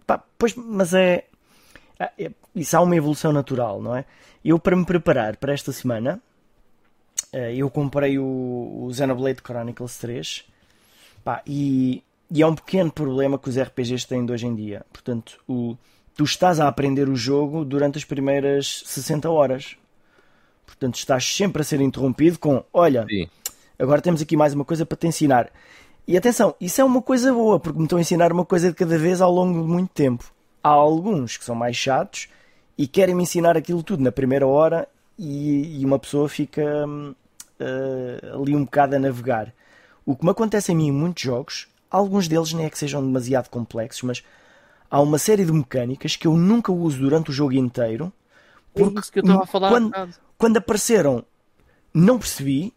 Pá, 0.07 0.23
pois, 0.39 0.55
mas 0.55 0.95
é. 0.95 1.25
Isso 2.55 2.77
há 2.77 2.81
uma 2.81 2.97
evolução 2.97 3.33
natural, 3.33 3.83
não 3.83 3.95
é? 3.95 4.05
Eu, 4.45 4.59
para 4.59 4.75
me 4.75 4.85
preparar 4.85 5.37
para 5.37 5.53
esta 5.53 5.73
semana, 5.73 6.21
eh, 7.33 7.55
eu 7.57 7.69
comprei 7.71 8.19
o, 8.19 8.85
o 8.85 8.91
Xenoblade 8.93 9.43
Chronicles 9.43 9.99
3 9.99 10.45
pá, 11.23 11.43
e, 11.47 12.03
e 12.31 12.43
é 12.43 12.47
um 12.47 12.55
pequeno 12.55 12.91
problema 12.91 13.39
que 13.39 13.49
os 13.49 13.59
RPGs 13.59 14.07
têm 14.07 14.25
de 14.25 14.33
hoje 14.33 14.47
em 14.47 14.55
dia. 14.55 14.85
Portanto, 14.93 15.39
o, 15.47 15.77
tu 16.17 16.25
estás 16.25 16.59
a 16.59 16.69
aprender 16.69 17.09
o 17.09 17.17
jogo 17.17 17.65
durante 17.65 17.99
as 17.99 18.05
primeiras 18.05 18.83
60 18.87 19.31
horas. 19.31 19.77
Portanto, 20.67 20.97
estás 20.97 21.25
sempre 21.25 21.63
a 21.63 21.65
ser 21.65 21.81
interrompido 21.81 22.39
com: 22.39 22.65
Olha, 22.73 23.05
Sim. 23.09 23.29
agora 23.79 24.01
temos 24.01 24.23
aqui 24.23 24.37
mais 24.37 24.55
uma 24.55 24.65
coisa 24.65 24.87
para 24.87 24.97
te 24.97 25.07
ensinar. 25.07 25.51
E 26.07 26.17
atenção, 26.17 26.55
isso 26.61 26.81
é 26.81 26.85
uma 26.85 27.03
coisa 27.03 27.33
boa, 27.33 27.61
porque 27.61 27.79
me 27.79 27.85
estão 27.85 27.99
a 27.99 28.01
ensinar 28.01 28.33
uma 28.33 28.45
coisa 28.45 28.69
de 28.69 28.75
cada 28.75 28.99
vez 28.99 29.21
ao 29.21 29.31
longo 29.31 29.63
de 29.63 29.69
muito 29.69 29.91
tempo. 29.93 30.25
Há 30.63 30.69
alguns 30.69 31.37
que 31.37 31.45
são 31.45 31.55
mais 31.55 31.77
chatos 31.77 32.29
e 32.77 32.87
querem 32.87 33.15
me 33.15 33.23
ensinar 33.23 33.57
aquilo 33.57 33.83
tudo 33.83 34.03
na 34.03 34.13
primeira 34.13 34.47
hora 34.47 34.89
e, 35.19 35.81
e 35.81 35.85
uma 35.85 35.99
pessoa 35.99 36.29
fica 36.29 36.63
uh, 36.87 38.43
ali 38.43 38.57
um 38.57 38.65
bocado 38.65 38.97
a 38.97 38.99
navegar. 38.99 39.53
O 40.05 40.17
que 40.17 40.25
me 40.25 40.31
acontece 40.31 40.73
a 40.73 40.75
mim 40.75 40.89
em 40.89 40.93
muitos 40.93 41.23
jogos, 41.23 41.69
alguns 41.91 42.27
deles 42.27 42.53
nem 42.53 42.67
é 42.67 42.71
que 42.71 42.79
sejam 42.79 43.05
demasiado 43.05 43.49
complexos, 43.49 44.03
mas 44.03 44.25
há 44.91 45.01
uma 45.01 45.19
série 45.19 45.45
de 45.45 45.53
mecânicas 45.53 46.17
que 46.17 46.27
eu 46.27 46.35
nunca 46.35 46.73
uso 46.73 46.99
durante 46.99 47.31
o 47.31 47.33
jogo 47.33 47.53
inteiro. 47.53 48.13
É 48.75 48.81
porque 48.81 48.99
é 48.99 49.23
que 49.23 49.31
eu 49.31 49.43
a 49.43 49.47
falar 49.47 49.69
quando, 49.69 49.93
quando 50.39 50.57
apareceram, 50.57 51.25
não 51.93 52.19
percebi, 52.19 52.73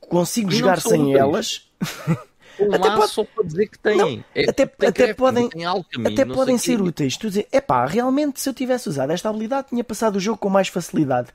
consigo 0.00 0.50
jogar 0.50 0.80
sem 0.80 1.14
elas. 1.14 1.70
Um 2.60 2.74
até 2.74 2.90
pode... 2.96 3.12
só 3.12 3.24
para 3.24 3.44
dizer 3.44 3.68
que 3.68 3.78
tem. 3.78 3.96
Não, 3.96 4.24
é, 4.34 4.50
até, 4.50 4.66
tem 4.66 4.88
até 4.88 5.14
podem, 5.14 5.48
tem 5.48 5.64
até 5.64 6.24
podem 6.24 6.58
ser 6.58 6.80
úteis. 6.80 7.16
Tu 7.16 7.28
dizer, 7.28 7.48
epá, 7.52 7.86
realmente 7.86 8.40
se 8.40 8.48
eu 8.48 8.54
tivesse 8.54 8.88
usado 8.88 9.10
esta 9.12 9.28
habilidade 9.28 9.68
tinha 9.68 9.84
passado 9.84 10.16
o 10.16 10.20
jogo 10.20 10.38
com 10.38 10.48
mais 10.48 10.68
facilidade. 10.68 11.30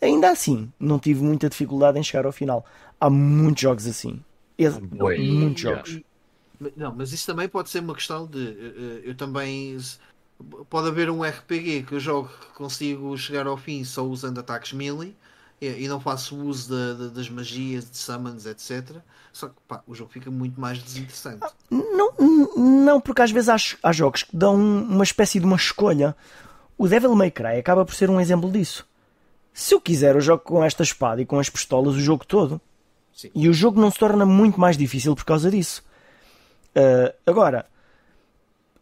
Ainda 0.00 0.30
assim, 0.30 0.72
não 0.78 0.98
tive 0.98 1.22
muita 1.22 1.48
dificuldade 1.48 1.98
em 1.98 2.02
chegar 2.02 2.24
ao 2.24 2.32
final. 2.32 2.64
Há 3.00 3.10
muitos 3.10 3.62
jogos 3.62 3.86
assim. 3.86 4.22
muitos 5.18 5.60
jogos. 5.60 6.00
Não, 6.76 6.94
mas 6.94 7.12
isso 7.12 7.26
também 7.26 7.48
pode 7.48 7.70
ser 7.70 7.80
uma 7.80 7.94
questão 7.94 8.26
de. 8.26 8.48
Eh, 8.48 8.72
eh, 8.76 9.00
eu 9.10 9.14
também. 9.14 9.76
Pode 10.70 10.88
haver 10.88 11.10
um 11.10 11.22
RPG 11.22 11.82
que 11.82 11.94
eu 11.94 12.00
jogo 12.00 12.28
que 12.28 12.54
consigo 12.54 13.16
chegar 13.16 13.46
ao 13.46 13.56
fim 13.56 13.82
só 13.82 14.04
usando 14.04 14.38
ataques 14.38 14.72
melee 14.72 15.16
e 15.60 15.88
não 15.88 15.98
faço 15.98 16.36
uso 16.36 16.68
de, 16.68 16.94
de, 16.94 17.14
das 17.14 17.28
magias, 17.28 17.90
de 17.90 17.96
summons, 17.96 18.46
etc. 18.46 18.96
Só 19.32 19.48
que 19.48 19.54
pá, 19.66 19.82
o 19.86 19.94
jogo 19.94 20.10
fica 20.10 20.30
muito 20.30 20.60
mais 20.60 20.78
desinteressante. 20.78 21.44
Não, 21.70 22.12
não 22.56 23.00
porque 23.00 23.22
às 23.22 23.30
vezes 23.30 23.48
há, 23.48 23.56
há 23.82 23.92
jogos 23.92 24.22
que 24.22 24.36
dão 24.36 24.54
uma 24.54 25.04
espécie 25.04 25.40
de 25.40 25.46
uma 25.46 25.56
escolha. 25.56 26.14
O 26.76 26.86
Devil 26.86 27.14
May 27.14 27.30
Cry 27.30 27.58
acaba 27.58 27.84
por 27.84 27.94
ser 27.94 28.08
um 28.08 28.20
exemplo 28.20 28.50
disso. 28.50 28.86
Se 29.52 29.74
eu 29.74 29.80
quiser, 29.80 30.14
eu 30.14 30.20
jogo 30.20 30.44
com 30.44 30.62
esta 30.62 30.84
espada 30.84 31.20
e 31.20 31.26
com 31.26 31.38
as 31.40 31.50
pistolas 31.50 31.96
o 31.96 32.00
jogo 32.00 32.24
todo. 32.24 32.60
Sim. 33.12 33.30
E 33.34 33.48
o 33.48 33.52
jogo 33.52 33.80
não 33.80 33.90
se 33.90 33.98
torna 33.98 34.24
muito 34.24 34.60
mais 34.60 34.76
difícil 34.76 35.16
por 35.16 35.24
causa 35.24 35.50
disso. 35.50 35.82
Uh, 36.76 37.12
agora, 37.26 37.66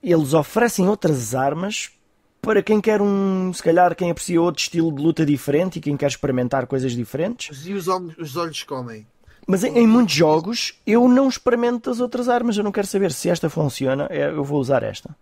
eles 0.02 0.34
oferecem 0.34 0.86
outras 0.86 1.34
armas 1.34 1.95
para 2.46 2.62
quem 2.62 2.80
quer 2.80 3.02
um, 3.02 3.52
se 3.52 3.60
calhar, 3.60 3.96
quem 3.96 4.08
aprecia 4.08 4.40
outro 4.40 4.62
estilo 4.62 4.94
de 4.94 5.02
luta 5.02 5.26
diferente 5.26 5.78
e 5.78 5.80
quem 5.80 5.96
quer 5.96 6.06
experimentar 6.06 6.64
coisas 6.68 6.92
diferentes. 6.92 7.66
E 7.66 7.72
os 7.72 7.88
olhos, 7.88 8.16
os 8.16 8.36
olhos 8.36 8.62
comem. 8.62 9.04
Mas 9.48 9.64
em, 9.64 9.76
em, 9.78 9.86
muitos 9.86 10.14
jogos 10.14 10.80
eu 10.86 11.08
não 11.08 11.28
experimento 11.28 11.90
as 11.90 11.98
outras 11.98 12.28
armas, 12.28 12.56
eu 12.56 12.62
não 12.62 12.70
quero 12.70 12.86
saber 12.86 13.10
se 13.10 13.28
esta 13.28 13.50
funciona, 13.50 14.06
é, 14.10 14.28
eu 14.28 14.44
vou 14.44 14.60
usar 14.60 14.84
esta. 14.84 15.14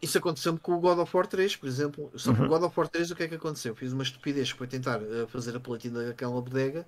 Isso 0.00 0.16
aconteceu-me 0.16 0.60
com 0.60 0.72
o 0.74 0.78
God 0.78 1.00
of 1.00 1.14
War 1.14 1.26
3, 1.26 1.56
por 1.56 1.68
exemplo. 1.68 2.08
Só 2.14 2.32
que 2.32 2.40
uhum. 2.40 2.46
o 2.46 2.48
God 2.48 2.62
of 2.62 2.78
War 2.78 2.88
3 2.88 3.10
o 3.10 3.16
que 3.16 3.24
é 3.24 3.28
que 3.28 3.34
aconteceu? 3.34 3.74
Fiz 3.74 3.92
uma 3.92 4.04
estupidez 4.04 4.50
foi 4.50 4.68
tentar 4.68 5.00
uh, 5.02 5.26
fazer 5.26 5.56
a 5.56 5.60
platina 5.60 6.04
daquela 6.04 6.40
bodega 6.40 6.86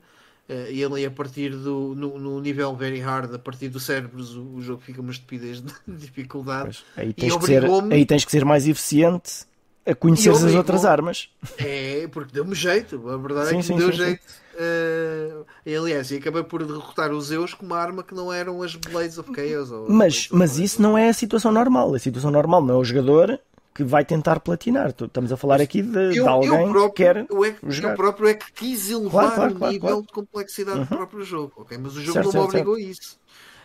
uh, 0.49 0.71
e 0.71 0.81
ele 0.81 1.05
a 1.05 1.11
partir 1.11 1.51
do 1.51 1.93
no, 1.97 2.21
no, 2.21 2.41
nível 2.41 2.73
very 2.77 3.01
hard, 3.01 3.35
a 3.35 3.39
partir 3.39 3.69
do 3.69 3.81
cérebros, 3.81 4.37
o, 4.37 4.43
o 4.43 4.63
jogo 4.63 4.81
fica 4.81 5.01
uma 5.01 5.11
estupidez 5.11 5.61
de 5.61 5.73
dificuldade. 5.89 6.85
aí, 6.97 7.13
tens 7.13 7.37
que 7.37 7.47
ser, 7.47 7.65
aí 7.91 8.07
tens 8.07 8.25
que 8.25 8.31
ser 8.31 8.45
mais 8.45 8.69
eficiente 8.69 9.51
a 9.85 9.95
conhecer 9.95 10.31
as 10.31 10.43
outras 10.55 10.85
armas. 10.85 11.29
É, 11.59 12.09
porque 12.13 12.33
deu-me 12.33 12.55
jeito, 12.55 13.09
a 13.09 13.17
verdade 13.17 13.49
sim, 13.49 13.55
é 13.55 13.59
que 13.59 13.65
sim, 13.65 13.77
deu 13.77 13.91
sim, 13.91 13.99
jeito. 13.99 14.43
Uh, 14.55 15.47
aliás, 15.67 16.11
e 16.11 16.17
acabei 16.17 16.43
por 16.43 16.65
derrotar 16.65 17.11
os 17.11 17.27
Zeus 17.27 17.55
com 17.55 17.65
uma 17.65 17.79
arma 17.79 18.03
que 18.03 18.15
não 18.15 18.33
eram 18.33 18.63
as 18.63 18.75
Blades 18.75 19.19
of 19.19 19.31
Chaos. 19.35 19.71
mas, 19.89 20.29
mas 20.31 20.59
isso 20.59 20.81
não 20.81 20.97
é 20.97 21.09
a 21.09 21.15
situação 21.15 21.51
normal. 21.51 21.95
A 21.95 21.99
situação 21.99 22.31
normal 22.31 22.63
não 22.63 22.75
é 22.75 22.79
o 22.79 22.85
jogador 22.85 23.41
que 23.75 23.83
vai 23.83 24.05
tentar 24.05 24.41
platinar. 24.41 24.91
Estamos 24.91 25.33
a 25.33 25.37
falar 25.37 25.61
aqui 25.61 25.81
de, 25.81 26.17
eu, 26.17 26.25
de 26.25 26.29
alguém 26.29 26.51
próprio, 26.51 26.91
que 26.91 26.97
quer 27.03 27.27
eu 27.29 27.45
é, 27.45 27.57
jogar. 27.69 27.91
Eu 27.91 27.97
próprio 27.97 28.29
é 28.29 28.35
que 28.35 28.53
quis 28.53 28.91
elevar 28.91 29.11
claro, 29.11 29.35
claro, 29.35 29.55
o 29.55 29.59
claro, 29.59 29.73
nível 29.73 30.03
de 30.03 30.13
complexidade 30.13 30.79
uhum. 30.79 30.85
do 30.85 30.97
próprio 30.97 31.25
jogo. 31.25 31.53
Okay? 31.57 31.79
Mas 31.79 31.97
o 31.97 32.01
jogo 32.01 32.13
certo, 32.13 32.27
não 32.27 32.33
me 32.33 32.49
obrigou 32.49 32.75
certo. 32.77 32.89
a 32.89 32.91
isso. 32.91 33.19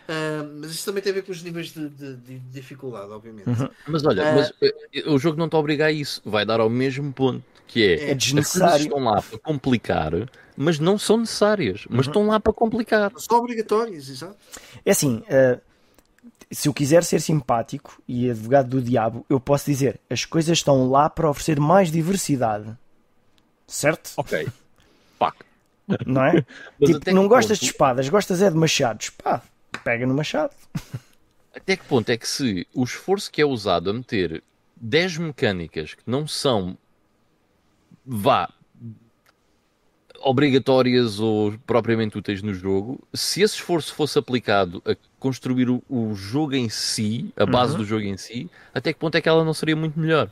Uh, 0.07 0.59
mas 0.61 0.71
isso 0.71 0.85
também 0.85 1.03
tem 1.03 1.11
a 1.11 1.15
ver 1.15 1.23
com 1.23 1.33
os 1.33 1.43
níveis 1.43 1.73
de, 1.73 1.89
de, 1.89 2.15
de 2.15 2.39
dificuldade, 2.39 3.11
obviamente. 3.11 3.47
Uhum. 3.49 3.69
Mas 3.87 4.05
olha, 4.05 4.23
uh, 4.23 4.35
mas, 4.35 4.49
uh, 4.49 5.11
o 5.13 5.19
jogo 5.19 5.37
não 5.37 5.49
te 5.49 5.55
obriga 5.57 5.87
a 5.87 5.91
isso, 5.91 6.21
vai 6.25 6.45
dar 6.45 6.61
ao 6.61 6.69
mesmo 6.69 7.11
ponto, 7.11 7.43
que 7.67 7.85
é, 7.85 8.11
é 8.11 8.15
desnecessário. 8.15 8.83
estão 8.83 9.03
lá 9.03 9.21
para 9.21 9.37
complicar, 9.39 10.13
mas 10.55 10.79
não 10.79 10.97
são 10.97 11.17
necessárias, 11.17 11.85
mas 11.89 12.05
uhum. 12.05 12.11
estão 12.11 12.27
lá 12.27 12.39
para 12.39 12.53
complicar. 12.53 13.11
São 13.17 13.37
obrigatórias, 13.37 14.07
exato. 14.07 14.37
É 14.85 14.91
assim, 14.91 15.17
uh, 15.17 15.59
se 16.49 16.69
eu 16.69 16.73
quiser 16.73 17.03
ser 17.03 17.19
simpático 17.19 18.01
e 18.07 18.29
advogado 18.29 18.69
do 18.69 18.81
diabo, 18.81 19.25
eu 19.29 19.41
posso 19.41 19.65
dizer 19.65 19.99
as 20.09 20.23
coisas 20.23 20.57
estão 20.57 20.89
lá 20.89 21.09
para 21.09 21.29
oferecer 21.29 21.59
mais 21.59 21.91
diversidade. 21.91 22.77
Certo? 23.67 24.11
Ok. 24.15 24.47
Fuck. 25.19 25.37
Não 26.05 26.23
é? 26.23 26.45
Tipo, 26.83 27.11
não 27.13 27.23
que 27.23 27.29
gostas 27.29 27.57
ponto- 27.57 27.65
de 27.65 27.71
espadas, 27.71 28.07
gostas 28.07 28.41
é 28.41 28.49
de 28.49 28.55
machados. 28.55 29.09
Pá, 29.09 29.41
pega 29.87 30.05
no 30.05 30.13
machado. 30.13 30.53
Até 31.55 31.77
que 31.77 31.85
ponto 31.85 32.09
é 32.09 32.17
que 32.17 32.27
se 32.27 32.67
o 32.73 32.83
esforço 32.83 33.31
que 33.31 33.41
é 33.41 33.45
usado 33.45 33.89
a 33.89 33.93
meter 33.93 34.43
10 34.75 35.17
mecânicas 35.17 35.93
que 35.93 36.03
não 36.05 36.27
são 36.27 36.77
vá 38.05 38.49
obrigatórias 40.19 41.19
ou 41.21 41.57
propriamente 41.65 42.17
úteis 42.17 42.41
no 42.41 42.53
jogo, 42.53 42.99
se 43.13 43.41
esse 43.41 43.55
esforço 43.55 43.93
fosse 43.95 44.19
aplicado 44.19 44.81
a 44.85 44.93
construir 45.19 45.69
o, 45.69 45.81
o 45.89 46.13
jogo 46.15 46.53
em 46.55 46.67
si, 46.67 47.31
a 47.37 47.45
base 47.45 47.73
Uhum. 47.73 47.77
do 47.79 47.85
jogo 47.85 48.03
em 48.03 48.17
si, 48.17 48.49
até 48.73 48.91
que 48.91 48.99
ponto 48.99 49.15
é 49.15 49.21
que 49.21 49.29
ela 49.29 49.45
não 49.45 49.53
seria 49.53 49.75
muito 49.75 49.97
melhor? 49.97 50.29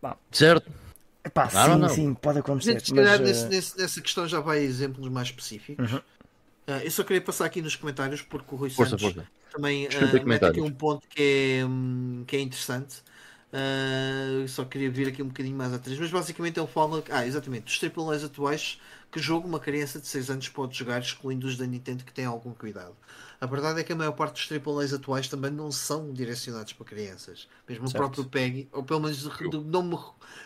Bom. 0.00 0.16
Certo? 0.32 0.70
Epá, 1.24 1.50
Não, 1.52 1.74
sim, 1.74 1.78
não. 1.80 1.88
sim, 1.90 2.14
pode 2.14 2.38
acontecer. 2.38 2.72
gente, 2.72 2.86
se 2.86 2.94
mas, 2.94 3.04
calhar, 3.04 3.20
eh, 3.20 3.24
nesse- 3.24 3.48
nesse- 3.48 3.78
nessa 3.78 4.00
questão 4.00 4.26
já 4.26 4.40
vai 4.40 4.58
a 4.58 4.62
exemplos 4.62 5.08
mais 5.10 5.28
específicos. 5.28 5.92
Uhum. 5.92 6.00
Ah, 6.68 6.84
eu 6.84 6.90
só 6.90 7.02
queria 7.02 7.22
passar 7.22 7.46
aqui 7.46 7.62
nos 7.62 7.74
comentários 7.74 8.20
porque 8.20 8.54
o 8.54 8.58
Rui 8.58 8.68
Força, 8.68 8.98
Santos 8.98 9.14
força. 9.14 9.30
também 9.50 9.88
ah, 9.88 10.24
mete 10.26 10.44
aqui 10.44 10.60
um 10.60 10.70
ponto 10.70 11.08
que 11.08 11.22
é, 11.60 11.64
hum, 11.64 12.24
que 12.26 12.36
é 12.36 12.40
interessante. 12.40 13.02
Eu 13.52 14.46
só 14.48 14.64
queria 14.64 14.90
vir 14.90 15.08
aqui 15.08 15.22
um 15.22 15.28
bocadinho 15.28 15.56
mais 15.56 15.72
atrás, 15.72 15.98
mas 15.98 16.10
basicamente 16.10 16.58
ele 16.58 16.66
fala, 16.66 17.02
ah, 17.10 17.26
exatamente, 17.26 17.64
dos 17.64 17.78
triple 17.78 18.02
A's 18.14 18.24
atuais, 18.24 18.80
que 19.10 19.18
jogo 19.18 19.48
uma 19.48 19.58
criança 19.60 19.98
de 20.00 20.06
6 20.06 20.28
anos 20.30 20.48
pode 20.48 20.76
jogar, 20.76 21.00
excluindo 21.00 21.46
os 21.46 21.56
da 21.56 21.66
Nintendo 21.66 22.04
que 22.04 22.12
têm 22.12 22.26
algum 22.26 22.52
cuidado. 22.52 22.94
A 23.40 23.46
verdade 23.46 23.80
é 23.80 23.84
que 23.84 23.92
a 23.92 23.96
maior 23.96 24.12
parte 24.12 24.34
dos 24.34 24.46
triple 24.48 24.82
A's 24.82 24.92
atuais 24.92 25.28
também 25.28 25.50
não 25.50 25.70
são 25.72 26.12
direcionados 26.12 26.72
para 26.72 26.84
crianças. 26.86 27.48
Mesmo 27.68 27.88
o 27.88 27.90
Certo. 27.90 27.96
próprio 27.96 28.24
PEGI, 28.24 28.68
ou 28.72 28.82
pelo 28.82 29.00
menos 29.00 29.24
não, 29.64 29.82
me- 29.82 29.98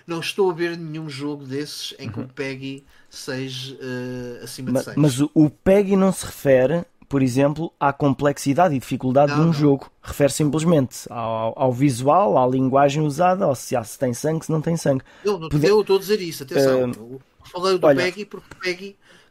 não 0.06 0.20
estou 0.20 0.50
a 0.50 0.54
ver 0.54 0.76
nenhum 0.76 1.08
jogo 1.08 1.44
desses 1.44 1.94
em 1.98 2.10
que 2.10 2.20
o 2.20 2.24
PEGI 2.24 2.84
seja 3.10 3.76
ah, 4.40 4.44
acima 4.44 4.70
ma- 4.70 4.72
de 4.72 4.80
6. 4.80 4.96
mas 4.96 5.20
o, 5.20 5.30
o 5.34 5.50
PEGI 5.50 5.96
não 5.96 6.12
se 6.12 6.24
refere, 6.26 6.84
por 7.12 7.22
exemplo, 7.22 7.70
à 7.78 7.92
complexidade 7.92 8.74
e 8.74 8.78
dificuldade 8.78 9.32
Não, 9.32 9.36
de 9.36 9.42
um 9.42 9.46
não. 9.48 9.52
jogo. 9.52 9.92
Refere 10.00 10.32
simplesmente 10.32 11.00
ao, 11.10 11.52
ao 11.60 11.70
visual, 11.70 12.38
à 12.38 12.46
linguagem 12.46 13.02
usada, 13.02 13.46
ou 13.46 13.54
se, 13.54 13.76
há, 13.76 13.84
se 13.84 13.98
tem 13.98 14.14
sangue, 14.14 14.46
se 14.46 14.50
não 14.50 14.62
tem 14.62 14.78
sangue. 14.78 15.04
Não, 15.22 15.38
não 15.38 15.50
Poder- 15.50 15.68
eu 15.68 15.82
estou 15.82 15.96
a 15.96 15.98
dizer 15.98 16.22
isso, 16.22 16.42
atenção. 16.42 16.90
Ah, 16.90 16.96
Eu 16.98 17.20
falei 17.44 17.76
do 17.78 17.86
olha, 17.86 18.02
PEGI 18.02 18.24
porque 18.24 18.46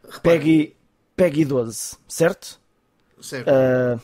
repara, 0.08 0.38
PEGI, 0.38 0.76
PEGI 1.16 1.44
12, 1.44 1.96
certo? 2.06 2.60
certo. 3.20 3.48
Ah, 3.48 3.98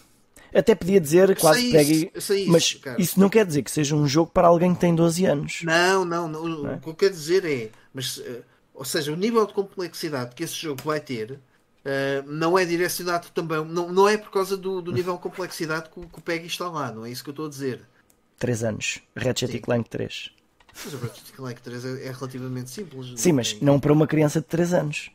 até 0.52 0.74
podia 0.74 1.00
dizer 1.00 1.38
quase 1.38 1.60
sei 1.60 1.70
PEGI, 1.70 2.10
isso, 2.16 2.32
eu 2.32 2.48
mas 2.48 2.72
cara. 2.72 3.00
isso 3.00 3.20
não 3.20 3.28
quer 3.28 3.46
dizer 3.46 3.62
que 3.62 3.70
seja 3.70 3.94
um 3.94 4.08
jogo 4.08 4.32
para 4.32 4.48
alguém 4.48 4.74
que 4.74 4.80
tem 4.80 4.92
12 4.92 5.24
anos. 5.24 5.60
Não, 5.62 6.04
não, 6.04 6.26
não, 6.26 6.68
é? 6.68 6.74
o 6.74 6.80
que 6.80 6.88
eu 6.88 6.94
quero 6.96 7.12
dizer 7.12 7.44
é. 7.44 7.70
Mas, 7.94 8.20
eh, 8.26 8.42
ou 8.74 8.84
seja, 8.84 9.12
o 9.12 9.16
nível 9.16 9.46
de 9.46 9.52
complexidade 9.52 10.34
que 10.34 10.42
esse 10.42 10.54
jogo 10.54 10.82
vai 10.84 10.98
ter. 10.98 11.38
Eh, 11.84 12.22
não 12.26 12.58
é 12.58 12.64
direcionado 12.64 13.28
também, 13.34 13.64
não, 13.64 13.90
não 13.92 14.08
é 14.08 14.16
por 14.16 14.30
causa 14.30 14.56
do, 14.56 14.80
do 14.82 14.92
nível 14.92 15.14
de 15.14 15.20
complexidade 15.22 15.88
que, 15.90 16.00
o- 16.00 16.08
que 16.08 16.18
o 16.18 16.22
PEGI 16.22 16.46
está 16.46 16.68
lá, 16.68 16.90
não 16.92 17.04
é 17.04 17.10
isso 17.10 17.22
que 17.22 17.30
eu 17.30 17.32
estou 17.32 17.46
a 17.46 17.48
dizer. 17.48 17.80
3 18.38 18.62
anos. 18.64 19.00
Ratchet 19.16 19.50
Sim. 19.52 19.58
Clank 19.58 19.88
3. 19.90 20.32
Mas 20.84 20.94
o 20.94 20.98
Ratchet 20.98 21.32
Clank 21.32 21.60
3 21.60 21.84
é, 21.84 22.06
é 22.06 22.12
relativamente 22.12 22.70
simples. 22.70 23.12
Sim, 23.20 23.32
mas 23.32 23.52
tem- 23.52 23.62
não 23.64 23.80
para 23.80 23.92
uma 23.92 24.06
criança 24.06 24.40
de 24.40 24.46
3 24.46 24.72
anos. 24.72 25.10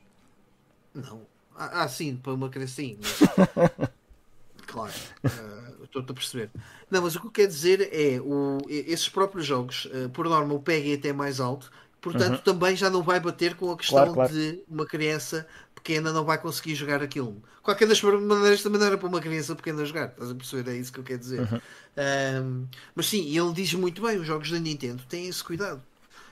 Não. 0.93 1.21
Ah, 1.55 1.83
ah, 1.83 1.87
sim, 1.87 2.15
para 2.17 2.33
uma 2.33 2.49
criança 2.49 2.73
sim. 2.75 2.97
mas- 2.99 3.89
claro. 4.67 4.93
ah, 5.23 5.63
Estou 5.83 6.01
a 6.01 6.13
perceber. 6.13 6.49
Não, 6.89 7.03
mas 7.03 7.15
o 7.15 7.19
que 7.21 7.27
eu 7.27 7.31
quero 7.31 7.47
dizer 7.49 7.89
é 7.93 8.19
o, 8.19 8.57
esses 8.67 9.07
próprios 9.09 9.45
jogos, 9.45 9.87
ah, 9.93 10.09
por 10.09 10.27
norma, 10.27 10.53
o 10.55 10.59
PEG 10.59 10.91
é 10.91 10.95
até 10.95 11.13
mais 11.13 11.39
alto, 11.39 11.71
portanto 12.01 12.41
também 12.41 12.75
já 12.75 12.89
não 12.89 13.03
vai 13.03 13.19
bater 13.19 13.55
com 13.55 13.71
a 13.71 13.77
questão 13.77 13.99
Uhum. 14.07 14.13
Claro, 14.13 14.29
claro. 14.29 14.33
de 14.33 14.63
uma 14.67 14.85
criança 14.87 15.47
pequena 15.83 16.13
não 16.13 16.23
vai 16.23 16.37
conseguir 16.37 16.73
jogar 16.73 17.03
aquilo. 17.03 17.43
Qualquer 17.61 17.87
das 17.87 18.01
maneiras 18.01 18.63
também 18.63 18.79
não 18.79 18.87
era 18.87 18.97
para 18.97 19.07
uma 19.07 19.19
criança 19.19 19.53
pequena 19.53 19.83
jogar, 19.83 20.07
estás 20.07 20.31
a 20.31 20.35
perceber? 20.35 20.71
É 20.71 20.75
isso 20.77 20.93
que 20.93 20.99
eu 20.99 21.03
quero 21.03 21.19
dizer. 21.19 21.41
Uhum. 21.41 21.61
Ahm, 21.97 22.65
mas 22.95 23.07
sim, 23.07 23.37
ele 23.37 23.51
diz 23.53 23.73
muito 23.73 24.01
bem, 24.01 24.17
os 24.17 24.25
jogos 24.25 24.49
da 24.49 24.57
Nintendo 24.57 25.03
têm 25.07 25.27
esse 25.27 25.43
cuidado. 25.43 25.83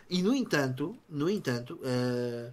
E 0.10 0.22
no 0.24 0.34
entanto, 0.34 0.98
no 1.10 1.30
entanto, 1.30 1.80
ah, 1.84 2.52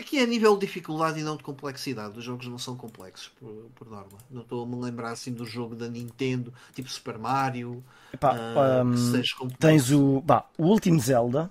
aqui 0.00 0.18
é 0.18 0.22
a 0.22 0.26
nível 0.26 0.54
de 0.54 0.66
dificuldade 0.66 1.20
e 1.20 1.22
não 1.22 1.36
de 1.36 1.42
complexidade. 1.42 2.18
Os 2.18 2.24
jogos 2.24 2.46
não 2.48 2.58
são 2.58 2.76
complexos, 2.76 3.30
por, 3.38 3.70
por 3.74 3.90
norma. 3.90 4.18
Não 4.30 4.40
estou 4.40 4.64
a 4.64 4.66
me 4.66 4.76
lembrar 4.76 5.12
assim 5.12 5.32
do 5.32 5.44
jogo 5.44 5.74
da 5.74 5.88
Nintendo, 5.88 6.52
tipo 6.74 6.90
Super 6.90 7.18
Mario, 7.18 7.84
Epá, 8.12 8.34
ah, 8.34 8.90
que 8.90 8.98
seja 8.98 9.36
complexo. 9.36 9.58
tens 9.60 9.90
o, 9.90 10.22
bah, 10.22 10.46
o 10.56 10.64
último 10.64 10.98
Zelda. 10.98 11.50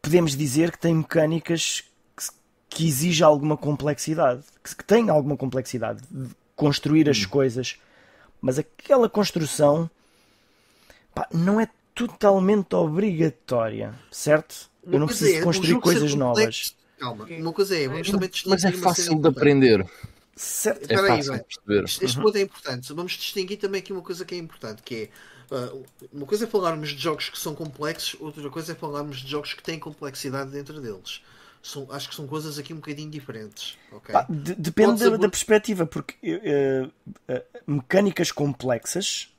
Podemos 0.00 0.36
dizer 0.36 0.70
que 0.70 0.78
tem 0.78 0.94
mecânicas 0.94 1.84
que, 2.68 2.86
exige 2.86 3.22
alguma 3.22 3.56
complexidade, 3.56 4.42
que, 4.62 4.84
tem 4.84 5.08
alguma 5.08 5.36
complexidade 5.36 6.02
de 6.10 6.28
construir 6.54 7.08
Hum. 7.08 7.10
as 7.10 7.24
coisas, 7.26 7.78
mas 8.40 8.58
aquela 8.58 9.08
construção 9.08 9.90
pá, 11.14 11.28
não 11.32 11.60
é 11.60 11.68
totalmente 11.94 12.74
obrigatória, 12.74 13.94
certo? 14.10 14.70
Eu 14.82 14.90
Uma 14.90 14.98
não 15.00 15.06
coisa 15.06 15.20
preciso 15.20 15.40
é 15.40 15.44
construir 15.44 15.80
coisas 15.80 16.14
novas. 16.14 16.76
Calma, 16.98 17.24
uma 17.24 17.52
coisa 17.52 17.76
é, 17.76 17.88
vamos 17.88 18.10
também 18.10 18.28
distinguir 18.28 18.60
Mas 18.62 18.64
é 18.64 18.72
fácil 18.72 19.20
de 19.20 19.28
aprender. 19.28 19.86
Certo? 20.34 20.80
É 20.90 20.94
Espera 20.94 21.02
aí, 21.02 21.08
fácil 21.08 21.32
de 21.32 21.44
perceber. 21.44 21.84
Este, 21.84 22.04
este 22.04 22.20
ponto 22.20 22.36
é 22.36 22.40
importante. 22.42 22.92
Vamos 22.92 23.12
distinguir 23.12 23.58
também 23.58 23.80
aqui 23.80 23.92
uma 23.92 24.02
coisa 24.02 24.24
que 24.24 24.34
é 24.34 24.38
importante, 24.38 24.82
que 24.82 24.94
é 24.94 25.08
ah, 25.50 25.72
uma 26.12 26.26
coisa 26.26 26.44
é 26.44 26.46
falarmos 26.46 26.90
de 26.90 26.98
jogos 26.98 27.28
que 27.28 27.38
são 27.38 27.54
complexos, 27.54 28.16
outra 28.20 28.48
coisa 28.50 28.72
é 28.72 28.74
falarmos 28.74 29.18
de 29.18 29.30
jogos 29.30 29.54
que 29.54 29.62
têm 29.62 29.78
complexidade 29.78 30.50
dentro 30.50 30.80
deles. 30.80 31.22
São, 31.62 31.86
acho 31.90 32.08
que 32.08 32.14
são 32.14 32.26
coisas 32.26 32.58
aqui 32.58 32.72
um 32.72 32.76
bocadinho 32.76 33.10
diferentes. 33.10 33.76
ok? 33.92 34.12
Pá, 34.12 34.24
de- 34.28 34.54
depende 34.54 35.02
da, 35.10 35.16
da 35.16 35.28
perspectiva, 35.28 35.84
porque 35.84 36.14
eh, 36.22 36.88
eh, 37.28 37.44
mecânicas 37.66 38.30
complexas 38.30 39.32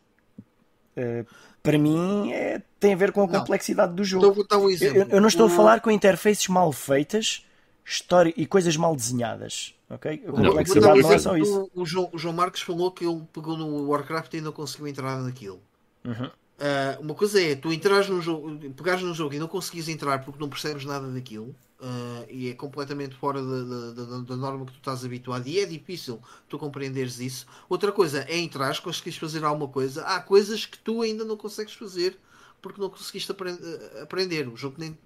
eh, 0.96 1.26
para 1.64 1.78
mim 1.78 2.32
é- 2.34 2.62
tem 2.80 2.94
a 2.94 2.98
ver 2.98 3.12
com 3.12 3.24
a 3.24 3.28
Não. 3.28 3.40
complexidade 3.40 3.94
do 3.94 4.04
Então 4.04 4.22
jogo. 4.22 4.34
vou 4.34 4.48
dar 4.48 4.58
um 4.58 4.64
Eu, 4.64 4.70
exemplo. 4.72 4.98
eu- 5.04 5.08
eu 5.10 5.22
não 5.22 5.28
estou 5.28 5.46
a 5.48 5.52
O- 5.52 5.56
falar 5.56 5.80
com 5.82 5.90
interfaces 5.92 6.48
mal 6.48 6.72
feitas 6.74 7.46
história, 7.86 8.34
e 8.36 8.46
coisas 8.46 8.76
mal 8.76 8.96
desenhadas. 8.96 9.74
Ok? 9.90 10.22
A 10.28 10.32
Não, 10.32 10.50
complexidade 10.50 11.02
não 11.02 11.12
é 11.14 11.18
só 11.20 11.38
isso. 11.38 11.70
O, 11.74 11.82
o 11.84 11.86
João, 11.86 12.10
o 12.12 12.18
João 12.18 12.34
Marcos 12.34 12.60
falou 12.62 12.92
que 12.92 13.06
ele 13.06 13.24
pegou 13.32 13.56
no 13.56 13.88
Warcraft 13.90 14.34
e 14.34 14.42
não 14.42 14.52
conseguiu 14.52 14.88
entrar 14.88 15.18
naquilo. 15.22 15.62
Uhum. 16.04 16.30
Ah, 16.60 16.98
uma 17.00 17.14
coisa 17.14 17.42
é 17.42 17.56
tu 17.56 17.72
entrares 17.72 18.10
num 18.10 18.22
jogo, 18.22 18.58
pegares 18.74 19.04
num 19.04 19.14
jogo 19.14 19.34
e 19.36 19.40
não 19.40 19.48
conseguires 19.48 19.88
entrar 19.90 20.24
porque 20.26 20.40
não 20.40 20.50
percebes 20.50 20.86
nada 20.86 21.08
daquilo 21.08 21.56
ah, 21.80 22.26
e 22.30 22.50
é 22.50 22.54
completamente 22.56 23.14
fora 23.16 23.42
da, 23.44 23.92
da- 23.92 24.22
da- 24.22 24.36
norma 24.36 24.66
que 24.66 24.72
tu 24.72 24.78
estás 24.78 25.06
habituado 25.06 25.46
e 25.48 25.60
é 25.60 25.66
difícil 25.66 26.20
tu 26.50 26.58
compreenderes 26.58 27.20
isso. 27.20 27.46
Outra 27.70 27.92
coisa 27.92 28.26
é 28.28 28.38
entrares, 28.40 28.80
conseguires 28.80 29.20
fazer 29.20 29.44
alguma 29.46 29.68
coisa. 29.68 30.04
Há 30.04 30.20
coisas 30.20 30.66
que 30.66 30.80
tu 30.80 31.02
ainda 31.04 31.24
não 31.24 31.38
consegues 31.38 31.74
fazer 31.74 32.18
porque 32.62 32.82
não 32.82 32.90
conseguiste 32.90 33.32
apren- 33.32 33.60
ah, 34.00 34.02
aprender. 34.04 34.48
O 34.48 34.56
jogo 34.58 34.76
nem 34.80 34.98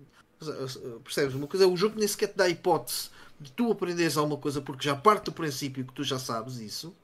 percebes? 1.03 1.35
Uma 1.35 1.47
coisa 1.47 1.65
é 1.65 1.67
o 1.67 1.75
jogo 1.77 1.97
nem 1.99 2.07
sequer 2.07 2.27
te 2.27 2.37
dá 2.37 2.45
a 2.45 2.49
hipótese 2.49 3.09
de 3.39 3.51
tu 3.51 3.71
aprenderes 3.71 4.17
alguma 4.17 4.37
coisa 4.37 4.61
porque 4.61 4.85
já 4.85 4.95
parte 4.95 5.25
do 5.25 5.31
princípio 5.31 5.83
que 5.85 5.93
tu 5.93 6.03
já 6.03 6.17
sabes 6.19 6.57
isso. 6.59 6.95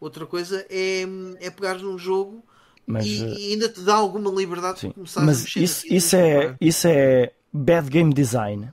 Outra 0.00 0.26
coisa 0.26 0.66
é, 0.68 1.02
é 1.40 1.50
pegares 1.50 1.82
num 1.82 1.96
jogo 1.98 2.42
Mas, 2.86 3.06
e, 3.06 3.22
eh, 3.24 3.52
ainda 3.52 3.68
te 3.68 3.80
dá 3.80 3.94
alguma 3.94 4.30
liberdade 4.30 4.80
sim. 4.80 4.88
para 4.88 4.94
começar 4.94 5.20
a 5.20 5.24
Mas 5.24 5.42
mexer 5.42 5.60
isso, 5.62 5.76
naquilo 5.84 5.96
isso, 5.96 6.16
é, 6.16 6.56
isso 6.60 6.88
é 6.88 7.32
bad 7.52 7.88
game 7.88 8.12
design, 8.12 8.68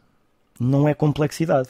não 0.60 0.88
é 0.88 0.94
complexidade. 0.94 1.70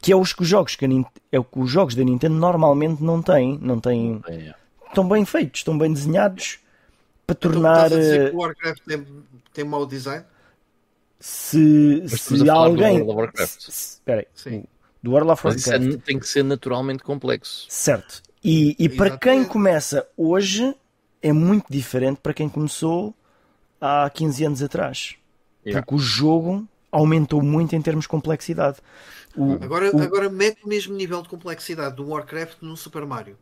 Que 0.00 0.12
é 0.12 0.16
os 0.16 0.32
que 0.34 0.42
os 0.42 0.48
jogos 0.48 0.76
que 0.76 0.84
a 0.84 0.88
é 1.32 1.38
o 1.38 1.44
que 1.44 1.58
os 1.58 1.70
jogos 1.70 1.94
da 1.94 2.04
Nintendo 2.04 2.34
normalmente 2.34 3.02
não 3.02 3.22
têm, 3.22 3.58
não 3.62 3.80
têm, 3.80 4.20
É. 4.28 4.54
estão 4.88 5.08
bem 5.08 5.24
feitos, 5.24 5.60
estão 5.60 5.76
bem 5.78 5.92
desenhados 5.92 6.58
para 7.26 7.34
Então, 7.38 7.50
tornar 7.52 7.86
estás 7.86 7.92
a 7.92 7.96
dizer 7.98 8.20
eh, 8.20 8.30
que 8.30 8.36
o 8.36 8.38
Warcraft 8.40 8.82
tem, 8.86 9.06
tem 9.54 9.64
mau 9.64 9.86
design? 9.86 10.24
se, 11.20 12.02
se 12.06 12.34
a 12.34 12.38
falar 12.38 12.44
do 12.44 12.50
alguém 12.60 13.00
World 13.00 13.10
of 13.10 13.18
Warcraft. 13.20 13.60
se- 13.62 13.72
se- 13.72 13.94
espera 13.94 14.20
aí, 14.20 14.26
Sim. 14.34 14.64
do 15.02 15.12
World 15.12 15.30
of 15.30 15.40
Mas 15.44 15.56
isso 15.56 15.70
Warcraft 15.70 15.94
é- 15.94 15.98
tem 16.04 16.18
que 16.18 16.28
ser 16.28 16.42
naturalmente 16.44 17.02
complexo. 17.02 17.66
certo 17.68 18.22
e, 18.42 18.76
e 18.78 18.88
para 18.90 19.16
quem 19.16 19.42
começa 19.44 20.06
hoje 20.16 20.74
é 21.24 21.32
muito 21.32 21.66
diferente 21.70 22.18
para 22.22 22.34
quem 22.34 22.48
começou 22.48 23.14
há 23.80 24.08
15 24.10 24.44
anos 24.44 24.62
atrás 24.62 25.16
Yeah. 25.66 25.82
porque 25.82 25.94
o 25.94 25.98
jogo 25.98 26.68
aumentou 26.92 27.40
muito 27.42 27.74
em 27.74 27.80
termos 27.80 28.04
de 28.04 28.08
complexidade 28.10 28.76
o, 29.34 29.54
Agora, 29.54 29.90
o- 29.96 30.02
agora 30.02 30.28
mete 30.28 30.62
o 30.62 30.68
mesmo 30.68 30.94
nível 30.94 31.22
de 31.22 31.28
complexidade 31.30 31.96
do 31.96 32.06
Warcraft 32.06 32.58
no 32.60 32.76
Super 32.76 33.04
Mario. 33.06 33.36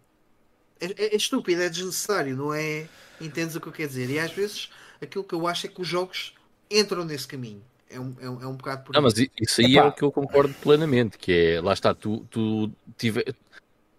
É, 0.80 0.86
é- 0.86 1.14
é 1.14 1.16
estúpido, 1.16 1.60
é 1.60 1.68
desnecessário, 1.68 2.36
não 2.36 2.54
é? 2.54 2.86
Entendes 3.20 3.56
o 3.56 3.60
que 3.60 3.66
eu 3.66 3.72
quero 3.72 3.88
dizer? 3.88 4.09
E 4.09 4.18
às 4.20 4.30
vezes 4.32 4.70
aquilo 5.02 5.24
que 5.24 5.34
eu 5.34 5.46
acho 5.48 5.66
é 5.66 5.68
que 5.68 5.82
os 5.82 5.88
jogos 5.88 6.32
entram 6.70 7.04
nesse 7.04 7.26
caminho. 7.26 7.60
É 7.90 7.98
um, 8.00 8.14
é 8.20 8.30
um, 8.30 8.42
é 8.42 8.46
um 8.46 8.54
bocado 8.54 8.84
por 8.84 8.94
Não, 8.94 9.02
mas 9.02 9.14
isso 9.18 9.60
aí 9.60 9.76
Epá. 9.76 9.86
é 9.86 9.88
o 9.88 9.92
que 9.92 10.02
eu 10.04 10.12
concordo 10.12 10.54
plenamente, 10.62 11.18
que 11.18 11.32
é, 11.32 11.60
lá 11.60 11.72
está, 11.74 11.92
tu, 11.92 12.24
tu, 12.30 12.70
tive- 12.96 13.34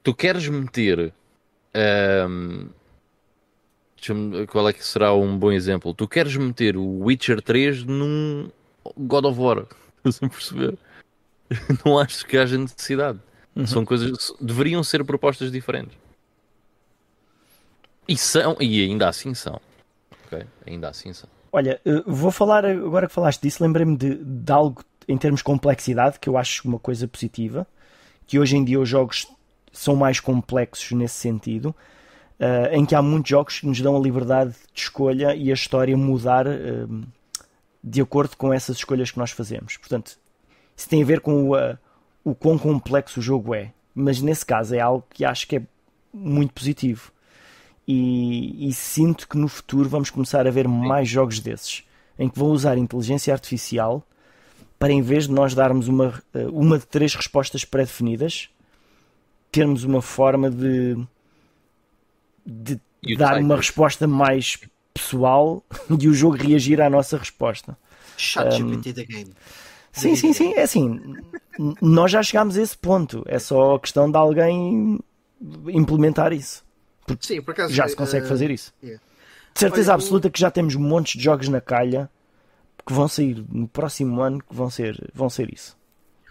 tu 0.02 0.16
queres 0.16 0.48
meter 0.48 1.14
ahm, 1.76 2.68
qual 4.50 4.68
é 4.68 4.74
que 4.74 4.86
será 4.86 5.14
um 5.14 5.38
bom 5.38 5.52
exemplo? 5.52 5.94
Tu 5.94 6.08
queres 6.08 6.36
meter 6.36 6.76
o 6.76 7.04
Witcher 7.04 7.42
3 7.42 7.84
num 7.84 8.50
God 8.98 9.26
of 9.26 9.40
War, 9.40 9.66
estás 10.04 10.20
a 10.22 10.30
perceber? 10.30 10.78
Não 11.86 12.00
acho 12.00 12.26
que 12.26 12.38
haja 12.38 12.58
necessidade. 12.58 13.20
Uhum. 13.56 13.68
São 13.68 13.86
coisas 13.86 14.34
deveriam 14.42 14.84
ser 14.84 15.04
propostas 15.04 15.52
diferentes. 15.52 15.96
E 18.08 18.18
são, 18.18 18.58
e 18.60 18.84
ainda 18.84 19.08
assim 19.08 19.34
são. 19.34 19.62
Ok? 20.26 20.46
Ainda 20.68 20.90
assim 20.90 21.14
são. 21.14 21.30
Olha, 21.52 21.80
eh, 21.86 22.04
vou 22.06 22.32
falar, 22.32 22.66
agora 22.66 23.08
que 23.08 23.14
falaste 23.14 23.42
disso, 23.42 23.64
lembrei-me 23.64 23.96
de, 23.96 24.16
de 24.16 24.52
algo 24.52 24.84
em 25.08 25.18
termos 25.18 25.40
de 25.40 25.44
complexidade, 25.44 26.20
que 26.20 26.28
eu 26.28 26.38
acho 26.38 26.68
uma 26.68 26.80
coisa 26.80 27.08
positiva, 27.08 27.68
que 28.26 28.40
hoje 28.40 28.58
em 28.58 28.64
dia 28.64 28.80
os 28.80 28.90
jogos 28.90 29.28
são 29.72 29.96
mais 29.96 30.20
complexos 30.20 30.92
nesse 30.92 31.16
sentido, 31.16 31.76
uh, 32.44 32.76
em 32.76 32.86
que 32.86 32.94
há 32.94 33.02
muitos 33.02 33.30
jogos 33.30 33.60
que 33.60 33.66
nos 33.66 33.80
dão 33.80 33.96
a 33.96 34.00
liberdade 34.00 34.52
de 34.74 34.82
escolha 34.82 35.34
e 35.34 35.50
a 35.50 35.54
história 35.54 35.96
mudar 35.96 36.46
uh, 36.46 37.04
de 37.82 38.02
acordo 38.02 38.36
com 38.36 38.54
essas 38.54 38.78
escolhas 38.78 39.12
que 39.12 39.18
nós 39.18 39.32
fazemos. 39.32 39.78
Portanto, 39.78 40.20
isso 40.76 40.90
tem 40.90 41.02
a 41.02 41.06
ver 41.06 41.22
com 41.22 41.50
o, 41.50 41.56
uh, 41.56 41.78
o 42.24 42.36
quão 42.36 42.58
complexo 42.58 43.20
o 43.20 43.24
jogo 43.24 43.56
é, 43.56 43.72
mas 43.96 44.22
nesse 44.22 44.46
caso 44.46 44.76
é 44.76 44.80
algo 44.80 45.06
que 45.10 45.24
acho 45.24 45.48
que 45.48 45.58
é 45.58 45.62
muito 46.14 46.54
positivo. 46.54 47.12
E, 47.88 48.70
e 48.70 48.74
sinto 48.74 49.28
que 49.28 49.38
no 49.38 49.48
futuro 49.48 49.90
vamos 49.90 50.10
começar 50.10 50.48
a 50.48 50.52
ver 50.52 50.68
mais 50.68 51.10
jogos 51.10 51.40
desses, 51.40 51.84
em 52.18 52.30
que 52.30 52.40
vão 52.40 52.50
usar 52.50 52.78
inteligência 52.78 53.34
artificial 53.34 54.06
para 54.80 54.92
em 54.92 55.02
vez 55.02 55.28
de 55.28 55.34
nós 55.34 55.54
darmos 55.54 55.88
uma, 55.88 56.22
uma 56.52 56.78
de 56.78 56.86
três 56.86 57.14
respostas 57.14 57.64
pré-definidas, 57.66 58.50
termos 59.52 59.84
uma 59.84 60.02
forma 60.02 60.50
de, 60.50 60.98
de 62.46 62.80
dar 63.18 63.40
uma 63.40 63.56
resposta 63.56 64.08
mais 64.08 64.60
pessoal 64.94 65.64
e 66.00 66.08
o 66.08 66.14
jogo 66.14 66.36
reagir 66.36 66.82
à 66.82 66.90
nossa 66.90 67.18
resposta. 67.18 67.78
Chat 68.18 68.62
um, 68.62 68.80
da 68.80 69.04
game. 69.04 69.34
Sim, 69.92 70.16
sim, 70.16 70.34
sim. 70.34 70.54
É 70.54 70.64
assim, 70.64 71.00
nós 71.82 72.12
já 72.12 72.22
chegámos 72.24 72.58
a 72.58 72.62
esse 72.62 72.78
ponto. 72.78 73.24
É 73.28 73.38
só 73.40 73.76
a 73.76 73.80
questão 73.80 74.10
de 74.10 74.18
alguém 74.18 75.00
implementar 75.68 76.34
isso. 76.34 76.64
Porque 77.06 77.26
sim, 77.26 77.42
por 77.42 77.52
acaso, 77.52 77.74
já 77.74 77.88
se 77.88 77.96
consegue 77.96 78.26
uh, 78.26 78.30
fazer 78.30 78.50
isso. 78.50 78.74
Yeah. 78.82 79.02
De 79.54 79.60
certeza 79.60 79.92
Olha, 79.92 79.96
absoluta 79.96 80.30
que 80.30 80.40
já 80.40 80.50
temos 80.50 80.76
montes 80.76 81.18
de 81.18 81.24
jogos 81.24 81.48
na 81.48 81.62
calha 81.62 82.10
que 82.86 82.92
vão 82.92 83.08
sair 83.08 83.44
no 83.50 83.68
próximo 83.68 84.22
ano 84.22 84.40
que 84.40 84.56
vão 84.56 84.70
ser, 84.70 85.12
vão 85.14 85.30
ser 85.30 85.54
isso. 85.54 85.78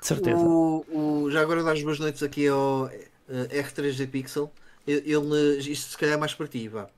De 0.01 0.07
certeza. 0.07 0.39
O, 0.39 0.85
o, 0.91 1.31
já 1.31 1.41
agora 1.41 1.63
dar 1.63 1.73
as 1.73 1.83
boas 1.83 1.99
noites 1.99 2.23
aqui 2.23 2.49
ao 2.49 2.87
uh, 2.87 2.91
R3D 3.29 4.09
Pixel, 4.09 4.51
ele, 4.87 5.59
isto 5.59 5.91
se 5.91 5.99
calhar 5.99 6.15
é 6.15 6.19
mais 6.19 6.35
para 6.35 6.49
ti, 6.49 6.69
vá. 6.69 6.89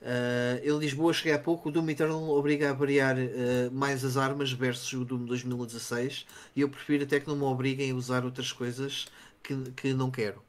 Uh, 0.00 0.56
ele 0.62 0.78
diz 0.80 0.94
boa, 0.94 1.12
cheguei 1.12 1.34
há 1.34 1.38
pouco. 1.38 1.68
O 1.68 1.72
Doom 1.72 1.90
Eternal 1.90 2.28
obriga 2.30 2.70
a 2.70 2.72
variar 2.72 3.16
uh, 3.16 3.70
mais 3.70 4.04
as 4.04 4.16
armas 4.16 4.50
versus 4.50 4.92
o 4.94 5.04
Doom 5.04 5.26
2016 5.26 6.26
e 6.56 6.62
eu 6.62 6.68
prefiro 6.70 7.04
até 7.04 7.20
que 7.20 7.28
não 7.28 7.36
me 7.36 7.42
obriguem 7.44 7.90
a 7.90 7.94
usar 7.94 8.24
outras 8.24 8.50
coisas 8.50 9.08
que, 9.42 9.54
que 9.72 9.92
não 9.92 10.10
quero. 10.10 10.42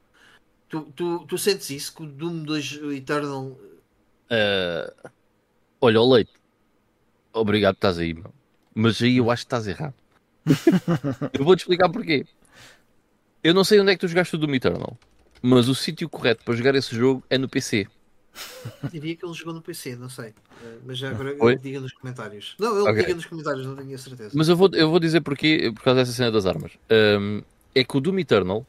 Tu, 0.70 0.80
tu, 0.96 1.26
tu 1.26 1.36
sentes 1.36 1.68
isso? 1.68 1.94
Que 1.94 2.02
o 2.02 2.06
Doom 2.06 2.44
2 2.44 2.80
Eternal. 2.96 3.44
Uh, 3.44 5.10
olha, 5.78 6.00
o 6.00 6.12
leite, 6.14 6.32
obrigado, 7.30 7.74
estás 7.74 7.98
aí, 7.98 8.14
meu. 8.14 8.32
mas 8.74 9.02
aí 9.02 9.18
eu 9.18 9.30
acho 9.30 9.42
que 9.42 9.46
estás 9.48 9.68
errado. 9.68 9.94
eu 11.38 11.44
vou-te 11.44 11.60
explicar 11.60 11.90
porquê. 11.90 12.24
Eu 13.44 13.52
não 13.52 13.64
sei 13.64 13.80
onde 13.80 13.92
é 13.92 13.94
que 13.94 14.00
tu 14.00 14.08
jogaste 14.08 14.34
o 14.34 14.38
Doom 14.38 14.54
Eternal. 14.54 14.96
Mas 15.42 15.68
o 15.68 15.74
sítio 15.74 16.08
correto 16.08 16.44
para 16.44 16.54
jogar 16.54 16.74
esse 16.76 16.94
jogo 16.94 17.22
é 17.28 17.36
no 17.36 17.48
PC. 17.48 17.88
Diria 18.90 19.16
que 19.16 19.26
ele 19.26 19.34
jogou 19.34 19.52
no 19.52 19.60
PC, 19.60 19.96
não 19.96 20.08
sei. 20.08 20.28
Eh, 20.62 20.78
mas 20.86 20.98
já 20.98 21.10
agora 21.10 21.36
Oi? 21.38 21.58
diga 21.58 21.80
nos 21.80 21.92
comentários. 21.92 22.54
Não, 22.58 22.72
ele 22.78 22.90
okay. 22.90 23.02
diga 23.02 23.14
nos 23.14 23.26
comentários, 23.26 23.66
não 23.66 23.76
tenho 23.76 23.94
a 23.94 23.98
certeza. 23.98 24.30
Mas 24.34 24.48
eu 24.48 24.56
vou, 24.56 24.70
eu 24.72 24.88
vou 24.88 24.98
dizer 24.98 25.20
porquê, 25.20 25.70
por 25.74 25.82
causa 25.82 26.00
dessa 26.00 26.12
cena 26.12 26.30
das 26.30 26.46
armas. 26.46 26.72
Um, 26.90 27.42
é 27.74 27.84
que 27.84 27.96
o 27.96 28.00
Doom 28.00 28.20
Eternal, 28.20 28.66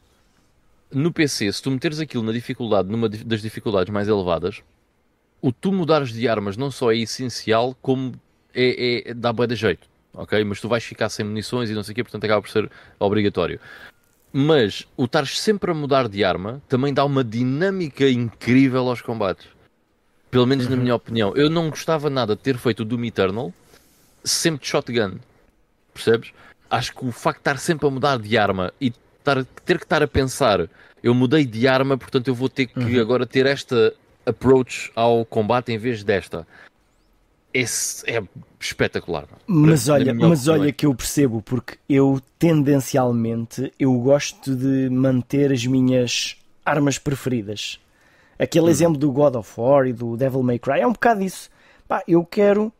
no 0.90 1.12
PC, 1.12 1.52
se 1.52 1.62
tu 1.62 1.70
meteres 1.70 2.00
aquilo 2.00 2.22
na 2.22 2.32
dificuldade, 2.32 2.88
numa 2.88 3.08
das 3.08 3.40
dificuldades 3.40 3.92
mais 3.92 4.08
elevadas, 4.08 4.62
o 5.40 5.52
tu 5.52 5.72
mudares 5.72 6.12
de 6.12 6.28
armas 6.28 6.56
não 6.56 6.70
só 6.70 6.90
é 6.90 6.96
essencial, 6.96 7.76
como 7.80 8.14
é, 8.54 9.08
é 9.08 9.14
dá 9.14 9.32
boa 9.32 9.46
de 9.46 9.54
jeito. 9.54 9.86
Ok? 10.12 10.42
Mas 10.44 10.60
tu 10.60 10.68
vais 10.68 10.84
ficar 10.84 11.08
sem 11.08 11.24
munições 11.24 11.70
e 11.70 11.74
não 11.74 11.82
sei 11.82 11.92
o 11.92 11.94
quê, 11.96 12.04
portanto 12.04 12.24
acaba 12.24 12.40
por 12.40 12.50
ser 12.50 12.70
obrigatório. 12.98 13.60
Mas 14.36 14.84
o 14.96 15.04
estar 15.04 15.28
sempre 15.28 15.70
a 15.70 15.74
mudar 15.74 16.08
de 16.08 16.24
arma 16.24 16.60
também 16.68 16.92
dá 16.92 17.04
uma 17.04 17.22
dinâmica 17.22 18.08
incrível 18.08 18.88
aos 18.88 19.00
combates. 19.00 19.46
Pelo 20.28 20.44
menos 20.44 20.64
uhum. 20.64 20.72
na 20.72 20.76
minha 20.76 20.94
opinião. 20.96 21.36
Eu 21.36 21.48
não 21.48 21.70
gostava 21.70 22.10
nada 22.10 22.34
de 22.34 22.42
ter 22.42 22.58
feito 22.58 22.80
o 22.80 22.84
Doom 22.84 23.04
Eternal 23.04 23.54
sempre 24.24 24.62
de 24.62 24.66
shotgun. 24.66 25.18
Percebes? 25.92 26.32
Acho 26.68 26.92
que 26.96 27.06
o 27.06 27.12
facto 27.12 27.36
de 27.36 27.40
estar 27.42 27.58
sempre 27.58 27.86
a 27.86 27.90
mudar 27.90 28.18
de 28.18 28.36
arma 28.36 28.72
e 28.80 28.92
estar, 29.18 29.44
ter 29.64 29.78
que 29.78 29.84
estar 29.84 30.02
a 30.02 30.08
pensar, 30.08 30.68
eu 31.00 31.14
mudei 31.14 31.44
de 31.44 31.68
arma, 31.68 31.96
portanto 31.96 32.26
eu 32.26 32.34
vou 32.34 32.48
ter 32.48 32.66
que 32.66 32.80
uhum. 32.80 33.00
agora 33.00 33.24
ter 33.24 33.46
esta 33.46 33.94
approach 34.26 34.90
ao 34.96 35.24
combate 35.24 35.70
em 35.70 35.78
vez 35.78 36.02
desta 36.02 36.44
esse 37.54 38.04
é 38.10 38.20
espetacular. 38.58 39.28
Mas 39.46 39.88
olha, 39.88 40.12
mas 40.12 40.48
olha 40.48 40.72
que 40.72 40.84
eu 40.84 40.94
percebo, 40.94 41.40
porque 41.40 41.78
eu 41.88 42.20
tendencialmente 42.36 43.72
eu 43.78 43.94
gosto 44.00 44.56
de 44.56 44.90
manter 44.90 45.52
as 45.52 45.64
minhas 45.64 46.36
armas 46.66 46.98
preferidas. 46.98 47.78
Aquele 48.36 48.66
hum. 48.66 48.70
exemplo 48.70 48.98
do 48.98 49.12
God 49.12 49.36
of 49.36 49.52
War 49.56 49.86
e 49.86 49.92
do 49.92 50.16
Devil 50.16 50.42
May 50.42 50.58
Cry 50.58 50.80
é 50.80 50.86
um 50.86 50.92
bocado 50.92 51.22
isso. 51.22 51.48
Pá, 51.86 52.02
eu 52.08 52.24
quero. 52.24 52.72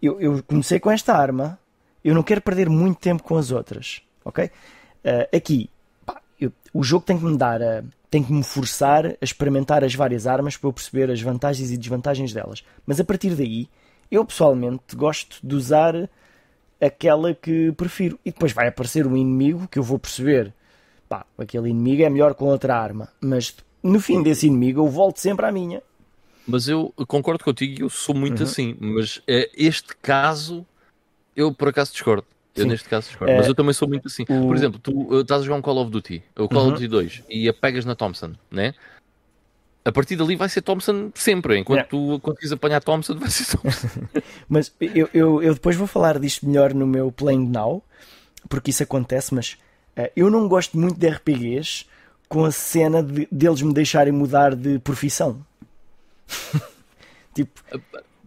Eu, 0.00 0.18
eu 0.20 0.42
comecei 0.42 0.80
com 0.80 0.90
esta 0.90 1.14
arma, 1.14 1.58
eu 2.02 2.14
não 2.14 2.22
quero 2.22 2.40
perder 2.40 2.68
muito 2.68 2.98
tempo 2.98 3.22
com 3.22 3.36
as 3.36 3.50
outras. 3.50 4.00
Ok? 4.24 4.46
Uh, 4.46 5.36
aqui, 5.36 5.68
pá, 6.06 6.20
eu, 6.40 6.50
o 6.72 6.82
jogo 6.82 7.04
tem 7.04 7.18
que 7.18 7.24
me 7.24 7.36
dar 7.36 7.62
a. 7.62 7.84
Tem 8.10 8.22
que 8.22 8.32
me 8.32 8.44
forçar 8.44 9.06
a 9.06 9.16
experimentar 9.20 9.82
as 9.82 9.92
várias 9.92 10.24
armas 10.24 10.56
para 10.56 10.68
eu 10.68 10.72
perceber 10.72 11.10
as 11.10 11.20
vantagens 11.20 11.72
e 11.72 11.76
desvantagens 11.76 12.32
delas. 12.32 12.64
Mas 12.86 13.00
a 13.00 13.04
partir 13.04 13.34
daí, 13.34 13.68
eu 14.10 14.24
pessoalmente 14.24 14.94
gosto 14.94 15.38
de 15.42 15.54
usar 15.54 16.08
aquela 16.80 17.34
que 17.34 17.72
prefiro. 17.72 18.18
E 18.24 18.30
depois 18.30 18.52
vai 18.52 18.68
aparecer 18.68 19.06
um 19.06 19.16
inimigo 19.16 19.68
que 19.68 19.78
eu 19.78 19.82
vou 19.82 19.98
perceber. 19.98 20.52
Pá, 21.08 21.26
aquele 21.38 21.70
inimigo 21.70 22.02
é 22.02 22.10
melhor 22.10 22.34
com 22.34 22.46
outra 22.46 22.76
arma. 22.76 23.08
Mas 23.20 23.54
no 23.82 24.00
fim 24.00 24.22
desse 24.22 24.46
inimigo 24.46 24.80
eu 24.80 24.88
volto 24.88 25.18
sempre 25.18 25.46
à 25.46 25.52
minha. 25.52 25.82
Mas 26.46 26.68
eu 26.68 26.92
concordo 27.06 27.42
contigo, 27.42 27.82
eu 27.82 27.88
sou 27.88 28.14
muito 28.14 28.40
uhum. 28.40 28.46
assim. 28.46 28.76
Mas 28.78 29.22
é, 29.26 29.50
este 29.56 29.96
caso, 29.96 30.66
eu 31.34 31.52
por 31.52 31.68
acaso 31.68 31.92
discordo. 31.92 32.26
Eu 32.54 32.64
Sim. 32.64 32.68
neste 32.68 32.88
caso 32.88 33.08
discordo. 33.08 33.32
É, 33.32 33.36
mas 33.38 33.48
eu 33.48 33.54
também 33.54 33.72
sou 33.72 33.88
muito 33.88 34.06
assim. 34.06 34.22
O... 34.28 34.46
Por 34.46 34.54
exemplo, 34.54 34.78
tu 34.78 35.20
estás 35.20 35.40
a 35.42 35.44
jogar 35.44 35.58
um 35.58 35.62
Call 35.62 35.78
of 35.78 35.90
Duty, 35.90 36.22
o 36.38 36.48
Call 36.48 36.62
uhum. 36.62 36.68
of 36.68 36.74
Duty 36.74 36.88
2, 36.88 37.22
e 37.28 37.48
a 37.48 37.52
pegas 37.52 37.84
na 37.84 37.94
Thompson, 37.94 38.32
né? 38.50 38.74
A 39.84 39.92
partir 39.92 40.16
dali 40.16 40.34
vai 40.34 40.48
ser 40.48 40.62
Thompson 40.62 41.10
sempre. 41.14 41.58
Enquanto 41.58 41.88
tu 41.88 42.20
conseguires 42.20 42.52
apanhar 42.52 42.82
Thompson, 42.82 43.16
vai 43.16 43.30
ser 43.30 43.56
Thompson. 43.56 43.88
mas 44.48 44.72
eu, 44.80 45.08
eu, 45.12 45.42
eu, 45.42 45.54
depois 45.54 45.76
vou 45.76 45.86
falar 45.86 46.18
disto 46.18 46.46
melhor 46.46 46.72
no 46.72 46.86
meu 46.86 47.12
Playing 47.12 47.48
Now, 47.48 47.82
porque 48.48 48.70
isso 48.70 48.82
acontece, 48.82 49.34
mas 49.34 49.58
uh, 49.98 50.10
eu 50.16 50.30
não 50.30 50.48
gosto 50.48 50.78
muito 50.78 50.98
de 50.98 51.08
RPGs 51.08 51.86
com 52.28 52.44
a 52.44 52.50
cena 52.50 53.02
de, 53.02 53.28
deles 53.30 53.60
me 53.60 53.74
deixarem 53.74 54.12
mudar 54.12 54.56
de 54.56 54.78
profissão. 54.78 55.44
tipo, 57.34 57.60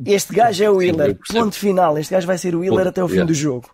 este 0.05 0.33
gajo 0.33 0.63
é 0.63 0.69
o 0.69 0.75
Wheeler, 0.75 1.17
ponto 1.27 1.55
final. 1.55 1.97
Este 1.97 2.13
gajo 2.13 2.27
vai 2.27 2.37
ser 2.37 2.53
o 2.55 2.59
Wheeler 2.59 2.87
até 2.87 3.03
o 3.03 3.07
fim 3.07 3.15
yeah. 3.15 3.27
do 3.27 3.33
jogo. 3.33 3.69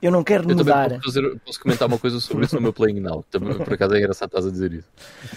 Eu 0.00 0.10
não 0.10 0.22
quero 0.22 0.48
eu 0.50 0.56
mudar. 0.56 0.90
Posso, 0.90 1.02
fazer, 1.04 1.40
posso, 1.44 1.60
comentar 1.60 1.88
uma 1.88 1.98
coisa 1.98 2.20
sobre 2.20 2.44
isso 2.44 2.54
no 2.54 2.60
meu 2.60 2.72
Playing 2.72 3.00
Now. 3.00 3.24
Também, 3.30 3.56
por 3.56 3.72
acaso 3.72 3.94
é 3.94 3.98
engraçado 3.98 4.28
estás 4.28 4.46
a 4.46 4.50
dizer 4.50 4.72
isso. 4.72 4.88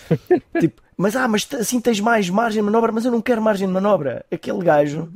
Tipo, 0.60 0.82
mas 0.98 1.16
ah, 1.16 1.28
mas 1.28 1.48
assim 1.54 1.80
tens 1.80 2.00
mais 2.00 2.30
margem 2.30 2.62
de 2.62 2.66
manobra, 2.66 2.92
mas 2.92 3.06
eu 3.06 3.12
não 3.12 3.22
quero 3.22 3.42
margem 3.42 3.68
de 3.68 3.74
manobra. 3.74 4.26
Aquele 4.30 4.60
gajo 4.60 5.10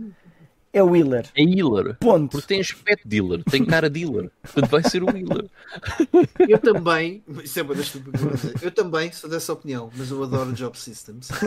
é 0.74 0.82
o 0.82 0.88
Wheeler. 0.88 1.28
É 1.36 1.44
Healer. 1.44 1.96
Ponto. 2.00 2.32
Porque 2.32 2.48
tem 2.48 2.60
aspecto 2.60 3.08
dealer, 3.08 3.44
tem 3.44 3.64
cara 3.64 3.88
dealer. 3.88 4.32
Portanto, 4.42 4.70
vai 4.70 4.84
ser 4.84 5.04
o 5.04 5.06
Wheeler. 5.06 5.46
Eu 6.50 6.58
também, 6.58 7.24
isso 7.44 7.60
é 7.60 7.62
uma 7.62 7.76
das 7.76 7.94
eu 8.62 8.72
também 8.72 9.12
sou 9.12 9.30
dessa 9.30 9.54
opinião, 9.54 9.90
mas 9.96 10.10
eu 10.10 10.24
adoro 10.24 10.52
Job 10.54 10.78
Systems. 10.78 11.30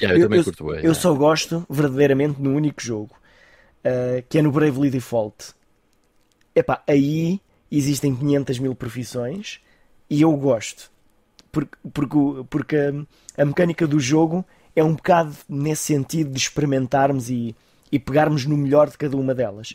Yeah, 0.00 0.18
eu, 0.18 0.22
eu, 0.22 0.28
também 0.28 0.42
curto 0.42 0.64
bem. 0.64 0.76
Eu 0.76 0.80
yeah. 0.80 1.00
só 1.00 1.14
gosto 1.14 1.64
verdadeiramente 1.70 2.42
no 2.42 2.52
único 2.56 2.82
jogo, 2.82 3.14
uh, 3.84 4.20
que 4.28 4.38
é 4.38 4.42
no 4.42 4.50
Bravely 4.50 4.90
Default. 4.90 5.54
Epá, 6.60 6.82
aí 6.86 7.40
existem 7.72 8.14
500 8.14 8.58
mil 8.58 8.74
profissões 8.74 9.60
e 10.10 10.20
eu 10.20 10.30
gosto. 10.36 10.90
Porque, 11.50 11.78
porque, 11.90 12.16
porque 12.50 12.76
a, 13.36 13.44
mecânica 13.46 13.86
do 13.86 13.98
jogo 13.98 14.44
é 14.76 14.84
um 14.84 14.94
bocado 14.94 15.34
nesse 15.48 15.84
sentido 15.84 16.30
de 16.30 16.38
experimentarmos 16.38 17.30
e, 17.30 17.56
e 17.90 17.98
pegarmos 17.98 18.44
no 18.44 18.58
melhor 18.58 18.90
de 18.90 18.98
cada 18.98 19.16
uma 19.16 19.34
delas. 19.34 19.74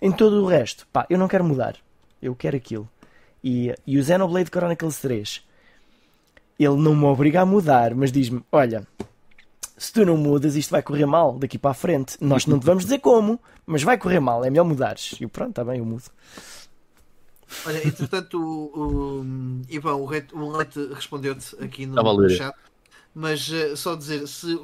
Em 0.00 0.12
todo 0.12 0.44
o 0.44 0.46
resto, 0.46 0.86
pá, 0.92 1.04
eu 1.10 1.18
não 1.18 1.26
quero 1.26 1.44
mudar. 1.44 1.76
Eu 2.22 2.36
quero 2.36 2.56
aquilo. 2.56 2.88
E, 3.42 3.74
e 3.84 3.98
o 3.98 4.04
Xenoblade 4.04 4.48
Chronicles 4.48 5.00
3, 5.00 5.44
ele 6.56 6.76
não 6.76 6.94
me 6.94 7.04
obriga 7.04 7.40
a 7.40 7.46
mudar, 7.46 7.96
mas 7.96 8.12
diz-me: 8.12 8.44
olha, 8.52 8.86
se 9.82 9.92
tu 9.92 10.06
não 10.06 10.16
mudas, 10.16 10.54
isto 10.54 10.70
vai 10.70 10.80
correr 10.80 11.06
mal 11.06 11.36
daqui 11.36 11.58
para 11.58 11.72
a 11.72 11.74
frente. 11.74 12.16
Nós 12.20 12.46
não 12.46 12.58
te 12.58 12.64
vamos 12.64 12.84
dizer 12.84 13.00
como, 13.00 13.40
mas 13.66 13.82
vai 13.82 13.98
correr 13.98 14.20
mal, 14.20 14.44
é 14.44 14.48
melhor 14.48 14.64
mudares. 14.64 15.16
E 15.20 15.26
pronto, 15.26 15.50
está 15.50 15.64
bem, 15.64 15.78
eu 15.78 15.84
mudo. 15.84 16.04
Olha, 17.66 17.86
entretanto, 17.86 18.40
o, 18.40 19.20
o 19.20 19.62
Ivan, 19.68 19.96
o 19.96 20.08
Leite, 20.08 20.34
o 20.34 20.56
Leite 20.56 20.88
respondeu-te 20.94 21.56
aqui 21.62 21.84
no, 21.84 22.00
no 22.00 22.30
chat, 22.30 22.54
mas 23.12 23.50
eh, 23.52 23.74
só 23.74 23.96
dizer, 23.96 24.26
se 24.28 24.58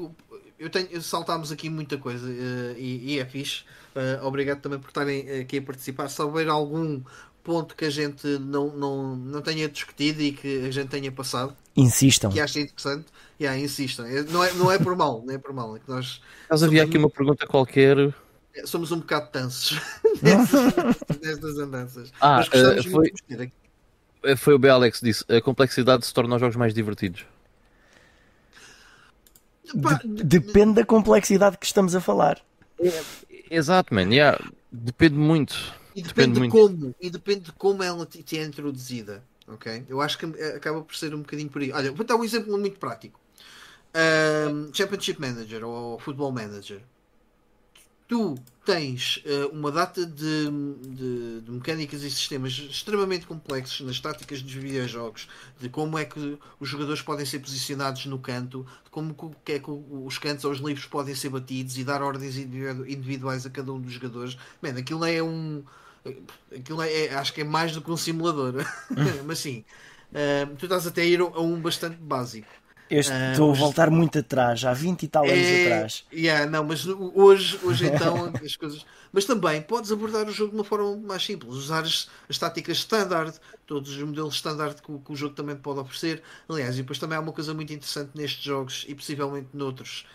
eu 0.58 0.70
tenho, 0.70 1.02
saltámos 1.02 1.50
aqui 1.50 1.68
muita 1.68 1.98
coisa 1.98 2.30
eh, 2.30 2.76
e, 2.78 3.14
e 3.14 3.18
é 3.18 3.24
fixe. 3.26 3.64
Eh, 3.96 4.20
obrigado 4.22 4.60
também 4.60 4.78
por 4.78 4.88
estarem 4.88 5.40
aqui 5.40 5.58
a 5.58 5.62
participar. 5.62 6.08
Se 6.08 6.22
houver 6.22 6.48
algum 6.48 7.02
ponto 7.42 7.74
que 7.74 7.84
a 7.84 7.90
gente 7.90 8.26
não, 8.38 8.68
não, 8.76 9.16
não 9.16 9.40
tenha 9.42 9.68
discutido 9.68 10.20
e 10.20 10.32
que 10.32 10.66
a 10.66 10.70
gente 10.70 10.88
tenha 10.88 11.10
passado, 11.10 11.56
Insistam. 11.76 12.30
que 12.30 12.40
acha 12.40 12.60
interessante, 12.60 13.06
yeah, 13.40 13.58
insistam. 13.58 14.04
É- 14.06 14.22
Não 14.24 14.42
é, 14.44 14.52
não 14.54 14.70
é 14.70 14.78
por 14.78 14.94
mal, 14.96 15.22
não 15.24 15.34
é 15.34 15.38
por 15.38 15.52
mal, 15.52 15.76
é 15.76 15.78
que 15.80 15.88
nós 15.88 16.20
Mas 16.50 16.62
havia 16.62 16.82
aqui 16.84 16.98
uma 16.98 17.08
pergunta 17.10 17.46
qualquer. 17.46 18.12
somos 18.64 18.92
um 18.92 18.98
bocado 18.98 19.30
tansos 19.30 19.80
nestas, 21.22 21.58
andanças. 21.58 22.12
Ah, 22.20 22.36
Mas 22.38 22.48
gostamos 22.48 22.86
muito 22.86 23.18
foi-. 23.36 23.52
Eh, 24.24 24.36
Foi 24.36 24.54
o 24.54 24.58
B. 24.58 24.68
Alex 24.68 24.98
que 24.98 25.04
disse: 25.06 25.24
a 25.28 25.40
complexidade 25.40 26.04
se 26.04 26.12
torna 26.12 26.34
os 26.34 26.40
jogos 26.40 26.56
mais 26.56 26.74
divertidos. 26.74 27.24
De- 29.74 30.24
depende 30.24 30.74
da 30.74 30.84
complexidade 30.84 31.58
que 31.58 31.66
estamos 31.66 31.94
a 31.94 32.00
falar. 32.00 32.40
Exato, 33.50 33.94
man. 33.94 34.02
Yeah. 34.10 34.38
Depende 34.72 35.14
muito. 35.16 35.72
E 35.98 36.02
Depende 36.02 36.34
depende, 36.34 36.40
de 36.40 36.48
como, 36.48 36.94
e 37.00 37.10
depende 37.10 37.40
de 37.46 37.52
como 37.52 37.82
ela 37.82 38.06
te, 38.06 38.38
é 38.38 38.44
introduzida, 38.44 39.24
ok? 39.48 39.84
Eu 39.88 40.00
acho 40.00 40.16
que 40.18 40.26
acaba 40.60 40.80
por 40.82 40.94
ser 40.94 41.14
um 41.14 41.22
bocadinho 41.22 41.50
por 41.50 41.60
aí. 41.60 41.72
Olha, 41.72 41.90
vou 41.92 42.06
dar 42.06 42.16
um 42.16 42.24
exemplo 42.24 42.56
muito 42.56 42.78
prático. 42.78 43.18
Ahm, 43.94 44.70
Championship 44.72 45.20
Manager 45.20 45.64
ou 45.64 45.98
Football 45.98 46.32
Manager. 46.32 46.80
Tu 48.06 48.36
tens 48.64 49.22
eh, 49.26 49.44
uma 49.52 49.70
data 49.70 50.06
de, 50.06 50.50
de- 50.96 51.40
de 51.42 51.50
mecânicas 51.50 52.02
e 52.02 52.10
sistemas 52.10 52.52
extremamente 52.52 53.26
complexos 53.26 53.86
nas 53.86 54.00
táticas 54.00 54.40
dos 54.40 54.52
videojogos, 54.54 55.28
de 55.60 55.68
como 55.68 55.98
é 55.98 56.06
que 56.06 56.38
os 56.58 56.68
jogadores 56.68 57.02
podem 57.02 57.26
ser 57.26 57.38
posicionados 57.40 58.06
no 58.06 58.18
canto, 58.18 58.66
de 58.82 58.90
como 58.90 59.14
que 59.44 59.52
é 59.52 59.58
que 59.58 59.70
os 59.70 60.16
cantos 60.16 60.46
ou 60.46 60.52
os 60.52 60.58
livros 60.58 60.86
podem 60.86 61.14
ser 61.14 61.28
batidos 61.28 61.76
e 61.76 61.84
dar 61.84 62.00
ordens 62.02 62.38
individu- 62.38 62.86
individuais 62.88 63.44
a 63.44 63.50
cada 63.50 63.70
um 63.74 63.80
dos 63.80 63.92
jogadores. 63.92 64.38
Man, 64.62 64.70
aquilo 64.78 65.04
é 65.04 65.22
um. 65.22 65.62
Aquilo 66.54 66.82
é, 66.82 67.06
é- 67.06 67.14
acho 67.14 67.32
que 67.32 67.40
é 67.40 67.44
mais 67.44 67.72
do 67.72 67.80
que 67.82 67.90
um 67.90 67.96
simulador. 67.96 68.54
Mas 69.26 69.38
sim, 69.38 69.64
eh, 70.14 70.46
tu 70.58 70.66
estás 70.66 70.86
até 70.86 71.02
a 71.02 71.04
ir 71.04 71.20
a 71.20 71.40
um 71.40 71.60
bastante 71.60 71.96
básico. 71.96 72.48
Ah, 72.90 73.32
estou 73.32 73.48
a 73.48 73.50
mas- 73.50 73.58
voltar 73.58 73.90
muito 73.90 74.18
atrás, 74.18 74.64
há 74.64 74.72
20 74.72 75.02
e 75.02 75.08
tal 75.08 75.24
anos 75.24 75.46
É, 75.46 75.60
atrás. 75.66 76.04
yeah, 76.10 76.50
não, 76.50 76.64
mas 76.64 76.86
hoje, 76.86 77.60
hoje 77.62 77.86
então 77.86 78.32
as 78.42 78.56
coisas. 78.56 78.86
Mas 79.12 79.26
também 79.26 79.60
podes 79.60 79.92
abordar 79.92 80.26
o 80.26 80.32
jogo 80.32 80.52
de 80.52 80.56
uma 80.56 80.64
forma 80.64 80.96
mais 80.96 81.22
simples, 81.22 81.52
usar 81.54 81.80
as, 81.82 82.08
as 82.30 82.38
táticas 82.38 82.78
standard, 82.78 83.38
todos 83.66 83.90
os 83.94 84.02
modelos 84.02 84.36
standard 84.36 84.80
que, 84.80 84.90
o- 84.90 85.00
que 85.00 85.12
o 85.12 85.16
jogo 85.16 85.34
também 85.34 85.54
pode 85.54 85.80
oferecer. 85.80 86.22
Aliás, 86.48 86.76
e 86.76 86.78
depois 86.82 86.98
também 86.98 87.18
há 87.18 87.20
uma 87.20 87.32
coisa 87.32 87.52
muito 87.52 87.70
interessante 87.74 88.12
nestes 88.14 88.42
jogos 88.42 88.86
e 88.88 88.94
possivelmente 88.94 89.48
noutros, 89.52 90.06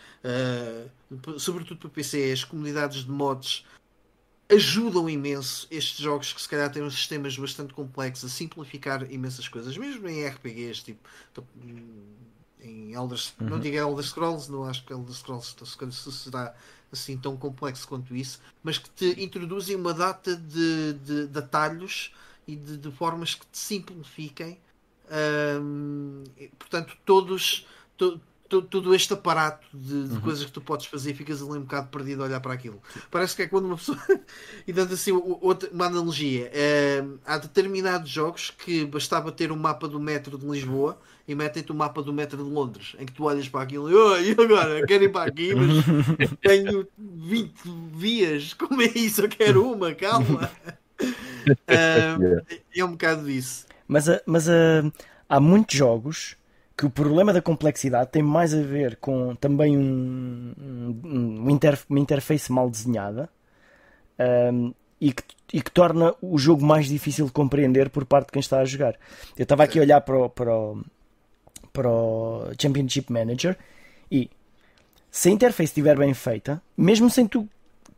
p- 1.22 1.38
sobretudo 1.38 1.78
para 1.78 1.90
PC, 1.90 2.32
as 2.32 2.42
comunidades 2.42 3.04
de 3.04 3.10
mods 3.10 3.64
ajudam 4.50 5.08
imenso 5.08 5.66
estes 5.70 5.98
jogos 5.98 6.32
que 6.32 6.40
se 6.40 6.48
calhar 6.48 6.70
têm 6.70 6.82
uns 6.82 6.94
sistemas 6.94 7.36
bastante 7.36 7.72
complexos 7.74 8.30
a 8.30 8.34
simplificar 8.34 9.10
imensas 9.10 9.48
coisas, 9.48 9.76
mesmo 9.76 10.08
em 10.08 10.24
RPGs, 10.26 10.82
tipo 10.84 11.00
em 12.60 12.94
Elder, 12.94 13.18
não 13.40 13.60
digo 13.60 13.76
Elder 13.76 14.04
Scrolls, 14.04 14.50
não 14.50 14.64
acho 14.64 14.84
que 14.84 14.92
Elder 14.92 15.14
Scrolls 15.14 15.54
se- 15.64 15.92
se 15.92 16.12
será 16.12 16.54
assim 16.90 17.16
tão 17.18 17.36
complexo 17.36 17.86
quanto 17.86 18.14
isso, 18.16 18.40
mas 18.62 18.78
que 18.78 18.88
te 18.90 19.22
introduzem 19.22 19.76
uma 19.76 19.92
data 19.92 20.34
de, 20.36 20.92
de, 20.94 21.26
de 21.26 21.38
atalhos 21.38 22.12
e 22.46 22.56
de, 22.56 22.76
de 22.78 22.90
formas 22.92 23.34
que 23.34 23.46
te 23.46 23.58
simplifiquem. 23.58 24.58
Hum, 25.60 26.24
portanto, 26.58 26.96
todos, 27.04 27.66
to- 27.96 28.18
to- 28.18 28.20
todo 28.48 28.94
este 28.94 29.12
aparato 29.12 29.66
de, 29.72 30.08
de 30.08 30.20
coisas 30.20 30.44
que 30.44 30.52
tu 30.52 30.60
podes 30.60 30.86
fazer 30.86 31.10
e 31.10 31.14
ficas 31.14 31.40
ali 31.42 31.52
um 31.58 31.62
bocado 31.62 31.88
perdido 31.88 32.22
a 32.22 32.26
olhar 32.26 32.40
para 32.40 32.52
aquilo. 32.52 32.80
Parece 33.10 33.34
que 33.34 33.42
é 33.42 33.46
quando 33.48 33.64
uma 33.64 33.76
pessoa. 33.76 33.98
e 34.66 34.72
dando 34.72 34.94
assim 34.94 35.12
o- 35.12 35.38
outra, 35.40 35.68
uma 35.72 35.86
analogia, 35.86 36.50
hum, 37.02 37.18
há 37.24 37.38
determinados 37.38 38.10
jogos 38.10 38.50
que 38.50 38.84
bastava 38.84 39.32
ter 39.32 39.50
um 39.50 39.56
mapa 39.56 39.88
do 39.88 39.98
metro 39.98 40.38
de 40.38 40.46
Lisboa 40.46 40.98
e 41.26 41.34
metem-te 41.34 41.72
o 41.72 41.74
mapa 41.74 42.02
do 42.02 42.12
metro 42.12 42.44
de 42.44 42.50
Londres, 42.50 42.94
em 42.98 43.06
que 43.06 43.12
tu 43.12 43.24
olhas 43.24 43.48
para 43.48 43.62
aquilo 43.62 43.90
e, 43.90 43.94
"Oh, 43.94 44.16
e 44.18 44.30
agora 44.32 44.86
quero 44.86 45.04
ir 45.04 45.08
para 45.12 45.30
aqui, 45.30 45.54
mas 46.18 46.30
tenho 46.42 46.86
20 46.98 47.54
vias, 47.94 48.52
como 48.54 48.82
é 48.82 48.86
isso? 48.94 49.22
Eu 49.22 49.28
quero 49.28 49.72
uma, 49.72 49.94
calma. 49.94 50.50
Hum, 51.00 52.44
é 52.76 52.84
um 52.84 52.90
bocado 52.92 53.28
isso. 53.30 53.66
Mas, 53.88 54.08
a- 54.08 54.20
mas 54.26 54.48
a- 54.48 54.84
há 55.28 55.40
muitos 55.40 55.76
jogos 55.76 56.36
que 56.76 56.86
o 56.86 56.90
problema 56.90 57.32
da 57.32 57.40
complexidade 57.40 58.10
tem 58.10 58.22
mais 58.22 58.52
a 58.52 58.60
ver 58.60 58.96
com 58.96 59.34
também 59.36 59.76
um, 59.78 60.52
um- 60.58 61.00
um 61.04 61.58
uma 61.88 62.00
interface 62.00 62.50
mal 62.50 62.68
desenhada 62.68 63.28
ahm, 64.18 64.72
e, 65.00 65.12
que, 65.12 65.22
e 65.52 65.62
que 65.62 65.70
torna 65.70 66.14
o 66.20 66.36
jogo 66.38 66.64
mais 66.64 66.86
difícil 66.88 67.26
de 67.26 67.32
compreender 67.32 67.90
por 67.90 68.04
parte 68.04 68.26
de 68.26 68.32
quem 68.32 68.40
está 68.40 68.58
a 68.60 68.64
jogar. 68.64 68.94
Eu 69.36 69.42
estava 69.44 69.62
aqui 69.64 69.78
a 69.78 69.82
olhar 69.82 70.00
para 70.00 70.16
o, 70.18 70.28
para 70.30 70.56
o, 70.56 70.82
para 71.72 71.88
o 71.88 72.50
Championship 72.60 73.12
Manager 73.12 73.56
e 74.10 74.30
se 75.10 75.28
a 75.28 75.32
interface 75.32 75.70
estiver 75.70 75.96
bem 75.96 76.12
feita, 76.14 76.60
mesmo 76.76 77.08
sem 77.08 77.26
tu 77.26 77.48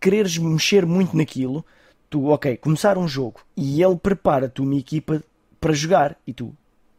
quereres 0.01 0.37
mexer 0.37 0.85
muito 0.85 1.17
naquilo, 1.17 1.65
tu, 2.11 2.27
ok, 2.27 2.57
começar 2.59 2.99
um 2.99 3.09
jogo 3.09 3.41
e 3.57 3.83
ele 3.83 3.97
prepara-te 3.97 4.61
uma 4.61 4.75
equipa 4.75 5.23
para 5.61 5.73
jogar 5.73 6.17
e 6.27 6.33
tu 6.35 6.55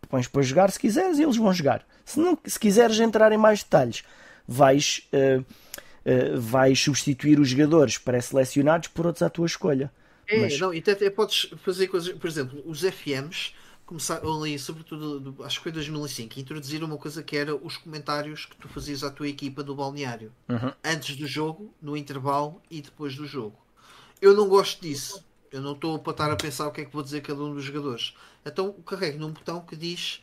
pões 0.08 0.27
para 0.27 0.42
jogar 0.42 0.72
se 0.72 0.80
quiseres 0.80 1.19
e 1.19 1.24
eles 1.24 1.38
vão 1.38 1.53
jogar. 1.53 1.86
Se, 2.06 2.19
não, 2.19 2.38
se 2.45 2.60
quiseres 2.60 3.00
entrar 3.00 3.32
em 3.32 3.38
mais 3.38 3.64
detalhes, 3.64 4.03
vais, 4.48 5.08
eh, 5.11 5.42
eh, 6.06 6.32
vais 6.36 6.80
substituir 6.80 7.40
os 7.40 7.50
jogadores 7.50 7.98
pré-selecionados 7.98 8.88
por 8.90 9.06
outros 9.06 9.22
à 9.24 9.30
tua 9.30 9.45
escolha. 9.45 9.92
É, 10.27 10.40
Mas- 10.42 10.60
não, 10.60 10.74
e 10.74 10.80
até, 10.80 10.92
até 10.92 11.10
podes 11.10 11.50
fazer 11.64 11.88
coisas, 11.88 12.14
por 12.18 12.27
exemplo, 12.27 12.61
os 12.66 12.84
FMs 12.84 13.53
começaram 13.86 14.42
ali, 14.42 14.60
sobretudo, 14.60 15.19
do- 15.19 15.44
acho 15.45 15.58
que 15.60 15.64
foi 15.64 15.72
2005, 15.72 16.38
introduziram 16.40 16.86
uma 16.88 16.98
coisa 16.98 17.24
que 17.24 17.38
era 17.38 17.56
os 17.56 17.77
comentários 17.77 18.45
que 18.45 18.58
tu 18.58 18.68
fazias 18.68 19.02
à 19.03 19.10
tua 19.10 19.30
equipa 19.30 19.64
do 19.64 19.74
balneário, 19.74 20.32
Uhum. 20.50 20.72
antes 20.84 21.16
do 21.16 21.26
jogo, 21.26 21.74
no 21.82 21.95
intervalo 21.95 22.61
e 22.69 22.82
depois 22.82 23.16
do 23.16 23.26
jogo. 23.26 23.56
Eu 24.22 24.34
não 24.36 24.48
gosto 24.50 24.82
disso. 24.82 25.24
Eu 25.51 25.61
não 25.61 25.74
estou 25.74 25.98
para 26.00 26.11
estar 26.11 26.32
a 26.32 26.35
pensar 26.35 26.67
o 26.67 26.72
que 26.72 26.82
é 26.82 26.85
que 26.85 26.93
vou 26.93 27.03
dizer 27.03 27.22
cada 27.22 27.42
um 27.42 27.53
dos 27.53 27.64
jogadores. 27.64 28.14
Então 28.45 28.74
carrego 28.85 29.19
num 29.19 29.32
botão 29.32 29.61
que 29.61 29.76
diz, 29.76 30.22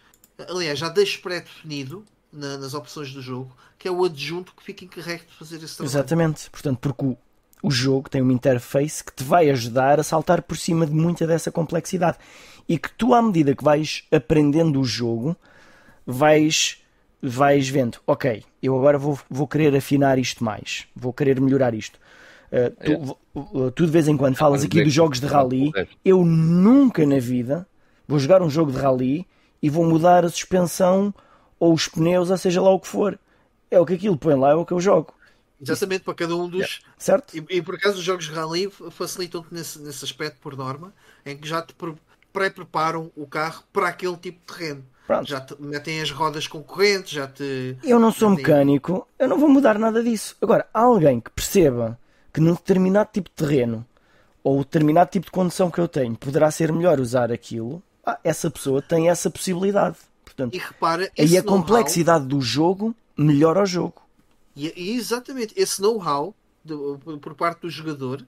aliás, 0.48 0.78
já 0.78 0.88
deixo 0.88 1.20
pré-definido 1.22 2.04
na- 2.32 2.58
nas 2.58 2.74
opções 2.74 3.12
do 3.12 3.22
jogo, 3.22 3.54
que 3.78 3.88
é 3.88 3.90
o 3.90 4.04
adjunto 4.04 4.52
que 4.56 4.62
fica 4.62 4.84
encarregue 4.84 5.24
de 5.26 5.34
fazer 5.34 5.56
esse 5.62 5.76
trabalho. 5.76 5.90
Exatamente. 5.90 6.50
Portanto, 6.50 6.78
porque 6.78 7.04
o, 7.04 7.16
o 7.62 7.70
jogo 7.70 8.10
tem 8.10 8.20
uma 8.20 8.32
interface 8.32 9.02
que 9.02 9.12
te 9.12 9.24
vai 9.24 9.48
ajudar 9.50 9.98
a 9.98 10.02
saltar 10.02 10.42
por 10.42 10.56
cima 10.56 10.86
de 10.86 10.92
muita 10.92 11.26
dessa 11.26 11.50
complexidade. 11.50 12.18
E 12.68 12.78
que 12.78 12.90
tu, 12.92 13.14
à 13.14 13.22
medida 13.22 13.54
que 13.54 13.62
vais 13.64 14.04
aprendendo 14.10 14.80
o 14.80 14.84
jogo, 14.84 15.36
vais, 16.06 16.82
vais 17.22 17.68
vendo, 17.68 17.98
ok, 18.06 18.44
eu 18.62 18.76
agora 18.76 18.98
vou, 18.98 19.18
vou 19.28 19.46
querer 19.46 19.74
afinar 19.76 20.18
isto 20.18 20.42
mais, 20.42 20.86
vou 20.94 21.12
querer 21.12 21.40
melhorar 21.40 21.74
isto. 21.74 21.98
Uh, 22.55 22.70
tu, 22.84 23.18
uh, 23.34 23.70
tu 23.73 23.84
de 23.84 23.91
vez 23.91 24.07
em 24.07 24.16
quando 24.16 24.36
falas 24.36 24.60
mas 24.60 24.66
aqui 24.66 24.81
é 24.81 24.84
dos 24.84 24.92
jogos 24.92 25.18
de 25.18 25.26
rally. 25.26 25.73
Eu 26.05 26.24
nunca 26.24 27.05
na 27.05 27.18
vida 27.18 27.66
vou 28.07 28.18
jogar 28.18 28.42
um 28.42 28.49
jogo 28.49 28.70
de 28.70 28.78
rally 28.78 29.26
e 29.60 29.68
vou 29.68 29.84
mudar 29.84 30.24
a 30.24 30.28
suspensão 30.28 31.12
ou 31.58 31.73
os 31.73 31.89
pneus, 31.89 32.31
ou 32.31 32.39
seja 32.39 32.62
lá 32.62 32.70
o 32.70 32.78
que 32.78 32.86
for. 32.86 33.18
É 33.70 33.81
o 33.81 33.84
que 33.84 33.94
aquilo 33.94 34.16
põe 34.16 34.36
lá, 34.36 34.50
é 34.50 34.55
o 34.55 34.65
que 34.65 34.73
eu 34.73 34.81
jogo. 34.81 35.12
Exatamente, 35.60 36.05
para 36.05 36.15
cada 36.15 36.36
um 36.36 36.49
dos. 36.49 36.83
Certo? 36.97 37.36
E, 37.36 37.44
e 37.57 37.62
por 37.62 37.74
acaso 37.74 37.99
os 37.99 38.05
jogos 38.05 38.26
de 38.26 38.33
rally 38.33 38.70
facilitam-te 38.91 39.49
nesse, 39.50 39.81
nesse 39.81 40.05
aspecto 40.05 40.39
por 40.41 40.57
norma, 40.57 40.92
em 41.26 41.36
que 41.36 41.49
já 41.49 41.60
te 41.60 41.74
pre- 41.74 41.94
pré-preparam 42.33 43.10
o 43.16 43.26
carro 43.26 43.65
para 43.73 43.89
aquele 43.89 44.16
tipo 44.16 44.39
de 44.47 44.58
terreno. 44.58 44.84
Pronto. 45.07 45.28
Já 45.28 45.41
te 45.41 45.55
metem 45.60 46.00
as 46.00 46.10
rodas 46.10 46.47
concorrentes, 46.47 47.10
já 47.12 47.26
te. 47.26 47.76
Eu 47.83 47.99
não 47.99 48.12
sou 48.12 48.31
mecânico, 48.31 49.08
eu 49.18 49.28
não 49.28 49.39
vou 49.39 49.49
mudar 49.49 49.78
nada 49.78 50.02
disso. 50.02 50.36
Agora, 50.41 50.66
alguém 50.73 51.20
que 51.20 51.31
perceba 51.31 51.99
que 52.34 52.40
num 52.40 52.54
determinado 52.54 53.10
tipo 53.12 53.30
de 53.30 53.36
terreno 53.36 53.86
ou 54.42 54.58
determinado 54.58 55.08
tipo 55.08 55.26
de 55.26 55.32
condução 55.32 55.70
que 55.70 55.80
eu 55.80 55.86
tenho 55.86 56.16
poderá 56.16 56.50
ser 56.50 56.72
melhor 56.72 56.98
usar 56.98 57.30
aquilo, 57.30 57.80
ah, 58.04 58.18
essa 58.24 58.50
pessoa 58.50 58.82
tem 58.82 59.08
essa 59.08 59.30
possibilidade. 59.30 59.96
Portanto, 60.24 60.54
E 60.54 60.58
repara, 60.58 61.10
aí 61.16 61.38
a 61.38 61.42
complexidade 61.42 62.26
do 62.26 62.40
jogo 62.40 62.94
melhora 63.16 63.62
o 63.62 63.66
jogo. 63.66 64.02
E, 64.56 64.72
e 64.76 64.96
exatamente, 64.96 65.54
esse 65.56 65.80
know-how 65.80 66.34
por 67.20 67.34
parte 67.34 67.60
do 67.60 67.70
jogador 67.70 68.26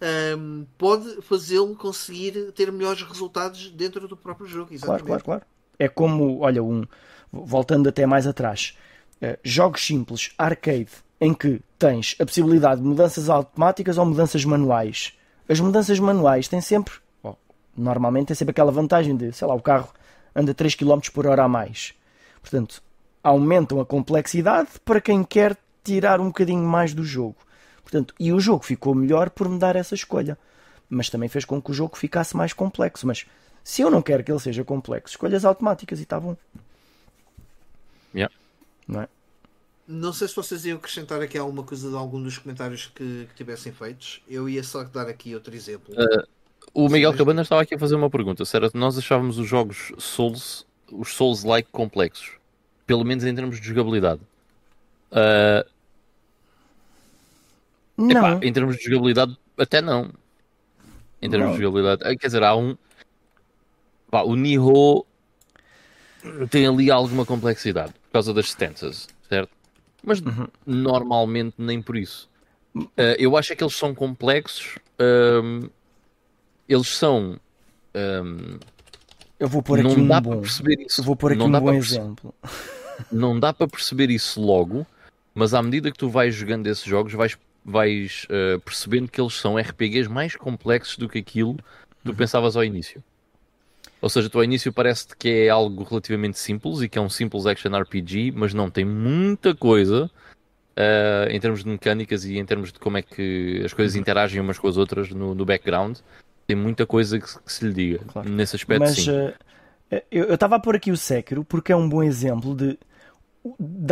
ahm, 0.00 0.64
pode 0.76 1.20
fazê-lo 1.22 1.74
conseguir 1.74 2.52
ter 2.52 2.70
melhores 2.70 3.02
resultados 3.02 3.70
dentro 3.70 4.06
do 4.06 4.16
próprio 4.16 4.46
jogo. 4.46 4.66
Claro, 4.68 4.76
Exatamente. 4.76 5.06
claro, 5.06 5.24
claro. 5.24 5.42
É 5.78 5.88
como, 5.88 6.40
olha, 6.40 6.62
um, 6.62 6.84
voltando 7.32 7.88
até 7.88 8.06
mais 8.06 8.26
atrás, 8.26 8.76
uh, 9.22 9.36
jogos 9.42 9.84
simples, 9.84 10.30
arcade, 10.38 10.90
em 11.20 11.34
que 11.34 11.60
tens 11.78 12.16
a 12.20 12.24
possibilidade 12.24 12.80
de 12.80 12.86
mudanças 12.86 13.28
automáticas 13.28 13.98
ou 13.98 14.06
mudanças 14.06 14.44
manuais. 14.44 15.12
As 15.48 15.60
mudanças 15.60 15.98
manuais 15.98 16.48
têm 16.48 16.60
sempre, 16.60 16.94
normalmente, 17.76 18.28
têm 18.28 18.36
sempre 18.36 18.52
aquela 18.52 18.70
vantagem 18.70 19.16
de, 19.16 19.32
sei 19.32 19.46
lá, 19.46 19.54
o 19.54 19.62
carro 19.62 19.88
anda 20.34 20.54
3 20.54 20.74
km 20.74 21.00
por 21.12 21.26
hora 21.26 21.44
a 21.44 21.48
mais. 21.48 21.94
Portanto, 22.40 22.82
aumentam 23.22 23.80
a 23.80 23.86
complexidade 23.86 24.68
para 24.84 25.00
quem 25.00 25.24
quer 25.24 25.56
tirar 25.82 26.20
um 26.20 26.26
bocadinho 26.26 26.62
mais 26.62 26.94
do 26.94 27.04
jogo. 27.04 27.36
Portanto, 27.82 28.14
e 28.20 28.32
o 28.32 28.38
jogo 28.38 28.64
ficou 28.64 28.94
melhor 28.94 29.30
por 29.30 29.48
me 29.48 29.58
dar 29.58 29.74
essa 29.74 29.94
escolha. 29.94 30.38
Mas 30.88 31.08
também 31.08 31.28
fez 31.28 31.44
com 31.44 31.60
que 31.60 31.70
o 31.70 31.74
jogo 31.74 31.96
ficasse 31.96 32.36
mais 32.36 32.52
complexo. 32.52 33.06
Mas 33.06 33.26
se 33.64 33.82
eu 33.82 33.90
não 33.90 34.02
quero 34.02 34.22
que 34.22 34.30
ele 34.30 34.40
seja 34.40 34.64
complexo, 34.64 35.14
escolhas 35.14 35.44
automáticas 35.44 35.98
e 35.98 36.02
está 36.02 36.20
bom. 36.20 36.36
Yeah. 38.14 38.34
Não 38.86 39.02
é? 39.02 39.08
Não 39.90 40.12
sei 40.12 40.28
se 40.28 40.36
vocês 40.36 40.66
iam 40.66 40.76
acrescentar 40.76 41.22
aqui 41.22 41.38
alguma 41.38 41.62
coisa 41.62 41.88
de 41.88 41.96
algum 41.96 42.22
dos 42.22 42.36
comentários 42.36 42.92
que, 42.94 43.26
que 43.30 43.34
tivessem 43.34 43.72
feitos. 43.72 44.20
Eu 44.28 44.46
ia 44.46 44.62
só 44.62 44.84
dar 44.84 45.08
aqui 45.08 45.34
outro 45.34 45.54
exemplo. 45.54 45.94
Uh, 45.94 46.28
o 46.74 46.90
Miguel 46.90 47.16
Cabana 47.16 47.40
estava 47.40 47.62
aqui 47.62 47.74
a 47.74 47.78
fazer 47.78 47.94
uma 47.94 48.10
pergunta. 48.10 48.44
Se 48.44 48.54
era, 48.54 48.70
nós 48.74 48.98
achávamos 48.98 49.38
os 49.38 49.48
jogos 49.48 49.90
Souls, 49.96 50.66
os 50.92 51.14
Souls-like 51.14 51.70
complexos, 51.72 52.32
pelo 52.86 53.02
menos 53.02 53.24
em 53.24 53.34
termos 53.34 53.58
de 53.58 53.66
jogabilidade. 53.66 54.20
Uh, 55.10 55.66
não. 57.96 58.10
Epá, 58.10 58.46
em 58.46 58.52
termos 58.52 58.76
de 58.76 58.84
jogabilidade, 58.84 59.36
até 59.56 59.80
não. 59.80 60.12
Em 61.20 61.28
termos 61.28 61.48
Não. 61.48 61.56
de 61.56 61.62
jogabilidade, 61.62 62.02
ah, 62.04 62.16
quer 62.16 62.28
dizer, 62.28 62.44
há 62.44 62.54
um. 62.54 62.76
Pá, 64.08 64.22
o 64.22 64.36
Nihon 64.36 65.02
tem 66.48 66.66
ali 66.66 66.90
alguma 66.90 67.26
complexidade 67.26 67.92
por 67.92 68.12
causa 68.12 68.32
das 68.32 68.46
stances, 68.46 69.08
Mas 70.08 70.22
normalmente 70.66 71.54
nem 71.58 71.82
por 71.82 71.96
isso. 71.96 72.28
Ah, 72.96 73.14
eu 73.18 73.36
acho 73.36 73.52
é 73.52 73.56
que 73.56 73.62
eles 73.62 73.76
são 73.76 73.94
complexos. 73.94 74.78
ahm, 74.98 75.68
eles 76.66 76.88
são. 76.88 77.38
ahm, 77.94 78.58
Eu 79.38 79.48
vou 79.48 79.62
pôr 79.62 79.82
não 79.82 79.90
aqui 79.90 80.00
um 80.00 80.08
dá 80.08 80.20
bom. 80.20 80.30
para 80.30 80.40
perceber 80.40 80.80
isso. 80.86 81.00
Eu 81.00 81.04
vou 81.04 81.14
pôr 81.14 81.32
aqui 81.32 81.38
não 81.38 81.46
um 81.46 81.60
bom 81.60 81.72
exemplo. 81.74 82.34
não 83.12 83.38
dá 83.38 83.52
para 83.52 83.68
perceber 83.68 84.10
isso 84.10 84.40
logo, 84.40 84.86
mas 85.34 85.52
à 85.52 85.62
medida 85.62 85.90
que 85.90 85.98
tu 85.98 86.08
vais 86.08 86.34
jogando 86.34 86.66
esses 86.66 86.84
jogos, 86.84 87.12
vais, 87.12 87.36
vais 87.64 88.26
eh, 88.30 88.58
percebendo 88.64 89.08
que 89.08 89.20
eles 89.20 89.34
são 89.34 89.58
RPGs 89.58 90.08
mais 90.08 90.34
complexos 90.34 90.96
do 90.96 91.08
que 91.08 91.18
aquilo 91.18 91.54
que 91.54 92.04
tu 92.04 92.14
pensavas 92.14 92.56
ao 92.56 92.64
início. 92.64 93.02
Ou 94.00 94.08
seja, 94.08 94.30
tu 94.30 94.38
ao 94.38 94.44
início 94.44 94.72
parece-te 94.72 95.16
que 95.16 95.28
é 95.28 95.48
algo 95.48 95.82
relativamente 95.82 96.38
simples 96.38 96.80
e 96.80 96.88
que 96.88 96.98
é 96.98 97.00
um 97.00 97.08
simples 97.10 97.46
action 97.46 97.76
RPG, 97.76 98.32
mas 98.32 98.54
não, 98.54 98.70
tem 98.70 98.84
muita 98.84 99.54
coisa 99.54 100.08
eh, 100.76 101.28
em 101.32 101.40
termos 101.40 101.64
de 101.64 101.68
mecânicas 101.70 102.24
e 102.24 102.38
em 102.38 102.44
termos 102.44 102.72
de 102.72 102.78
como 102.78 102.96
é 102.96 103.02
que 103.02 103.60
as 103.64 103.72
coisas 103.72 103.96
interagem 103.96 104.40
umas 104.40 104.58
com 104.58 104.68
as 104.68 104.76
outras 104.76 105.10
no, 105.10 105.34
no 105.34 105.44
background. 105.44 105.98
Tem 106.46 106.56
muita 106.56 106.86
coisa 106.86 107.18
que, 107.18 107.28
se- 107.28 107.38
que 107.40 107.52
se 107.52 107.66
lhe 107.66 107.72
diga. 107.74 107.98
Claro. 108.06 108.28
Nesse 108.30 108.54
aspecto, 108.56 108.80
Mas 108.80 109.08
eh, 109.08 110.04
eu 110.10 110.32
estava 110.34 110.56
a 110.56 110.60
pôr 110.60 110.76
aqui 110.76 110.92
o 110.92 110.96
Sekiro 110.96 111.44
porque 111.44 111.72
é 111.72 111.76
um 111.76 111.88
bom 111.88 112.02
exemplo 112.02 112.54
de. 112.54 112.78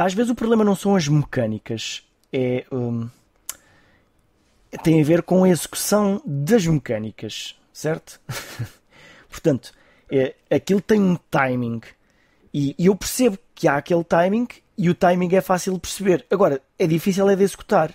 às 0.01 0.15
vezes 0.15 0.31
o 0.31 0.35
problema 0.37 0.63
não 0.65 0.77
são 0.77 0.95
as 0.95 1.09
mecânicas, 1.09 2.05
é. 2.33 2.65
hum, 2.71 3.09
tem 4.83 5.01
a 5.01 5.05
ver 5.05 5.23
com 5.23 5.45
a 5.45 5.49
execução 5.49 6.23
das 6.25 6.67
mecânicas, 6.67 7.57
certo? 7.73 8.21
Portanto, 9.29 9.73
é, 10.11 10.35
aquilo 10.51 10.81
tem 10.81 11.01
um 11.01 11.17
timing 11.31 11.81
e, 12.53 12.75
e 12.79 12.87
eu 12.87 12.97
percebo 12.97 13.39
que 13.55 13.67
há 13.69 13.77
aquele 13.77 14.05
timing 14.05 14.47
e 14.79 14.89
o 14.91 14.95
timing 14.95 15.35
é 15.35 15.41
fácil 15.41 15.75
de 15.75 15.81
perceber. 15.81 16.25
Agora, 16.31 16.61
é 16.79 16.87
difícil 16.87 17.29
é 17.29 17.37
de 17.37 17.43
executar. 17.43 17.95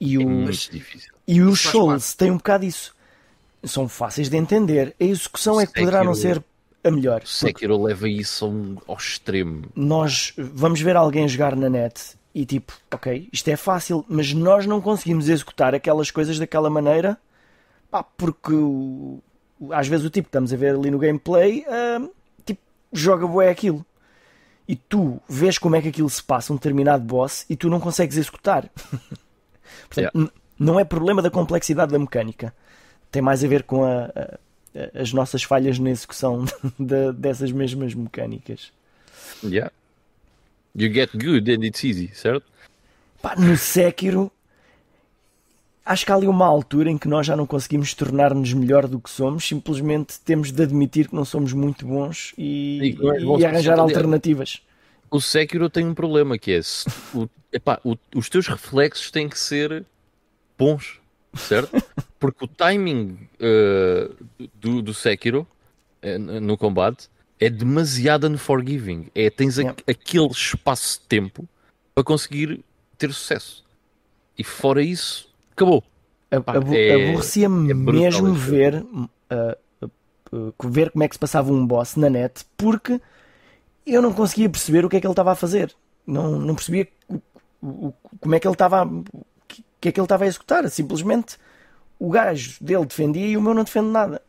E 0.00 0.14
É 0.16 0.18
o, 0.18 0.28
muito 0.28 0.70
difícil. 0.70 1.12
e 1.26 1.40
faz 1.40 1.60
Souls 1.60 2.14
têm 2.14 2.30
um 2.30 2.36
bocado 2.36 2.64
isso. 2.64 2.94
São 3.64 3.88
fáceis 3.88 4.28
de 4.28 4.36
entender. 4.36 4.94
A 5.00 5.04
execução 5.04 5.60
é 5.60 5.66
que 5.66 5.72
poderá 5.72 6.04
não 6.04 6.14
ser 6.14 6.42
a 6.84 6.90
melhor. 6.90 7.22
O 7.22 7.26
Sekiro 7.26 7.82
leva 7.82 8.08
isso 8.08 8.44
a 8.44 8.48
um- 8.48 8.76
ao 8.86 8.96
extremo. 8.96 9.64
Nós 9.74 10.32
vamos 10.36 10.80
ver 10.80 10.94
alguém 10.96 11.26
jogar 11.26 11.56
na 11.56 11.68
net 11.68 12.16
e 12.34 12.46
tipo, 12.46 12.72
ok, 12.92 13.28
isto 13.32 13.48
é 13.48 13.56
fácil, 13.56 14.04
mas 14.08 14.32
nós 14.32 14.64
não 14.66 14.80
conseguimos 14.80 15.28
executar 15.28 15.74
aquelas 15.74 16.10
coisas 16.10 16.38
daquela 16.38 16.70
maneira 16.70 17.18
pá, 17.90 18.02
porque 18.02 18.52
o- 18.52 18.58
o- 18.58 19.22
às 19.70 19.88
vezes 19.88 20.04
o 20.06 20.10
tipo 20.10 20.26
que 20.26 20.30
estamos 20.30 20.52
a 20.52 20.56
ver 20.56 20.74
ali 20.74 20.90
no 20.90 20.98
gameplay 20.98 21.64
ah, 21.68 22.06
tipo, 22.44 22.60
joga 22.92 23.26
bué 23.26 23.50
aquilo. 23.50 23.84
E 24.66 24.76
tu 24.76 25.20
vês 25.28 25.56
como 25.58 25.76
é 25.76 25.80
que 25.82 25.88
aquilo 25.88 26.10
se 26.10 26.22
passa, 26.22 26.52
um 26.52 26.56
determinado 26.56 27.02
boss, 27.02 27.46
e 27.48 27.56
tu 27.56 27.70
não 27.70 27.80
consegues 27.80 28.16
executar. 28.18 28.68
Portanto, 29.88 30.12
Yeah. 30.14 30.30
não 30.58 30.78
é 30.78 30.84
problema 30.84 31.22
da 31.22 31.30
complexidade 31.30 31.90
da 31.92 31.98
mecânica. 31.98 32.54
Tem 33.10 33.22
mais 33.22 33.42
a 33.42 33.48
ver 33.48 33.62
com 33.62 33.84
a- 33.84 34.10
a- 34.14 34.38
as 35.00 35.12
nossas 35.12 35.42
falhas 35.42 35.78
na 35.78 35.90
execução 35.90 36.44
de- 36.78 37.12
dessas 37.14 37.50
mesmas 37.50 37.94
mecânicas. 37.94 38.70
Yeah. 39.42 39.70
You 40.74 40.92
get 40.92 41.10
good 41.16 41.50
and 41.50 41.64
it's 41.64 41.82
easy, 41.84 42.10
certo? 42.14 42.44
Pá, 43.22 43.34
no 43.36 43.56
Sekiro, 43.56 44.30
acho 45.88 46.04
que 46.06 46.12
há 46.12 46.14
ali 46.14 46.26
uma 46.28 46.46
altura 46.46 46.90
em 46.90 46.98
que 46.98 47.08
nós 47.08 47.26
já 47.26 47.34
não 47.36 47.46
conseguimos 47.46 47.94
tornar-nos 47.94 48.52
melhor 48.52 48.86
do 48.86 49.00
que 49.00 49.10
somos, 49.10 49.46
simplesmente 49.46 50.20
temos 50.20 50.52
de 50.52 50.62
admitir 50.62 51.08
que 51.08 51.14
não 51.14 51.24
somos 51.24 51.52
muito 51.52 51.86
bons 51.86 52.32
e, 52.36 52.78
E 52.80 53.08
é 53.08 53.20
bom 53.24 53.38
e 53.38 53.44
arranjar 53.44 53.78
alternativas. 53.78 54.60
O 55.10 55.20
Sekiro 55.20 55.70
tem 55.70 55.86
um 55.86 55.94
problema 55.94 56.36
que 56.38 56.52
é 56.52 56.62
se 56.62 56.86
o, 57.14 57.28
epá, 57.52 57.80
o- 57.82 57.96
os 58.14 58.28
teus 58.28 58.46
reflexos 58.46 59.10
têm 59.10 59.28
que 59.28 59.38
ser 59.38 59.84
bons, 60.58 61.00
certo? 61.36 61.82
Porque 62.18 62.44
o 62.44 62.48
timing 62.48 63.18
eh, 63.40 64.10
do, 64.54 64.82
do 64.82 64.92
Sekiro 64.92 65.46
eh, 66.02 66.18
no 66.18 66.56
combate 66.58 67.08
é 67.40 67.48
demasiado 67.48 68.26
unforgiving. 68.28 69.06
É, 69.14 69.30
tens 69.30 69.58
a- 69.58 69.62
Yeah. 69.62 69.82
aquele 69.86 70.26
espaço 70.28 71.00
de 71.00 71.06
tempo 71.06 71.48
para 71.94 72.02
conseguir 72.04 72.62
ter 72.98 73.12
sucesso. 73.12 73.64
E 74.36 74.42
fora 74.44 74.82
isso, 74.82 75.27
acabou. 75.58 75.84
É- 76.30 76.94
Aborrecia-me 76.94 77.70
é 77.70 77.74
mesmo 77.74 78.34
ver, 78.34 78.82
uh, 78.84 79.08
uh, 79.82 79.90
uh, 80.32 80.68
ver 80.70 80.90
como 80.90 81.04
é 81.04 81.08
que 81.08 81.14
se 81.14 81.18
passava 81.18 81.52
um 81.52 81.66
boss 81.66 81.96
na 81.96 82.10
net, 82.10 82.44
porque 82.56 83.00
eu 83.86 84.02
não 84.02 84.12
conseguia 84.12 84.50
perceber 84.50 84.84
o 84.84 84.88
que 84.88 84.96
é 84.96 85.00
que 85.00 85.06
ele 85.06 85.12
estava 85.12 85.32
a 85.32 85.36
fazer. 85.36 85.74
Não, 86.06 86.38
não 86.38 86.54
percebia 86.54 86.88
o- 87.08 87.88
o- 87.88 87.92
como 88.20 88.34
é 88.34 88.40
que 88.40 88.46
ele 88.46 88.54
estava 88.54 88.82
a, 88.82 88.84
o 88.86 89.04
que, 89.48 89.64
que 89.80 89.88
é 89.88 89.92
que 89.92 90.00
ele 90.00 90.04
estava 90.06 90.24
a 90.24 90.26
executar. 90.26 90.68
Simplesmente 90.70 91.38
o 91.98 92.10
gajo 92.10 92.56
dele 92.62 92.86
defendia 92.86 93.26
e 93.26 93.36
o 93.36 93.42
meu 93.42 93.54
não 93.54 93.64
defende 93.64 93.88
nada. 93.90 94.22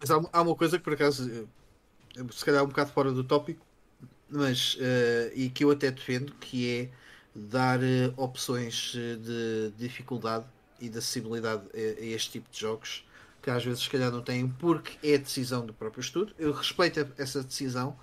Mas 0.00 0.10
há, 0.10 0.20
há 0.32 0.42
uma 0.42 0.54
coisa 0.54 0.78
que 0.78 0.84
por 0.84 0.92
acaso 0.94 1.48
se 2.32 2.44
calhar 2.44 2.60
é 2.62 2.64
um 2.64 2.68
bocado 2.68 2.92
fora 2.92 3.12
do 3.12 3.24
tópico, 3.24 3.64
mas 4.30 4.76
eh, 4.80 5.32
e 5.34 5.50
que 5.50 5.64
eu 5.64 5.70
até 5.70 5.90
defendo, 5.90 6.34
que 6.40 6.70
é 6.70 6.90
dar 7.38 7.82
eh, 7.82 8.12
opções 8.16 8.94
eh, 8.96 9.16
de 9.16 9.72
dificuldade 9.76 10.44
e 10.80 10.88
de 10.88 10.98
acessibilidade 10.98 11.62
a, 11.74 12.00
a 12.00 12.06
este 12.06 12.32
tipo 12.32 12.50
de 12.50 12.60
jogos 12.60 13.04
que 13.42 13.50
às 13.50 13.64
vezes 13.64 13.82
se 13.82 13.90
calhar 13.90 14.10
não 14.10 14.22
têm 14.22 14.48
porque 14.48 14.98
é 15.06 15.14
a 15.14 15.18
decisão 15.18 15.64
do 15.64 15.72
próprio 15.72 16.00
estudo. 16.00 16.34
Eu 16.38 16.52
respeito 16.52 17.06
essa 17.16 17.42
decisão. 17.42 17.96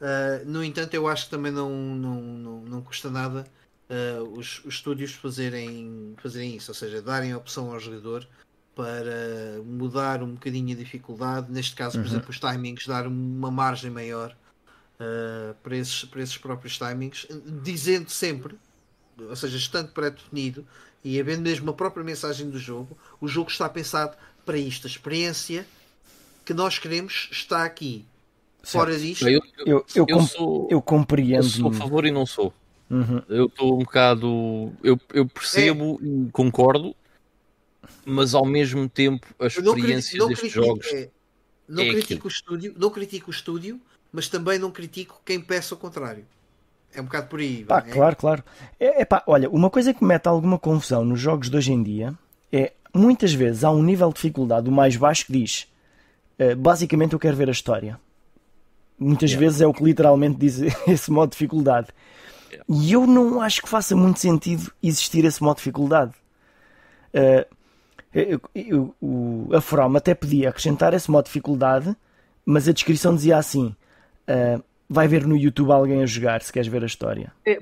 eh, 0.00 0.42
no 0.46 0.62
entanto, 0.64 0.94
eu 0.94 1.08
acho 1.08 1.24
que 1.26 1.30
também 1.30 1.52
não, 1.52 1.70
não, 1.70 2.20
não, 2.22 2.60
não 2.62 2.82
custa 2.82 3.10
nada 3.10 3.44
eh, 3.88 4.18
os, 4.36 4.64
os 4.64 4.74
estúdios 4.74 5.12
fazerem, 5.12 6.14
fazerem 6.18 6.56
isso, 6.56 6.70
ou 6.70 6.74
seja, 6.74 7.00
darem 7.00 7.32
a 7.32 7.38
opção 7.38 7.72
ao 7.72 7.78
jogador 7.78 8.26
para 8.74 9.62
mudar 9.64 10.22
um 10.22 10.34
bocadinho 10.34 10.74
a 10.74 10.78
dificuldade, 10.78 11.50
neste 11.50 11.74
caso, 11.74 11.98
por 11.98 12.06
exemplo, 12.06 12.28
os 12.28 12.38
timings, 12.38 12.86
dar 12.86 13.06
uma 13.06 13.50
margem 13.50 13.90
maior 13.90 14.36
uh, 15.00 15.54
para, 15.62 15.76
esses, 15.76 16.04
para 16.04 16.20
esses 16.20 16.36
próprios 16.36 16.76
timings, 16.76 17.26
dizendo 17.62 18.10
sempre, 18.10 18.58
ou 19.18 19.36
seja, 19.36 19.56
estando 19.56 19.88
pré-definido 19.92 20.66
e 21.04 21.18
havendo 21.20 21.42
mesmo 21.42 21.70
a 21.70 21.74
própria 21.74 22.04
mensagem 22.04 22.50
do 22.50 22.58
jogo, 22.58 22.96
o 23.20 23.28
jogo 23.28 23.50
está 23.50 23.68
pensado 23.68 24.16
para 24.44 24.58
isto, 24.58 24.86
a 24.86 24.90
experiência 24.90 25.66
que 26.44 26.52
nós 26.54 26.78
queremos 26.78 27.28
está 27.32 27.64
aqui. 27.64 28.04
Fora 28.62 28.96
disto, 28.98 29.28
Eu, 29.28 29.40
Eu, 29.58 29.66
eu, 29.66 29.86
eu 29.94 30.06
com- 30.06 30.26
sou, 30.26 30.62
eu 30.70 30.76
eu 30.78 30.82
compreendo. 30.82 31.44
sou 31.44 31.68
a 31.68 31.72
favor 31.72 32.04
e 32.04 32.10
não 32.10 32.26
sou. 32.26 32.52
Uhum. 32.90 33.22
Eu 33.28 33.46
estou 33.46 33.74
um 33.74 33.78
bocado. 33.78 34.72
Eu, 34.82 34.98
eu 35.12 35.26
percebo 35.26 35.98
e 36.02 36.28
concordo, 36.32 36.94
mas 38.04 38.34
ao 38.34 38.44
mesmo 38.44 38.88
tempo 38.88 39.26
a 39.38 39.44
eu 39.46 39.62
não 39.62 39.72
critico, 39.74 39.78
experiência 39.78 40.18
não 40.18 40.28
destes 40.28 40.52
critico- 40.52 40.64
jogos. 40.66 40.86
é, 40.92 41.10
não 41.68 41.82
é 41.82 41.88
critico 41.90 42.04
aquilo. 42.12 42.24
o 42.24 42.28
estúdio, 42.28 42.74
não 42.76 42.90
critico 42.90 43.30
o 43.30 43.32
estúdio, 43.32 43.80
mas 44.12 44.28
também 44.28 44.58
não 44.58 44.70
critico 44.70 45.20
quem 45.24 45.40
peça 45.40 45.74
o 45.74 45.78
contrário. 45.78 46.24
É 46.96 47.00
um 47.00 47.04
bocado 47.04 47.26
por 47.28 47.38
aí. 47.40 47.64
Pá, 47.64 47.78
é? 47.86 47.90
claro, 47.90 48.16
claro. 48.16 48.44
É, 48.80 49.02
é 49.02 49.04
pá, 49.04 49.22
olha, 49.26 49.50
uma 49.50 49.68
coisa 49.70 49.92
que 49.92 50.02
me 50.02 50.08
mete 50.08 50.26
alguma 50.26 50.58
confusão 50.58 51.04
nos 51.04 51.20
jogos 51.20 51.50
de 51.50 51.56
hoje 51.56 51.72
em 51.72 51.82
dia 51.82 52.14
é 52.52 52.72
muitas 52.94 53.34
vezes 53.34 53.62
há 53.64 53.70
um 53.70 53.82
nível 53.82 54.08
de 54.08 54.14
dificuldade 54.14 54.68
o 54.68 54.72
mais 54.72 54.96
baixo 54.96 55.26
que 55.26 55.32
diz 55.32 55.68
eh, 56.38 56.54
basicamente 56.54 57.12
eu 57.12 57.18
quero 57.18 57.36
ver 57.36 57.48
a 57.48 57.52
história. 57.52 58.00
Muitas 58.98 59.30
Yeah. 59.30 59.46
vezes 59.46 59.60
é 59.60 59.66
o 59.66 59.74
que 59.74 59.84
literalmente 59.84 60.38
diz 60.38 60.58
esse 60.88 61.10
modo 61.10 61.28
de 61.30 61.32
dificuldade. 61.36 61.88
E 62.68 62.92
eu 62.92 63.06
não 63.06 63.42
acho 63.42 63.60
que 63.60 63.68
faça 63.68 63.94
muito 63.94 64.18
sentido 64.18 64.72
existir 64.82 65.24
esse 65.26 65.42
modo 65.42 65.56
de 65.56 65.60
dificuldade. 65.60 66.12
Uh, 67.12 67.56
eu- 68.14 68.40
eu- 68.54 68.94
o- 69.02 69.48
a 69.52 69.60
From 69.60 69.94
até 69.96 70.14
podia 70.14 70.48
acrescentar 70.48 70.94
esse 70.94 71.10
modo 71.10 71.24
de 71.24 71.28
dificuldade, 71.30 71.94
mas 72.46 72.66
a 72.68 72.72
descrição 72.72 73.14
dizia 73.14 73.36
assim: 73.36 73.74
uh, 74.28 74.62
vai 74.88 75.08
ver 75.08 75.26
no 75.26 75.36
YouTube 75.36 75.72
alguém 75.72 76.02
a 76.02 76.06
jogar 76.06 76.42
se 76.42 76.52
queres 76.52 76.68
ver 76.68 76.82
a 76.82 76.86
história. 76.86 77.32
É, 77.44 77.58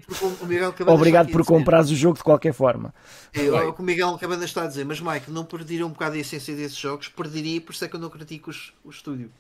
Obrigado 0.87 1.31
por 1.31 1.45
comprares 1.45 1.91
o 1.91 1.97
jogo 1.97 2.17
de 2.19 2.25
qualquer 2.25 2.53
forma. 2.53 2.95
É, 3.33 3.51
o 3.51 3.73
que 3.73 3.81
o 3.81 3.85
Miguel 3.85 4.17
Cabanas 4.19 4.45
está 4.45 4.65
a 4.65 4.67
dizer, 4.67 4.85
mas 4.85 5.01
Mike, 5.01 5.31
não 5.31 5.45
perderia 5.45 5.87
um 5.87 5.91
bocado 5.91 6.17
a 6.17 6.19
essência 6.19 6.55
desses 6.55 6.77
jogos? 6.77 7.09
Perderia, 7.09 7.61
por 7.61 7.73
isso 7.73 7.85
é 7.85 7.89
que 7.89 7.97
eu 7.97 8.01
não 8.01 8.11
critico 8.11 8.51
os- 8.51 8.73
o 8.85 8.91
estúdio. 8.91 9.31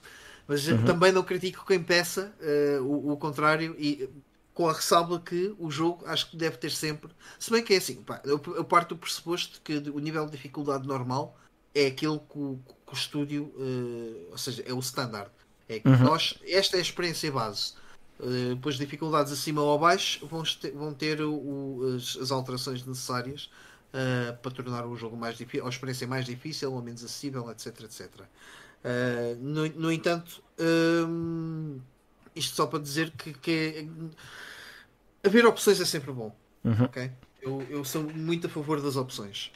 Mas 0.46 0.66
Uhum. 0.68 0.74
eh, 0.76 0.82
também 0.82 1.12
não 1.12 1.22
critico 1.22 1.64
quem 1.66 1.82
peça 1.82 2.32
eh, 2.40 2.78
o, 2.80 3.12
o 3.12 3.16
contrário 3.16 3.74
e 3.78 4.08
com 4.52 4.68
a 4.68 4.72
ressalva 4.72 5.18
que 5.20 5.54
o 5.58 5.70
jogo 5.70 6.04
acho 6.06 6.30
que 6.30 6.36
deve 6.36 6.56
ter 6.58 6.70
sempre. 6.70 7.10
Se 7.38 7.50
bem 7.50 7.62
que 7.62 7.74
é 7.74 7.78
assim, 7.78 7.96
pá, 8.02 8.20
eu, 8.24 8.40
eu 8.54 8.64
parto 8.64 8.94
do 8.94 8.98
pressuposto 9.00 9.60
que 9.62 9.74
o 9.90 9.98
nível 9.98 10.24
de 10.26 10.32
dificuldade 10.32 10.86
normal 10.86 11.36
é 11.74 11.86
aquele 11.86 12.18
que 12.18 12.38
o, 12.38 12.58
que 12.86 12.92
o 12.92 12.94
estúdio, 12.94 13.52
eh, 13.58 14.28
ou 14.30 14.38
seja, 14.38 14.62
é 14.66 14.72
o 14.72 14.78
standard. 14.80 15.30
É 15.68 15.78
que 15.80 15.88
nós, 15.88 16.34
esta 16.46 16.76
é 16.76 16.78
a 16.78 16.82
experiência 16.82 17.30
base. 17.32 17.72
Uh, 18.20 18.54
depois 18.54 18.76
dificuldades 18.76 19.32
acima 19.32 19.60
ou 19.62 19.74
abaixo 19.74 20.24
vão 20.26 20.42
ter, 20.44 20.70
vão 20.72 20.94
ter 20.94 21.20
o- 21.20 21.32
o- 21.34 21.94
as, 21.96 22.16
as 22.16 22.30
alterações 22.30 22.86
necessárias 22.86 23.50
uh, 23.92 24.36
para 24.38 24.52
tornar 24.52 24.86
o 24.86 24.96
jogo 24.96 25.16
mais 25.16 25.36
difícil, 25.36 25.66
a 25.66 25.68
experiência 25.68 26.06
mais 26.06 26.24
difícil 26.24 26.72
ou 26.72 26.80
menos 26.80 27.02
acessível, 27.04 27.50
etc. 27.50 27.66
etc. 27.82 28.08
Uh, 28.20 29.36
no, 29.40 29.66
no 29.70 29.90
entanto, 29.92 30.40
hum, 31.08 31.78
isto 32.36 32.54
só 32.54 32.66
para 32.66 32.78
dizer 32.78 33.10
que, 33.12 33.32
que 33.32 33.50
é- 35.22 35.28
haver 35.28 35.46
opções 35.46 35.80
é 35.80 35.84
sempre 35.84 36.12
bom. 36.12 36.34
ok? 36.84 37.10
Eu, 37.42 37.62
eu 37.68 37.84
sou 37.84 38.02
muito 38.04 38.46
a 38.46 38.50
favor 38.50 38.80
das 38.80 38.96
opções. 38.96 39.50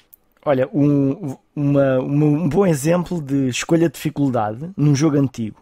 Olha, 0.44 0.68
um, 0.72 1.36
uma- 1.54 1.98
uma- 2.00 2.26
um 2.26 2.48
bom 2.48 2.66
exemplo 2.66 3.20
de 3.20 3.48
escolha 3.48 3.88
de 3.88 3.94
dificuldade 3.94 4.70
num 4.76 4.94
jogo 4.94 5.16
antigo. 5.18 5.56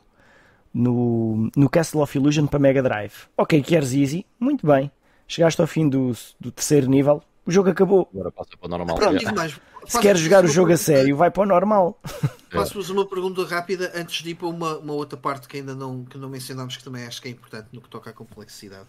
No, 0.79 1.51
no 1.57 1.71
Castle 1.71 2.03
of 2.03 2.19
Illusion 2.19 2.47
para 2.47 2.59
Mega 2.59 2.83
Drive. 2.83 3.13
Ok, 3.37 3.63
queres 3.63 3.93
easy? 3.95 4.27
Muito 4.39 4.67
bem. 4.67 4.91
Chegaste 5.27 5.59
ao 5.61 5.67
fim 5.67 5.89
do, 5.89 6.13
do 6.39 6.51
terceiro 6.53 6.87
nível, 6.89 7.23
o 7.47 7.51
jogo 7.51 7.71
acabou. 7.71 8.09
Agora 8.13 8.31
passa 8.31 8.51
para 8.61 8.67
o 8.67 8.69
normal. 8.69 8.97
Pronto, 8.97 9.35
mais. 9.35 9.59
Se 9.87 10.01
queres 10.01 10.21
jogar 10.21 10.45
o 10.45 10.49
jogo 10.49 10.73
a 10.73 10.77
sério, 10.77 11.17
vai 11.17 11.31
para 11.31 11.43
o 11.45 11.47
normal. 11.47 11.99
Faço-vos 12.51 12.91
uma 12.91 13.07
pergunta 13.07 13.45
rápida 13.47 13.91
antes 13.95 14.23
de 14.23 14.31
ir 14.31 14.35
para 14.35 14.49
uma, 14.49 14.77
uma 14.79 14.93
outra 14.93 15.17
parte 15.17 15.49
que 15.49 15.57
ainda 15.57 15.75
não, 15.75 16.05
que 16.05 16.19
não 16.19 16.29
mencionámos, 16.29 16.77
que 16.77 16.85
também 16.85 17.07
acho 17.07 17.23
que 17.23 17.29
é 17.29 17.31
importante 17.31 17.69
no 17.73 17.81
que 17.81 17.89
toca 17.89 18.11
à 18.11 18.13
complexidade. 18.13 18.87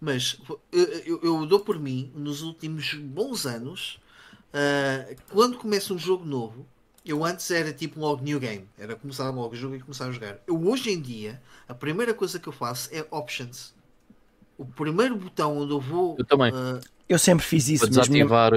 Mas 0.00 0.38
eu, 0.72 0.84
eu- 1.06 1.20
eu 1.22 1.46
dou 1.46 1.60
por 1.60 1.78
mim, 1.78 2.10
nos 2.14 2.42
últimos 2.42 2.92
bons 2.94 3.46
anos, 3.46 4.00
ah, 4.52 5.14
quando 5.30 5.56
começa 5.56 5.94
um 5.94 5.98
jogo 5.98 6.24
novo, 6.24 6.66
eu 7.04 7.24
antes 7.24 7.50
era 7.50 7.72
tipo 7.72 7.98
logo 8.00 8.22
new 8.22 8.38
game, 8.38 8.68
era 8.78 8.94
começar 8.96 9.28
logo 9.30 9.54
o 9.54 9.56
jogo 9.56 9.74
e 9.74 9.80
começar 9.80 10.06
a 10.06 10.12
jogar. 10.12 10.38
Eu 10.46 10.60
hoje 10.68 10.90
em 10.90 11.00
dia, 11.00 11.40
a 11.68 11.74
primeira 11.74 12.14
coisa 12.14 12.38
que 12.38 12.48
eu 12.48 12.52
faço 12.52 12.88
é 12.92 13.04
options. 13.10 13.74
O 14.56 14.64
primeiro 14.64 15.16
botão 15.16 15.58
onde 15.58 15.72
eu 15.72 15.80
vou. 15.80 16.16
Eu 16.18 16.24
também. 16.24 16.52
ah, 16.54 16.80
Eu 17.08 17.18
sempre 17.18 17.44
fiz 17.44 17.68
isso, 17.68 17.84
Para 17.86 17.96
mesmo 17.96 18.14
na, 18.18 18.24
desativar, 18.24 18.52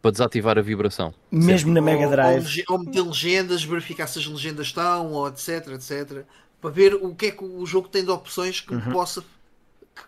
para 0.00 0.10
desativar 0.10 0.58
a 0.58 0.62
vibração. 0.62 1.12
mesmo 1.30 1.72
na 1.72 1.80
Mega 1.82 1.98
ou, 1.98 2.04
ou, 2.04 2.10
Drive. 2.10 2.42
lege- 2.44 2.64
ou 2.68 2.78
meter 2.78 3.02
legendas, 3.02 3.62
verificar 3.64 4.06
se 4.06 4.18
as 4.18 4.26
legendas 4.26 4.68
estão, 4.68 5.12
ou 5.12 5.28
etc, 5.28 5.68
etc. 5.74 6.24
Para 6.60 6.70
ver 6.70 6.94
o 6.94 7.14
que 7.14 7.26
é 7.26 7.30
que 7.32 7.44
o 7.44 7.66
jogo 7.66 7.88
tem 7.88 8.04
de 8.04 8.10
opções 8.10 8.60
que 8.60 8.72
Uhum. 8.74 8.86
me 8.86 8.92
possa 8.92 9.22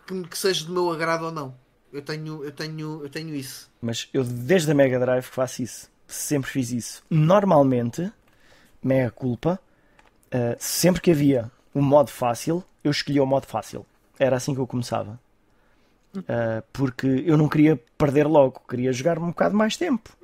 que, 0.07 0.13
me- 0.13 0.27
que 0.27 0.37
seja 0.37 0.65
do 0.65 0.73
meu 0.73 0.91
agrado 0.91 1.25
ou 1.25 1.31
não. 1.31 1.55
Eu 1.93 2.01
tenho, 2.01 2.43
eu 2.43 2.51
tenho, 2.51 3.03
eu 3.03 3.09
tenho 3.09 3.33
isso. 3.35 3.69
Mas 3.81 4.09
eu 4.13 4.23
desde 4.23 4.71
a 4.71 4.73
Mega 4.73 4.99
Drive 4.99 5.25
que 5.29 5.35
faço 5.35 5.61
isso. 5.61 5.89
Sempre 6.07 6.49
fiz 6.51 6.71
isso. 6.71 7.03
Normalmente, 7.09 8.11
mega 8.83 9.09
culpa, 9.11 9.59
uh, 10.27 10.55
sempre 10.59 11.01
que 11.01 11.11
havia 11.11 11.51
um 11.73 11.81
modo 11.81 12.09
fácil, 12.09 12.63
eu 12.83 12.91
escolhia 12.91 13.23
o 13.23 13.27
modo 13.27 13.47
fácil. 13.47 13.85
Era 14.19 14.37
assim 14.37 14.53
que 14.53 14.61
eu 14.61 14.67
começava. 14.67 15.19
Uh, 16.15 16.63
porque 16.71 17.23
eu 17.25 17.37
não 17.37 17.49
queria 17.49 17.79
perder 17.97 18.25
logo, 18.25 18.61
queria 18.69 18.93
jogar 18.93 19.19
um 19.19 19.27
bocado 19.27 19.55
mais 19.55 19.75
tempo. 19.75 20.15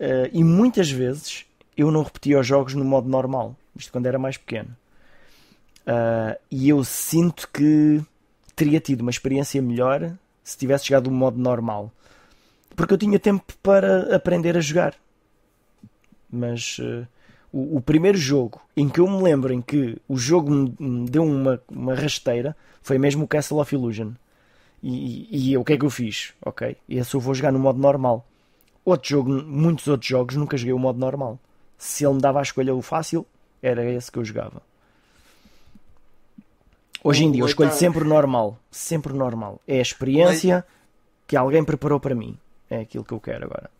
Uh, 0.00 0.28
e 0.32 0.42
muitas 0.42 0.90
vezes 0.90 1.46
eu 1.76 1.90
não 1.90 2.02
repetia 2.02 2.38
os 2.38 2.46
jogos 2.46 2.74
no 2.74 2.84
modo 2.84 3.08
normal, 3.08 3.56
isto 3.76 3.92
quando 3.92 4.06
era 4.06 4.18
mais 4.18 4.36
pequeno. 4.36 4.76
Uh, 5.86 6.36
e 6.50 6.68
eu 6.68 6.82
sinto 6.82 7.48
que 7.52 8.02
teria 8.56 8.80
tido 8.80 9.02
uma 9.02 9.10
experiência 9.10 9.60
melhor 9.60 10.12
se 10.42 10.56
tivesse 10.56 10.88
jogado 10.88 11.10
no 11.10 11.16
modo 11.16 11.38
normal 11.38 11.92
porque 12.76 12.94
eu 12.94 12.98
tinha 12.98 13.18
tempo 13.18 13.44
para 13.62 14.14
aprender 14.14 14.56
a 14.56 14.60
jogar. 14.60 14.94
Mas 16.30 16.78
eh, 16.80 17.06
o, 17.52 17.76
o 17.76 17.80
primeiro 17.80 18.18
jogo 18.18 18.60
em 18.76 18.88
que 18.88 19.00
eu 19.00 19.08
me 19.08 19.22
lembro 19.22 19.52
em 19.52 19.62
que 19.62 19.96
o 20.08 20.16
jogo 20.16 20.50
me, 20.50 20.74
me 20.78 21.08
deu 21.08 21.22
uma, 21.22 21.60
uma 21.70 21.94
rasteira 21.94 22.56
foi 22.82 22.98
mesmo 22.98 23.24
o 23.24 23.28
Castle 23.28 23.60
of 23.60 23.74
Illusion. 23.74 24.12
E, 24.82 25.28
e, 25.30 25.50
e 25.50 25.56
o 25.56 25.64
que 25.64 25.72
é 25.72 25.78
que 25.78 25.84
eu 25.84 25.90
fiz? 25.90 26.34
Ok, 26.44 26.76
esse 26.88 27.14
eu 27.14 27.20
vou 27.20 27.34
jogar 27.34 27.52
no 27.52 27.58
modo 27.58 27.78
normal. 27.78 28.26
Outro 28.84 29.08
jogo, 29.08 29.30
muitos 29.30 29.86
outros 29.88 30.08
jogos 30.08 30.36
nunca 30.36 30.56
joguei 30.56 30.74
o 30.74 30.78
modo 30.78 30.98
normal. 30.98 31.38
Se 31.78 32.04
ele 32.04 32.14
me 32.14 32.20
dava 32.20 32.40
a 32.40 32.42
escolha 32.42 32.74
o 32.74 32.82
fácil, 32.82 33.26
era 33.62 33.82
esse 33.90 34.12
que 34.12 34.18
eu 34.18 34.24
jogava. 34.24 34.60
Hoje 37.02 37.24
em 37.24 37.32
dia 37.32 37.42
eu 37.42 37.46
escolho 37.46 37.72
sempre 37.72 38.02
o 38.02 38.06
normal. 38.06 38.58
Sempre 38.70 39.12
o 39.12 39.16
normal. 39.16 39.60
É 39.66 39.78
a 39.78 39.82
experiência 39.82 40.64
que 41.26 41.36
alguém 41.36 41.64
preparou 41.64 41.98
para 41.98 42.14
mim. 42.14 42.36
É 42.74 42.80
aquilo 42.80 43.04
que 43.04 43.12
eu 43.12 43.20
quero 43.20 43.44
agora. 43.44 43.70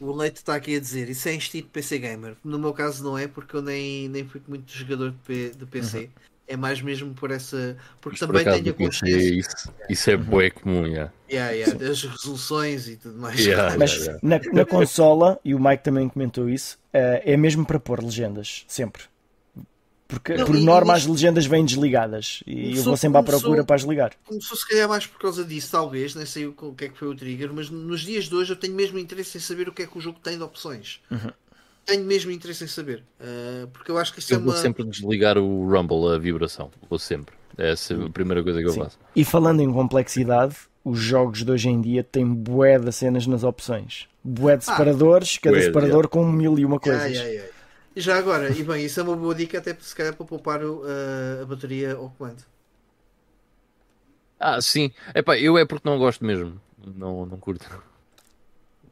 O 0.00 0.12
Leite 0.12 0.36
está 0.36 0.56
aqui 0.56 0.74
a 0.76 0.80
dizer, 0.80 1.08
isso 1.08 1.28
é 1.28 1.34
instinto 1.34 1.68
PC 1.68 1.98
Gamer. 1.98 2.34
No 2.44 2.58
meu 2.58 2.72
caso 2.72 3.04
não 3.04 3.16
é, 3.16 3.28
porque 3.28 3.54
eu 3.54 3.62
nem, 3.62 4.08
nem 4.08 4.26
fui 4.26 4.40
muito 4.48 4.70
jogador 4.72 5.10
de, 5.12 5.18
P- 5.18 5.50
de 5.56 5.66
PC. 5.66 6.10
É 6.48 6.56
mais 6.56 6.82
mesmo 6.82 7.14
por 7.14 7.30
essa. 7.30 7.76
Porque 8.00 8.18
Por 8.18 8.26
também 8.26 8.42
acaso, 8.42 8.62
tenho 8.62 8.74
a 8.74 8.78
consciência. 8.78 9.34
isso, 9.34 9.72
isso 9.88 10.10
é 10.10 10.16
bué 10.16 10.50
comum, 10.50 10.86
yeah. 10.86 11.12
Yeah, 11.30 11.52
yeah, 11.52 11.74
das 11.78 12.02
resoluções 12.02 12.88
e 12.88 12.96
tudo 12.96 13.16
mais. 13.18 13.38
Yeah. 13.38 13.76
Mas 13.78 13.94
yeah. 13.96 14.18
na, 14.22 14.40
na 14.52 14.64
consola, 14.66 15.38
e 15.44 15.54
o 15.54 15.60
Mike 15.60 15.84
também 15.84 16.08
comentou 16.08 16.50
isso, 16.50 16.78
eh, 16.92 17.22
é 17.24 17.36
mesmo 17.36 17.64
para 17.64 17.78
pôr 17.80 18.02
legendas. 18.02 18.64
Sempre. 18.68 19.04
Porque 20.12 20.34
Não, 20.34 20.44
por 20.44 20.54
norma 20.56 20.92
e- 20.92 20.96
as 20.96 21.06
legendas 21.06 21.46
vêm 21.46 21.64
desligadas. 21.64 22.42
E 22.46 22.52
eu 22.52 22.62
Começou- 22.64 22.84
vou 22.84 22.96
sempre 22.96 23.18
à 23.18 23.22
começou- 23.22 23.40
procura 23.40 23.64
para 23.64 23.76
as 23.76 23.82
ligar. 23.82 24.12
Começou 24.24 24.56
se 24.56 24.68
calhar 24.68 24.88
mais 24.88 25.06
por 25.06 25.18
causa 25.18 25.42
disso, 25.44 25.70
talvez, 25.72 26.14
nem 26.14 26.26
sei 26.26 26.46
o 26.46 26.52
que 26.76 26.84
é 26.84 26.88
que 26.88 26.98
foi 26.98 27.08
o 27.08 27.14
trigger, 27.16 27.50
mas 27.52 27.70
nos 27.70 28.02
dias 28.02 28.24
de 28.26 28.34
hoje 28.34 28.52
eu 28.52 28.56
tenho 28.56 28.74
mesmo 28.74 28.98
interesse 28.98 29.38
em 29.38 29.40
saber 29.40 29.68
o 29.68 29.72
que 29.72 29.82
é 29.82 29.86
que 29.86 29.96
o 29.96 30.00
jogo 30.00 30.18
tem 30.22 30.36
de 30.36 30.42
opções. 30.42 31.00
Uhum. 31.10 31.30
Tenho 31.86 32.04
mesmo 32.04 32.30
interesse 32.30 32.62
em 32.62 32.68
saber. 32.68 33.02
Uh, 33.20 33.66
porque 33.68 33.90
eu 33.90 33.98
acho 33.98 34.12
que 34.12 34.20
isso 34.20 34.32
é 34.32 34.36
Eu 34.36 34.40
vou 34.40 34.52
uma. 34.52 34.60
sempre 34.60 34.84
desligar 34.84 35.36
o 35.38 35.66
Rumble, 35.68 36.14
a 36.14 36.18
vibração. 36.18 36.70
Vou 36.88 36.98
sempre. 36.98 37.34
Essa 37.58 37.94
é 37.94 38.04
a 38.04 38.08
primeira 38.08 38.42
coisa 38.42 38.60
que 38.60 38.66
eu 38.68 38.72
Sim. 38.72 38.80
faço. 38.84 38.98
E 39.16 39.24
falando 39.24 39.60
em 39.60 39.72
complexidade, 39.72 40.54
os 40.84 40.98
jogos 40.98 41.42
de 41.44 41.50
hoje 41.50 41.68
em 41.68 41.80
dia 41.80 42.04
têm 42.04 42.26
bué 42.26 42.78
de 42.78 42.92
cenas 42.92 43.26
nas 43.26 43.42
opções. 43.44 44.06
Bué 44.22 44.56
de 44.56 44.64
Ah. 44.68 44.72
separadores, 44.72 45.38
cada 45.38 45.56
Bué, 45.56 45.64
separador 45.64 46.08
com 46.08 46.24
mil 46.30 46.56
e 46.58 46.64
uma 46.64 46.78
coisas. 46.78 47.10
yeah, 47.10 47.28
yeah. 47.28 47.51
E 47.94 48.00
já 48.00 48.16
agora, 48.16 48.50
e 48.50 48.62
bem, 48.62 48.84
isso 48.86 49.00
é 49.00 49.02
uma 49.02 49.16
boa 49.16 49.34
dica 49.34 49.58
até 49.58 49.74
se 49.78 49.94
calhar 49.94 50.14
para 50.14 50.24
poupar 50.24 50.64
o, 50.64 50.80
uh, 50.82 51.42
a 51.42 51.46
bateria 51.46 51.94
ao 51.94 52.08
comando. 52.10 52.42
Ah, 54.40 54.60
sim. 54.60 54.90
Epá, 55.14 55.38
eu 55.38 55.56
é 55.58 55.64
porque 55.64 55.88
não 55.88 55.98
gosto 55.98 56.24
mesmo. 56.24 56.60
Não, 56.84 57.24
não 57.26 57.38
curto. 57.38 57.64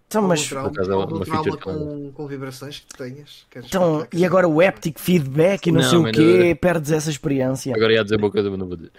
Então, 0.07 0.23
mas, 0.23 0.49
trauma, 0.49 0.73
é 0.77 0.93
algum 0.93 1.17
uma 1.17 1.25
trauma 1.25 1.57
com, 1.57 2.13
com 2.13 2.27
vibrações 2.27 2.81
que 2.81 2.97
tenhas? 2.97 3.47
Queres 3.49 3.69
então, 3.69 4.07
e 4.13 4.25
agora 4.25 4.49
o 4.49 4.61
haptic 4.61 4.99
feedback 4.99 5.69
e 5.69 5.73
não, 5.73 5.81
Não, 5.81 5.89
sei 5.89 5.99
o 5.99 6.13
quê, 6.13 6.49
não- 6.49 6.57
perdes 6.57 6.91
essa 6.91 7.11
experiência. 7.11 7.75
Agora 7.75 7.93
ia 7.93 8.03
dizer 8.03 8.17
uma 8.17 8.31
coisa, 8.31 8.51
mas 8.51 8.59
não 8.59 8.67
vou 8.67 8.77
dizer. 8.77 8.91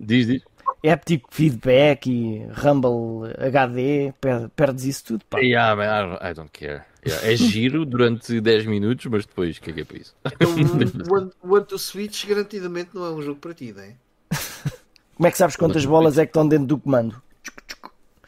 Diz, 0.00 0.26
diz. 0.26 0.42
Haptic 0.84 1.24
feedback 1.30 2.06
e 2.10 2.44
Rumble 2.52 3.32
HD, 3.38 4.12
per- 4.20 4.48
perdes 4.50 4.84
isso 4.84 5.04
tudo, 5.04 5.24
pá. 5.30 5.38
Yeah, 5.38 5.74
man, 5.76 6.18
I 6.20 6.34
don't 6.34 6.50
care. 6.50 6.84
Yeah, 7.06 7.26
É 7.26 7.36
giro 7.36 7.86
durante 7.86 8.40
10 8.40 8.66
minutos, 8.66 9.06
mas 9.06 9.24
depois, 9.24 9.56
o 9.56 9.60
que 9.60 9.70
é 9.70 9.72
que 9.74 9.80
é 9.80 9.84
para 9.84 9.98
isso? 9.98 10.14
Então, 10.30 10.50
o 11.42 11.54
One- 11.54 11.64
to 11.66 11.78
Switch 11.78 12.26
garantidamente 12.26 12.94
não 12.94 13.04
é 13.04 13.10
um 13.10 13.22
jogo 13.22 13.40
para 13.40 13.54
ti, 13.54 13.72
não 13.72 13.82
é? 13.82 13.96
Como 15.16 15.26
é 15.26 15.30
que 15.30 15.38
sabes 15.38 15.56
quantas 15.56 15.84
bolas 15.84 16.16
é 16.18 16.24
que 16.24 16.30
estão 16.30 16.46
dentro 16.48 16.66
do 16.66 16.78
comando? 16.78 17.20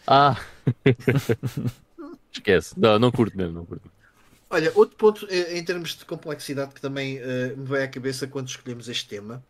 Ah! 0.06 0.36
Esquece. 2.32 2.74
Não, 2.78 2.98
não 2.98 3.10
curto 3.10 3.36
mesmo, 3.36 3.54
não 3.54 3.66
curto. 3.66 3.90
Olha, 4.48 4.72
outro 4.74 4.96
ponto 4.96 5.26
eh, 5.30 5.58
em 5.58 5.64
termos 5.64 5.96
de 5.96 6.04
complexidade 6.04 6.74
que 6.74 6.80
também 6.80 7.18
eh, 7.18 7.54
me 7.56 7.64
veio 7.64 7.84
à 7.84 7.88
cabeça 7.88 8.26
quando 8.26 8.48
escolhemos 8.48 8.88
este 8.88 9.08
tema 9.08 9.42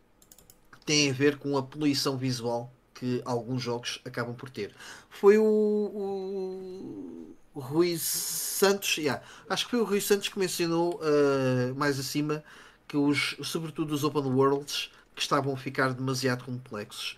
tem 0.85 1.09
a 1.09 1.13
ver 1.13 1.37
com 1.37 1.57
a 1.57 1.63
poluição 1.63 2.17
visual 2.17 2.71
que 2.95 3.21
alguns 3.25 3.61
jogos 3.63 4.01
acabam 4.05 4.35
por 4.35 4.49
ter. 4.49 4.75
Foi 5.09 5.37
o, 5.37 5.43
o 5.43 7.35
Rui 7.59 7.97
Santos, 7.97 8.97
yeah, 8.97 9.21
acho 9.49 9.65
que 9.65 9.71
foi 9.71 9.81
o 9.81 9.83
Rui 9.83 9.99
Santos 9.99 10.29
que 10.29 10.39
mencionou 10.39 10.99
eh, 11.03 11.73
mais 11.75 11.99
acima 11.99 12.43
que 12.87 12.95
os, 12.95 13.35
sobretudo 13.43 13.93
os 13.93 14.03
open 14.03 14.23
worlds 14.23 14.91
que 15.15 15.21
estavam 15.21 15.53
a 15.53 15.57
ficar 15.57 15.93
demasiado 15.93 16.43
complexos. 16.43 17.17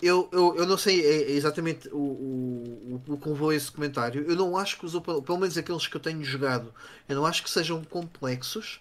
Eu, 0.00 0.28
eu, 0.32 0.56
eu 0.56 0.66
não 0.66 0.76
sei 0.76 1.00
é, 1.00 1.30
é 1.30 1.32
exatamente 1.32 1.88
o, 1.88 1.96
o, 1.96 3.02
o, 3.06 3.18
que 3.18 3.28
levou 3.28 3.52
esse 3.52 3.70
comentário. 3.70 4.24
Eu 4.28 4.34
não 4.34 4.56
acho 4.56 4.78
que 4.78 4.84
os 4.84 4.98
pelo 4.98 5.38
menos 5.38 5.56
aqueles 5.56 5.86
que 5.86 5.96
eu 5.96 6.00
tenho 6.00 6.24
jogado, 6.24 6.74
eu 7.08 7.14
não 7.14 7.24
acho 7.24 7.42
que 7.42 7.50
sejam 7.50 7.84
complexos. 7.84 8.80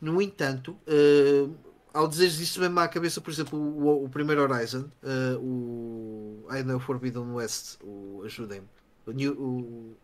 No 0.00 0.20
entanto, 0.20 0.76
uh, 0.88 1.54
ao 1.92 2.08
dizer 2.08 2.26
isso 2.26 2.58
mesmo 2.60 2.80
à 2.80 2.88
cabeça, 2.88 3.20
por 3.20 3.30
exemplo, 3.30 3.58
o, 3.58 4.04
o 4.04 4.08
primeiro 4.08 4.42
Horizon, 4.42 4.90
uh, 5.02 5.38
o 5.38 6.46
I 6.50 6.62
know 6.62 6.80
Forbidden 6.80 7.32
West, 7.32 7.76
o, 7.82 8.22
ajudem-me. 8.24 8.66
O, 9.06 9.10
New, 9.10 9.32
o 9.38 9.96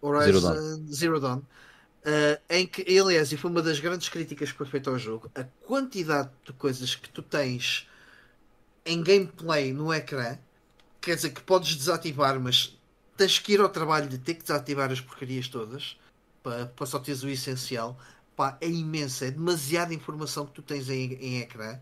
Horizon 0.00 0.40
Zero 0.40 0.40
Dawn. 0.40 0.92
Zero 0.92 1.20
Dawn 1.20 1.42
uh, 2.06 2.40
em 2.48 2.66
que, 2.66 2.82
aliás, 2.98 3.32
e 3.32 3.36
foi 3.36 3.50
uma 3.50 3.62
das 3.62 3.80
grandes 3.80 4.08
críticas 4.08 4.52
que 4.52 4.58
foi 4.58 4.66
feita 4.66 4.90
ao 4.90 4.98
jogo, 4.98 5.30
a 5.34 5.44
quantidade 5.66 6.30
de 6.44 6.52
coisas 6.52 6.94
que 6.94 7.08
tu 7.08 7.20
tens 7.20 7.88
em 8.84 9.02
gameplay 9.02 9.72
no 9.72 9.92
ecrã, 9.92 10.38
quer 11.00 11.16
dizer 11.16 11.30
que 11.30 11.42
podes 11.42 11.74
desativar, 11.74 12.38
mas 12.38 12.78
tens 13.16 13.38
que 13.38 13.52
ir 13.54 13.60
ao 13.60 13.68
trabalho 13.68 14.08
de 14.08 14.18
ter 14.18 14.34
que 14.34 14.42
desativar 14.42 14.92
as 14.92 15.00
porcarias 15.00 15.48
todas 15.48 15.98
para, 16.42 16.66
para 16.66 16.86
só 16.86 16.98
teres 17.00 17.24
o 17.24 17.28
essencial. 17.28 17.98
Pá, 18.36 18.56
é 18.60 18.68
imensa, 18.68 19.26
é 19.26 19.30
demasiada 19.30 19.94
informação 19.94 20.46
que 20.46 20.52
tu 20.52 20.62
tens 20.62 20.88
em, 20.90 21.14
em 21.14 21.40
ecrã. 21.40 21.80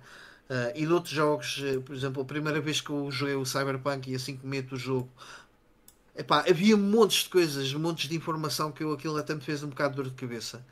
Uh, 0.49 0.73
e 0.75 0.85
noutros 0.85 1.15
jogos, 1.15 1.59
uh, 1.59 1.81
por 1.81 1.95
exemplo, 1.95 2.23
a 2.23 2.25
primeira 2.25 2.61
vez 2.61 2.81
que 2.81 2.91
eu 2.91 3.11
joguei 3.11 3.35
o 3.35 3.47
Cyberpunk 3.47 4.11
e 4.11 4.15
assim 4.15 4.37
que 4.37 4.47
meto 4.47 4.75
o 4.75 4.79
jogo, 4.79 5.09
epá, 6.15 6.45
havia 6.49 6.77
montes 6.77 7.25
de 7.25 7.31
coisas, 7.31 7.73
montes 7.73 8.09
de 8.09 8.17
informação 8.17 8.71
que 8.71 8.85
eu, 8.85 8.93
aquilo 8.93 9.17
até 9.17 9.35
me 9.35 9.41
fez 9.41 9.63
um 9.63 9.69
bocado 9.69 9.97
de 9.97 10.03
dor 10.03 10.11
de 10.11 10.17
cabeça. 10.17 10.65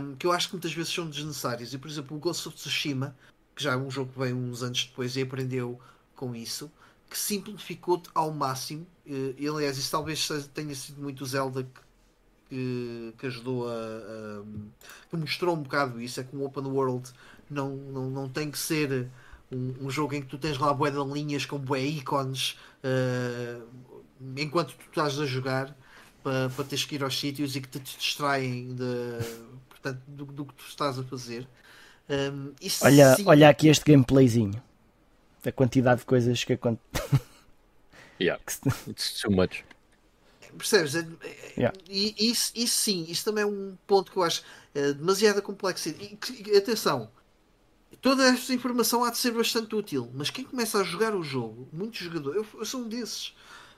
Um, 0.00 0.14
que 0.14 0.26
eu 0.26 0.32
acho 0.32 0.48
que 0.48 0.54
muitas 0.54 0.72
vezes 0.72 0.92
são 0.92 1.08
desnecessárias. 1.08 1.72
E 1.72 1.78
por 1.78 1.90
exemplo, 1.90 2.16
o 2.16 2.20
Ghost 2.20 2.46
of 2.46 2.56
Tsushima, 2.56 3.16
que 3.54 3.62
já 3.62 3.72
é 3.72 3.76
um 3.76 3.90
jogo 3.90 4.12
que 4.12 4.18
veio 4.18 4.36
uns 4.36 4.62
anos 4.62 4.84
depois 4.84 5.16
e 5.16 5.22
aprendeu 5.22 5.80
com 6.14 6.34
isso, 6.34 6.70
que 7.10 7.18
simplificou 7.18 8.02
ao 8.14 8.30
máximo. 8.30 8.86
Eh, 9.06 9.34
e 9.38 9.48
aliás, 9.48 9.78
isso 9.78 9.90
talvez 9.90 10.28
tenha 10.54 10.74
sido 10.74 11.00
muito 11.02 11.22
o 11.22 11.26
Zelda 11.26 11.64
que, 11.64 11.80
que, 12.48 13.14
que 13.18 13.26
ajudou 13.26 13.68
a, 13.68 13.72
a, 13.72 14.42
que 15.10 15.16
mostrou 15.16 15.56
um 15.56 15.62
bocado 15.62 16.00
isso. 16.00 16.20
É 16.20 16.24
que 16.24 16.36
um 16.36 16.44
open 16.44 16.64
world 16.64 17.10
não, 17.50 17.76
não, 17.76 18.10
não 18.10 18.28
tem 18.28 18.50
que 18.50 18.58
ser 18.58 19.08
um, 19.50 19.86
um 19.86 19.90
jogo 19.90 20.14
em 20.14 20.22
que 20.22 20.28
tu 20.28 20.38
tens 20.38 20.58
lá 20.58 20.72
bué 20.72 20.90
de 20.90 20.98
linhas 20.98 21.46
com 21.46 21.58
bué 21.58 21.80
ícones 21.80 22.58
uh, 22.82 23.62
enquanto 24.36 24.74
tu 24.74 24.84
estás 24.88 25.18
a 25.18 25.26
jogar 25.26 25.76
para, 26.22 26.48
para 26.50 26.64
teres 26.64 26.84
que 26.84 26.96
ir 26.96 27.04
aos 27.04 27.18
sítios 27.18 27.54
e 27.54 27.60
que 27.60 27.68
te 27.68 27.78
distraem 27.78 28.74
de, 28.74 29.18
portanto, 29.68 30.00
do, 30.08 30.24
do 30.26 30.44
que 30.44 30.54
tu 30.54 30.64
estás 30.66 30.98
a 30.98 31.04
fazer. 31.04 31.46
Um, 32.08 32.52
olha, 32.82 33.14
sim... 33.14 33.24
olha 33.26 33.48
aqui 33.48 33.68
este 33.68 33.84
gameplayzinho. 33.84 34.62
A 35.44 35.52
quantidade 35.52 36.00
de 36.00 36.06
coisas 36.06 36.42
que 36.42 36.54
acontecem. 36.54 37.20
yeah, 38.20 38.42
it's 38.88 39.20
too 39.20 39.30
much. 39.30 39.64
Percebes? 40.58 40.96
É, 40.96 41.00
é, 41.00 41.52
yeah. 41.56 41.78
E 41.88 42.14
isso, 42.18 42.50
isso 42.56 42.80
sim, 42.80 43.06
isso 43.08 43.24
também 43.24 43.44
é 43.44 43.46
um 43.46 43.76
ponto 43.86 44.10
que 44.10 44.18
eu 44.18 44.24
acho 44.24 44.42
é, 44.74 44.92
demasiada 44.92 45.40
complexidade. 45.40 46.18
E, 46.44 46.56
atenção, 46.56 47.10
toda 48.00 48.24
esta 48.24 48.52
informação 48.52 49.04
há 49.04 49.10
de 49.10 49.18
ser 49.18 49.32
bastante 49.32 49.74
útil, 49.74 50.10
mas 50.14 50.30
quem 50.30 50.44
começa 50.44 50.78
a 50.80 50.84
jogar 50.84 51.14
o 51.14 51.22
jogo, 51.22 51.68
muitos 51.72 52.00
jogadores, 52.00 52.36
eu, 52.36 52.60
eu 52.60 52.64
sou 52.64 52.80
um 52.82 52.88
desses, 52.88 53.28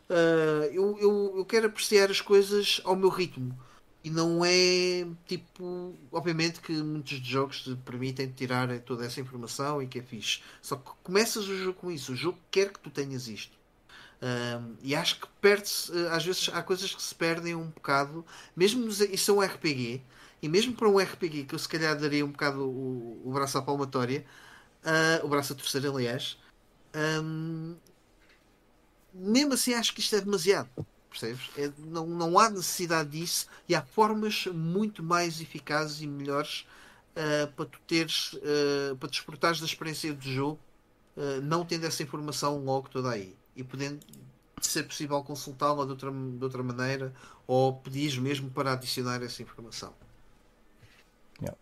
uh, 0.09 0.65
eu, 0.73 0.99
eu, 1.01 1.35
eu 1.39 1.45
quero 1.45 1.67
apreciar 1.67 2.11
as 2.11 2.21
coisas 2.21 2.81
ao 2.85 2.97
meu 2.97 3.09
ritmo. 3.09 3.57
E 4.03 4.11
não 4.11 4.45
é 4.45 5.07
tipo. 5.27 5.95
Obviamente 6.13 6.61
que 6.61 6.73
muitos 6.73 7.19
jogos 7.19 7.63
te 7.63 7.75
permitem 7.77 8.31
tirar 8.31 8.69
toda 8.81 9.05
essa 9.05 9.21
informação 9.21 9.83
e 9.83 9.87
que 9.87 9.99
é 9.99 10.03
fixe. 10.03 10.41
Só 10.63 10.77
que 10.77 10.91
começas 11.03 11.49
o 11.49 11.57
jogo 11.57 11.75
com 11.75 11.91
isso. 11.91 12.13
O 12.13 12.17
jogo 12.17 12.39
quer 12.51 12.73
que 12.73 12.79
tu 12.79 12.91
tenhas 12.91 13.27
isto. 13.27 13.59
Um, 14.23 14.77
e 14.83 14.95
acho 14.95 15.21
que 15.21 15.27
perde-se. 15.41 15.93
Às 16.09 16.25
vezes 16.25 16.49
há 16.53 16.63
coisas 16.63 16.95
que 16.95 17.03
se 17.03 17.15
perdem 17.15 17.55
um 17.55 17.67
bocado. 17.67 18.25
Mesmo 18.57 18.89
isso 18.89 19.31
é 19.33 19.35
um 19.35 19.41
RPG. 19.41 20.01
E 20.41 20.49
mesmo 20.49 20.75
para 20.75 20.89
um 20.89 20.99
RPG 20.99 21.45
que 21.45 21.55
eu 21.55 21.59
se 21.59 21.69
calhar 21.69 21.99
daria 21.99 22.25
um 22.25 22.31
bocado 22.31 22.63
o, 22.63 23.23
o 23.25 23.33
braço 23.33 23.59
à 23.59 23.63
palmatória. 23.63 24.25
Uh, 24.85 25.27
o 25.27 25.29
braço 25.29 25.53
a 25.53 25.57
torcer, 25.57 25.85
aliás. 25.85 26.39
Um, 27.23 27.77
mesmo 29.13 29.55
assim 29.55 29.75
acho 29.75 29.93
que 29.95 30.01
isto 30.01 30.15
é 30.15 30.21
demasiado 30.21 30.69
percebes? 31.09 31.51
É, 31.57 31.73
não, 31.79 32.07
não 32.07 32.39
há 32.39 32.51
necessidade 32.51 33.11
disso 33.11 33.47
e 33.69 33.75
há 33.75 33.83
formas 33.83 34.47
muito 34.47 35.03
mais 35.03 35.41
eficazes 35.41 36.01
e 36.03 36.07
melhores 36.07 36.67
uh, 37.17 37.51
para 37.53 37.67
tu 37.67 37.79
teres, 37.87 38.35
uh, 38.35 38.97
para 38.99 39.11
exportares 39.11 39.61
da 39.61 39.67
experiência 39.67 40.13
do 40.13 40.23
jogo, 40.23 40.59
não 41.43 41.65
tendo 41.65 41.85
essa 41.85 42.01
informação 42.01 42.63
logo 42.63 42.89
toda 42.89 43.11
aí 43.11 43.35
e 43.57 43.65
podendo 43.65 43.99
ser 44.61 44.85
possível 44.85 45.21
consultá-la 45.25 45.85
de 45.85 45.91
outra, 45.91 46.13
de 46.13 46.45
outra 46.45 46.63
maneira 46.63 47.13
ou 47.45 47.75
pedir 47.75 48.21
mesmo 48.21 48.49
para 48.51 48.75
adicionar 48.75 49.21
essa 49.21 49.43
informação. 49.43 49.93
Yeah. 51.43 51.59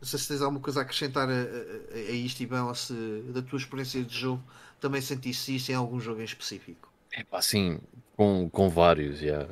Não 0.00 0.08
sei 0.08 0.18
se 0.18 0.28
tens 0.28 0.40
alguma 0.40 0.60
coisa 0.60 0.80
a 0.80 0.82
acrescentar 0.82 1.28
a, 1.28 1.32
a, 1.32 1.94
a 1.94 2.12
isto, 2.12 2.40
Ivan, 2.40 2.64
ou 2.64 2.74
se 2.74 2.94
da 3.28 3.42
tua 3.42 3.58
experiência 3.58 4.02
de 4.02 4.18
jogo 4.18 4.42
também 4.80 5.00
sentiste 5.00 5.54
isso 5.54 5.70
em 5.70 5.74
algum 5.74 6.00
jogo 6.00 6.20
em 6.20 6.24
específico? 6.24 6.90
É 7.12 7.22
pá, 7.22 7.42
sim, 7.42 7.78
com, 8.16 8.48
com 8.50 8.68
vários, 8.70 9.18
já. 9.18 9.24
Yeah. 9.24 9.48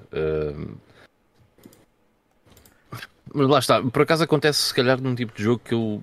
Mas 3.34 3.48
lá 3.48 3.58
está, 3.58 3.82
por 3.82 4.02
acaso 4.02 4.24
acontece 4.24 4.62
se 4.62 4.74
calhar 4.74 5.00
num 5.00 5.14
tipo 5.14 5.36
de 5.36 5.42
jogo 5.42 5.60
que 5.62 5.74
eu 5.74 6.02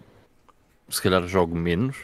se 0.90 1.02
calhar 1.02 1.26
jogo 1.28 1.56
menos. 1.56 1.98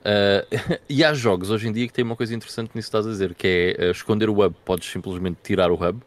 Uh, 0.00 0.78
e 0.88 1.04
há 1.04 1.12
jogos 1.12 1.50
hoje 1.50 1.68
em 1.68 1.72
dia 1.72 1.86
que 1.86 1.92
tem 1.92 2.04
uma 2.04 2.16
coisa 2.16 2.34
interessante 2.34 2.70
nisso 2.74 2.90
que 2.90 2.96
estás 2.96 3.06
a 3.06 3.10
dizer, 3.10 3.34
que 3.34 3.76
é 3.78 3.86
uh, 3.86 3.90
esconder 3.90 4.28
o 4.28 4.44
hub, 4.44 4.54
podes 4.64 4.90
simplesmente 4.90 5.38
tirar 5.42 5.70
o 5.70 5.74
hub 5.74 6.02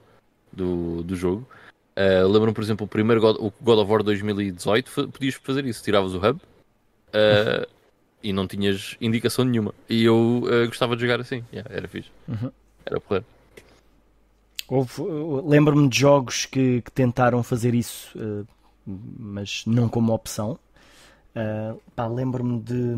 do, 0.51 1.03
do 1.03 1.15
jogo. 1.15 1.47
Uh, 1.95 2.27
Lembro-me, 2.27 2.53
por 2.53 2.63
exemplo, 2.63 2.85
o 2.85 2.87
primeiro 2.87 3.19
God, 3.19 3.35
o 3.39 3.51
God 3.61 3.79
of 3.79 3.91
War 3.91 4.03
2018, 4.03 5.09
podias 5.09 5.35
fazer 5.35 5.65
isso, 5.65 5.83
tiravas 5.83 6.13
o 6.13 6.17
hub 6.17 6.39
uh, 6.39 7.67
e 8.23 8.31
não 8.31 8.47
tinhas 8.47 8.95
indicação 9.01 9.43
nenhuma. 9.43 9.73
E 9.89 10.05
eu 10.05 10.43
uh, 10.43 10.67
gostava 10.67 10.95
de 10.95 11.01
jogar 11.01 11.19
assim, 11.19 11.43
yeah, 11.51 11.69
era 11.73 11.87
fixe. 11.87 12.09
Uhum. 12.27 12.51
Era 12.85 12.99
porra. 12.99 13.23
Lembro-me 15.43 15.89
de 15.89 15.99
jogos 15.99 16.45
que, 16.45 16.81
que, 16.81 16.91
tentaram 16.91 17.43
fazer 17.43 17.75
isso, 17.75 18.17
uh, 18.17 18.47
mas 18.85 19.63
não 19.65 19.89
como 19.89 20.13
opção. 20.13 20.57
Lembro-me 22.15 22.59
de, 22.61 22.95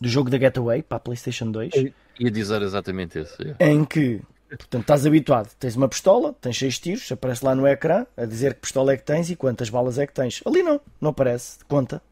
do 0.00 0.08
jogo 0.08 0.30
da 0.30 0.38
Getaway 0.38 0.82
para 0.82 0.96
a 0.96 1.00
PlayStation 1.00 1.50
2. 1.50 1.74
Eu 1.74 1.92
ia 2.18 2.30
dizer 2.30 2.62
exatamente 2.62 3.18
isso. 3.18 3.40
Yeah. 3.40 3.66
Em 3.66 3.84
que, 3.84 4.20
portanto, 4.56 4.82
estás 4.82 5.06
habituado, 5.06 5.50
tens 5.58 5.76
uma 5.76 5.88
pistola, 5.88 6.34
tens 6.40 6.58
seis 6.58 6.78
tiros, 6.78 7.10
aparece 7.12 7.44
lá 7.44 7.54
no 7.54 7.66
ecrã 7.66 8.06
a 8.16 8.24
dizer 8.24 8.54
que 8.54 8.60
pistola 8.60 8.92
é 8.92 8.96
que 8.96 9.04
tens 9.04 9.30
e 9.30 9.36
quantas 9.36 9.70
balas 9.70 9.98
é 9.98 10.06
que 10.06 10.12
tens. 10.12 10.42
Ali 10.44 10.62
não, 10.62 10.80
não 11.00 11.10
aparece, 11.10 11.58
conta. 11.68 12.02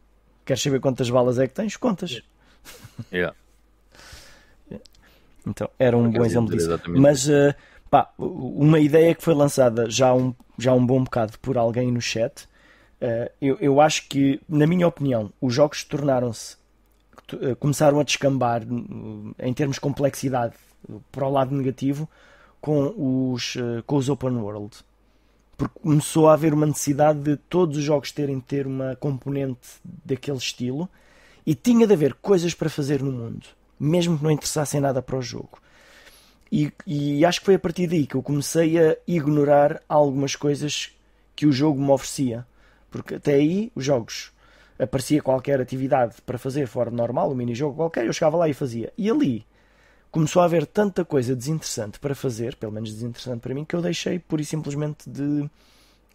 Queres 0.45 0.61
saber 0.61 0.79
quantas 0.79 1.09
balas 1.09 1.37
é 1.37 1.47
que 1.47 1.53
tens? 1.53 1.75
Contas. 1.77 2.21
Yeah. 3.13 3.33
Então, 5.47 5.69
era 5.79 5.97
um 5.97 6.11
bom 6.11 6.25
exemplo 6.25 6.55
disso. 6.55 6.69
Mas, 6.89 7.27
uh, 7.27 7.55
pá, 7.89 8.11
uma 8.17 8.79
ideia 8.79 9.15
que 9.15 9.23
foi 9.23 9.33
lançada 9.33 9.89
já 9.89 10.13
um, 10.13 10.35
já 10.57 10.73
um 10.73 10.85
bom 10.85 11.03
bocado 11.03 11.39
por 11.39 11.57
alguém 11.57 11.91
no 11.91 12.01
chat, 12.01 12.43
uh, 13.01 13.31
eu, 13.41 13.57
eu 13.61 13.81
acho 13.81 14.07
que, 14.09 14.41
na 14.49 14.67
minha 14.67 14.85
opinião, 14.85 15.31
os 15.41 15.53
jogos 15.53 15.83
tornaram-se, 15.85 16.57
uh, 17.33 17.55
começaram 17.55 17.99
a 17.99 18.03
descambar 18.03 18.63
em 19.39 19.53
termos 19.53 19.77
de 19.77 19.81
complexidade 19.81 20.55
para 21.11 21.25
o 21.25 21.31
lado 21.31 21.55
negativo 21.55 22.07
com 22.61 23.33
os, 23.33 23.55
com 23.85 23.95
os 23.95 24.09
open 24.09 24.37
world 24.37 24.77
porque 25.59 25.77
começou 25.81 26.29
a 26.29 26.33
haver 26.33 26.53
uma 26.53 26.65
necessidade 26.65 27.19
de 27.19 27.35
todos 27.35 27.77
os 27.77 27.83
jogos 27.83 28.13
terem 28.13 28.37
de 28.37 28.45
ter 28.45 28.65
uma 28.65 28.95
componente 28.95 29.67
daquele 29.83 30.37
estilo 30.37 30.87
e 31.45 31.53
tinha 31.53 31.85
de 31.85 31.91
haver 31.91 32.13
coisas 32.13 32.53
para 32.53 32.69
fazer 32.69 33.03
no 33.03 33.11
mundo, 33.11 33.45
mesmo 33.77 34.17
que 34.17 34.23
não 34.23 34.31
interessassem 34.31 34.79
nada 34.79 35.01
para 35.01 35.17
o 35.17 35.21
jogo. 35.21 35.59
E, 36.49 36.71
e, 36.87 37.25
acho 37.25 37.41
que 37.41 37.45
foi 37.45 37.55
a 37.55 37.59
partir 37.59 37.87
daí 37.87 38.07
que 38.07 38.15
eu 38.15 38.23
comecei 38.23 38.79
a 38.79 38.95
ignorar 39.05 39.81
algumas 39.89 40.33
coisas 40.33 40.91
que 41.35 41.45
o 41.45 41.51
jogo 41.51 41.79
me 41.81 41.91
oferecia. 41.91 42.47
Porque 42.89 43.15
até 43.15 43.33
aí 43.35 43.69
os 43.75 43.83
jogos 43.83 44.31
aparecia 44.79 45.21
qualquer 45.21 45.59
atividade 45.59 46.15
para 46.25 46.37
fazer 46.37 46.67
fora 46.67 46.89
normal, 46.89 47.31
um 47.31 47.35
mini-jogo 47.35 47.75
qualquer, 47.75 48.05
eu 48.05 48.13
chegava 48.13 48.37
lá 48.37 48.47
e 48.47 48.53
fazia. 48.53 48.93
E 48.97 49.09
ali 49.11 49.45
começou 50.11 50.41
a 50.41 50.45
haver 50.45 50.65
tanta 50.65 51.05
coisa 51.05 51.35
desinteressante 51.35 51.99
para 51.99 52.15
fazer, 52.15 52.55
pelo 52.55 52.71
menos 52.71 52.91
desinteressante 52.91 53.41
para 53.41 53.53
mim, 53.53 53.65
que 53.65 53.75
eu 53.75 53.81
deixei 53.81 54.19
pura 54.19 54.41
e 54.41 54.45
simplesmente 54.45 55.09
de, 55.09 55.49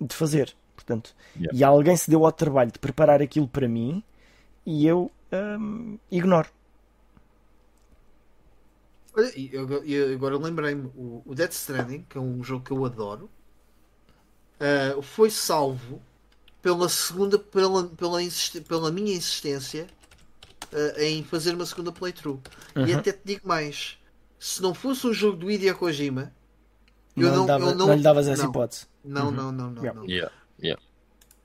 de 0.00 0.14
fazer. 0.14 0.54
Portanto, 0.74 1.14
yeah. 1.36 1.56
e 1.56 1.64
alguém 1.64 1.96
se 1.96 2.10
deu 2.10 2.24
ao 2.24 2.32
trabalho 2.32 2.72
de 2.72 2.78
preparar 2.78 3.22
aquilo 3.22 3.48
para 3.48 3.68
mim 3.68 4.02
e 4.66 4.86
eu 4.86 5.10
hum, 5.32 5.98
ignoro. 6.10 6.48
Eu, 9.16 10.12
agora 10.12 10.36
lembrei-me, 10.36 10.90
o, 10.96 11.34
Death 11.34 11.52
Stranding, 11.52 12.04
que 12.08 12.18
é 12.18 12.20
um 12.20 12.42
jogo 12.42 12.64
que 12.64 12.72
eu 12.72 12.84
adoro, 12.84 13.30
uh, 14.58 15.00
foi 15.00 15.30
salvo 15.30 16.02
pela 16.60 16.88
segunda, 16.88 17.38
pela, 17.38 17.84
pela, 17.84 18.18
pela 18.66 18.90
minha 18.90 19.14
insistência 19.14 19.86
uh, 20.74 21.00
em 21.00 21.22
fazer 21.24 21.54
uma 21.54 21.64
segunda 21.64 21.92
playthrough. 21.92 22.40
Uhum. 22.76 22.86
E 22.86 22.92
até 22.92 23.12
te 23.12 23.20
digo 23.24 23.46
mais: 23.46 23.98
se 24.38 24.60
não 24.60 24.74
fosse 24.74 25.06
um 25.06 25.12
jogo 25.12 25.38
do 25.38 25.50
Hideo 25.50 25.76
Kojima, 25.76 26.32
eu 27.16 27.28
não, 27.28 27.36
não, 27.36 27.46
dava, 27.46 27.64
eu 27.64 27.74
não, 27.74 27.86
não 27.86 27.94
lhe 27.94 28.02
davas 28.02 28.28
essa 28.28 28.42
não, 28.42 28.50
hipótese. 28.50 28.86
Não, 29.04 29.26
uhum. 29.26 29.30
não, 29.30 29.52
não, 29.52 29.70
não. 29.70 29.82
Yeah. 29.82 30.00
não. 30.00 30.08
Yeah. 30.08 30.32
Yeah. 30.62 30.82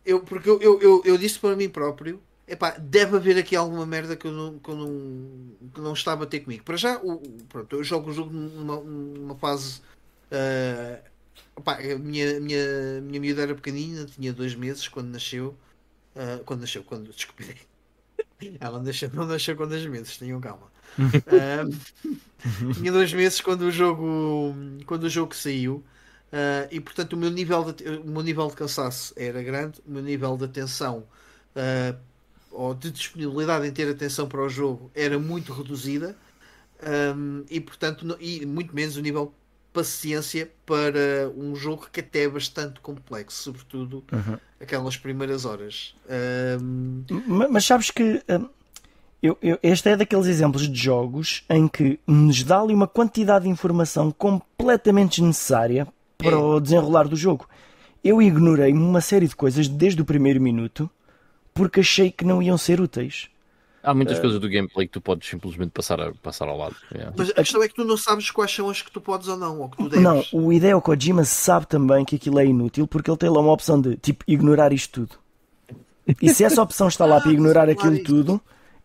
Eu, 0.05 0.21
porque 0.21 0.49
eu, 0.49 0.59
eu, 0.61 0.81
eu, 0.81 1.01
eu, 1.05 1.17
disse 1.17 1.37
para 1.39 1.55
mim 1.55 1.69
próprio: 1.69 2.21
epá, 2.47 2.71
deve 2.71 3.15
haver 3.15 3.37
aqui 3.37 3.55
alguma 3.55 3.85
merda 3.85 4.15
que 4.15 4.25
eu 4.25 4.31
não, 4.31 4.59
que 4.59 4.69
eu 4.69 4.75
não, 4.75 5.69
que 5.73 5.81
não 5.81 5.93
está 5.93 6.13
a 6.13 6.15
bater 6.15 6.41
comigo. 6.41 6.63
Para 6.63 6.77
já, 6.77 6.97
o, 6.97 7.19
pronto, 7.47 7.75
eu 7.75 7.83
jogo 7.83 8.09
o 8.09 8.13
jogo 8.13 8.31
numa, 8.33 8.77
numa 8.77 9.35
fase. 9.35 9.81
Uh, 10.31 11.09
Opa, 11.55 11.73
a 11.73 11.97
minha, 11.97 12.39
minha, 12.39 13.01
minha 13.01 13.19
miúda 13.19 13.41
era 13.41 13.53
pequenina, 13.53 14.05
tinha 14.05 14.31
dois 14.31 14.55
meses 14.55 14.87
quando 14.87 15.09
nasceu. 15.09 15.55
Uh, 16.15 16.43
quando 16.45 16.61
nasceu, 16.61 16.83
quando 16.83 17.11
desculpe. 17.13 17.68
Ela 18.59 18.81
nasceu, 18.81 19.09
não 19.13 19.25
nasceu 19.25 19.55
com 19.55 19.67
dois 19.67 19.85
meses, 19.85 20.17
tenham 20.17 20.39
calma. 20.39 20.67
Uh, 20.97 22.73
tinha 22.73 22.91
dois 22.91 23.13
meses 23.13 23.41
quando 23.41 23.63
o 23.63 23.71
jogo, 23.71 24.53
quando 24.85 25.03
o 25.03 25.09
jogo 25.09 25.35
saiu. 25.35 25.83
Uh, 26.31 26.69
e 26.69 26.79
portanto 26.79 27.13
o 27.13 27.17
meu, 27.17 27.31
nível 27.31 27.73
de, 27.73 27.83
o 27.87 28.07
meu 28.07 28.21
nível 28.21 28.47
de 28.47 28.55
cansaço 28.55 29.13
era 29.17 29.41
grande, 29.41 29.81
o 29.85 29.91
meu 29.91 30.03
nível 30.03 30.37
de 30.37 30.45
atenção 30.45 31.03
ou 32.51 32.73
de 32.73 32.91
disponibilidade 32.91 33.67
em 33.67 33.71
ter 33.71 33.89
atenção 33.89 34.27
para 34.27 34.41
o 34.41 34.49
jogo 34.49 34.91
era 34.93 35.19
muito 35.19 35.53
reduzida. 35.53 36.15
Um, 36.81 37.43
e 37.49 37.59
portanto, 37.59 38.17
e 38.19 38.45
muito 38.45 38.73
menos 38.73 38.95
o 38.95 39.01
nível 39.01 39.33
paciência 39.73 40.49
para 40.65 41.29
um 41.37 41.55
jogo 41.55 41.87
que 41.91 41.99
até 41.99 42.23
é 42.23 42.29
bastante 42.29 42.79
complexo, 42.79 43.43
sobretudo 43.43 44.03
uhum. 44.11 44.37
aquelas 44.59 44.97
primeiras 44.97 45.45
horas. 45.45 45.95
Um... 46.61 47.03
Mas, 47.27 47.51
mas, 47.51 47.65
sabes 47.65 47.91
que 47.91 48.21
um, 48.27 48.49
eu, 49.21 49.37
eu, 49.41 49.59
este 49.61 49.89
é 49.89 49.95
daqueles 49.95 50.27
exemplos 50.27 50.67
de 50.67 50.79
jogos 50.79 51.43
em 51.49 51.67
que 51.67 51.99
nos 52.07 52.43
dá 52.43 52.61
ali 52.61 52.73
uma 52.73 52.87
quantidade 52.87 53.45
de 53.45 53.51
informação 53.51 54.11
completamente 54.11 55.19
desnecessária 55.19 55.87
para 56.17 56.31
é. 56.31 56.35
o 56.35 56.59
desenrolar 56.59 57.07
do 57.07 57.15
jogo. 57.15 57.47
Eu 58.03 58.21
ignorei 58.21 58.71
uma 58.71 59.01
série 59.01 59.27
de 59.27 59.35
coisas 59.35 59.67
desde 59.67 60.01
o 60.01 60.05
primeiro 60.05 60.41
minuto 60.41 60.89
porque 61.53 61.81
achei 61.81 62.09
que 62.09 62.23
não 62.23 62.41
iam 62.41 62.57
ser 62.57 62.79
úteis. 62.79 63.29
Há 63.81 63.93
muitas 63.93 64.17
uh, 64.17 64.21
coisas 64.21 64.39
do 64.39 64.49
gameplay 64.49 64.87
que 64.87 64.93
tu 64.93 65.01
podes 65.01 65.29
simplesmente 65.29 65.71
passar, 65.71 65.99
a, 66.01 66.13
passar 66.13 66.47
ao 66.47 66.57
lado. 66.57 66.75
Yeah. 66.93 67.13
Mas 67.17 67.29
a 67.29 67.35
questão 67.35 67.63
é 67.63 67.67
que 67.67 67.75
tu 67.75 67.85
não 67.85 67.95
sabes 67.95 68.29
quais 68.29 68.53
são 68.53 68.69
as 68.69 68.81
que 68.81 68.91
tu 68.91 68.99
podes 68.99 69.27
ou 69.27 69.37
não, 69.37 69.59
ou 69.61 69.69
que 69.69 69.77
tu 69.77 69.89
deves. 69.89 70.03
Não, 70.03 70.23
o 70.33 70.51
Hideo 70.51 70.81
Kojima 70.81 71.23
sabe 71.23 71.67
também 71.67 72.03
que 72.03 72.17
aquilo 72.17 72.39
é 72.39 72.45
inútil 72.45 72.87
porque 72.87 73.09
ele 73.09 73.17
tem 73.17 73.29
lá 73.29 73.39
uma 73.39 73.51
opção 73.51 73.79
de 73.79 73.95
tipo 73.97 74.23
ignorar 74.27 74.73
isto 74.73 75.05
tudo. 75.05 75.19
E 76.21 76.29
se 76.33 76.43
essa 76.43 76.61
opção 76.61 76.87
está 76.87 77.05
lá 77.05 77.17
ah, 77.17 77.21
para 77.21 77.31
ignorar 77.31 77.69
aquilo 77.69 78.03
tudo, 78.03 78.41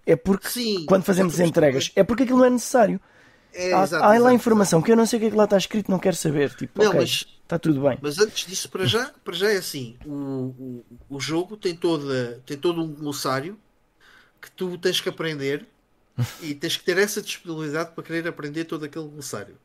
é 0.07 0.15
porque 0.15 0.49
Sim, 0.49 0.85
quando 0.87 1.03
fazemos 1.03 1.41
entregas, 1.41 1.91
é 1.97 2.05
porque 2.05 2.23
aquilo 2.23 2.39
não 2.39 2.47
é 2.47 2.51
necessário. 2.51 3.01
É, 3.53 3.73
há, 3.73 3.85
exato, 3.85 4.05
há 4.05 4.09
lá 4.09 4.17
exato, 4.17 4.35
informação 4.35 4.79
exato. 4.79 4.87
que 4.87 4.93
eu 4.93 4.97
não 4.97 5.07
sei 5.07 5.17
o 5.17 5.21
que 5.21 5.27
é 5.27 5.31
que 5.31 5.37
lá 5.37 5.45
está 5.45 5.57
escrito, 5.57 5.91
não 5.91 5.99
quero 5.99 6.17
saber. 6.17 6.55
Tipo, 6.55 6.83
não, 6.83 6.89
okay, 6.89 7.01
mas, 7.01 7.27
está 7.43 7.59
tudo 7.59 7.81
bem. 7.83 7.99
Mas 8.03 8.19
antes 8.19 8.47
disso, 8.47 8.69
para 8.69 8.85
já, 8.85 9.11
para 9.25 9.35
já 9.35 9.51
é 9.51 9.57
assim: 9.57 9.97
o, 10.05 10.11
o, 10.11 10.85
o 11.09 11.21
jogo 11.21 11.57
tem, 11.57 11.75
toda, 11.75 12.43
tem 12.45 12.57
todo 12.57 12.83
um 12.83 12.93
glossário 12.93 13.57
que 14.45 14.51
tu 14.51 14.77
tens 14.77 15.01
que 15.01 15.09
aprender 15.09 15.67
e 16.43 16.55
tens 16.55 16.77
que 16.77 16.85
ter 16.85 16.99
essa 16.99 17.23
disponibilidade 17.23 17.93
para 17.93 18.05
querer 18.05 18.29
aprender 18.29 18.67
todo 18.67 18.85
aquele 18.85 19.09
glossário. 19.09 19.57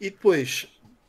E 0.00 0.10
depois 0.10 0.66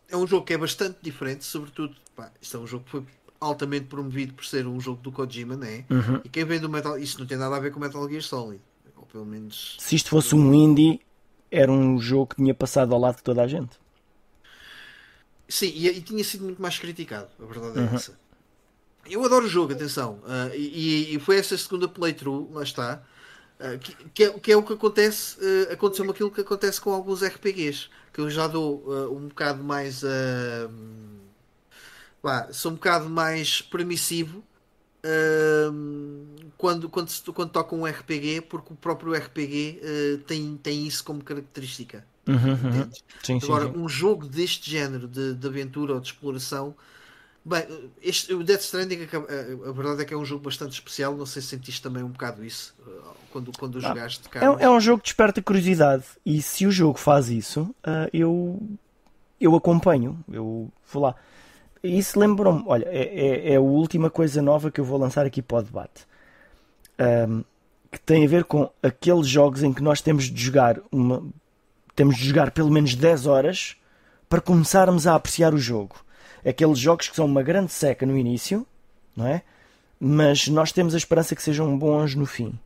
é 0.09 0.17
um 0.17 0.27
jogo 0.27 0.45
que 0.45 0.53
é 0.53 0.57
bastante 0.57 0.97
diferente, 1.01 1.45
sobretudo, 1.45 1.95
pá, 2.13 2.29
isto 2.41 2.57
é 2.57 2.59
um 2.59 2.67
jogo 2.67 2.83
que 2.83 2.91
foi 2.91 3.05
altamente 3.39 3.85
promovido 3.85 4.33
por 4.33 4.45
ser 4.45 4.67
um 4.67 4.79
jogo 4.81 5.01
do 5.01 5.11
Kojima, 5.13 5.55
né? 5.55 5.85
Uhum. 5.89 6.21
E 6.25 6.29
quem 6.29 6.43
vem 6.43 6.59
do 6.59 6.67
Metal, 6.67 6.97
isso 6.99 7.19
não 7.19 7.25
tem 7.25 7.37
nada 7.37 7.55
a 7.55 7.59
ver 7.59 7.71
com 7.71 7.79
Metal 7.79 8.07
Gear 8.09 8.21
Solid, 8.21 8.61
ou 8.97 9.05
pelo 9.05 9.25
menos. 9.25 9.77
Se 9.79 9.95
isto 9.95 10.09
fosse 10.09 10.35
um 10.35 10.53
indie, 10.53 10.99
era 11.49 11.71
um 11.71 11.99
jogo 11.99 12.27
que 12.27 12.35
tinha 12.35 12.53
passado 12.53 12.93
ao 12.93 12.99
lado 12.99 13.17
de 13.17 13.23
toda 13.23 13.43
a 13.43 13.47
gente. 13.47 13.77
Sim, 15.47 15.71
e, 15.73 15.87
e 15.87 16.01
tinha 16.01 16.23
sido 16.23 16.43
muito 16.43 16.61
mais 16.61 16.77
criticado, 16.77 17.29
a 17.39 17.45
verdade 17.45 17.79
é 17.79 17.81
uhum. 17.81 17.95
essa. 17.95 18.26
Eu 19.10 19.24
adoro 19.24 19.45
o 19.45 19.50
jogo, 19.50 19.74
atenção. 19.74 20.19
Uh, 20.24 20.56
e, 20.56 21.16
e, 21.16 21.19
foi 21.19 21.38
essa 21.38 21.58
segunda 21.58 21.88
playthrough, 21.88 22.52
lá 22.52 22.64
está. 22.64 23.02
Uh, 23.60 23.80
que, 23.80 23.95
que, 24.14 24.24
é, 24.24 24.30
que, 24.40 24.52
é, 24.52 24.58
o 24.58 24.64
que 24.64 24.74
acontece. 24.74 25.38
Uh, 25.40 25.74
aconteceu 25.74 26.10
aquilo 26.10 26.32
que 26.32 26.42
acontece 26.42 26.80
com 26.80 26.92
alguns 26.92 27.24
RPGs. 27.24 27.90
Que 28.14 28.22
eu 28.22 28.30
já 28.30 28.48
dou 28.48 28.84
um 29.16 29.27
bocado 29.27 29.64
mais. 29.64 30.02
Lá, 32.24 32.52
sou 32.52 32.72
um 32.72 32.76
bocado 32.76 33.08
mais 33.08 33.61
permissivo 33.61 34.44
quando, 36.58 36.90
quando, 36.90 37.11
quando 37.32 37.52
toca 37.52 37.76
um 37.76 37.86
RPG, 37.86 38.42
porque 38.50 38.74
o 38.74 38.76
próprio 38.76 39.14
RPG 39.14 39.80
tem, 40.26 40.58
tem 40.58 40.88
isso 40.88 41.03
como 41.03 41.24
característica. 41.24 42.03
Uhum, 42.27 42.36
uhum. 42.36 42.90
Sim, 43.24 43.40
Agora, 43.44 43.68
sim, 43.68 43.74
sim. 43.74 43.80
um 43.80 43.88
jogo 43.88 44.27
deste 44.27 44.69
género 44.69 45.08
de, 45.08 45.36
de 45.36 45.48
aventura 45.48 45.94
ou 45.94 46.00
de 46.00 46.08
exploração 46.08 46.76
Bem, 47.48 47.64
este, 48.01 48.34
o 48.34 48.43
Death 48.43 48.59
Stranding, 48.59 49.08
a, 49.09 49.69
a, 49.69 49.72
verdade 49.72 50.01
é 50.01 50.06
que 50.06 50.14
é 50.14 50.17
um 50.17 50.26
jogo 50.26 50.43
bastante 50.43 50.74
especial. 50.74 51.16
Não 51.16 51.26
sei 51.26 51.42
se 51.42 51.48
sentiste 51.48 51.82
também 51.82 52.03
um 52.03 52.09
bocado 52.09 52.43
isso 52.43 52.76
uh, 52.85 53.14
quando, 53.32 53.58
quando 53.58 53.77
ah, 53.77 53.82
jogaste. 53.82 54.24
É, 54.35 54.66
é, 54.66 54.69
um 54.69 54.82
jogo 54.82 54.98
que 54.98 55.06
desperta 55.06 55.42
curiosidade. 55.42 56.03
E 56.26 56.42
se 56.42 56.67
o 56.67 56.72
jogo 56.72 57.00
faz 57.00 57.30
isso, 57.30 57.61
uh, 57.61 58.09
eu, 58.11 58.61
eu 59.40 59.56
acompanho. 59.56 60.19
Eu 60.30 60.69
vou 60.92 61.03
lá. 61.03 61.16
Isso 61.82 62.19
lembrou-me. 62.19 62.66
Olha, 62.67 62.85
é, 62.90 63.03
é, 63.03 63.53
é, 63.53 63.56
a 63.56 63.61
última 63.61 64.09
coisa 64.09 64.42
nova 64.42 64.69
que 64.69 64.82
eu 64.82 64.85
vou 64.85 65.00
lançar 65.00 65.26
aqui 65.26 65.42
para 65.42 65.59
o 65.59 65.64
debate. 65.64 66.06
Um, 67.00 67.45
que 67.90 68.00
tem 68.01 68.26
a 68.26 68.27
ver 68.27 68.43
com 68.43 68.69
aqueles 68.84 69.26
jogos 69.26 69.64
em 69.64 69.72
que 69.72 69.82
nós 69.82 70.01
temos 70.01 70.26
de 70.26 70.43
jogar 70.43 70.82
uma. 70.92 71.26
Temos 71.95 72.17
de 72.17 72.27
jogar 72.27 72.51
pelo 72.51 72.69
menos 72.69 72.93
10 72.93 73.26
horas 73.26 73.77
para 74.27 74.42
começarmos 74.42 75.08
a 75.08 75.16
apreciar 75.16 75.53
o 75.53 75.58
jogo 75.58 75.95
aqueles 76.45 76.80
jogos 76.80 77.07
que 77.07 77.16
são 77.16 77.25
uma 77.25 77.43
grande 77.43 77.72
seca 77.72 78.06
no 78.06 78.17
início, 78.17 78.66
não 79.16 79.27
é? 79.27 79.41
Mas 79.99 80.48
nós 80.48 80.72
temos 80.72 80.93
a 80.93 80.98
esperança 80.98 81.35
que 81.35 81.41
sejam 81.41 81.77
bons 81.77 82.16
no 82.16 82.25
fim. 82.25 82.57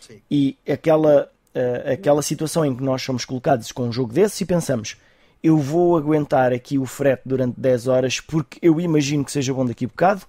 Sim. 0.00 0.20
E 0.30 0.58
aquela, 0.68 1.30
uh, 1.54 1.92
aquela 1.92 2.22
situação 2.22 2.64
em 2.64 2.74
que 2.74 2.82
nós 2.82 3.02
somos 3.02 3.24
colocados 3.24 3.70
com 3.70 3.84
um 3.84 3.92
jogo 3.92 4.12
desses 4.12 4.40
e 4.40 4.44
pensamos 4.44 4.96
eu 5.42 5.58
vou 5.58 5.96
aguentar 5.96 6.52
aqui 6.52 6.78
o 6.78 6.86
frete 6.86 7.22
durante 7.26 7.58
10 7.60 7.88
horas 7.88 8.20
porque 8.20 8.58
eu 8.62 8.80
imagino 8.80 9.24
que 9.24 9.32
seja 9.32 9.52
bom 9.52 9.66
daqui 9.66 9.84
a 9.84 9.88
bocado, 9.88 10.22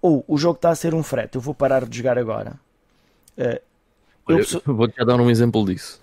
ou 0.00 0.24
o 0.28 0.38
jogo 0.38 0.56
está 0.56 0.70
a 0.70 0.74
ser 0.74 0.94
um 0.94 1.02
frete, 1.02 1.34
eu 1.36 1.40
vou 1.40 1.54
parar 1.54 1.84
de 1.84 1.96
jogar 1.96 2.16
agora. 2.16 2.58
Uh, 3.36 3.60
Olha, 4.26 4.40
eu 4.40 4.62
vou-te 4.74 5.04
dar 5.04 5.20
um 5.20 5.30
exemplo 5.30 5.64
disso. 5.64 6.00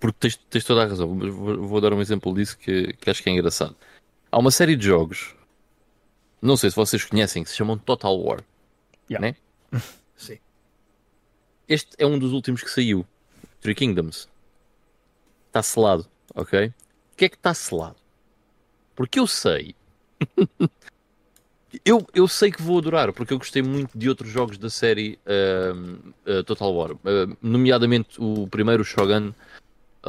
Porque 0.00 0.16
tens, 0.20 0.36
tens 0.50 0.64
toda 0.64 0.84
a 0.84 0.86
razão. 0.86 1.18
Vou, 1.18 1.66
vou 1.66 1.80
dar 1.80 1.92
um 1.92 2.00
exemplo 2.00 2.34
disso 2.34 2.56
que, 2.58 2.92
que 2.94 3.10
acho 3.10 3.22
que 3.22 3.30
é 3.30 3.32
engraçado. 3.32 3.74
Há 4.36 4.38
uma 4.38 4.50
série 4.50 4.76
de 4.76 4.84
jogos, 4.84 5.34
não 6.42 6.58
sei 6.58 6.68
se 6.68 6.76
vocês 6.76 7.02
conhecem, 7.02 7.42
que 7.42 7.48
se 7.48 7.56
chamam 7.56 7.78
Total 7.78 8.14
War. 8.20 8.44
Yeah. 9.10 9.28
Né? 9.28 9.36
Sim. 10.14 10.38
Este 11.66 11.96
é 11.96 12.06
um 12.06 12.18
dos 12.18 12.32
últimos 12.32 12.62
que 12.62 12.70
saiu. 12.70 13.06
Three 13.62 13.74
Kingdoms. 13.74 14.28
Está 15.46 15.62
selado, 15.62 16.06
ok? 16.34 16.66
O 16.66 17.16
que 17.16 17.24
é 17.24 17.28
que 17.30 17.36
está 17.36 17.54
selado? 17.54 17.96
Porque 18.94 19.18
eu 19.18 19.26
sei. 19.26 19.74
eu, 21.82 22.06
eu 22.12 22.28
sei 22.28 22.52
que 22.52 22.60
vou 22.60 22.76
adorar, 22.76 23.14
porque 23.14 23.32
eu 23.32 23.38
gostei 23.38 23.62
muito 23.62 23.96
de 23.96 24.06
outros 24.06 24.30
jogos 24.30 24.58
da 24.58 24.68
série 24.68 25.18
uh, 25.24 26.12
uh, 26.30 26.44
Total 26.44 26.74
War. 26.74 26.92
Uh, 26.92 27.34
nomeadamente 27.40 28.20
o 28.20 28.46
primeiro 28.48 28.84
Shogun 28.84 29.32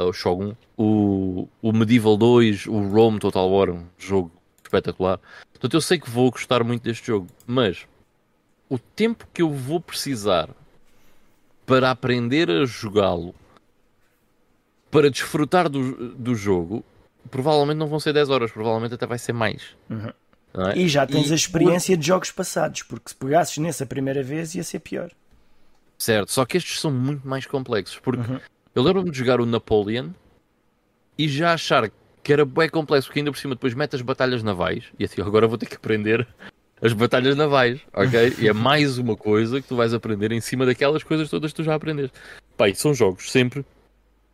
o 0.04 0.12
Shogun, 0.12 0.54
o, 0.76 1.48
o 1.60 1.72
Medieval 1.72 2.16
2, 2.16 2.66
o 2.66 2.78
Rome 2.88 3.18
Total 3.18 3.48
War, 3.50 3.70
um 3.70 3.86
jogo 3.98 4.30
espetacular. 4.62 5.18
Portanto, 5.52 5.74
eu 5.74 5.80
sei 5.80 5.98
que 5.98 6.10
vou 6.10 6.30
gostar 6.30 6.62
muito 6.62 6.82
deste 6.82 7.06
jogo, 7.06 7.26
mas 7.46 7.86
o 8.68 8.78
tempo 8.78 9.26
que 9.32 9.42
eu 9.42 9.50
vou 9.50 9.80
precisar 9.80 10.50
para 11.66 11.90
aprender 11.90 12.50
a 12.50 12.64
jogá-lo, 12.64 13.34
para 14.90 15.10
desfrutar 15.10 15.68
do, 15.68 16.14
do 16.14 16.34
jogo, 16.34 16.84
provavelmente 17.30 17.76
não 17.76 17.86
vão 17.86 18.00
ser 18.00 18.12
10 18.12 18.30
horas, 18.30 18.50
provavelmente 18.50 18.94
até 18.94 19.06
vai 19.06 19.18
ser 19.18 19.32
mais. 19.32 19.76
Uhum. 19.90 20.12
É? 20.54 20.78
E 20.78 20.88
já 20.88 21.06
tens 21.06 21.28
e 21.28 21.32
a 21.32 21.36
experiência 21.36 21.96
de 21.96 22.06
jogos 22.06 22.30
passados, 22.30 22.82
porque 22.82 23.10
se 23.10 23.14
pegasses 23.14 23.58
nessa 23.58 23.84
primeira 23.84 24.22
vez 24.22 24.54
ia 24.54 24.64
ser 24.64 24.78
pior. 24.78 25.10
Certo, 25.98 26.32
só 26.32 26.46
que 26.46 26.56
estes 26.56 26.80
são 26.80 26.90
muito 26.90 27.26
mais 27.26 27.44
complexos, 27.44 27.98
porque 27.98 28.32
uhum. 28.32 28.40
Eu 28.78 28.84
lembro-me 28.84 29.10
de 29.10 29.18
jogar 29.18 29.40
o 29.40 29.44
Napoleon 29.44 30.10
e 31.18 31.26
já 31.26 31.52
achar 31.52 31.90
que 32.22 32.32
era 32.32 32.44
bem 32.44 32.68
complexo, 32.68 33.08
porque 33.08 33.18
ainda 33.18 33.32
por 33.32 33.38
cima 33.38 33.56
depois 33.56 33.74
mete 33.74 33.96
as 33.96 34.02
batalhas 34.02 34.40
navais 34.40 34.84
e 34.96 35.04
assim, 35.04 35.20
agora 35.20 35.48
vou 35.48 35.58
ter 35.58 35.66
que 35.66 35.74
aprender 35.74 36.24
as 36.80 36.92
batalhas 36.92 37.36
navais, 37.36 37.80
ok? 37.92 38.34
e 38.38 38.46
é 38.46 38.52
mais 38.52 38.96
uma 38.96 39.16
coisa 39.16 39.60
que 39.60 39.66
tu 39.66 39.74
vais 39.74 39.92
aprender 39.92 40.30
em 40.30 40.40
cima 40.40 40.64
daquelas 40.64 41.02
coisas 41.02 41.28
todas 41.28 41.50
que 41.50 41.56
tu 41.56 41.64
já 41.64 41.74
aprendeste. 41.74 42.16
Pai, 42.56 42.72
são 42.72 42.94
jogos 42.94 43.32
sempre 43.32 43.66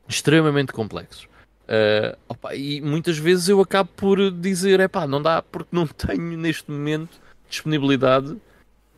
extremamente 0.07 0.75
complexos. 0.75 1.25
Uh, 1.63 2.15
opa, 2.29 2.55
e 2.55 2.83
muitas 2.83 3.17
vezes 3.17 3.49
eu 3.49 3.63
acabo 3.63 3.89
por 3.97 4.31
dizer, 4.31 4.79
é 4.79 4.89
pá, 4.89 5.07
não 5.07 5.23
dá 5.23 5.41
porque 5.41 5.71
não 5.73 5.87
tenho 5.89 6.37
neste 6.37 6.71
momento 6.71 7.19
disponibilidade 7.49 8.37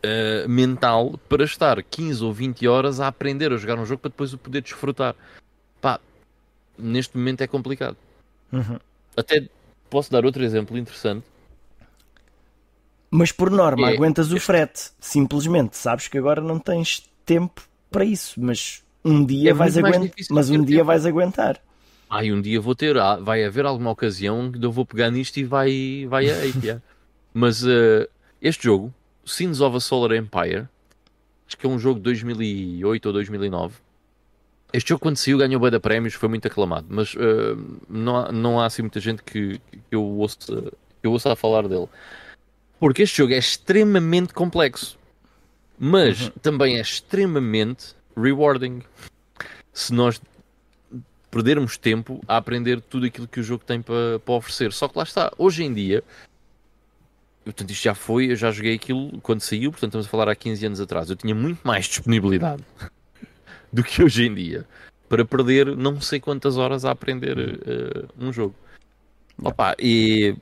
uh, 0.06 0.48
mental 0.48 1.18
para 1.28 1.44
estar 1.44 1.82
15 1.82 2.24
ou 2.24 2.32
20 2.32 2.66
horas 2.66 3.00
a 3.00 3.08
aprender 3.08 3.52
a 3.52 3.56
jogar 3.56 3.78
um 3.78 3.84
jogo 3.84 4.00
para 4.00 4.10
depois 4.10 4.32
o 4.32 4.38
poder 4.38 4.62
desfrutar. 4.62 5.14
Pá, 5.80 6.00
neste 6.78 7.16
momento 7.16 7.42
é 7.42 7.46
complicado. 7.46 7.96
Uhum. 8.52 8.78
Até 9.16 9.48
posso 9.90 10.10
dar 10.10 10.24
outro 10.24 10.44
exemplo 10.44 10.78
interessante. 10.78 11.24
Mas 13.10 13.32
por 13.32 13.50
norma, 13.50 13.90
é, 13.90 13.94
aguentas 13.94 14.32
o 14.32 14.38
frete. 14.38 14.90
Simplesmente, 15.00 15.76
sabes 15.76 16.08
que 16.08 16.18
agora 16.18 16.40
não 16.40 16.58
tens 16.58 17.08
tempo 17.24 17.62
para 17.90 18.04
isso, 18.04 18.40
mas 18.40 18.82
um 19.04 19.24
dia 19.24 19.50
é 19.50 19.54
vais 19.54 19.76
aguentar. 19.76 20.10
Mas 20.30 20.50
um 20.50 20.62
dia 20.62 20.78
tempo. 20.78 20.86
vais 20.86 21.06
aguentar. 21.06 21.60
Ai, 22.08 22.32
um 22.32 22.40
dia 22.40 22.60
vou 22.60 22.74
ter, 22.74 22.96
ah, 22.98 23.16
vai 23.16 23.44
haver 23.44 23.64
alguma 23.64 23.90
ocasião 23.90 24.50
que 24.52 24.64
eu 24.64 24.70
vou 24.70 24.86
pegar 24.86 25.10
nisto 25.10 25.38
e 25.38 25.44
vai, 25.44 26.06
vai 26.08 26.30
a 26.30 26.42
yeah. 26.62 26.80
Mas 27.34 27.62
uh, 27.62 28.08
este 28.40 28.64
jogo, 28.64 28.94
Sins 29.26 29.60
of 29.60 29.76
a 29.76 29.80
Solar 29.80 30.16
Empire, 30.16 30.68
acho 31.46 31.56
que 31.56 31.66
é 31.66 31.68
um 31.68 31.78
jogo 31.78 31.98
de 31.98 32.04
2008 32.04 33.06
ou 33.06 33.12
2009. 33.12 33.74
Este 34.72 34.90
jogo, 34.90 35.00
quando 35.00 35.16
saiu, 35.16 35.38
ganhou 35.38 35.60
bem 35.60 35.70
da 35.70 35.80
prémios, 35.80 36.14
foi 36.14 36.28
muito 36.28 36.46
aclamado. 36.46 36.86
Mas 36.88 37.14
uh, 37.14 37.80
não, 37.88 38.16
há, 38.16 38.32
não 38.32 38.60
há 38.60 38.66
assim 38.66 38.82
muita 38.82 39.00
gente 39.00 39.22
que, 39.22 39.58
que, 39.58 39.80
eu 39.90 40.02
ouça, 40.02 40.38
que 41.00 41.06
eu 41.06 41.12
ouça 41.12 41.32
a 41.32 41.36
falar 41.36 41.68
dele. 41.68 41.88
Porque 42.78 43.02
este 43.02 43.18
jogo 43.18 43.32
é 43.32 43.38
extremamente 43.38 44.34
complexo, 44.34 44.98
mas 45.78 46.22
uhum. 46.22 46.32
também 46.42 46.76
é 46.76 46.80
extremamente 46.80 47.94
rewarding. 48.16 48.82
Se 49.72 49.92
nós 49.92 50.20
perdermos 51.30 51.76
tempo 51.76 52.20
a 52.26 52.36
aprender 52.36 52.80
tudo 52.80 53.06
aquilo 53.06 53.28
que 53.28 53.40
o 53.40 53.42
jogo 53.42 53.64
tem 53.64 53.82
para, 53.82 54.18
para 54.18 54.34
oferecer. 54.34 54.72
Só 54.72 54.88
que 54.88 54.96
lá 54.96 55.04
está, 55.04 55.32
hoje 55.36 55.64
em 55.64 55.72
dia, 55.72 56.02
portanto, 57.52 57.70
isto 57.70 57.82
já 57.82 57.94
foi, 57.94 58.30
eu 58.30 58.36
já 58.36 58.50
joguei 58.50 58.74
aquilo 58.74 59.18
quando 59.20 59.40
saiu, 59.40 59.70
portanto, 59.70 59.90
estamos 59.90 60.06
a 60.06 60.10
falar 60.10 60.28
há 60.28 60.34
15 60.34 60.66
anos 60.66 60.80
atrás. 60.80 61.08
Eu 61.08 61.16
tinha 61.16 61.34
muito 61.34 61.60
mais 61.64 61.86
disponibilidade 61.86 62.62
do 63.72 63.82
que 63.82 64.02
hoje 64.02 64.26
em 64.26 64.34
dia 64.34 64.66
para 65.08 65.24
perder 65.24 65.76
não 65.76 66.00
sei 66.00 66.18
quantas 66.20 66.56
horas 66.56 66.84
a 66.84 66.90
aprender 66.90 67.38
uh, 67.38 68.08
um 68.18 68.32
jogo. 68.32 68.54
Opa, 69.42 69.76
e 69.78 70.34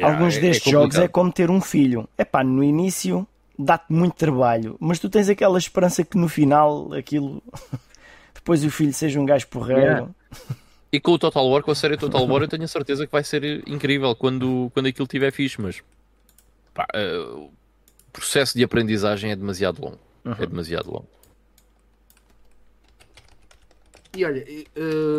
Alguns 0.00 0.36
é, 0.36 0.40
destes 0.40 0.66
é 0.66 0.70
jogos 0.70 0.96
é 0.96 1.08
como 1.08 1.32
ter 1.32 1.50
um 1.50 1.60
filho. 1.60 2.08
É 2.16 2.24
pá, 2.24 2.44
no 2.44 2.62
início 2.62 3.26
dá-te 3.58 3.90
muito 3.90 4.14
trabalho, 4.14 4.76
mas 4.78 4.98
tu 4.98 5.08
tens 5.08 5.30
aquela 5.30 5.58
esperança 5.58 6.04
que 6.04 6.18
no 6.18 6.28
final 6.28 6.92
aquilo 6.92 7.42
depois 8.34 8.62
o 8.64 8.70
filho 8.70 8.92
seja 8.92 9.18
um 9.18 9.24
gajo 9.24 9.46
porreiro. 9.48 9.82
Yeah. 9.82 10.08
E 10.92 11.00
com 11.00 11.12
o 11.12 11.18
Total 11.18 11.46
War, 11.48 11.62
com 11.62 11.70
a 11.70 11.74
série 11.74 11.96
Total 11.96 12.26
War, 12.26 12.42
eu 12.42 12.48
tenho 12.48 12.64
a 12.64 12.68
certeza 12.68 13.06
que 13.06 13.12
vai 13.12 13.24
ser 13.24 13.62
incrível 13.66 14.14
quando, 14.14 14.70
quando 14.72 14.86
aquilo 14.86 15.06
tiver 15.06 15.32
fixe, 15.32 15.60
mas 15.60 15.82
pá, 16.76 16.86
uh, 16.94 17.44
o 17.44 17.52
processo 18.12 18.56
de 18.56 18.62
aprendizagem 18.62 19.32
é 19.32 19.36
demasiado 19.36 19.80
longo. 19.80 19.98
Uhum. 20.24 20.32
É 20.38 20.46
demasiado 20.46 20.90
longo. 20.90 21.08
E 24.14 24.24
olha, 24.24 24.44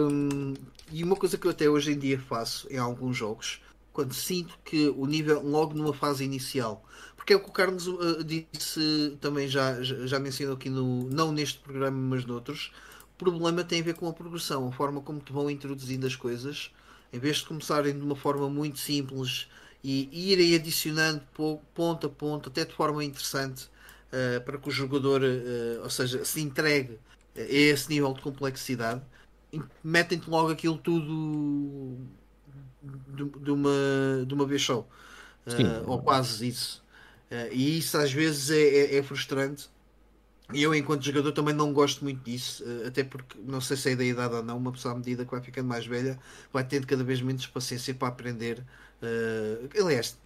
hum, 0.10 0.54
e 0.92 1.04
uma 1.04 1.16
coisa 1.16 1.38
que 1.38 1.46
eu 1.46 1.52
até 1.52 1.70
hoje 1.70 1.92
em 1.92 2.00
dia 2.00 2.20
faço 2.20 2.68
em 2.72 2.78
alguns 2.78 3.16
jogos 3.16 3.62
quando 3.94 4.14
sinto 4.14 4.58
que 4.64 4.90
o 4.90 5.08
nível, 5.08 5.42
logo 5.42 5.74
numa 5.74 5.94
fase 5.94 6.24
inicial, 6.24 6.86
porque 7.16 7.34
é 7.34 7.36
o 7.36 7.40
que 7.40 7.50
o 7.50 7.52
Carlos 7.52 7.88
uh, 7.88 8.24
disse 8.24 9.18
também, 9.20 9.48
já, 9.48 9.82
já 9.82 10.20
mencionou 10.20 10.56
aqui, 10.56 10.70
no, 10.70 11.10
não 11.10 11.32
neste 11.32 11.58
programa, 11.58 11.98
mas 11.98 12.24
noutros, 12.24 12.72
o 13.16 13.18
problema 13.18 13.64
tem 13.64 13.82
a 13.82 13.84
ver 13.84 13.96
com 13.96 14.08
a 14.08 14.14
progressão, 14.14 14.68
a 14.68 14.72
forma 14.72 15.02
como 15.02 15.20
te 15.20 15.34
vão 15.34 15.50
introduzindo 15.50 16.06
as 16.06 16.16
coisas, 16.16 16.72
em 17.12 17.18
vez 17.18 17.38
de 17.38 17.46
começarem 17.46 17.98
de 17.98 18.04
uma 18.04 18.16
forma 18.16 18.48
muito 18.48 18.78
simples 18.78 19.48
e 19.88 20.32
irem 20.34 20.54
adicionando 20.54 21.22
ponto 21.74 22.08
a 22.08 22.10
ponto, 22.10 22.50
até 22.50 22.66
de 22.66 22.74
forma 22.74 23.06
interessante, 23.06 23.70
uh, 24.12 24.42
para 24.44 24.58
que 24.58 24.68
o 24.68 24.72
jogador, 24.72 25.22
uh, 25.22 25.82
ou 25.82 25.90
seja, 25.90 26.26
se 26.26 26.42
entregue 26.42 27.00
a 27.38 27.42
esse 27.42 27.90
nível 27.90 28.14
de 28.14 28.22
complexidade, 28.22 29.02
metem-te 29.82 30.30
logo 30.30 30.52
aquilo 30.52 30.78
tudo 30.78 31.98
de, 32.84 33.24
de, 33.24 33.52
uma, 33.52 34.26
de 34.28 34.34
uma 34.34 34.46
vez 34.46 34.62
só. 34.62 34.82
Uh, 34.82 35.90
ou 35.90 36.02
quase 36.02 36.50
isso. 36.50 36.84
E 37.52 37.78
isso 37.78 37.98
às 37.98 38.12
vezes 38.12 38.52
é, 38.52 38.58
é, 38.58 38.98
é, 38.98 39.04
frustrante. 39.04 39.70
E 40.54 40.64
eu, 40.64 40.74
enquanto 40.74 41.04
jogador, 41.04 41.32
também 41.34 41.54
não 41.54 41.74
gosto 41.74 42.04
muito 42.04 42.24
disso, 42.24 42.64
uh, 42.64 42.88
até 42.88 43.04
porque 43.04 43.38
não 43.44 43.60
sei 43.60 43.76
se 43.76 43.92
é 43.92 43.96
da 43.96 44.04
idade 44.04 44.34
ou 44.34 44.44
não. 44.44 44.58
Uma 44.58 44.72
pessoa, 44.72 44.94
à 44.94 44.98
medida 44.98 45.26
que 45.26 45.32
vai 45.32 45.42
ficando 45.42 45.68
mais 45.68 45.86
velha, 45.86 46.18
vai 46.54 46.64
tendo 46.64 46.88
cada 46.88 47.04
vez 47.04 47.22
menos 47.22 47.46
paciência 47.48 47.94
para 47.94 48.08
aprender. 48.08 48.64
aliás, 49.80 50.18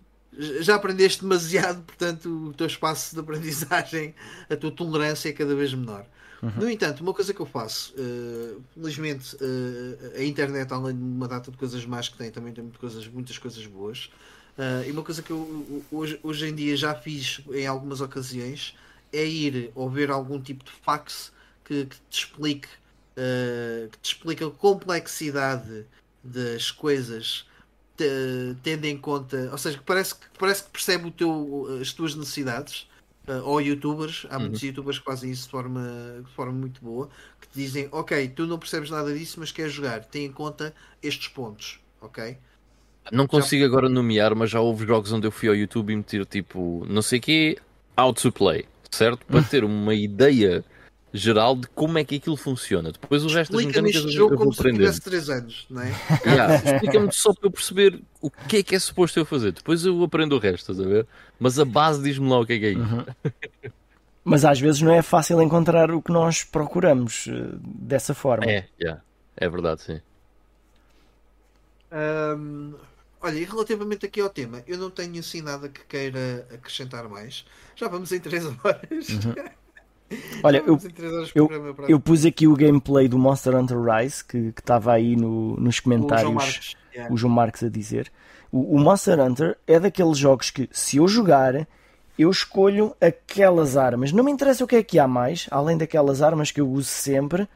já 0.62 0.76
aprendeste 0.76 1.22
demasiado, 1.22 1.82
portanto, 1.84 2.30
o 2.50 2.54
teu 2.54 2.68
espaço 2.68 3.14
de 3.14 3.20
aprendizagem, 3.20 4.16
a 4.50 4.56
tua 4.56 4.72
tolerância 4.72 5.30
é 5.30 5.34
cada 5.34 5.56
vez 5.56 5.74
menor. 5.74 6.06
Uhum. 6.42 6.52
No 6.58 6.70
entanto, 6.70 7.02
uma 7.02 7.14
coisa 7.14 7.34
que 7.34 7.40
eu 7.40 7.46
faço, 7.46 7.94
uh, 7.94 8.62
felizmente, 8.74 9.36
uh, 9.36 10.18
a 10.18 10.24
internet, 10.24 10.72
além 10.74 10.96
de 10.96 11.04
uma 11.04 11.28
data 11.28 11.52
de 11.52 11.58
coisas 11.58 11.86
más 11.86 12.10
que 12.10 12.18
tem, 12.18 12.32
também 12.32 12.52
tem 12.52 12.64
muitas 12.64 12.80
coisas, 12.80 13.08
muitas 13.08 13.38
coisas 13.38 13.66
boas. 13.68 14.10
Uh, 14.58 14.88
e 14.88 14.92
uma 14.92 15.04
coisa 15.04 15.22
que 15.22 15.32
eu 15.32 15.84
hoje, 15.92 16.20
hoje 16.24 16.48
em 16.48 16.56
dia 16.56 16.76
já 16.76 16.96
fiz 16.96 17.42
em 17.52 17.68
algumas 17.68 18.02
ocasiões 18.02 18.76
é 19.12 19.26
ir 19.26 19.72
ou 19.76 19.90
ver 19.90 20.12
algum 20.12 20.40
tipo 20.42 20.64
de 20.64 20.72
fax 20.72 21.32
que, 21.66 21.86
que 21.86 21.96
te 22.10 22.20
explique 22.20 22.68
que 23.92 23.98
te 24.02 24.14
explique 24.14 24.44
a 24.44 24.50
complexidade 24.50 25.86
das 26.24 26.72
coisas 26.72 27.46
tendo 28.64 28.86
em 28.86 28.98
conta, 28.98 29.50
ou 29.52 29.58
seja, 29.58 29.78
que 29.78 29.84
parece 29.84 30.16
que, 30.16 30.26
parece 30.40 30.64
que 30.64 30.70
percebe 30.70 31.08
o 31.08 31.12
teu, 31.12 31.68
as 31.80 31.94
tuas 31.94 32.16
necessidades 32.16 32.88
uh, 33.28 33.44
ou 33.44 33.62
youtubers, 33.62 34.26
há 34.30 34.36
uhum. 34.36 34.42
muitos 34.42 34.64
youtubers 34.64 35.00
que 35.00 35.06
fazem 35.06 35.32
isso 35.32 35.46
de 35.46 35.52
forma, 35.52 36.22
de 36.26 36.32
forma 36.34 36.54
muito 36.54 36.82
boa, 36.82 37.10
que 37.40 37.48
te 37.48 37.56
dizem, 37.56 37.88
ok, 37.92 38.28
tu 38.30 38.48
não 38.48 38.58
percebes 38.58 38.90
nada 38.90 39.14
disso, 39.14 39.40
mas 39.40 39.52
queres 39.52 39.74
jogar, 39.74 40.04
tem 40.06 40.26
em 40.26 40.32
conta 40.32 40.74
estes 41.02 41.28
pontos, 41.28 41.80
ok? 42.00 42.38
Não 43.12 43.28
consigo 43.28 43.62
já... 43.62 43.68
agora 43.68 43.90
nomear, 43.90 44.36
mas 44.36 44.50
já 44.50 44.60
houve 44.60 44.86
jogos 44.86 45.12
onde 45.12 45.28
eu 45.28 45.32
fui 45.32 45.50
ao 45.50 45.56
YouTube 45.56 45.92
e 45.92 45.96
meter 45.96 46.26
tipo, 46.26 46.86
não 46.90 47.02
sei 47.02 47.20
o 47.20 47.22
que, 47.22 47.58
how 47.98 48.14
to 48.14 48.32
play, 48.32 48.66
certo? 48.92 49.26
Para 49.26 49.42
ter 49.44 49.64
uma 49.64 49.96
ideia 49.96 50.64
geral 51.14 51.56
de 51.56 51.68
como 51.68 51.98
é 51.98 52.04
que 52.04 52.16
aquilo 52.16 52.38
funciona. 52.38 52.92
Depois 52.92 53.24
o 53.26 53.28
resto 53.28 53.54
das 53.54 53.66
mecânicas 53.66 54.04
eu, 54.16 54.30
eu 54.30 54.38
vou 54.38 54.52
aprender. 54.52 54.86
como 54.86 54.94
se 54.94 55.02
tivesse 55.02 55.02
3 55.02 55.30
anos, 55.30 55.66
não 55.70 55.82
é? 55.82 55.92
Yeah, 56.26 56.56
Explica-me 56.56 57.12
só 57.12 57.34
para 57.34 57.48
eu 57.48 57.52
perceber 57.52 58.02
o 58.22 58.30
que 58.30 58.58
é 58.58 58.64
que 58.64 58.76
é 58.76 58.80
suposto 58.80 59.20
eu 59.20 59.26
fazer. 59.26 59.52
Depois 59.52 59.86
eu 59.86 60.04
aprendo 60.04 60.36
o 60.36 60.40
resto, 60.40 60.72
estás 60.72 60.80
a 60.80 60.90
ver? 60.90 61.08
Mas 61.40 61.60
a 61.60 61.66
base 61.66 62.02
diz-me 62.02 62.30
lá 62.30 62.40
o 62.40 62.46
que 62.46 62.54
é 62.54 62.60
que 62.60 62.66
é 62.66 62.72
isso. 62.72 62.82
Uhum. 62.82 63.06
Mas 64.24 64.46
às 64.46 64.60
vezes 64.60 64.82
não 64.82 64.92
é 64.92 65.02
fácil 65.02 65.42
encontrar 65.42 65.92
o 65.92 66.02
que 66.02 66.12
nós 66.12 66.44
procuramos 66.44 67.26
uh, 67.28 67.60
dessa 67.64 68.14
forma. 68.14 68.46
É, 68.46 68.68
yeah. 68.80 69.02
é 69.36 69.50
verdade, 69.50 69.82
sim. 69.82 70.02
Um, 71.92 72.76
olha, 73.22 73.38
e 73.38 73.44
relativamente 73.44 74.06
aqui 74.06 74.22
ao 74.22 74.30
tema, 74.30 74.64
eu 74.68 74.78
não 74.78 74.90
tenho 74.90 75.20
assim 75.20 75.42
nada 75.42 75.70
que 75.70 75.84
queira 75.86 76.48
acrescentar 76.54 77.08
mais. 77.08 77.46
Já 77.76 77.88
vamos 77.88 78.12
em 78.12 78.20
3 78.20 78.46
horas. 78.64 79.10
Uhum. 79.10 79.62
Olha, 80.44 80.64
eu, 80.66 80.78
eu, 81.34 81.50
eu, 81.88 82.00
pus 82.00 82.26
aqui 82.26 82.48
o 82.48 82.56
gameplay 82.56 83.08
do 83.08 83.18
Monster 83.18 83.56
Hunter 83.56 83.78
Rise 83.82 84.24
que 84.26 84.54
estava 84.58 84.92
aí 84.94 85.16
no, 85.16 85.56
nos 85.56 85.80
comentários. 85.80 86.24
O 86.24 86.32
João, 86.32 86.34
Marques, 86.34 86.76
yeah. 86.94 87.14
o 87.14 87.18
João 87.18 87.34
Marques 87.34 87.64
a 87.64 87.70
dizer. 87.70 88.12
O, 88.52 88.76
o, 88.76 88.80
Monster 88.80 89.20
Hunter 89.20 89.58
é 89.66 89.80
daqueles 89.80 90.18
jogos 90.18 90.50
que, 90.50 90.68
se 90.72 90.98
eu 90.98 91.08
jogar, 91.08 91.66
eu 92.20 92.30
escolho 92.30 92.94
aquelas 93.00 93.78
armas. 93.78 94.12
Não 94.12 94.24
me 94.24 94.32
interessa 94.32 94.64
o 94.64 94.68
que 94.68 94.76
é 94.76 94.84
que 94.84 95.00
há 95.00 95.08
mais, 95.08 95.48
além 95.50 95.78
daquelas 95.78 96.22
armas 96.22 96.52
que 96.52 96.60
eu 96.60 96.70
uso 96.70 96.90
sempre, 96.90 97.48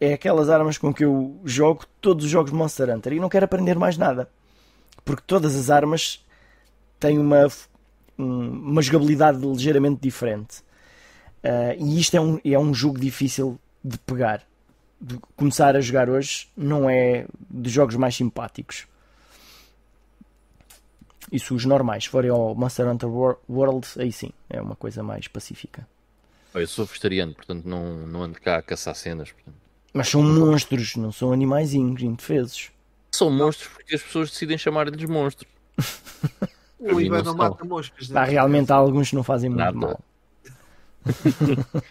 é 0.00 0.12
aquelas 0.12 0.48
armas 0.48 0.78
com 0.78 0.94
que 0.94 1.04
eu 1.04 1.40
jogo 1.44 1.84
todos 2.00 2.24
os 2.24 2.30
jogos 2.30 2.52
de 2.52 2.56
Monster 2.56 2.90
Hunter 2.90 3.14
e 3.14 3.20
não 3.20 3.28
quero 3.28 3.44
aprender 3.44 3.76
mais 3.76 3.96
nada. 3.96 4.28
Porque 5.04 5.22
todas 5.26 5.54
as 5.56 5.70
armas 5.70 6.24
têm 6.98 7.18
uma, 7.18 7.46
uma 8.16 8.82
jogabilidade 8.82 9.38
ligeiramente 9.38 10.00
diferente. 10.00 10.60
Uh, 11.42 11.76
e 11.78 12.00
isto 12.00 12.16
é 12.16 12.20
um, 12.20 12.40
é 12.44 12.58
um 12.58 12.72
jogo 12.72 12.98
difícil 12.98 13.58
de 13.82 13.98
pegar. 13.98 14.42
De 15.00 15.18
começar 15.36 15.76
a 15.76 15.80
jogar 15.80 16.08
hoje 16.08 16.48
não 16.56 16.88
é 16.88 17.26
dos 17.50 17.70
jogos 17.70 17.96
mais 17.96 18.16
simpáticos. 18.16 18.86
Se 21.36 21.52
os 21.52 21.64
normais 21.64 22.06
forem 22.06 22.30
ao 22.30 22.54
Monster 22.54 22.88
Hunter 22.88 23.08
World, 23.08 23.86
aí 23.98 24.12
sim, 24.12 24.30
é 24.48 24.60
uma 24.60 24.76
coisa 24.76 25.02
mais 25.02 25.26
pacífica. 25.28 25.86
Eu 26.54 26.66
sou 26.66 26.86
vegetariano, 26.86 27.34
portanto 27.34 27.64
não, 27.66 28.06
não 28.06 28.22
ando 28.22 28.40
cá 28.40 28.58
a 28.58 28.62
caçar 28.62 28.94
cenas. 28.94 29.32
Portanto. 29.32 29.56
Mas 29.92 30.08
são 30.08 30.22
monstros, 30.22 30.96
não 30.96 31.12
são 31.12 31.32
animaizinhos 31.32 32.02
indefesos. 32.02 32.70
São 33.14 33.30
monstros 33.30 33.68
porque 33.72 33.94
as 33.94 34.02
pessoas 34.02 34.28
decidem 34.30 34.58
chamar-lhes 34.58 35.08
monstros. 35.08 35.48
o 36.80 37.00
Ivan 37.00 37.22
não 37.22 37.36
mata 37.36 37.64
moscas. 37.64 38.08
Né? 38.08 38.24
realmente 38.24 38.72
há 38.72 38.74
alguns 38.74 39.10
que 39.10 39.14
não 39.14 39.22
fazem 39.22 39.48
muito 39.48 39.60
Nada. 39.60 39.76
mal. 39.76 40.00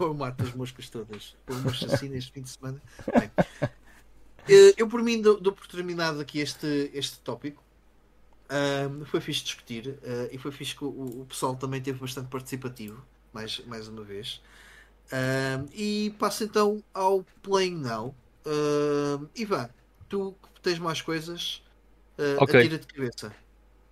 Eu 0.00 0.14
mato 0.14 0.44
as 0.44 0.54
moscas 0.54 0.88
todas. 0.88 1.36
Por 1.44 1.56
uma 1.56 1.72
chacina 1.74 2.16
este 2.16 2.32
fim 2.32 2.40
de 2.40 2.48
semana. 2.48 2.80
Bem, 3.18 3.30
eh, 4.48 4.74
eu, 4.76 4.88
por 4.88 5.02
mim, 5.02 5.20
dou, 5.20 5.40
dou 5.40 5.52
por 5.52 5.66
terminado 5.66 6.20
aqui 6.20 6.40
este, 6.40 6.90
este 6.92 7.18
tópico. 7.20 7.62
Um, 8.50 9.04
foi 9.06 9.20
fixe 9.20 9.44
discutir 9.44 9.88
uh, 9.88 10.28
e 10.30 10.36
foi 10.36 10.52
fixe 10.52 10.76
que 10.76 10.84
o, 10.84 10.88
o, 11.22 11.26
pessoal 11.26 11.56
também 11.56 11.80
teve 11.80 11.98
bastante 11.98 12.28
participativo, 12.28 13.02
mais, 13.32 13.60
mais 13.66 13.88
uma 13.88 14.04
vez. 14.04 14.42
Um, 15.10 15.66
e 15.72 16.14
passo 16.18 16.44
então 16.44 16.82
ao 16.92 17.24
Playing 17.42 17.76
Now. 17.76 18.14
Uh, 18.44 19.26
Ivan, 19.34 19.70
tu 20.12 20.34
tens 20.60 20.78
mais 20.78 21.00
coisas, 21.00 21.62
uh, 22.18 22.42
okay. 22.42 22.60
atira 22.60 22.78
de 22.78 22.86
cabeça. 22.86 23.34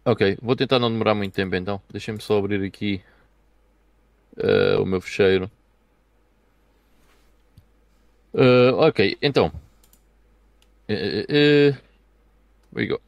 Ok, 0.05 0.37
vou 0.43 0.55
tentar 0.55 0.79
não 0.79 0.93
demorar 0.93 1.15
muito 1.15 1.33
tempo 1.33 1.57
então. 1.57 1.81
Deixem-me 1.91 2.21
só 2.21 2.39
abrir 2.39 2.63
aqui 2.63 3.03
uh, 4.37 4.83
o 4.83 4.85
meu 4.85 5.01
fecheiro. 5.01 5.51
Uh, 8.35 8.77
ok, 8.77 9.17
então. 9.23 9.51
Uh, 10.91 11.75
we 12.75 12.87
go. 12.87 13.01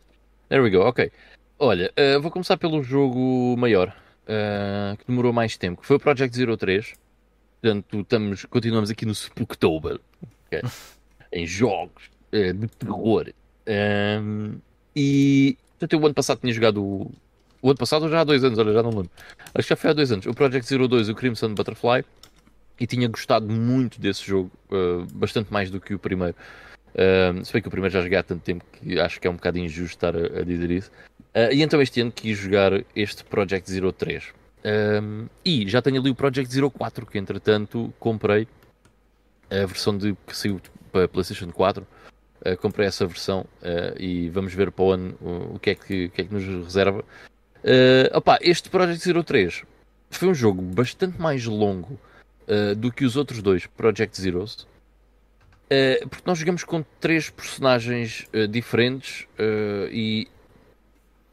There 0.49 0.63
we 0.63 0.71
go, 0.71 0.81
ok. 0.81 1.13
Olha, 1.59 1.93
vou 2.21 2.31
começar 2.31 2.57
pelo 2.57 2.83
jogo 2.83 3.57
maior, 3.57 3.95
que 4.99 5.07
demorou 5.07 5.33
mais 5.33 5.57
tempo, 5.57 5.81
que 5.81 5.87
foi 5.87 5.97
o 5.97 6.01
Project 6.01 6.37
Zero 6.37 6.57
3. 6.57 6.95
Portanto, 7.61 8.01
estamos, 8.01 8.45
continuamos 8.47 8.91
aqui 8.91 9.07
no 9.07 9.15
Spooktober, 9.15 10.01
okay? 10.47 10.61
em 11.33 11.47
jogos 11.47 12.11
de 12.33 12.69
terror. 12.78 13.33
Um, 13.69 14.55
e 14.97 15.57
portanto, 15.78 15.93
eu 15.93 16.01
o 16.01 16.07
ano 16.07 16.15
passado 16.15 16.41
tinha 16.41 16.52
jogado 16.52 16.83
o, 16.83 17.11
o 17.62 17.69
ano 17.70 17.78
passado 17.78 18.09
já 18.09 18.20
há 18.20 18.25
dois 18.25 18.43
anos, 18.43 18.59
olha, 18.59 18.73
já 18.73 18.83
não 18.83 18.91
lembro. 18.91 19.11
Acho 19.55 19.69
que 19.69 19.69
já 19.69 19.77
foi 19.77 19.91
há 19.91 19.93
dois 19.93 20.11
anos. 20.11 20.27
O 20.27 20.35
Project 20.35 20.69
Zero 20.69 20.89
2, 20.89 21.09
o 21.09 21.15
Crimson 21.15 21.55
Butterfly. 21.55 22.05
E 22.81 22.86
tinha 22.86 23.07
gostado 23.07 23.49
muito 23.49 24.01
desse 24.01 24.27
jogo, 24.27 24.51
uh, 24.73 25.07
bastante 25.15 25.52
mais 25.52 25.70
do 25.70 25.81
que 25.81 25.94
o 25.94 25.99
primeiro. 25.99 26.35
Uh, 26.93 27.44
se 27.44 27.52
bem 27.52 27.62
que 27.62 27.69
o 27.69 27.70
primeiro 27.70 27.93
já 27.93 28.02
joguei 28.02 28.19
há 28.19 28.23
tanto 28.23 28.43
tempo 28.43 28.65
que 28.73 28.99
acho 28.99 29.20
que 29.20 29.27
é 29.27 29.31
um 29.31 29.36
bocado 29.36 29.59
injusto 29.59 29.97
estar 29.97 30.17
a, 30.17 30.41
a 30.41 30.43
dizer 30.43 30.70
isso. 30.70 30.91
Uh, 31.35 31.52
e 31.52 31.62
então 31.62 31.81
este 31.81 32.01
ano 32.01 32.11
quis 32.11 32.36
jogar 32.36 32.73
este 32.97 33.23
Project 33.25 33.70
Zero 33.70 33.93
3. 33.93 34.25
Uh, 34.25 35.28
e 35.44 35.69
já 35.69 35.81
tenho 35.81 36.01
ali 36.01 36.11
o 36.11 36.15
Project 36.17 36.52
Zero 36.52 36.69
4, 36.69 37.07
que 37.07 37.19
entretanto 37.19 37.94
comprei 38.01 38.49
a 39.49 39.67
versão 39.67 39.97
de, 39.97 40.17
que 40.27 40.36
saiu 40.36 40.61
para 40.91 41.07
PlayStation 41.07 41.52
4. 41.52 41.86
Uh, 42.45 42.57
comprei 42.57 42.89
essa 42.89 43.07
versão 43.07 43.47
uh, 43.62 43.97
e 43.97 44.29
vamos 44.31 44.53
ver 44.53 44.73
para 44.73 44.85
o 44.85 44.91
ano 44.91 45.17
o, 45.55 45.59
que, 45.61 45.71
é 45.71 45.75
que, 45.77 46.07
o 46.07 46.11
que 46.11 46.23
é 46.23 46.25
que 46.25 46.35
nos 46.35 46.45
reserva. 46.65 47.05
Uh, 47.62 48.17
opa, 48.17 48.37
este 48.41 48.69
Project 48.69 49.05
Zero 49.05 49.23
3 49.23 49.62
foi 50.11 50.29
um 50.29 50.35
jogo 50.35 50.61
bastante 50.61 51.21
mais 51.21 51.47
longo 51.47 51.99
uh, 52.49 52.75
do 52.75 52.91
que 52.91 53.05
os 53.05 53.17
outros 53.17 53.41
dois 53.41 53.67
Project 53.67 54.21
Zeros. 54.21 54.67
Porque 56.11 56.25
nós 56.27 56.37
jogamos 56.37 56.65
com 56.65 56.85
três 57.01 57.31
personagens 57.31 58.27
diferentes 58.51 59.27
e 59.91 60.29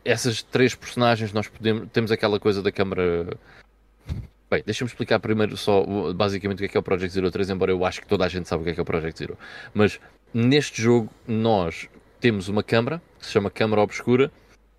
essas 0.05 0.41
três 0.41 0.73
personagens 0.73 1.33
nós 1.33 1.49
podemos, 1.49 1.89
temos 1.91 2.09
aquela 2.09 2.39
coisa 2.39 2.61
da 2.61 2.71
câmara. 2.71 3.37
Bem, 4.49 4.63
deixa-me 4.65 4.89
explicar 4.89 5.19
primeiro 5.19 5.57
só 5.57 5.83
basicamente 6.13 6.57
o 6.57 6.59
que 6.59 6.65
é, 6.65 6.67
que 6.69 6.77
é 6.77 6.79
o 6.79 6.83
Project 6.83 7.13
Zero 7.13 7.29
3, 7.29 7.49
embora 7.49 7.71
eu 7.71 7.83
acho 7.83 7.99
que 7.99 8.07
toda 8.07 8.23
a 8.23 8.29
gente 8.29 8.47
sabe 8.47 8.61
o 8.61 8.63
que 8.63 8.71
é, 8.71 8.73
que 8.73 8.79
é 8.79 8.83
o 8.83 8.85
Project 8.85 9.19
Zero. 9.19 9.37
Mas 9.73 9.99
neste 10.33 10.81
jogo 10.81 11.09
nós 11.27 11.89
temos 12.19 12.47
uma 12.47 12.63
câmara 12.63 13.01
que 13.19 13.25
se 13.25 13.31
chama 13.31 13.49
câmara 13.49 13.81
obscura 13.81 14.31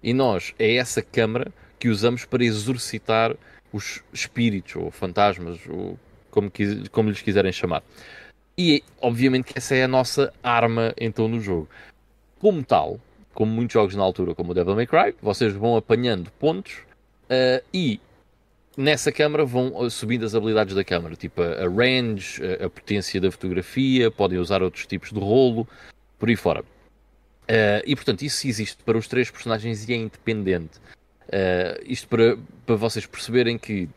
e 0.02 0.12
nós, 0.12 0.54
é 0.58 0.76
essa 0.76 1.02
câmara 1.02 1.52
que 1.78 1.88
usamos 1.88 2.24
para 2.24 2.44
exorcitar 2.44 3.36
os 3.72 4.02
espíritos 4.12 4.76
ou 4.76 4.90
fantasmas, 4.90 5.58
ou 5.68 5.98
como, 6.30 6.50
como 6.90 7.10
lhes 7.10 7.22
quiserem 7.22 7.52
chamar. 7.52 7.82
E 8.56 8.82
obviamente 9.00 9.52
que 9.52 9.58
essa 9.58 9.74
é 9.74 9.84
a 9.84 9.88
nossa 9.88 10.32
arma 10.42 10.94
então 10.98 11.28
no 11.28 11.40
jogo. 11.40 11.68
Como 12.38 12.62
tal, 12.64 13.00
como 13.34 13.52
muitos 13.52 13.74
jogos 13.74 13.94
na 13.94 14.02
altura, 14.02 14.34
como 14.34 14.52
o 14.52 14.54
Devil 14.54 14.74
May 14.74 14.86
Cry, 14.86 15.14
vocês 15.22 15.52
vão 15.52 15.76
apanhando 15.76 16.30
pontos 16.32 16.78
uh, 17.24 17.64
e 17.72 18.00
nessa 18.80 19.12
câmara 19.12 19.44
vão 19.44 19.88
subindo 19.90 20.24
as 20.24 20.34
habilidades 20.34 20.74
da 20.74 20.82
câmara, 20.82 21.14
tipo 21.14 21.42
a, 21.42 21.68
range, 21.68 22.40
a, 22.64 22.68
potência 22.68 23.20
da 23.20 23.30
fotografia, 23.30 24.10
podem 24.10 24.38
usar 24.38 24.62
outros 24.62 24.86
tipos 24.86 25.10
de 25.10 25.18
rolo, 25.18 25.68
por 26.18 26.28
aí 26.28 26.36
fora. 26.36 26.62
Uh, 27.50 27.82
e 27.84 27.96
portanto, 27.96 28.22
isso 28.22 28.46
existe 28.46 28.80
para 28.84 28.96
os 28.96 29.08
três 29.08 29.28
personagens 29.28 29.88
e 29.88 29.92
é 29.92 29.96
independente. 29.96 30.78
Uh, 31.26 31.82
isto 31.84 32.06
para, 32.06 32.38
para 32.64 32.76
vocês 32.76 33.06
perceberem 33.06 33.58
que 33.58 33.88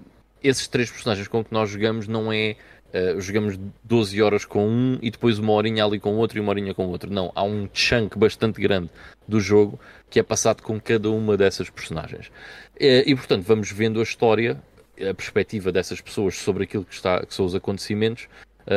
esses 0.44 0.68
três 0.68 0.90
personagens 0.90 1.28
com 1.28 1.44
que 1.44 1.54
nós 1.54 1.70
jogamos 1.70 2.08
não 2.08 2.34
é 2.34 2.56
uh, 2.94 3.22
jogamos 3.22 3.60
12 3.84 4.22
horas 4.24 4.44
com 4.44 4.68
um 4.68 4.98
e 5.02 5.12
depois 5.12 5.38
uma 5.38 5.52
horinha 5.52 5.86
ali 5.86 6.00
com 6.00 6.16
outro 6.16 6.38
e 6.38 6.42
uma 6.42 6.50
horinha 6.50 6.74
com 6.74 6.88
outro. 6.88 7.12
Não, 7.12 7.32
há 7.36 7.44
um 7.44 7.70
chunk 7.72 8.18
bastante 8.18 8.60
grande 8.60 8.90
do 9.28 9.40
jogo 9.40 9.80
que 10.10 10.20
é 10.20 10.24
passado 10.24 10.64
com 10.64 10.80
cada 10.82 11.12
uma 11.12 11.38
dessas 11.38 11.70
personagens. 11.70 12.28
Uh, 12.76 13.06
e 13.06 13.16
portanto, 13.16 13.44
vamos 13.44 13.72
vendo 13.72 14.00
a 14.00 14.04
história, 14.04 14.60
a 15.00 15.14
perspectiva 15.14 15.72
dessas 15.72 16.02
pessoas 16.02 16.36
sobre 16.38 16.64
aquilo 16.64 16.86
que, 16.86 16.94
está, 16.94 17.26
que 17.26 17.34
são 17.34 17.46
os 17.46 17.56
acontecimentos 17.56 18.28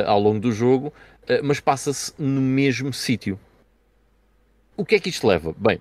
ao 0.06 0.20
longo 0.20 0.40
do 0.40 0.50
jogo, 0.50 0.92
mas 1.44 1.60
passa-se 1.60 2.12
no 2.18 2.40
mesmo 2.40 2.92
sítio. 2.92 3.38
O 4.76 4.84
que 4.84 4.94
é 4.94 4.98
que 4.98 5.08
isto 5.08 5.26
leva? 5.26 5.54
Bem, 5.56 5.80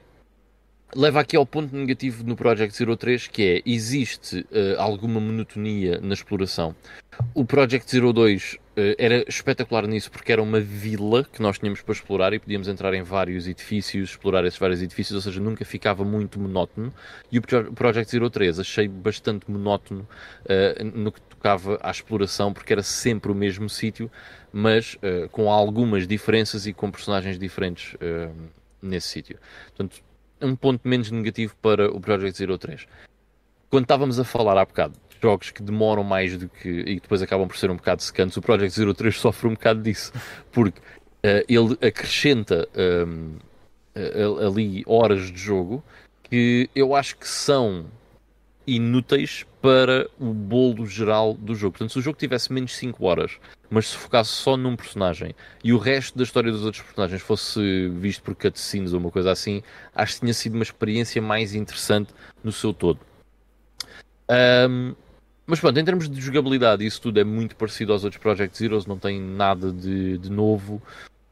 leva 0.95 1.19
aqui 1.19 1.35
ao 1.35 1.45
ponto 1.45 1.75
negativo 1.75 2.23
no 2.23 2.35
Project 2.35 2.75
Zero 2.75 2.95
3, 2.95 3.27
que 3.27 3.43
é, 3.43 3.69
existe 3.69 4.47
uh, 4.51 4.79
alguma 4.79 5.19
monotonia 5.19 5.99
na 6.01 6.13
exploração. 6.13 6.73
O 7.33 7.43
Project 7.43 7.91
Zero 7.91 8.13
2 8.13 8.53
uh, 8.53 8.57
eh, 8.77 8.95
era 8.97 9.25
espetacular 9.27 9.85
nisso, 9.87 10.09
porque 10.09 10.31
era 10.31 10.41
uma 10.41 10.59
vila 10.59 11.25
que 11.25 11.41
nós 11.41 11.59
tínhamos 11.59 11.81
para 11.81 11.93
explorar 11.93 12.33
e 12.33 12.39
podíamos 12.39 12.67
entrar 12.67 12.93
em 12.93 13.03
vários 13.03 13.47
edifícios, 13.47 14.11
explorar 14.11 14.45
esses 14.45 14.57
vários 14.57 14.81
edifícios, 14.81 15.15
ou 15.15 15.21
seja, 15.21 15.41
nunca 15.41 15.65
ficava 15.65 16.05
muito 16.05 16.39
monótono. 16.39 16.93
E 17.29 17.37
o 17.37 17.41
Project 17.41 18.11
Zero 18.11 18.29
3 18.29 18.59
achei 18.59 18.87
bastante 18.87 19.51
monótono 19.51 20.07
uh, 20.45 20.83
no 20.97 21.11
que 21.11 21.21
tocava 21.21 21.77
à 21.83 21.91
exploração, 21.91 22.53
porque 22.53 22.71
era 22.71 22.83
sempre 22.83 23.31
o 23.31 23.35
mesmo 23.35 23.69
sítio, 23.69 24.09
mas 24.51 24.97
com 25.31 25.51
algumas 25.51 26.07
diferenças 26.07 26.65
e 26.65 26.73
com 26.73 26.89
personagens 26.89 27.37
diferentes 27.37 27.95
nesse 28.81 29.09
sítio. 29.09 29.37
Portanto, 29.67 30.01
um 30.45 30.55
ponto 30.55 30.87
menos 30.87 31.09
negativo 31.11 31.55
para 31.61 31.89
o 31.91 31.99
Project 31.99 32.37
Zero 32.37 32.57
3. 32.57 32.87
Quando 33.69 33.83
estávamos 33.83 34.19
a 34.19 34.23
falar 34.23 34.57
há 34.57 34.65
bocado 34.65 34.93
de 35.09 35.17
jogos 35.21 35.51
que 35.51 35.63
demoram 35.63 36.03
mais 36.03 36.37
do 36.37 36.47
que. 36.47 36.69
e 36.69 36.99
depois 36.99 37.21
acabam 37.21 37.47
por 37.47 37.57
ser 37.57 37.71
um 37.71 37.75
bocado 37.75 38.01
secantes, 38.03 38.37
o 38.37 38.41
Project 38.41 38.75
Zero 38.75 38.93
3 38.93 39.15
sofre 39.19 39.47
um 39.47 39.53
bocado 39.53 39.81
disso. 39.81 40.13
Porque 40.51 40.79
uh, 40.79 41.43
ele 41.49 41.77
acrescenta 41.85 42.67
um, 42.75 43.37
ehm, 43.95 44.45
ali 44.45 44.83
horas 44.85 45.31
de 45.31 45.37
jogo 45.37 45.83
que 46.23 46.69
eu 46.75 46.95
acho 46.95 47.17
que 47.17 47.27
são 47.27 47.85
inúteis 48.67 49.45
para 49.61 50.07
o 50.19 50.33
bolo 50.33 50.85
geral 50.85 51.33
do 51.33 51.55
jogo. 51.55 51.73
Portanto, 51.73 51.91
se 51.91 51.99
o 51.99 52.01
jogo 52.01 52.17
tivesse 52.17 52.51
menos 52.51 52.75
5 52.75 53.03
horas, 53.05 53.37
mas 53.69 53.87
se 53.87 53.97
focasse 53.97 54.29
só 54.29 54.55
num 54.55 54.75
personagem 54.75 55.35
e 55.63 55.73
o 55.73 55.77
resto 55.77 56.17
da 56.17 56.23
história 56.23 56.51
dos 56.51 56.63
outros 56.63 56.83
personagens 56.83 57.21
fosse 57.21 57.89
visto 57.89 58.23
por 58.23 58.35
cutscenes 58.35 58.93
ou 58.93 58.99
uma 58.99 59.11
coisa 59.11 59.31
assim, 59.31 59.63
acho 59.93 60.15
que 60.15 60.19
tinha 60.21 60.33
sido 60.33 60.53
uma 60.53 60.63
experiência 60.63 61.21
mais 61.21 61.53
interessante 61.55 62.13
no 62.43 62.51
seu 62.51 62.73
todo. 62.73 62.99
Um, 64.29 64.95
mas 65.45 65.59
pronto, 65.59 65.79
em 65.79 65.85
termos 65.85 66.09
de 66.09 66.19
jogabilidade, 66.19 66.85
isso 66.85 67.01
tudo 67.01 67.19
é 67.19 67.23
muito 67.23 67.55
parecido 67.55 67.93
aos 67.93 68.03
outros 68.03 68.21
Project 68.21 68.57
Zeros, 68.57 68.85
não 68.85 68.97
tem 68.97 69.19
nada 69.19 69.71
de, 69.71 70.17
de 70.17 70.31
novo. 70.31 70.81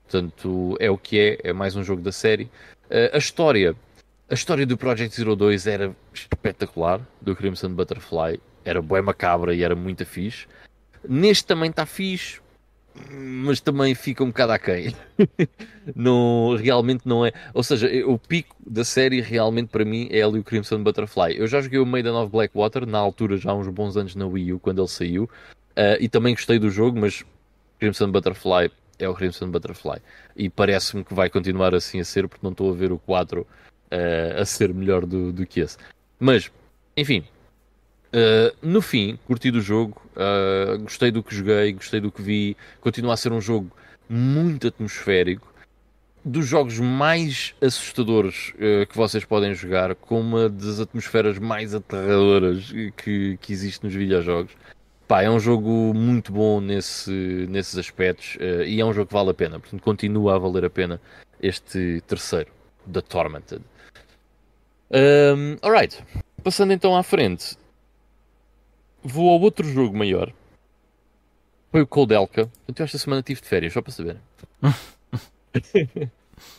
Portanto, 0.03 0.77
é 0.79 0.91
o 0.91 0.97
que 0.97 1.19
é, 1.19 1.49
é 1.49 1.53
mais 1.53 1.75
um 1.75 1.83
jogo 1.83 2.01
da 2.01 2.11
série. 2.11 2.43
Uh, 2.85 3.09
a 3.13 3.17
história 3.17 3.75
a 4.29 4.33
história 4.33 4.65
do 4.65 4.77
Project 4.77 5.15
Zero 5.15 5.35
2 5.35 5.67
era 5.67 5.95
espetacular, 6.13 7.01
do 7.21 7.35
Crimson 7.35 7.69
Butterfly. 7.69 8.39
Era 8.65 8.81
bué 8.81 9.01
macabra 9.01 9.53
e 9.53 9.63
era 9.63 9.75
muito 9.75 10.05
fixe. 10.05 10.47
Neste 11.07 11.45
também 11.45 11.69
está 11.69 11.85
fixe, 11.85 12.39
mas 13.11 13.59
também 13.59 13.93
fica 13.93 14.23
um 14.23 14.27
bocado 14.27 14.53
aquém. 14.53 14.95
não, 15.95 16.55
realmente 16.55 17.01
não 17.05 17.25
é. 17.25 17.33
Ou 17.53 17.61
seja, 17.61 17.89
o 18.07 18.17
pico 18.17 18.55
da 18.65 18.85
série 18.85 19.19
realmente 19.19 19.67
para 19.67 19.83
mim 19.83 20.07
é 20.09 20.21
ali 20.21 20.39
o 20.39 20.43
Crimson 20.43 20.81
Butterfly. 20.81 21.37
Eu 21.37 21.47
já 21.47 21.61
joguei 21.61 21.79
o 21.79 21.85
Maiden 21.85 22.13
of 22.13 22.31
Blackwater, 22.31 22.85
na 22.85 22.99
altura 22.99 23.37
já 23.37 23.51
há 23.51 23.55
uns 23.55 23.67
bons 23.67 23.97
anos 23.97 24.15
na 24.15 24.25
Wii 24.25 24.53
U, 24.53 24.59
quando 24.59 24.81
ele 24.81 24.87
saiu, 24.87 25.23
uh, 25.23 25.97
e 25.99 26.07
também 26.07 26.33
gostei 26.33 26.57
do 26.57 26.69
jogo, 26.69 26.99
mas 26.99 27.23
Crimson 27.79 28.09
Butterfly 28.09 28.71
é 28.97 29.09
o 29.09 29.13
Crimson 29.13 29.51
Butterfly. 29.51 29.99
E 30.37 30.49
parece-me 30.49 31.03
que 31.03 31.13
vai 31.13 31.29
continuar 31.29 31.75
assim 31.75 31.99
a 31.99 32.05
ser, 32.05 32.27
porque 32.27 32.43
não 32.45 32.51
estou 32.51 32.71
a 32.71 32.75
ver 32.75 32.91
o 32.91 32.99
4 32.99 33.45
uh, 33.93 34.41
a 34.41 34.45
ser 34.45 34.73
melhor 34.73 35.05
do, 35.05 35.31
do 35.31 35.45
que 35.45 35.59
esse. 35.59 35.77
Mas, 36.19 36.51
enfim, 36.97 37.23
uh, 38.13 38.55
no 38.61 38.81
fim, 38.81 39.19
curti 39.27 39.51
do 39.51 39.61
jogo, 39.61 40.01
uh, 40.15 40.79
gostei 40.79 41.11
do 41.11 41.21
que 41.21 41.35
joguei, 41.35 41.73
gostei 41.73 41.99
do 41.99 42.11
que 42.11 42.21
vi, 42.21 42.57
continua 42.81 43.13
a 43.13 43.17
ser 43.17 43.31
um 43.31 43.41
jogo 43.41 43.69
muito 44.09 44.67
atmosférico, 44.67 45.53
dos 46.25 46.47
jogos 46.47 46.79
mais 46.79 47.53
assustadores 47.61 48.53
que 48.89 48.95
vocês 48.95 49.25
podem 49.25 49.53
jogar, 49.53 49.93
com 49.93 50.21
uma 50.21 50.47
das 50.47 50.79
atmosferas 50.79 51.37
mais 51.37 51.75
aterradoras 51.75 52.71
que, 52.95 53.37
que 53.41 53.51
existe 53.51 53.83
nos 53.83 53.93
videojogos. 53.93 54.53
Pá, 55.05 55.23
é 55.23 55.29
um 55.29 55.39
jogo 55.39 55.93
muito 55.93 56.31
bom 56.31 56.61
nesse, 56.61 57.11
nesses 57.49 57.77
aspectos 57.77 58.37
e 58.65 58.79
é 58.79 58.85
um 58.85 58.93
jogo 58.93 59.07
que 59.07 59.13
vale 59.13 59.31
a 59.31 59.33
pena. 59.33 59.59
Portanto, 59.59 59.81
continua 59.81 60.35
a 60.35 60.39
valer 60.39 60.63
a 60.63 60.69
pena 60.69 61.01
este 61.41 62.01
terceiro, 62.07 62.51
The 62.89 63.01
Tormented. 63.01 63.61
Um, 64.93 65.57
alright, 65.63 66.03
passando 66.43 66.71
então 66.71 66.95
à 66.95 67.01
frente, 67.01 67.57
vou 69.03 69.31
ao 69.31 69.41
outro 69.41 69.67
jogo 69.67 69.97
maior. 69.97 70.31
Foi 71.71 71.81
o 71.81 71.87
Coldelka. 71.87 72.47
Eu 72.67 72.85
esta 72.85 72.99
semana 72.99 73.23
tive 73.23 73.41
de 73.41 73.47
férias, 73.47 73.73
só 73.73 73.81
para 73.81 73.91
saber. 73.91 74.17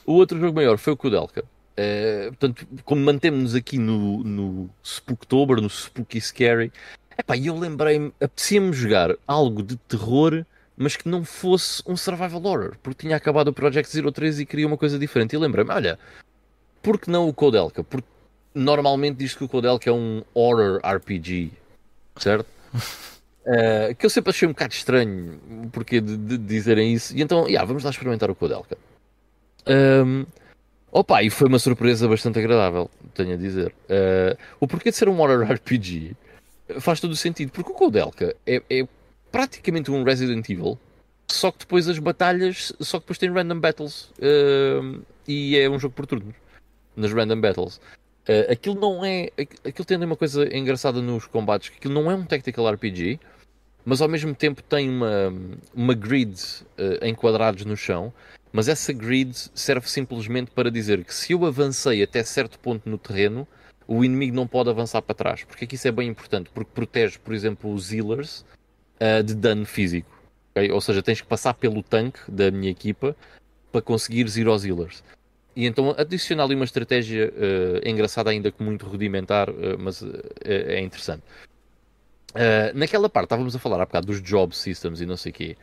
o 0.04 0.14
outro 0.14 0.40
jogo 0.40 0.56
maior 0.56 0.76
foi 0.78 0.94
o 0.94 0.96
Coldelka. 0.96 1.44
Uh, 1.78 2.28
portanto, 2.30 2.66
como 2.84 3.02
mantemos-nos 3.02 3.54
aqui 3.54 3.78
no, 3.78 4.24
no 4.24 4.68
Spooktober, 4.82 5.60
no 5.60 5.70
Spooky 5.70 6.20
Scary, 6.20 6.72
epá, 7.16 7.36
eu 7.36 7.56
lembrei-me, 7.56 8.12
apetecia-me 8.20 8.72
jogar 8.72 9.14
algo 9.28 9.62
de 9.62 9.76
terror, 9.76 10.44
mas 10.76 10.96
que 10.96 11.08
não 11.08 11.24
fosse 11.24 11.82
um 11.86 11.96
survival 11.96 12.44
horror, 12.44 12.76
porque 12.82 13.06
tinha 13.06 13.16
acabado 13.16 13.48
o 13.48 13.52
Project 13.52 13.92
Zero 13.92 14.10
3 14.10 14.40
e 14.40 14.46
queria 14.46 14.66
uma 14.66 14.76
coisa 14.76 14.98
diferente. 14.98 15.34
E 15.34 15.38
lembrei-me, 15.38 15.70
olha, 15.70 15.98
por 16.82 16.98
que 16.98 17.08
não 17.10 17.28
o 17.28 17.32
Codelka? 17.32 17.84
Porque 17.84 18.13
normalmente 18.55 19.16
diz 19.16 19.34
que 19.34 19.44
o 19.44 19.49
Codelka 19.49 19.91
é 19.91 19.92
um 19.92 20.23
horror 20.33 20.81
RPG, 20.84 21.50
certo? 22.16 22.47
Uh, 23.44 23.94
que 23.99 24.07
eu 24.07 24.10
sempre 24.10 24.31
achei 24.31 24.47
um 24.47 24.52
bocado 24.52 24.73
estranho 24.73 25.41
porque 25.73 26.00
de, 26.00 26.16
de 26.16 26.39
dizerem 26.39 26.94
isso. 26.94 27.16
E 27.16 27.23
então, 27.23 27.47
yeah, 27.49 27.66
vamos 27.66 27.83
lá 27.83 27.91
experimentar 27.91 28.31
o 28.31 28.34
Codelka. 28.34 28.78
Um, 29.66 30.24
opa, 30.92 31.23
e 31.23 31.31
foi 31.31 31.49
uma 31.49 31.58
surpresa 31.58 32.07
bastante 32.07 32.39
agradável, 32.39 32.91
tenho 33.15 33.34
a 33.34 33.36
dizer. 33.36 33.74
Uh, 33.84 34.39
o 34.60 34.68
porquê 34.68 34.91
de 34.91 34.97
ser 34.97 35.08
um 35.08 35.20
horror 35.20 35.42
RPG 35.50 36.16
faz 36.81 37.00
todo 37.00 37.12
o 37.12 37.16
sentido, 37.16 37.50
porque 37.50 37.73
o 37.73 37.74
Codelka 37.74 38.34
é, 38.47 38.62
é 38.70 38.86
praticamente 39.33 39.91
um 39.91 40.05
Resident 40.05 40.49
Evil, 40.49 40.78
só 41.28 41.50
que 41.50 41.58
depois 41.60 41.89
as 41.89 41.99
batalhas, 41.99 42.73
só 42.81 42.99
que 42.99 43.05
depois 43.05 43.18
tem 43.18 43.33
random 43.33 43.58
battles 43.58 44.10
uh, 44.18 45.02
e 45.26 45.57
é 45.58 45.68
um 45.68 45.78
jogo 45.78 45.94
por 45.94 46.07
turnos 46.07 46.34
nas 46.97 47.12
random 47.12 47.41
battles. 47.41 47.81
Uh, 48.28 48.52
aquilo 48.52 48.74
não 48.80 49.04
é. 49.04 49.30
Aquilo 49.38 49.84
tem 49.84 49.96
uma 49.98 50.16
coisa 50.16 50.44
engraçada 50.56 51.00
nos 51.00 51.26
combates, 51.26 51.68
que 51.68 51.76
aquilo 51.76 51.94
não 51.94 52.10
é 52.10 52.14
um 52.14 52.24
tactical 52.24 52.70
RPG, 52.70 53.20
mas 53.84 54.00
ao 54.00 54.08
mesmo 54.08 54.34
tempo 54.34 54.62
tem 54.62 54.88
uma, 54.88 55.32
uma 55.74 55.94
grid 55.94 56.34
uh, 56.78 57.04
em 57.04 57.14
quadrados 57.14 57.64
no 57.64 57.76
chão. 57.76 58.12
Mas 58.52 58.68
essa 58.68 58.92
grid 58.92 59.34
serve 59.52 59.88
simplesmente 59.90 60.50
para 60.52 60.70
dizer 60.70 61.04
que 61.04 61.12
se 61.12 61.32
eu 61.32 61.44
avancei 61.44 62.02
até 62.02 62.22
certo 62.22 62.58
ponto 62.58 62.88
no 62.88 62.96
terreno, 62.96 63.48
o 63.86 64.04
inimigo 64.04 64.34
não 64.34 64.46
pode 64.46 64.70
avançar 64.70 65.02
para 65.02 65.14
trás. 65.14 65.44
Porque 65.44 65.64
aqui 65.64 65.74
isso 65.74 65.88
é 65.88 65.92
bem 65.92 66.08
importante, 66.08 66.50
porque 66.54 66.70
protege, 66.72 67.18
por 67.18 67.34
exemplo, 67.34 67.72
os 67.72 67.92
healers 67.92 68.44
uh, 69.00 69.22
de 69.22 69.34
dano 69.34 69.66
físico. 69.66 70.10
Okay? 70.52 70.70
Ou 70.70 70.80
seja, 70.80 71.02
tens 71.02 71.20
que 71.20 71.26
passar 71.26 71.54
pelo 71.54 71.82
tanque 71.82 72.20
da 72.30 72.50
minha 72.50 72.70
equipa 72.70 73.16
para 73.72 73.82
conseguires 73.82 74.36
ir 74.36 74.46
aos 74.46 74.64
healers. 74.64 75.02
E 75.57 75.66
então 75.66 75.94
adicionar 75.97 76.44
ali 76.44 76.55
uma 76.55 76.65
estratégia 76.65 77.33
uh, 77.33 77.89
engraçada, 77.89 78.31
ainda 78.31 78.50
que 78.50 78.62
muito 78.62 78.86
rudimentar, 78.86 79.49
uh, 79.50 79.78
mas 79.78 80.02
uh, 80.02 80.12
é 80.44 80.81
interessante. 80.81 81.23
naquela 82.74 83.08
parte, 83.08 83.26
estávamos 83.26 83.55
a 83.55 83.58
falar 83.58 83.81
há 83.81 83.86
bocado 83.86 84.07
dos 84.08 84.20
job 84.20 84.55
systems 84.55 85.00
e 85.00 85.07
não 85.07 85.16
sei 85.16 85.31
o 85.31 85.34
quê. 85.34 85.57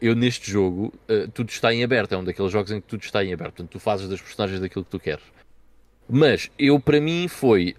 eu 0.00 0.16
neste 0.16 0.50
jogo, 0.50 0.92
tudo 1.32 1.50
está 1.50 1.72
em 1.72 1.84
aberto. 1.84 2.12
É 2.12 2.16
um 2.16 2.24
daqueles 2.24 2.50
jogos 2.50 2.72
em 2.72 2.80
que 2.80 2.88
tudo 2.88 3.02
está 3.02 3.24
em 3.24 3.32
aberto. 3.32 3.54
Portanto, 3.54 3.70
tu 3.70 3.78
fazes 3.78 4.08
das 4.08 4.20
personagens 4.20 4.60
daquilo 4.60 4.84
que 4.84 4.90
tu 4.90 4.98
queres. 4.98 5.24
Mas 6.08 6.50
eu, 6.58 6.78
para 6.80 7.00
mim, 7.00 7.28
foi 7.28 7.76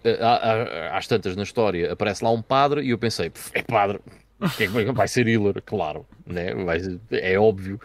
às 0.92 1.08
tantas 1.08 1.36
na 1.36 1.44
história, 1.44 1.92
aparece 1.92 2.24
lá 2.24 2.32
um 2.32 2.42
padre 2.42 2.82
e 2.84 2.90
eu 2.92 2.98
pensei, 2.98 3.32
é 3.54 3.62
padre, 3.62 4.00
é 4.60 4.92
vai 4.92 5.08
ser 5.08 5.28
healer, 5.28 5.62
claro, 5.66 6.06
né? 6.26 6.54
vai, 6.54 6.80
é 7.12 7.40
óbvio. 7.40 7.80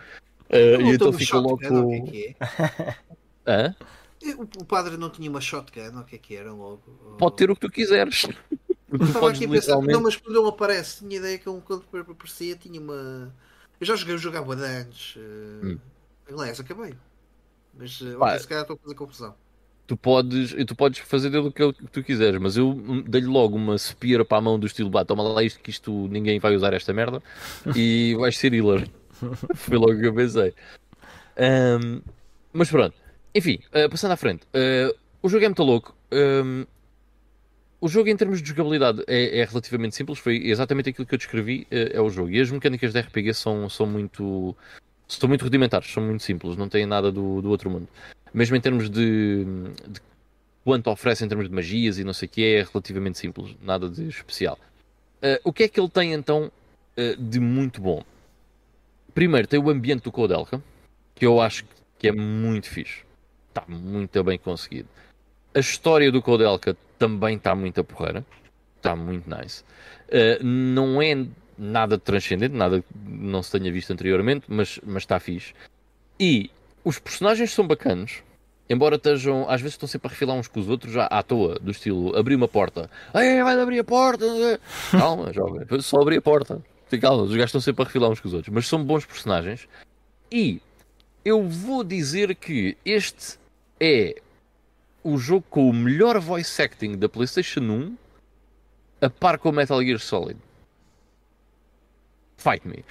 Uh, 0.50 0.82
e 0.82 0.94
então 0.94 1.12
ficou 1.12 1.40
logo. 1.40 1.58
Com... 1.58 2.06
Que 2.06 2.36
é? 2.38 2.94
Hã? 3.46 3.74
O 4.56 4.64
padre 4.64 4.96
não 4.96 5.10
tinha 5.10 5.28
uma 5.28 5.40
shotgun, 5.40 5.98
o 5.98 6.04
que 6.04 6.14
é 6.14 6.18
que 6.18 6.36
era 6.36 6.52
logo? 6.52 6.82
Pode 7.18 7.36
ter 7.36 7.50
o 7.50 7.54
que 7.54 7.62
tu 7.62 7.70
quiseres. 7.70 8.28
Eu 8.88 9.04
estava 9.04 9.30
aqui 9.30 9.46
a 9.46 9.48
pensar, 9.48 9.80
não, 9.80 10.02
mas 10.02 10.16
quando 10.16 10.38
ele 10.38 10.48
aparece, 10.48 10.98
tinha 10.98 11.16
ideia 11.16 11.38
que 11.38 11.48
ele, 11.48 11.60
quando 11.62 11.84
aparecia, 12.10 12.54
tinha 12.56 12.80
uma. 12.80 13.34
Eu 13.80 13.86
já 13.86 13.96
joguei, 13.96 14.14
eu 14.14 14.18
jogava 14.18 14.54
antes. 14.54 15.16
Uh... 15.16 15.66
Hum. 15.66 15.78
Aliás, 16.30 16.60
acabei. 16.60 16.94
Mas 17.74 18.00
uh, 18.00 18.18
Pá, 18.18 18.38
se 18.38 18.46
calhar 18.46 18.62
estou 18.62 18.76
a 18.76 18.78
fazer 18.78 18.94
confusão. 18.94 19.34
Tu 19.86 19.96
podes, 19.96 20.54
tu 20.66 20.76
podes 20.76 21.00
fazer 21.00 21.30
dele 21.30 21.48
o 21.48 21.52
que, 21.52 21.72
tu 21.90 22.02
quiseres, 22.04 22.40
mas 22.40 22.56
eu 22.56 23.02
dei-lhe 23.08 23.26
logo 23.26 23.56
uma 23.56 23.76
spear 23.76 24.24
para 24.24 24.38
a 24.38 24.40
mão 24.40 24.58
do 24.58 24.66
estilo, 24.66 24.88
bah, 24.88 25.04
toma 25.04 25.22
lá 25.22 25.42
isto 25.42 25.60
que 25.60 25.70
isto 25.70 26.08
ninguém 26.08 26.38
vai 26.38 26.54
usar 26.54 26.72
esta 26.72 26.92
merda 26.92 27.20
e 27.74 28.14
vais 28.18 28.38
ser 28.38 28.54
healer. 28.54 28.88
Foi 29.54 29.76
logo 29.76 29.98
que 29.98 30.06
eu 30.06 30.14
pensei. 30.14 30.54
Um, 31.36 32.00
mas 32.52 32.70
pronto, 32.70 32.94
enfim, 33.34 33.60
uh, 33.68 33.88
passando 33.88 34.12
à 34.12 34.16
frente, 34.16 34.42
uh, 34.46 34.94
o 35.22 35.28
jogo 35.28 35.44
é 35.44 35.48
muito 35.48 35.62
louco. 35.62 35.94
Ehm, 36.10 36.66
o 37.80 37.88
jogo, 37.88 38.08
em 38.08 38.16
termos 38.16 38.40
de 38.40 38.48
jogabilidade, 38.48 39.02
é, 39.08 39.40
é, 39.40 39.44
relativamente 39.44 39.96
simples. 39.96 40.18
Foi 40.18 40.36
exatamente 40.36 40.90
aquilo 40.90 41.06
que 41.06 41.14
eu 41.14 41.18
descrevi. 41.18 41.66
Uh, 41.70 41.96
é 41.96 42.00
o 42.00 42.10
jogo. 42.10 42.30
E 42.30 42.40
as 42.40 42.50
mecânicas 42.50 42.92
de 42.92 43.00
RPG 43.00 43.34
são, 43.34 43.68
são 43.68 43.86
muito. 43.86 44.54
São 45.08 45.28
muito 45.28 45.42
rudimentares, 45.42 45.92
são 45.92 46.02
muito 46.02 46.22
simples, 46.22 46.56
não 46.56 46.68
têm 46.68 46.86
nada 46.86 47.12
do, 47.12 47.42
do 47.42 47.50
outro 47.50 47.68
mundo. 47.68 47.86
Mesmo 48.32 48.56
em 48.56 48.60
termos 48.60 48.88
de, 48.88 49.44
de 49.86 50.00
quanto 50.64 50.88
oferece 50.88 51.22
em 51.22 51.28
termos 51.28 51.48
de 51.48 51.54
magias 51.54 51.98
e 51.98 52.04
não 52.04 52.14
sei 52.14 52.26
o 52.26 52.30
que, 52.30 52.42
é 52.42 52.62
relativamente 52.62 53.18
simples, 53.18 53.54
nada 53.60 53.90
de 53.90 54.08
especial. 54.08 54.58
Uh, 55.18 55.38
o 55.44 55.52
que 55.52 55.64
é 55.64 55.68
que 55.68 55.78
ele 55.78 55.90
tem 55.90 56.14
então 56.14 56.50
uh, 56.96 57.16
de 57.22 57.38
muito 57.40 57.78
bom? 57.82 58.02
Primeiro, 59.12 59.46
tem 59.46 59.60
o 59.60 59.68
ambiente 59.68 60.04
do 60.04 60.12
Codelka, 60.12 60.62
que 61.14 61.26
eu 61.26 61.42
acho 61.42 61.66
que 61.98 62.08
é 62.08 62.12
muito 62.12 62.70
fixe 62.70 63.02
está 63.52 63.64
muito 63.68 64.24
bem 64.24 64.38
conseguido. 64.38 64.88
A 65.54 65.60
história 65.60 66.10
do 66.10 66.22
Codelka 66.22 66.76
também 66.98 67.36
está 67.36 67.54
muito 67.54 67.80
a 67.80 67.84
porreira. 67.84 68.24
Está 68.76 68.96
muito 68.96 69.28
nice. 69.28 69.62
Uh, 70.08 70.42
não 70.42 71.00
é 71.00 71.26
nada 71.56 71.98
transcendente, 71.98 72.54
nada 72.54 72.80
que 72.80 72.86
não 73.06 73.42
se 73.42 73.52
tenha 73.52 73.70
visto 73.70 73.92
anteriormente, 73.92 74.46
mas, 74.48 74.80
mas 74.84 75.02
está 75.02 75.20
fixe. 75.20 75.54
E 76.18 76.50
os 76.84 76.98
personagens 76.98 77.52
são 77.52 77.66
bacanos, 77.66 78.22
embora 78.68 78.96
estejam, 78.96 79.48
às 79.48 79.60
vezes 79.60 79.74
estão 79.74 79.88
sempre 79.88 80.08
a 80.08 80.10
refilar 80.10 80.36
uns 80.36 80.48
com 80.48 80.58
os 80.58 80.68
outros 80.68 80.92
já 80.92 81.06
à 81.06 81.22
toa, 81.22 81.58
do 81.60 81.70
estilo 81.70 82.16
abrir 82.16 82.34
uma 82.34 82.48
porta, 82.48 82.90
Ei, 83.14 83.42
vai 83.42 83.60
abrir 83.60 83.78
a 83.78 83.84
porta, 83.84 84.24
calma, 84.90 85.32
jovem, 85.32 85.66
só 85.80 86.00
abrir 86.00 86.16
a 86.18 86.22
porta, 86.22 86.60
calma, 87.00 87.22
os 87.22 87.30
gajos 87.30 87.46
estão 87.46 87.60
sempre 87.60 87.82
a 87.82 87.86
refilar 87.86 88.10
uns 88.10 88.20
com 88.20 88.28
os 88.28 88.34
outros, 88.34 88.52
mas 88.52 88.66
são 88.66 88.82
bons 88.82 89.04
personagens. 89.04 89.68
E 90.30 90.60
eu 91.24 91.48
vou 91.48 91.84
dizer 91.84 92.34
que 92.34 92.76
este 92.84 93.38
é 93.82 94.14
o 95.02 95.18
jogo 95.18 95.44
com 95.50 95.68
o 95.68 95.72
melhor 95.72 96.20
voice 96.20 96.62
acting 96.62 96.96
da 96.96 97.08
PlayStation 97.08 97.60
1 97.60 97.96
a 99.00 99.10
par 99.10 99.36
com 99.38 99.48
o 99.48 99.52
Metal 99.52 99.82
Gear 99.82 99.98
Solid. 99.98 100.38
Fight 102.36 102.66
me. 102.66 102.84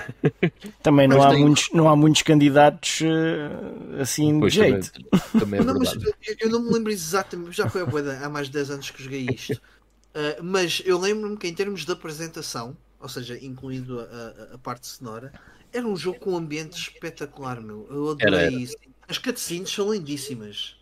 Também 0.82 1.06
não, 1.06 1.22
há, 1.22 1.30
tem... 1.30 1.42
muitos, 1.42 1.68
não 1.72 1.88
há 1.88 1.94
muitos 1.94 2.22
candidatos 2.22 3.00
uh, 3.02 4.00
assim 4.00 4.40
pois 4.40 4.54
de 4.54 4.60
jeito. 4.60 4.92
Também, 4.92 5.40
também 5.40 5.60
é 5.60 5.64
não, 5.64 5.78
mas 5.78 5.94
eu 6.40 6.48
não 6.48 6.62
me 6.62 6.72
lembro 6.72 6.90
exatamente, 6.90 7.52
já 7.52 7.68
foi 7.68 7.82
há 7.82 8.28
mais 8.28 8.46
de 8.46 8.54
10 8.54 8.70
anos 8.70 8.90
que 8.90 9.02
joguei 9.02 9.26
isto. 9.30 9.54
Uh, 9.54 10.40
mas 10.42 10.82
eu 10.84 10.98
lembro-me 10.98 11.36
que 11.36 11.46
em 11.46 11.54
termos 11.54 11.84
de 11.84 11.92
apresentação, 11.92 12.76
ou 12.98 13.08
seja, 13.08 13.38
incluindo 13.42 14.00
a, 14.00 14.04
a, 14.04 14.54
a, 14.54 14.58
parte 14.58 14.86
sonora, 14.86 15.32
era 15.72 15.86
um 15.86 15.96
jogo 15.96 16.18
com 16.18 16.32
um 16.32 16.36
ambiente 16.36 16.78
espetacular, 16.78 17.60
meu. 17.60 17.86
Eu 17.90 18.10
adorei 18.10 18.34
era, 18.34 18.46
era. 18.46 18.52
isso. 18.52 18.76
As 19.10 19.18
cutscenes 19.18 19.70
são 19.70 19.92
lindíssimas. 19.92 20.76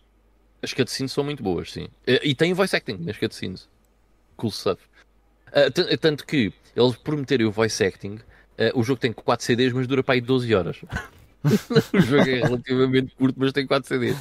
As 0.61 0.71
cutscenes 0.71 1.11
são 1.11 1.23
muito 1.23 1.41
boas, 1.41 1.71
sim. 1.71 1.87
E, 2.05 2.35
tem 2.35 2.53
voice 2.53 2.75
acting 2.75 2.97
nas 2.99 3.17
cutscenes. 3.17 3.67
Cool 4.37 4.51
stuff. 4.51 4.79
Uh, 5.47 5.97
tanto 5.97 6.27
que 6.27 6.53
eles 6.75 6.95
prometerem 6.97 7.47
o 7.47 7.51
voice 7.51 7.83
acting, 7.83 8.15
uh, 8.15 8.79
o 8.79 8.83
jogo 8.83 9.01
tem 9.01 9.11
4 9.11 9.43
CDs, 9.43 9.73
mas 9.73 9.87
dura 9.87 10.03
para 10.03 10.13
aí 10.13 10.21
12 10.21 10.53
horas. 10.53 10.77
o 11.91 11.99
jogo 11.99 12.29
é 12.29 12.41
relativamente 12.43 13.15
curto, 13.15 13.35
mas 13.39 13.51
tem 13.51 13.65
4 13.65 13.87
CDs. 13.87 14.17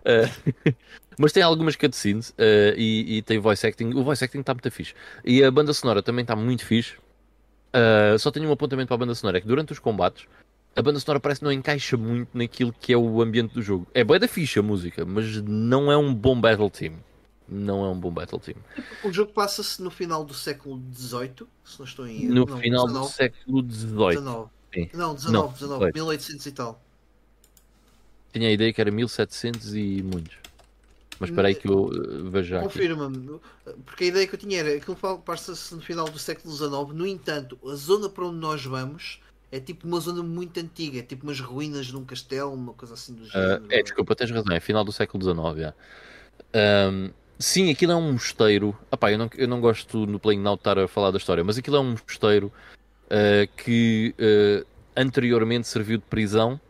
Uh, 0.00 0.74
mas 1.18 1.32
tem 1.32 1.42
algumas 1.42 1.74
cutscenes 1.74 2.30
uh, 2.30 2.76
e, 2.76 3.16
e, 3.16 3.22
tem 3.22 3.38
voice 3.38 3.66
acting. 3.66 3.94
O 3.94 4.04
voice 4.04 4.22
acting 4.22 4.40
está 4.40 4.52
muito 4.52 4.70
fixe. 4.70 4.92
E 5.24 5.42
a 5.42 5.50
banda 5.50 5.72
sonora 5.72 6.02
também 6.02 6.22
está 6.22 6.36
muito 6.36 6.66
fixe. 6.66 6.96
Só 8.18 8.30
tenho 8.30 8.48
um 8.48 8.52
apontamento 8.52 8.88
para 8.88 8.94
a 8.94 8.98
banda 8.98 9.14
sonora: 9.14 9.38
é 9.38 9.40
que 9.40 9.46
durante 9.46 9.72
os 9.72 9.78
combates 9.78 10.26
a 10.78 10.82
banda 10.82 11.00
sonora 11.00 11.18
parece 11.18 11.40
que 11.40 11.44
não 11.44 11.50
encaixa 11.50 11.96
muito 11.96 12.30
naquilo 12.32 12.72
que 12.72 12.92
é 12.92 12.96
o 12.96 13.20
ambiente 13.20 13.52
do 13.52 13.60
jogo. 13.60 13.88
É 13.92 14.04
boa 14.04 14.16
da 14.16 14.28
ficha 14.28 14.60
a 14.60 14.62
música, 14.62 15.04
mas 15.04 15.42
não 15.42 15.90
é 15.90 15.96
um 15.96 16.14
bom 16.14 16.40
battle 16.40 16.70
team. 16.70 16.94
Não 17.48 17.84
é 17.84 17.88
um 17.88 17.98
bom 17.98 18.12
battle 18.12 18.38
team. 18.38 18.58
O 19.02 19.12
jogo 19.12 19.32
passa-se 19.32 19.82
no 19.82 19.90
final 19.90 20.24
do 20.24 20.32
século 20.32 20.80
XVIII, 20.94 21.48
se 21.64 21.80
não 21.80 21.84
estou 21.84 22.06
em 22.06 22.26
erro. 22.26 22.34
No 22.34 22.46
não, 22.46 22.58
final 22.58 22.86
19. 22.86 23.06
do 23.06 23.12
século 23.12 23.72
XVIII. 23.72 24.50
Não, 24.94 25.14
19, 25.14 25.54
19, 25.54 25.92
1800 25.92 26.46
e 26.46 26.52
tal. 26.52 26.80
Tinha 28.32 28.48
a 28.48 28.52
ideia 28.52 28.72
que 28.72 28.80
era 28.80 28.92
1700 28.92 29.74
e 29.74 30.02
muitos. 30.04 30.36
Mas 31.18 31.30
espera 31.30 31.48
aí 31.48 31.56
que 31.56 31.68
eu 31.68 31.86
uh, 31.86 32.30
vejo 32.30 32.50
já. 32.50 32.62
Confirma-me, 32.62 33.40
porque 33.84 34.04
a 34.04 34.06
ideia 34.06 34.28
que 34.28 34.36
eu 34.36 34.38
tinha 34.38 34.60
era 34.60 34.78
que 34.78 34.86
passa-se 35.24 35.74
no 35.74 35.80
final 35.80 36.08
do 36.08 36.20
século 36.20 36.54
XIX. 36.54 36.70
No 36.94 37.04
entanto, 37.04 37.58
a 37.68 37.74
zona 37.74 38.08
para 38.08 38.26
onde 38.26 38.38
nós 38.38 38.64
vamos 38.64 39.18
é 39.50 39.58
tipo 39.58 39.86
uma 39.86 39.98
zona 39.98 40.22
muito 40.22 40.60
antiga, 40.60 40.98
é 40.98 41.02
tipo 41.02 41.24
umas 41.24 41.40
ruínas 41.40 41.86
de 41.86 41.96
um 41.96 42.04
castelo, 42.04 42.52
uma 42.52 42.74
coisa 42.74 42.94
assim 42.94 43.14
do 43.14 43.24
género. 43.24 43.64
Uh, 43.64 43.66
é, 43.70 43.82
desculpa, 43.82 44.14
tens 44.14 44.30
razão, 44.30 44.54
é 44.54 44.60
final 44.60 44.84
do 44.84 44.92
século 44.92 45.22
XIX. 45.22 45.74
Um, 46.54 47.10
sim, 47.38 47.70
aquilo 47.70 47.92
é 47.92 47.96
um 47.96 48.12
mosteiro. 48.12 48.76
Epá, 48.92 49.10
eu, 49.10 49.18
não, 49.18 49.30
eu 49.36 49.48
não 49.48 49.60
gosto 49.60 50.06
no 50.06 50.20
Playing 50.20 50.40
Now 50.40 50.56
de 50.56 50.60
estar 50.60 50.78
a 50.78 50.86
falar 50.86 51.10
da 51.10 51.18
história, 51.18 51.42
mas 51.42 51.56
aquilo 51.56 51.76
é 51.76 51.80
um 51.80 51.92
mosteiro 51.92 52.52
uh, 53.06 53.48
que 53.56 54.14
uh, 54.18 54.66
anteriormente 54.94 55.66
serviu 55.66 55.98
de 55.98 56.04
prisão 56.04 56.60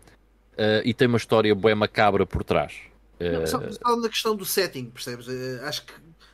e 0.84 0.92
tem 0.92 1.06
uma 1.06 1.18
história 1.18 1.54
bué 1.54 1.72
macabra 1.72 2.26
por 2.26 2.42
trás. 2.42 2.74
Não, 3.20 3.46
só, 3.46 3.60
só, 3.70 3.96
na 3.96 4.08
questão 4.08 4.34
do 4.34 4.44
setting, 4.44 4.86
percebes? 4.86 5.28
acho 5.62 5.86
que 5.86 5.92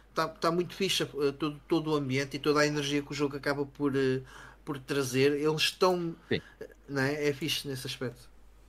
está 0.09 0.27
tá 0.27 0.51
muito 0.51 0.75
fixe 0.75 1.05
todo, 1.39 1.61
todo 1.69 1.91
o 1.91 1.95
ambiente 1.95 2.39
e 2.39 2.41
toda 2.41 2.61
a 2.61 2.67
energia 2.67 3.03
que 3.03 3.13
o 3.13 3.15
jogo 3.15 3.37
acaba 3.37 3.67
por, 3.67 3.93
por 4.65 4.79
trazer. 4.79 5.33
Eles 5.33 5.63
estão. 5.63 6.15
Não 6.89 7.03
é? 7.03 7.29
é 7.29 7.33
fixe 7.33 7.67
nesse 7.69 7.87
aspecto. 7.87 8.29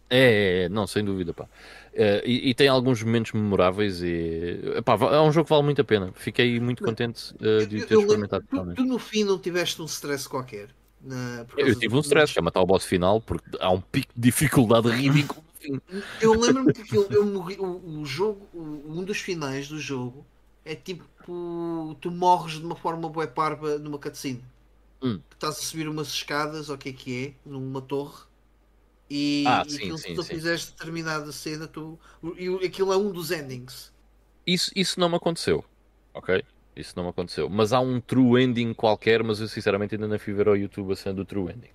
É, 0.10 0.18
é, 0.18 0.64
é, 0.64 0.70
não, 0.70 0.86
sem 0.86 1.04
dúvida, 1.04 1.34
pá. 1.34 1.46
Uh, 1.46 2.22
e, 2.26 2.50
e, 2.50 2.54
tem 2.54 2.68
alguns 2.68 3.02
momentos 3.02 3.32
memoráveis 3.32 4.04
e 4.04 4.60
epá, 4.76 4.94
é 4.94 5.22
um 5.22 5.32
jogo 5.32 5.46
que 5.46 5.50
vale 5.50 5.64
muito 5.64 5.82
a 5.82 5.84
pena. 5.84 6.12
Fiquei 6.14 6.60
muito 6.60 6.84
contente 6.84 7.34
uh, 7.36 7.66
de 7.66 7.86
ter 7.86 7.96
eu, 7.96 8.02
experimentado. 8.02 8.46
Tu, 8.50 8.76
tu, 8.76 8.84
no 8.84 9.00
fim 9.00 9.24
não 9.24 9.40
tiveste 9.40 9.82
um 9.82 9.86
stress 9.86 10.28
qualquer? 10.28 10.70
Na, 11.02 11.46
eu 11.58 11.78
tive 11.78 11.96
um 11.96 12.00
stress, 12.00 12.34
que 12.34 12.40
é 12.40 12.42
matar 12.42 12.62
o 12.62 12.66
boss 12.66 12.84
final, 12.84 13.22
porque 13.22 13.46
há 13.60 13.72
um 13.72 13.80
pico 13.80 14.12
de 14.16 14.22
dificuldade 14.22 14.90
ridículo 14.90 15.42
no 15.42 15.60
fim. 15.60 15.82
Eu 16.22 16.40
lembro-me 16.40 16.74
que 16.74 16.82
aquilo, 16.82 17.08
eu 17.10 17.26
morri, 17.26 17.58
o, 17.60 18.02
o 18.02 18.06
jogo, 18.06 18.48
um 18.54 19.04
dos 19.04 19.18
finais 19.20 19.68
do 19.68 19.80
jogo 19.80 20.26
é 20.64 20.76
tipo 20.76 21.04
tu 22.00 22.12
morres 22.12 22.60
de 22.60 22.66
uma 22.66 22.76
forma 22.76 23.10
bué 23.10 23.28
parva 23.28 23.78
numa 23.78 23.98
cutscene. 23.98 24.44
Hum. 25.02 25.20
Estás 25.32 25.58
a 25.58 25.62
subir 25.62 25.88
umas 25.88 26.08
escadas, 26.08 26.70
ou 26.70 26.76
o 26.76 26.78
que 26.78 26.90
é 26.90 26.94
que 26.94 27.26
é, 27.26 27.50
numa 27.50 27.82
torre 27.82 28.26
e, 29.10 29.44
ah, 29.48 29.64
e 29.66 29.70
sim, 29.70 29.78
aquilo, 29.78 29.98
sim, 29.98 30.10
se 30.10 30.16
tu 30.16 30.24
sim. 30.24 30.34
fizeres 30.36 30.68
determinada 30.68 31.32
cena, 31.32 31.68
tu, 31.68 32.00
e 32.38 32.66
aquilo 32.66 32.92
é 32.92 32.98
um 32.98 33.12
dos 33.12 33.32
endings. 33.32 33.94
Isso, 34.46 34.72
isso 34.76 35.00
não 35.00 35.10
me 35.10 35.16
aconteceu, 35.16 35.64
ok? 36.14 36.44
Isso 36.76 36.94
não 36.96 37.04
me 37.04 37.10
aconteceu. 37.10 37.50
Mas 37.50 37.72
há 37.72 37.80
um 37.80 38.02
true 38.02 38.42
ending 38.42 38.74
qualquer, 38.74 39.24
mas 39.24 39.40
eu 39.40 39.48
sinceramente 39.48 39.96
ainda 39.96 40.08
não 40.08 40.20
fui 40.20 40.34
ver 40.34 40.48
ao 40.48 40.58
YouTube 40.58 40.92
a 40.92 40.96
cena 40.96 41.16
do 41.16 41.26
true 41.26 41.52
ending. 41.52 41.70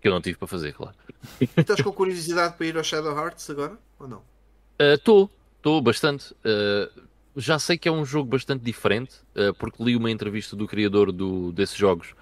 Que 0.00 0.08
eu 0.08 0.12
não 0.12 0.20
tive 0.20 0.36
para 0.36 0.48
fazer, 0.48 0.74
claro. 0.74 0.96
E 1.40 1.48
estás 1.56 1.80
com 1.80 1.92
curiosidade 1.92 2.56
para 2.56 2.66
ir 2.66 2.76
ao 2.76 2.84
Shadow 2.84 3.16
Hearts 3.16 3.48
agora? 3.48 3.78
Ou 3.98 4.06
não? 4.06 4.22
Estou, 4.78 5.24
uh, 5.24 5.30
estou 5.56 5.80
bastante. 5.80 6.32
Uh, 6.34 7.05
já 7.36 7.58
sei 7.58 7.76
que 7.76 7.88
é 7.88 7.92
um 7.92 8.04
jogo 8.04 8.30
bastante 8.30 8.62
diferente, 8.64 9.16
uh, 9.34 9.54
porque 9.54 9.82
li 9.82 9.96
uma 9.96 10.10
entrevista 10.10 10.56
do 10.56 10.66
criador 10.66 11.12
do, 11.12 11.52
desses 11.52 11.76
jogos, 11.76 12.14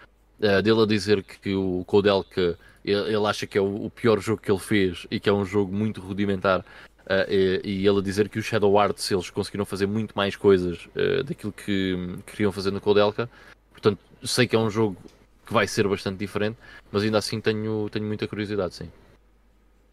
dele 0.62 0.82
a 0.82 0.86
dizer 0.86 1.22
que, 1.22 1.54
o 1.54 1.84
Codelka 1.86 2.58
ele, 2.84 3.14
ele 3.14 3.26
acha 3.26 3.46
que 3.46 3.56
é 3.56 3.60
o, 3.60 3.86
o, 3.86 3.90
pior 3.90 4.20
jogo 4.20 4.42
que 4.42 4.50
ele 4.50 4.58
fez 4.58 5.06
e 5.10 5.18
que 5.18 5.28
é 5.28 5.32
um 5.32 5.44
jogo 5.44 5.74
muito 5.74 6.00
rudimentar. 6.00 6.60
Uh, 7.04 7.30
e, 7.30 7.60
e, 7.64 7.86
ele 7.86 7.98
a 7.98 8.02
dizer 8.02 8.28
que 8.28 8.38
o 8.38 8.42
Shadow 8.42 8.78
Arts 8.78 9.10
eles 9.10 9.28
conseguiram 9.28 9.64
fazer 9.64 9.86
muito 9.86 10.12
mais 10.14 10.36
coisas 10.36 10.86
uh, 10.96 11.22
daquilo 11.22 11.52
que 11.52 12.16
queriam 12.26 12.50
fazer 12.50 12.70
no 12.70 12.80
Codelka. 12.80 13.28
Portanto, 13.72 13.98
sei 14.22 14.46
que 14.46 14.56
é 14.56 14.58
um 14.58 14.70
jogo 14.70 14.96
que 15.44 15.52
vai 15.52 15.66
ser 15.66 15.86
bastante 15.86 16.18
diferente, 16.18 16.56
mas 16.90 17.02
ainda 17.02 17.18
assim 17.18 17.40
tenho, 17.40 17.88
tenho 17.90 18.06
muita 18.06 18.26
curiosidade, 18.26 18.74
sim. 18.74 18.90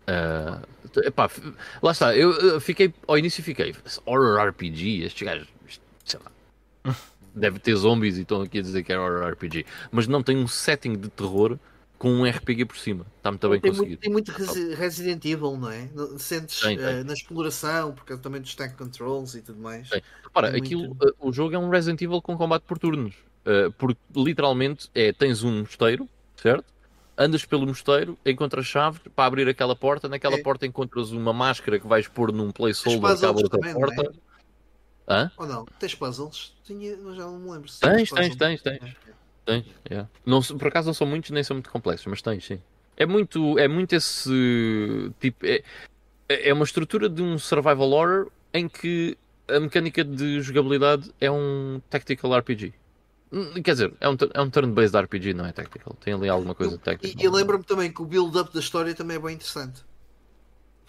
Uh, 0.02 1.02
epá, 1.06 1.30
lá 1.82 1.92
está, 1.92 2.16
eu, 2.16 2.32
eu 2.32 2.62
fiquei 2.62 2.94
ao 3.08 3.18
início 3.18 3.44
fiquei 3.44 3.74
horror 4.06 4.50
RPG, 4.50 5.04
estes 5.04 5.26
gajos, 5.26 5.48
sei 6.04 6.20
lá, 6.24 6.96
deve 7.36 7.60
ter 7.60 7.76
zombies 7.76 8.18
e 8.18 8.22
estão 8.22 8.42
aqui 8.42 8.60
a 8.60 8.62
dizer 8.62 8.84
que 8.84 8.92
é 8.92 9.00
horror 9.00 9.32
RPG, 9.32 9.66
mas 9.92 10.08
não 10.08 10.24
tem 10.24 10.38
um 10.38 10.48
setting 10.48 10.94
de 10.94 11.10
terror 11.10 11.58
com 12.02 12.12
um 12.12 12.28
RPG 12.28 12.66
por 12.66 12.78
cima. 12.78 13.06
Está 13.18 13.30
muito 13.30 13.48
bem 13.48 13.62
tem 13.62 13.70
conseguido. 13.70 14.10
Muito, 14.10 14.34
tem 14.34 14.42
muito 14.44 14.76
Resident 14.76 15.24
Evil, 15.24 15.56
não 15.56 15.70
é? 15.70 15.88
Sentes 16.18 16.60
tem, 16.60 16.76
tem. 16.76 17.02
Uh, 17.02 17.04
na 17.04 17.14
exploração, 17.14 17.94
porque 17.94 18.18
também 18.18 18.42
dos 18.42 18.56
tank 18.56 18.76
controls 18.76 19.36
e 19.36 19.42
tudo 19.44 19.62
mais. 19.62 19.88
Tem. 19.88 20.02
Repara, 20.24 20.58
aquilo, 20.58 20.88
muito... 20.88 21.10
uh, 21.10 21.16
o 21.20 21.32
jogo 21.32 21.54
é 21.54 21.60
um 21.60 21.70
Resident 21.70 22.02
Evil 22.02 22.20
com 22.20 22.36
combate 22.36 22.64
por 22.64 22.80
turnos. 22.80 23.14
Uh, 23.46 23.72
porque 23.74 24.00
literalmente 24.16 24.90
é, 24.96 25.14
tens 25.14 25.44
um 25.44 25.60
mosteiro, 25.60 26.10
certo? 26.36 26.66
Andas 27.22 27.46
pelo 27.46 27.68
mosteiro, 27.68 28.18
encontras 28.26 28.66
chave 28.66 29.00
para 29.16 29.26
abrir 29.26 29.48
aquela 29.48 29.76
porta, 29.76 30.10
naquela 30.10 30.38
é. 30.38 30.42
porta 30.42 30.66
encontras 30.66 31.12
uma 31.12 31.32
máscara 31.32 31.80
que 31.80 31.86
vais 31.86 32.08
pôr 32.08 32.32
num 32.32 32.50
placeholder 32.50 33.16
que 33.16 33.26
abre 33.26 33.44
outra 33.44 33.60
porta. 33.74 34.02
É? 35.08 35.14
Hã? 35.14 35.32
Ou 35.38 35.46
não? 35.46 35.66
Tens 35.80 35.94
puzzles? 35.94 36.56
Tinha, 36.64 36.96
já 37.14 37.26
não 37.26 37.38
me 37.38 37.52
lembro. 37.52 37.70
tens, 37.80 38.10
tens, 38.10 38.36
tens, 38.36 38.62
tens. 38.64 38.82
É. 38.84 39.12
Tens, 39.46 39.66
yeah. 39.88 40.10
não, 40.26 40.42
por 40.42 40.68
acaso 40.68 40.88
não 40.88 40.96
são 40.96 41.06
muitos 41.06 41.30
nem 41.30 41.44
são 41.44 41.56
muito 41.56 41.70
complexos, 41.70 42.08
mas 42.08 42.24
tens, 42.24 42.44
sim. 42.44 42.60
É 42.98 43.06
muito, 43.06 43.60
é 43.60 43.68
muito 43.68 43.94
esse 43.94 45.12
tipo. 45.20 45.46
É, 45.46 45.62
é 46.28 46.52
uma 46.52 46.66
estrutura 46.66 47.08
de 47.08 47.22
um 47.22 47.38
survival 47.38 47.92
horror 47.92 48.32
em 48.52 48.68
que 48.68 49.16
a 49.48 49.60
mecânica 49.60 50.04
de 50.04 50.42
jogabilidade 50.42 51.12
é 51.22 51.30
um 51.30 51.80
tactical 51.88 52.36
RPG. 52.36 52.74
Hum, 53.32 53.62
quer 53.64 53.72
dizer, 53.72 53.94
é 54.00 54.10
um, 54.10 54.18
é 54.34 54.42
um 54.42 54.50
turn-based 54.50 54.98
RPG, 54.98 55.34
não 55.34 55.46
é 55.46 55.54
tactical. 55.54 55.96
Tem 56.04 56.14
ali 56.14 56.28
alguma 56.28 56.54
coisa 56.54 56.78
de 56.78 56.84
tactical. 56.84 57.22
E, 57.22 57.26
e 57.26 57.30
lembro-me 57.30 57.64
também 57.64 57.92
que 57.92 58.02
o 58.02 58.06
build-up 58.06 58.54
da 58.54 58.60
história 58.60 58.94
também 58.94 59.18
é 59.18 59.20
bem 59.20 59.36
interessante. 59.36 59.82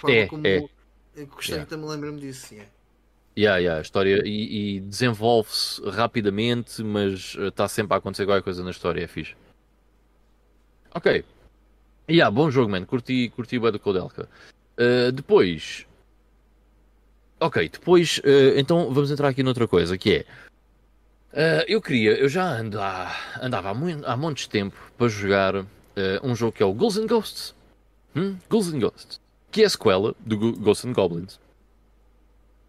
é, 0.09 0.27
como 0.27 0.47
é. 0.47 0.69
Eu 1.15 1.27
gostei 1.27 1.57
yeah. 1.57 1.69
também 1.69 1.89
lembro-me 1.89 2.21
disso. 2.21 2.53
Yeah. 2.53 2.71
Yeah, 3.37 3.59
yeah, 3.59 3.79
a 3.79 3.83
história 3.83 4.23
e, 4.27 4.77
e 4.77 4.81
desenvolve-se 4.81 5.81
rapidamente, 5.89 6.83
mas 6.83 7.35
está 7.35 7.65
eh, 7.65 7.69
sempre 7.69 7.95
a 7.95 7.97
acontecer 7.97 8.27
qualquer 8.27 8.43
coisa 8.43 8.63
na 8.63 8.71
história, 8.71 9.03
é 9.03 9.07
fixe. 9.07 9.35
Ok. 10.95 11.25
Yeah, 12.11 12.31
bom 12.31 12.51
jogo, 12.51 12.71
man. 12.71 12.85
Curti, 12.85 13.31
curti 13.31 13.59
o 13.59 13.71
do 13.71 13.79
Kodelka. 13.79 14.29
Uh, 14.79 15.11
depois. 15.13 15.87
Ok, 17.41 17.69
depois. 17.71 18.19
Uh, 18.19 18.59
então 18.59 18.93
vamos 18.93 19.11
entrar 19.11 19.29
aqui 19.29 19.43
noutra 19.43 19.67
coisa 19.67 19.97
que 19.97 20.17
é. 20.17 20.27
Uh, 21.33 21.65
eu 21.67 21.81
queria, 21.81 22.13
eu 22.13 22.29
já 22.29 22.45
ando 22.45 22.81
há, 22.81 23.15
andava 23.41 23.71
há, 23.71 23.75
muito, 23.75 24.05
há 24.07 24.17
montes 24.17 24.45
de 24.45 24.51
tempo 24.51 24.77
para 24.97 25.09
jogar 25.09 25.65
um 26.23 26.35
jogo 26.35 26.53
que 26.53 26.63
é 26.63 26.67
o 26.67 26.73
Ghouls 26.73 26.97
and 26.97 27.07
Ghosts. 27.07 27.55
Hum? 28.17 28.37
Ghouls 28.49 28.73
and 28.73 28.79
Ghosts. 28.79 29.21
Que 29.51 29.63
é 29.63 29.67
a 29.67 29.71
sequela 29.71 30.15
do 30.21 30.37
Ghosts 30.57 30.87
and 30.87 30.93
Goblins. 30.95 31.39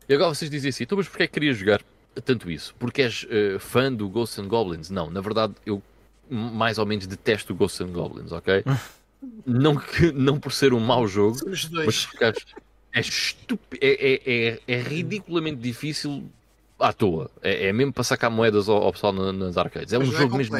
E 0.07 0.13
agora 0.13 0.33
vocês 0.33 0.51
dizem 0.51 0.69
assim, 0.69 0.83
então 0.83 0.97
mas 0.97 1.07
porquê 1.07 1.23
é 1.23 1.27
que 1.27 1.33
querias 1.33 1.57
jogar 1.57 1.81
tanto 2.25 2.51
isso? 2.51 2.75
Porque 2.77 3.01
és 3.01 3.23
uh, 3.23 3.59
fã 3.59 3.91
do 3.91 4.09
Ghosts 4.09 4.39
and 4.39 4.47
Goblins? 4.47 4.89
Não, 4.89 5.09
na 5.09 5.21
verdade 5.21 5.53
eu 5.65 5.81
mais 6.29 6.77
ou 6.77 6.85
menos 6.85 7.05
detesto 7.07 7.53
o 7.53 7.55
Ghosts 7.55 7.81
and 7.81 7.91
Goblins, 7.91 8.31
ok? 8.31 8.63
não, 9.45 9.75
que, 9.75 10.11
não 10.11 10.39
por 10.39 10.51
ser 10.51 10.73
um 10.73 10.79
mau 10.79 11.07
jogo, 11.07 11.37
mas 11.85 12.05
porque 12.05 12.23
é, 12.23 12.31
é, 13.01 13.11
é, 13.81 14.21
é, 14.25 14.59
é, 14.67 14.81
ridiculamente 14.81 15.57
difícil 15.57 16.29
à 16.89 16.93
toa. 16.93 17.29
É, 17.41 17.67
é 17.67 17.73
mesmo 17.73 17.93
para 17.93 18.03
sacar 18.03 18.29
moedas 18.29 18.69
ao, 18.69 18.83
ao 18.83 18.91
pessoal 18.91 19.13
nas 19.13 19.57
arcades. 19.57 19.93
É 19.93 19.97
um 19.97 20.03
é 20.03 20.05
jogo 20.05 20.37
mesmo. 20.37 20.55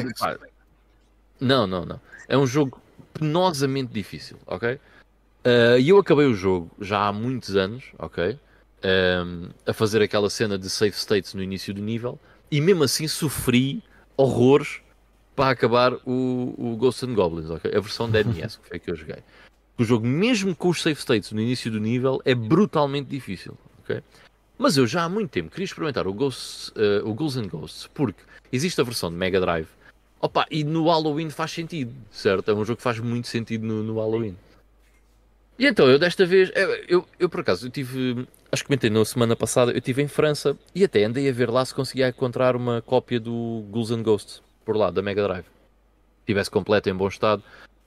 não, 1.40 1.66
não, 1.66 1.84
não. 1.84 2.00
É 2.28 2.36
um 2.36 2.46
jogo 2.46 2.80
penosamente 3.12 3.92
difícil, 3.92 4.38
ok? 4.46 4.74
Uh, 4.74 5.78
e 5.78 5.88
eu 5.90 5.98
acabei 5.98 6.26
o 6.26 6.34
jogo 6.34 6.70
já 6.80 7.06
há 7.06 7.12
muitos 7.12 7.54
anos, 7.54 7.84
ok? 7.98 8.38
um, 8.84 9.48
a 9.66 9.72
fazer 9.72 10.02
aquela 10.02 10.28
cena 10.28 10.58
de 10.58 10.68
save 10.68 10.96
states 10.96 11.34
no 11.34 11.42
início 11.42 11.72
do 11.72 11.80
nível 11.80 12.18
e 12.50 12.60
mesmo 12.60 12.84
assim 12.84 13.08
sofri 13.08 13.82
horrores 14.16 14.80
para 15.34 15.50
acabar 15.50 15.94
o, 16.06 16.54
o 16.56 16.76
Ghost 16.76 17.04
and 17.04 17.14
Goblins, 17.14 17.50
okay? 17.50 17.74
a 17.74 17.80
versão 17.80 18.08
da 18.08 18.22
NES 18.22 18.56
que 18.62 18.68
foi 18.68 18.78
que 18.78 18.90
eu 18.90 18.96
joguei. 18.96 19.18
O 19.76 19.82
jogo, 19.82 20.06
mesmo 20.06 20.54
com 20.54 20.68
os 20.68 20.80
save 20.80 21.00
states 21.00 21.32
no 21.32 21.40
início 21.40 21.70
do 21.70 21.80
nível, 21.80 22.20
é 22.24 22.32
brutalmente 22.34 23.08
difícil. 23.08 23.58
Okay? 23.82 24.02
Mas 24.58 24.76
eu 24.76 24.86
já 24.86 25.04
há 25.04 25.08
muito 25.08 25.30
tempo 25.30 25.50
queria 25.50 25.64
experimentar 25.64 26.06
o, 26.06 26.12
Ghost, 26.12 26.72
uh, 26.72 27.08
o 27.08 27.12
Ghouls 27.14 27.36
and 27.36 27.48
Ghosts, 27.48 27.88
porque 27.92 28.22
existe 28.52 28.80
a 28.80 28.84
versão 28.84 29.10
de 29.10 29.16
Mega 29.16 29.40
Drive. 29.40 29.68
Opa, 30.20 30.46
e 30.50 30.64
no 30.64 30.86
Halloween 30.86 31.28
faz 31.30 31.50
sentido, 31.50 31.92
certo? 32.10 32.50
É 32.50 32.54
um 32.54 32.64
jogo 32.64 32.76
que 32.76 32.82
faz 32.82 32.98
muito 32.98 33.28
sentido 33.28 33.66
no, 33.66 33.82
no 33.82 33.96
Halloween. 33.96 34.36
E 35.58 35.66
então, 35.66 35.88
eu 35.88 35.98
desta 35.98 36.24
vez, 36.24 36.50
eu, 36.54 36.70
eu, 36.88 37.08
eu 37.18 37.28
por 37.28 37.40
acaso, 37.40 37.66
eu 37.66 37.70
tive 37.70 38.26
acho 38.54 38.62
que 38.62 38.68
comentei 38.68 38.88
na 38.88 39.04
semana 39.04 39.34
passada, 39.34 39.72
eu 39.72 39.78
estive 39.78 40.02
em 40.02 40.08
França 40.08 40.56
e 40.74 40.84
até 40.84 41.04
andei 41.04 41.28
a 41.28 41.32
ver 41.32 41.50
lá 41.50 41.64
se 41.64 41.74
conseguia 41.74 42.08
encontrar 42.08 42.54
uma 42.54 42.80
cópia 42.80 43.18
do 43.18 43.64
Ghouls 43.70 43.90
and 43.90 44.02
Ghosts 44.02 44.40
por 44.64 44.76
lá, 44.76 44.90
da 44.90 45.02
Mega 45.02 45.22
Drive. 45.22 45.46
Tivesse 46.24 46.50
completo 46.50 46.88
em 46.88 46.94
bom 46.94 47.08
estado. 47.08 47.42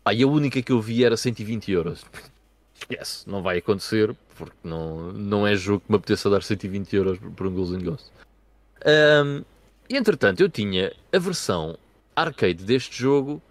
Ah, 0.06 0.14
e 0.14 0.24
a 0.24 0.28
única 0.28 0.62
que 0.62 0.72
eu 0.72 0.80
vi 0.80 1.04
era 1.04 1.18
120 1.18 1.72
euros. 1.72 2.06
Esquece, 2.76 3.28
não 3.28 3.42
vai 3.42 3.58
acontecer, 3.58 4.16
porque 4.38 4.58
não, 4.64 5.12
não 5.12 5.48
é 5.48 5.56
jogo 5.56 5.84
que 5.86 5.92
me 5.92 5.98
apeteça 5.98 6.30
dar 6.30 6.44
120 6.44 6.96
euros 6.96 7.20
por 7.36 7.48
um 7.48 7.54
Ghouls 7.54 7.72
and 7.72 7.84
Ghosts. 7.84 8.12
Um, 8.86 9.44
e 9.90 9.96
entretanto, 9.98 10.42
eu 10.42 10.50
tinha 10.50 10.94
a 11.12 11.20
versão 11.20 11.78
arcade 12.16 12.64
deste 12.64 12.98
jogo 13.02 13.42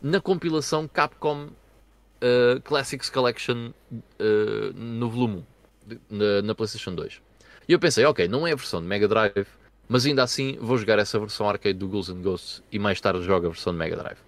na 0.00 0.20
compilação 0.20 0.86
Capcom 0.86 1.46
uh, 1.46 2.60
Classics 2.62 3.10
Collection 3.10 3.70
uh, 3.92 4.72
no 4.74 5.08
volume 5.10 5.44
1 5.90 5.98
na, 6.10 6.42
na 6.42 6.54
PlayStation 6.54 6.94
2. 6.94 7.20
E 7.68 7.72
eu 7.72 7.78
pensei, 7.78 8.04
ok, 8.04 8.28
não 8.28 8.46
é 8.46 8.52
a 8.52 8.56
versão 8.56 8.80
de 8.80 8.86
Mega 8.86 9.08
Drive, 9.08 9.46
mas 9.88 10.04
ainda 10.06 10.22
assim 10.22 10.56
vou 10.60 10.76
jogar 10.76 10.98
essa 10.98 11.18
versão 11.18 11.48
arcade 11.48 11.78
do 11.78 11.88
Ghouls 11.88 12.08
and 12.08 12.20
Ghosts 12.20 12.62
e 12.70 12.78
mais 12.78 13.00
tarde 13.00 13.22
jogo 13.22 13.46
a 13.46 13.50
versão 13.50 13.72
de 13.72 13.78
Mega 13.78 13.96
Drive. 13.96 14.18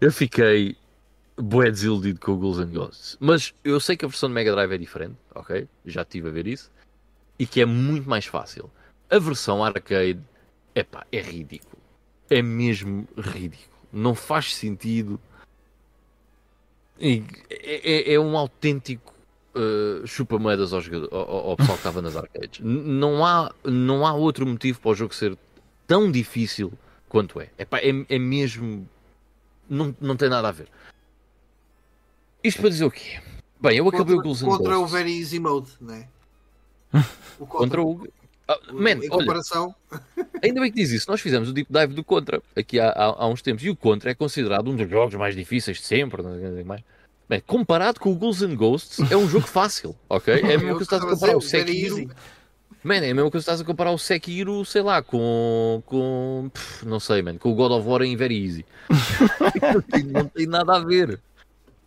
Eu 0.00 0.12
fiquei 0.12 0.76
bué 1.36 1.70
desiludido 1.70 2.20
com 2.20 2.32
o 2.32 2.36
Ghouls 2.36 2.58
and 2.58 2.70
Ghosts. 2.72 3.16
Mas 3.20 3.54
eu 3.64 3.78
sei 3.80 3.96
que 3.96 4.04
a 4.04 4.08
versão 4.08 4.28
de 4.28 4.34
Mega 4.34 4.52
Drive 4.52 4.72
é 4.72 4.78
diferente, 4.78 5.16
ok? 5.34 5.68
Já 5.84 6.02
estive 6.02 6.28
a 6.28 6.32
ver 6.32 6.46
isso. 6.46 6.70
E 7.38 7.46
que 7.46 7.60
é 7.60 7.64
muito 7.66 8.08
mais 8.08 8.26
fácil. 8.26 8.70
A 9.10 9.18
versão 9.18 9.64
arcade, 9.64 10.20
epá, 10.74 11.04
é 11.10 11.20
ridículo. 11.20 11.82
É 12.30 12.40
mesmo 12.40 13.06
ridículo. 13.16 13.74
Não 13.92 14.14
faz 14.14 14.54
sentido. 14.54 15.20
E 16.98 17.24
É, 17.50 18.10
é- 18.12 18.14
é 18.14 18.20
um 18.20 18.36
autêntico 18.36 19.12
uh, 19.54 20.06
chupa-moedas 20.06 20.72
ao, 20.72 20.80
ao- 21.10 21.50
ao 21.50 21.56
pessoal 21.56 21.76
que 21.76 21.80
estava 21.80 22.00
nas 22.02 22.16
arcades. 22.16 22.60
Não 22.64 23.24
há, 23.24 23.52
não 23.64 24.06
há 24.06 24.12
outro 24.14 24.46
motivo 24.46 24.80
para 24.80 24.90
o 24.90 24.94
jogo 24.94 25.14
ser 25.14 25.36
tão 25.86 26.10
difícil 26.10 26.72
quanto 27.08 27.40
é. 27.40 27.50
Epá, 27.58 27.78
é, 27.78 27.90
é 28.08 28.18
mesmo. 28.18 28.88
Não, 29.68 29.94
não 30.00 30.16
tem 30.16 30.28
nada 30.28 30.48
a 30.48 30.52
ver. 30.52 30.68
Isto 32.44 32.60
para 32.60 32.70
dizer 32.70 32.84
o 32.84 32.90
quê? 32.90 33.18
Bem, 33.58 33.78
eu 33.78 33.88
acabei 33.88 34.14
o 34.14 34.20
Ghouls 34.20 34.42
and 34.42 34.46
contra 34.46 34.78
o. 34.78 34.86
Very 34.86 35.18
Easy 35.18 35.40
Mode, 35.40 35.70
né? 35.80 36.06
O 37.40 37.46
Contra 37.46 37.82
o. 37.82 38.06
Ah, 38.46 38.58
man, 38.72 38.90
em 38.90 38.98
olha, 38.98 39.10
comparação, 39.10 39.74
ainda 40.42 40.60
bem 40.60 40.70
que 40.70 40.76
diz 40.76 40.90
isso. 40.90 41.10
Nós 41.10 41.20
fizemos 41.20 41.48
o 41.48 41.52
deep 41.52 41.72
dive 41.72 41.94
do 41.94 42.04
Contra 42.04 42.42
aqui 42.54 42.78
há, 42.78 42.90
há, 42.90 43.24
há 43.24 43.26
uns 43.26 43.40
tempos. 43.40 43.64
E 43.64 43.70
o 43.70 43.74
Contra 43.74 44.10
é 44.10 44.14
considerado 44.14 44.70
um 44.70 44.76
dos 44.76 44.88
jogos 44.88 45.14
mais 45.14 45.34
difíceis 45.34 45.78
de 45.78 45.84
sempre. 45.84 46.22
Mais. 46.62 46.82
Bem, 47.28 47.42
comparado 47.44 47.98
com 47.98 48.12
o 48.12 48.14
Ghouls 48.14 48.42
and 48.42 48.54
Ghosts, 48.54 49.10
é 49.10 49.16
um 49.16 49.26
jogo 49.26 49.46
fácil, 49.46 49.96
ok? 50.08 50.34
É 50.34 50.40
coisa 50.60 50.76
que 50.76 50.82
estás 50.82 51.02
a 51.02 51.06
comparar 51.06 51.36
o 51.36 51.40
Sekiro. 51.40 52.10
Man, 52.84 52.96
é 52.96 53.14
coisa 53.14 53.30
que 53.30 53.36
estás 53.38 53.60
a 53.62 53.64
comparar 53.64 53.92
o 53.92 53.98
Sekiro, 53.98 54.62
sei 54.66 54.82
lá, 54.82 55.02
com. 55.02 55.82
com 55.86 56.50
pff, 56.52 56.86
não 56.86 57.00
sei, 57.00 57.22
man, 57.22 57.38
com 57.38 57.50
o 57.50 57.54
God 57.54 57.72
of 57.72 57.88
War 57.88 58.02
em 58.02 58.14
Very 58.14 58.44
Easy. 58.44 58.66
não, 59.72 59.80
tem, 59.80 60.04
não 60.04 60.28
tem 60.28 60.46
nada 60.46 60.76
a 60.76 60.80
ver. 60.80 61.18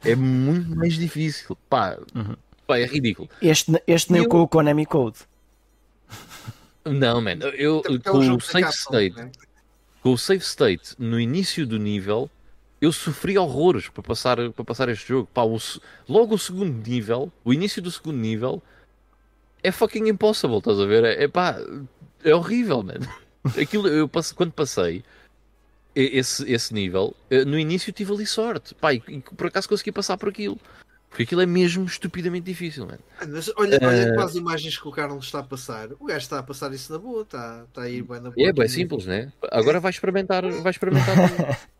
É 0.03 0.15
muito 0.15 0.75
mais 0.75 0.93
difícil. 0.93 1.57
Pá, 1.69 1.97
pá 2.65 2.77
é 2.79 2.85
ridículo. 2.85 3.29
Este, 3.41 3.71
este 3.87 4.11
nem 4.11 4.23
Eu- 4.23 4.29
com 4.29 4.41
o 4.41 4.47
Konami 4.47 4.85
Code. 4.85 5.19
Não, 6.85 7.21
man, 7.21 7.39
eu 7.57 7.81
Porque 7.81 8.07
é 8.07 8.11
com 8.11 8.17
o 8.19 8.37
Capcom, 8.37 8.69
state, 8.69 9.15
né? 9.17 9.31
com 10.01 10.13
o 10.13 10.17
save 10.17 10.41
state 10.43 10.95
no 10.97 11.19
início 11.19 11.67
do 11.67 11.77
nível, 11.77 12.29
eu 12.79 12.93
sofri 12.93 13.37
horrores 13.37 13.89
para 13.89 14.01
passar, 14.03 14.37
para 14.51 14.63
passar 14.63 14.87
este 14.87 15.07
jogo. 15.09 15.27
Pá, 15.33 15.43
o 15.43 15.57
logo 16.07 16.35
o 16.35 16.39
segundo 16.39 16.87
nível, 16.89 17.31
o 17.43 17.53
início 17.53 17.81
do 17.81 17.91
segundo 17.91 18.17
nível, 18.17 18.63
é 19.61 19.69
fucking 19.71 20.07
impossible, 20.07 20.59
estás 20.59 20.79
a 20.79 20.85
ver? 20.85 21.03
É, 21.03 21.23
é 21.23 21.27
pá, 21.27 21.57
é 22.23 22.33
horrível, 22.33 22.81
man. 22.83 22.99
Aquilo, 23.61 23.87
eu 23.89 24.07
passe- 24.07 24.33
quando 24.33 24.53
passei 24.53 25.03
esse, 26.01 26.51
esse 26.51 26.73
nível, 26.73 27.15
eh, 27.29 27.45
no 27.45 27.57
início 27.57 27.91
tive 27.91 28.13
ali 28.13 28.25
sorte, 28.25 28.75
pá, 28.75 28.93
e, 28.93 28.99
por 28.99 29.47
acaso 29.47 29.69
consegui 29.69 29.91
passar 29.91 30.17
por 30.17 30.29
aquilo. 30.29 30.59
Porque 31.09 31.23
aquilo 31.23 31.41
é 31.41 31.45
mesmo 31.45 31.85
estupidamente 31.85 32.45
difícil, 32.45 32.85
man. 32.85 32.99
Mas 33.27 33.49
olha, 33.55 33.79
olha 33.81 33.97
Eh, 34.03 34.13
para 34.13 34.25
as 34.25 34.35
imagens 34.35 34.77
que 34.77 34.87
o 34.87 34.91
Carlos 34.91 35.25
está 35.25 35.39
a 35.39 35.43
passar. 35.43 35.89
O 35.99 36.05
gajo 36.05 36.19
está 36.19 36.39
a 36.39 36.43
passar 36.43 36.71
isso 36.73 36.91
na 36.91 36.99
boa, 36.99 37.23
está, 37.23 37.65
está 37.67 37.81
a 37.83 37.89
ir 37.89 38.03
bem 38.03 38.19
na 38.19 38.29
boa. 38.29 38.47
É 38.47 38.51
bem 38.51 38.67
simples, 38.67 39.05
né? 39.05 39.31
Agora 39.51 39.79
vai 39.79 39.89
experimentar, 39.89 40.43
vai 40.45 40.71
experimentar. 40.71 41.15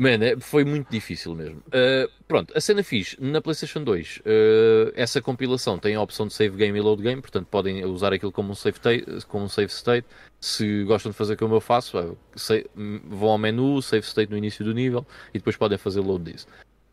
Man, 0.00 0.40
foi 0.40 0.64
muito 0.64 0.90
difícil 0.90 1.34
mesmo. 1.34 1.58
Uh, 1.68 2.10
pronto, 2.26 2.56
a 2.56 2.60
cena 2.60 2.82
fixe, 2.82 3.16
na 3.20 3.40
PlayStation 3.40 3.84
2, 3.84 4.18
uh, 4.18 4.92
essa 4.94 5.20
compilação 5.20 5.78
tem 5.78 5.94
a 5.94 6.00
opção 6.00 6.26
de 6.26 6.32
save 6.32 6.56
game 6.56 6.78
e 6.78 6.80
load 6.80 7.02
game, 7.02 7.20
portanto 7.20 7.46
podem 7.50 7.84
usar 7.84 8.12
aquilo 8.12 8.32
como 8.32 8.52
um 8.52 8.54
save, 8.54 8.78
como 9.28 9.44
um 9.44 9.48
save 9.48 9.70
state. 9.70 10.06
Se 10.40 10.84
gostam 10.84 11.12
de 11.12 11.18
fazer 11.18 11.36
como 11.36 11.54
eu 11.54 11.60
faço, 11.60 11.98
uh, 11.98 12.16
vão 13.04 13.28
ao 13.28 13.38
menu, 13.38 13.82
save 13.82 14.06
state 14.06 14.30
no 14.30 14.38
início 14.38 14.64
do 14.64 14.72
nível 14.72 15.06
e 15.34 15.38
depois 15.38 15.56
podem 15.56 15.76
fazer 15.76 16.00
load 16.00 16.32
disso. 16.32 16.46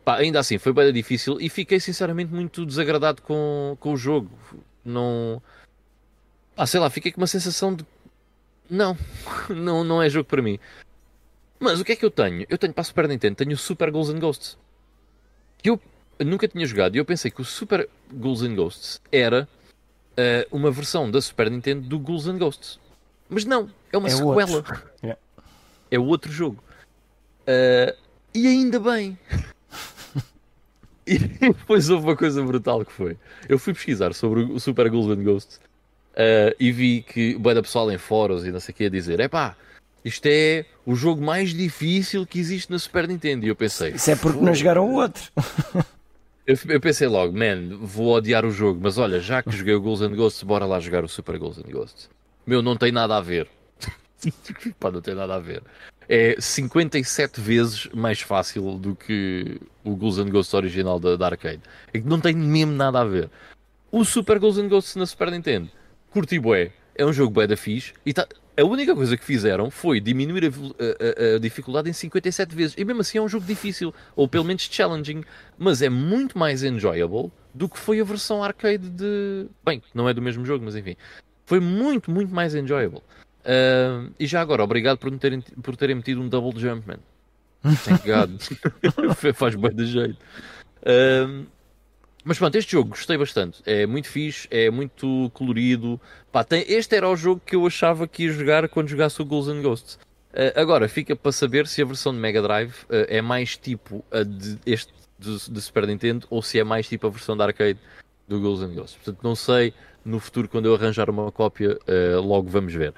Pá, 0.03 0.17
ainda 0.17 0.39
assim, 0.39 0.57
foi 0.57 0.73
bem 0.73 0.91
difícil 0.91 1.37
e 1.39 1.49
fiquei 1.49 1.79
sinceramente 1.79 2.33
muito 2.33 2.65
desagradado 2.65 3.21
com, 3.21 3.77
com 3.79 3.93
o 3.93 3.97
jogo. 3.97 4.29
Não. 4.83 5.41
Ah, 6.55 6.65
sei 6.65 6.79
lá, 6.79 6.89
fiquei 6.89 7.11
com 7.11 7.21
uma 7.21 7.27
sensação 7.27 7.75
de. 7.75 7.85
Não, 8.69 8.97
não, 9.49 9.83
não 9.83 10.01
é 10.01 10.09
jogo 10.09 10.27
para 10.27 10.41
mim. 10.41 10.59
Mas 11.59 11.79
o 11.79 11.85
que 11.85 11.91
é 11.93 11.95
que 11.95 12.05
eu 12.05 12.11
tenho? 12.11 12.45
Eu 12.49 12.57
tenho 12.57 12.73
para 12.73 12.81
a 12.81 12.85
Super 12.85 13.07
Nintendo, 13.07 13.35
tenho 13.35 13.53
o 13.53 13.57
Super 13.57 13.89
Ghouls 13.91 14.09
and 14.09 14.19
Ghosts. 14.19 14.57
Que 15.57 15.69
eu 15.69 15.79
nunca 16.19 16.47
tinha 16.47 16.65
jogado 16.65 16.95
e 16.95 16.99
eu 16.99 17.05
pensei 17.05 17.31
que 17.31 17.41
o 17.41 17.45
Super 17.45 17.89
Ghouls 18.11 18.41
and 18.43 18.55
Ghosts 18.55 19.01
era 19.11 19.47
eh, 20.15 20.47
uma 20.51 20.69
versão 20.71 21.09
da 21.09 21.19
Super 21.21 21.49
Nintendo 21.49 21.87
do 21.87 21.99
Ghouls 21.99 22.27
and 22.27 22.37
Ghosts. 22.37 22.79
Mas 23.29 23.43
não, 23.45 23.69
é 23.91 23.97
uma 23.97 24.07
É 24.07 24.11
sequela. 24.11 24.51
outro. 24.51 24.83
Yeah. 25.03 25.21
É 25.89 25.99
outro 25.99 26.31
jogo. 26.31 26.63
Eh, 27.45 27.95
e 28.33 28.47
ainda 28.47 28.79
bem. 28.79 29.17
E 31.09 31.17
depois 31.19 31.89
houve 31.89 32.05
uma 32.05 32.17
coisa 32.17 32.43
brutal 32.43 32.83
que 32.83 32.91
foi. 32.91 33.17
Eu 33.47 33.57
fui 33.57 33.73
pesquisar 33.73 34.13
sobre 34.13 34.41
o 34.41 34.59
Super 34.59 34.89
Ghouls 34.89 35.07
and 35.17 35.23
Ghosts 35.23 35.61
eh, 36.13 36.53
e 36.59 36.69
vi 36.69 37.01
que 37.01 37.33
o 37.35 37.39
da 37.39 37.61
pessoal 37.61 37.89
em 37.89 37.97
fóruns 37.97 38.43
e 38.43 38.51
não 38.51 38.59
sei 38.59 38.73
o 38.73 38.75
que 38.75 38.83
a 38.83 38.89
dizer: 38.89 39.21
é 39.21 39.29
pá, 39.29 39.55
isto 40.07 40.25
é 40.25 40.65
o 40.85 40.95
jogo 40.95 41.21
mais 41.21 41.53
difícil 41.53 42.25
que 42.25 42.39
existe 42.39 42.71
na 42.71 42.79
Super 42.79 43.07
Nintendo. 43.07 43.45
E 43.45 43.49
eu 43.49 43.55
pensei: 43.55 43.91
Isso 43.91 44.09
é 44.09 44.15
porque 44.15 44.39
não 44.39 44.53
jogaram 44.53 44.89
o 44.89 44.95
outro. 44.95 45.31
eu, 46.47 46.57
eu 46.69 46.79
pensei 46.79 47.07
logo, 47.07 47.37
man, 47.37 47.77
vou 47.81 48.15
odiar 48.15 48.45
o 48.45 48.51
jogo, 48.51 48.79
mas 48.81 48.97
olha, 48.97 49.19
já 49.19 49.43
que 49.43 49.51
joguei 49.51 49.75
o 49.75 49.81
Ghouls 49.81 50.01
and 50.01 50.15
Ghosts, 50.15 50.43
bora 50.43 50.65
lá 50.65 50.79
jogar 50.79 51.03
o 51.03 51.07
Super 51.07 51.37
Ghouls 51.37 51.57
and 51.57 51.69
Ghosts. 51.69 52.09
Meu, 52.45 52.61
não 52.61 52.77
tem 52.77 52.91
nada 52.91 53.17
a 53.17 53.21
ver. 53.21 53.49
Pá, 54.79 54.89
não 54.89 55.01
tem 55.01 55.13
nada 55.13 55.35
a 55.35 55.39
ver. 55.39 55.61
É 56.09 56.37
57 56.39 57.41
vezes 57.41 57.89
mais 57.93 58.21
fácil 58.21 58.77
do 58.77 58.95
que 58.95 59.59
o 59.83 59.93
Ghouls 59.95 60.17
and 60.19 60.29
Ghosts 60.29 60.53
original 60.53 60.99
da, 60.99 61.17
da 61.17 61.25
arcade. 61.25 61.61
É 61.93 61.99
que 61.99 62.07
não 62.07 62.19
tem 62.19 62.33
mesmo 62.33 62.71
nada 62.71 63.01
a 63.01 63.03
ver. 63.03 63.29
O 63.91 64.05
Super 64.05 64.39
Ghouls 64.39 64.57
and 64.57 64.69
Ghosts 64.69 64.95
na 64.95 65.05
Super 65.05 65.31
Nintendo, 65.31 65.69
curti 66.11 66.39
bué, 66.39 66.71
é 66.95 67.05
um 67.05 67.11
jogo 67.11 67.31
bué 67.31 67.45
da 67.45 67.57
fixe 67.57 67.93
e 68.05 68.13
tá... 68.13 68.25
A 68.59 68.63
única 68.63 68.95
coisa 68.95 69.15
que 69.15 69.23
fizeram 69.23 69.69
foi 69.69 69.99
diminuir 69.99 70.45
a, 70.45 70.47
a- 70.47 71.35
a- 71.35 71.39
dificuldade 71.39 71.89
em 71.89 71.93
57 71.93 72.55
vezes. 72.55 72.75
E 72.77 72.83
mesmo 72.83 73.01
assim 73.01 73.17
é 73.19 73.21
um 73.21 73.29
jogo 73.29 73.45
difícil, 73.45 73.93
ou 74.15 74.27
pelo 74.27 74.43
menos 74.45 74.63
challenging, 74.63 75.23
mas 75.57 75.81
é 75.81 75.89
muito 75.89 76.37
mais 76.37 76.63
enjoyable 76.63 77.31
do 77.53 77.69
que 77.69 77.77
foi 77.77 77.99
a 77.99 78.03
versão 78.03 78.43
arcade 78.43 78.89
de. 78.89 79.45
Bem, 79.63 79.81
não 79.93 80.09
é 80.09 80.13
do 80.13 80.21
mesmo 80.21 80.43
jogo, 80.45 80.65
mas 80.65 80.75
enfim. 80.75 80.95
Foi 81.45 81.59
muito, 81.59 82.09
muito 82.11 82.33
mais 82.33 82.55
enjoyable. 82.55 83.01
Ah, 83.45 84.07
e 84.19 84.25
já 84.27 84.41
agora, 84.41 84.63
obrigado 84.63 84.97
por, 84.97 85.15
terem, 85.17 85.41
por 85.61 85.75
terem 85.77 85.95
metido 85.95 86.19
um 86.21 86.27
double 86.27 86.59
jump, 86.59 86.87
man. 86.87 86.97
Thank 87.85 88.07
God. 88.07 88.41
Faz 89.35 89.55
bem 89.55 89.73
de 89.75 89.85
jeito. 89.85 90.17
Ah, 90.85 91.43
mas 92.27 92.38
pronto, 92.38 92.56
este 92.56 92.73
jogo 92.73 92.89
gostei 92.89 93.17
bastante. 93.17 93.61
É 93.65 93.85
muito 93.88 94.07
fixe, 94.09 94.47
é 94.51 94.69
muito 94.69 95.31
colorido. 95.33 95.99
Pá, 96.31 96.43
tem- 96.43 96.65
este 96.67 96.95
era 96.95 97.09
o 97.09 97.15
jogo 97.15 97.41
que 97.45 97.56
eu 97.56 97.65
achava 97.65 98.07
que 98.07 98.23
ia 98.25 98.31
jogar 98.31 98.67
quando 98.67 98.89
jogasse 98.89 99.22
o 99.22 99.25
and 99.49 99.61
Ghosts. 99.61 99.97
Ah, 100.33 100.59
agora, 100.59 100.89
fica 100.89 101.15
para 101.15 101.31
saber 101.31 101.65
se 101.67 101.81
a 101.81 101.85
versão 101.85 102.14
de 102.14 102.19
Mega 102.19 102.41
Drive 102.41 102.73
ah, 102.89 103.06
é 103.07 103.22
mais 103.22 103.56
tipo 103.56 104.03
a 104.11 104.23
de 104.23 104.59
este 104.65 104.93
de, 105.17 105.49
de 105.49 105.61
Super 105.61 105.88
Nintendo 105.88 106.27
ou 106.30 106.41
se 106.41 106.59
é 106.59 106.64
mais 106.64 106.88
tipo 106.88 107.07
a 107.07 107.09
versão 107.09 107.35
da 107.38 107.45
arcade 107.45 107.80
do 108.27 108.39
Ghouls 108.41 108.61
and 108.61 108.73
Ghosts. 108.75 108.95
Portanto, 108.95 109.23
não 109.23 109.33
sei. 109.35 109.73
No 110.03 110.19
futuro, 110.19 110.47
quando 110.47 110.65
eu 110.67 110.75
arranjar 110.75 111.09
uma 111.09 111.31
cópia, 111.31 111.80
ah, 111.88 112.19
logo 112.19 112.49
vamos 112.49 112.73
ver. 112.73 112.93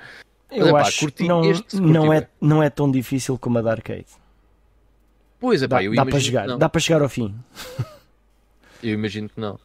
Mas, 0.50 0.60
Eu 0.60 0.68
epá, 0.70 0.82
acho 0.82 1.00
curti 1.02 1.24
que 1.24 1.28
não, 1.30 1.46
este, 1.46 1.80
não, 1.80 2.12
é, 2.12 2.28
não 2.42 2.64
é 2.64 2.70
tão 2.70 2.90
difícil 2.90 3.38
como 3.38 3.60
a 3.60 3.62
da 3.62 3.72
arcade. 3.72 4.08
Pois 5.40 5.62
é, 5.62 5.68
pá, 5.68 5.78
Dá, 5.78 5.84
eu 5.84 5.94
dá 5.94 6.06
para 6.06 6.48
não. 6.48 6.58
dá 6.58 6.68
para 6.68 6.82
chegar 6.82 7.02
ao 7.02 7.10
fim. 7.10 7.36
Eu 8.82 8.94
imagino 8.94 9.30
que 9.30 9.40
não. 9.40 9.60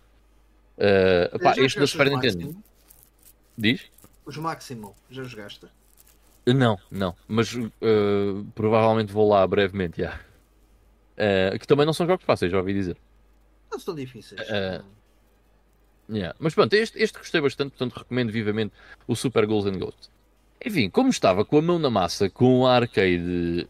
Pá, 1.43 1.55
Já 1.55 1.63
este 1.63 1.79
da 1.79 1.87
Super 1.87 2.11
Nintendo. 2.11 2.57
Diz? 3.57 3.83
Os 4.25 4.37
Maximum, 4.37 4.93
já 5.11 5.23
jogaste? 5.23 5.67
Não, 6.47 6.79
não. 6.91 7.15
Mas 7.29 7.55
uh, 7.55 7.71
provavelmente 8.55 9.13
vou 9.13 9.29
lá 9.29 9.47
brevemente, 9.47 10.01
já. 10.01 10.21
Uh, 11.15 11.59
que 11.59 11.67
também 11.67 11.87
não 11.87 11.93
são 11.93 12.07
jogos 12.07 12.25
fáceis, 12.25 12.51
já 12.51 12.59
ouvi 12.59 12.75
dizer. 12.75 12.97
Não 13.71 13.79
são 13.79 13.95
difíceis. 13.95 14.41
Eh, 14.49 14.83
Yeah. 16.09 16.35
Mas 16.39 16.55
pronto, 16.55 16.75
este, 16.75 17.03
este 17.03 17.19
gostei 17.19 17.41
bastante, 17.41 17.71
portanto 17.71 17.99
recomendo 17.99 18.31
vivamente 18.31 18.73
o 19.07 19.17
Super 19.17 19.47
Ghouls 19.47 19.67
and 19.67 19.79
Ghosts. 19.79 20.11
Enfim, 20.65 20.91
como 20.91 21.11
estava 21.11 21.45
com 21.45 21.59
a 21.59 21.63
mão 21.63 21.79
na 21.79 21.91
massa 21.91 22.29
com 22.29 22.67
a 22.67 22.75
arcade, 22.75 23.69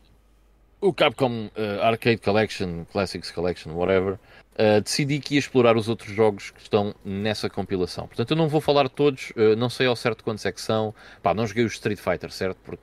o 0.80 0.92
Capcom 0.92 1.46
uh, 1.46 1.82
Arcade 1.82 2.18
Collection, 2.18 2.84
Classics 2.86 3.30
Collection, 3.30 3.72
whatever, 3.72 4.18
uh, 4.54 4.80
decidi 4.80 5.18
que 5.20 5.34
ia 5.34 5.38
explorar 5.38 5.76
os 5.76 5.88
outros 5.88 6.12
jogos 6.12 6.50
que 6.50 6.60
estão 6.60 6.94
nessa 7.04 7.48
compilação. 7.50 8.06
Portanto, 8.06 8.30
eu 8.30 8.36
não 8.36 8.48
vou 8.48 8.60
falar 8.60 8.88
todos, 8.88 9.30
uh, 9.30 9.56
não 9.56 9.68
sei 9.68 9.86
ao 9.86 9.96
certo 9.96 10.24
quantos 10.24 10.44
é 10.46 10.52
que 10.52 10.60
são. 10.60 10.94
Pá, 11.22 11.34
não 11.34 11.46
joguei 11.46 11.64
o 11.64 11.68
Street 11.68 11.98
Fighter, 11.98 12.30
certo? 12.30 12.58
Porque 12.64 12.82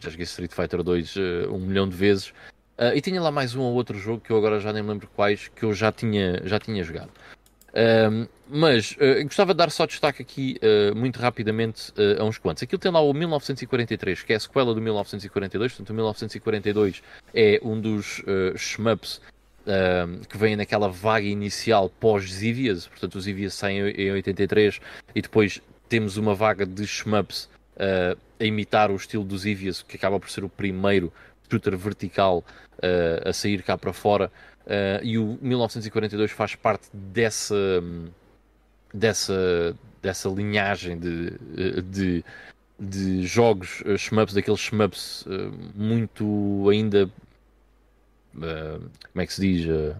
já 0.00 0.10
joguei 0.10 0.24
Street 0.24 0.52
Fighter 0.52 0.82
2 0.82 1.16
uh, 1.16 1.20
um 1.50 1.58
milhão 1.58 1.88
de 1.88 1.96
vezes. 1.96 2.32
E 2.96 3.00
tinha 3.00 3.22
lá 3.22 3.30
mais 3.30 3.54
um 3.54 3.60
ou 3.60 3.74
outro 3.74 3.96
jogo 3.96 4.20
que 4.20 4.32
eu 4.32 4.36
agora 4.36 4.58
já 4.58 4.72
nem 4.72 4.82
me 4.82 4.88
lembro 4.88 5.08
quais, 5.14 5.46
que 5.46 5.62
eu 5.62 5.72
já 5.72 5.92
tinha, 5.92 6.40
já 6.44 6.58
tinha 6.58 6.82
jogado. 6.82 7.10
Um, 8.10 8.26
mas 8.48 8.96
gostava 9.22 9.54
de 9.54 9.58
dar 9.58 9.70
só 9.70 9.86
destaque 9.86 10.20
aqui 10.20 10.58
muito 10.96 11.20
rapidamente 11.20 11.92
a 12.18 12.24
uns 12.24 12.38
quantos. 12.38 12.64
Aquilo 12.64 12.80
tem 12.80 12.90
lá 12.90 13.00
o 13.00 13.12
1943, 13.12 14.22
que 14.24 14.32
é 14.32 14.36
a 14.36 14.40
sequela 14.40 14.74
do 14.74 14.80
1942, 14.80 15.72
portanto 15.72 15.90
o 15.90 15.94
1942 15.94 17.02
é 17.32 17.60
um 17.62 17.80
dos 17.80 18.20
shmups 18.56 19.20
que 20.28 20.36
vêm 20.36 20.56
naquela 20.56 20.88
vaga 20.88 21.26
inicial 21.26 21.88
pós-Zivias, 21.88 22.86
portanto 22.86 23.16
os 23.16 23.24
Zivias 23.24 23.54
saem 23.54 23.78
em 23.90 24.10
83 24.10 24.80
e 25.14 25.22
depois 25.22 25.60
temos 25.88 26.16
uma 26.16 26.34
vaga 26.34 26.66
de 26.66 26.84
shmups 26.84 27.44
uh, 27.76 28.18
a 28.40 28.44
imitar 28.44 28.90
o 28.90 28.96
estilo 28.96 29.24
dos 29.24 29.42
Zivias, 29.42 29.82
que 29.82 29.96
acaba 29.96 30.18
por 30.18 30.30
ser 30.30 30.42
o 30.42 30.48
primeiro 30.48 31.12
shooter 31.50 31.76
vertical 31.76 32.44
uh, 32.78 33.28
a 33.28 33.32
sair 33.32 33.62
cá 33.62 33.76
para 33.76 33.92
fora, 33.92 34.30
e 35.02 35.18
o 35.18 35.36
1942 35.42 36.30
faz 36.30 36.54
parte 36.54 36.86
dessa, 36.92 37.82
dessa, 38.94 39.76
dessa 40.00 40.28
linhagem 40.28 40.96
de, 40.96 41.32
de 41.82 42.24
de 42.82 43.24
jogos 43.24 43.82
shmups, 43.96 44.34
daqueles 44.34 44.60
shmups 44.60 45.24
muito 45.74 46.68
ainda 46.68 47.08
uh, 48.36 48.78
como 49.12 49.22
é 49.22 49.26
que 49.26 49.32
se 49.32 49.40
diz 49.40 49.66
uh, 49.68 49.96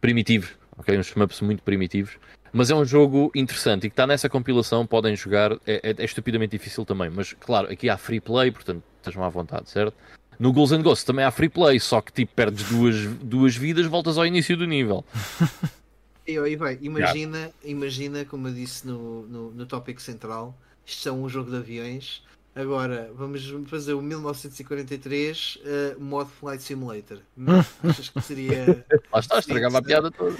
primitivos, 0.00 0.50
ok? 0.76 0.98
Uns 0.98 1.06
shmups 1.06 1.40
muito 1.40 1.62
primitivos, 1.62 2.18
mas 2.52 2.70
é 2.70 2.74
um 2.74 2.84
jogo 2.84 3.30
interessante 3.34 3.86
e 3.86 3.90
que 3.90 3.94
está 3.94 4.06
nessa 4.06 4.28
compilação, 4.28 4.86
podem 4.86 5.14
jogar, 5.16 5.52
é, 5.66 5.80
é, 5.82 5.94
é, 5.98 6.04
estupidamente 6.04 6.56
difícil 6.56 6.84
também, 6.84 7.10
mas 7.10 7.32
claro, 7.34 7.70
aqui 7.70 7.88
há 7.88 7.96
free 7.96 8.20
play, 8.20 8.50
portanto 8.50 8.82
estejam 8.98 9.22
à 9.22 9.28
vontade, 9.28 9.68
certo? 9.70 9.94
No 10.38 10.52
Ghouls 10.52 10.72
and 10.72 10.82
Ghosts 10.82 11.04
também 11.04 11.24
há 11.24 11.30
free 11.30 11.48
play, 11.48 11.80
só 11.80 12.00
que 12.00 12.12
tipo 12.12 12.34
perdes 12.34 12.68
duas, 12.68 13.06
duas 13.22 13.56
vidas, 13.56 13.86
voltas 13.86 14.18
ao 14.18 14.26
início 14.26 14.56
do 14.56 14.66
nível. 14.66 15.04
E 16.26 16.36
aí 16.36 16.56
vai, 16.56 16.76
imagina, 16.82 17.38
yeah. 17.38 17.54
imagina, 17.62 18.24
como 18.24 18.48
eu 18.48 18.52
disse 18.52 18.84
no, 18.84 19.22
no, 19.28 19.50
no 19.52 19.64
tópico 19.64 20.02
central, 20.02 20.58
isto 20.84 21.08
é 21.08 21.12
um 21.12 21.28
jogo 21.28 21.52
de 21.52 21.56
aviões. 21.58 22.24
Agora, 22.56 23.10
vamos 23.14 23.46
fazer 23.66 23.92
o 23.92 24.00
1943 24.00 25.58
uh, 25.58 26.00
mod 26.02 26.30
Flight 26.30 26.62
Simulator. 26.62 27.18
Achas 27.84 28.08
que 28.08 28.20
seria. 28.22 28.82
Lá 29.12 29.20
está, 29.20 29.38
estragava 29.38 29.76
a 29.76 29.82
piada 29.82 30.10
toda. 30.10 30.34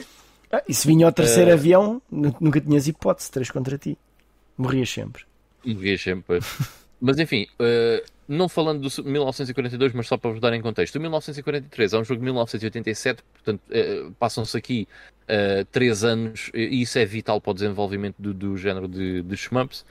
Ah, 0.50 0.62
e 0.66 0.72
se 0.72 0.86
vinha 0.86 1.06
o 1.06 1.12
terceiro 1.12 1.50
uh... 1.50 1.54
avião, 1.54 2.00
nunca 2.10 2.58
tinhas 2.58 2.88
hipótese, 2.88 3.30
três 3.30 3.50
contra 3.50 3.76
ti. 3.76 3.98
Morrias 4.56 4.88
sempre. 4.88 5.24
Morrias 5.62 6.00
sempre. 6.00 6.40
mas 6.98 7.18
enfim, 7.18 7.46
uh, 7.60 8.02
não 8.26 8.48
falando 8.48 8.88
do 8.88 9.04
1942, 9.04 9.92
mas 9.92 10.06
só 10.06 10.16
para 10.16 10.30
vos 10.30 10.40
dar 10.40 10.54
em 10.54 10.62
contexto. 10.62 10.96
O 10.96 11.00
1943 11.00 11.92
é 11.92 11.98
um 11.98 12.04
jogo 12.04 12.20
de 12.20 12.24
1987, 12.24 13.22
portanto, 13.34 13.60
uh, 13.68 14.10
passam-se 14.12 14.56
aqui 14.56 14.88
uh, 15.24 15.66
três 15.66 16.02
anos, 16.02 16.50
e 16.54 16.80
isso 16.80 16.98
é 16.98 17.04
vital 17.04 17.42
para 17.42 17.50
o 17.50 17.54
desenvolvimento 17.54 18.16
do, 18.18 18.32
do 18.32 18.56
género 18.56 18.88
de, 18.88 19.20
de 19.22 19.36
shmups. 19.36 19.84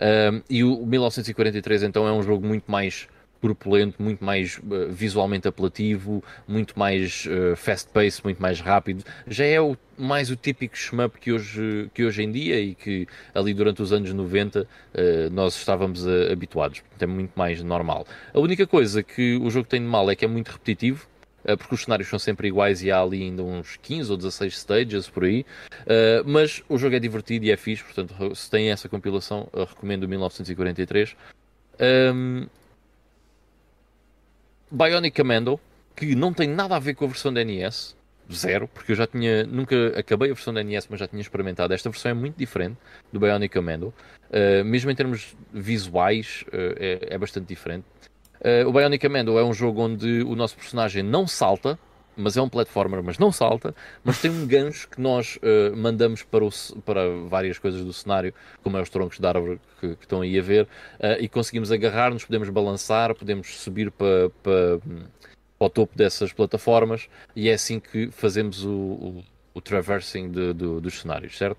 Um, 0.00 0.42
e 0.48 0.64
o 0.64 0.86
1943 0.86 1.82
então 1.82 2.06
é 2.08 2.12
um 2.12 2.22
jogo 2.22 2.46
muito 2.46 2.70
mais 2.70 3.06
corpulento, 3.40 4.00
muito 4.02 4.22
mais 4.24 4.58
uh, 4.58 4.90
visualmente 4.90 5.48
apelativo, 5.48 6.22
muito 6.46 6.78
mais 6.78 7.26
uh, 7.26 7.56
fast-paced, 7.56 8.22
muito 8.22 8.40
mais 8.40 8.60
rápido. 8.60 9.04
Já 9.26 9.44
é 9.44 9.60
o, 9.60 9.76
mais 9.96 10.30
o 10.30 10.36
típico 10.36 10.76
shmup 10.76 11.18
que 11.18 11.32
hoje, 11.32 11.90
que 11.94 12.04
hoje 12.04 12.22
em 12.22 12.30
dia 12.30 12.60
e 12.60 12.74
que 12.74 13.06
ali 13.34 13.54
durante 13.54 13.80
os 13.82 13.92
anos 13.92 14.12
90 14.12 14.62
uh, 14.62 14.66
nós 15.32 15.56
estávamos 15.56 16.06
habituados. 16.06 16.82
É 16.98 17.06
muito 17.06 17.32
mais 17.34 17.62
normal. 17.62 18.06
A 18.32 18.38
única 18.38 18.66
coisa 18.66 19.02
que 19.02 19.36
o 19.36 19.50
jogo 19.50 19.66
tem 19.66 19.80
de 19.80 19.86
mal 19.86 20.10
é 20.10 20.14
que 20.14 20.24
é 20.24 20.28
muito 20.28 20.50
repetitivo. 20.50 21.08
Eh, 21.44 21.56
porque 21.56 21.74
os 21.74 21.82
cenários 21.82 22.08
são 22.08 22.18
sempre 22.18 22.48
iguais 22.48 22.82
e 22.82 22.90
há 22.90 23.00
ali 23.00 23.22
ainda 23.22 23.42
uns 23.42 23.76
15 23.76 24.10
ou 24.10 24.16
16 24.16 24.58
stages 24.58 25.08
por 25.08 25.24
aí. 25.24 25.44
Uh, 25.82 26.22
mas 26.26 26.62
o 26.68 26.76
jogo 26.76 26.96
é 26.96 26.98
divertido 26.98 27.44
e 27.46 27.50
é 27.50 27.56
fixe, 27.56 27.82
portanto, 27.82 28.34
se 28.34 28.50
tem 28.50 28.70
essa 28.70 28.88
compilação, 28.88 29.48
recomendo 29.54 30.04
o 30.04 30.08
1943. 30.08 31.16
Um, 32.14 32.46
Bionic 34.70 35.16
Commando, 35.16 35.58
que 35.96 36.14
não 36.14 36.32
tem 36.32 36.48
nada 36.48 36.76
a 36.76 36.78
ver 36.78 36.94
com 36.94 37.04
a 37.04 37.08
versão 37.08 37.32
da 37.32 37.42
NES, 37.42 37.96
zero, 38.32 38.68
porque 38.68 38.92
eu 38.92 38.96
já 38.96 39.06
tinha, 39.06 39.44
nunca 39.44 39.98
acabei 39.98 40.30
a 40.30 40.34
versão 40.34 40.54
da 40.54 40.62
NES, 40.62 40.86
mas 40.88 41.00
já 41.00 41.08
tinha 41.08 41.20
experimentado. 41.20 41.74
Esta 41.74 41.90
versão 41.90 42.10
é 42.10 42.14
muito 42.14 42.36
diferente 42.36 42.76
do 43.12 43.18
Bionic 43.18 43.52
Commando, 43.52 43.92
mesmo 44.64 44.90
em 44.90 44.94
termos 44.94 45.34
visuais, 45.52 46.44
é, 46.52 47.08
é, 47.10 47.18
bastante 47.18 47.48
diferente. 47.48 47.84
Uh, 48.40 48.66
o 48.66 48.72
Bionic 48.72 49.06
Commando 49.06 49.38
é 49.38 49.44
um 49.44 49.52
jogo 49.52 49.82
onde 49.82 50.22
o 50.22 50.34
nosso 50.34 50.56
personagem 50.56 51.02
não 51.02 51.26
salta, 51.26 51.78
mas 52.16 52.36
é 52.36 52.42
um 52.42 52.48
platformer, 52.48 53.02
mas 53.02 53.18
não 53.18 53.30
salta, 53.30 53.74
mas 54.02 54.20
tem 54.20 54.30
um 54.30 54.46
gancho 54.46 54.88
que 54.88 55.00
nós 55.00 55.36
uh, 55.36 55.76
mandamos 55.76 56.22
para, 56.22 56.44
o, 56.44 56.50
para 56.84 57.08
várias 57.26 57.58
coisas 57.58 57.84
do 57.84 57.92
cenário, 57.92 58.34
como 58.62 58.76
é 58.76 58.80
os 58.80 58.88
troncos 58.88 59.18
de 59.18 59.26
árvore 59.26 59.60
que, 59.80 59.96
que 59.96 60.04
estão 60.04 60.22
aí 60.22 60.38
a 60.38 60.42
ver, 60.42 60.64
uh, 60.64 61.20
e 61.20 61.28
conseguimos 61.28 61.70
agarrar-nos, 61.70 62.24
podemos 62.24 62.48
balançar, 62.48 63.14
podemos 63.14 63.58
subir 63.58 63.90
para, 63.90 64.30
para, 64.42 64.78
para, 64.78 65.66
o 65.66 65.70
topo 65.70 65.96
dessas 65.96 66.32
plataformas, 66.32 67.08
e 67.36 67.48
é 67.48 67.54
assim 67.54 67.78
que 67.78 68.10
fazemos 68.10 68.64
o, 68.64 68.70
o, 68.70 69.24
o 69.54 69.60
traversing 69.60 70.30
de, 70.30 70.52
dos 70.54 71.00
cenários, 71.00 71.36
certo? 71.36 71.58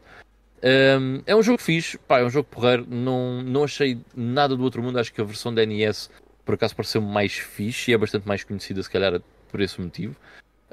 Um, 0.64 1.24
é 1.26 1.35
um 1.35 1.42
jogo 1.42 1.60
fixe, 1.60 1.98
pá, 1.98 2.19
é 2.19 2.24
um 2.24 2.30
jogo 2.30 2.48
porreiro, 2.50 2.85
não, 2.88 3.42
não 3.42 3.64
achei 3.64 4.00
nada 4.16 4.56
do 4.56 4.64
outro 4.64 4.82
mundo, 4.82 5.00
acho 5.00 5.11
que 5.11 5.19
a 5.19 5.24
versão 5.24 5.53
da 5.53 5.66
NES 5.66 6.10
por 6.51 6.55
acaso 6.55 6.75
pareceu 6.75 7.01
mais 7.01 7.33
fixe 7.33 7.91
e 7.91 7.93
é 7.93 7.97
bastante 7.97 8.27
mais 8.27 8.43
conhecida, 8.43 8.83
se 8.83 8.89
calhar, 8.89 9.21
por 9.49 9.61
esse 9.61 9.80
motivo. 9.80 10.17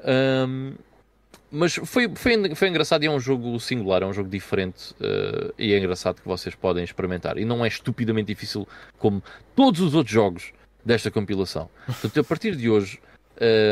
Um, 0.05 0.73
mas 1.49 1.75
foi, 1.75 2.13
foi, 2.15 2.53
foi 2.53 2.67
engraçado 2.67 3.03
e 3.03 3.07
é 3.07 3.11
um 3.11 3.19
jogo 3.19 3.57
singular, 3.61 4.03
é 4.03 4.05
um 4.05 4.11
jogo 4.11 4.29
diferente 4.29 4.91
uh, 4.95 5.53
e 5.57 5.73
é 5.73 5.77
engraçado 5.77 6.21
que 6.21 6.27
vocês 6.27 6.53
podem 6.53 6.83
experimentar. 6.83 7.37
E 7.37 7.45
não 7.45 7.63
é 7.63 7.69
estupidamente 7.69 8.27
difícil 8.27 8.67
como 8.97 9.23
todos 9.55 9.79
os 9.79 9.95
outros 9.95 10.13
jogos 10.13 10.51
desta 10.83 11.09
compilação. 11.09 11.69
Portanto, 11.85 12.19
a 12.19 12.23
partir 12.25 12.57
de 12.57 12.69
hoje, 12.69 12.99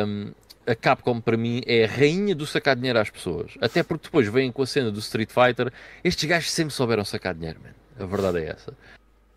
um, 0.08 0.32
a 0.66 0.76
Capcom 0.76 1.20
para 1.20 1.36
mim 1.36 1.62
é 1.68 1.84
a 1.84 1.88
rainha 1.88 2.34
do 2.34 2.48
sacar 2.48 2.78
dinheiro 2.78 3.00
às 3.00 3.10
pessoas. 3.10 3.52
Até 3.60 3.84
porque 3.84 4.06
depois 4.06 4.28
vêm 4.30 4.50
com 4.50 4.62
a 4.62 4.66
cena 4.66 4.92
do 4.92 5.00
Street 5.00 5.30
Fighter. 5.30 5.74
Estes 6.06 6.24
gajos 6.24 6.52
sempre 6.52 6.74
souberam 6.74 7.04
sacar 7.04 7.36
dinheiro, 7.36 7.60
man. 7.62 7.76
A 8.02 8.06
verdade 8.06 8.40
é 8.40 8.50
essa 8.50 8.74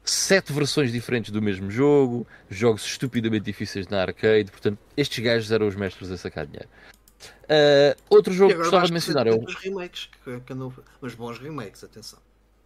sete 0.05 0.53
versões 0.53 0.93
diferentes 0.93 1.31
do 1.31 1.41
mesmo 1.41 1.71
jogo, 1.71 2.27
jogos 2.49 2.85
estupidamente 2.85 3.45
difíceis 3.45 3.87
na 3.89 4.03
arcade, 4.03 4.51
portanto, 4.51 4.79
estes 4.97 5.23
gajos 5.23 5.53
eram 5.53 5.67
os 5.67 5.77
mestres 5.77 6.11
a 6.11 6.17
sacar 6.17 6.47
dinheiro. 6.47 6.69
Uh, 7.45 7.95
outro 8.09 8.33
jogo 8.33 8.53
que 8.53 8.59
gostava 8.59 8.87
de 8.87 8.93
mencionar 8.93 9.27
é 9.27 9.33
o. 9.33 9.45
remakes, 9.45 10.09
que, 10.25 10.41
que 10.41 10.55
não... 10.55 10.73
mas 11.01 11.15
bons 11.15 11.39
remakes, 11.39 11.85
atenção. 11.85 12.19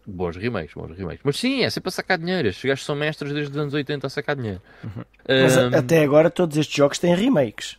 Bons 0.06 0.36
remakes, 0.36 0.74
bons 0.74 0.96
remakes. 0.96 1.22
Mas 1.24 1.36
sim, 1.38 1.62
é 1.62 1.70
sempre 1.70 1.88
a 1.88 1.92
sacar 1.92 2.18
dinheiro. 2.18 2.46
Estes 2.46 2.64
gajos 2.64 2.84
são 2.84 2.94
mestres 2.94 3.32
desde 3.32 3.52
os 3.52 3.56
anos 3.56 3.72
80 3.72 4.06
a 4.06 4.10
sacar 4.10 4.36
dinheiro. 4.36 4.60
Uhum. 4.82 5.02
Mas 5.26 5.56
até 5.56 6.02
agora 6.02 6.30
todos 6.30 6.58
estes 6.58 6.76
jogos 6.76 6.98
têm 6.98 7.14
remakes. 7.14 7.78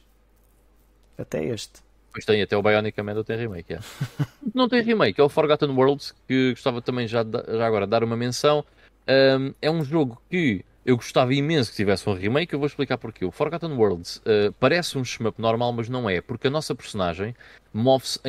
Até 1.18 1.46
este. 1.46 1.86
Pois 2.12 2.26
tem, 2.26 2.42
até 2.42 2.56
o 2.56 2.64
Bionic 2.64 2.96
Commando 2.96 3.24
tem 3.24 3.38
remake. 3.38 3.74
É. 3.74 3.80
não 4.56 4.68
tem 4.68 4.82
remake, 4.82 5.20
é 5.20 5.24
o 5.24 5.30
Forgotten 5.30 5.70
Worlds, 5.72 6.16
que 6.28 6.52
gostava 6.52 6.82
também 6.82 7.08
já, 7.08 7.24
de, 7.24 7.38
já 7.46 7.68
agora 7.68 7.86
de 7.86 7.92
dar 7.92 8.04
uma 8.04 8.16
menção. 8.16 8.66
Um, 9.08 9.54
é 9.62 9.70
um 9.70 9.84
jogo 9.84 10.22
que 10.30 10.66
eu 10.86 10.96
gostava 10.96 11.34
imenso 11.34 11.72
que 11.72 11.78
tivesse 11.78 12.08
um 12.08 12.14
remake, 12.14 12.54
eu 12.54 12.60
vou 12.60 12.68
explicar 12.68 12.98
porquê. 12.98 13.26
O 13.26 13.32
Forgotten 13.32 13.72
Worlds 13.72 14.18
uh, 14.18 14.54
parece 14.60 14.98
um 14.98 15.04
shmup 15.04 15.42
normal, 15.42 15.74
mas 15.74 15.90
não 15.90 16.08
é, 16.08 16.22
porque 16.22 16.48
a 16.48 16.52
nossa 16.52 16.76
personagem 16.76 17.36
move-se 17.74 18.20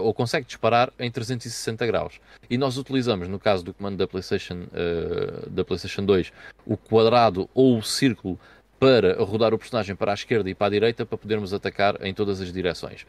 ou 0.00 0.14
consegue 0.14 0.46
disparar 0.46 0.92
em 0.98 1.10
360 1.10 1.84
graus. 1.86 2.20
E 2.48 2.56
nós 2.56 2.78
utilizamos, 2.78 3.26
no 3.26 3.38
caso 3.38 3.64
do 3.64 3.74
comando 3.74 3.96
da 3.96 4.06
PlayStation, 4.06 4.66
uh, 4.72 5.50
da 5.50 5.64
PlayStation 5.64 6.04
2, 6.04 6.32
o 6.64 6.76
quadrado 6.76 7.50
ou 7.52 7.78
o 7.78 7.82
círculo 7.82 8.38
para 8.78 9.20
rodar 9.22 9.52
o 9.52 9.58
personagem 9.58 9.96
para 9.96 10.12
a 10.12 10.14
esquerda 10.14 10.48
e 10.48 10.54
para 10.54 10.68
a 10.68 10.70
direita 10.70 11.04
para 11.04 11.18
podermos 11.18 11.52
atacar 11.52 11.96
em 12.06 12.14
todas 12.14 12.40
as 12.40 12.52
direções. 12.52 13.02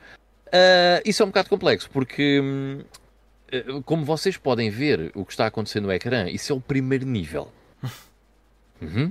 Uh, 0.47 1.01
isso 1.05 1.21
é 1.21 1.25
um 1.25 1.29
bocado 1.29 1.49
complexo, 1.49 1.89
porque 1.91 2.41
hum, 2.41 2.79
como 3.85 4.03
vocês 4.03 4.37
podem 4.37 4.69
ver 4.69 5.11
o 5.15 5.25
que 5.25 5.31
está 5.31 5.45
acontecendo 5.47 5.85
no 5.85 5.91
ecrã, 5.91 6.29
isso 6.29 6.51
é 6.51 6.55
o 6.55 6.61
primeiro 6.61 7.05
nível. 7.05 7.51
Uhum. 8.81 9.09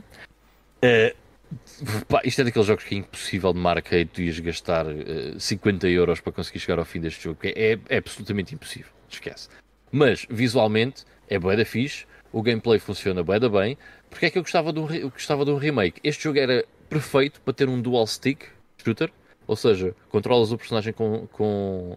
Uh, 0.84 2.04
pá, 2.06 2.20
isto 2.22 2.42
é 2.42 2.44
daqueles 2.44 2.66
jogos 2.66 2.84
que 2.84 2.94
é 2.94 2.98
impossível 2.98 3.50
de 3.52 3.58
marca 3.58 3.96
e 3.96 4.04
tu 4.04 4.20
ias 4.20 4.38
gastar 4.38 4.86
uh, 4.86 5.40
50 5.40 5.88
euros 5.88 6.20
para 6.20 6.32
conseguir 6.34 6.58
chegar 6.58 6.78
ao 6.78 6.84
fim 6.84 7.00
deste 7.00 7.24
jogo. 7.24 7.38
É, 7.42 7.78
é, 7.88 7.96
absolutamente 7.96 8.54
impossível. 8.54 8.92
Esquece. 9.08 9.48
Mas 9.90 10.26
visualmente 10.28 11.04
é 11.28 11.38
bué 11.38 11.56
da 11.56 11.64
fixe, 11.64 12.04
o 12.30 12.42
gameplay 12.42 12.78
funciona 12.78 13.22
bué 13.22 13.40
da 13.40 13.48
bem. 13.48 13.78
Porque 14.10 14.26
é 14.26 14.30
que 14.30 14.38
eu 14.38 14.42
gostava 14.42 14.72
de, 14.72 14.78
um, 14.78 15.08
gostava 15.08 15.44
de 15.44 15.50
um 15.50 15.56
remake? 15.56 16.00
Este 16.04 16.24
jogo 16.24 16.38
era 16.38 16.64
perfeito 16.88 17.40
para 17.40 17.54
ter 17.54 17.68
um 17.68 17.80
dual 17.80 18.06
stick 18.06 18.44
shooter, 18.76 19.10
ou 19.46 19.56
seja, 19.56 19.94
controlas 20.08 20.52
o 20.52 20.58
personagem 20.58 20.92
com, 20.92 21.26
com 21.28 21.96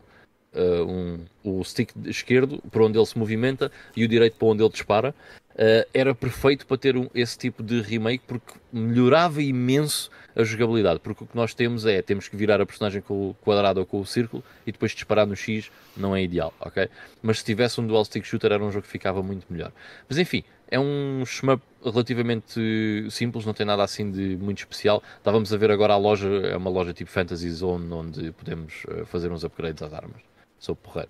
um, 0.58 1.20
o 1.44 1.64
stick 1.64 1.92
esquerdo 2.06 2.62
para 2.72 2.84
onde 2.84 2.98
ele 2.98 3.06
se 3.06 3.18
movimenta 3.18 3.72
e 3.96 4.04
o 4.04 4.08
direito 4.08 4.38
para 4.38 4.48
onde 4.48 4.64
ele 4.64 4.72
dispara. 4.72 5.14
uh, 5.58 5.88
era 5.94 6.14
perfeito 6.14 6.66
para 6.66 6.78
ter 6.78 6.96
um, 6.96 7.10
esse 7.14 7.38
tipo 7.38 7.64
de 7.64 7.82
remake 7.82 8.24
porque 8.28 8.54
melhorava 8.72 9.42
imenso 9.42 10.10
a 10.36 10.44
jogabilidade. 10.44 11.00
Porque 11.00 11.24
o 11.24 11.28
que 11.28 11.36
nós 11.36 11.54
temos 11.54 11.86
é 11.86 12.02
temos 12.02 12.28
que 12.28 12.36
virar 12.36 12.62
a 12.62 12.66
personagem 12.66 13.02
com 13.02 13.32
o 13.32 13.34
quadrado 13.42 13.80
ou 13.80 13.86
com 13.86 14.00
o 14.00 14.06
círculo 14.06 14.44
e 14.66 14.72
depois 14.72 14.92
disparar 14.92 15.26
no 15.26 15.36
X 15.36 15.72
não 15.96 16.16
é 16.16 16.22
ideal, 16.22 16.54
ok? 16.60 16.88
Mas 17.22 17.40
se 17.40 17.46
tivesse 17.46 17.82
um 17.82 17.88
dual 17.88 18.06
stick 18.06 18.26
shooter 18.26 18.52
era 18.52 18.64
um 18.64 18.72
jogo 18.72 18.84
que 18.84 18.92
ficava 18.92 19.24
muito 19.24 19.46
melhor. 19.50 19.72
Mas 20.08 20.20
enfim, 20.20 20.44
é 20.70 20.80
um 20.80 21.24
shmup 21.26 21.62
relativamente 21.84 23.08
simples, 23.10 23.46
não 23.46 23.54
tem 23.54 23.66
nada 23.66 23.84
assim 23.84 24.12
de 24.12 24.38
muito 24.38 24.60
especial. 24.60 25.02
Estávamos 25.18 25.52
a 25.54 25.58
ver 25.58 25.72
agora 25.72 25.94
a 25.94 25.98
loja, 25.98 26.28
é 26.28 26.56
uma 26.56 26.70
loja 26.70 26.94
tipo 26.94 27.10
Fantasy 27.10 27.50
Zone 27.50 27.92
onde 27.92 28.32
podemos 28.34 28.84
uh, 28.86 29.06
fazer 29.06 29.32
uns 29.32 29.44
upgrades 29.44 29.82
às 29.82 29.94
armas. 29.94 30.22
Sou 30.60 30.76
porreiro. 30.76 31.10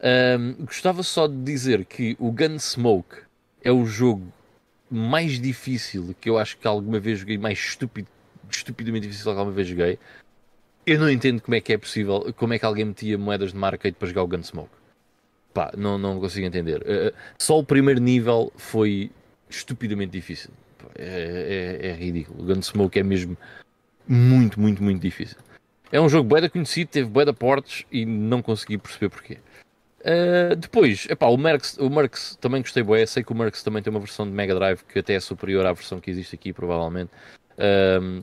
Um, 0.00 0.64
gostava 0.64 1.02
só 1.02 1.26
de 1.26 1.42
dizer 1.42 1.84
que 1.84 2.16
o 2.20 2.30
Gunsmoke 2.30 3.16
é 3.62 3.72
o 3.72 3.84
jogo 3.84 4.32
mais 4.90 5.40
difícil 5.40 6.14
que 6.20 6.30
eu 6.30 6.38
acho 6.38 6.56
que 6.56 6.66
alguma 6.66 6.98
vez 7.00 7.18
joguei, 7.18 7.36
mais 7.36 7.58
estúpido, 7.58 8.08
estupidamente 8.50 9.06
difícil 9.06 9.24
que 9.24 9.38
alguma 9.38 9.54
vez 9.54 9.68
joguei. 9.68 9.98
Eu 10.86 10.98
não 10.98 11.10
entendo 11.10 11.42
como 11.42 11.54
é 11.54 11.60
que 11.60 11.72
é 11.72 11.78
possível, 11.78 12.32
como 12.36 12.54
é 12.54 12.58
que 12.58 12.64
alguém 12.64 12.84
metia 12.84 13.18
moedas 13.18 13.52
de 13.52 13.58
marca 13.58 13.92
para 13.92 14.08
jogar 14.08 14.22
o 14.22 14.28
Gunsmoke. 14.28 14.70
Pá, 15.52 15.72
não, 15.76 15.98
não 15.98 16.18
consigo 16.20 16.46
entender. 16.46 16.80
Uh, 16.82 17.14
só 17.36 17.58
o 17.58 17.64
primeiro 17.64 18.00
nível 18.00 18.52
foi 18.56 19.10
estupidamente 19.50 20.12
difícil. 20.12 20.50
É, 20.94 21.78
é, 21.82 21.88
é 21.88 21.92
ridículo. 21.92 22.42
O 22.42 22.46
Gunsmoke 22.46 22.98
é 22.98 23.02
mesmo 23.02 23.36
muito, 24.06 24.58
muito, 24.58 24.82
muito 24.82 25.02
difícil. 25.02 25.36
É 25.90 26.00
um 26.00 26.08
jogo 26.08 26.28
bué 26.28 26.48
conhecido, 26.48 26.88
teve 26.88 27.08
bué 27.08 27.24
portes 27.32 27.84
e 27.90 28.04
não 28.04 28.42
consegui 28.42 28.78
perceber 28.78 29.08
porquê. 29.08 29.38
Uh, 30.00 30.54
depois, 30.54 31.06
epá, 31.10 31.26
o 31.26 31.36
Merx, 31.36 31.76
o 31.78 31.90
Merx 31.90 32.36
também 32.40 32.62
gostei 32.62 32.82
bué. 32.82 33.04
Sei 33.06 33.22
que 33.22 33.32
o 33.32 33.34
Merx 33.34 33.62
também 33.62 33.82
tem 33.82 33.90
uma 33.90 34.00
versão 34.00 34.26
de 34.26 34.32
Mega 34.32 34.54
Drive 34.54 34.82
que 34.84 34.98
até 34.98 35.14
é 35.14 35.20
superior 35.20 35.66
à 35.66 35.72
versão 35.72 36.00
que 36.00 36.10
existe 36.10 36.34
aqui, 36.34 36.52
provavelmente. 36.52 37.10
Uh, 37.54 38.22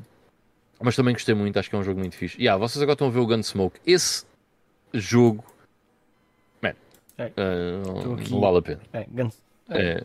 mas 0.79 0.95
também 0.95 1.13
gostei 1.13 1.33
muito, 1.35 1.57
acho 1.57 1.69
que 1.69 1.75
é 1.75 1.79
um 1.79 1.83
jogo 1.83 1.99
muito 1.99 2.15
fixe. 2.15 2.37
E 2.37 2.43
yeah, 2.43 2.59
vocês 2.59 2.81
agora 2.81 2.93
estão 2.93 3.07
a 3.07 3.11
ver 3.11 3.19
o 3.19 3.27
Gunsmoke. 3.27 3.79
Esse 3.85 4.25
jogo, 4.93 5.43
man, 6.61 6.73
é, 7.17 7.25
uh, 7.25 7.85
não, 7.85 8.15
não, 8.15 8.39
vale 8.39 8.57
a 8.57 8.61
pena. 8.61 8.81
É, 8.93 9.05
Guns... 9.09 9.41
é, 9.69 10.03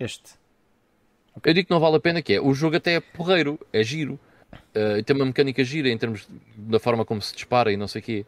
este. 0.00 0.34
Eu 1.44 1.54
digo 1.54 1.68
que 1.68 1.72
não 1.72 1.80
vale 1.80 1.96
a 1.96 2.00
pena, 2.00 2.22
que 2.22 2.34
é 2.34 2.40
o 2.40 2.54
jogo 2.54 2.76
até 2.76 2.94
é 2.94 3.00
porreiro, 3.00 3.58
é 3.72 3.82
giro. 3.82 4.18
Uh, 4.74 5.02
tem 5.02 5.16
uma 5.16 5.26
mecânica 5.26 5.62
gira 5.64 5.88
em 5.88 5.98
termos 5.98 6.28
da 6.56 6.78
forma 6.78 7.04
como 7.04 7.20
se 7.20 7.34
dispara 7.34 7.72
e 7.72 7.76
não 7.76 7.88
sei 7.88 8.00
o 8.00 8.04
quê. 8.04 8.26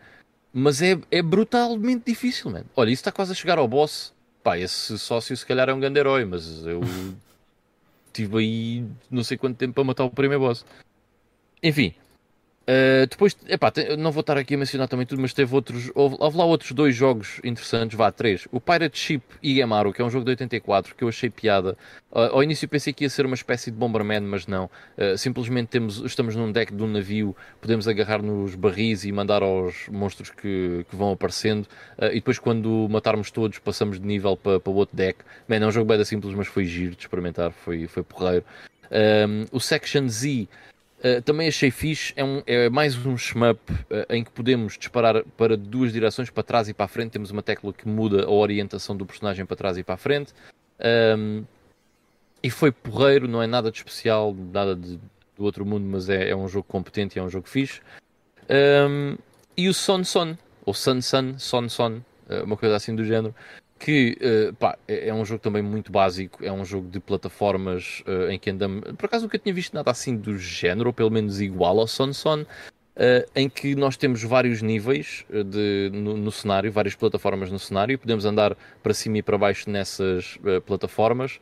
Mas 0.52 0.80
é, 0.80 0.98
é 1.10 1.22
brutalmente 1.22 2.04
difícil, 2.06 2.50
mano. 2.50 2.66
Olha, 2.74 2.90
isso 2.90 3.00
está 3.00 3.12
quase 3.12 3.32
a 3.32 3.34
chegar 3.34 3.58
ao 3.58 3.68
boss. 3.68 4.12
Pá, 4.42 4.58
esse 4.58 4.98
sócio 4.98 5.36
se 5.36 5.44
calhar 5.44 5.68
é 5.68 5.74
um 5.74 5.80
grande 5.80 5.98
herói, 5.98 6.24
mas 6.24 6.66
eu 6.66 6.80
tive 8.12 8.38
aí 8.38 8.84
não 9.10 9.22
sei 9.22 9.36
quanto 9.36 9.56
tempo 9.56 9.74
para 9.74 9.84
matar 9.84 10.04
o 10.04 10.10
primeiro 10.10 10.44
boss. 10.44 10.64
Enfim, 11.62 11.94
Uh, 12.68 13.06
depois, 13.06 13.34
epá, 13.48 13.72
não 13.98 14.12
vou 14.12 14.20
estar 14.20 14.36
aqui 14.36 14.54
a 14.54 14.58
mencionar 14.58 14.86
também 14.88 15.06
tudo, 15.06 15.22
mas 15.22 15.32
teve 15.32 15.54
outros. 15.54 15.90
Houve, 15.94 16.16
houve, 16.18 16.36
lá 16.36 16.44
outros 16.44 16.72
dois 16.72 16.94
jogos 16.94 17.40
interessantes, 17.42 17.96
vá, 17.96 18.12
três. 18.12 18.46
O 18.52 18.60
Pirate 18.60 18.98
Ship 18.98 19.22
e 19.42 19.58
Yamaru, 19.58 19.90
que 19.90 20.02
é 20.02 20.04
um 20.04 20.10
jogo 20.10 20.26
de 20.26 20.32
84, 20.32 20.94
que 20.94 21.02
eu 21.02 21.08
achei 21.08 21.30
piada. 21.30 21.78
Uh, 22.12 22.28
ao 22.30 22.42
início 22.42 22.68
pensei 22.68 22.92
que 22.92 23.04
ia 23.04 23.08
ser 23.08 23.24
uma 23.24 23.34
espécie 23.34 23.70
de 23.70 23.76
Bomberman, 23.78 24.20
mas 24.20 24.46
não. 24.46 24.66
Uh, 24.98 25.16
simplesmente 25.16 25.68
temos, 25.68 25.96
estamos 26.04 26.36
num 26.36 26.52
deck 26.52 26.74
de 26.74 26.82
um 26.82 26.88
navio, 26.88 27.34
podemos 27.58 27.88
agarrar 27.88 28.20
nos 28.20 28.54
barris 28.54 29.04
e 29.06 29.12
mandar 29.12 29.42
aos 29.42 29.88
monstros 29.88 30.28
que, 30.28 30.84
que 30.90 30.94
vão 30.94 31.12
aparecendo. 31.12 31.66
e 31.98 32.16
depois, 32.16 32.38
quando 32.38 32.86
matarmos 32.90 33.30
todos, 33.30 33.58
passamos 33.58 33.98
de 33.98 34.06
nível 34.06 34.36
para, 34.36 34.60
o 34.66 34.74
outro 34.74 34.94
deck. 34.94 35.20
Man, 35.48 35.56
é 35.56 35.66
um 35.66 35.72
jogo 35.72 35.86
bem 35.86 36.04
simples, 36.04 36.34
mas 36.34 36.46
foi 36.46 36.66
giro 36.66 36.94
de 36.94 37.00
experimentar, 37.00 37.50
foi, 37.50 37.86
foi 37.86 38.02
porreiro. 38.02 38.44
Um, 38.90 39.46
o 39.52 39.58
Section 39.58 40.06
Z. 40.08 40.48
Uh, 40.98 41.22
também 41.22 41.46
achei 41.46 41.70
fixe, 41.70 42.12
é, 42.16 42.24
um, 42.24 42.42
é 42.44 42.68
mais 42.68 42.96
um 43.06 43.16
shmup 43.16 43.60
uh, 43.72 44.12
em 44.12 44.24
que 44.24 44.32
podemos 44.32 44.76
disparar 44.76 45.22
para 45.36 45.56
duas 45.56 45.92
direções, 45.92 46.28
para 46.28 46.42
trás 46.42 46.68
e 46.68 46.74
para 46.74 46.86
a 46.86 46.88
frente. 46.88 47.12
Temos 47.12 47.30
uma 47.30 47.42
tecla 47.42 47.72
que 47.72 47.86
muda 47.86 48.24
a 48.24 48.30
orientação 48.30 48.96
do 48.96 49.06
personagem 49.06 49.46
para 49.46 49.56
trás 49.56 49.78
e 49.78 49.84
para 49.84 49.94
a 49.94 49.98
frente. 49.98 50.32
Um, 51.16 51.44
e 52.42 52.50
foi 52.50 52.72
porreiro, 52.72 53.28
não 53.28 53.42
é 53.42 53.46
nada 53.46 53.70
de 53.70 53.78
especial, 53.78 54.34
nada 54.34 54.74
de, 54.74 54.98
do 55.36 55.44
outro 55.44 55.64
mundo, 55.64 55.84
mas 55.84 56.08
é, 56.08 56.30
é 56.30 56.36
um 56.36 56.48
jogo 56.48 56.66
competente 56.68 57.16
e 57.16 57.20
é 57.20 57.22
um 57.22 57.28
jogo 57.28 57.48
fixe. 57.48 57.80
Um, 58.48 59.16
e 59.56 59.68
o 59.68 59.74
Son 59.74 60.02
Son, 60.04 60.36
ou 60.64 60.74
Sun 60.74 61.00
Sun, 61.00 61.38
Son 61.38 61.68
Son, 61.68 62.00
uh, 62.28 62.44
uma 62.44 62.56
coisa 62.56 62.76
assim 62.76 62.94
do 62.94 63.04
género, 63.04 63.34
que 63.78 64.18
uh, 64.20 64.54
pá, 64.54 64.76
é, 64.86 65.08
é, 65.08 65.14
um 65.14 65.24
jogo 65.24 65.40
também 65.40 65.62
muito 65.62 65.92
básico, 65.92 66.44
é 66.44 66.52
um 66.52 66.64
jogo 66.64 66.88
de 66.88 66.98
plataformas 66.98 68.02
uh, 68.06 68.30
em 68.30 68.38
que 68.38 68.50
andamos. 68.50 68.82
Por 68.96 69.06
acaso 69.06 69.24
nunca 69.24 69.38
tinha 69.38 69.54
visto 69.54 69.72
nada 69.74 69.90
assim 69.90 70.16
do 70.16 70.36
género, 70.36 70.88
ou 70.88 70.92
pelo 70.92 71.10
menos 71.10 71.40
igual 71.40 71.78
ao 71.78 71.86
Son 71.86 72.12
Son, 72.12 72.40
uh, 72.40 72.46
em 73.36 73.48
que 73.48 73.76
nós 73.76 73.96
temos 73.96 74.22
vários 74.22 74.60
níveis 74.62 75.24
de, 75.30 75.90
no, 75.92 76.16
no, 76.16 76.32
cenário, 76.32 76.72
várias 76.72 76.96
plataformas 76.96 77.50
no 77.50 77.58
cenário, 77.58 77.98
podemos 77.98 78.24
andar 78.24 78.56
para 78.82 78.92
cima 78.92 79.18
e 79.18 79.22
para 79.22 79.38
baixo 79.38 79.70
nessas 79.70 80.38
plataformas 80.66 81.38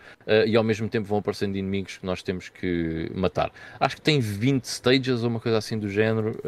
e 0.47 0.57
ao 0.57 0.65
mesmo 0.65 0.89
tempo 0.89 1.09
vão 1.09 1.19
aparecendo 1.19 1.57
inimigos 1.57 1.97
que 1.97 2.07
nós 2.07 2.23
temos 2.23 2.49
que 2.49 3.11
matar. 3.15 3.51
Acho 3.81 3.97
que 3.97 4.03
tem 4.03 4.21
20 4.21 4.65
stages 4.65 5.23
ou 5.23 5.31
uma 5.31 5.41
coisa 5.41 5.59
assim 5.59 5.79
do 5.79 5.89
género, 5.89 6.39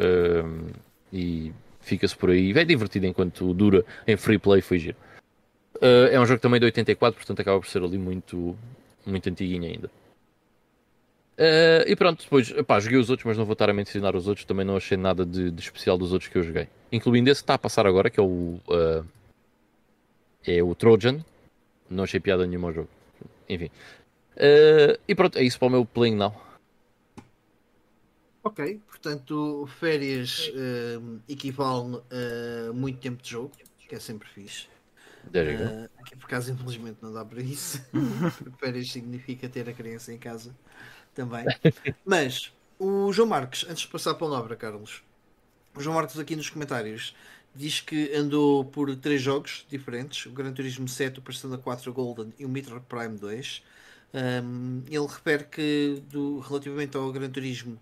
e 1.11 1.51
fica-se 1.81 2.15
por 2.15 2.29
aí. 2.29 2.51
É 2.51 2.63
divertido 2.63 3.07
enquanto 3.07 3.53
dura 3.53 3.83
em 4.07 4.15
free 4.15 4.37
play, 4.37 4.61
foi 4.61 4.77
giro. 4.77 4.97
Uh, 5.81 6.11
é 6.11 6.19
um 6.19 6.25
jogo 6.25 6.41
também 6.41 6.59
de 6.59 6.65
84, 6.65 7.17
portanto 7.17 7.39
acaba 7.39 7.57
por 7.59 7.67
ser 7.67 7.81
ali 7.81 7.97
muito, 7.97 8.57
muito 9.05 9.29
antiguinho 9.29 9.63
ainda. 9.63 9.87
Uh, 11.37 11.87
e 11.87 11.95
pronto, 11.95 12.21
depois, 12.21 12.51
pá, 12.63 12.81
joguei 12.81 12.99
os 12.99 13.09
outros, 13.09 13.25
mas 13.25 13.37
não 13.37 13.45
vou 13.45 13.53
estar 13.53 13.69
a 13.69 13.73
mencionar 13.73 14.13
os 14.13 14.27
outros, 14.27 14.45
também 14.45 14.65
não 14.65 14.75
achei 14.75 14.97
nada 14.97 15.25
de, 15.25 15.49
de 15.49 15.61
especial 15.61 15.97
dos 15.97 16.11
outros 16.11 16.29
que 16.29 16.37
eu 16.37 16.43
joguei. 16.43 16.67
Incluindo 16.91 17.29
esse 17.29 17.39
que 17.39 17.43
está 17.43 17.53
a 17.53 17.57
passar 17.57 17.87
agora, 17.87 18.09
que 18.09 18.19
é 18.19 18.23
o. 18.23 18.59
Uh, 18.67 19.05
é 20.45 20.61
o 20.61 20.75
Trojan. 20.75 21.23
Não 21.89 22.03
achei 22.03 22.19
piada 22.19 22.45
nenhuma 22.45 22.67
ao 22.67 22.73
jogo. 22.73 22.89
Enfim. 23.47 23.71
E 25.07 25.15
pronto, 25.15 25.37
é 25.37 25.43
isso 25.43 25.57
para 25.57 25.67
o 25.67 25.71
meu 25.71 25.85
playing 25.85 26.15
now. 26.15 26.33
Ok, 28.43 28.79
portanto, 28.87 29.67
férias 29.79 30.51
equivale 31.27 31.99
a 32.09 32.71
muito 32.73 32.99
tempo 32.99 33.21
de 33.21 33.31
jogo, 33.31 33.51
que 33.87 33.95
é 33.95 33.99
sempre 33.99 34.29
fixe. 34.29 34.67
Uh, 35.27 35.89
aqui 35.99 36.15
por 36.15 36.25
acaso, 36.25 36.51
infelizmente, 36.51 36.97
não 37.01 37.13
dá 37.13 37.23
para 37.23 37.41
isso. 37.41 37.83
Férias 38.59 38.91
significa 38.91 39.47
ter 39.47 39.69
a 39.69 39.73
criança 39.73 40.13
em 40.13 40.17
casa 40.17 40.55
também. 41.13 41.45
Mas 42.05 42.51
o 42.77 43.11
João 43.11 43.27
Marques, 43.27 43.65
antes 43.69 43.83
de 43.83 43.87
passar 43.87 44.15
para 44.15 44.27
a 44.27 44.29
Nobra, 44.29 44.55
Carlos, 44.55 45.03
o 45.75 45.81
João 45.81 45.95
Marques 45.95 46.17
aqui 46.17 46.35
nos 46.35 46.49
comentários 46.49 47.15
diz 47.53 47.81
que 47.81 48.13
andou 48.15 48.63
por 48.65 48.95
três 48.95 49.21
jogos 49.21 49.65
diferentes: 49.69 50.25
o 50.25 50.31
Gran 50.31 50.53
Turismo 50.53 50.87
7, 50.87 51.19
o 51.19 51.21
Persona 51.21 51.57
4 51.57 51.91
Golden 51.93 52.33
e 52.39 52.45
o 52.45 52.49
Metroid 52.49 52.85
Prime 52.87 53.17
2. 53.17 53.63
Um, 54.11 54.81
ele 54.87 55.05
refere 55.05 55.43
que, 55.43 56.01
do, 56.09 56.39
relativamente 56.39 56.97
ao 56.97 57.11
Gran 57.11 57.29
Turismo, 57.29 57.77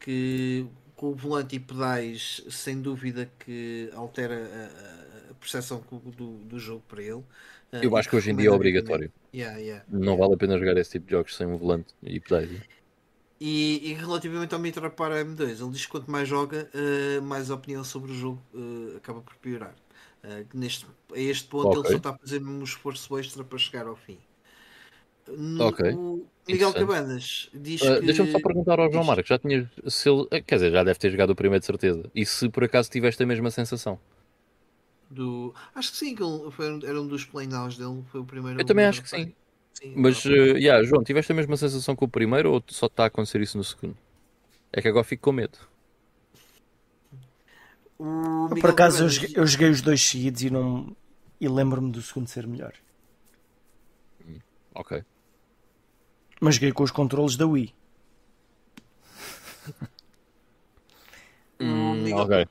que 0.00 0.66
com 0.96 1.10
o 1.10 1.14
volante 1.14 1.54
e 1.56 1.60
pedais, 1.60 2.42
sem 2.50 2.80
dúvida 2.80 3.30
que 3.38 3.90
altera 3.94 4.34
a, 4.34 5.07
percepção 5.38 5.82
do, 5.90 6.38
do 6.38 6.58
jogo 6.58 6.82
para 6.88 7.02
ele. 7.02 7.22
Ah, 7.72 7.80
Eu 7.82 7.96
acho 7.96 8.08
que 8.08 8.16
hoje 8.16 8.30
em 8.30 8.36
dia 8.36 8.48
é 8.48 8.52
obrigatório. 8.52 9.12
Yeah, 9.34 9.58
yeah, 9.58 9.84
não 9.88 10.00
yeah. 10.00 10.20
vale 10.20 10.34
a 10.34 10.36
pena 10.36 10.58
jogar 10.58 10.76
esse 10.78 10.92
tipo 10.92 11.06
de 11.06 11.12
jogos 11.12 11.36
sem 11.36 11.46
um 11.46 11.56
volante 11.56 11.94
e 12.02 12.18
pedais. 12.18 12.50
E, 13.40 13.90
e, 13.90 13.94
relativamente 13.94 14.52
ao 14.52 14.60
Mitra 14.60 14.90
para 14.90 15.24
M2, 15.24 15.60
ele 15.60 15.70
diz 15.70 15.86
que 15.86 15.92
quanto 15.92 16.10
mais 16.10 16.28
joga, 16.28 16.68
uh, 16.74 17.22
mais 17.22 17.50
a 17.50 17.54
opinião 17.54 17.84
sobre 17.84 18.10
o 18.10 18.14
jogo 18.14 18.42
uh, 18.52 18.96
acaba 18.96 19.20
por 19.20 19.36
piorar. 19.36 19.74
Uh, 20.24 20.44
neste, 20.52 20.86
a 21.14 21.18
este 21.20 21.46
ponto 21.46 21.68
okay. 21.68 21.80
ele 21.80 21.88
só 21.88 21.96
está 21.98 22.10
a 22.10 22.18
fazer 22.18 22.42
um 22.42 22.64
esforço 22.64 23.16
extra 23.16 23.44
para 23.44 23.58
chegar 23.58 23.86
ao 23.86 23.94
fim. 23.94 24.18
No, 25.28 25.66
ok. 25.66 25.94
Miguel 26.48 26.72
Cabanas 26.72 27.50
diz 27.54 27.80
que... 27.80 28.00
Deixa-me 28.00 28.32
só 28.32 28.40
perguntar 28.40 28.80
ao 28.80 28.90
João 28.90 29.04
Marcos, 29.04 29.28
já 29.28 29.38
tinha. 29.38 29.70
Se 29.86 30.08
ele, 30.08 30.26
quer 30.42 30.56
dizer, 30.56 30.72
já 30.72 30.82
deve 30.82 30.98
ter 30.98 31.10
jogado 31.10 31.30
o 31.30 31.36
primeiro 31.36 31.60
de 31.60 31.66
certeza. 31.66 32.10
E 32.14 32.24
se 32.24 32.48
por 32.48 32.64
acaso 32.64 32.90
tiveste 32.90 33.22
a 33.22 33.26
mesma 33.26 33.50
sensação? 33.50 34.00
Do. 35.10 35.54
Acho 35.74 35.90
que 35.90 35.96
sim, 35.96 36.14
que 36.14 36.22
ele 36.22 36.50
foi, 36.50 36.66
era 36.84 37.00
um 37.00 37.06
dos 37.06 37.24
playnows 37.24 37.76
dele, 37.76 38.02
foi 38.10 38.20
o 38.20 38.24
primeiro. 38.24 38.60
Eu 38.60 38.64
também 38.64 38.84
acho 38.84 39.02
que 39.02 39.08
sim. 39.08 39.34
sim 39.72 39.94
Mas, 39.96 40.24
uh, 40.24 40.28
yeah, 40.28 40.82
João, 40.84 41.02
tiveste 41.02 41.32
a 41.32 41.34
mesma 41.34 41.56
sensação 41.56 41.96
com 41.96 42.04
o 42.04 42.08
primeiro 42.08 42.52
ou 42.52 42.62
só 42.68 42.86
está 42.86 43.04
a 43.04 43.06
acontecer 43.06 43.40
isso 43.40 43.56
no 43.56 43.64
segundo? 43.64 43.96
É 44.72 44.82
que 44.82 44.88
agora 44.88 45.04
fico 45.04 45.22
com 45.22 45.32
medo. 45.32 45.58
Por 47.98 48.70
acaso 48.70 49.04
eu 49.04 49.08
joguei, 49.08 49.32
eu 49.34 49.46
joguei, 49.46 49.70
os 49.70 49.82
dois 49.82 50.00
seguidos 50.00 50.42
e, 50.42 50.50
não... 50.50 50.96
e 51.40 51.48
lembro-me 51.48 51.90
do 51.90 52.00
segundo 52.00 52.28
ser 52.28 52.46
melhor. 52.46 52.72
Ok. 54.74 55.02
Mas 56.40 56.54
joguei 56.54 56.70
com 56.70 56.84
os 56.84 56.92
controles 56.92 57.36
da 57.36 57.46
Wii. 57.46 57.74
hum, 61.60 62.14
ok. 62.14 62.46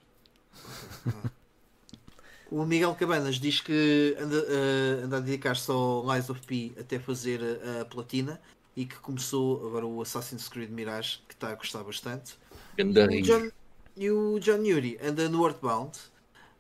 O 2.50 2.66
Miguel 2.66 2.96
Cabanas 2.96 3.36
diz 3.36 3.60
que 3.60 4.16
anda, 4.20 4.38
uh, 4.38 5.06
anda 5.06 5.18
a 5.18 5.20
dedicar-se 5.20 5.70
ao 5.70 6.06
Lies 6.14 6.30
of 6.30 6.42
P 6.46 6.72
até 6.80 6.98
fazer 6.98 7.42
a, 7.42 7.82
a 7.82 7.86
platina 7.86 8.40
e 8.76 8.86
que 8.86 8.96
começou 8.98 9.68
agora 9.68 9.86
o 9.86 10.02
Assassin's 10.02 10.48
Creed 10.48 10.70
Mirage, 10.70 11.20
que 11.28 11.34
está 11.34 11.50
a 11.50 11.56
gostar 11.56 11.84
bastante. 11.84 12.38
E 12.78 12.84
o, 12.84 13.22
John, 13.24 13.52
e 13.98 14.12
o 14.12 14.40
John 14.40 14.64
Yuri 14.64 14.98
anda 15.04 15.28
no 15.28 15.46
Earthbound, 15.46 15.98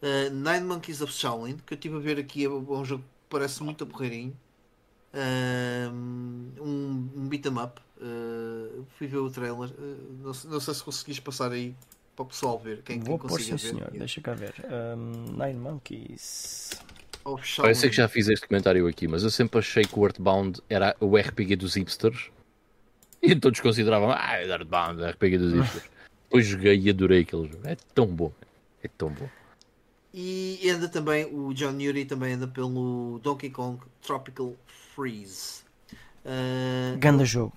uh, 0.02 0.30
Nine 0.34 0.66
Monkeys 0.66 1.02
of 1.02 1.14
Shaolin, 1.14 1.58
que 1.66 1.74
eu 1.74 1.76
estive 1.76 1.96
a 1.96 2.00
ver 2.00 2.20
aqui, 2.20 2.46
é 2.46 2.50
um 2.50 2.84
jogo 2.84 3.04
que 3.04 3.10
parece 3.30 3.64
muito 3.64 3.84
aporreirinho. 3.84 4.36
Um, 5.14 6.52
um 7.16 7.28
beat 7.28 7.46
'em 7.46 7.58
up. 7.58 7.82
Uh, 7.98 8.86
fui 8.98 9.08
ver 9.08 9.18
o 9.18 9.30
trailer. 9.30 9.70
Uh, 9.72 10.18
não, 10.22 10.52
não, 10.52 10.60
sei 10.60 10.74
se 10.74 10.84
conseguiste 10.84 11.22
passar 11.22 11.52
aí 11.52 11.76
para 12.18 12.24
o 12.24 12.26
pessoal 12.26 12.58
ver. 12.58 12.82
Quem, 12.82 13.00
Vou 13.00 13.20
quem 13.20 13.30
pôr 13.30 13.40
sim, 13.40 13.52
ver. 13.52 13.60
senhor. 13.60 13.92
Deixa 13.92 14.20
cá 14.20 14.34
ver. 14.34 14.56
Um, 14.66 15.38
Nine 15.38 15.60
Monkeys. 15.60 16.72
Eu 17.24 17.76
sei 17.76 17.90
que 17.90 17.96
já 17.96 18.08
fiz 18.08 18.28
este 18.28 18.48
comentário 18.48 18.88
aqui, 18.88 19.08
mas 19.08 19.22
eu 19.22 19.30
sempre 19.30 19.60
achei 19.60 19.84
que 19.84 20.00
o 20.00 20.04
Earthbound 20.04 20.62
era 20.70 20.96
o 21.00 21.16
RPG 21.16 21.58
dos 21.58 21.76
hipsters. 21.76 22.32
E 23.22 23.36
todos 23.36 23.60
consideravam, 23.60 24.12
ah, 24.12 24.38
é 24.38 24.48
Earthbound, 24.48 25.04
é 25.04 25.12
RPG 25.12 25.38
dos 25.38 25.54
hipsters. 25.54 25.90
Depois 26.24 26.46
joguei 26.46 26.80
e 26.80 26.90
adorei 26.90 27.22
aquele 27.22 27.48
jogo. 27.48 27.68
É 27.68 27.78
tão 27.94 28.08
bom. 28.08 28.32
É 28.82 28.88
tão 28.88 29.10
bom. 29.10 29.30
E 30.14 30.70
anda 30.70 30.88
também, 30.88 31.26
o 31.26 31.54
John 31.54 31.80
Yuri 31.80 32.06
também 32.06 32.34
anda 32.34 32.48
pelo 32.48 33.20
Donkey 33.22 33.50
Kong 33.50 33.80
Tropical 34.02 34.56
Freeze. 34.96 35.62
Uh, 36.26 36.98
Ganda 36.98 37.24
jogo. 37.24 37.54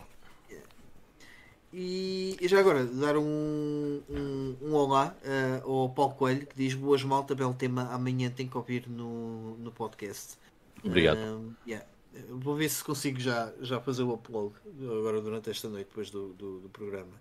E, 1.72 2.36
e, 2.40 2.48
já 2.48 2.58
agora, 2.58 2.84
dar 2.84 3.16
um, 3.16 4.02
um, 4.10 4.56
um 4.60 4.74
olá 4.74 5.16
uh, 5.64 5.70
ao 5.70 5.88
Paulo 5.90 6.14
Coelho 6.14 6.46
que 6.46 6.56
diz 6.56 6.74
boas 6.74 7.04
malta, 7.04 7.32
belo 7.34 7.54
tema, 7.54 7.88
amanhã 7.92 8.28
tem 8.28 8.48
que 8.48 8.56
ouvir 8.56 8.88
no, 8.88 9.56
no 9.56 9.70
podcast. 9.70 10.36
Obrigado. 10.84 11.18
Uh, 11.18 11.54
yeah. 11.66 11.86
Vou 12.28 12.56
ver 12.56 12.68
se 12.68 12.82
consigo 12.82 13.20
já, 13.20 13.52
já 13.60 13.80
fazer 13.80 14.02
o 14.02 14.12
upload 14.12 14.52
agora 14.82 15.20
durante 15.20 15.48
esta 15.48 15.68
noite, 15.68 15.86
depois 15.86 16.10
do, 16.10 16.32
do, 16.32 16.60
do 16.60 16.68
programa. 16.70 17.12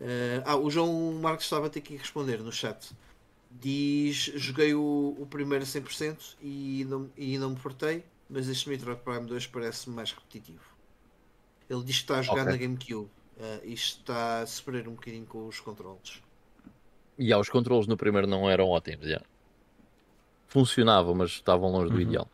Uh, 0.00 0.42
ah, 0.44 0.56
o 0.56 0.70
João 0.70 1.12
Marcos 1.20 1.44
estava 1.44 1.66
a 1.66 1.70
ter 1.70 1.80
que 1.80 1.96
responder 1.96 2.38
no 2.38 2.52
chat. 2.52 2.92
Diz: 3.50 4.30
Joguei 4.36 4.74
o, 4.74 5.16
o 5.18 5.26
primeiro 5.28 5.64
100% 5.64 6.36
e 6.40 6.86
não, 6.88 7.10
e 7.16 7.36
não 7.36 7.50
me 7.50 7.56
fartei, 7.56 8.04
mas 8.30 8.48
este 8.48 8.68
Metroid 8.68 9.00
Prime 9.02 9.26
2 9.26 9.48
parece-me 9.48 9.96
mais 9.96 10.12
repetitivo. 10.12 10.62
Ele 11.68 11.82
diz 11.82 11.96
que 11.96 12.02
está 12.02 12.18
a 12.20 12.22
jogar 12.22 12.42
okay. 12.42 12.52
na 12.52 12.58
GameCube 12.58 13.10
uh, 13.38 13.64
e 13.64 13.72
está 13.72 14.40
a 14.40 14.46
sofrer 14.46 14.88
um 14.88 14.94
bocadinho 14.94 15.26
com 15.26 15.46
os 15.46 15.60
controles. 15.60 16.22
E 17.18 17.32
há, 17.32 17.38
os 17.38 17.48
controles 17.48 17.86
no 17.86 17.96
primeiro 17.96 18.26
não 18.26 18.48
eram 18.48 18.68
ótimos, 18.68 19.06
já. 19.06 19.22
Funcionavam, 20.48 21.14
mas 21.14 21.30
estavam 21.30 21.70
longe 21.70 21.90
do 21.90 21.96
uhum. 21.96 22.02
ideal. 22.02 22.28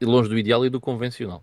E 0.00 0.04
longe 0.04 0.28
do 0.28 0.38
ideal 0.38 0.64
e 0.64 0.70
do 0.70 0.80
convencional. 0.80 1.42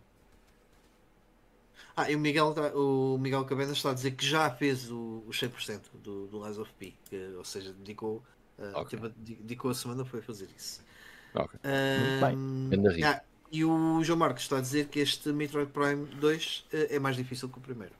Ah, 1.97 2.11
e 2.11 2.15
o 2.15 2.19
Miguel, 2.19 2.53
tá, 2.53 2.75
o 2.75 3.17
Miguel 3.17 3.45
Cabenas 3.45 3.77
está 3.77 3.91
a 3.91 3.93
dizer 3.93 4.11
que 4.11 4.25
já 4.25 4.49
fez 4.49 4.91
o, 4.91 5.23
o 5.25 5.29
100% 5.29 5.81
do, 6.03 6.27
do 6.27 6.45
Lies 6.45 6.57
of 6.57 6.71
P, 6.77 6.93
que, 7.09 7.33
ou 7.37 7.43
seja, 7.45 7.71
dedicou, 7.71 8.21
uh, 8.59 8.79
okay. 8.79 8.99
dedicou 9.17 9.71
a 9.71 9.73
semana 9.73 10.03
foi 10.03 10.21
fazer 10.21 10.49
isso. 10.57 10.83
Ok. 11.33 11.57
bem. 11.63 13.03
Ah, 13.03 13.21
e 13.49 13.63
o 13.63 14.03
João 14.03 14.19
Marcos 14.19 14.43
está 14.43 14.57
a 14.57 14.61
dizer 14.61 14.87
que 14.87 14.99
este 14.99 15.31
Metroid 15.31 15.71
Prime 15.71 16.05
2 16.05 16.65
uh, 16.73 16.77
é 16.89 16.99
mais 16.99 17.15
difícil 17.15 17.47
que 17.47 17.57
o 17.57 17.61
primeiro. 17.61 17.93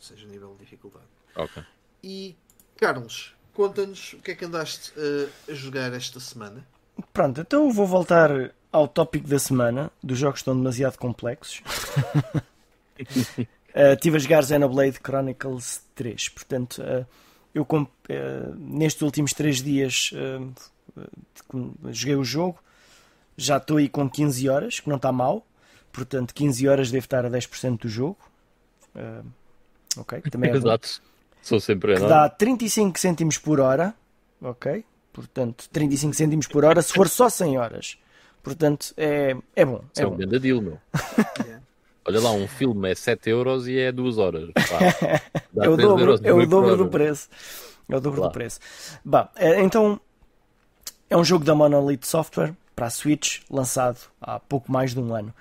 Seja, 0.00 0.26
nível 0.26 0.52
de 0.54 0.64
dificuldade. 0.64 1.06
Ok. 1.36 1.62
E 2.02 2.36
Carlos, 2.76 3.34
conta-nos 3.52 4.12
o 4.12 4.18
que 4.18 4.30
é 4.30 4.34
que 4.34 4.44
andaste 4.44 4.92
uh, 4.92 5.28
a 5.50 5.54
jogar 5.54 5.92
esta 5.92 6.20
semana. 6.20 6.64
Pronto, 7.12 7.40
então 7.40 7.70
vou 7.72 7.86
voltar 7.86 8.30
ao 8.70 8.86
tópico 8.86 9.26
da 9.26 9.38
semana, 9.38 9.90
dos 10.02 10.18
jogos 10.18 10.36
que 10.36 10.42
estão 10.42 10.56
demasiado 10.56 10.96
complexos. 10.96 11.62
uh, 13.00 13.96
tive 14.00 14.16
a 14.16 14.20
jogar 14.20 14.44
Xenoblade 14.44 15.00
Chronicles 15.04 15.82
3, 15.94 16.28
portanto, 16.28 16.82
uh, 16.82 17.06
eu 17.54 17.62
uh, 17.62 18.54
nestes 18.56 19.02
últimos 19.02 19.32
3 19.32 19.62
dias 19.62 20.12
joguei 21.90 22.16
o 22.16 22.24
jogo, 22.24 22.58
já 23.36 23.56
estou 23.56 23.78
aí 23.78 23.88
com 23.88 24.08
15 24.08 24.48
horas, 24.48 24.80
que 24.80 24.88
não 24.88 24.96
está 24.96 25.10
mal, 25.10 25.44
portanto, 25.92 26.34
15 26.34 26.68
horas 26.68 26.90
devo 26.90 27.04
estar 27.04 27.24
a 27.24 27.30
10% 27.30 27.80
do 27.80 27.88
jogo. 27.88 28.18
Ok, 29.98 30.20
também 30.30 30.50
é 30.50 30.56
Exato, 30.56 31.02
sou 31.42 31.60
sempre 31.60 31.94
que 31.94 32.06
dá 32.06 32.28
35 32.28 32.98
cêntimos 32.98 33.38
por 33.38 33.60
hora, 33.60 33.94
ok, 34.40 34.84
portanto, 35.12 35.68
35 35.70 36.14
cêntimos 36.14 36.46
por 36.46 36.64
hora 36.64 36.80
se 36.82 36.92
for 36.92 37.08
só 37.08 37.28
100 37.28 37.58
horas. 37.58 37.98
Portanto, 38.42 38.94
é, 38.96 39.36
é 39.54 39.64
bom. 39.64 39.82
É, 39.96 40.02
é 40.02 40.06
um 40.06 40.16
grande 40.16 40.38
deal, 40.38 40.62
meu. 40.62 40.78
Olha 42.06 42.20
lá, 42.20 42.32
um 42.32 42.48
filme 42.48 42.90
é 42.90 42.94
7 42.94 43.28
euros 43.28 43.68
e 43.68 43.78
é 43.78 43.92
2 43.92 44.16
horas. 44.16 44.48
é 45.60 45.68
o 45.68 45.76
dobro, 45.76 46.18
é 46.22 46.32
o 46.32 46.46
dobro 46.46 46.76
do 46.76 46.88
preço. 46.88 47.28
É 47.86 47.96
o 47.96 48.00
dobro 48.00 48.20
claro. 48.20 48.32
do 48.32 48.34
preço. 48.34 48.60
Bah, 49.04 49.30
é, 49.36 49.60
então, 49.60 50.00
é 51.10 51.16
um 51.16 51.24
jogo 51.24 51.44
da 51.44 51.54
Monolith 51.54 52.04
Software 52.04 52.54
para 52.74 52.86
a 52.86 52.90
Switch, 52.90 53.40
lançado 53.50 53.98
há 54.20 54.38
pouco 54.38 54.72
mais 54.72 54.94
de 54.94 55.00
um 55.00 55.14
ano. 55.14 55.34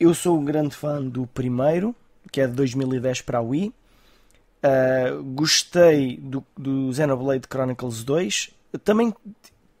Eu 0.00 0.14
sou 0.14 0.38
um 0.38 0.44
grande 0.44 0.74
fã 0.74 1.00
do 1.00 1.26
primeiro, 1.28 1.94
que 2.34 2.40
é 2.40 2.48
de 2.48 2.52
2010 2.54 3.20
para 3.20 3.38
a 3.38 3.40
Wii. 3.40 3.68
Uh, 3.68 5.22
gostei 5.22 6.16
do, 6.16 6.44
do 6.58 6.92
Xenoblade 6.92 7.46
Chronicles 7.48 8.02
2. 8.02 8.50
Também 8.82 9.14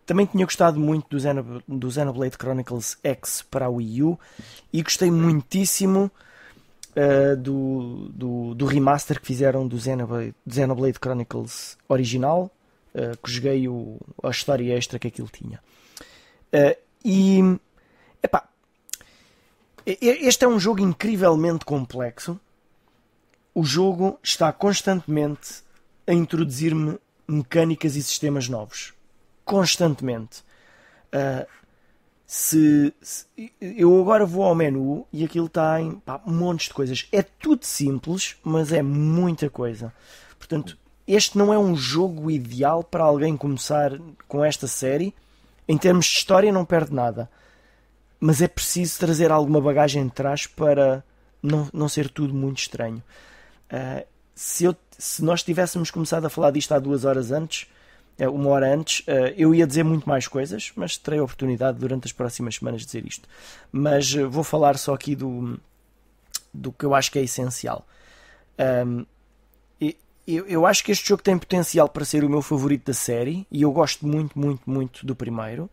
também 0.06 0.24
tinha 0.24 0.44
gostado 0.44 0.78
muito 0.78 1.08
do, 1.08 1.18
Xenob 1.18 1.64
do 1.66 1.90
Xenoblade 1.90 2.36
Chronicles 2.38 2.96
X 3.02 3.42
para 3.50 3.66
a 3.66 3.68
Wii 3.68 4.02
U 4.04 4.20
e 4.72 4.82
gostei 4.82 5.10
muitíssimo 5.10 6.08
uh, 6.90 7.36
do, 7.36 8.10
do, 8.10 8.54
do, 8.54 8.66
remaster 8.66 9.18
que 9.18 9.26
fizeram 9.26 9.66
do 9.66 9.76
Xenoblade, 9.80 10.34
Xenoblade 10.48 10.98
Chronicles 11.02 11.76
original, 11.88 12.52
uh, 12.94 13.16
que 13.20 13.32
joguei 13.32 13.66
o, 13.66 13.98
a 14.22 14.30
história 14.30 14.76
extra 14.76 14.98
que 15.00 15.08
aquilo 15.08 15.28
tinha. 15.28 15.58
E 17.04 17.40
epá, 18.22 18.46
este 19.84 20.44
é 20.44 20.48
um 20.48 20.60
jogo 20.60 20.80
incrivelmente 20.80 21.64
complexo. 21.64 22.38
O 23.54 23.62
jogo 23.64 24.18
está 24.22 24.52
constantemente 24.52 25.62
a 26.06 26.12
introduzir-me 26.12 26.98
mecânicas 27.26 27.96
e 27.96 28.02
sistemas 28.02 28.48
novos 28.48 28.94
constantemente. 29.44 30.42
Uh, 31.12 31.46
se, 32.26 32.92
se, 33.00 33.26
eu 33.60 34.00
agora 34.00 34.24
vou 34.24 34.44
ao 34.44 34.54
menu 34.54 35.06
e 35.12 35.24
aquilo 35.24 35.46
está 35.46 35.80
em 35.80 35.92
pá, 35.92 36.20
montes 36.26 36.68
de 36.68 36.74
coisas. 36.74 37.06
É 37.12 37.22
tudo 37.22 37.64
simples, 37.64 38.36
mas 38.42 38.72
é 38.72 38.82
muita 38.82 39.50
coisa. 39.50 39.92
Portanto, 40.38 40.76
este 41.06 41.36
não 41.36 41.52
é 41.52 41.58
um 41.58 41.76
jogo 41.76 42.30
ideal 42.30 42.82
para 42.82 43.04
alguém 43.04 43.36
começar 43.36 43.92
com 44.26 44.44
esta 44.44 44.66
série. 44.66 45.14
Em 45.68 45.76
termos 45.76 46.06
de 46.06 46.16
história, 46.16 46.50
não 46.50 46.64
perde 46.64 46.94
nada. 46.94 47.30
Mas 48.18 48.40
é 48.40 48.48
preciso 48.48 48.98
trazer 48.98 49.30
alguma 49.30 49.60
bagagem 49.60 50.06
de 50.06 50.12
trás 50.12 50.46
para 50.46 51.04
não, 51.42 51.68
não 51.72 51.88
ser 51.88 52.08
tudo 52.08 52.32
muito 52.32 52.58
estranho. 52.58 53.02
Uh, 53.72 54.06
se, 54.34 54.64
eu, 54.64 54.76
se 54.98 55.22
nós 55.22 55.42
tivéssemos 55.42 55.90
começado 55.90 56.24
a 56.24 56.30
falar 56.30 56.50
disto 56.50 56.72
há 56.72 56.78
duas 56.78 57.04
horas 57.04 57.30
antes, 57.30 57.68
é, 58.18 58.28
uma 58.28 58.50
hora 58.50 58.72
antes, 58.72 59.02
eh, 59.06 59.34
eu 59.36 59.54
ia 59.54 59.66
dizer 59.66 59.82
muito 59.82 60.08
mais 60.08 60.28
coisas, 60.28 60.72
mas 60.76 60.96
terei 60.96 61.18
a 61.18 61.24
oportunidade 61.24 61.78
durante 61.78 62.04
as 62.06 62.12
próximas 62.12 62.56
semanas 62.56 62.82
de 62.82 62.86
dizer 62.86 63.04
isto. 63.06 63.28
Mas 63.72 64.14
eh, 64.14 64.24
vou 64.24 64.44
falar 64.44 64.78
só 64.78 64.94
aqui 64.94 65.16
do, 65.16 65.58
do 66.52 66.70
que 66.70 66.84
eu 66.84 66.94
acho 66.94 67.10
que 67.10 67.18
é 67.18 67.22
essencial. 67.22 67.86
Um, 68.86 69.04
eu, 70.26 70.46
eu 70.46 70.64
acho 70.64 70.82
que 70.84 70.92
este 70.92 71.06
jogo 71.06 71.22
tem 71.22 71.36
potencial 71.36 71.88
para 71.88 72.04
ser 72.04 72.24
o 72.24 72.30
meu 72.30 72.40
favorito 72.40 72.86
da 72.86 72.94
série 72.94 73.46
e 73.50 73.62
eu 73.62 73.72
gosto 73.72 74.06
muito, 74.06 74.38
muito, 74.38 74.62
muito 74.64 75.04
do 75.04 75.14
primeiro. 75.14 75.68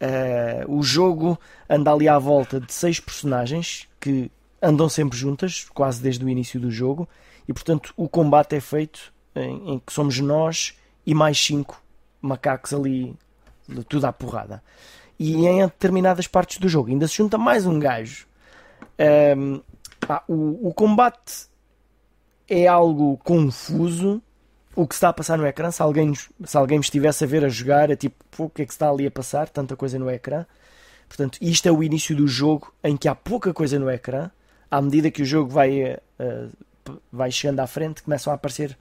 Uh, 0.00 0.72
o 0.72 0.82
jogo 0.82 1.38
anda 1.68 1.92
ali 1.92 2.08
à 2.08 2.18
volta 2.18 2.60
de 2.60 2.72
seis 2.72 3.00
personagens 3.00 3.88
que 3.98 4.30
andam 4.62 4.88
sempre 4.88 5.16
juntas, 5.16 5.66
quase 5.72 6.02
desde 6.02 6.24
o 6.24 6.28
início 6.28 6.60
do 6.60 6.70
jogo, 6.70 7.08
e 7.48 7.52
portanto 7.52 7.92
o 7.96 8.08
combate 8.08 8.56
é 8.56 8.60
feito 8.60 9.12
em, 9.34 9.74
em 9.74 9.78
que 9.78 9.92
somos 9.92 10.18
nós 10.20 10.76
e 11.06 11.14
mais 11.14 11.38
cinco 11.38 11.82
macacos 12.20 12.74
ali, 12.74 13.16
tudo 13.88 14.06
à 14.06 14.12
porrada. 14.12 14.62
E 15.18 15.46
em 15.46 15.60
determinadas 15.60 16.26
partes 16.26 16.58
do 16.58 16.68
jogo 16.68 16.90
ainda 16.90 17.06
se 17.06 17.16
junta 17.16 17.36
mais 17.36 17.66
um 17.66 17.78
gajo. 17.78 18.26
Um, 19.36 19.60
pá, 20.00 20.24
o, 20.26 20.68
o 20.68 20.74
combate 20.74 21.46
é 22.48 22.66
algo 22.66 23.18
confuso. 23.18 24.22
O 24.74 24.86
que 24.86 24.94
está 24.94 25.08
a 25.08 25.12
passar 25.12 25.36
no 25.36 25.46
ecrã, 25.46 25.70
se 25.70 25.82
alguém, 25.82 26.14
se 26.14 26.56
alguém 26.56 26.78
me 26.78 26.84
estivesse 26.84 27.24
a 27.24 27.26
ver 27.26 27.44
a 27.44 27.48
jogar, 27.48 27.90
é 27.90 27.96
tipo, 27.96 28.16
o 28.38 28.48
que 28.48 28.62
é 28.62 28.64
que 28.64 28.72
está 28.72 28.88
ali 28.88 29.06
a 29.06 29.10
passar? 29.10 29.48
Tanta 29.48 29.76
coisa 29.76 29.98
no 29.98 30.10
ecrã. 30.10 30.46
Portanto, 31.08 31.38
isto 31.40 31.68
é 31.68 31.72
o 31.72 31.82
início 31.82 32.14
do 32.14 32.26
jogo 32.26 32.72
em 32.82 32.96
que 32.96 33.08
há 33.08 33.14
pouca 33.14 33.52
coisa 33.52 33.78
no 33.78 33.90
ecrã. 33.90 34.30
À 34.70 34.80
medida 34.80 35.10
que 35.10 35.22
o 35.22 35.24
jogo 35.24 35.50
vai, 35.50 35.94
uh, 35.94 36.98
vai 37.12 37.30
chegando 37.30 37.60
à 37.60 37.66
frente, 37.66 38.02
começam 38.02 38.32
a 38.32 38.36
aparecer 38.36 38.76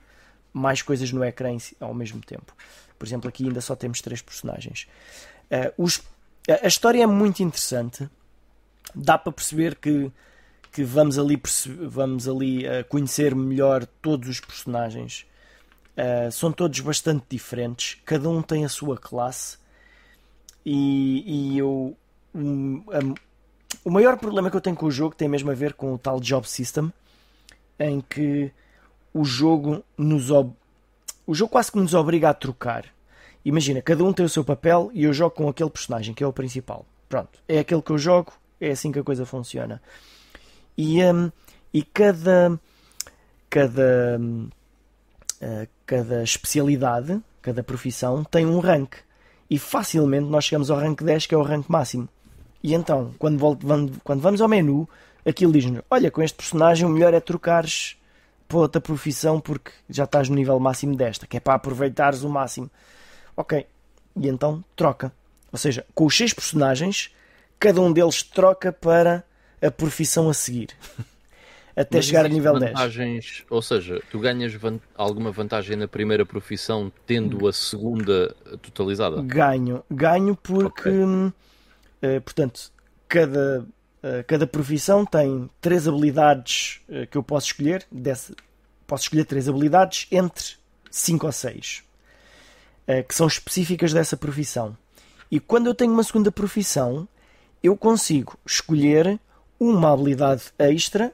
mais 0.53 0.81
coisas 0.81 1.11
no 1.11 1.23
ecrã 1.23 1.55
ao 1.79 1.93
mesmo 1.93 2.21
tempo. 2.21 2.55
Por 2.97 3.07
exemplo, 3.07 3.29
aqui 3.29 3.45
ainda 3.45 3.61
só 3.61 3.75
temos 3.75 4.01
três 4.01 4.21
personagens. 4.21 4.87
Uh, 5.49 5.83
os, 5.83 6.01
a, 6.47 6.67
história 6.67 7.01
é 7.01 7.07
muito 7.07 7.41
interessante. 7.41 8.09
Dá 8.93 9.17
para 9.17 9.31
perceber 9.31 9.75
que, 9.75 10.11
que 10.71 10.83
vamos 10.83 11.17
ali, 11.17 11.41
vamos 11.87 12.27
ali 12.27 12.67
uh, 12.67 12.83
conhecer 12.87 13.33
melhor 13.33 13.85
todos 14.01 14.27
os 14.27 14.39
personagens. 14.39 15.25
Uh, 15.97 16.31
são 16.31 16.51
todos 16.51 16.79
bastante 16.81 17.25
diferentes. 17.29 17.99
Cada 18.05 18.29
um 18.29 18.41
tem 18.41 18.65
a 18.65 18.69
sua 18.69 18.97
classe. 18.97 19.57
E, 20.65 21.53
e 21.53 21.57
eu. 21.57 21.97
Um, 22.35 22.83
o 23.83 23.89
maior 23.89 24.17
problema 24.17 24.49
que 24.49 24.57
eu 24.57 24.61
tenho 24.61 24.75
com 24.75 24.85
o 24.85 24.91
jogo 24.91 25.15
tem 25.15 25.27
mesmo 25.27 25.51
a 25.51 25.53
ver 25.53 25.73
com 25.73 25.93
o 25.93 25.97
tal 25.97 26.19
job 26.19 26.47
system, 26.47 26.91
em 27.79 28.01
que 28.01 28.51
o 29.13 29.23
jogo 29.23 29.83
nos 29.97 30.31
ob... 30.31 30.53
o 31.25 31.33
jogo 31.33 31.51
quase 31.51 31.71
que 31.71 31.77
nos 31.77 31.93
obriga 31.93 32.29
a 32.29 32.33
trocar. 32.33 32.85
Imagina, 33.43 33.81
cada 33.81 34.03
um 34.03 34.11
tem 34.11 34.25
o 34.25 34.29
seu 34.29 34.43
papel 34.43 34.91
e 34.93 35.03
eu 35.03 35.13
jogo 35.13 35.31
com 35.31 35.47
aquele 35.47 35.69
personagem 35.69 36.13
que 36.13 36.23
é 36.23 36.27
o 36.27 36.33
principal. 36.33 36.85
Pronto, 37.07 37.39
é 37.47 37.59
aquele 37.59 37.81
que 37.81 37.91
eu 37.91 37.97
jogo, 37.97 38.33
é 38.59 38.71
assim 38.71 38.91
que 38.91 38.99
a 38.99 39.03
coisa 39.03 39.25
funciona. 39.25 39.81
E, 40.77 41.03
um, 41.03 41.31
e 41.73 41.81
cada 41.83 42.59
cada 43.49 44.19
uh, 44.19 45.67
cada 45.85 46.23
especialidade, 46.23 47.19
cada 47.41 47.63
profissão 47.63 48.23
tem 48.23 48.45
um 48.45 48.59
rank. 48.59 48.97
E 49.49 49.57
facilmente 49.57 50.27
nós 50.27 50.45
chegamos 50.45 50.69
ao 50.69 50.77
rank 50.77 51.01
10, 51.01 51.25
que 51.25 51.33
é 51.33 51.37
o 51.37 51.41
rank 51.41 51.67
máximo. 51.67 52.07
E 52.61 52.73
então, 52.73 53.13
quando, 53.17 53.37
volto, 53.37 53.65
quando 54.03 54.21
vamos 54.21 54.41
ao 54.41 54.47
menu, 54.47 54.87
aquilo 55.25 55.51
diz-nos: 55.51 55.81
Olha, 55.89 56.11
com 56.11 56.21
este 56.21 56.35
personagem 56.35 56.85
o 56.85 56.89
melhor 56.89 57.13
é 57.13 57.19
trocares 57.19 57.97
para 58.47 58.57
outra 58.57 58.81
profissão 58.81 59.39
porque 59.39 59.71
já 59.89 60.03
estás 60.03 60.27
no 60.27 60.35
nível 60.35 60.59
máximo 60.59 60.95
desta, 60.95 61.27
que 61.27 61.37
é 61.37 61.39
para 61.39 61.53
aproveitares 61.53 62.23
o 62.23 62.29
máximo. 62.29 62.69
Ok. 63.37 63.65
E 64.15 64.27
então 64.27 64.63
troca. 64.75 65.13
Ou 65.51 65.57
seja, 65.57 65.85
com 65.93 66.05
os 66.05 66.15
seis 66.15 66.33
personagens, 66.33 67.13
cada 67.59 67.79
um 67.79 67.91
deles 67.91 68.23
troca 68.23 68.71
para 68.71 69.23
a 69.61 69.71
profissão 69.71 70.29
a 70.29 70.33
seguir. 70.33 70.69
Até 71.75 71.97
Mas 71.97 72.05
chegar 72.07 72.25
a 72.25 72.29
nível 72.29 72.59
vantagens, 72.59 73.25
10. 73.25 73.45
Ou 73.49 73.61
seja, 73.61 74.01
tu 74.11 74.19
ganhas 74.19 74.53
van 74.53 74.79
alguma 74.97 75.31
vantagem 75.31 75.77
na 75.77 75.87
primeira 75.87 76.25
profissão 76.25 76.91
tendo 77.05 77.47
a 77.47 77.53
segunda 77.53 78.35
totalizada? 78.61 79.21
Ganho. 79.21 79.81
Ganho 79.89 80.35
porque, 80.35 80.89
okay. 80.89 81.31
Uh, 82.03 82.21
portanto, 82.21 82.71
cada, 83.07 83.61
uh, 83.61 84.23
cada 84.27 84.47
profissão 84.47 85.05
tem 85.05 85.49
três 85.61 85.87
habilidades 85.87 86.81
uh, 86.89 87.07
que 87.07 87.17
eu 87.17 87.23
posso 87.23 87.47
escolher. 87.47 87.85
Desse, 87.91 88.35
posso 88.85 89.03
escolher 89.03 89.25
três 89.25 89.47
habilidades 89.47 90.07
entre 90.11 90.55
cinco 90.89 91.25
ou 91.25 91.31
seis 91.31 91.83
que 93.07 93.13
são 93.13 93.27
específicas 93.27 93.93
dessa 93.93 94.17
profissão. 94.17 94.75
E 95.29 95.39
quando 95.39 95.67
eu 95.67 95.75
tenho 95.75 95.93
uma 95.93 96.01
segunda 96.01 96.31
profissão, 96.31 97.07
eu 97.61 97.77
consigo 97.77 98.35
escolher 98.43 99.19
uma 99.59 99.93
habilidade 99.93 100.45
extra 100.57 101.13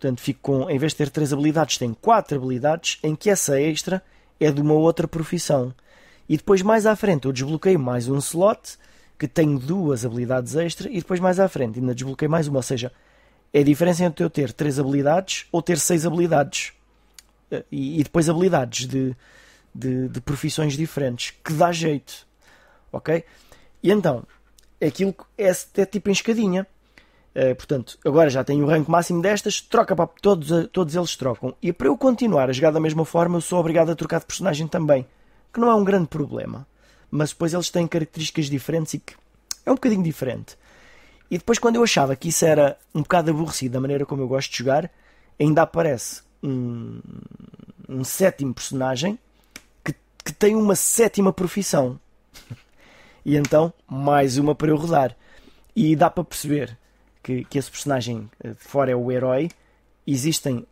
Portanto, 0.00 0.22
fico 0.22 0.40
com, 0.40 0.70
em 0.70 0.78
vez 0.78 0.92
de 0.92 0.96
ter 0.96 1.10
três 1.10 1.30
habilidades, 1.30 1.76
tenho 1.76 1.94
quatro 1.94 2.38
habilidades, 2.38 2.98
em 3.02 3.14
que 3.14 3.28
essa 3.28 3.60
extra 3.60 4.02
é 4.40 4.50
de 4.50 4.58
uma 4.58 4.72
outra 4.72 5.06
profissão. 5.06 5.74
E 6.26 6.38
depois, 6.38 6.62
mais 6.62 6.86
à 6.86 6.96
frente, 6.96 7.26
eu 7.26 7.32
desbloqueio 7.32 7.78
mais 7.78 8.08
um 8.08 8.16
slot 8.16 8.78
que 9.20 9.28
tem 9.28 9.54
duas 9.54 10.06
habilidades 10.06 10.56
extra, 10.56 10.88
e 10.88 10.94
depois, 10.94 11.20
mais 11.20 11.38
à 11.38 11.46
frente, 11.46 11.78
ainda 11.78 11.94
desbloqueio 11.94 12.30
mais 12.30 12.48
uma. 12.48 12.56
Ou 12.56 12.62
seja, 12.62 12.90
é 13.52 13.60
a 13.60 13.62
diferença 13.62 14.02
entre 14.02 14.24
eu 14.24 14.30
ter 14.30 14.50
três 14.50 14.80
habilidades 14.80 15.46
ou 15.52 15.60
ter 15.60 15.78
seis 15.78 16.06
habilidades. 16.06 16.72
Eh, 17.50 17.62
e, 17.70 18.00
e 18.00 18.02
depois 18.02 18.30
habilidades 18.30 18.86
de, 18.86 19.14
de, 19.74 20.08
de 20.08 20.20
profissões 20.22 20.72
diferentes, 20.72 21.34
que 21.44 21.52
dá 21.52 21.70
jeito. 21.70 22.26
Ok? 22.90 23.22
E 23.82 23.90
então, 23.90 24.24
aquilo 24.82 25.14
é, 25.36 25.50
é 25.50 25.84
tipo 25.84 26.08
em 26.08 26.12
escadinha. 26.12 26.66
Uh, 27.36 27.54
portanto, 27.54 27.98
agora 28.02 28.30
já 28.30 28.42
tenho 28.42 28.64
o 28.64 28.68
rank 28.68 28.88
máximo 28.88 29.20
destas, 29.20 29.60
troca 29.60 29.94
para 29.94 30.06
todos, 30.06 30.50
eh, 30.50 30.66
todos 30.72 30.96
eles 30.96 31.14
trocam. 31.14 31.54
E 31.60 31.74
para 31.74 31.88
eu 31.88 31.96
continuar 31.96 32.48
a 32.48 32.52
jogar 32.54 32.70
da 32.70 32.80
mesma 32.80 33.04
forma, 33.04 33.36
eu 33.36 33.42
sou 33.42 33.60
obrigado 33.60 33.90
a 33.90 33.94
trocar 33.94 34.20
de 34.20 34.26
personagem 34.26 34.66
também, 34.66 35.06
que 35.52 35.60
não 35.60 35.70
é 35.70 35.74
um 35.74 35.84
grande 35.84 36.08
problema. 36.08 36.66
Mas 37.10 37.30
depois 37.30 37.52
eles 37.52 37.70
têm 37.70 37.86
características 37.86 38.46
diferentes 38.46 38.94
e 38.94 38.98
que 38.98 39.14
é 39.64 39.70
um 39.70 39.74
bocadinho 39.74 40.02
diferente. 40.02 40.56
E 41.30 41.38
depois, 41.38 41.58
quando 41.58 41.76
eu 41.76 41.82
achava 41.82 42.16
que 42.16 42.28
isso 42.28 42.44
era 42.44 42.76
um 42.94 43.02
bocado 43.02 43.30
aborrecido 43.30 43.72
da 43.72 43.80
maneira 43.80 44.04
como 44.04 44.22
eu 44.22 44.28
gosto 44.28 44.50
de 44.50 44.58
jogar, 44.58 44.90
ainda 45.38 45.62
aparece 45.62 46.22
um, 46.42 47.00
um 47.88 48.02
sétimo 48.02 48.52
personagem 48.52 49.18
que, 49.84 49.94
que 50.24 50.32
tem 50.32 50.56
uma 50.56 50.74
sétima 50.74 51.32
profissão. 51.32 52.00
e 53.24 53.36
então, 53.36 53.72
mais 53.88 54.38
uma 54.38 54.54
para 54.54 54.70
eu 54.70 54.76
rodar. 54.76 55.16
E 55.74 55.94
dá 55.94 56.10
para 56.10 56.24
perceber 56.24 56.76
que, 57.22 57.44
que 57.44 57.58
esse 57.58 57.70
personagem 57.70 58.28
eh, 58.42 58.50
de 58.50 58.64
fora 58.64 58.90
é 58.90 58.96
o 58.96 59.12
herói, 59.12 59.48
existem 60.06 60.66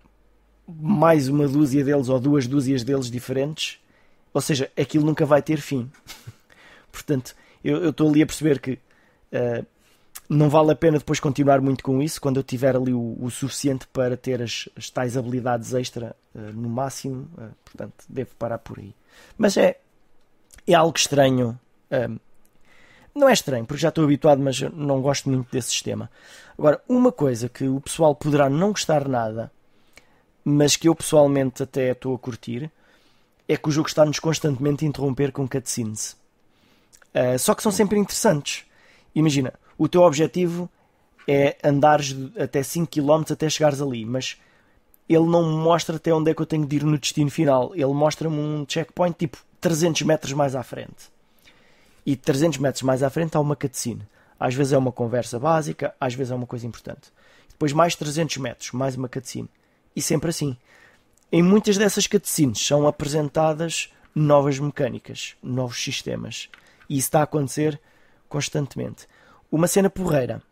mais 0.67 1.29
uma 1.29 1.49
dúzia 1.49 1.85
deles 1.85 2.09
ou 2.09 2.21
duas 2.21 2.47
dúzias 2.47 2.83
deles 2.83 3.11
diferentes, 3.11 3.81
ou 4.39 4.43
seja, 4.43 4.71
aquilo 4.79 5.05
nunca 5.05 5.27
vai 5.27 5.43
ter 5.43 5.61
fim. 5.61 5.91
Portanto, 6.93 7.35
eu 7.63 7.91
estou 7.91 8.09
ali 8.09 8.23
a 8.23 8.27
perceber 8.27 8.61
que 8.61 8.73
uh, 9.33 9.67
não 10.29 10.49
vale 10.49 10.71
a 10.71 10.77
pena 10.77 10.99
depois 10.99 11.19
continuar 11.19 11.61
muito 11.61 11.83
com 11.83 12.01
isso 12.01 12.21
quando 12.21 12.37
eu 12.37 12.43
tiver 12.45 12.77
ali 12.77 12.93
o, 12.93 13.17
o 13.21 13.31
suficiente 13.31 13.87
para 13.89 14.17
ter 14.17 14.41
as, 14.41 14.69
as 14.77 14.91
tais 14.91 15.17
habilidades 15.17 15.75
extra 15.75 16.15
uh, 16.35 16.39
no 16.39 16.69
máximo. 16.69 17.29
Uh, 17.37 17.51
portanto, 17.65 18.05
devo 18.09 18.31
parar 18.39 18.59
por 18.59 18.79
aí. 18.79 18.95
Mas 19.37 19.57
é, 19.57 19.81
é 20.67 20.75
algo 20.75 20.97
estranho 20.97 21.59
não 23.15 23.29
é 23.29 23.33
estranho, 23.33 23.67
porque 23.67 23.81
já 23.81 23.89
estou 23.89 24.05
habituado, 24.05 24.41
mas 24.41 24.61
não 24.61 25.03
gosto 25.03 25.29
muito 25.29 25.51
desse 25.51 25.71
sistema. 25.71 26.09
Agora, 26.57 26.81
uma 26.89 27.11
coisa 27.11 27.49
que 27.49 27.67
o 27.67 27.81
pessoal 27.81 28.15
poderá 28.15 28.49
não 28.49 28.71
gostar 28.71 29.09
nada, 29.09 29.51
mas 30.45 30.77
que 30.77 30.89
eu 30.89 30.95
pessoalmente 30.95 31.63
até 31.63 31.91
estou 31.91 32.15
a 32.15 32.19
curtir, 32.19 32.71
é 33.49 33.57
que 33.57 33.69
o 33.69 33.73
jogo 33.73 33.89
está-nos 33.89 34.19
constantemente 34.19 34.85
a 34.85 34.89
interromper 34.89 35.33
com 35.33 35.49
cutscenes. 35.49 36.17
Uh, 37.15 37.39
só 37.39 37.55
que 37.55 37.63
são 37.63 37.73
sempre 37.73 37.99
interessantes. 37.99 38.65
Imagina, 39.15 39.55
o 39.79 39.89
teu 39.89 40.03
objetivo 40.03 40.71
é 41.27 41.57
andares 41.65 42.15
até 42.39 42.63
5 42.63 42.91
km 42.91 43.33
até 43.33 43.49
chegares 43.49 43.81
ali, 43.81 44.05
mas 44.05 44.37
ele 45.09 45.27
não 45.27 45.43
me 45.49 45.57
mostra 45.65 45.97
até 45.97 46.13
onde 46.13 46.31
é 46.31 46.35
que 46.35 46.43
eu 46.43 46.47
tenho 46.47 46.67
de 46.67 46.77
ir 46.77 46.85
no 46.85 46.99
destino 46.99 47.31
final. 47.31 47.73
Ele 47.75 47.87
mostra-me 47.87 48.37
um 48.37 48.67
checkpoint 48.69 49.17
tipo 49.19 49.39
300 49.61 50.03
metros 50.03 50.33
mais 50.35 50.55
à 50.55 50.63
frente 50.63 51.11
e 52.09 52.17
300 52.17 52.59
metros 52.59 52.83
mais 52.83 53.03
à 53.03 53.11
frente 53.11 53.37
há 53.37 53.41
uma 53.41 53.55
cutscene. 53.55 54.01
Às 54.41 54.55
vezes 54.55 54.73
é 54.73 54.79
uma 54.79 54.91
conversa 54.93 55.39
básica, 55.39 55.95
às 56.01 56.15
vezes 56.15 56.31
é 56.31 56.35
uma 56.35 56.47
coisa 56.47 56.67
importante. 56.67 57.13
Depois 57.51 57.73
mais 57.73 57.95
300 57.97 58.39
metros, 58.39 58.73
mais 58.73 58.97
uma 58.97 59.09
cutscene. 59.09 59.49
E 59.95 60.01
sempre 60.01 60.31
assim. 60.31 60.57
Em 61.31 61.43
muitas 61.43 61.77
dessas 61.77 62.07
cutscenes 62.07 62.59
são 62.59 62.87
apresentadas 62.87 63.93
novas 64.15 64.59
mecânicas, 64.59 65.37
novos 65.43 65.83
sistemas. 65.83 66.49
E 66.89 66.97
isso 66.97 67.09
está 67.09 67.21
a 67.21 67.25
acontecer 67.25 67.79
constantemente. 68.29 69.07
Uma 69.53 69.67
cena 69.67 69.91
porreira 69.91 70.43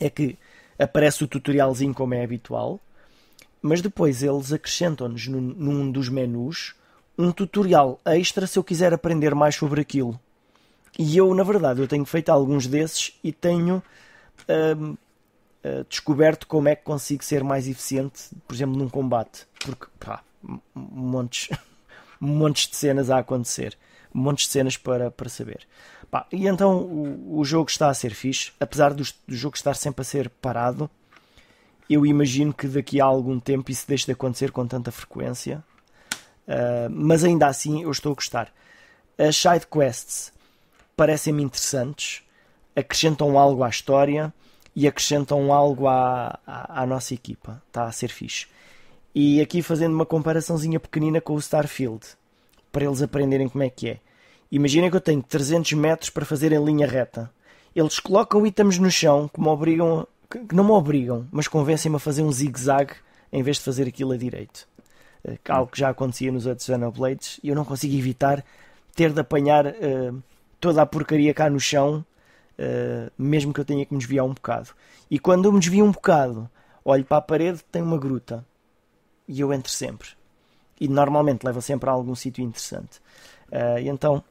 é 0.00 0.08
que 0.08 0.38
aparece 0.78 1.22
o 1.22 1.28
tutorialzinho 1.28 1.92
como 1.92 2.14
é 2.14 2.24
habitual, 2.24 2.80
mas 3.60 3.82
depois 3.82 4.22
eles 4.22 4.50
acrescentam-nos 4.50 5.28
num, 5.28 5.40
num 5.40 5.90
dos 5.90 6.08
menus 6.08 6.74
um 7.18 7.30
tutorial 7.30 8.00
extra 8.04 8.46
se 8.46 8.58
eu 8.58 8.64
quiser 8.64 8.94
aprender 8.94 9.34
mais 9.34 9.54
sobre 9.54 9.82
aquilo. 9.82 10.18
E 10.98 11.16
eu, 11.16 11.34
na 11.34 11.42
verdade, 11.42 11.80
eu 11.80 11.86
tenho 11.86 12.04
feito 12.06 12.30
alguns 12.30 12.66
desses 12.66 13.18
e 13.22 13.30
tenho 13.30 13.82
uh, 15.64 15.84
descoberto 15.88 16.46
como 16.46 16.68
é 16.68 16.76
que 16.76 16.82
consigo 16.82 17.24
ser 17.24 17.42
mais 17.42 17.66
eficiente, 17.68 18.30
por 18.46 18.54
exemplo, 18.54 18.76
num 18.76 18.88
combate. 18.88 19.46
Porque, 19.64 19.86
pá, 19.98 20.22
montes, 20.74 21.48
montes 22.20 22.68
de 22.68 22.76
cenas 22.76 23.10
a 23.10 23.18
acontecer. 23.18 23.76
Montes 24.12 24.46
de 24.46 24.52
cenas 24.52 24.76
para, 24.76 25.10
para 25.10 25.28
saber. 25.28 25.66
Pá, 26.10 26.26
e 26.30 26.46
então 26.46 26.78
o, 26.78 27.38
o 27.38 27.44
jogo 27.44 27.70
está 27.70 27.88
a 27.88 27.94
ser 27.94 28.14
fixe, 28.14 28.52
apesar 28.60 28.92
do, 28.92 29.02
do 29.26 29.34
jogo 29.34 29.56
estar 29.56 29.74
sempre 29.74 30.02
a 30.02 30.04
ser 30.04 30.28
parado. 30.28 30.90
Eu 31.88 32.04
imagino 32.06 32.52
que 32.52 32.66
daqui 32.66 33.00
a 33.00 33.04
algum 33.04 33.40
tempo 33.40 33.70
isso 33.70 33.86
deixe 33.86 34.06
de 34.06 34.12
acontecer 34.12 34.50
com 34.50 34.66
tanta 34.66 34.90
frequência. 34.90 35.64
Uh, 36.46 36.90
mas 36.90 37.24
ainda 37.24 37.46
assim 37.46 37.82
eu 37.82 37.90
estou 37.90 38.12
a 38.12 38.14
gostar. 38.14 38.52
As 39.16 39.36
side 39.36 39.66
quests 39.66 40.32
parecem-me 40.96 41.42
interessantes, 41.42 42.22
acrescentam 42.74 43.38
algo 43.38 43.62
à 43.62 43.68
história 43.68 44.32
e 44.74 44.86
acrescentam 44.86 45.52
algo 45.52 45.86
à, 45.86 46.38
à, 46.46 46.82
à, 46.82 46.86
nossa 46.86 47.14
equipa. 47.14 47.62
Está 47.68 47.84
a 47.84 47.92
ser 47.92 48.08
fixe. 48.08 48.46
E 49.14 49.40
aqui 49.40 49.62
fazendo 49.62 49.94
uma 49.94 50.06
comparaçãozinha 50.06 50.80
pequenina 50.80 51.20
com 51.20 51.34
o 51.34 51.38
Starfield, 51.38 52.00
para 52.70 52.84
eles 52.84 53.02
aprenderem 53.02 53.48
como 53.48 53.64
é 53.64 53.70
que 53.70 53.90
é. 53.90 54.00
Imaginem 54.50 54.90
que 54.90 54.96
eu 54.96 55.00
tenho 55.00 55.22
300 55.22 55.72
metros 55.72 56.10
para 56.10 56.24
fazer 56.24 56.52
em 56.52 56.64
linha 56.64 56.86
reta. 56.86 57.30
Eles 57.74 57.98
colocam 57.98 58.46
itens 58.46 58.78
no 58.78 58.90
chão 58.90 59.28
que 59.28 59.40
me 59.40 59.48
obrigam, 59.48 60.06
que 60.30 60.54
não 60.54 60.64
me 60.64 60.72
obrigam, 60.72 61.26
mas 61.30 61.48
convencem-me 61.48 61.96
a 61.96 62.00
fazer 62.00 62.22
um 62.22 62.32
zigue-zague 62.32 62.94
em 63.32 63.42
vez 63.42 63.58
de 63.58 63.64
fazer 63.64 63.88
aquilo 63.88 64.12
a 64.12 64.16
direito. 64.16 64.68
Eh, 65.24 65.38
algo 65.48 65.70
que 65.70 65.78
já 65.78 65.88
acontecia 65.88 66.30
nos 66.30 66.46
outros 66.46 66.66
Xenoblades 66.66 67.40
e 67.42 67.48
eu 67.48 67.54
não 67.54 67.64
consigo 67.64 67.94
evitar 67.94 68.44
ter 68.94 69.12
de 69.12 69.20
apanhar 69.20 69.66
uh, 69.66 70.22
toda 70.60 70.82
a 70.82 70.86
porcaria 70.86 71.32
cá 71.32 71.48
no 71.48 71.58
chão, 71.58 72.04
uh, 72.58 73.10
mesmo 73.16 73.52
que 73.52 73.60
eu 73.60 73.64
tenha 73.64 73.84
que 73.84 73.92
me 73.92 73.98
desviar 73.98 74.24
um 74.24 74.34
bocado. 74.34 74.70
E 75.10 75.18
quando 75.18 75.44
eu 75.44 75.52
me 75.52 75.60
desvio 75.60 75.84
um 75.84 75.92
bocado, 75.92 76.50
olho 76.84 77.04
para 77.04 77.18
a 77.18 77.22
parede, 77.22 77.62
tem 77.70 77.82
uma 77.82 77.98
gruta. 77.98 78.44
E 79.26 79.40
eu 79.40 79.52
entro 79.52 79.70
sempre. 79.70 80.08
E 80.80 80.88
normalmente 80.88 81.44
leva 81.44 81.60
sempre 81.60 81.88
a 81.88 81.92
algum 81.92 82.14
sítio 82.14 82.42
interessante. 82.42 82.98
Uh, 83.48 83.78
e 83.78 83.88
então 83.88 84.22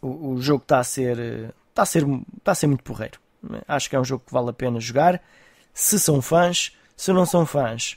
o, 0.00 0.32
o 0.32 0.42
jogo 0.42 0.62
está 0.62 0.78
a 0.78 0.84
ser 0.84 1.52
está 1.70 1.82
a 1.82 1.86
ser 1.86 2.04
está 2.36 2.52
a 2.52 2.54
ser 2.54 2.66
muito 2.66 2.84
porreiro. 2.84 3.18
Acho 3.66 3.88
que 3.88 3.96
é 3.96 4.00
um 4.00 4.04
jogo 4.04 4.24
que 4.26 4.32
vale 4.32 4.50
a 4.50 4.52
pena 4.52 4.80
jogar. 4.80 5.22
Se 5.72 5.98
são 5.98 6.20
fãs, 6.20 6.76
se 6.96 7.12
não 7.12 7.24
são 7.24 7.46
fãs, 7.46 7.96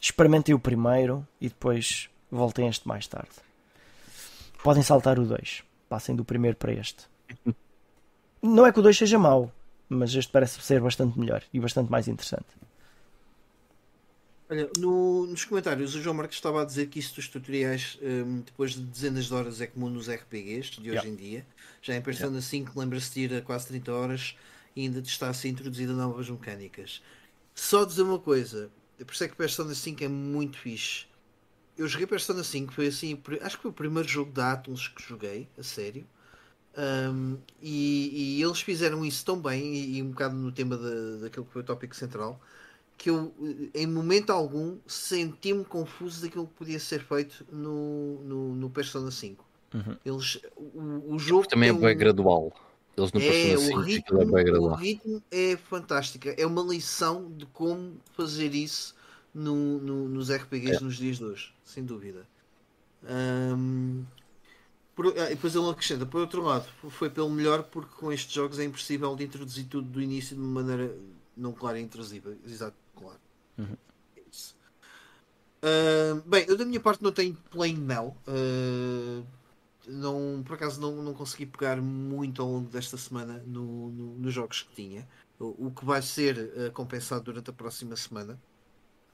experimentem 0.00 0.54
o 0.54 0.58
primeiro 0.58 1.26
e 1.40 1.48
depois 1.48 2.08
voltem 2.30 2.68
este 2.68 2.86
mais 2.86 3.06
tarde. 3.06 3.30
Podem 4.62 4.82
saltar 4.82 5.18
o 5.18 5.24
2. 5.24 5.62
Passem 5.88 6.14
do 6.14 6.24
primeiro 6.24 6.56
para 6.56 6.72
este. 6.72 7.06
Não 8.42 8.66
é 8.66 8.72
que 8.72 8.78
o 8.78 8.82
2 8.82 8.96
seja 8.96 9.18
mau, 9.18 9.52
mas 9.88 10.14
este 10.14 10.30
parece 10.30 10.60
ser 10.60 10.80
bastante 10.80 11.18
melhor 11.18 11.42
e 11.52 11.60
bastante 11.60 11.90
mais 11.90 12.08
interessante. 12.08 12.46
Olha, 14.50 14.70
no, 14.78 15.26
nos 15.26 15.44
comentários 15.44 15.94
o 15.94 16.00
João 16.00 16.16
Marcos 16.16 16.36
estava 16.36 16.62
a 16.62 16.64
dizer 16.64 16.86
que 16.86 16.98
isso 16.98 17.14
dos 17.14 17.28
tutoriais 17.28 17.98
um, 18.00 18.40
depois 18.40 18.72
de 18.72 18.80
dezenas 18.80 19.26
de 19.26 19.34
horas 19.34 19.60
é 19.60 19.66
comum 19.66 19.90
nos 19.90 20.08
RPGs 20.08 20.80
de 20.80 20.90
hoje 20.90 20.90
yeah. 20.90 21.08
em 21.08 21.14
dia. 21.14 21.46
Já 21.82 21.94
em 21.94 22.00
Persona 22.00 22.38
yeah. 22.38 22.42
5 22.42 22.78
lembra-se 22.78 23.12
de 23.12 23.20
ir 23.20 23.34
a 23.34 23.42
quase 23.42 23.66
30 23.68 23.92
horas 23.92 24.36
e 24.74 24.82
ainda 24.82 25.00
estar 25.00 25.28
a 25.28 25.34
ser 25.34 25.48
introduzida 25.48 25.92
novas 25.92 26.30
mecânicas. 26.30 27.02
Só 27.54 27.84
dizer 27.84 28.02
uma 28.02 28.18
coisa, 28.18 28.70
por 28.96 29.12
isso 29.12 29.24
é 29.24 29.28
que 29.28 29.36
Persona 29.36 29.74
5 29.74 30.04
é 30.04 30.08
muito 30.08 30.56
fixe. 30.56 31.06
Eu 31.76 31.86
joguei 31.86 32.06
Persona 32.06 32.42
5, 32.42 32.72
foi 32.72 32.86
assim, 32.86 33.20
acho 33.42 33.56
que 33.56 33.62
foi 33.62 33.70
o 33.70 33.74
primeiro 33.74 34.08
jogo 34.08 34.32
da 34.32 34.52
Atlas 34.52 34.88
que 34.88 35.02
joguei, 35.02 35.46
a 35.58 35.62
sério. 35.62 36.06
Um, 36.78 37.38
e, 37.60 38.38
e, 38.38 38.42
eles 38.42 38.60
fizeram 38.60 39.04
isso 39.04 39.24
tão 39.24 39.40
bem, 39.40 39.74
e, 39.74 39.96
e 39.96 40.02
um 40.02 40.10
bocado 40.10 40.36
no 40.36 40.52
tema 40.52 40.76
da, 40.76 41.16
daquele 41.22 41.44
que 41.44 41.52
foi 41.52 41.62
o 41.62 41.64
tópico 41.64 41.96
central, 41.96 42.40
que 42.96 43.10
eu, 43.10 43.34
em 43.74 43.86
momento 43.86 44.30
algum, 44.30 44.78
senti-me 44.86 45.64
confuso 45.64 46.22
daquilo 46.22 46.46
que 46.46 46.54
podia 46.54 46.78
ser 46.78 47.00
feito 47.00 47.44
no, 47.50 48.20
no, 48.22 48.54
no 48.54 48.70
Persona 48.70 49.10
5. 49.10 49.44
Uhum. 49.74 49.96
Eles, 50.04 50.40
o, 50.56 51.14
o 51.14 51.18
jogo 51.18 51.48
também 51.48 51.70
é 51.70 51.72
bem 51.72 51.94
um... 51.94 51.98
gradual. 51.98 52.52
Eles 52.96 53.12
no 53.12 53.20
é, 53.20 53.30
Persona 53.30 53.58
5 53.58 53.78
o 53.78 53.82
ritmo, 53.82 54.22
é 54.22 54.24
bem 54.24 54.44
gradual. 54.44 54.72
O 54.72 54.76
ritmo 54.76 55.22
é 55.30 55.56
fantástico. 55.56 56.28
É 56.36 56.46
uma 56.46 56.62
lição 56.62 57.30
de 57.36 57.46
como 57.46 57.96
fazer 58.16 58.54
isso 58.54 58.94
no, 59.34 59.78
no, 59.78 60.08
nos 60.08 60.30
RPGs 60.30 60.76
é. 60.76 60.80
nos 60.80 60.96
dias 60.96 61.18
de 61.18 61.24
hoje, 61.24 61.52
sem 61.64 61.84
dúvida. 61.84 62.26
Um, 63.04 64.04
por, 64.98 65.16
ah, 65.16 65.26
depois 65.26 65.54
ele 65.54 65.70
acrescenta, 65.70 66.04
por 66.04 66.20
outro 66.20 66.42
lado, 66.42 66.66
foi 66.90 67.08
pelo 67.08 67.30
melhor 67.30 67.62
porque 67.62 67.94
com 67.94 68.12
estes 68.12 68.32
jogos 68.32 68.58
é 68.58 68.64
impossível 68.64 69.14
de 69.14 69.22
introduzir 69.22 69.66
tudo 69.66 69.88
do 69.88 70.02
início 70.02 70.34
de 70.34 70.42
uma 70.42 70.60
maneira 70.60 70.92
não 71.36 71.52
clara 71.52 71.78
e 71.78 71.82
intrusiva. 71.84 72.36
Exato 72.44 72.74
claro. 72.96 73.20
Uhum. 73.56 73.76
Isso. 74.28 74.56
Uh, 75.62 76.20
bem, 76.28 76.44
eu 76.48 76.56
da 76.56 76.64
minha 76.64 76.80
parte 76.80 77.00
não 77.00 77.12
tenho 77.12 77.32
Plain 77.48 77.76
Mel. 77.76 78.16
Uh, 78.26 79.24
não, 79.86 80.42
por 80.44 80.54
acaso 80.54 80.80
não, 80.80 81.00
não 81.00 81.14
consegui 81.14 81.46
pegar 81.46 81.80
muito 81.80 82.42
ao 82.42 82.48
longo 82.48 82.68
desta 82.68 82.96
semana 82.96 83.40
no, 83.46 83.90
no 83.90 84.18
nos 84.18 84.34
jogos 84.34 84.62
que 84.62 84.74
tinha. 84.74 85.08
O, 85.38 85.68
o 85.68 85.70
que 85.70 85.84
vai 85.84 86.02
ser 86.02 86.36
uh, 86.38 86.72
compensado 86.72 87.22
durante 87.22 87.50
a 87.50 87.52
próxima 87.52 87.94
semana, 87.94 88.36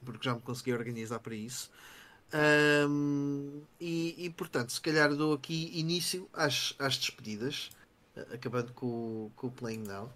porque 0.03 0.27
já 0.27 0.33
me 0.33 0.41
consegui 0.41 0.73
organizar 0.73 1.19
para 1.19 1.35
isso. 1.35 1.69
Um, 2.33 3.61
e, 3.79 4.25
e, 4.25 4.29
portanto, 4.29 4.71
se 4.71 4.81
calhar 4.81 5.13
dou 5.15 5.33
aqui 5.33 5.71
início 5.73 6.27
às, 6.33 6.75
às 6.79 6.97
despedidas, 6.97 7.69
acabando 8.33 8.73
com, 8.73 9.29
com 9.35 9.47
o 9.47 9.51
Playing 9.51 9.83
Now. 9.83 10.11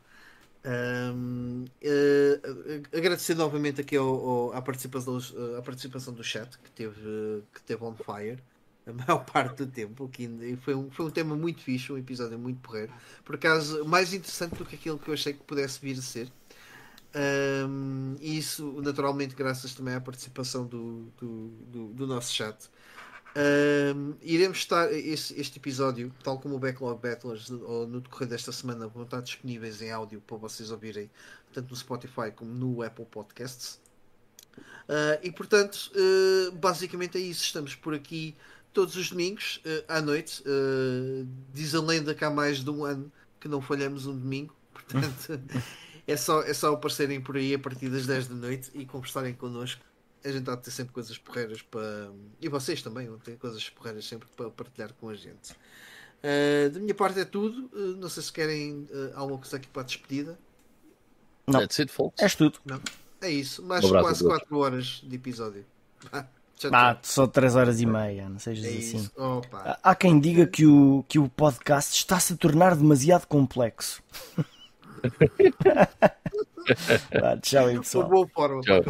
Um, 0.66 1.64
uh, 1.64 1.68
eh, 1.82 2.82
agradecer 2.98 3.34
novamente 3.34 3.80
aqui 3.80 3.96
ao, 3.96 4.08
ao, 4.08 4.54
à, 4.54 4.62
participação, 4.62 5.18
à 5.58 5.62
participação 5.62 6.14
do 6.14 6.22
chat 6.22 6.58
que 6.60 6.70
teve, 6.72 7.44
que 7.54 7.62
teve 7.62 7.82
on 7.82 7.96
fire 7.96 8.38
a 8.86 8.92
maior 8.92 9.24
parte 9.32 9.64
do 9.64 9.68
tempo. 9.68 10.10
Que 10.10 10.58
foi, 10.62 10.76
um, 10.76 10.92
foi 10.92 11.06
um 11.06 11.10
tema 11.10 11.36
muito 11.36 11.62
fixe, 11.62 11.92
um 11.92 11.98
episódio 11.98 12.38
muito 12.38 12.60
porreiro. 12.60 12.92
Por 13.24 13.36
acaso, 13.36 13.86
mais 13.86 14.14
interessante 14.14 14.56
do 14.56 14.66
que 14.66 14.76
aquilo 14.76 15.00
que 15.00 15.10
eu 15.10 15.14
achei 15.14 15.34
que 15.34 15.44
pudesse 15.44 15.80
vir 15.80 15.98
a 15.98 16.02
ser. 16.02 16.30
Um, 17.16 18.16
e 18.20 18.38
isso, 18.38 18.82
naturalmente, 18.82 19.36
graças 19.36 19.74
também 19.74 19.96
à 19.96 20.02
participação 20.02 20.66
do, 20.66 21.12
do, 21.18 21.48
do, 21.72 21.88
do 21.94 22.08
nosso 22.08 22.34
chat. 22.34 22.70
Um, 23.36 24.16
iremos 24.22 24.58
estar 24.58 24.92
este, 24.92 25.58
episódio, 25.58 26.14
tal 26.24 26.40
como 26.40 26.56
o 26.56 26.60
Backlog 26.60 27.00
Battlers, 27.02 27.50
ou 27.50 27.88
no 27.88 28.02
decorrer 28.02 28.28
desta 28.28 28.52
semana, 28.52 28.88
vão 28.88 29.04
estar 29.04 29.22
disponíveis 29.22 29.82
em 29.82 29.92
áudio 29.92 30.22
para 30.22 30.38
vocês 30.38 30.72
ouvirem, 30.72 31.10
tanto 31.54 31.70
no 31.70 31.76
Spotify 31.76 32.32
como 32.36 32.52
no 32.52 32.82
Apple 32.82 33.06
Podcasts. 33.06 33.80
Uh, 34.90 35.22
e 35.22 35.32
portanto, 35.32 35.92
uh, 35.94 36.52
basicamente 36.54 37.18
é 37.18 37.22
isso. 37.22 37.44
Estamos 37.44 37.76
por 37.76 37.94
aqui 37.94 38.36
todos 38.74 38.96
os 38.96 39.10
domingos 39.12 39.62
uh, 39.66 39.86
à 39.88 40.02
noite. 40.02 40.44
diz 41.54 41.76
a 41.76 41.82
lenda 41.82 42.16
que 42.16 42.26
há 42.26 42.30
mais 42.30 42.64
de 42.64 42.70
um 42.70 42.84
ano 42.84 43.12
que 43.40 43.48
não 43.48 43.62
falhamos 43.62 44.08
um 44.08 44.18
domingo, 44.18 44.54
portanto, 44.74 45.40
é 46.12 46.18
só, 46.18 46.42
é 46.42 46.54
só 46.54 46.74
aparecerem 46.74 47.22
por 47.22 47.38
aí 47.38 47.54
a 47.54 47.60
partir 47.60 47.90
das 47.90 48.06
10 48.06 48.28
da 48.28 48.36
noite 48.36 48.72
e 48.74 48.86
conversarem 48.86 49.34
connosco 49.34 49.82
a 50.24 50.32
gente 50.32 50.50
há 50.50 50.56
de 50.56 50.64
ter 50.64 50.72
sempre 50.72 50.94
coisas 50.94 51.18
porreiras 51.18 51.62
para. 51.62 52.12
E 52.42 52.50
vocês 52.50 52.82
também 52.82 53.08
vão 53.08 53.18
ter 53.18 53.38
coisas 53.38 53.70
porreiras 53.70 54.06
sempre 54.06 54.28
para 54.36 54.50
partilhar 54.50 54.94
com 55.00 55.10
a 55.10 55.16
gente. 55.16 55.52
Uh, 56.22 56.70
da 56.72 56.80
minha 56.80 56.94
parte 56.94 57.20
é 57.20 57.26
tudo. 57.26 57.70
Uh, 57.74 57.96
não 57.98 58.10
sei 58.10 58.24
se 58.24 58.34
querem 58.34 58.88
uh, 58.92 59.12
alguma 59.16 59.40
coisa 59.40 59.58
aqui 59.58 59.68
para 59.68 59.82
a 59.82 59.86
despedida. 59.86 60.38
Não, 61.48 61.62
That's 61.62 61.80
it, 61.80 61.92
folks. 61.92 62.22
és 62.22 62.36
tudo. 62.36 62.60
Não. 62.66 62.82
É 63.22 63.30
isso, 63.30 63.64
mais 63.64 63.84
um 63.84 63.90
quase 63.90 64.24
4 64.24 64.58
horas 64.58 65.02
de 65.04 65.16
episódio. 65.16 65.66
Ah, 66.74 66.98
só 67.02 67.26
3 67.26 67.56
horas 67.56 67.80
e 67.80 67.86
meia, 67.86 68.28
não 68.28 68.38
sejas 68.38 68.66
é 68.66 68.78
assim. 68.78 69.10
Há 69.82 69.96
quem 69.96 70.20
diga 70.20 70.46
que 70.46 70.66
o, 70.66 71.06
que 71.08 71.18
o 71.18 71.30
podcast 71.30 71.96
está-se 71.96 72.34
a 72.34 72.36
tornar 72.36 72.76
demasiado 72.76 73.26
complexo. 73.28 74.04
ah, 77.24 77.38
tchau 77.42 77.68
aí, 77.68 77.78
pessoal. 77.78 78.08
Boa 78.08 78.28
forma. 78.28 78.62
Tchau. 78.62 78.84